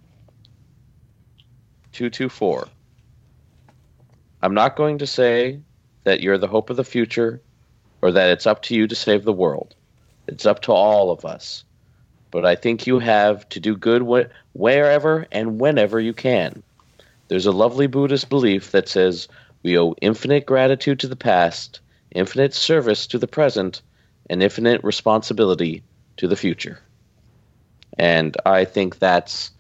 224. 1.93 2.69
I'm 4.43 4.55
not 4.55 4.77
going 4.77 4.99
to 4.99 5.07
say 5.07 5.61
that 6.05 6.21
you're 6.21 6.39
the 6.39 6.47
hope 6.47 6.71
of 6.71 6.77
the 6.77 6.85
future 6.85 7.41
or 8.07 8.13
that 8.13 8.31
it's 8.31 8.47
up 8.47 8.63
to 8.63 8.73
you 8.73 8.87
to 8.87 8.95
save 8.95 9.25
the 9.25 9.33
world. 9.33 9.75
It's 10.29 10.47
up 10.47 10.63
to 10.63 10.73
all 10.73 11.11
of 11.11 11.25
us. 11.25 11.65
But 12.31 12.47
I 12.47 12.55
think 12.55 12.87
you 12.87 13.01
have 13.01 13.49
to 13.49 13.59
do 13.59 13.77
good 13.77 14.03
wh- 14.03 14.31
wherever 14.57 15.27
and 15.33 15.59
whenever 15.59 15.99
you 15.99 16.13
can. 16.13 16.63
There's 17.27 17.47
a 17.47 17.51
lovely 17.51 17.89
Buddhist 17.89 18.29
belief 18.29 18.71
that 18.71 18.89
says 18.89 19.27
we 19.65 19.77
owe 19.77 19.97
infinite 20.01 20.47
gratitude 20.47 21.01
to 21.01 21.09
the 21.09 21.17
past, 21.17 21.81
infinite 22.13 22.55
service 22.55 23.09
to 23.09 23.19
the 23.19 23.27
present, 23.27 23.83
and 24.31 24.41
infinite 24.41 24.85
responsibility 24.85 25.83
to 26.19 26.29
the 26.29 26.37
future. 26.37 26.79
And 27.99 28.37
I 28.47 28.67
think 28.67 29.01
that's 29.01 29.51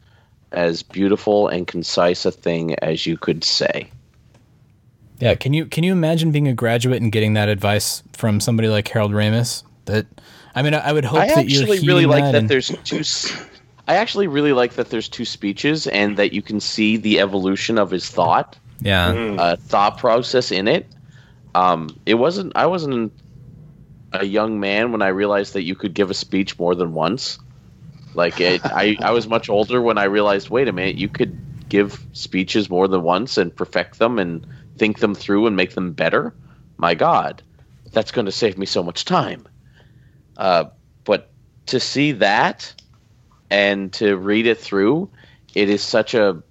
as 0.52 0.84
beautiful 0.84 1.48
and 1.48 1.66
concise 1.66 2.24
a 2.24 2.30
thing 2.30 2.76
as 2.76 3.06
you 3.06 3.16
could 3.16 3.42
say. 3.42 3.90
Yeah. 5.18 5.34
Can 5.34 5.52
you 5.54 5.66
can 5.66 5.84
you 5.84 5.92
imagine 5.92 6.30
being 6.30 6.48
a 6.48 6.54
graduate 6.54 7.02
and 7.02 7.10
getting 7.10 7.34
that 7.34 7.48
advice 7.48 8.02
from 8.12 8.40
somebody 8.40 8.68
like 8.68 8.88
Harold 8.88 9.12
Ramis? 9.12 9.62
That 9.86 10.06
I 10.54 10.62
mean, 10.62 10.74
I, 10.74 10.78
I 10.78 10.92
would 10.92 11.04
hope 11.04 11.20
I 11.20 11.34
that 11.34 11.48
you're 11.48 11.62
actually 11.62 11.78
heeding 11.78 11.88
really 11.88 12.06
like 12.06 12.24
that 12.24 12.34
and- 12.34 12.48
there's 12.48 12.68
two. 12.84 13.02
I 13.88 13.96
actually 13.96 14.26
really 14.26 14.52
like 14.52 14.72
that 14.72 14.90
there's 14.90 15.08
two 15.08 15.24
speeches 15.24 15.86
and 15.86 16.16
that 16.16 16.32
you 16.32 16.42
can 16.42 16.58
see 16.58 16.96
the 16.96 17.20
evolution 17.20 17.78
of 17.78 17.92
his 17.92 18.10
thought, 18.10 18.58
yeah. 18.80 19.10
uh, 19.38 19.54
thought 19.54 19.96
process 19.98 20.50
in 20.50 20.66
it. 20.66 20.88
Um, 21.54 21.96
it 22.04 22.14
wasn't. 22.14 22.52
I 22.56 22.66
wasn't 22.66 23.12
a 24.12 24.26
young 24.26 24.58
man 24.58 24.92
when 24.92 25.02
I 25.02 25.08
realized 25.08 25.52
that 25.54 25.62
you 25.62 25.74
could 25.74 25.94
give 25.94 26.10
a 26.10 26.14
speech 26.14 26.58
more 26.58 26.74
than 26.74 26.94
once. 26.94 27.38
Like 28.14 28.40
it, 28.40 28.60
I, 28.64 28.96
I 29.00 29.10
was 29.10 29.28
much 29.28 29.48
older 29.48 29.80
when 29.80 29.98
I 29.98 30.04
realized, 30.04 30.48
wait 30.48 30.68
a 30.68 30.72
minute, 30.72 30.96
you 30.96 31.08
could 31.08 31.38
give 31.68 32.04
speeches 32.12 32.70
more 32.70 32.88
than 32.88 33.02
once 33.02 33.36
and 33.36 33.54
perfect 33.54 33.98
them 33.98 34.18
and 34.18 34.46
think 34.76 34.98
them 34.98 35.14
through 35.14 35.46
and 35.46 35.56
make 35.56 35.74
them 35.74 35.92
better. 35.92 36.34
My 36.76 36.94
God, 36.94 37.42
that's 37.92 38.10
going 38.10 38.26
to 38.26 38.32
save 38.32 38.58
me 38.58 38.66
so 38.66 38.82
much 38.82 39.04
time. 39.04 39.46
Uh, 40.36 40.64
but 41.04 41.30
to 41.66 41.80
see 41.80 42.12
that 42.12 42.74
and 43.50 43.92
to 43.94 44.16
read 44.16 44.46
it 44.46 44.58
through, 44.58 45.08
it 45.54 45.70
is 45.70 45.82
such 45.82 46.14
a 46.14 46.42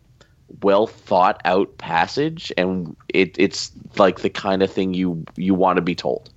well 0.61 0.87
thought 0.87 1.41
out 1.45 1.77
passage, 1.77 2.51
and 2.57 2.95
it, 3.09 3.35
it's 3.37 3.71
like 3.97 4.21
the 4.21 4.29
kind 4.29 4.63
of 4.63 4.71
thing 4.71 4.93
you 4.93 5.23
you 5.35 5.53
want 5.53 5.77
to 5.77 5.81
be 5.81 5.95
told. 5.95 6.29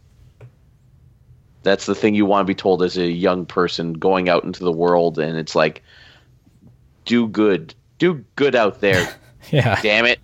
That's 1.63 1.87
the 1.87 1.95
thing 1.95 2.15
you 2.15 2.25
want 2.25 2.47
to 2.47 2.51
be 2.51 2.55
told 2.55 2.83
as 2.83 2.97
a 2.97 3.11
young 3.11 3.45
person 3.45 3.95
going 3.95 4.29
out 4.29 4.45
into 4.45 4.65
the 4.65 4.73
world, 4.73 5.19
and 5.19 5.37
it's 5.37 5.55
like, 5.55 5.83
do 7.05 7.29
good, 7.29 7.75
do 7.99 8.25
good 8.37 8.55
out 8.55 8.81
there. 8.81 9.15
Yeah. 9.51 9.81
Damn 9.81 10.05
it! 10.05 10.19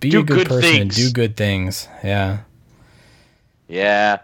Be 0.00 0.10
do 0.10 0.20
a 0.20 0.22
good, 0.22 0.38
good 0.38 0.48
person 0.48 0.82
and 0.82 0.90
do 0.90 1.10
good 1.10 1.36
things. 1.36 1.88
Yeah. 2.02 2.38
Yeah. 3.68 4.18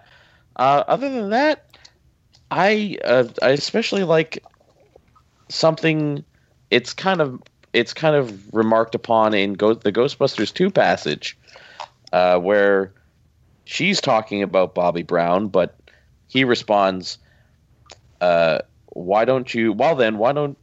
Uh, 0.56 0.82
other 0.88 1.10
than 1.10 1.30
that, 1.30 1.66
I 2.50 2.98
uh, 3.04 3.24
I 3.42 3.50
especially 3.50 4.04
like 4.04 4.42
something. 5.48 6.24
It's 6.70 6.92
kind 6.92 7.20
of 7.20 7.42
it's 7.72 7.92
kind 7.92 8.16
of 8.16 8.54
remarked 8.54 8.94
upon 8.94 9.34
in 9.34 9.54
Go- 9.54 9.74
the 9.74 9.92
Ghostbusters 9.92 10.52
two 10.52 10.70
passage, 10.70 11.36
uh, 12.12 12.38
where 12.38 12.92
she's 13.64 14.00
talking 14.00 14.42
about 14.42 14.74
Bobby 14.74 15.02
Brown, 15.02 15.48
but 15.48 15.78
he 16.28 16.44
responds, 16.44 17.18
uh, 18.20 18.60
"Why 18.94 19.24
don't 19.26 19.52
you? 19.52 19.72
Well, 19.72 19.96
then, 19.96 20.16
why 20.18 20.32
don't 20.32 20.56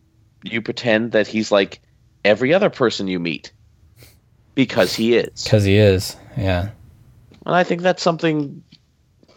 you 0.43 0.61
pretend 0.61 1.11
that 1.11 1.27
he's 1.27 1.51
like 1.51 1.79
every 2.25 2.53
other 2.53 2.69
person 2.71 3.07
you 3.07 3.19
meet?" 3.19 3.51
Because 4.55 4.93
he 4.93 5.15
is. 5.15 5.43
Because 5.43 5.63
he 5.63 5.77
is. 5.77 6.15
Yeah. 6.38 6.69
And 7.45 7.55
I 7.55 7.63
think 7.63 7.81
that's 7.81 8.01
something 8.03 8.63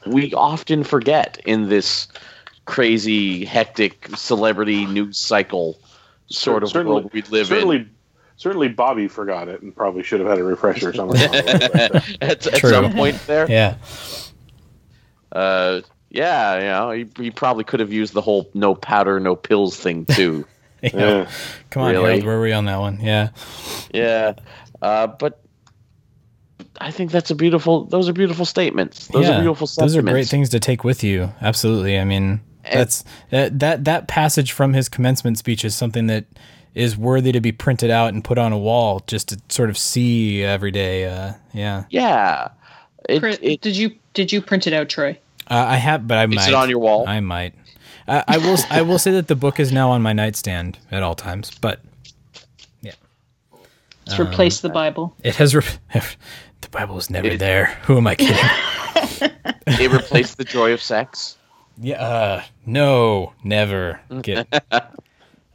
we 0.07 0.33
often 0.35 0.85
forget 0.85 1.41
in 1.47 1.69
this 1.69 2.07
crazy, 2.67 3.45
hectic 3.45 4.09
celebrity 4.17 4.87
news 4.87 5.19
cycle 5.19 5.79
sort 6.29 6.63
of 6.63 6.71
Certainly- 6.71 6.95
world 6.95 7.11
we 7.13 7.23
live 7.23 7.47
certainly, 7.47 7.77
in. 7.77 7.91
certainly, 8.37 8.69
Bobby 8.69 9.09
forgot 9.09 9.49
it 9.49 9.63
and 9.63 9.75
probably 9.75 10.03
should 10.03 10.21
have 10.21 10.29
had 10.29 10.39
a 10.39 10.45
refresher 10.45 10.93
somewhere. 10.93 11.19
at, 11.33 12.23
at 12.23 12.43
some 12.61 12.93
point 12.93 13.19
there. 13.27 13.51
Yeah. 13.51 13.77
Uh, 15.33 15.81
yeah, 16.11 16.55
you 16.59 16.65
know, 16.65 16.91
he, 17.17 17.23
he 17.25 17.31
probably 17.31 17.65
could 17.65 17.81
have 17.81 17.93
used 17.93 18.15
the 18.15 18.21
whole 18.23 18.49
no 18.55 18.75
powder, 18.75 19.19
no 19.21 19.37
pills 19.37 19.77
thing 19.77 20.05
too. 20.07 20.47
Yeah. 20.83 20.91
yeah. 20.95 21.31
Come 21.71 21.83
on, 21.85 21.93
Really? 21.93 22.05
Harold. 22.05 22.25
Where 22.27 22.37
were 22.37 22.43
we 22.43 22.53
on 22.53 22.67
that 22.67 22.79
one? 22.79 23.01
Yeah. 23.01 23.31
yeah. 23.95 24.35
Uh, 24.83 25.07
but 25.07 25.41
I 26.81 26.91
think 26.91 27.11
that's 27.11 27.31
a 27.31 27.35
beautiful, 27.35 27.85
those 27.85 28.09
are 28.09 28.13
beautiful 28.13 28.45
statements. 28.45 29.09
Those 29.09 29.27
yeah. 29.27 29.37
are 29.37 29.41
beautiful 29.41 29.67
Those 29.79 29.97
are 29.97 30.03
great 30.03 30.29
things 30.29 30.51
to 30.51 30.61
take 30.61 30.85
with 30.85 31.03
you. 31.03 31.33
Absolutely. 31.41 31.99
I 31.99 32.05
mean, 32.05 32.41
And- 32.65 32.81
that's 32.81 33.05
that 33.31 33.59
that 33.61 33.85
that 33.85 34.09
passage 34.09 34.53
from 34.53 34.73
his 34.73 34.89
commencement 34.89 35.39
speech 35.39 35.65
is 35.65 35.75
something 35.75 36.07
that 36.09 36.27
is 36.75 36.97
worthy 36.97 37.33
to 37.33 37.41
be 37.41 37.53
printed 37.53 37.91
out 37.91 38.13
and 38.13 38.23
put 38.23 38.37
on 38.37 38.53
a 38.53 38.59
wall 38.59 39.03
just 39.07 39.29
to 39.29 39.41
sort 39.49 39.71
of 39.71 39.79
see 39.79 40.43
every 40.43 40.71
day. 40.71 41.07
Uh, 41.07 41.33
yeah. 41.53 41.85
Yeah. 41.91 42.49
It, 43.09 43.21
Print- 43.21 43.39
it, 43.43 43.61
did 43.61 43.77
you 43.77 43.93
did 44.15 44.33
you 44.33 44.43
print 44.43 44.67
it 44.67 44.73
out, 44.73 44.89
Troy? 44.89 45.19
Uh, 45.49 45.65
I 45.69 45.77
have, 45.77 46.07
but 46.09 46.19
I 46.19 46.27
might. 46.27 46.41
Is 46.41 46.49
it 46.49 46.55
on 46.55 46.69
your 46.69 46.81
wall? 46.81 47.07
I 47.07 47.21
might. 47.21 47.55
Uh, 48.09 48.23
I 48.27 48.39
will. 48.39 48.59
I 48.71 48.83
will 48.83 48.99
say 48.99 49.13
that 49.13 49.29
the 49.29 49.37
book 49.37 49.61
is 49.61 49.73
now 49.73 49.91
on 49.91 50.03
my 50.03 50.13
nightstand 50.13 50.79
at 50.91 51.03
all 51.03 51.15
times, 51.15 51.51
but 51.61 51.81
Let's 54.07 54.21
replace 54.21 54.61
the 54.61 54.69
Bible. 54.69 55.15
it 55.23 55.35
has. 55.37 55.55
Re- 55.55 55.63
the 56.61 56.69
Bible 56.71 56.95
was 56.95 57.11
never 57.11 57.29
It- 57.29 57.39
there. 57.39 57.67
Who 57.85 57.97
am 57.99 58.07
I 58.07 58.15
kidding? 58.17 59.31
it 59.67 59.91
replaced 59.91 60.39
the 60.39 60.45
joy 60.45 60.73
of 60.73 60.81
sex. 60.81 61.37
Yeah, 61.79 62.03
uh, 62.03 62.43
no, 62.65 63.33
never. 63.45 64.01
Get, 64.23 64.47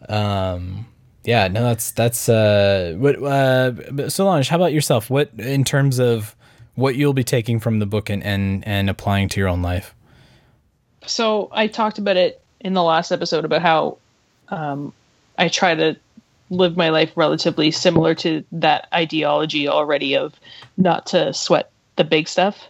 um, 0.10 0.86
yeah, 1.24 1.48
no, 1.48 1.64
that's 1.64 1.92
that's 1.92 2.30
uh, 2.30 2.96
what 2.98 3.22
uh, 3.24 4.10
Solange. 4.10 4.48
How 4.50 4.56
about 4.58 4.74
yourself? 4.74 5.10
What 5.10 5.32
in 5.38 5.64
terms 5.64 6.00
of 6.00 6.36
what 6.76 6.96
you'll 6.96 7.14
be 7.14 7.24
taking 7.24 7.60
from 7.60 7.80
the 7.80 7.86
book 7.86 8.10
and 8.10 8.24
and 8.24 8.66
and 8.68 8.90
applying 8.90 9.30
to 9.30 9.40
your 9.40 9.50
own 9.50 9.62
life? 9.62 9.96
So 11.06 11.50
I 11.52 11.68
talked 11.68 11.98
about 11.98 12.18
it 12.18 12.42
in 12.60 12.74
the 12.74 12.84
last 12.84 13.12
episode 13.12 13.44
about 13.46 13.62
how 13.64 13.98
um, 14.50 14.94
I 15.38 15.48
try 15.48 15.74
to 15.74 15.96
live 16.52 16.78
my 16.78 16.90
life 16.90 17.12
relatively 17.16 17.72
similar 17.72 18.14
to 18.14 18.44
that 18.52 18.88
ideology 18.94 19.68
already 19.68 20.16
of 20.18 20.40
not 20.78 21.08
to 21.08 21.34
sweat 21.34 21.72
the 21.96 22.04
big 22.04 22.28
stuff 22.28 22.68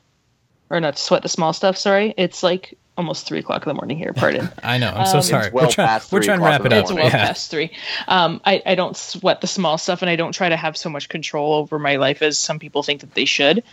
or 0.70 0.80
not 0.80 0.96
to 0.96 1.02
sweat 1.02 1.22
the 1.24 1.28
small 1.30 1.52
stuff. 1.52 1.76
Sorry, 1.78 2.14
it's 2.16 2.44
like 2.44 2.78
almost 2.98 3.26
three 3.26 3.40
o'clock 3.40 3.66
in 3.66 3.70
the 3.70 3.74
morning 3.74 3.98
here. 3.98 4.14
Pardon. 4.14 4.50
I 4.64 4.78
know. 4.78 4.90
I'm 4.90 5.06
so 5.08 5.18
Um, 5.18 5.22
sorry. 5.24 5.50
Well 5.52 5.66
we're 5.66 5.72
trying. 5.72 5.88
past 5.88 6.12
We're 6.12 6.22
trying 6.22 6.40
to 6.40 6.46
wrap 6.46 6.66
it 6.66 6.72
up. 6.74 6.84
it's 6.84 6.92
well 6.94 7.04
Yeah. 7.06 7.10
past 7.26 7.50
three. 7.52 7.72
Um, 8.08 8.40
I, 8.46 8.62
I 8.66 8.76
don't 8.76 8.96
sweat 8.96 9.42
the 9.42 9.48
small 9.48 9.78
stuff, 9.78 10.02
and 10.04 10.10
I 10.10 10.16
don't 10.16 10.34
try 10.34 10.48
to 10.50 10.56
have 10.58 10.78
so 10.78 10.90
much 10.90 11.10
control 11.10 11.56
over 11.56 11.80
my 11.80 11.96
life 11.96 12.22
as 12.22 12.38
some 12.38 12.60
people 12.60 12.84
think 12.84 13.02
that 13.02 13.14
they 13.16 13.26
should. 13.26 13.64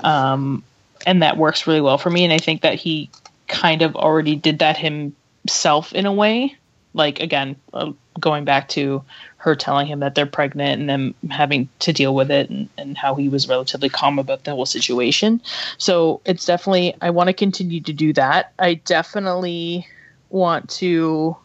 Um, 0.00 0.64
and 1.06 1.22
that 1.22 1.36
works 1.36 1.66
really 1.66 1.80
well 1.82 1.98
for 1.98 2.08
me. 2.10 2.24
And 2.24 2.32
I 2.32 2.38
think 2.38 2.62
that 2.62 2.74
he 2.74 3.10
kind 3.48 3.82
of 3.82 3.94
already 3.96 4.34
did 4.36 4.60
that 4.60 4.78
himself 4.78 5.92
in 5.92 6.06
a 6.06 6.12
way. 6.12 6.56
Like 6.94 7.20
again, 7.20 7.56
uh, 7.74 7.92
going 8.18 8.44
back 8.44 8.68
to 8.70 9.02
her 9.38 9.54
telling 9.54 9.86
him 9.86 10.00
that 10.00 10.14
they're 10.14 10.26
pregnant 10.26 10.80
and 10.80 10.88
them 10.88 11.14
having 11.30 11.68
to 11.78 11.92
deal 11.92 12.14
with 12.14 12.30
it, 12.30 12.50
and, 12.50 12.68
and 12.76 12.98
how 12.98 13.14
he 13.14 13.28
was 13.28 13.48
relatively 13.48 13.88
calm 13.88 14.18
about 14.18 14.44
the 14.44 14.50
whole 14.50 14.66
situation. 14.66 15.40
So 15.78 16.20
it's 16.24 16.44
definitely 16.44 16.94
I 17.00 17.10
want 17.10 17.28
to 17.28 17.32
continue 17.32 17.80
to 17.80 17.92
do 17.92 18.12
that. 18.14 18.52
I 18.58 18.74
definitely 18.74 19.86
want 20.30 20.68
to 20.70 21.36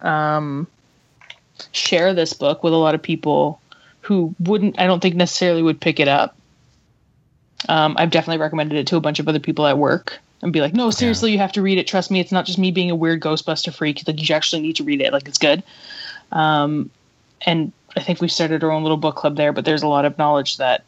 um, 0.00 0.66
share 1.72 2.14
this 2.14 2.32
book 2.32 2.62
with 2.62 2.72
a 2.72 2.76
lot 2.76 2.94
of 2.94 3.02
people 3.02 3.60
who 4.02 4.34
wouldn't 4.38 4.78
I 4.78 4.86
don't 4.86 5.00
think 5.00 5.16
necessarily 5.16 5.62
would 5.62 5.80
pick 5.80 5.98
it 5.98 6.08
up. 6.08 6.36
Um, 7.68 7.96
I've 7.98 8.10
definitely 8.10 8.42
recommended 8.42 8.78
it 8.78 8.86
to 8.88 8.96
a 8.96 9.00
bunch 9.00 9.18
of 9.18 9.28
other 9.28 9.40
people 9.40 9.66
at 9.66 9.78
work 9.78 10.20
and 10.42 10.52
be 10.52 10.60
like, 10.60 10.74
no, 10.74 10.90
seriously, 10.90 11.32
you 11.32 11.38
have 11.38 11.52
to 11.52 11.62
read 11.62 11.78
it. 11.78 11.86
Trust 11.86 12.10
me, 12.10 12.20
it's 12.20 12.30
not 12.30 12.44
just 12.44 12.58
me 12.58 12.70
being 12.70 12.90
a 12.90 12.94
weird 12.94 13.20
Ghostbuster 13.20 13.72
freak. 13.72 14.06
Like 14.06 14.28
you 14.28 14.34
actually 14.34 14.60
need 14.60 14.76
to 14.76 14.84
read 14.84 15.00
it. 15.00 15.10
Like 15.10 15.26
it's 15.26 15.38
good. 15.38 15.62
Um, 16.32 16.90
and 17.46 17.72
I 17.96 18.00
think 18.00 18.20
we've 18.20 18.32
started 18.32 18.64
our 18.64 18.70
own 18.72 18.82
little 18.82 18.96
book 18.96 19.16
club 19.16 19.36
there, 19.36 19.52
but 19.52 19.64
there's 19.64 19.82
a 19.82 19.88
lot 19.88 20.04
of 20.04 20.18
knowledge 20.18 20.56
that 20.58 20.84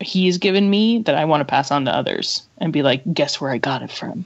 he's 0.00 0.38
given 0.38 0.68
me 0.68 0.98
that 1.02 1.14
I 1.14 1.24
want 1.24 1.40
to 1.40 1.44
pass 1.46 1.70
on 1.70 1.86
to 1.86 1.94
others 1.94 2.42
and 2.58 2.72
be 2.72 2.82
like, 2.82 3.02
guess 3.14 3.40
where 3.40 3.50
I 3.50 3.58
got 3.58 3.82
it 3.82 3.90
from? 3.90 4.24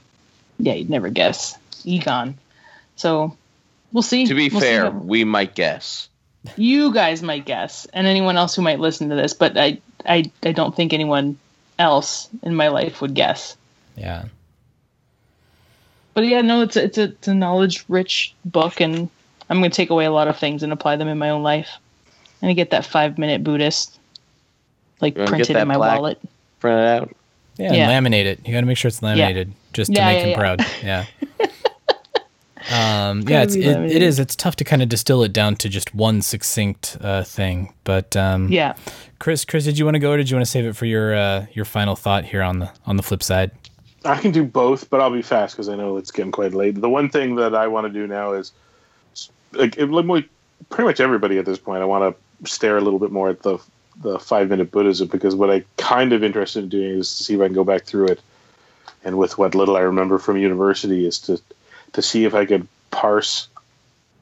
Yeah, 0.59 0.73
you'd 0.73 0.89
never 0.89 1.09
guess. 1.09 1.57
Egon. 1.85 2.37
So 2.97 3.35
we'll 3.93 4.03
see. 4.03 4.25
To 4.27 4.35
be 4.35 4.49
We'll 4.49 4.59
fair, 4.61 4.83
how- 4.83 4.89
we 4.91 5.23
might 5.23 5.55
guess. 5.55 6.09
you 6.57 6.93
guys 6.93 7.23
might 7.23 7.45
guess, 7.45 7.85
and 7.93 8.05
anyone 8.07 8.35
else 8.37 8.55
who 8.55 8.61
might 8.61 8.79
listen 8.79 9.09
to 9.09 9.15
this, 9.15 9.33
but 9.33 9.57
I, 9.57 9.79
I, 10.05 10.29
I 10.43 10.51
don't 10.51 10.75
think 10.75 10.91
anyone 10.93 11.37
else 11.79 12.27
in 12.43 12.53
my 12.55 12.67
life 12.67 12.99
would 13.01 13.13
guess. 13.13 13.55
Yeah. 13.95 14.25
But 16.13 16.25
yeah, 16.27 16.41
no, 16.41 16.61
it's 16.61 16.75
a, 16.75 16.83
it's 16.83 16.97
a, 16.97 17.03
it's 17.03 17.27
a 17.27 17.33
knowledge 17.33 17.85
rich 17.87 18.33
book, 18.43 18.81
and 18.81 19.09
I'm 19.51 19.59
going 19.59 19.69
to 19.69 19.75
take 19.75 19.89
away 19.89 20.05
a 20.05 20.11
lot 20.11 20.27
of 20.27 20.37
things 20.39 20.63
and 20.63 20.71
apply 20.73 20.95
them 20.95 21.07
in 21.07 21.17
my 21.17 21.29
own 21.29 21.43
life. 21.43 21.69
And 22.41 22.49
I 22.49 22.53
get 22.53 22.71
that 22.71 22.85
five 22.85 23.17
minute 23.19 23.43
Buddhist, 23.43 23.99
like 25.01 25.15
You 25.15 25.19
wanna 25.23 25.37
get 25.37 25.45
printed 25.47 25.55
in 25.61 25.67
my 25.67 25.75
black- 25.75 25.97
wallet. 25.99 26.19
Print 26.59 26.79
it 26.79 26.87
out. 26.87 27.15
Yeah, 27.57 27.73
Yeah. 27.73 27.89
and 27.89 28.05
laminate 28.07 28.25
it. 28.25 28.39
You 28.45 28.53
got 28.53 28.61
to 28.61 28.65
make 28.65 28.77
sure 28.77 28.87
it's 28.89 29.03
laminated 29.03 29.51
just 29.73 29.93
to 29.93 29.97
Yeah, 29.99 30.05
make 30.07 30.17
yeah, 30.17 30.23
him 30.23 30.29
yeah. 30.29 30.37
proud. 30.37 30.65
Yeah. 30.83 31.05
um, 33.09 33.21
yeah, 33.27 33.43
it's, 33.43 33.55
be 33.55 33.63
it, 33.63 33.67
it 33.67 33.73
laminated. 33.73 34.01
is. 34.03 34.19
It's 34.19 34.35
tough 34.35 34.55
to 34.57 34.63
kind 34.63 34.81
of 34.81 34.89
distill 34.89 35.23
it 35.23 35.33
down 35.33 35.55
to 35.57 35.69
just 35.69 35.93
one 35.93 36.21
succinct 36.21 36.97
uh, 37.01 37.23
thing. 37.23 37.73
But 37.83 38.15
um, 38.15 38.47
Yeah. 38.49 38.75
Chris, 39.19 39.45
Chris, 39.45 39.65
did 39.65 39.77
you 39.77 39.85
want 39.85 39.95
to 39.95 39.99
go, 39.99 40.11
or 40.11 40.17
did 40.17 40.29
you 40.29 40.35
want 40.37 40.45
to 40.45 40.49
save 40.51 40.65
it 40.65 40.75
for 40.75 40.85
your 40.85 41.13
uh, 41.13 41.45
your 41.53 41.65
final 41.65 41.95
thought 41.95 42.25
here 42.25 42.41
on 42.41 42.57
the 42.59 42.71
on 42.87 42.95
the 42.97 43.03
flip 43.03 43.21
side? 43.21 43.51
I 44.03 44.17
can 44.17 44.31
do 44.31 44.43
both, 44.43 44.89
but 44.89 44.99
I'll 44.99 45.11
be 45.11 45.21
fast 45.21 45.55
because 45.55 45.69
I 45.69 45.75
know 45.75 45.97
it's 45.97 46.09
getting 46.09 46.31
quite 46.31 46.55
late. 46.55 46.79
The 46.81 46.89
one 46.89 47.07
thing 47.09 47.35
that 47.35 47.53
I 47.53 47.67
want 47.67 47.85
to 47.85 47.93
do 47.93 48.07
now 48.07 48.33
is, 48.33 48.51
like, 49.53 49.77
it- 49.77 49.89
like, 49.89 50.29
pretty 50.69 50.87
much 50.87 50.99
everybody 50.99 51.37
at 51.37 51.45
this 51.45 51.57
point, 51.59 51.81
I 51.81 51.85
want 51.85 52.15
to 52.41 52.49
stare 52.49 52.77
a 52.77 52.81
little 52.81 52.99
bit 52.99 53.11
more 53.11 53.29
at 53.29 53.41
the 53.43 53.57
the 54.01 54.17
five 54.17 54.49
minute 54.49 54.71
Buddhism 54.71 55.07
because 55.09 55.35
what 55.35 55.51
I 55.51 55.63
kind 55.77 56.13
of 56.13 56.23
interested 56.23 56.63
in 56.63 56.69
doing 56.69 56.99
is 56.99 57.17
to 57.17 57.23
see 57.23 57.35
if 57.35 57.41
I 57.41 57.45
can 57.45 57.53
go 57.53 57.63
back 57.65 57.83
through 57.83 58.07
it, 58.07 58.21
and 59.03 59.17
with 59.17 59.37
what 59.37 59.53
little 59.53 59.75
I 59.75 59.81
remember 59.81 60.17
from 60.17 60.37
university, 60.37 61.05
is 61.05 61.19
to 61.19 61.39
to 61.93 62.01
see 62.01 62.23
if 62.25 62.33
I 62.33 62.45
could 62.45 62.67
parse 62.89 63.47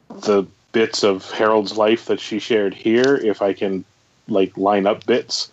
the 0.09 0.45
bits 0.71 1.03
of 1.03 1.29
Harold's 1.31 1.77
life 1.77 2.05
that 2.05 2.19
she 2.19 2.39
shared 2.39 2.73
here, 2.73 3.15
if 3.15 3.41
I 3.41 3.53
can 3.53 3.85
like 4.27 4.57
line 4.57 4.85
up 4.87 5.05
bits 5.05 5.51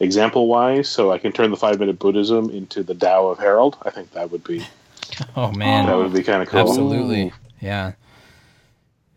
example 0.00 0.46
wise, 0.46 0.88
so 0.88 1.10
I 1.12 1.18
can 1.18 1.32
turn 1.32 1.50
the 1.50 1.56
five 1.56 1.78
minute 1.80 1.98
Buddhism 1.98 2.48
into 2.50 2.82
the 2.82 2.94
Tao 2.94 3.26
of 3.26 3.38
Harold. 3.38 3.76
I 3.82 3.90
think 3.90 4.12
that 4.12 4.30
would 4.30 4.44
be 4.44 4.64
Oh 5.36 5.50
man, 5.52 5.86
that 5.86 5.96
would 5.96 6.12
be 6.12 6.22
kind 6.22 6.42
of 6.42 6.48
cool. 6.48 6.60
absolutely. 6.60 7.32
Yeah. 7.60 7.92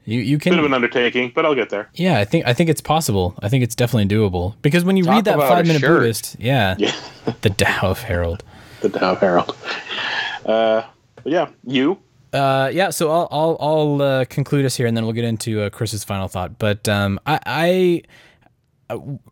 You 0.10 0.22
you 0.22 0.40
can 0.40 0.52
Bit 0.54 0.60
of 0.60 0.66
an 0.66 0.74
undertaking, 0.74 1.32
but 1.36 1.46
I'll 1.46 1.54
get 1.56 1.70
there. 1.70 1.88
Yeah, 1.94 2.18
I 2.18 2.26
think 2.26 2.48
I 2.48 2.54
think 2.54 2.70
it's 2.70 2.82
possible. 2.82 3.36
I 3.44 3.50
think 3.50 3.64
it's 3.64 3.76
definitely 3.76 4.08
doable 4.16 4.56
because 4.62 4.84
when 4.84 4.98
you 4.98 5.04
Talk 5.04 5.14
read 5.16 5.26
that 5.26 5.38
five 5.38 5.68
minute 5.68 5.82
shirt. 5.82 6.00
Buddhist, 6.02 6.36
yeah, 6.40 6.76
Yeah, 6.80 6.94
the 7.42 7.52
Tao 7.52 7.90
of 7.92 8.02
Harold. 8.02 8.44
the 8.82 8.90
Tao 8.90 9.12
of 9.12 9.20
Harold. 9.20 9.56
Uh, 10.46 10.84
yeah, 11.26 11.50
you. 11.66 12.00
Uh, 12.34 12.70
yeah, 12.74 12.90
so 12.90 13.12
I'll 13.12 13.28
I'll, 13.32 13.58
I'll 13.60 14.02
uh, 14.02 14.26
conclude 14.26 14.66
us 14.66 14.76
here, 14.76 14.88
and 14.88 14.96
then 14.98 15.04
we'll 15.06 15.14
get 15.14 15.26
into 15.26 15.62
uh, 15.62 15.70
Chris's 15.70 16.04
final 16.04 16.28
thought. 16.28 16.58
But 16.58 16.88
um, 16.90 17.20
I, 17.26 17.40
I 17.46 18.02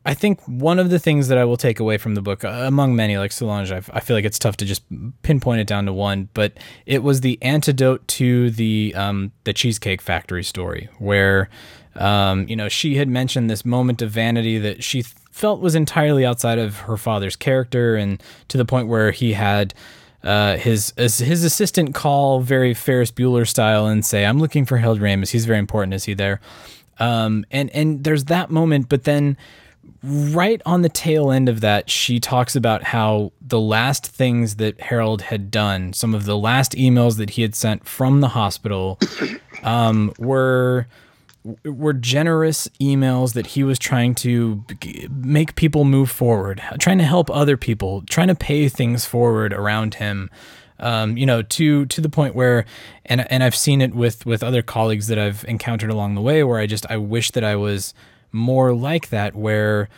I 0.06 0.14
think 0.14 0.42
one 0.48 0.78
of 0.78 0.92
the 0.92 1.00
things 1.00 1.30
that 1.30 1.38
I 1.38 1.46
will 1.46 1.58
take 1.58 1.80
away 1.80 1.98
from 1.98 2.14
the 2.14 2.22
book, 2.22 2.44
uh, 2.44 2.50
among 2.50 2.96
many, 2.96 3.18
like 3.18 3.32
Solange, 3.32 3.72
I, 3.72 3.82
I 3.92 4.00
feel 4.02 4.16
like 4.16 4.26
it's 4.26 4.38
tough 4.38 4.58
to 4.58 4.66
just 4.66 4.84
pinpoint 5.24 5.62
it 5.62 5.68
down 5.68 5.86
to 5.88 5.94
one, 5.94 6.30
but 6.36 6.54
it 6.86 7.02
was 7.02 7.22
the 7.22 7.42
antidote 7.42 8.08
to 8.10 8.52
the 8.52 8.94
um, 8.96 9.32
the 9.46 9.54
Cheesecake 9.54 10.02
Factory 10.02 10.44
story, 10.44 10.90
where 11.00 11.50
um, 11.96 12.48
you 12.48 12.56
know 12.56 12.70
she 12.70 12.98
had 12.98 13.08
mentioned 13.08 13.50
this 13.50 13.66
moment 13.66 14.02
of 14.04 14.12
vanity 14.12 14.60
that 14.60 14.84
she 14.84 15.02
felt 15.02 15.60
was 15.60 15.74
entirely 15.74 16.24
outside 16.24 16.60
of 16.60 16.82
her 16.82 16.98
father's 16.98 17.36
character, 17.36 17.96
and 17.96 18.22
to 18.50 18.58
the 18.58 18.66
point 18.66 18.88
where 18.88 19.10
he 19.10 19.34
had 19.34 19.74
uh, 20.24 20.58
his 20.58 20.94
his 20.98 21.44
assistant 21.44 21.96
call 21.96 22.42
very 22.42 22.74
Ferris 22.74 23.12
Bueller 23.12 23.48
style 23.48 23.88
and 23.88 24.06
say, 24.06 24.26
"I'm 24.26 24.40
looking 24.40 24.66
for 24.66 24.78
Harold 24.78 25.00
Ramis. 25.00 25.32
He's 25.32 25.46
very 25.46 25.60
important. 25.60 25.96
Is 25.96 26.04
he 26.04 26.14
there?" 26.14 26.42
Um, 27.00 27.46
and 27.52 27.70
and 27.72 28.04
there's 28.04 28.26
that 28.26 28.50
moment, 28.50 28.90
but 28.90 29.04
then 29.04 29.38
right 30.04 30.62
on 30.66 30.82
the 30.82 30.90
tail 30.90 31.32
end 31.32 31.50
of 31.50 31.62
that, 31.62 31.90
she 31.90 32.20
talks 32.20 32.56
about 32.56 32.84
how 32.84 33.32
the 33.42 33.60
last 33.60 34.06
things 34.08 34.56
that 34.56 34.80
Harold 34.82 35.24
had 35.24 35.50
done, 35.52 35.94
some 35.94 36.14
of 36.14 36.26
the 36.26 36.38
last 36.38 36.74
emails 36.74 37.18
that 37.18 37.32
he 37.32 37.42
had 37.42 37.56
sent 37.56 37.88
from 37.88 38.22
the 38.22 38.30
hospital, 38.30 39.00
um, 39.64 40.14
were 40.18 40.88
were 41.64 41.94
generous 41.94 42.68
emails 42.82 43.34
that 43.34 43.48
he 43.48 43.64
was 43.64 43.80
trying 43.80 44.14
to 44.14 44.64
make 45.10 45.56
people 45.56 45.86
move 45.86 46.12
forward, 46.12 46.62
trying 46.80 46.98
to 46.98 47.06
help 47.06 47.30
other 47.30 47.56
people, 47.56 48.02
trying 48.10 48.28
to 48.28 48.36
pay 48.36 48.68
things 48.68 49.06
forward 49.06 49.54
around 49.54 49.96
him. 49.96 50.30
Um, 50.80 51.18
you 51.18 51.26
know, 51.26 51.42
to 51.42 51.86
to 51.88 52.02
the 52.02 52.10
point 52.10 52.36
where, 52.36 52.66
and 53.06 53.30
and 53.32 53.44
I've 53.44 53.56
seen 53.56 53.82
it 53.82 53.96
with 53.96 54.26
with 54.26 54.44
other 54.44 54.62
colleagues 54.62 55.08
that 55.08 55.18
I've 55.18 55.44
encountered 55.48 55.90
along 55.90 56.16
the 56.16 56.22
way, 56.22 56.44
where 56.44 56.60
I 56.60 56.68
just 56.68 56.86
I 56.90 56.98
wish 56.98 57.32
that 57.32 57.44
I 57.44 57.56
was 57.56 57.94
more 58.32 58.74
like 58.74 59.10
that, 59.10 59.36
where 59.36 59.90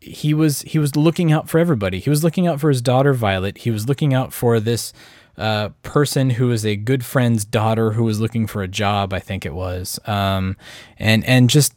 he 0.00 0.34
was 0.34 0.62
he 0.62 0.78
was 0.78 0.96
looking 0.96 1.30
out 1.30 1.48
for 1.48 1.58
everybody. 1.58 2.00
He 2.00 2.10
was 2.10 2.24
looking 2.24 2.46
out 2.46 2.60
for 2.60 2.70
his 2.70 2.82
daughter 2.82 3.12
Violet. 3.12 3.58
He 3.58 3.70
was 3.70 3.88
looking 3.88 4.14
out 4.14 4.32
for 4.32 4.58
this 4.58 4.92
uh, 5.36 5.70
person 5.82 6.30
who 6.30 6.48
was 6.48 6.66
a 6.66 6.76
good 6.76 7.04
friend's 7.04 7.44
daughter 7.44 7.92
who 7.92 8.04
was 8.04 8.20
looking 8.20 8.46
for 8.46 8.62
a 8.62 8.68
job. 8.68 9.12
I 9.12 9.20
think 9.20 9.46
it 9.46 9.54
was, 9.54 9.98
um, 10.06 10.56
and 10.98 11.24
and 11.24 11.48
just 11.48 11.74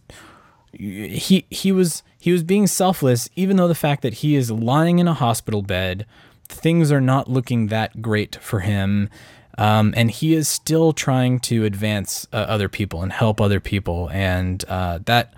he 0.74 1.46
he 1.50 1.72
was 1.72 2.04
he 2.20 2.32
was 2.32 2.44
being 2.44 2.68
selfless, 2.68 3.30
even 3.36 3.58
though 3.58 3.68
the 3.68 3.76
fact 3.76 4.02
that 4.02 4.16
he 4.16 4.36
is 4.36 4.50
lying 4.50 5.00
in 5.00 5.08
a 5.08 5.14
hospital 5.14 5.62
bed, 5.62 6.06
things 6.48 6.92
are 6.92 7.02
not 7.02 7.30
looking 7.30 7.68
that 7.68 8.02
great 8.02 8.36
for 8.38 8.62
him. 8.62 9.10
Um, 9.58 9.94
and 9.96 10.10
he 10.10 10.34
is 10.34 10.48
still 10.48 10.94
trying 10.94 11.40
to 11.42 11.64
advance 11.64 12.28
uh, 12.34 12.38
other 12.38 12.68
people 12.68 13.04
and 13.04 13.14
help 13.14 13.40
other 13.40 13.60
people, 13.60 14.10
and 14.12 14.66
uh, 14.68 15.00
that 15.06 15.36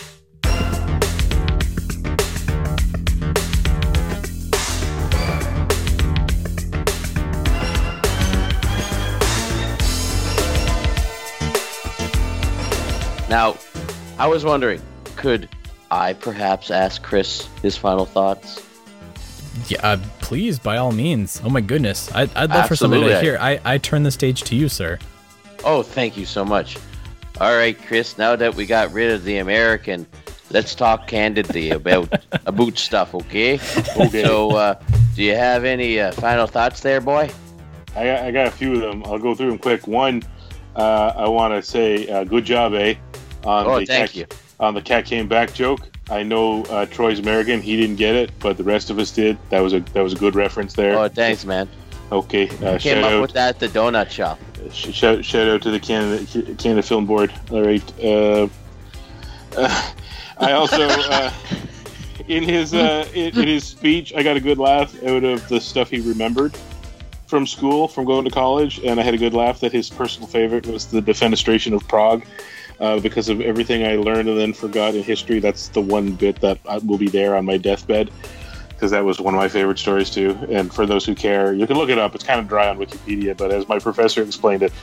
Now, 13.31 13.57
I 14.19 14.27
was 14.27 14.43
wondering, 14.43 14.81
could 15.15 15.47
I 15.89 16.11
perhaps 16.11 16.69
ask 16.69 17.01
Chris 17.01 17.47
his 17.61 17.77
final 17.77 18.05
thoughts? 18.05 18.61
Yeah, 19.69 19.79
uh, 19.83 19.97
please, 20.19 20.59
by 20.59 20.75
all 20.75 20.91
means. 20.91 21.41
Oh 21.45 21.49
my 21.49 21.61
goodness, 21.61 22.11
I, 22.11 22.23
I'd 22.35 22.49
love 22.49 22.67
for 22.67 22.75
somebody 22.75 23.07
to 23.07 23.21
hear. 23.21 23.37
I, 23.39 23.61
I 23.63 23.77
turn 23.77 24.03
the 24.03 24.11
stage 24.11 24.41
to 24.43 24.55
you, 24.55 24.67
sir. 24.67 24.99
Oh, 25.63 25.81
thank 25.81 26.17
you 26.17 26.25
so 26.25 26.43
much. 26.43 26.77
All 27.39 27.55
right, 27.55 27.81
Chris. 27.87 28.17
Now 28.17 28.35
that 28.35 28.53
we 28.53 28.65
got 28.65 28.91
rid 28.91 29.11
of 29.11 29.23
the 29.23 29.37
American, 29.37 30.05
let's 30.49 30.75
talk 30.75 31.07
candidly 31.07 31.69
about 31.69 32.13
about 32.45 32.77
stuff, 32.77 33.15
okay? 33.15 33.53
Okay. 33.95 34.23
So, 34.23 34.57
uh, 34.57 34.75
do 35.15 35.23
you 35.23 35.35
have 35.35 35.63
any 35.63 36.01
uh, 36.01 36.11
final 36.11 36.47
thoughts 36.47 36.81
there, 36.81 36.99
boy? 36.99 37.29
I 37.95 38.03
got, 38.03 38.23
I 38.25 38.31
got 38.31 38.47
a 38.47 38.51
few 38.51 38.73
of 38.73 38.81
them. 38.81 39.05
I'll 39.05 39.19
go 39.19 39.35
through 39.35 39.51
them 39.51 39.57
quick. 39.57 39.87
One, 39.87 40.21
uh, 40.75 41.13
I 41.15 41.29
want 41.29 41.53
to 41.53 41.61
say 41.61 42.09
uh, 42.09 42.25
good 42.25 42.43
job, 42.43 42.73
eh? 42.73 42.95
On 43.45 43.65
Oh, 43.67 43.79
the 43.79 43.85
thank 43.85 44.11
cat, 44.11 44.15
you. 44.15 44.25
On 44.59 44.73
the 44.73 44.81
cat 44.81 45.05
came 45.05 45.27
back 45.27 45.53
joke. 45.53 45.87
I 46.09 46.23
know 46.23 46.63
uh, 46.65 46.85
Troy's 46.85 47.19
American. 47.19 47.61
He 47.61 47.77
didn't 47.77 47.95
get 47.95 48.15
it, 48.15 48.31
but 48.39 48.57
the 48.57 48.63
rest 48.63 48.89
of 48.89 48.99
us 48.99 49.11
did. 49.11 49.37
That 49.49 49.61
was 49.61 49.73
a 49.73 49.79
that 49.93 50.01
was 50.01 50.13
a 50.13 50.17
good 50.17 50.35
reference 50.35 50.73
there. 50.73 50.97
Oh, 50.97 51.07
thanks, 51.07 51.45
man. 51.45 51.67
Okay. 52.11 52.49
Uh, 52.49 52.77
Came 52.77 52.79
shout 52.79 52.97
up 53.03 53.11
out. 53.13 53.21
with 53.21 53.33
that 53.33 53.49
at 53.55 53.59
the 53.59 53.67
donut 53.69 54.09
shop. 54.09 54.37
Sh- 54.71 54.91
shout, 54.93 55.23
shout 55.25 55.47
out 55.47 55.61
to 55.63 55.71
the 55.71 55.79
Canada 55.79 56.25
Canada 56.55 56.83
Film 56.83 57.05
Board. 57.05 57.33
All 57.49 57.63
right. 57.63 57.93
Uh, 58.03 58.47
uh, 59.57 59.91
I 60.37 60.51
also, 60.53 60.81
uh, 60.87 61.31
in 62.27 62.43
his 62.43 62.73
uh, 62.73 63.07
in, 63.13 63.37
in 63.39 63.47
his 63.47 63.63
speech, 63.63 64.13
I 64.15 64.21
got 64.23 64.35
a 64.37 64.41
good 64.41 64.57
laugh 64.57 64.93
out 65.03 65.23
of 65.23 65.47
the 65.47 65.61
stuff 65.61 65.89
he 65.89 66.01
remembered 66.01 66.55
from 67.27 67.47
school, 67.47 67.87
from 67.87 68.03
going 68.05 68.25
to 68.25 68.31
college, 68.31 68.79
and 68.83 68.99
I 68.99 69.03
had 69.03 69.13
a 69.13 69.17
good 69.17 69.33
laugh 69.33 69.61
that 69.61 69.71
his 69.71 69.89
personal 69.89 70.27
favorite 70.27 70.67
was 70.67 70.87
the 70.87 71.01
defenestration 71.01 71.73
of 71.73 71.87
Prague. 71.87 72.25
Uh, 72.81 72.99
because 72.99 73.29
of 73.29 73.39
everything 73.41 73.85
I 73.85 73.95
learned 73.95 74.27
and 74.27 74.39
then 74.39 74.53
forgot 74.53 74.95
in 74.95 75.03
history, 75.03 75.39
that's 75.39 75.67
the 75.67 75.81
one 75.81 76.13
bit 76.13 76.41
that 76.41 76.57
I- 76.67 76.79
will 76.79 76.97
be 76.97 77.09
there 77.09 77.35
on 77.35 77.45
my 77.45 77.57
deathbed 77.57 78.09
because 78.69 78.89
that 78.89 79.05
was 79.05 79.19
one 79.21 79.35
of 79.35 79.39
my 79.39 79.47
favorite 79.47 79.77
stories 79.77 80.09
too. 80.09 80.35
And 80.49 80.73
for 80.73 80.87
those 80.87 81.05
who 81.05 81.13
care, 81.13 81.53
you 81.53 81.67
can 81.67 81.77
look 81.77 81.91
it 81.91 81.99
up. 81.99 82.15
It's 82.15 82.23
kind 82.23 82.39
of 82.39 82.47
dry 82.47 82.67
on 82.67 82.79
Wikipedia, 82.79 83.37
but 83.37 83.51
as 83.51 83.67
my 83.67 83.77
professor 83.77 84.23
explained 84.23 84.63
it, 84.63 84.73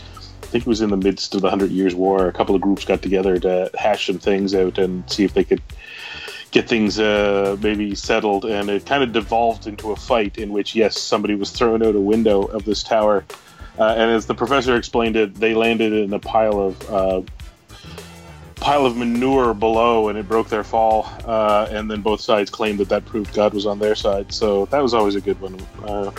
I 0.41 0.47
think 0.47 0.63
it 0.63 0.69
was 0.69 0.81
in 0.81 0.91
the 0.91 0.97
midst 0.97 1.35
of 1.35 1.41
the 1.41 1.51
Hundred 1.51 1.73
Years' 1.73 1.97
War. 1.97 2.29
A 2.29 2.33
couple 2.33 2.55
of 2.55 2.61
groups 2.61 2.85
got 2.85 3.03
together 3.03 3.41
to 3.41 3.69
hash 3.77 4.07
some 4.07 4.21
things 4.21 4.55
out 4.55 4.79
and 4.79 5.03
see 5.11 5.25
if 5.25 5.35
they 5.35 5.43
could 5.43 5.61
get 6.53 6.69
things 6.69 7.01
uh, 7.01 7.57
maybe 7.61 7.97
settled. 7.97 8.45
And 8.45 8.71
it 8.71 8.87
kind 8.87 9.03
of 9.03 9.13
devolved 9.13 9.67
into 9.67 9.91
a 9.91 9.97
fight 9.97 10.39
in 10.39 10.53
which, 10.53 10.77
yes, 10.77 10.97
somebody 10.97 11.35
was 11.35 11.51
thrown 11.51 11.83
out 11.83 11.97
a 11.97 12.01
window 12.01 12.45
of 12.45 12.65
this 12.65 12.85
tower. 12.85 13.25
Uh, 13.81 13.95
and 13.99 14.13
as 14.13 14.27
the 14.27 14.35
professor 14.35 14.77
explained 14.77 15.17
it, 15.17 15.35
they 15.35 15.55
landed 15.55 15.93
in 15.93 16.13
a 16.13 16.21
pile 16.21 16.61
of 16.61 16.91
uh, 16.91 17.23
pile 18.61 18.87
of 18.87 18.97
manure 18.97 19.55
below, 19.55 20.09
and 20.09 20.19
it 20.19 20.29
broke 20.29 20.49
their 20.49 20.65
fall. 20.65 21.07
Uh, 21.25 21.69
and 21.71 21.91
then 21.91 22.01
both 22.03 22.21
sides 22.21 22.51
claimed 22.51 22.79
that 22.79 22.89
that 22.89 23.05
proved 23.05 23.33
God 23.35 23.55
was 23.55 23.67
on 23.67 23.79
their 23.79 23.95
side. 23.95 24.33
So 24.33 24.67
that 24.67 24.83
was 24.83 24.95
always 24.95 25.15
a 25.15 25.21
good 25.21 25.41
one. 25.41 25.59
Uh, 25.83 26.11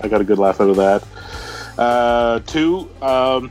I 0.00 0.08
got 0.08 0.20
a 0.20 0.24
good 0.24 0.38
laugh 0.38 0.60
out 0.60 0.70
of 0.70 0.76
that. 0.76 1.04
Uh, 1.78 2.40
two, 2.40 2.88
um, 3.02 3.50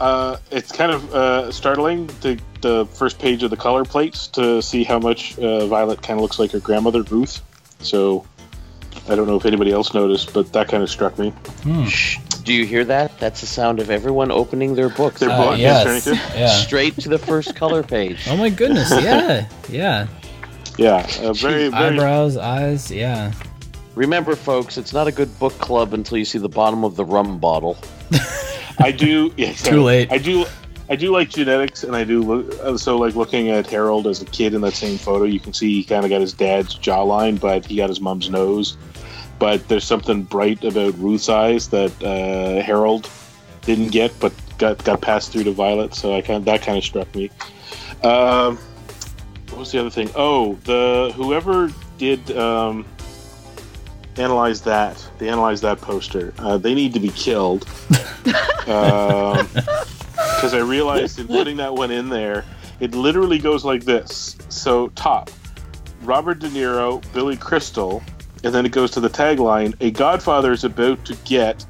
uh, 0.00 0.36
it's 0.50 0.72
kind 0.72 0.92
of 0.92 1.14
uh, 1.14 1.52
startling 1.52 2.06
the 2.20 2.40
the 2.60 2.86
first 2.86 3.18
page 3.20 3.42
of 3.44 3.50
the 3.50 3.56
color 3.56 3.84
plates 3.84 4.26
to 4.26 4.60
see 4.60 4.82
how 4.82 4.98
much 4.98 5.38
uh, 5.38 5.66
Violet 5.66 6.02
kind 6.02 6.18
of 6.18 6.22
looks 6.22 6.38
like 6.38 6.50
her 6.52 6.58
grandmother 6.60 7.02
Ruth. 7.02 7.40
So 7.80 8.26
I 9.08 9.14
don't 9.14 9.26
know 9.26 9.36
if 9.36 9.46
anybody 9.46 9.70
else 9.70 9.94
noticed, 9.94 10.34
but 10.34 10.52
that 10.52 10.68
kind 10.68 10.82
of 10.82 10.90
struck 10.90 11.18
me. 11.18 11.32
Shh. 11.86 12.18
Do 12.48 12.54
you 12.54 12.64
hear 12.64 12.82
that? 12.86 13.18
That's 13.18 13.42
the 13.42 13.46
sound 13.46 13.78
of 13.78 13.90
everyone 13.90 14.30
opening 14.30 14.74
their 14.74 14.88
books. 14.88 15.20
Their 15.20 15.28
book, 15.28 15.58
yes, 15.58 16.06
yeah. 16.34 16.48
Straight 16.48 16.96
to 17.00 17.10
the 17.10 17.18
first 17.18 17.54
color 17.54 17.82
page. 17.82 18.26
Oh 18.26 18.38
my 18.38 18.48
goodness, 18.48 18.90
yeah, 18.90 19.46
yeah. 19.68 20.06
Yeah, 20.78 21.06
uh, 21.20 21.34
very, 21.34 21.68
very. 21.68 21.96
Eyebrows, 21.98 22.38
eyes, 22.38 22.90
yeah. 22.90 23.32
Remember, 23.94 24.34
folks, 24.34 24.78
it's 24.78 24.94
not 24.94 25.06
a 25.06 25.12
good 25.12 25.38
book 25.38 25.52
club 25.58 25.92
until 25.92 26.16
you 26.16 26.24
see 26.24 26.38
the 26.38 26.48
bottom 26.48 26.84
of 26.84 26.96
the 26.96 27.04
rum 27.04 27.38
bottle. 27.38 27.76
I 28.78 28.92
do. 28.92 29.30
Yeah, 29.36 29.52
Too 29.52 29.82
late. 29.82 30.10
I 30.10 30.16
do. 30.16 30.46
I 30.88 30.96
do 30.96 31.12
like 31.12 31.28
genetics, 31.28 31.84
and 31.84 31.94
I 31.94 32.02
do 32.04 32.22
look. 32.22 32.58
uh, 32.64 32.78
So, 32.78 32.96
like 32.96 33.14
looking 33.14 33.50
at 33.50 33.66
Harold 33.66 34.06
as 34.06 34.22
a 34.22 34.24
kid 34.24 34.54
in 34.54 34.62
that 34.62 34.72
same 34.72 34.96
photo, 34.96 35.24
you 35.24 35.38
can 35.38 35.52
see 35.52 35.70
he 35.70 35.84
kind 35.84 36.02
of 36.02 36.08
got 36.10 36.22
his 36.22 36.32
dad's 36.32 36.78
jawline, 36.78 37.38
but 37.38 37.66
he 37.66 37.76
got 37.76 37.90
his 37.90 38.00
mom's 38.00 38.30
nose. 38.30 38.78
But 39.38 39.68
there's 39.68 39.84
something 39.84 40.22
bright 40.22 40.64
about 40.64 40.98
Ruth's 40.98 41.28
eyes 41.28 41.68
that 41.68 41.92
uh, 42.02 42.62
Harold 42.62 43.08
didn't 43.62 43.88
get, 43.88 44.18
but 44.18 44.32
got 44.58 44.82
got 44.84 45.00
passed 45.00 45.32
through 45.32 45.44
to 45.44 45.52
Violet. 45.52 45.94
So 45.94 46.14
I 46.14 46.22
kind 46.22 46.44
that 46.44 46.62
kind 46.62 46.78
of 46.78 46.84
struck 46.84 47.12
me. 47.14 47.30
Um, 48.02 48.56
what 49.50 49.60
was 49.60 49.72
the 49.72 49.80
other 49.80 49.90
thing? 49.90 50.10
Oh, 50.14 50.54
the 50.64 51.12
whoever 51.14 51.72
did 51.98 52.36
um, 52.36 52.84
analyze 54.16 54.62
that, 54.62 55.08
they 55.18 55.28
analyzed 55.28 55.62
that 55.62 55.80
poster. 55.80 56.34
Uh, 56.38 56.58
they 56.58 56.74
need 56.74 56.92
to 56.94 57.00
be 57.00 57.10
killed. 57.10 57.66
Because 60.38 60.54
I 60.54 60.58
realized 60.58 61.18
in 61.18 61.26
putting 61.26 61.56
that 61.56 61.74
one 61.74 61.90
in 61.90 62.08
there, 62.08 62.44
it 62.78 62.94
literally 62.94 63.38
goes 63.38 63.64
like 63.64 63.84
this. 63.84 64.36
So 64.48 64.88
top, 64.90 65.30
Robert 66.02 66.38
De 66.38 66.48
Niro, 66.48 67.02
Billy 67.12 67.36
Crystal, 67.36 68.02
and 68.44 68.54
then 68.54 68.64
it 68.66 68.72
goes 68.72 68.90
to 68.92 69.00
the 69.00 69.10
tagline: 69.10 69.74
"A 69.80 69.90
Godfather 69.90 70.52
is 70.52 70.64
about 70.64 71.04
to 71.06 71.16
get." 71.24 71.64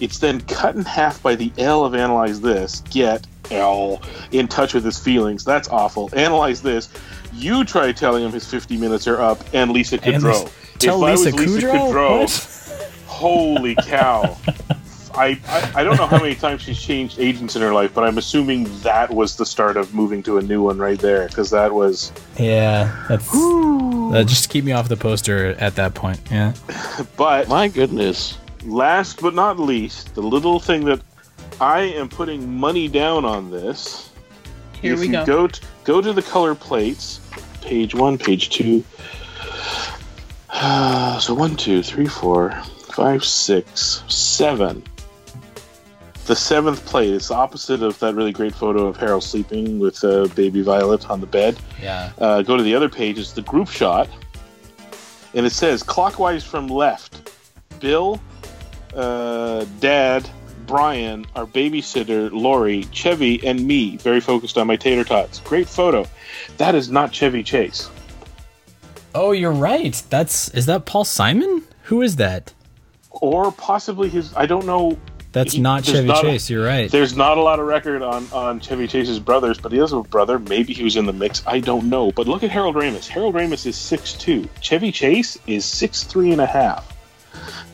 It's 0.00 0.18
then 0.18 0.40
cut 0.42 0.74
in 0.74 0.84
half 0.84 1.22
by 1.22 1.36
the 1.36 1.52
L 1.58 1.84
of 1.84 1.94
analyze 1.94 2.40
this. 2.40 2.80
Get 2.90 3.26
L 3.50 4.02
in 4.32 4.48
touch 4.48 4.74
with 4.74 4.84
his 4.84 4.98
feelings. 4.98 5.44
That's 5.44 5.68
awful. 5.68 6.10
Analyze 6.12 6.62
this. 6.62 6.88
You 7.32 7.64
try 7.64 7.92
telling 7.92 8.24
him 8.24 8.32
his 8.32 8.46
50 8.46 8.76
minutes 8.78 9.06
are 9.06 9.20
up, 9.20 9.38
and 9.52 9.70
Lisa 9.70 9.98
Kudrow. 9.98 10.44
Lisa- 10.44 10.50
tell 10.78 11.04
if 11.04 11.08
I 11.08 11.12
was 11.12 11.24
Lisa 11.26 11.36
Lisa 11.46 11.66
Kudrow? 11.66 12.24
Kudrow, 12.24 13.06
holy 13.06 13.74
cow! 13.76 14.36
I, 15.14 15.38
I 15.46 15.72
I 15.76 15.84
don't 15.84 15.96
know 15.96 16.06
how 16.06 16.18
many 16.18 16.34
times 16.34 16.62
she's 16.62 16.80
changed 16.80 17.18
agents 17.18 17.56
in 17.56 17.62
her 17.62 17.72
life, 17.72 17.92
but 17.94 18.04
I'm 18.04 18.18
assuming 18.18 18.64
that 18.80 19.10
was 19.10 19.36
the 19.36 19.46
start 19.46 19.76
of 19.76 19.94
moving 19.94 20.22
to 20.24 20.38
a 20.38 20.42
new 20.42 20.62
one 20.62 20.78
right 20.78 20.98
there, 20.98 21.28
because 21.28 21.50
that 21.50 21.72
was 21.72 22.12
Yeah, 22.38 23.04
that's 23.08 23.28
uh, 23.34 24.24
just 24.26 24.44
to 24.44 24.48
keep 24.48 24.64
me 24.64 24.72
off 24.72 24.88
the 24.88 24.96
poster 24.96 25.56
at 25.58 25.76
that 25.76 25.94
point. 25.94 26.20
Yeah. 26.30 26.54
But 27.16 27.48
my 27.48 27.68
goodness. 27.68 28.38
Last 28.64 29.20
but 29.20 29.34
not 29.34 29.58
least, 29.58 30.14
the 30.14 30.22
little 30.22 30.60
thing 30.60 30.84
that 30.84 31.00
I 31.60 31.80
am 31.80 32.08
putting 32.08 32.58
money 32.58 32.88
down 32.88 33.24
on 33.24 33.50
this. 33.50 34.10
Here 34.80 34.94
if 34.94 35.00
we 35.00 35.06
you 35.06 35.12
go. 35.12 35.24
go. 35.24 35.46
To, 35.46 35.60
go 35.84 36.00
to 36.00 36.12
the 36.12 36.22
color 36.22 36.54
plates, 36.54 37.20
page 37.60 37.94
one, 37.94 38.18
page 38.18 38.50
two. 38.50 38.84
so 41.20 41.34
one, 41.34 41.56
two, 41.56 41.82
three, 41.82 42.06
four, 42.06 42.52
five, 42.92 43.24
six, 43.24 44.02
seven. 44.08 44.82
The 46.26 46.36
seventh 46.36 46.84
plate. 46.86 47.12
It's 47.12 47.28
the 47.28 47.34
opposite 47.34 47.82
of 47.82 47.98
that 48.00 48.14
really 48.14 48.32
great 48.32 48.54
photo 48.54 48.86
of 48.86 48.96
Harold 48.96 49.24
sleeping 49.24 49.78
with 49.78 50.02
uh, 50.04 50.28
baby 50.34 50.62
Violet 50.62 51.08
on 51.10 51.20
the 51.20 51.26
bed. 51.26 51.58
Yeah. 51.80 52.12
Uh, 52.18 52.42
go 52.42 52.56
to 52.56 52.62
the 52.62 52.74
other 52.74 52.88
page. 52.88 53.18
It's 53.18 53.32
the 53.32 53.42
group 53.42 53.68
shot, 53.68 54.08
and 55.34 55.44
it 55.46 55.50
says 55.50 55.82
clockwise 55.82 56.44
from 56.44 56.68
left. 56.68 57.30
Bill, 57.80 58.20
uh, 58.94 59.64
Dad, 59.80 60.28
Brian, 60.66 61.26
our 61.34 61.46
babysitter, 61.46 62.30
Lori, 62.32 62.86
Chevy, 62.92 63.44
and 63.44 63.66
me. 63.66 63.96
Very 63.96 64.20
focused 64.20 64.56
on 64.56 64.66
my 64.66 64.76
tater 64.76 65.04
tots. 65.04 65.40
Great 65.40 65.68
photo. 65.68 66.06
That 66.58 66.74
is 66.74 66.90
not 66.90 67.12
Chevy 67.12 67.42
Chase. 67.42 67.90
Oh, 69.14 69.32
you're 69.32 69.52
right. 69.52 70.00
That's 70.10 70.48
is 70.50 70.66
that 70.66 70.86
Paul 70.86 71.04
Simon? 71.04 71.64
Who 71.84 72.00
is 72.02 72.16
that? 72.16 72.52
Or 73.10 73.52
possibly 73.52 74.08
his. 74.08 74.32
I 74.34 74.46
don't 74.46 74.64
know. 74.64 74.96
That's 75.32 75.54
He- 75.54 75.60
not 75.60 75.84
Chevy 75.84 76.08
not 76.08 76.24
a- 76.24 76.28
Chase. 76.28 76.50
You're 76.50 76.64
right. 76.64 76.90
There's 76.90 77.16
not 77.16 77.38
a 77.38 77.42
lot 77.42 77.58
of 77.58 77.66
record 77.66 78.02
on, 78.02 78.26
on 78.32 78.60
Chevy 78.60 78.86
Chase's 78.86 79.18
brothers, 79.18 79.58
but 79.58 79.72
he 79.72 79.78
does 79.78 79.90
have 79.90 80.00
a 80.00 80.08
brother. 80.08 80.38
Maybe 80.38 80.74
he 80.74 80.84
was 80.84 80.96
in 80.96 81.06
the 81.06 81.12
mix. 81.12 81.42
I 81.46 81.60
don't 81.60 81.88
know. 81.88 82.12
But 82.12 82.28
look 82.28 82.42
at 82.42 82.50
Harold 82.50 82.74
Ramis. 82.76 83.06
Harold 83.08 83.34
Ramis 83.34 83.64
is 83.66 83.76
6'2. 83.76 84.46
Chevy 84.60 84.92
Chase 84.92 85.38
is 85.46 85.64
6'3 85.64 86.32
and 86.32 86.40
a 86.40 86.46
half. 86.46 86.88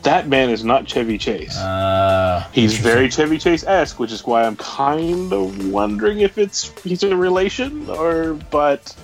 That 0.03 0.29
man 0.29 0.49
is 0.49 0.63
not 0.63 0.85
Chevy 0.85 1.17
Chase. 1.17 1.57
Uh, 1.57 2.45
He's 2.53 2.77
very 2.77 3.09
Chevy 3.09 3.37
Chase 3.37 3.65
esque, 3.65 3.99
which 3.99 4.13
is 4.13 4.25
why 4.25 4.43
I'm 4.45 4.55
kind 4.55 5.33
of 5.33 5.67
wondering 5.73 6.21
if 6.21 6.37
it's 6.37 6.71
he's 6.83 7.03
a 7.03 7.13
relation 7.13 7.89
or. 7.89 8.35
But 8.49 8.95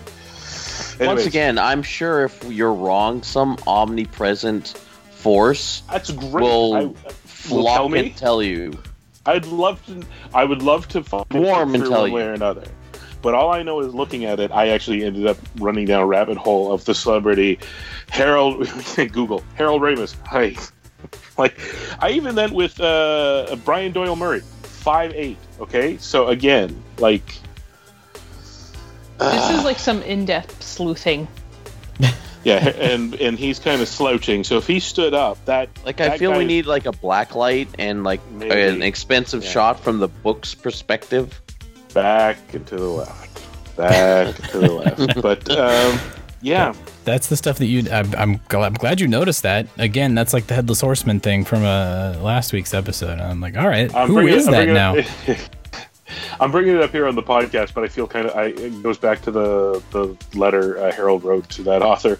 Once 1.01 1.25
again, 1.25 1.59
I'm 1.59 1.83
sure 1.83 2.23
if 2.23 2.41
you're 2.45 2.71
wrong, 2.73 3.21
some 3.23 3.57
omnipresent 3.67 4.69
force 5.11 5.83
that's 5.91 6.11
great. 6.11 6.43
will 6.43 6.73
I- 6.75 7.11
will 7.49 7.61
flock 7.61 7.75
tell 7.77 7.89
me. 7.89 7.99
and 7.99 8.15
tell 8.17 8.43
you. 8.43 8.73
I'd 9.25 9.45
love 9.45 9.83
to. 9.87 10.03
I 10.33 10.43
would 10.43 10.61
love 10.61 10.87
to 10.89 11.03
find 11.03 11.25
it 11.31 11.37
Warm 11.39 11.73
and 11.73 11.83
through 11.83 11.89
tell 11.91 12.01
one 12.01 12.09
you. 12.11 12.15
way 12.15 12.23
or 12.23 12.33
another. 12.33 12.63
But 13.21 13.33
all 13.33 13.51
I 13.51 13.63
know 13.63 13.79
is 13.79 13.93
looking 13.93 14.25
at 14.25 14.39
it, 14.39 14.51
I 14.51 14.67
actually 14.67 15.03
ended 15.03 15.25
up 15.25 15.37
running 15.57 15.85
down 15.87 16.01
a 16.01 16.05
rabbit 16.05 16.37
hole 16.37 16.71
of 16.71 16.85
the 16.85 16.93
celebrity 16.93 17.57
Harold. 18.09 18.67
Google 19.11 19.43
Harold 19.55 19.81
Ramis. 19.81 20.15
Hi. 20.27 20.55
Like, 21.37 21.59
I 21.99 22.11
even 22.11 22.33
went 22.35 22.53
with 22.53 22.79
uh, 22.79 23.57
Brian 23.65 23.91
Doyle 23.91 24.15
Murray, 24.15 24.39
five 24.63 25.11
eight. 25.13 25.37
Okay, 25.59 25.97
so 25.97 26.27
again, 26.27 26.81
like, 26.97 27.25
This 29.19 29.49
is 29.49 29.63
like 29.65 29.77
some 29.77 30.01
in-depth 30.03 30.63
sleuthing. 30.63 31.27
yeah, 32.51 32.67
and 32.77 33.15
and 33.15 33.37
he's 33.39 33.57
kind 33.59 33.81
of 33.81 33.87
slouching. 33.87 34.43
So 34.43 34.57
if 34.57 34.67
he 34.67 34.79
stood 34.79 35.13
up, 35.13 35.43
that 35.45 35.67
Like 35.83 35.99
I 35.99 36.17
feel 36.17 36.31
we 36.33 36.43
is- 36.43 36.47
need 36.47 36.65
like 36.67 36.85
a 36.85 36.91
black 36.91 37.33
light 37.35 37.67
and 37.79 38.03
like 38.03 38.21
Maybe. 38.31 38.61
an 38.61 38.81
expensive 38.83 39.43
Yeah. 39.43 39.49
shot 39.51 39.79
from 39.79 39.99
the 39.99 40.07
book's 40.07 40.53
perspective. 40.55 41.41
back 41.93 42.37
and 42.53 42.65
to 42.67 42.75
the 42.75 42.87
left, 42.89 43.41
back 43.77 44.27
and 44.39 44.49
to 44.49 44.59
the 44.59 44.71
left. 44.71 45.21
But 45.21 45.49
um, 45.49 45.99
yeah, 46.41 46.73
That's 47.05 47.27
the 47.27 47.37
stuff 47.37 47.57
that 47.57 47.65
you. 47.67 47.89
I'm, 47.91 48.13
I'm, 48.15 48.39
glad, 48.49 48.65
I'm 48.67 48.73
glad 48.73 48.99
you 49.01 49.07
noticed 49.07 49.41
that. 49.43 49.65
Again, 49.79 50.13
that's 50.13 50.33
like 50.33 50.45
the 50.47 50.53
headless 50.53 50.81
horseman 50.81 51.19
thing 51.21 51.45
from 51.45 51.63
uh, 51.63 52.17
last 52.21 52.53
week's 52.53 52.73
episode. 52.73 53.17
I'm 53.19 53.41
like, 53.41 53.57
all 53.57 53.67
right, 53.67 53.93
I'm 53.95 54.07
who 54.09 54.15
bringing- 54.15 54.35
is 54.35 54.47
I'm 54.47 54.53
that 54.53 54.67
now? 54.67 55.35
it- 56.15 56.37
I'm 56.39 56.51
bringing 56.51 56.75
it 56.75 56.81
up 56.81 56.91
here 56.91 57.07
on 57.07 57.15
the 57.15 57.23
podcast, 57.23 57.73
but 57.73 57.83
I 57.83 57.87
feel 57.87 58.07
kind 58.07 58.27
of 58.27 58.35
I, 58.35 58.45
it 58.45 58.81
goes 58.83 58.97
back 58.97 59.21
to 59.23 59.31
the 59.31 59.81
the 59.91 60.15
letter 60.37 60.77
uh, 60.77 60.91
Harold 60.91 61.23
wrote 61.23 61.49
to 61.51 61.63
that 61.63 61.81
author 61.81 62.19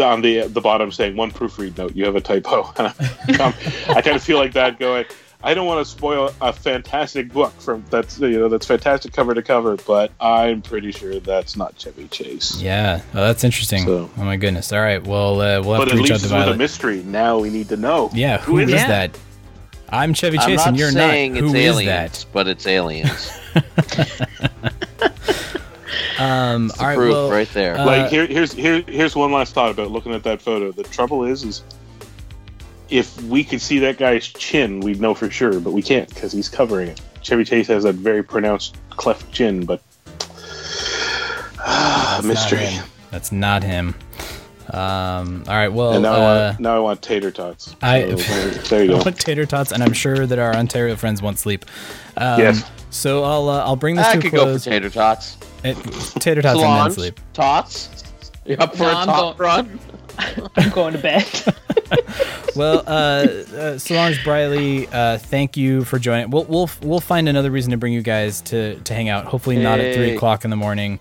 on 0.00 0.22
the 0.22 0.46
the 0.48 0.60
bottom 0.60 0.92
saying 0.92 1.16
one 1.16 1.30
proofread 1.30 1.76
note. 1.78 1.94
You 1.96 2.04
have 2.06 2.16
a 2.16 2.20
typo. 2.20 2.62
um, 2.78 3.54
I 3.88 4.00
kind 4.02 4.16
of 4.16 4.22
feel 4.22 4.38
like 4.38 4.52
that 4.54 4.78
going. 4.78 5.04
I 5.44 5.54
don't 5.54 5.66
want 5.66 5.84
to 5.84 5.90
spoil 5.90 6.32
a 6.40 6.52
fantastic 6.52 7.32
book 7.32 7.52
from 7.60 7.84
that's 7.90 8.20
you 8.20 8.38
know 8.38 8.48
that's 8.48 8.64
fantastic 8.64 9.12
cover 9.12 9.34
to 9.34 9.42
cover, 9.42 9.76
but 9.88 10.12
I'm 10.20 10.62
pretty 10.62 10.92
sure 10.92 11.18
that's 11.18 11.56
not 11.56 11.76
Chevy 11.76 12.06
Chase. 12.08 12.60
Yeah, 12.62 13.00
oh, 13.12 13.22
that's 13.22 13.42
interesting. 13.42 13.84
So- 13.84 14.08
oh 14.16 14.24
my 14.24 14.36
goodness. 14.36 14.72
All 14.72 14.80
right, 14.80 15.04
well, 15.04 15.40
uh, 15.40 15.60
we'll 15.60 15.74
have 15.74 15.80
but 15.80 15.84
to 15.86 15.90
at 15.90 15.96
reach 15.96 16.10
out 16.10 16.14
least 16.14 16.30
to 16.30 16.36
it's 16.38 16.46
with 16.46 16.54
a 16.54 16.58
mystery. 16.58 17.02
Now 17.02 17.40
we 17.40 17.50
need 17.50 17.68
to 17.70 17.76
know. 17.76 18.08
Yeah, 18.14 18.38
who 18.38 18.58
is 18.58 18.70
it? 18.70 18.76
that? 18.86 19.18
I'm 19.92 20.14
Chevy 20.14 20.38
I'm 20.38 20.48
Chase, 20.48 20.56
not 20.58 20.68
and 20.68 20.76
you're 20.78 20.90
saying 20.90 21.34
not. 21.34 21.42
it's 21.44 21.52
Who 21.52 21.58
is 21.58 21.66
aliens, 21.78 22.26
but 22.32 22.48
it's 22.48 22.66
aliens. 22.66 23.30
Um, 26.18 26.66
It's 26.66 26.74
the 26.76 26.82
all 26.82 26.88
right, 26.88 26.96
proof 26.96 27.12
well, 27.12 27.30
right 27.30 27.48
there. 27.52 27.76
uh, 27.76 27.84
like 27.84 28.10
here, 28.10 28.26
here's 28.26 28.52
here, 28.52 28.82
here's 28.86 29.16
one 29.16 29.32
last 29.32 29.54
thought 29.54 29.70
about 29.70 29.90
looking 29.90 30.12
at 30.14 30.22
that 30.24 30.40
photo. 30.40 30.70
The 30.70 30.84
trouble 30.84 31.24
is, 31.24 31.42
is 31.42 31.62
if 32.90 33.20
we 33.24 33.42
could 33.42 33.60
see 33.60 33.78
that 33.80 33.98
guy's 33.98 34.28
chin, 34.28 34.80
we'd 34.80 35.00
know 35.00 35.14
for 35.14 35.30
sure, 35.30 35.58
but 35.58 35.72
we 35.72 35.82
can't 35.82 36.08
because 36.08 36.30
he's 36.30 36.48
covering 36.48 36.88
it. 36.88 37.00
Chevy 37.22 37.44
Chase 37.44 37.66
has 37.68 37.82
that 37.84 37.94
very 37.96 38.22
pronounced 38.22 38.76
cleft 38.90 39.32
chin, 39.32 39.64
but 39.64 39.82
ah, 41.58 42.20
That's 42.22 42.24
not 42.24 42.28
mystery. 42.28 42.84
That's 43.10 43.32
not 43.32 43.62
him. 43.64 43.94
Um, 44.72 45.44
all 45.48 45.54
right, 45.54 45.68
well, 45.68 45.92
and 45.92 46.02
now, 46.02 46.12
I 46.14 46.16
uh, 46.16 46.48
want, 46.48 46.60
now 46.60 46.76
I 46.76 46.78
want 46.80 47.02
tater 47.02 47.30
tots. 47.30 47.76
I- 47.82 48.16
So, 48.16 48.48
there 48.76 48.84
you 48.84 48.92
I 48.96 49.02
want 49.02 49.18
tater 49.18 49.44
tots, 49.46 49.70
and 49.72 49.82
I'm 49.82 49.92
sure 49.92 50.26
that 50.26 50.38
our 50.38 50.54
Ontario 50.56 50.96
friends 50.96 51.20
want 51.20 51.38
sleep. 51.38 51.64
Um, 52.16 52.40
Yes. 52.40 52.68
So 52.90 53.24
I'll 53.24 53.48
uh, 53.48 53.64
I'll 53.64 53.76
bring 53.76 53.96
this 53.96 54.06
I 54.06 54.12
to 54.14 54.18
a 54.18 54.22
could 54.22 54.32
go 54.32 54.58
for 54.58 54.62
tater 54.64 54.90
tots. 54.90 55.36
Eh, 55.64 55.72
tater 56.18 56.42
tots 56.42 56.60
and 56.60 56.84
then 56.86 56.90
sleep. 56.92 57.20
Tots. 57.32 57.88
You 58.44 58.56
up 58.56 58.72
for 58.76 58.82
No, 58.82 58.88
a 58.90 58.94
I'm 58.94 59.06
top 59.06 59.36
go- 59.38 59.44
run? 59.44 59.80
I'm 60.56 60.70
going 60.70 60.92
to 60.94 60.98
bed. 60.98 61.26
Well, 62.54 62.82
uh, 62.86 62.90
uh, 63.56 63.78
Solange 63.78 64.22
Briley, 64.24 64.86
uh, 64.88 65.16
thank 65.16 65.56
you 65.56 65.84
for 65.84 65.98
joining. 65.98 66.28
We'll 66.30 66.44
we'll 66.44 66.68
we'll 66.82 67.00
find 67.00 67.26
another 67.28 67.50
reason 67.50 67.70
to 67.70 67.78
bring 67.78 67.94
you 67.94 68.02
guys 68.02 68.42
to 68.42 68.78
to 68.80 68.94
hang 68.94 69.08
out. 69.08 69.24
Hopefully 69.24 69.56
not 69.56 69.80
at 69.80 69.94
three 69.94 70.14
o'clock 70.14 70.44
in 70.44 70.50
the 70.50 70.56
morning. 70.56 71.00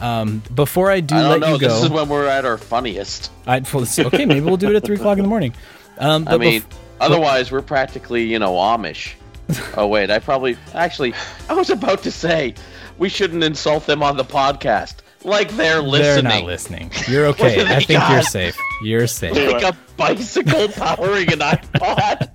Um, 0.00 0.42
before 0.54 0.90
I 0.90 1.00
do 1.00 1.14
I 1.14 1.22
let 1.22 1.28
don't 1.28 1.40
know. 1.40 1.54
you 1.54 1.60
go, 1.60 1.68
This 1.68 1.84
is 1.84 1.90
when 1.90 2.08
we're 2.08 2.26
at 2.26 2.44
our 2.44 2.56
funniest. 2.58 3.30
I'd, 3.46 3.70
well, 3.72 3.82
it's- 3.82 3.98
okay, 3.98 4.24
maybe 4.24 4.40
we'll 4.40 4.56
do 4.56 4.70
it 4.70 4.76
at 4.76 4.84
three 4.84 4.96
o'clock 4.96 5.18
in 5.18 5.24
the 5.24 5.28
morning. 5.28 5.54
Um, 5.98 6.26
I 6.30 6.36
mean, 6.38 6.62
bef- 6.62 6.64
otherwise 7.00 7.52
we're 7.52 7.62
practically, 7.62 8.24
you 8.24 8.38
know, 8.38 8.52
Amish. 8.54 9.12
oh 9.76 9.86
wait, 9.86 10.10
I 10.10 10.18
probably 10.20 10.56
actually 10.74 11.12
I 11.48 11.54
was 11.54 11.70
about 11.70 12.02
to 12.04 12.10
say 12.12 12.54
we 12.98 13.08
shouldn't 13.08 13.42
insult 13.44 13.84
them 13.86 14.02
on 14.02 14.16
the 14.16 14.24
podcast. 14.24 14.96
Like 15.24 15.50
they're 15.50 15.82
listening. 15.82 16.24
they're 16.30 16.40
not 16.40 16.44
listening. 16.44 16.90
You're 17.08 17.26
okay. 17.34 17.60
I 17.60 17.80
they 17.80 17.84
think 17.84 18.08
you're 18.08 18.22
safe. 18.22 18.56
You're 18.82 19.06
safe. 19.06 19.34
Like 19.34 19.62
a 19.64 19.76
bicycle 19.96 20.68
powering 20.68 21.30
an 21.32 21.40
iPod. 21.40 22.30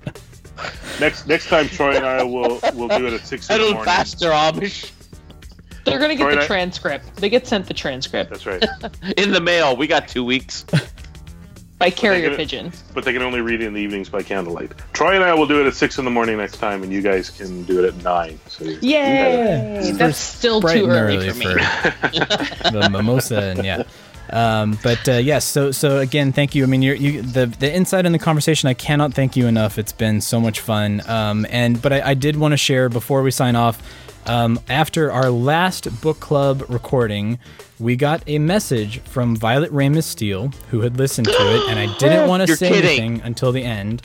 Next 0.99 1.27
next 1.27 1.47
time, 1.47 1.67
Troy 1.67 1.95
and 1.95 2.05
I 2.05 2.21
will 2.23 2.59
will 2.73 2.87
do 2.89 3.07
it 3.07 3.13
at 3.13 3.25
six 3.25 3.49
in 3.49 3.53
the 3.55 3.59
Pedal 3.59 3.73
morning. 3.73 3.85
faster, 3.85 4.29
Amish. 4.29 4.91
They're 5.85 5.99
gonna 5.99 6.15
get 6.15 6.23
Troy, 6.23 6.35
the 6.35 6.41
I- 6.41 6.47
transcript. 6.47 7.15
They 7.17 7.29
get 7.29 7.47
sent 7.47 7.67
the 7.67 7.73
transcript 7.73 8.29
That's 8.31 8.45
right. 8.45 8.63
In 9.17 9.31
the 9.31 9.39
mail, 9.41 9.75
we 9.77 9.87
got 9.87 10.07
two 10.07 10.23
weeks. 10.25 10.65
by 11.77 11.89
carrier 11.89 12.23
gonna- 12.25 12.37
pigeon. 12.37 12.71
but 12.93 13.03
they 13.05 13.13
can 13.13 13.21
only 13.21 13.41
read 13.41 13.61
it 13.61 13.65
in 13.67 13.73
the 13.73 13.81
evenings 13.81 14.09
by 14.09 14.23
candlelight. 14.23 14.71
Troy 14.93 15.13
and 15.15 15.23
I 15.23 15.33
will 15.33 15.45
do 15.45 15.61
it 15.61 15.67
at 15.67 15.73
six 15.75 15.97
in 15.97 16.05
the 16.05 16.11
morning 16.11 16.37
next 16.37 16.57
time, 16.57 16.83
and 16.83 16.91
you 16.91 17.01
guys 17.01 17.29
can 17.29 17.63
do 17.63 17.83
it 17.83 17.87
at 17.87 18.03
nine. 18.03 18.39
So 18.47 18.65
you- 18.65 18.79
Yay! 18.81 19.81
Yeah. 19.83 19.91
That's 19.93 20.17
still 20.17 20.61
too 20.61 20.67
and 20.67 20.91
early, 20.91 21.17
early 21.17 21.29
for 21.31 21.37
me. 21.37 21.45
the 22.71 22.89
mimosa 22.91 23.41
and 23.41 23.63
yeah. 23.65 23.83
Um, 24.31 24.79
but 24.81 25.07
uh, 25.07 25.13
yes, 25.13 25.45
so 25.45 25.71
so 25.71 25.99
again, 25.99 26.31
thank 26.33 26.55
you. 26.55 26.63
I 26.63 26.65
mean, 26.65 26.81
you're, 26.81 26.95
you 26.95 27.21
the 27.21 27.45
the 27.45 27.71
insight 27.71 28.07
in 28.07 28.11
the 28.11 28.17
conversation. 28.19 28.67
I 28.67 28.73
cannot 28.73 29.13
thank 29.13 29.35
you 29.35 29.45
enough. 29.45 29.77
It's 29.77 29.91
been 29.91 30.19
so 30.19 30.39
much 30.41 30.61
fun. 30.61 31.07
Um, 31.07 31.45
and 31.51 31.79
but 31.79 31.93
I, 31.93 32.09
I 32.09 32.13
did 32.15 32.35
want 32.35 32.53
to 32.53 32.57
share 32.57 32.89
before 32.89 33.21
we 33.21 33.29
sign 33.29 33.55
off. 33.55 33.79
Um, 34.27 34.59
after 34.69 35.11
our 35.11 35.29
last 35.29 36.01
book 36.01 36.19
club 36.19 36.63
recording, 36.67 37.37
we 37.79 37.95
got 37.95 38.23
a 38.27 38.39
message 38.39 38.99
from 39.01 39.35
Violet 39.35 39.71
Ramis 39.71 40.03
Stiel, 40.03 40.53
who 40.71 40.81
had 40.81 40.97
listened 40.97 41.27
to 41.27 41.55
it, 41.55 41.69
and 41.69 41.77
I 41.79 41.95
didn't 41.99 42.27
want 42.27 42.45
to 42.47 42.55
say 42.55 42.69
kidding. 42.69 42.85
anything 42.85 43.21
until 43.21 43.51
the 43.51 43.63
end 43.63 44.01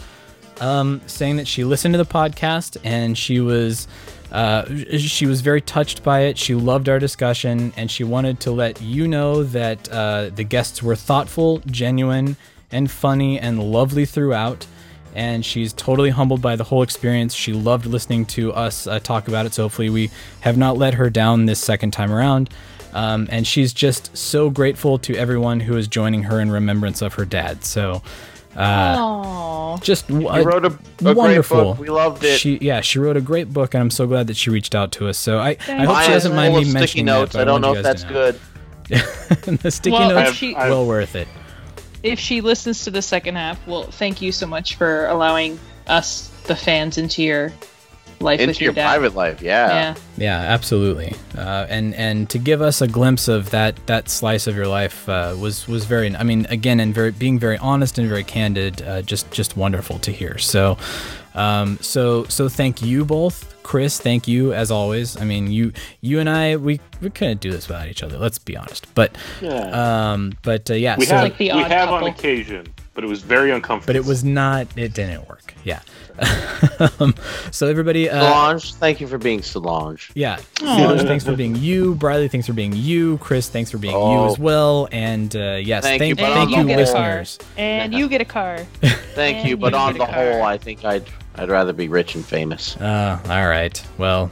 um, 0.61 1.01
saying 1.07 1.37
that 1.37 1.49
she 1.49 1.65
listened 1.65 1.95
to 1.95 1.99
the 1.99 2.05
podcast 2.05 2.77
and 2.85 3.17
she 3.17 3.41
was 3.41 3.89
uh, 4.31 4.65
she 4.97 5.27
was 5.27 5.41
very 5.41 5.61
touched 5.61 6.05
by 6.05 6.21
it. 6.21 6.39
She 6.39 6.55
loved 6.55 6.89
our 6.89 7.01
discussion 7.01 7.73
and 7.77 7.91
she 7.91 8.05
wanted 8.05 8.39
to 8.41 8.53
let 8.53 8.81
you 8.81 9.09
know 9.09 9.43
that 9.43 9.89
uh, 9.91 10.31
the 10.33 10.45
guests 10.45 10.83
were 10.83 10.95
thoughtful, 10.95 11.59
genuine, 11.67 12.37
and 12.71 12.89
funny 12.89 13.41
and 13.41 13.61
lovely 13.61 14.05
throughout. 14.05 14.67
And 15.15 15.45
she's 15.45 15.73
totally 15.73 16.11
humbled 16.11 16.41
by 16.41 16.55
the 16.57 16.65
whole 16.65 16.83
experience. 16.83 17.35
She 17.35 17.53
loved 17.53 17.85
listening 17.87 18.27
to 18.27 18.53
us 18.53 18.87
uh, 18.87 19.01
talk 19.01 19.27
about 19.29 19.45
it. 19.47 19.53
So 19.55 19.65
hopefully 19.65 19.91
we 19.91 20.11
have 20.41 20.57
not 20.57 20.77
let 20.79 20.95
her 20.95 21.11
down 21.11 21.47
this 21.47 21.59
second 21.59 21.91
time 21.93 22.13
around. 22.13 22.51
Um, 22.93 23.29
and 23.31 23.47
she's 23.47 23.73
just 23.73 24.17
so 24.17 24.51
grateful 24.51 24.99
to 25.01 25.17
everyone 25.17 25.61
who 25.61 25.77
is 25.77 25.87
joining 25.89 26.25
her 26.25 26.41
in 26.41 26.51
remembrance 26.51 27.03
of 27.03 27.15
her 27.15 27.25
dad. 27.25 27.65
So. 27.65 28.03
Uh, 28.57 29.77
just 29.79 30.09
w- 30.09 30.27
You 30.29 30.43
wrote 30.43 30.65
a, 30.65 30.69
a 30.69 30.79
great 31.03 31.17
wonderful. 31.17 31.63
book. 31.75 31.79
We 31.79 31.89
loved 31.89 32.25
it. 32.25 32.39
She 32.41 32.59
yeah, 32.61 32.81
she 32.81 32.99
wrote 32.99 33.17
a 33.17 33.21
great 33.21 33.53
book, 33.53 33.75
and 33.75 33.81
I'm 33.81 33.91
so 33.91 34.09
glad 34.09 34.27
that 34.27 34.37
she 34.37 34.51
reached 34.51 34.75
out 34.75 34.91
to 34.93 35.09
us. 35.09 35.17
So 35.19 35.39
I, 35.39 35.57
I 35.69 35.85
hope 35.85 36.03
she 36.03 36.11
doesn't 36.11 36.35
mind 36.35 36.55
me 36.57 36.73
mentioning 36.73 37.07
notes. 37.07 37.33
that. 37.33 37.39
but 37.39 37.43
I 37.43 37.45
don't 37.45 37.63
want 37.63 37.75
know 37.75 37.79
if 37.79 37.83
that's 37.85 38.03
good. 38.05 38.41
the 39.63 39.71
sticky 39.71 39.93
Well, 39.93 40.11
notes, 40.11 40.31
if 40.31 40.37
she- 40.37 40.55
well 40.55 40.85
worth 40.87 41.15
it. 41.15 41.29
If 42.03 42.19
she 42.19 42.41
listens 42.41 42.85
to 42.85 42.91
the 42.91 43.03
second 43.03 43.37
half, 43.37 43.65
well, 43.67 43.85
thank 43.85 44.23
you 44.23 44.33
so 44.33 44.47
much 44.47 44.77
for 44.77 45.07
allowing 45.07 45.59
us, 45.87 46.29
the 46.47 46.57
fans, 46.57 46.99
into 46.99 47.23
your 47.23 47.53
life 48.21 48.39
Into 48.41 48.51
with 48.51 48.61
your, 48.61 48.67
your 48.69 48.75
dad. 48.75 48.85
private 48.87 49.15
life, 49.15 49.41
yeah. 49.41 49.69
Yeah. 49.69 49.95
Yeah, 50.19 50.39
absolutely. 50.39 51.15
Uh, 51.37 51.67
and 51.71 51.95
and 51.95 52.29
to 52.31 52.39
give 52.39 52.61
us 52.61 52.83
a 52.83 52.87
glimpse 52.87 53.29
of 53.29 53.51
that 53.51 53.87
that 53.87 54.09
slice 54.11 54.47
of 54.47 54.55
your 54.55 54.67
life 54.67 55.09
uh, 55.09 55.35
was 55.39 55.67
was 55.67 55.87
very. 55.87 56.15
I 56.15 56.23
mean, 56.23 56.47
again, 56.51 56.81
and 56.81 56.95
very 56.95 57.13
being 57.13 57.39
very 57.39 57.57
honest 57.59 57.99
and 57.99 58.09
very 58.09 58.25
candid. 58.25 58.83
Uh, 58.83 59.01
just 59.03 59.31
just 59.31 59.57
wonderful 59.57 59.99
to 60.01 60.11
hear. 60.13 60.37
So, 60.37 60.77
um, 61.35 61.79
so 61.81 62.25
so 62.25 62.49
thank 62.49 62.83
you 62.83 63.05
both, 63.05 63.55
Chris. 63.63 64.01
Thank 64.01 64.27
you 64.27 64.53
as 64.53 64.71
always. 64.71 65.17
I 65.17 65.25
mean, 65.25 65.51
you 65.51 65.73
you 66.01 66.19
and 66.19 66.29
I 66.29 66.57
we 66.57 66.81
we 67.01 67.11
couldn't 67.11 67.41
do 67.41 67.51
this 67.51 67.69
without 67.69 67.89
each 67.89 68.03
other. 68.03 68.19
Let's 68.19 68.39
be 68.39 68.57
honest. 68.57 68.93
But 68.95 69.17
Yeah. 69.41 70.11
um, 70.13 70.33
but 70.43 70.71
uh, 70.71 70.75
yeah. 70.75 70.97
we 70.99 71.07
so, 71.07 71.17
have 71.17 71.39
we 71.39 71.49
have 71.49 71.89
on 71.91 72.05
occasion, 72.05 72.67
but 73.01 73.05
it 73.07 73.11
was 73.11 73.23
very 73.23 73.51
uncomfortable. 73.51 73.87
but 73.89 73.97
it 73.97 74.05
was 74.05 74.23
not. 74.25 74.67
It 74.77 74.93
didn't 74.93 75.27
work. 75.29 75.55
Yeah. 75.65 75.81
um, 77.01 77.15
so 77.51 77.67
everybody. 77.67 78.11
Uh, 78.11 78.21
Solange, 78.21 78.75
thank 78.75 79.01
you 79.01 79.07
for 79.07 79.17
being 79.17 79.41
Solange. 79.43 80.11
Yeah. 80.15 80.39
Solange, 80.59 81.03
thanks 81.03 81.25
for 81.25 81.35
being 81.35 81.57
you. 81.57 81.95
Briley, 81.95 82.29
thanks 82.29 82.47
for 82.47 82.53
being 82.53 82.73
you. 82.75 83.17
Chris, 83.19 83.49
thanks 83.49 83.71
for 83.71 83.79
being 83.79 83.95
you 83.95 83.99
Oh. 84.01 84.31
as 84.31 84.39
well. 84.39 84.89
And 84.93 85.35
uh, 85.35 85.59
yes, 85.63 85.83
Thank 85.83 86.01
thank, 86.01 86.09
you, 86.11 86.17
but 86.17 86.33
thank 86.35 86.53
on 86.57 86.69
you, 86.69 86.77
listeners. 86.77 87.39
And 87.57 87.95
you 87.95 88.09
get 88.09 88.21
a 88.21 88.25
car. 88.27 88.59
Thank 89.15 89.39
And 89.39 89.49
you, 89.49 89.57
but 89.57 89.73
you 89.73 89.79
on 89.79 89.95
the 89.95 90.05
car. 90.05 90.13
whole, 90.15 90.43
I 90.43 90.57
think 90.59 90.85
I'd 90.85 91.05
I'd 91.37 91.49
rather 91.49 91.73
be 91.73 91.89
rich 91.89 92.15
and 92.15 92.25
famous. 92.25 92.77
Uh, 92.77 93.19
all 93.29 93.49
right. 93.49 93.83
Well, 93.99 94.31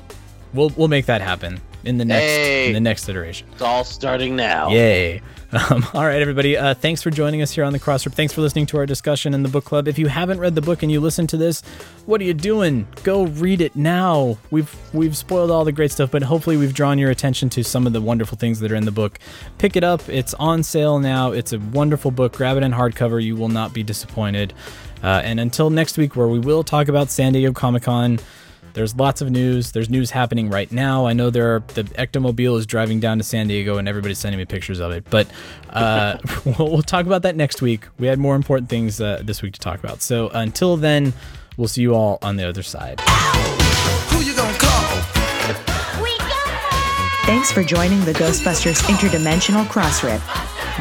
we'll 0.54 0.70
we'll 0.76 0.88
make 0.88 1.06
that 1.06 1.20
happen 1.22 1.60
in 1.84 1.96
the 1.98 2.04
next 2.04 2.22
Hey. 2.24 2.66
in 2.68 2.74
the 2.74 2.80
next 2.80 3.08
iteration. 3.08 3.48
It's 3.52 3.62
all 3.62 3.84
starting 3.84 4.36
now. 4.36 4.68
Yay. 4.70 5.22
Um, 5.52 5.86
all 5.94 6.04
right, 6.04 6.20
everybody. 6.20 6.56
Uh, 6.56 6.74
thanks 6.74 7.02
for 7.02 7.10
joining 7.10 7.42
us 7.42 7.52
here 7.52 7.64
on 7.64 7.72
the 7.72 7.78
Crossrip. 7.78 8.12
Thanks 8.12 8.32
for 8.32 8.40
listening 8.40 8.66
to 8.66 8.78
our 8.78 8.86
discussion 8.86 9.34
in 9.34 9.42
the 9.42 9.48
book 9.48 9.64
club. 9.64 9.88
If 9.88 9.98
you 9.98 10.08
haven't 10.08 10.40
read 10.40 10.54
the 10.54 10.60
book 10.60 10.82
and 10.82 10.92
you 10.92 11.00
listen 11.00 11.26
to 11.28 11.36
this, 11.36 11.62
what 12.06 12.20
are 12.20 12.24
you 12.24 12.34
doing? 12.34 12.86
Go 13.02 13.24
read 13.24 13.60
it 13.60 13.74
now. 13.74 14.38
We've 14.50 14.74
we've 14.92 15.16
spoiled 15.16 15.50
all 15.50 15.64
the 15.64 15.72
great 15.72 15.90
stuff, 15.90 16.10
but 16.10 16.22
hopefully 16.22 16.56
we've 16.56 16.74
drawn 16.74 16.98
your 16.98 17.10
attention 17.10 17.48
to 17.50 17.64
some 17.64 17.86
of 17.86 17.92
the 17.92 18.00
wonderful 18.00 18.36
things 18.36 18.60
that 18.60 18.70
are 18.70 18.76
in 18.76 18.84
the 18.84 18.92
book. 18.92 19.18
Pick 19.58 19.76
it 19.76 19.84
up. 19.84 20.06
It's 20.08 20.34
on 20.34 20.62
sale 20.62 20.98
now. 20.98 21.32
It's 21.32 21.52
a 21.52 21.58
wonderful 21.58 22.10
book. 22.10 22.34
Grab 22.34 22.56
it 22.56 22.62
in 22.62 22.72
hardcover. 22.72 23.22
You 23.22 23.36
will 23.36 23.48
not 23.48 23.72
be 23.72 23.82
disappointed. 23.82 24.52
Uh, 25.02 25.22
and 25.24 25.38
until 25.38 25.70
next 25.70 25.96
week, 25.96 26.16
where 26.16 26.28
we 26.28 26.40
will 26.40 26.64
talk 26.64 26.88
about 26.88 27.10
San 27.10 27.32
Diego 27.32 27.52
Comic 27.52 27.84
Con. 27.84 28.18
There's 28.78 28.94
lots 28.94 29.20
of 29.20 29.28
news. 29.28 29.72
There's 29.72 29.90
news 29.90 30.12
happening 30.12 30.50
right 30.50 30.70
now. 30.70 31.04
I 31.04 31.12
know 31.12 31.30
there 31.30 31.56
are, 31.56 31.64
the 31.74 31.82
Ectomobile 31.82 32.56
is 32.58 32.64
driving 32.64 33.00
down 33.00 33.18
to 33.18 33.24
San 33.24 33.48
Diego, 33.48 33.76
and 33.76 33.88
everybody's 33.88 34.20
sending 34.20 34.38
me 34.38 34.44
pictures 34.44 34.78
of 34.78 34.92
it. 34.92 35.04
But 35.10 35.26
uh, 35.70 36.18
we'll, 36.44 36.70
we'll 36.70 36.82
talk 36.82 37.04
about 37.04 37.22
that 37.22 37.34
next 37.34 37.60
week. 37.60 37.86
We 37.98 38.06
had 38.06 38.20
more 38.20 38.36
important 38.36 38.68
things 38.70 39.00
uh, 39.00 39.20
this 39.24 39.42
week 39.42 39.54
to 39.54 39.58
talk 39.58 39.82
about. 39.82 40.00
So 40.00 40.28
until 40.28 40.76
then, 40.76 41.12
we'll 41.56 41.66
see 41.66 41.82
you 41.82 41.92
all 41.96 42.20
on 42.22 42.36
the 42.36 42.48
other 42.48 42.62
side. 42.62 43.00
Thanks 47.26 47.50
for 47.50 47.64
joining 47.64 48.04
the 48.04 48.12
Ghostbusters 48.12 48.80
Interdimensional 48.82 49.64
Crossrip. 49.64 50.20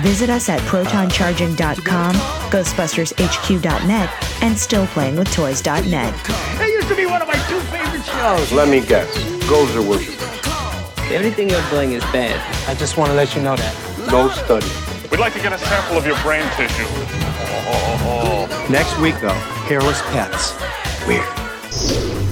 Visit 0.04 0.30
us 0.30 0.50
at 0.50 0.62
protoncharging.com, 0.62 2.14
ghostbustershq.net, 2.52 4.44
and 4.44 4.56
stillplayingwithtoys.net. 4.56 6.14
That 6.26 6.70
used 6.72 6.88
to 6.90 6.96
be 6.96 7.08
one 7.08 7.24
of 7.24 7.28
my 7.28 7.34
two 7.50 7.60
favorite 7.62 7.77
shows. 8.18 8.52
Let 8.52 8.68
me 8.68 8.82
guess. 8.82 9.12
Ghosts 9.48 9.76
are 9.76 9.88
worship. 9.88 10.16
Everything 11.12 11.50
you're 11.50 11.70
doing 11.70 11.94
is 11.94 12.04
bad. 12.12 12.38
I 12.68 12.74
just 12.74 12.98
want 12.98 13.12
to 13.12 13.16
let 13.16 13.36
you 13.36 13.42
know 13.42 13.56
that. 13.56 13.74
No 14.12 14.30
study. 14.30 14.68
We'd 15.10 15.20
like 15.20 15.34
to 15.34 15.40
get 15.40 15.54
a 15.54 15.58
sample 15.58 15.98
of 15.98 16.06
your 16.06 16.20
brain 16.22 16.44
tissue. 16.56 16.88
Next 18.72 18.98
week, 19.00 19.16
though, 19.22 19.40
hairless 19.70 20.02
pets. 20.12 20.54
Weird. 21.08 22.27